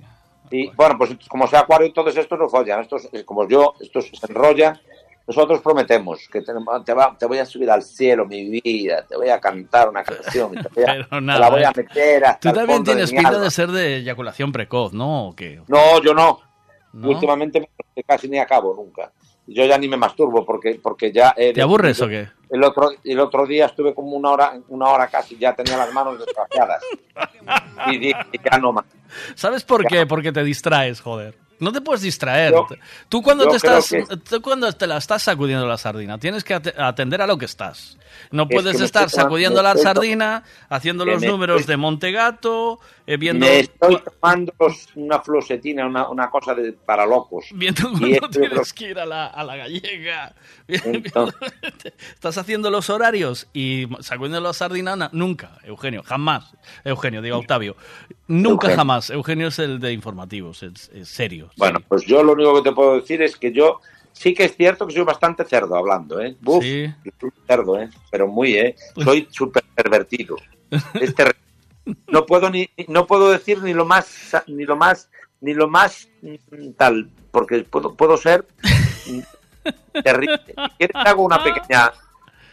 Y 0.51 0.69
bueno, 0.71 0.97
pues 0.97 1.11
como 1.27 1.45
sea 1.47 1.59
acuario, 1.59 1.91
todos 1.93 2.15
estos 2.17 2.39
no 2.39 2.49
follan. 2.49 2.81
Estos, 2.81 3.07
como 3.25 3.47
yo, 3.47 3.75
estos 3.81 4.05
se 4.05 4.25
enrollan. 4.27 4.79
Nosotros 5.29 5.61
prometemos 5.61 6.27
que 6.31 6.41
te, 6.41 6.51
te, 6.85 6.93
va- 6.93 7.15
te 7.15 7.25
voy 7.27 7.37
a 7.37 7.45
subir 7.45 7.69
al 7.69 7.83
cielo, 7.83 8.25
mi 8.25 8.49
vida. 8.61 9.05
Te 9.07 9.15
voy 9.15 9.29
a 9.29 9.39
cantar 9.39 9.87
una 9.87 10.03
canción. 10.03 10.51
y 10.57 10.61
Te, 10.63 10.69
voy 10.73 10.83
a- 10.83 10.87
Pero 10.93 11.07
te 11.07 11.21
nada, 11.21 11.39
la 11.39 11.49
voy 11.51 11.63
a 11.63 11.69
¿eh? 11.69 11.73
meter 11.75 12.25
hasta 12.25 12.49
Tú 12.51 12.55
también 12.57 12.83
tienes 12.83 13.11
pinta 13.11 13.39
de 13.39 13.51
ser 13.51 13.69
de 13.69 13.97
eyaculación 13.97 14.51
precoz, 14.51 14.91
¿no? 14.91 15.27
¿O 15.27 15.35
qué? 15.35 15.61
No, 15.67 16.01
yo 16.01 16.15
no. 16.15 16.39
¿No? 16.93 17.09
Últimamente 17.09 17.69
casi 18.07 18.27
ni 18.27 18.39
acabo 18.39 18.73
nunca. 18.73 19.11
Yo 19.45 19.63
ya 19.65 19.77
ni 19.77 19.87
me 19.87 19.97
masturbo 19.97 20.43
porque, 20.45 20.79
porque 20.81 21.11
ya... 21.11 21.33
¿Te 21.35 21.61
aburres 21.61 21.99
decidido- 21.99 22.05
o 22.05 22.09
qué? 22.09 22.55
El 22.55 22.63
otro, 22.63 22.89
el 23.03 23.19
otro 23.19 23.45
día 23.45 23.67
estuve 23.67 23.93
como 23.93 24.17
una 24.17 24.31
hora, 24.31 24.59
una 24.69 24.87
hora 24.89 25.07
casi, 25.07 25.37
ya 25.37 25.53
tenía 25.53 25.77
las 25.77 25.93
manos 25.93 26.17
desgraciadas. 26.17 26.83
Y 27.91 27.97
dije, 27.97 28.15
ya 28.51 28.57
no 28.57 28.73
más. 28.73 28.85
¿Sabes 29.35 29.63
por 29.63 29.85
qué? 29.85 30.05
Porque 30.05 30.31
te 30.31 30.43
distraes, 30.43 30.99
joder. 31.01 31.35
No 31.59 31.71
te 31.71 31.81
puedes 31.81 32.01
distraer. 32.01 32.53
Yo- 32.53 32.67
tú 33.09 33.21
cuando 33.21 33.47
te 33.49 33.57
estás, 33.57 33.89
que- 33.89 34.03
tú 34.17 34.41
cuando 34.41 34.71
te 34.71 34.87
la 34.87 34.97
estás 34.97 35.23
sacudiendo 35.23 35.67
la 35.67 35.77
sardina, 35.77 36.17
tienes 36.17 36.43
que 36.43 36.55
ate- 36.55 36.73
atender 36.77 37.21
a 37.21 37.27
lo 37.27 37.37
que 37.37 37.45
estás. 37.45 37.97
No 38.31 38.43
Es 38.43 38.49
puedes 38.55 38.79
estar 38.81 39.09
sacudiendo 39.09 39.61
la 39.61 39.75
sardina, 39.75 40.43
haciendo 40.69 41.05
los 41.05 41.21
me 41.21 41.27
números 41.27 41.61
estoy- 41.61 41.73
de 41.73 41.77
Montegato, 41.77 42.79
eh, 43.05 43.17
viendo 43.17 43.45
Me 43.45 43.59
estoy 43.59 44.01
tomando 44.03 44.53
una 44.95 45.19
flosetina, 45.21 45.85
una, 45.85 46.09
una 46.09 46.29
cosa 46.29 46.53
de, 46.55 46.73
para 46.73 47.05
locos. 47.05 47.45
viendo 47.53 47.91
cuando 47.91 48.29
tienes 48.29 48.73
que 48.73 48.89
ir 48.91 48.99
a 48.99 49.05
la, 49.05 49.27
a 49.27 49.43
la 49.43 49.55
gallega. 49.57 50.33
Entonces- 50.67 51.51
Estás 52.13 52.37
haciendo 52.37 52.69
los 52.71 52.89
horarios 52.89 53.47
y 53.53 53.87
sacudiendo 53.99 54.39
la 54.41 54.53
sardina, 54.53 54.95
na- 54.95 55.09
nunca, 55.13 55.57
Eugenio, 55.63 56.03
jamás. 56.03 56.53
Eugenio, 56.83 57.21
digo 57.21 57.37
Octavio. 57.37 57.75
Nunca 58.27 58.67
Eugenio. 58.67 58.75
jamás. 58.77 59.09
Eugenio 59.09 59.47
es 59.47 59.59
el 59.59 59.79
de 59.79 59.93
informativos, 59.93 60.63
es, 60.63 60.89
es 60.93 61.09
serio. 61.09 61.48
Bueno, 61.57 61.79
pues 61.87 62.03
yo 62.05 62.23
lo 62.23 62.33
único 62.33 62.55
que 62.55 62.69
te 62.69 62.75
puedo 62.75 62.95
decir 62.95 63.21
es 63.21 63.35
que 63.35 63.51
yo 63.51 63.79
sí 64.13 64.33
que 64.33 64.45
es 64.45 64.55
cierto 64.55 64.87
que 64.87 64.93
soy 64.93 65.03
bastante 65.03 65.45
cerdo 65.45 65.75
hablando, 65.75 66.19
¿eh? 66.21 66.35
Buf, 66.41 66.63
Sí. 66.63 66.85
cerdo, 67.47 67.79
¿eh? 67.79 67.89
Pero 68.11 68.27
muy, 68.27 68.53
¿eh? 68.55 68.75
Soy 69.03 69.27
súper 69.31 69.63
pervertido. 69.75 70.35
Es 71.01 71.15
terri- 71.15 71.35
No 72.07 72.25
puedo 72.25 72.49
ni 72.49 72.69
no 72.87 73.07
puedo 73.07 73.31
decir 73.31 73.61
ni 73.63 73.73
lo 73.73 73.85
más 73.85 74.07
ni 74.47 74.63
lo 74.65 74.75
más 74.75 75.09
ni 75.41 75.53
lo 75.53 75.67
más 75.67 76.07
tal, 76.77 77.09
porque 77.31 77.63
puedo 77.63 77.95
puedo 77.95 78.17
ser 78.17 78.45
terrible. 80.03 80.39
¿Quieres 80.77 80.93
te 81.03 81.09
hago 81.09 81.23
una 81.23 81.43
pequeña 81.43 81.91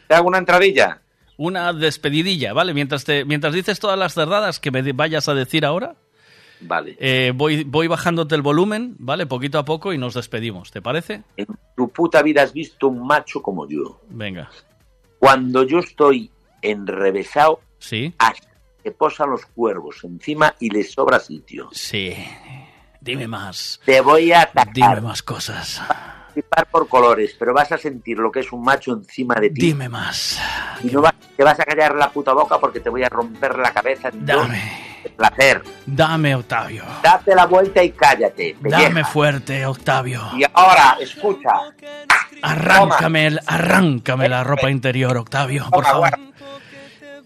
te 0.09 0.15
hago 0.15 0.29
una 0.29 0.39
entradilla? 0.39 1.01
Una 1.39 1.73
despedidilla, 1.75 2.53
¿vale? 2.55 2.73
Mientras, 2.73 3.05
te, 3.05 3.25
mientras 3.27 3.53
dices 3.53 3.79
todas 3.79 3.99
las 3.99 4.15
cerradas 4.15 4.59
que 4.59 4.71
me 4.71 4.81
vayas 4.93 5.29
a 5.29 5.35
decir 5.35 5.67
ahora, 5.67 5.97
Vale. 6.61 6.97
eh, 6.99 7.33
voy, 7.35 7.65
voy 7.65 7.87
bajándote 7.87 8.35
el 8.35 8.43
volumen, 8.43 8.95
¿vale? 8.99 9.27
Poquito 9.27 9.59
a 9.59 9.65
poco 9.65 9.93
y 9.93 9.99
nos 9.99 10.15
despedimos, 10.15 10.71
¿te 10.71 10.81
parece? 10.81 11.23
En 11.37 11.47
tu 11.77 11.89
puta 11.91 12.23
vida 12.23 12.43
has 12.43 12.53
visto 12.53 12.89
un 12.89 13.07
macho 13.07 13.43
como 13.43 13.69
yo. 13.69 14.01
Venga. 14.09 14.51
Cuando 15.19 15.63
yo 15.65 15.79
estoy 15.81 16.31
enrevesado, 16.63 17.61
Sí. 17.79 18.15
hasta 18.19 18.49
que 18.83 18.91
posan 18.93 19.31
los 19.31 19.45
cuervos 19.47 20.03
encima 20.05 20.55
y 20.61 20.71
les 20.71 20.93
sobra 20.93 21.19
sitio. 21.19 21.69
Sí. 21.73 22.15
Dime 23.01 23.29
más. 23.29 23.81
Te 23.85 24.01
voy 24.01 24.33
a 24.33 24.43
atacar. 24.43 24.73
Dime 24.75 25.01
más 25.01 25.23
cosas. 25.23 25.81
Flipar 26.33 26.67
por 26.71 26.89
colores, 26.89 27.35
pero 27.39 27.55
vas 27.55 27.71
a 27.73 27.79
sentir 27.79 28.19
lo 28.19 28.31
que 28.31 28.41
es 28.41 28.53
un 28.53 28.63
macho 28.63 28.93
encima 28.93 29.35
de 29.37 29.51
ti. 29.51 29.61
Dime 29.69 29.89
más. 29.89 30.39
Y 30.83 30.89
no 30.89 31.01
vas- 31.03 31.15
te 31.37 31.43
vas 31.45 31.59
a 31.61 31.65
callar 31.65 31.95
la 31.95 32.11
puta 32.11 32.33
boca 32.33 32.59
porque 32.59 32.81
te 32.81 32.91
voy 32.91 33.03
a 33.05 33.09
romper 33.09 33.57
la 33.59 33.73
cabeza. 33.73 34.11
dos 34.13 34.25
Dame. 34.27 34.55
de 34.57 34.63
placer. 35.11 35.63
Dame, 35.87 36.35
Octavio. 36.35 36.85
Date 37.03 37.35
la 37.35 37.47
vuelta 37.47 37.83
y 37.83 37.91
cállate. 37.91 38.57
pelleja. 38.61 38.83
Dame 38.83 39.05
fuerte, 39.05 39.65
Octavio. 39.67 40.23
Y 40.37 40.43
ahora, 40.53 40.97
escucha. 41.01 41.51
Arráncame, 42.43 43.27
el- 43.27 43.41
arráncame 43.47 44.29
la 44.29 44.45
ropa 44.45 44.71
interior, 44.71 45.17
Octavio, 45.17 45.67
por 45.71 45.85
favor. 45.85 46.11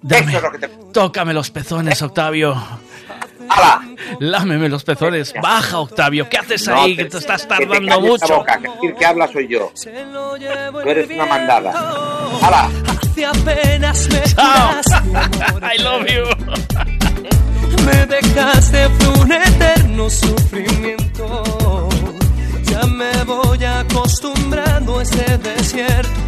Dame, 0.03 0.33
que 0.53 0.59
te... 0.59 0.69
tócame 0.93 1.35
los 1.35 1.51
pezones, 1.51 2.01
Octavio. 2.01 2.57
Lámeme 4.21 4.69
los 4.69 4.85
pezones. 4.85 5.35
Baja, 5.43 5.79
Octavio. 5.81 6.29
¿Qué 6.29 6.39
haces 6.39 6.67
No 6.69 6.83
ahí? 6.83 6.97
te- 6.97 7.05
Que 7.05 7.11
te 7.11 7.19
estás 7.19 7.43
que 7.43 7.49
te 7.49 7.67
tardando 7.67 7.89
calles 7.89 7.89
la 7.89 7.99
mucho. 7.99 8.37
boca, 8.39 8.59
que 8.61 8.69
decir 8.69 8.95
que 8.95 9.07
habla 9.07 9.29
soy 9.29 9.49
yo. 9.49 9.73
Tú 10.73 10.81
eres 10.89 11.11
una 11.11 11.27
mandada. 11.27 11.73
¡Hala! 12.43 12.71
Amor. 14.39 14.81
I 15.75 15.83
love 15.83 16.07
you. 16.07 17.00
Me 17.91 18.07
dejaste 18.07 18.89
fue 18.99 19.09
un 19.23 19.33
eterno 19.33 20.09
sufrimiento. 20.09 21.89
Ya 22.71 22.83
me 22.87 23.13
voy 23.25 23.65
acostumbrando 23.65 24.99
a 24.99 25.03
este 25.03 25.39
desierto 25.39 26.21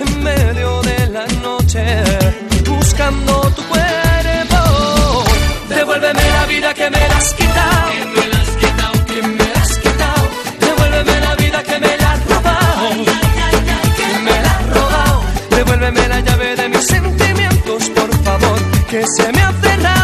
en 0.00 0.22
medio 0.22 0.82
de 0.82 1.06
la 1.08 1.26
noche, 1.42 1.82
buscando 2.68 3.32
tu 3.56 3.62
cuerpo. 3.72 5.24
Devuélveme 5.68 6.22
la 6.38 6.46
vida 6.46 6.74
que 6.74 6.90
me 6.90 6.98
la 7.08 7.16
has 7.16 7.32
quitado. 7.34 7.90
Devuélveme 10.60 11.20
la 11.20 11.34
vida 11.36 11.62
que 11.62 11.78
me 11.78 11.96
la 11.96 12.12
has 12.12 12.26
robado. 12.30 12.88
Que 13.98 14.18
me 14.26 14.42
la 14.44 14.50
has 14.50 14.66
robado. 14.76 15.20
Devuélveme 15.50 16.08
la 16.08 16.20
llave 16.20 16.56
de 16.56 16.68
mis 16.68 16.86
sentimientos, 16.86 17.90
por 17.90 18.10
favor. 18.24 18.58
Que 18.90 19.02
se 19.16 19.32
me 19.32 19.40
ha 19.42 19.52
cerrado 19.62 19.95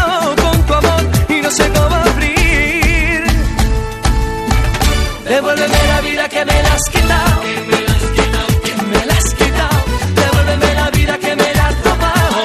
Devuélveme 5.32 5.86
la 5.88 6.00
vida 6.02 6.28
que 6.28 6.44
me 6.44 6.62
la 6.62 6.74
has 6.74 6.90
quitado. 6.90 7.40
Que 7.40 7.60
me 7.70 7.80
la 7.86 7.92
has 7.94 8.04
quitado, 8.16 8.60
que 8.64 8.74
me 8.90 9.06
la 9.06 9.14
has 9.14 9.34
quitado. 9.34 9.78
Devuélveme 10.20 10.74
la 10.74 10.90
vida 10.90 11.18
que 11.18 11.36
me 11.36 11.54
la 11.54 11.68
has 11.68 11.84
robado. 11.86 12.42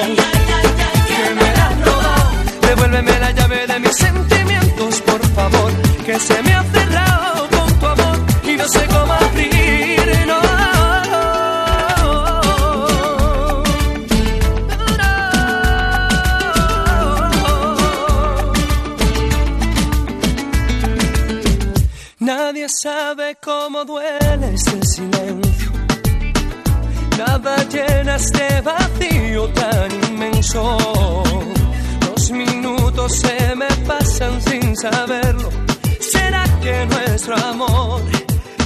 Que 1.10 1.34
me 1.38 1.48
la 1.58 1.66
has 1.66 1.86
robado. 1.86 2.30
Devuélveme 2.62 3.18
la 3.20 3.30
llave 3.32 3.66
de 3.66 3.78
mis 3.80 3.94
sentimientos, 3.94 5.02
por 5.02 5.22
favor. 5.36 5.70
Que 6.06 6.18
se 6.18 6.42
me 6.42 6.54
ha 6.54 6.62
Sabe 22.68 23.34
cómo 23.42 23.82
duele 23.86 24.52
este 24.52 24.84
silencio. 24.84 25.72
Nada 27.16 27.56
llena 27.64 28.16
este 28.16 28.60
vacío 28.60 29.48
tan 29.54 29.90
inmenso. 30.10 30.76
Los 32.02 32.30
minutos 32.30 33.20
se 33.20 33.54
me 33.56 33.68
pasan 33.86 34.42
sin 34.42 34.76
saberlo. 34.76 35.48
¿Será 35.98 36.44
que 36.62 36.86
nuestro 36.86 37.36
amor 37.36 38.02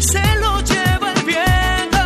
se 0.01 0.37
lo 0.41 0.61
lleva 0.63 1.13
el 1.13 1.23
viento? 1.23 2.03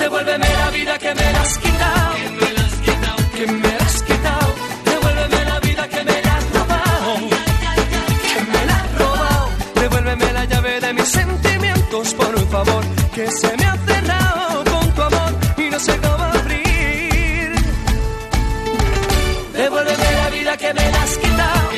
Devuélveme 0.00 0.48
la 0.48 0.70
vida 0.70 0.98
que 0.98 1.14
me 1.14 1.32
la 1.32 1.40
has 1.40 1.58
quitado. 1.58 2.14
Favor. 12.54 12.84
Que 13.14 13.26
se 13.30 13.50
me 13.56 13.64
ha 13.64 13.76
cerrado 13.90 14.64
con 14.72 14.86
tu 14.94 15.02
amor 15.02 15.32
y 15.64 15.70
no 15.70 15.78
sé 15.86 15.92
cómo 16.04 16.24
abrir. 16.38 17.52
Devuélveme 19.60 20.08
la 20.22 20.28
vida 20.36 20.56
que 20.62 20.70
me 20.78 20.86
la 20.94 21.02
has 21.04 21.14
quitado. 21.22 21.68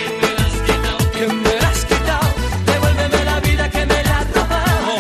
Que 1.17 1.27
me 1.45 1.55
la 1.63 1.69
has 1.73 1.83
quitado. 1.91 2.29
Devuélveme 2.71 3.21
la 3.31 3.41
vida 3.49 3.65
que 3.75 3.83
me 3.93 3.99
la 4.09 4.19
has 4.21 4.29
robado. 4.37 4.95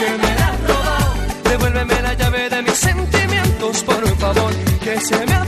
Que 0.00 0.10
me 0.22 0.30
la 0.40 0.46
has 0.52 0.60
robado. 0.70 1.08
Devuélveme 1.50 1.96
la 2.06 2.14
llave 2.20 2.42
de 2.54 2.62
mis 2.62 2.78
sentimientos, 2.88 3.82
por 3.82 4.02
favor. 4.22 4.52
Que 4.84 4.94
se 5.08 5.26
me 5.26 5.34
ha 5.34 5.43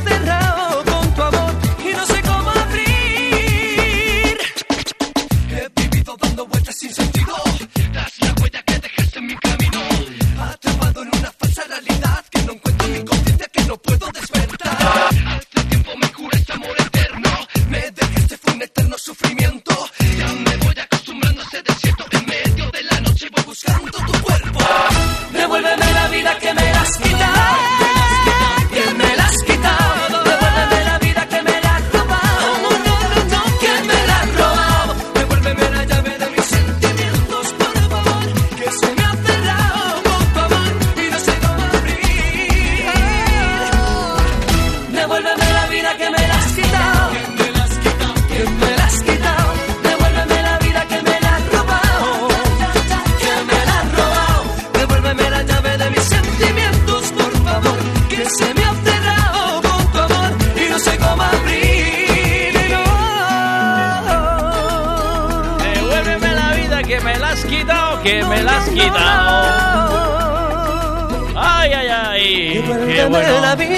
que 68.06 68.24
me 68.24 68.42
la 68.42 68.58
has 68.58 68.68
quitado. 68.70 70.06
Ay, 71.36 71.72
ay, 71.72 71.88
ay. 71.88 72.62
Qué 72.62 73.04
bueno. 73.06 73.56
Qué 73.56 73.74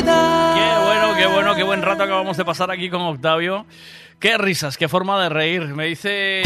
bueno, 0.85 1.17
qué 1.17 1.27
bueno, 1.27 1.55
qué 1.55 1.63
buen 1.63 1.83
rato 1.83 2.03
acabamos 2.03 2.37
de 2.37 2.45
pasar 2.45 2.71
aquí 2.71 2.91
con 2.91 3.01
Octavio. 3.03 3.65
Qué 4.19 4.37
risas, 4.37 4.77
qué 4.77 4.89
forma 4.89 5.23
de 5.23 5.29
reír. 5.31 5.63
Me 5.69 5.87
dice. 5.87 6.43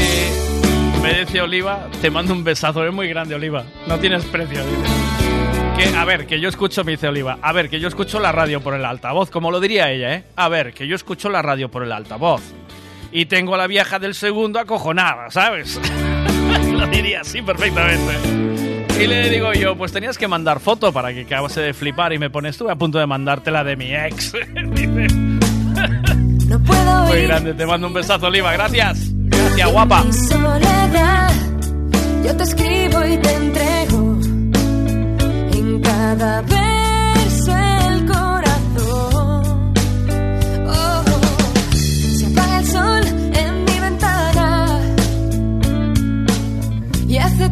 Me 1.03 1.21
dice 1.21 1.41
Oliva, 1.41 1.89
te 2.01 2.11
mando 2.11 2.33
un 2.33 2.45
besazo. 2.45 2.87
Es 2.87 2.93
muy 2.93 3.09
grande, 3.09 3.35
Oliva. 3.35 3.65
No 3.89 3.99
tienes 3.99 4.25
precio, 4.27 4.65
dice. 4.65 4.83
Que, 5.77 5.97
a 5.97 6.05
ver, 6.05 6.27
que 6.27 6.39
yo 6.39 6.49
escucho, 6.49 6.85
me 6.85 6.93
dice 6.93 7.09
Oliva. 7.09 7.39
A 7.43 7.53
ver, 7.53 7.69
que 7.69 7.81
yo 7.81 7.89
escucho 7.89 8.21
la 8.21 8.31
radio 8.31 8.61
por 8.61 8.75
el 8.75 8.85
altavoz, 8.85 9.31
como 9.31 9.51
lo 9.51 9.59
diría 9.59 9.91
ella, 9.91 10.15
¿eh? 10.15 10.25
A 10.37 10.49
ver, 10.49 10.73
que 10.73 10.87
yo 10.87 10.95
escucho 10.95 11.29
la 11.29 11.43
radio 11.43 11.69
por 11.71 11.83
el 11.83 11.91
altavoz. 11.91 12.43
Y 13.11 13.27
tengo 13.27 13.57
a 13.57 13.59
la 13.59 13.67
vieja 13.67 13.99
del 13.99 14.15
segundo 14.15 14.61
acojonada, 14.61 15.31
¿sabes? 15.31 15.81
diría 16.93 17.23
así 17.23 17.43
perfectamente. 17.43 18.13
Y 19.01 19.07
le 19.07 19.31
digo 19.31 19.53
yo, 19.53 19.77
pues 19.77 19.91
tenías 19.91 20.17
que 20.17 20.29
mandar 20.29 20.61
foto 20.61 20.93
para 20.93 21.13
que 21.13 21.23
acabase 21.23 21.61
de 21.61 21.75
flipar 21.75 22.13
y 22.13 22.19
me 22.19 22.31
pones, 22.31 22.51
estuve 22.51 22.71
a 22.71 22.77
punto 22.77 22.99
de 22.99 23.07
mandarte 23.07 23.51
la 23.51 23.65
de 23.65 23.77
mi 23.77 23.95
ex. 23.95 24.33
Dice. 24.75 25.09
Muy 27.09 27.23
grande, 27.23 27.55
te 27.55 27.67
mando 27.67 27.87
un 27.87 27.95
besazo, 27.95 28.27
Oliva, 28.27 28.53
gracias. 28.53 29.11
Gracias, 29.15 29.73
guapa. 29.73 30.05
Mi 30.05 30.13
soledad, 30.13 31.33
yo 32.25 32.37
te 32.37 32.43
escribo 32.43 33.05
y 33.07 33.17
te 33.19 33.33
entrego 33.33 34.19
en 35.55 35.81
cada 35.81 36.43
verso 36.43 36.82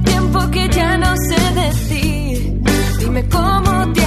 tiempo 0.05 0.51
que 0.51 0.69
ya 0.69 0.97
no 0.97 1.15
sé 1.29 1.55
decir. 1.55 2.61
Dime 2.99 3.29
cómo 3.29 3.93
te 3.93 4.00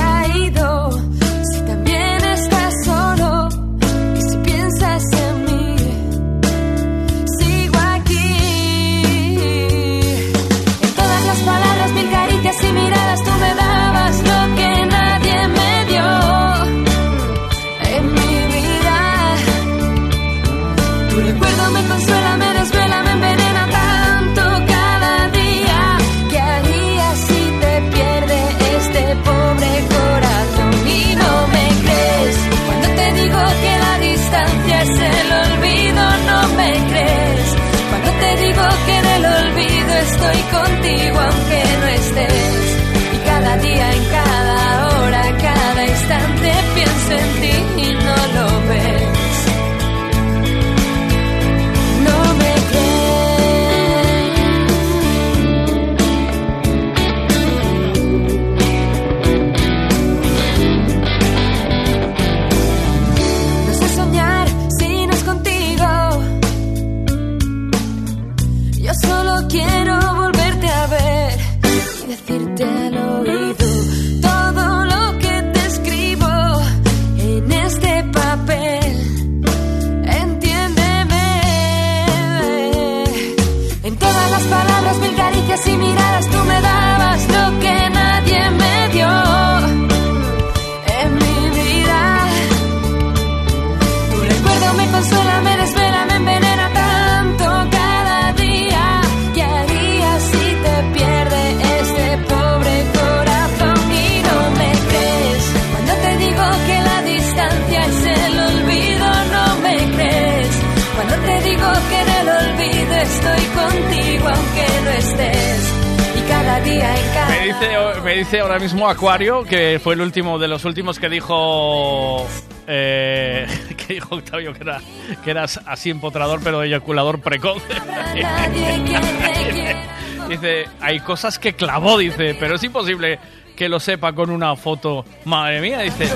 mismo 118.83 118.89
Acuario, 118.89 119.43
que 119.45 119.79
fue 119.81 119.93
el 119.93 120.01
último 120.01 120.37
de 120.37 120.49
los 120.49 120.65
últimos 120.65 120.99
que 120.99 121.07
dijo. 121.07 122.27
eh, 122.67 123.47
que 123.77 123.93
dijo 123.93 124.15
Octavio 124.15 124.53
que 124.53 124.61
era, 124.61 124.81
que 125.23 125.31
eras 125.31 125.61
así 125.65 125.89
empotrador, 125.89 126.41
pero 126.43 126.63
eyaculador 126.63 127.21
precoz. 127.21 127.63
dice, 130.27 130.65
hay 130.81 130.99
cosas 130.99 131.39
que 131.39 131.53
clavó, 131.53 131.97
dice, 131.97 132.35
pero 132.37 132.55
es 132.55 132.63
imposible 132.63 133.19
que 133.55 133.69
lo 133.69 133.79
sepa 133.79 134.11
con 134.11 134.29
una 134.29 134.53
foto. 134.57 135.05
Madre 135.23 135.61
mía, 135.61 135.79
dice. 135.79 136.09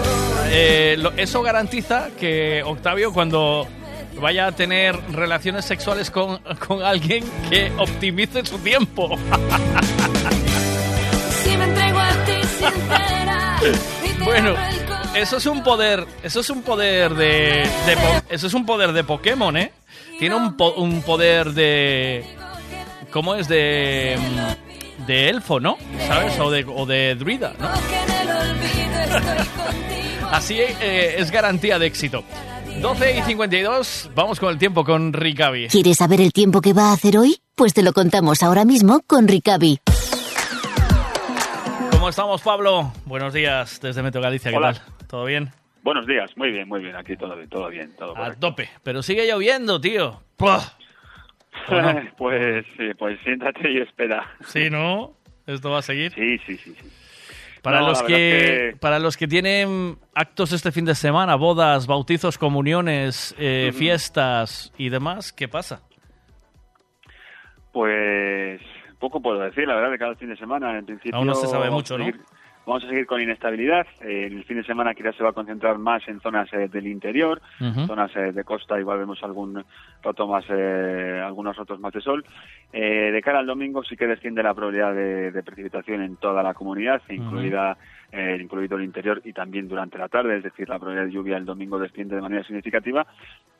eh, 0.49 1.01
eso 1.15 1.41
garantiza 1.41 2.09
que 2.19 2.63
Octavio, 2.65 3.13
cuando 3.13 3.65
vaya 4.19 4.47
a 4.47 4.51
tener 4.51 4.99
relaciones 5.13 5.63
sexuales 5.63 6.11
con, 6.11 6.39
con 6.67 6.83
alguien, 6.83 7.23
que 7.49 7.71
optimice 7.77 8.45
su 8.45 8.59
tiempo. 8.59 9.17
Bueno, 14.23 14.55
eso 15.15 15.37
es 15.37 15.45
un 15.45 15.63
poder, 15.63 16.05
eso 16.23 16.41
es 16.41 16.49
un 16.49 16.61
poder 16.61 17.15
de, 17.15 17.67
de 17.85 17.97
eso 18.29 18.47
es 18.47 18.53
un 18.53 18.65
poder 18.65 18.91
de 18.91 19.03
Pokémon, 19.03 19.55
¿eh? 19.55 19.71
Tiene 20.19 20.35
un, 20.35 20.55
un 20.77 21.01
poder 21.01 21.53
de, 21.53 22.25
¿cómo 23.11 23.35
es 23.35 23.47
de, 23.47 24.17
de 25.05 25.29
elfo, 25.29 25.59
¿no? 25.59 25.77
¿Sabes? 26.07 26.37
O 26.39 26.51
de, 26.51 26.65
o 26.65 26.85
de 26.85 27.15
druida, 27.15 27.53
¿no? 27.59 27.69
Así 30.31 30.55
eh, 30.59 31.15
es 31.17 31.31
garantía 31.31 31.79
de 31.79 31.85
éxito. 31.85 32.23
12 32.81 33.19
y 33.19 33.21
52, 33.21 34.09
vamos 34.13 34.39
con 34.39 34.49
el 34.49 34.57
tiempo 34.57 34.83
con 34.83 35.13
Ricavi. 35.13 35.67
¿Quieres 35.69 35.97
saber 35.97 36.21
el 36.21 36.33
tiempo 36.33 36.61
que 36.61 36.73
va 36.73 36.89
a 36.89 36.93
hacer 36.93 37.17
hoy? 37.17 37.39
Pues 37.55 37.73
te 37.73 37.81
lo 37.81 37.93
contamos 37.93 38.43
ahora 38.43 38.65
mismo 38.65 39.01
con 39.07 39.27
Ricavi. 39.27 39.79
¿Cómo 42.07 42.11
estamos, 42.11 42.41
Pablo? 42.41 42.93
Buenos 43.03 43.33
días 43.33 43.81
desde 43.81 44.01
Meteo 44.01 44.21
Galicia, 44.21 44.49
¿qué 44.49 44.55
Hola. 44.55 44.71
tal? 44.71 45.07
¿Todo 45.09 45.25
bien? 45.25 45.49
Buenos 45.83 46.07
días, 46.07 46.31
muy 46.37 46.51
bien, 46.51 46.65
muy 46.65 46.79
bien, 46.79 46.95
aquí 46.95 47.17
todo 47.17 47.35
bien, 47.35 47.49
todo 47.49 47.67
bien, 47.67 47.93
todo 47.97 48.13
A 48.13 48.15
correcto. 48.15 48.39
tope, 48.39 48.69
pero 48.81 49.03
sigue 49.03 49.27
lloviendo, 49.27 49.81
tío. 49.81 50.21
Puah. 50.37 50.61
¿O 51.67 51.81
no? 51.81 52.01
pues, 52.17 52.65
sí, 52.77 52.93
pues 52.97 53.19
siéntate 53.25 53.69
y 53.69 53.79
espera. 53.79 54.25
Sí, 54.45 54.69
¿no? 54.69 55.17
¿Esto 55.45 55.69
va 55.69 55.79
a 55.79 55.81
seguir? 55.81 56.13
Sí, 56.13 56.37
sí, 56.45 56.55
sí. 56.55 56.73
sí. 56.79 56.89
Para, 57.61 57.81
No, 57.81 57.89
los 57.89 58.01
que, 58.03 58.77
para 58.79 58.99
los 58.99 59.17
que 59.17 59.27
tienen 59.27 59.97
actos 60.15 60.53
este 60.53 60.71
fin 60.71 60.85
de 60.85 60.95
semana, 60.95 61.35
bodas, 61.35 61.87
bautizos, 61.87 62.37
comuniones, 62.37 63.35
eh, 63.37 63.73
fiestas 63.75 64.71
y 64.77 64.87
demás, 64.87 65.33
¿qué 65.33 65.49
pasa? 65.49 65.81
Pues 67.73 68.61
poco 68.99 69.21
puedo 69.21 69.39
decir, 69.39 69.67
la 69.67 69.75
verdad, 69.75 69.91
de 69.91 69.97
cada 69.99 70.15
fin 70.15 70.29
de 70.29 70.37
semana. 70.37 70.77
En 70.77 70.85
principio, 70.85 71.17
Aún 71.17 71.27
no 71.27 71.35
se 71.35 71.47
sabe 71.47 71.69
mucho, 71.69 71.97
¿no? 71.97 72.05
seguir- 72.05 72.21
Vamos 72.65 72.83
a 72.83 72.89
seguir 72.89 73.05
con 73.05 73.21
inestabilidad. 73.21 73.87
Eh, 74.01 74.25
el 74.29 74.43
fin 74.43 74.57
de 74.57 74.63
semana 74.65 74.93
quizás 74.93 75.15
se 75.15 75.23
va 75.23 75.29
a 75.29 75.33
concentrar 75.33 75.77
más 75.77 76.05
en 76.09 76.19
zonas 76.19 76.51
eh, 76.51 76.67
del 76.67 76.87
interior, 76.87 77.41
Ujú. 77.61 77.85
zonas 77.87 78.13
eh, 78.17 78.33
de 78.33 78.43
costa, 78.43 78.77
igual 78.77 78.99
vemos 78.99 79.23
algún 79.23 79.63
rato 80.03 80.27
más, 80.27 80.43
eh, 80.49 81.21
algunos 81.25 81.55
ratos 81.55 81.79
más 81.79 81.93
de 81.93 82.01
sol. 82.01 82.25
Eh, 82.73 83.09
de 83.13 83.21
cara 83.21 83.39
al 83.39 83.45
domingo 83.45 83.83
sí 83.85 83.95
que 83.95 84.05
desciende 84.05 84.43
la 84.43 84.53
probabilidad 84.53 84.93
de, 84.93 85.31
de 85.31 85.43
precipitación 85.43 86.01
en 86.01 86.17
toda 86.17 86.43
la 86.43 86.53
comunidad, 86.53 87.01
incluida 87.07 87.77
eh, 88.11 88.37
incluido 88.41 88.75
el 88.75 88.83
interior 88.83 89.21
y 89.23 89.31
también 89.31 89.69
durante 89.69 89.97
la 89.97 90.09
tarde, 90.09 90.35
es 90.35 90.43
decir, 90.43 90.67
la 90.67 90.77
probabilidad 90.77 91.05
de 91.05 91.13
lluvia 91.13 91.37
el 91.37 91.45
domingo 91.45 91.79
desciende 91.79 92.15
de 92.17 92.21
manera 92.21 92.43
significativa. 92.43 93.07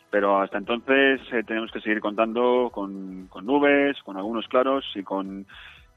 Pero 0.10 0.40
hasta 0.40 0.58
entonces 0.58 1.22
eh, 1.32 1.44
tenemos 1.46 1.72
que 1.72 1.82
seguir 1.82 2.00
contando 2.00 2.70
con, 2.74 3.28
con 3.28 3.46
nubes, 3.46 4.02
con 4.04 4.18
algunos 4.18 4.48
claros 4.48 4.86
y 4.96 5.04
con 5.04 5.46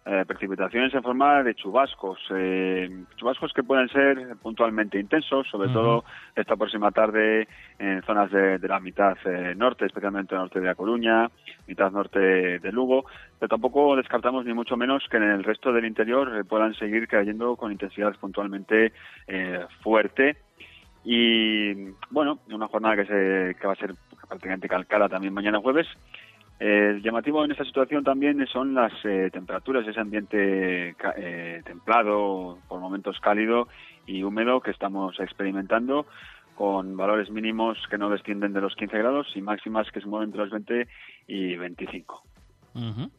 eh, 0.06 0.24
precipitaciones 0.26 0.94
en 0.94 1.02
forma 1.02 1.42
de 1.42 1.54
chubascos. 1.54 2.18
eh, 2.30 2.88
chubascos 3.16 3.52
que 3.52 3.62
pueden 3.62 3.86
ser 3.90 4.34
puntualmente 4.42 4.98
intensos, 4.98 5.46
sobre 5.48 5.68
todo 5.68 6.04
esta 6.34 6.56
próxima 6.56 6.90
tarde 6.90 7.46
en 7.78 8.02
zonas 8.02 8.30
de, 8.30 8.58
de 8.58 8.68
la 8.68 8.80
mitad 8.80 9.16
eh, 9.26 9.54
norte, 9.54 9.84
especialmente 9.84 10.34
norte 10.34 10.58
de 10.58 10.66
La 10.66 10.74
Coruña, 10.74 11.30
mitad 11.68 11.92
norte 11.92 12.18
de 12.18 12.72
Lugo, 12.72 13.04
pero 13.38 13.50
tampoco 13.50 13.94
descartamos 13.94 14.46
ni 14.46 14.54
mucho 14.54 14.74
menos 14.74 15.06
que 15.10 15.18
en 15.18 15.24
el 15.24 15.44
resto 15.44 15.70
del 15.70 15.84
interior 15.84 16.46
puedan 16.46 16.72
seguir 16.74 17.06
cayendo 17.06 17.56
con 17.56 17.70
intensidad 17.70 18.16
puntualmente 18.16 18.92
eh, 19.26 19.66
fuerte. 19.82 20.38
Y 21.04 21.90
bueno, 22.10 22.40
una 22.50 22.68
jornada 22.68 22.96
que, 22.96 23.06
se, 23.06 23.60
que 23.60 23.66
va 23.66 23.72
a 23.72 23.76
ser 23.76 23.94
prácticamente 24.28 24.68
calcada 24.68 25.08
también 25.08 25.34
mañana 25.34 25.60
jueves. 25.60 25.86
Eh, 26.62 27.00
llamativo 27.02 27.42
en 27.42 27.52
esta 27.52 27.64
situación 27.64 28.04
también 28.04 28.46
son 28.46 28.74
las 28.74 28.92
eh, 29.04 29.30
temperaturas, 29.32 29.86
ese 29.88 29.98
ambiente 29.98 30.94
eh, 31.16 31.62
templado, 31.64 32.58
por 32.68 32.80
momentos 32.80 33.18
cálido 33.18 33.66
y 34.06 34.22
húmedo 34.22 34.60
que 34.60 34.70
estamos 34.70 35.18
experimentando, 35.20 36.04
con 36.54 36.98
valores 36.98 37.30
mínimos 37.30 37.78
que 37.88 37.96
no 37.96 38.10
descienden 38.10 38.52
de 38.52 38.60
los 38.60 38.76
15 38.76 38.98
grados 38.98 39.26
y 39.34 39.40
máximas 39.40 39.90
que 39.90 40.02
se 40.02 40.06
mueven 40.06 40.28
entre 40.28 40.42
los 40.42 40.50
20 40.50 40.86
y 41.28 41.56
25. 41.56 42.22
Ujú. 42.74 43.10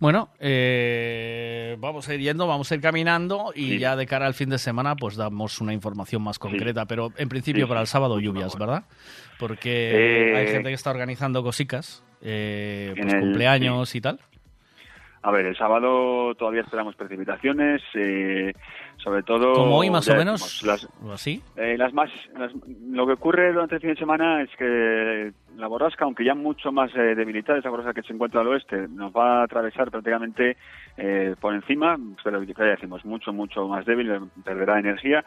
Bueno, 0.00 0.28
eh, 0.38 1.76
vamos 1.80 2.08
a 2.08 2.14
ir 2.14 2.20
yendo, 2.20 2.46
vamos 2.46 2.70
a 2.70 2.74
ir 2.76 2.80
caminando 2.80 3.52
y 3.54 3.70
Sí. 3.72 3.78
ya 3.80 3.96
de 3.96 4.06
cara 4.06 4.26
al 4.26 4.34
fin 4.34 4.48
de 4.48 4.58
semana 4.58 4.94
pues 4.94 5.16
damos 5.16 5.60
una 5.60 5.72
información 5.72 6.22
más 6.22 6.38
concreta, 6.38 6.86
pero 6.86 7.12
en 7.16 7.28
principio 7.28 7.64
Sí, 7.64 7.68
para 7.68 7.80
el 7.80 7.88
sábado 7.88 8.20
lluvias. 8.20 8.56
¿verdad? 8.56 8.84
Porque 9.40 10.30
Eh, 10.32 10.36
hay 10.36 10.46
gente 10.48 10.68
que 10.68 10.74
está 10.74 10.90
organizando 10.90 11.42
cosicas, 11.42 12.04
eh, 12.22 12.94
pues 12.96 13.12
el- 13.12 13.20
cumpleaños 13.20 13.92
y 13.96 14.00
tal. 14.00 14.20
A 15.22 15.32
ver, 15.32 15.46
el 15.46 15.56
sábado 15.56 16.32
todavía 16.36 16.60
esperamos 16.62 16.94
precipitaciones, 16.94 17.82
eh, 17.94 18.52
sobre 18.98 19.22
todo... 19.22 19.52
Como 19.54 19.78
hoy 19.78 19.90
más 19.90 20.08
o 20.08 20.14
menos, 20.16 20.40
decimos, 20.40 20.90
las, 21.04 21.12
así. 21.14 21.42
Eh, 21.56 21.76
las 21.78 21.92
más, 21.94 22.10
las- 22.38 22.52
lo 22.90 23.06
que 23.06 23.12
ocurre 23.14 23.52
durante 23.52 23.76
el 23.76 23.80
fin 23.80 23.90
de 23.90 23.96
semana 23.96 24.42
es 24.42 24.50
que 24.58 25.32
la 25.56 25.66
borrasca, 25.66 26.04
aunque 26.04 26.24
ya 26.24 26.34
mucho 26.34 26.70
más 26.72 26.94
eh, 26.94 27.14
debilitada, 27.14 27.58
esa 27.58 27.70
borrasca 27.70 27.94
que 27.94 28.02
se 28.02 28.12
encuentra 28.12 28.40
al 28.40 28.48
oeste, 28.48 28.86
nos 28.88 29.12
va 29.12 29.40
a 29.40 29.44
atravesar 29.44 29.90
prácticamente 29.90 30.56
eh, 30.96 31.34
por 31.40 31.54
encima, 31.54 31.96
pero 32.22 32.42
ya 32.42 32.64
decimos, 32.64 33.04
mucho, 33.04 33.32
mucho 33.32 33.66
más 33.68 33.84
débil, 33.86 34.12
perderá 34.44 34.78
energía 34.78 35.24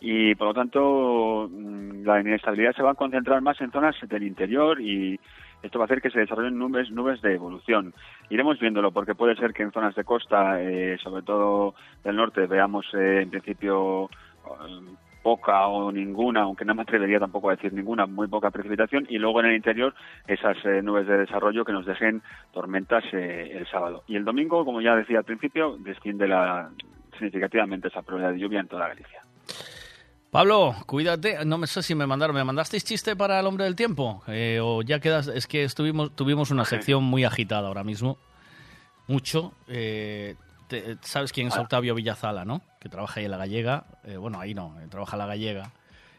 y 0.00 0.34
por 0.34 0.48
lo 0.48 0.54
tanto 0.54 1.48
mm, 1.50 2.04
la 2.04 2.20
inestabilidad 2.20 2.74
se 2.74 2.82
va 2.82 2.90
a 2.92 2.94
concentrar 2.94 3.40
más 3.40 3.60
en 3.60 3.70
zonas 3.70 3.96
del 4.06 4.22
interior 4.24 4.80
y 4.80 5.18
esto 5.64 5.78
va 5.78 5.84
a 5.84 5.86
hacer 5.86 6.00
que 6.00 6.10
se 6.10 6.20
desarrollen 6.20 6.58
nubes, 6.58 6.90
nubes 6.90 7.20
de 7.22 7.34
evolución. 7.34 7.94
Iremos 8.30 8.58
viéndolo 8.58 8.92
porque 8.92 9.14
puede 9.14 9.34
ser 9.36 9.52
que 9.52 9.62
en 9.62 9.72
zonas 9.72 9.94
de 9.94 10.04
costa, 10.04 10.60
eh, 10.60 10.96
sobre 11.02 11.22
todo 11.22 11.74
del 12.04 12.16
norte, 12.16 12.46
veamos 12.46 12.86
eh, 12.94 13.22
en 13.22 13.30
principio 13.30 14.08
eh, 14.44 14.94
poca 15.24 15.66
o 15.68 15.90
ninguna, 15.90 16.42
aunque 16.42 16.66
no 16.66 16.74
me 16.74 16.82
atrevería 16.82 17.18
tampoco 17.18 17.48
a 17.48 17.56
decir 17.56 17.72
ninguna, 17.72 18.04
muy 18.04 18.28
poca 18.28 18.50
precipitación, 18.50 19.06
y 19.08 19.18
luego 19.18 19.40
en 19.40 19.46
el 19.46 19.56
interior 19.56 19.94
esas 20.28 20.56
eh, 20.66 20.82
nubes 20.82 21.06
de 21.06 21.16
desarrollo 21.16 21.64
que 21.64 21.72
nos 21.72 21.86
dejen 21.86 22.20
tormentas 22.52 23.02
eh, 23.12 23.56
el 23.56 23.66
sábado. 23.66 24.04
Y 24.06 24.16
el 24.16 24.24
domingo, 24.24 24.66
como 24.66 24.82
ya 24.82 24.94
decía 24.94 25.18
al 25.18 25.24
principio, 25.24 25.78
desciende 25.78 26.28
la, 26.28 26.68
significativamente 27.14 27.88
esa 27.88 28.02
probabilidad 28.02 28.34
de 28.34 28.38
lluvia 28.38 28.60
en 28.60 28.68
toda 28.68 28.88
Galicia. 28.88 29.23
Pablo, 30.34 30.74
cuídate. 30.86 31.44
No 31.44 31.58
me 31.58 31.68
sé 31.68 31.80
si 31.84 31.94
me 31.94 32.08
mandaron. 32.08 32.34
¿Me 32.34 32.42
mandasteis 32.42 32.82
chiste 32.84 33.14
para 33.14 33.38
el 33.38 33.46
hombre 33.46 33.66
del 33.66 33.76
tiempo? 33.76 34.20
Eh, 34.26 34.58
o 34.60 34.82
ya 34.82 34.98
quedas. 34.98 35.28
Es 35.28 35.46
que 35.46 35.62
estuvimos, 35.62 36.10
tuvimos 36.16 36.50
una 36.50 36.64
sección 36.64 37.04
muy 37.04 37.22
agitada 37.22 37.68
ahora 37.68 37.84
mismo. 37.84 38.18
Mucho. 39.06 39.52
Eh, 39.68 40.34
te- 40.66 40.96
¿Sabes 41.02 41.32
quién 41.32 41.46
es 41.46 41.56
Octavio 41.56 41.94
Villazala, 41.94 42.44
no? 42.44 42.62
Que 42.80 42.88
trabaja 42.88 43.20
ahí 43.20 43.26
en 43.26 43.30
la 43.30 43.36
gallega. 43.36 43.84
Eh, 44.02 44.16
bueno, 44.16 44.40
ahí 44.40 44.54
no, 44.54 44.74
eh, 44.80 44.88
trabaja 44.90 45.14
en 45.14 45.18
la 45.20 45.26
gallega. 45.26 45.70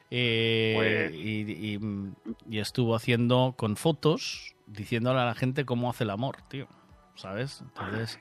Eh, 0.10 0.74
Pues- 0.78 1.14
y, 1.14 1.76
y- 1.76 2.10
y 2.56 2.60
estuvo 2.60 2.96
haciendo 2.96 3.54
con 3.58 3.76
fotos, 3.76 4.56
diciéndole 4.66 5.20
a 5.20 5.26
la 5.26 5.36
gente 5.36 5.66
cómo 5.66 5.90
hace 5.90 6.06
el 6.06 6.12
amor, 6.12 6.38
tío. 6.48 6.68
¿Sabes? 7.16 7.60
Entonces. 7.62 8.18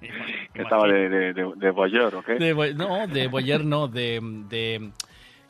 Que 0.52 0.62
estaba 0.62 0.86
de, 0.88 1.08
de, 1.08 1.32
de, 1.34 1.52
de 1.56 1.70
voyeur, 1.70 2.14
¿o 2.14 2.22
qué? 2.22 2.34
De 2.34 2.52
boy- 2.52 2.74
no, 2.74 3.06
de 3.06 3.28
boyer 3.28 3.64
no, 3.64 3.88
de, 3.88 4.20
de- 4.48 4.90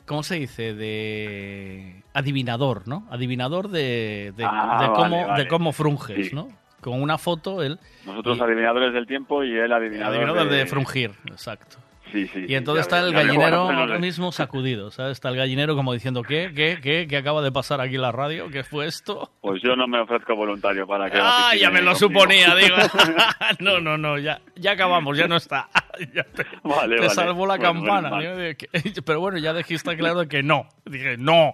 ¿Cómo 0.05 0.23
se 0.23 0.35
dice? 0.35 0.73
De 0.73 2.03
adivinador, 2.13 2.87
¿no? 2.87 3.05
Adivinador 3.11 3.69
de, 3.69 4.33
de, 4.35 4.43
Ah, 4.43 4.79
de 4.81 4.87
vale, 4.87 4.93
cómo, 4.95 5.27
vale. 5.27 5.43
de 5.43 5.47
cómo 5.49 5.71
frunges, 5.71 6.29
Sí. 6.29 6.35
¿no? 6.35 6.47
Con 6.81 7.01
una 7.01 7.17
foto, 7.17 7.61
él. 7.61 7.77
Nosotros 8.05 8.37
y- 8.37 8.41
adivinadores 8.41 8.93
del 8.93 9.05
tiempo 9.05 9.43
y 9.43 9.51
él 9.55 9.71
adivinador, 9.71 10.15
adivinador 10.15 10.49
de 10.49 10.65
frungir, 10.65 11.11
exacto. 11.27 11.77
Sí, 12.11 12.27
sí. 12.27 12.45
Y 12.47 12.55
entonces 12.55 12.81
está 12.87 12.99
el 12.99 13.13
gallinero 13.13 13.65
Bueno, 13.65 13.85
no 13.85 13.99
mismo 13.99 14.31
sacudido, 14.31 14.89
¿sabes? 14.91 15.13
Está 15.13 15.29
el 15.29 15.35
gallinero 15.35 15.75
como 15.75 15.93
diciendo, 15.93 16.23
¿qué? 16.23 16.51
¿Qué? 16.55 16.79
¿Qué? 16.81 17.07
¿Qué 17.07 17.17
acaba 17.17 17.41
de 17.41 17.51
pasar 17.51 17.81
aquí 17.81 17.95
en 17.95 18.01
la 18.01 18.11
radio? 18.11 18.49
¿Qué 18.49 18.63
fue 18.63 18.87
esto? 18.87 19.31
Pues 19.41 19.61
yo 19.61 19.75
no 19.75 19.87
me 19.87 19.99
ofrezco 19.99 20.35
voluntario 20.35 20.87
para 20.87 21.09
que... 21.09 21.19
Ah, 21.21 21.51
ya 21.59 21.69
me 21.69 21.81
lo 21.81 21.91
contigo. 21.91 22.09
suponía, 22.09 22.55
digo. 22.55 22.75
no, 23.59 23.79
no, 23.79 23.97
no, 23.97 24.17
ya, 24.17 24.41
ya 24.55 24.71
acabamos, 24.71 25.17
ya 25.17 25.27
no 25.27 25.35
está. 25.35 25.69
Ya 26.13 26.23
te, 26.23 26.45
Vale, 26.63 26.95
te 26.95 27.01
vale. 27.01 27.09
salvó 27.13 27.45
la 27.45 27.57
Bueno, 27.57 27.73
campana. 27.73 28.09
mal. 28.09 28.23
Yo 28.23 28.35
de 28.37 28.55
que- 28.55 28.69
pero 29.05 29.19
bueno, 29.19 29.37
ya 29.37 29.53
dijiste 29.53 29.95
claro 29.97 30.27
que 30.27 30.41
no. 30.43 30.67
Dije, 30.85 31.17
no. 31.17 31.53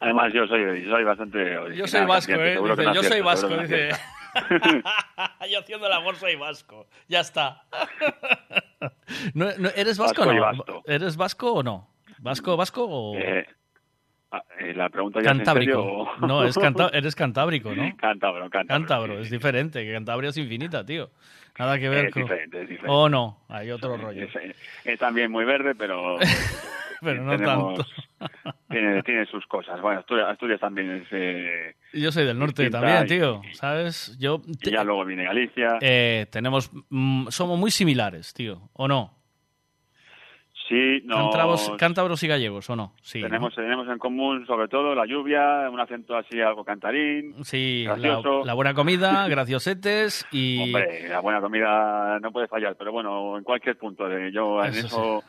Además, 0.00 0.32
yo 0.34 0.46
soy, 0.46 0.84
soy 0.86 1.04
bastante 1.04 1.56
original, 1.58 1.76
Yo 1.78 1.86
soy 1.86 2.06
vasco, 2.06 2.32
¿eh? 2.32 2.58
Dice, 2.60 2.84
yo 2.94 3.02
soy 3.02 3.20
vasco, 3.20 3.56
dice. 3.58 3.90
yo 5.50 5.58
haciendo 5.60 5.86
el 5.86 5.92
amor 5.92 6.16
soy 6.16 6.36
vasco. 6.36 6.86
Ya 7.08 7.20
está. 7.20 7.64
No, 9.32 9.46
no, 9.58 9.70
¿Eres 9.74 9.96
vasco, 9.96 10.24
Vasco 10.26 10.30
o 10.30 10.32
y 10.52 10.56
no? 10.56 10.82
¿Eres 10.86 11.16
vasco 11.16 11.52
o 11.54 11.62
no? 11.62 11.88
¿Vasco, 12.18 12.56
vasco 12.56 12.84
o...? 12.86 13.16
Eh, 13.16 13.46
ah, 14.30 14.42
eh, 14.60 14.74
la 14.74 14.90
pregunta 14.90 15.20
ya 15.20 15.26
es 15.28 15.32
en 15.32 15.38
Cantábrico. 15.38 15.72
serio 15.72 15.92
o- 16.22 16.26
No, 16.26 16.44
es 16.44 16.56
canta- 16.58 16.90
eres 16.92 17.14
cantábrico, 17.14 17.74
¿no? 17.74 17.96
Cántabro, 17.96 18.50
cántabro. 18.50 18.66
Cántabro, 18.86 19.18
es 19.20 19.30
diferente, 19.30 19.84
que 19.84 19.92
Cantabria 19.92 20.30
es 20.30 20.36
infinita, 20.36 20.84
tío. 20.84 21.10
Nada 21.58 21.78
que 21.78 21.88
ver 21.88 22.06
Es 22.06 22.12
con... 22.12 22.22
diferente, 22.24 22.62
es 22.62 22.68
diferente. 22.68 22.94
O 22.94 23.08
no, 23.08 23.44
hay 23.48 23.70
otro 23.70 23.96
rollo. 23.96 24.24
Es, 24.26 24.56
es 24.84 24.98
también 24.98 25.30
muy 25.30 25.44
verde, 25.46 25.74
pero... 25.74 26.18
Pero 27.00 27.22
no 27.22 27.32
tenemos- 27.36 27.76
tanto. 28.18 28.54
Tiene, 28.70 29.02
tiene 29.04 29.24
sus 29.26 29.46
cosas. 29.46 29.80
Bueno, 29.80 30.00
Asturias, 30.00 30.28
Asturias 30.30 30.58
también 30.60 30.90
es... 30.90 31.06
eh, 31.12 31.74
Yo 31.92 32.10
soy 32.10 32.24
del 32.24 32.36
norte 32.38 32.68
también, 32.70 33.04
y- 33.04 33.06
tío, 33.06 33.40
¿sabes? 33.52 34.16
Yo... 34.18 34.40
y 34.62 34.70
ya 34.70 34.82
luego 34.82 35.04
viene 35.04 35.22
Galicia. 35.24 35.78
Eh, 35.80 36.26
tenemos... 36.32 36.70
mm, 36.90 37.28
somos 37.28 37.56
muy 37.58 37.70
similares, 37.70 38.32
tío, 38.34 38.68
¿o 38.72 38.88
no? 38.88 39.14
sí, 40.68 41.02
no... 41.04 41.30
Cántabros, 41.78 42.22
y 42.22 42.26
gallegos, 42.26 42.68
¿o 42.70 42.74
no? 42.76 42.94
Sí, 43.02 43.20
¿no? 43.20 43.26
tenemos, 43.28 43.54
tenemos 43.54 43.86
en 43.86 43.98
común 43.98 44.46
sobre 44.46 44.66
todo 44.68 44.94
la 44.94 45.04
lluvia, 45.06 45.68
un 45.70 45.78
acento 45.78 46.16
así 46.16 46.40
algo 46.40 46.64
cantarín. 46.64 47.34
Sí, 47.44 47.84
la, 47.86 48.54
buena 48.54 48.72
comida, 48.74 49.28
graciosetes 49.28 50.26
y... 50.32 50.62
Hombre, 50.62 51.08
la 51.08 51.20
buena 51.20 51.40
comida 51.42 52.18
no 52.20 52.32
puede 52.32 52.48
fallar, 52.48 52.76
pero 52.76 52.92
bueno, 52.92 53.36
en 53.36 53.44
cualquier 53.44 53.76
punto. 53.76 54.08
de- 54.08 54.32
Yo 54.32 54.64
en 54.64 54.70
Eso 54.70 54.86
eso, 54.86 55.22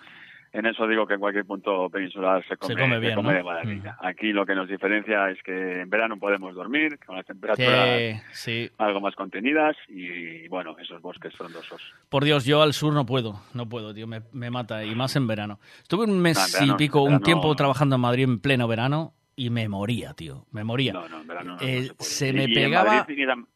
en 0.57 0.65
eso 0.65 0.87
digo 0.87 1.05
que 1.05 1.15
en 1.15 1.19
cualquier 1.19 1.45
punto 1.45 1.89
peninsular 1.89 2.43
se 2.47 2.55
come, 2.57 2.75
come 2.75 2.99
bien, 2.99 3.21
¿no? 3.21 3.29
de 3.29 3.43
maravilla. 3.43 3.97
Aquí 4.01 4.31
lo 4.31 4.45
que 4.45 4.55
nos 4.55 4.67
diferencia 4.69 5.29
es 5.29 5.41
que 5.43 5.81
en 5.81 5.89
verano 5.89 6.17
podemos 6.17 6.55
dormir 6.55 6.97
con 7.05 7.15
las 7.17 7.25
temperaturas 7.25 8.23
sí. 8.31 8.69
algo 8.77 9.01
más 9.01 9.15
contenidas 9.15 9.75
y 9.89 10.47
bueno, 10.47 10.75
esos 10.79 11.01
bosques 11.01 11.35
frondosos. 11.35 11.81
Por 12.09 12.23
Dios, 12.23 12.45
yo 12.45 12.61
al 12.61 12.73
sur 12.73 12.93
no 12.93 13.05
puedo, 13.05 13.41
no 13.53 13.67
puedo, 13.67 13.93
tío, 13.93 14.07
me, 14.07 14.21
me 14.31 14.49
mata, 14.49 14.83
y 14.85 14.95
más 14.95 15.15
en 15.15 15.27
verano. 15.27 15.59
Estuve 15.81 16.05
un 16.05 16.19
mes 16.19 16.37
No, 16.37 16.45
en 16.45 16.51
verano- 16.53 16.73
y 16.73 16.77
pico, 16.77 17.07
en 17.07 17.13
un 17.15 17.21
tiempo 17.21 17.47
no. 17.49 17.55
trabajando 17.55 17.95
en 17.95 18.01
Madrid 18.01 18.23
en 18.23 18.39
pleno 18.39 18.67
verano 18.67 19.13
y 19.35 19.49
me 19.49 19.67
moría, 19.67 20.13
tío, 20.13 20.45
me 20.51 20.63
moría. 20.63 20.93
No, 20.93 21.09
no, 21.09 21.19
en 21.21 21.27
verano 21.27 21.57
no, 21.57 21.61
Eh, 21.61 21.89
se 21.99 22.29
Y- 22.29 22.33
me 22.33 22.41
y 22.43 22.45
en 22.45 22.53
pegaba... 22.53 22.95
Madrid 22.99 23.15
ni 23.17 23.25
tan- 23.25 23.47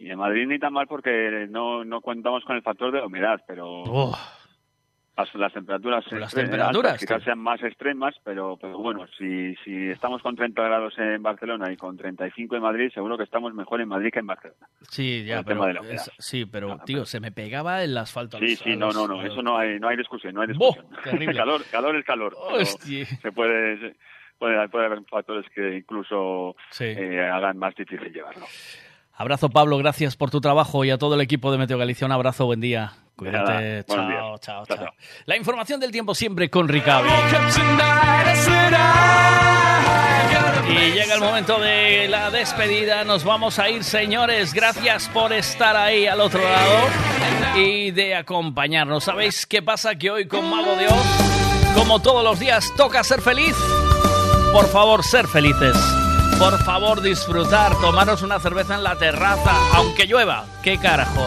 y 0.00 0.10
en 0.10 0.18
Madrid 0.18 0.46
ni 0.46 0.58
tan 0.60 0.72
mal 0.72 0.86
porque 0.86 1.46
no, 1.50 1.84
no 1.84 2.00
contamos 2.00 2.44
con 2.44 2.54
el 2.56 2.62
factor 2.62 2.92
de 2.92 3.00
la 3.00 3.06
humedad, 3.06 3.42
pero 3.48 3.66
Oh, 3.82 4.16
las, 5.18 5.34
las 5.34 5.52
temperaturas, 5.52 6.04
Las 6.12 6.32
extre- 6.32 6.42
temperaturas, 6.42 6.92
altas 6.92 7.00
quizás 7.00 7.22
sean 7.24 7.38
más 7.40 7.62
extremas, 7.62 8.14
pero, 8.24 8.56
pero 8.60 8.78
bueno, 8.78 9.06
si, 9.18 9.54
si 9.64 9.90
estamos 9.90 10.22
con 10.22 10.36
30 10.36 10.62
grados 10.62 10.94
en 10.98 11.22
Barcelona 11.22 11.72
y 11.72 11.76
con 11.76 11.96
35 11.96 12.56
en 12.56 12.62
Madrid, 12.62 12.90
seguro 12.94 13.18
que 13.18 13.24
estamos 13.24 13.52
mejor 13.52 13.80
en 13.80 13.88
Madrid 13.88 14.10
que 14.12 14.20
en 14.20 14.26
Barcelona. 14.28 14.66
sí, 14.88 15.24
ya, 15.24 15.42
pero... 15.42 15.66
es- 15.82 16.10
sí, 16.18 16.46
pero, 16.46 16.78
tío, 16.86 17.04
se 17.04 17.20
me 17.20 17.32
pegaba 17.32 17.82
el 17.82 17.96
asfalto. 17.98 18.38
Sí, 18.38 18.56
sí, 18.56 18.76
no, 18.76 18.90
no, 18.90 19.06
no, 19.08 19.22
eso 19.22 19.42
no 19.42 19.58
hay, 19.58 19.78
no 19.80 19.88
hay 19.88 19.96
discusión, 19.96 20.34
no 20.34 20.42
hay 20.42 20.48
discusión. 20.48 20.86
Terrible. 21.02 21.34
calor, 21.36 21.62
calor 21.70 21.96
es 21.96 22.04
calor. 22.04 22.36
Se 22.64 23.32
puede, 23.32 23.96
puede, 24.38 24.68
puede 24.68 24.86
haber 24.86 25.02
factores 25.04 25.44
que 25.54 25.78
incluso 25.78 26.54
Sí. 26.70 26.84
eh, 26.84 27.20
hagan 27.28 27.58
más 27.58 27.74
difícil 27.74 28.12
llevarlo. 28.12 28.46
Abrazo, 29.18 29.50
Pablo, 29.50 29.78
gracias 29.78 30.14
por 30.14 30.30
tu 30.30 30.40
trabajo 30.40 30.84
y 30.84 30.90
a 30.90 30.96
todo 30.96 31.16
el 31.16 31.20
equipo 31.20 31.50
de 31.50 31.58
Meteo 31.58 31.76
Galicia. 31.76 32.06
Un 32.06 32.12
abrazo, 32.12 32.46
buen 32.46 32.60
día. 32.60 32.92
Cuídate. 33.16 33.82
Chao, 33.82 34.38
chao, 34.38 34.64
Chao, 34.64 34.76
chao. 34.76 34.92
La 35.26 35.36
información 35.36 35.80
del 35.80 35.90
tiempo 35.90 36.14
siempre 36.14 36.48
con 36.48 36.68
Ricavi. 36.68 37.08
Y 40.68 40.92
llega 40.92 41.14
el 41.14 41.20
momento 41.20 41.54
momento 41.54 41.58
de 41.58 42.06
la 42.06 42.30
despedida. 42.30 43.02
Nos 43.02 43.24
vamos 43.24 43.58
a 43.58 43.68
ir, 43.68 43.82
señores. 43.82 44.54
Gracias 44.54 45.08
por 45.08 45.32
estar 45.32 45.74
ahí 45.74 46.06
al 46.06 46.20
otro 46.20 46.40
lado 46.40 46.78
y 47.56 47.90
de 47.90 48.14
acompañarnos. 48.14 49.02
¿Sabéis 49.02 49.46
qué 49.46 49.62
pasa? 49.62 49.96
Que 49.96 50.12
hoy 50.12 50.28
con 50.28 50.48
Mago 50.48 50.76
de 50.76 50.86
Oz, 50.86 51.74
como 51.74 52.00
todos 52.00 52.22
los 52.22 52.38
días, 52.38 52.72
toca 52.76 53.02
ser 53.02 53.20
feliz. 53.20 53.56
Por 54.52 54.68
favor, 54.68 55.02
ser 55.02 55.26
felices. 55.26 55.97
Por 56.38 56.62
favor, 56.64 57.02
disfrutar, 57.02 57.74
tomaros 57.80 58.22
una 58.22 58.38
cerveza 58.38 58.76
en 58.76 58.84
la 58.84 58.96
terraza, 58.96 59.52
aunque 59.74 60.06
llueva. 60.06 60.44
¿Qué 60.62 60.78
carajo? 60.78 61.26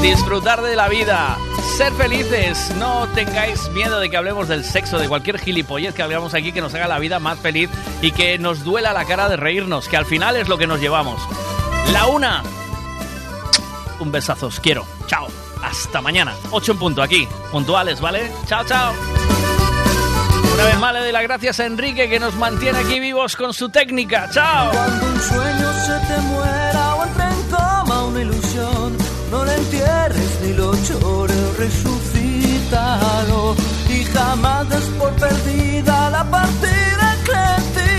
Disfrutar 0.00 0.62
de 0.62 0.76
la 0.76 0.88
vida, 0.88 1.36
ser 1.76 1.92
felices, 1.94 2.72
no 2.76 3.08
tengáis 3.08 3.68
miedo 3.70 3.98
de 3.98 4.10
que 4.10 4.16
hablemos 4.16 4.46
del 4.46 4.64
sexo, 4.64 4.98
de 4.98 5.08
cualquier 5.08 5.38
gilipollez 5.38 5.94
que 5.94 6.02
hablamos 6.02 6.34
aquí 6.34 6.52
que 6.52 6.60
nos 6.60 6.72
haga 6.74 6.86
la 6.86 7.00
vida 7.00 7.18
más 7.18 7.38
feliz 7.40 7.68
y 8.00 8.12
que 8.12 8.38
nos 8.38 8.62
duela 8.62 8.92
la 8.92 9.04
cara 9.04 9.28
de 9.28 9.36
reírnos, 9.36 9.88
que 9.88 9.96
al 9.96 10.06
final 10.06 10.36
es 10.36 10.48
lo 10.48 10.56
que 10.56 10.68
nos 10.68 10.80
llevamos. 10.80 11.20
La 11.92 12.06
una. 12.06 12.42
Un 13.98 14.12
besazo, 14.12 14.46
os 14.46 14.60
quiero. 14.60 14.86
Chao. 15.06 15.26
Hasta 15.62 16.00
mañana. 16.00 16.34
8 16.50 16.72
en 16.72 16.78
punto 16.78 17.02
aquí. 17.02 17.26
Puntuales, 17.50 18.00
¿vale? 18.00 18.32
Chao, 18.46 18.64
chao. 18.64 18.92
Una 20.52 20.64
vez 20.64 20.78
más 20.78 20.92
le 20.92 21.00
doy 21.00 21.12
las 21.12 21.22
gracias 21.22 21.60
a 21.60 21.66
Enrique 21.66 22.08
que 22.08 22.20
nos 22.20 22.34
mantiene 22.34 22.78
aquí 22.80 23.00
vivos 23.00 23.36
con 23.36 23.54
su 23.54 23.68
técnica. 23.70 24.28
¡Chao! 24.30 24.70
Cuando 24.70 25.06
un 25.06 25.20
sueño 25.20 25.72
se 25.86 25.98
te 26.06 26.20
muera 26.22 26.94
o 26.96 27.04
entre 27.04 27.24
en 27.24 27.42
coma 27.50 28.04
una 28.04 28.20
ilusión, 28.20 28.96
no 29.30 29.44
la 29.44 29.54
entierres 29.56 30.40
ni 30.42 30.52
lo 30.52 30.74
llores, 30.74 31.56
resucítalo 31.58 33.56
y 33.88 34.04
jamás 34.04 34.68
des 34.68 34.84
por 34.98 35.12
perdida 35.12 36.10
la 36.10 36.24
partida 36.24 37.16
que 37.24 37.32
en 37.32 37.64
ti, 37.74 37.94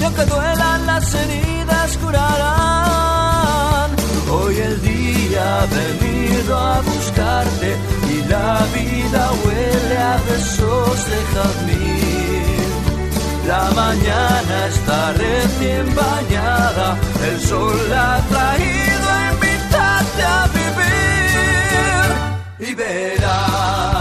y 0.00 0.04
aunque 0.04 0.24
duelan 0.26 0.86
las 0.86 1.14
heridas 1.14 1.96
curarán. 1.96 3.90
Hoy 4.30 4.56
el 4.58 4.82
día 4.82 5.62
ha 5.62 5.66
venido 5.66 6.58
a 6.58 6.80
buscarte 6.82 7.76
la 8.30 8.58
vida 8.74 9.22
huele 9.42 9.96
a 9.98 10.16
besos 10.28 10.98
de 11.10 11.18
jazmín. 11.32 12.70
La 13.46 13.64
mañana 13.82 14.56
está 14.72 15.12
recién 15.12 15.86
bañada, 15.94 16.96
el 17.28 17.40
sol 17.40 17.80
ha 17.92 18.20
traído 18.32 19.06
a 19.16 19.32
invitarte 19.32 20.22
a 20.22 20.40
vivir 20.58 22.08
y 22.70 22.74
verás 22.74 23.99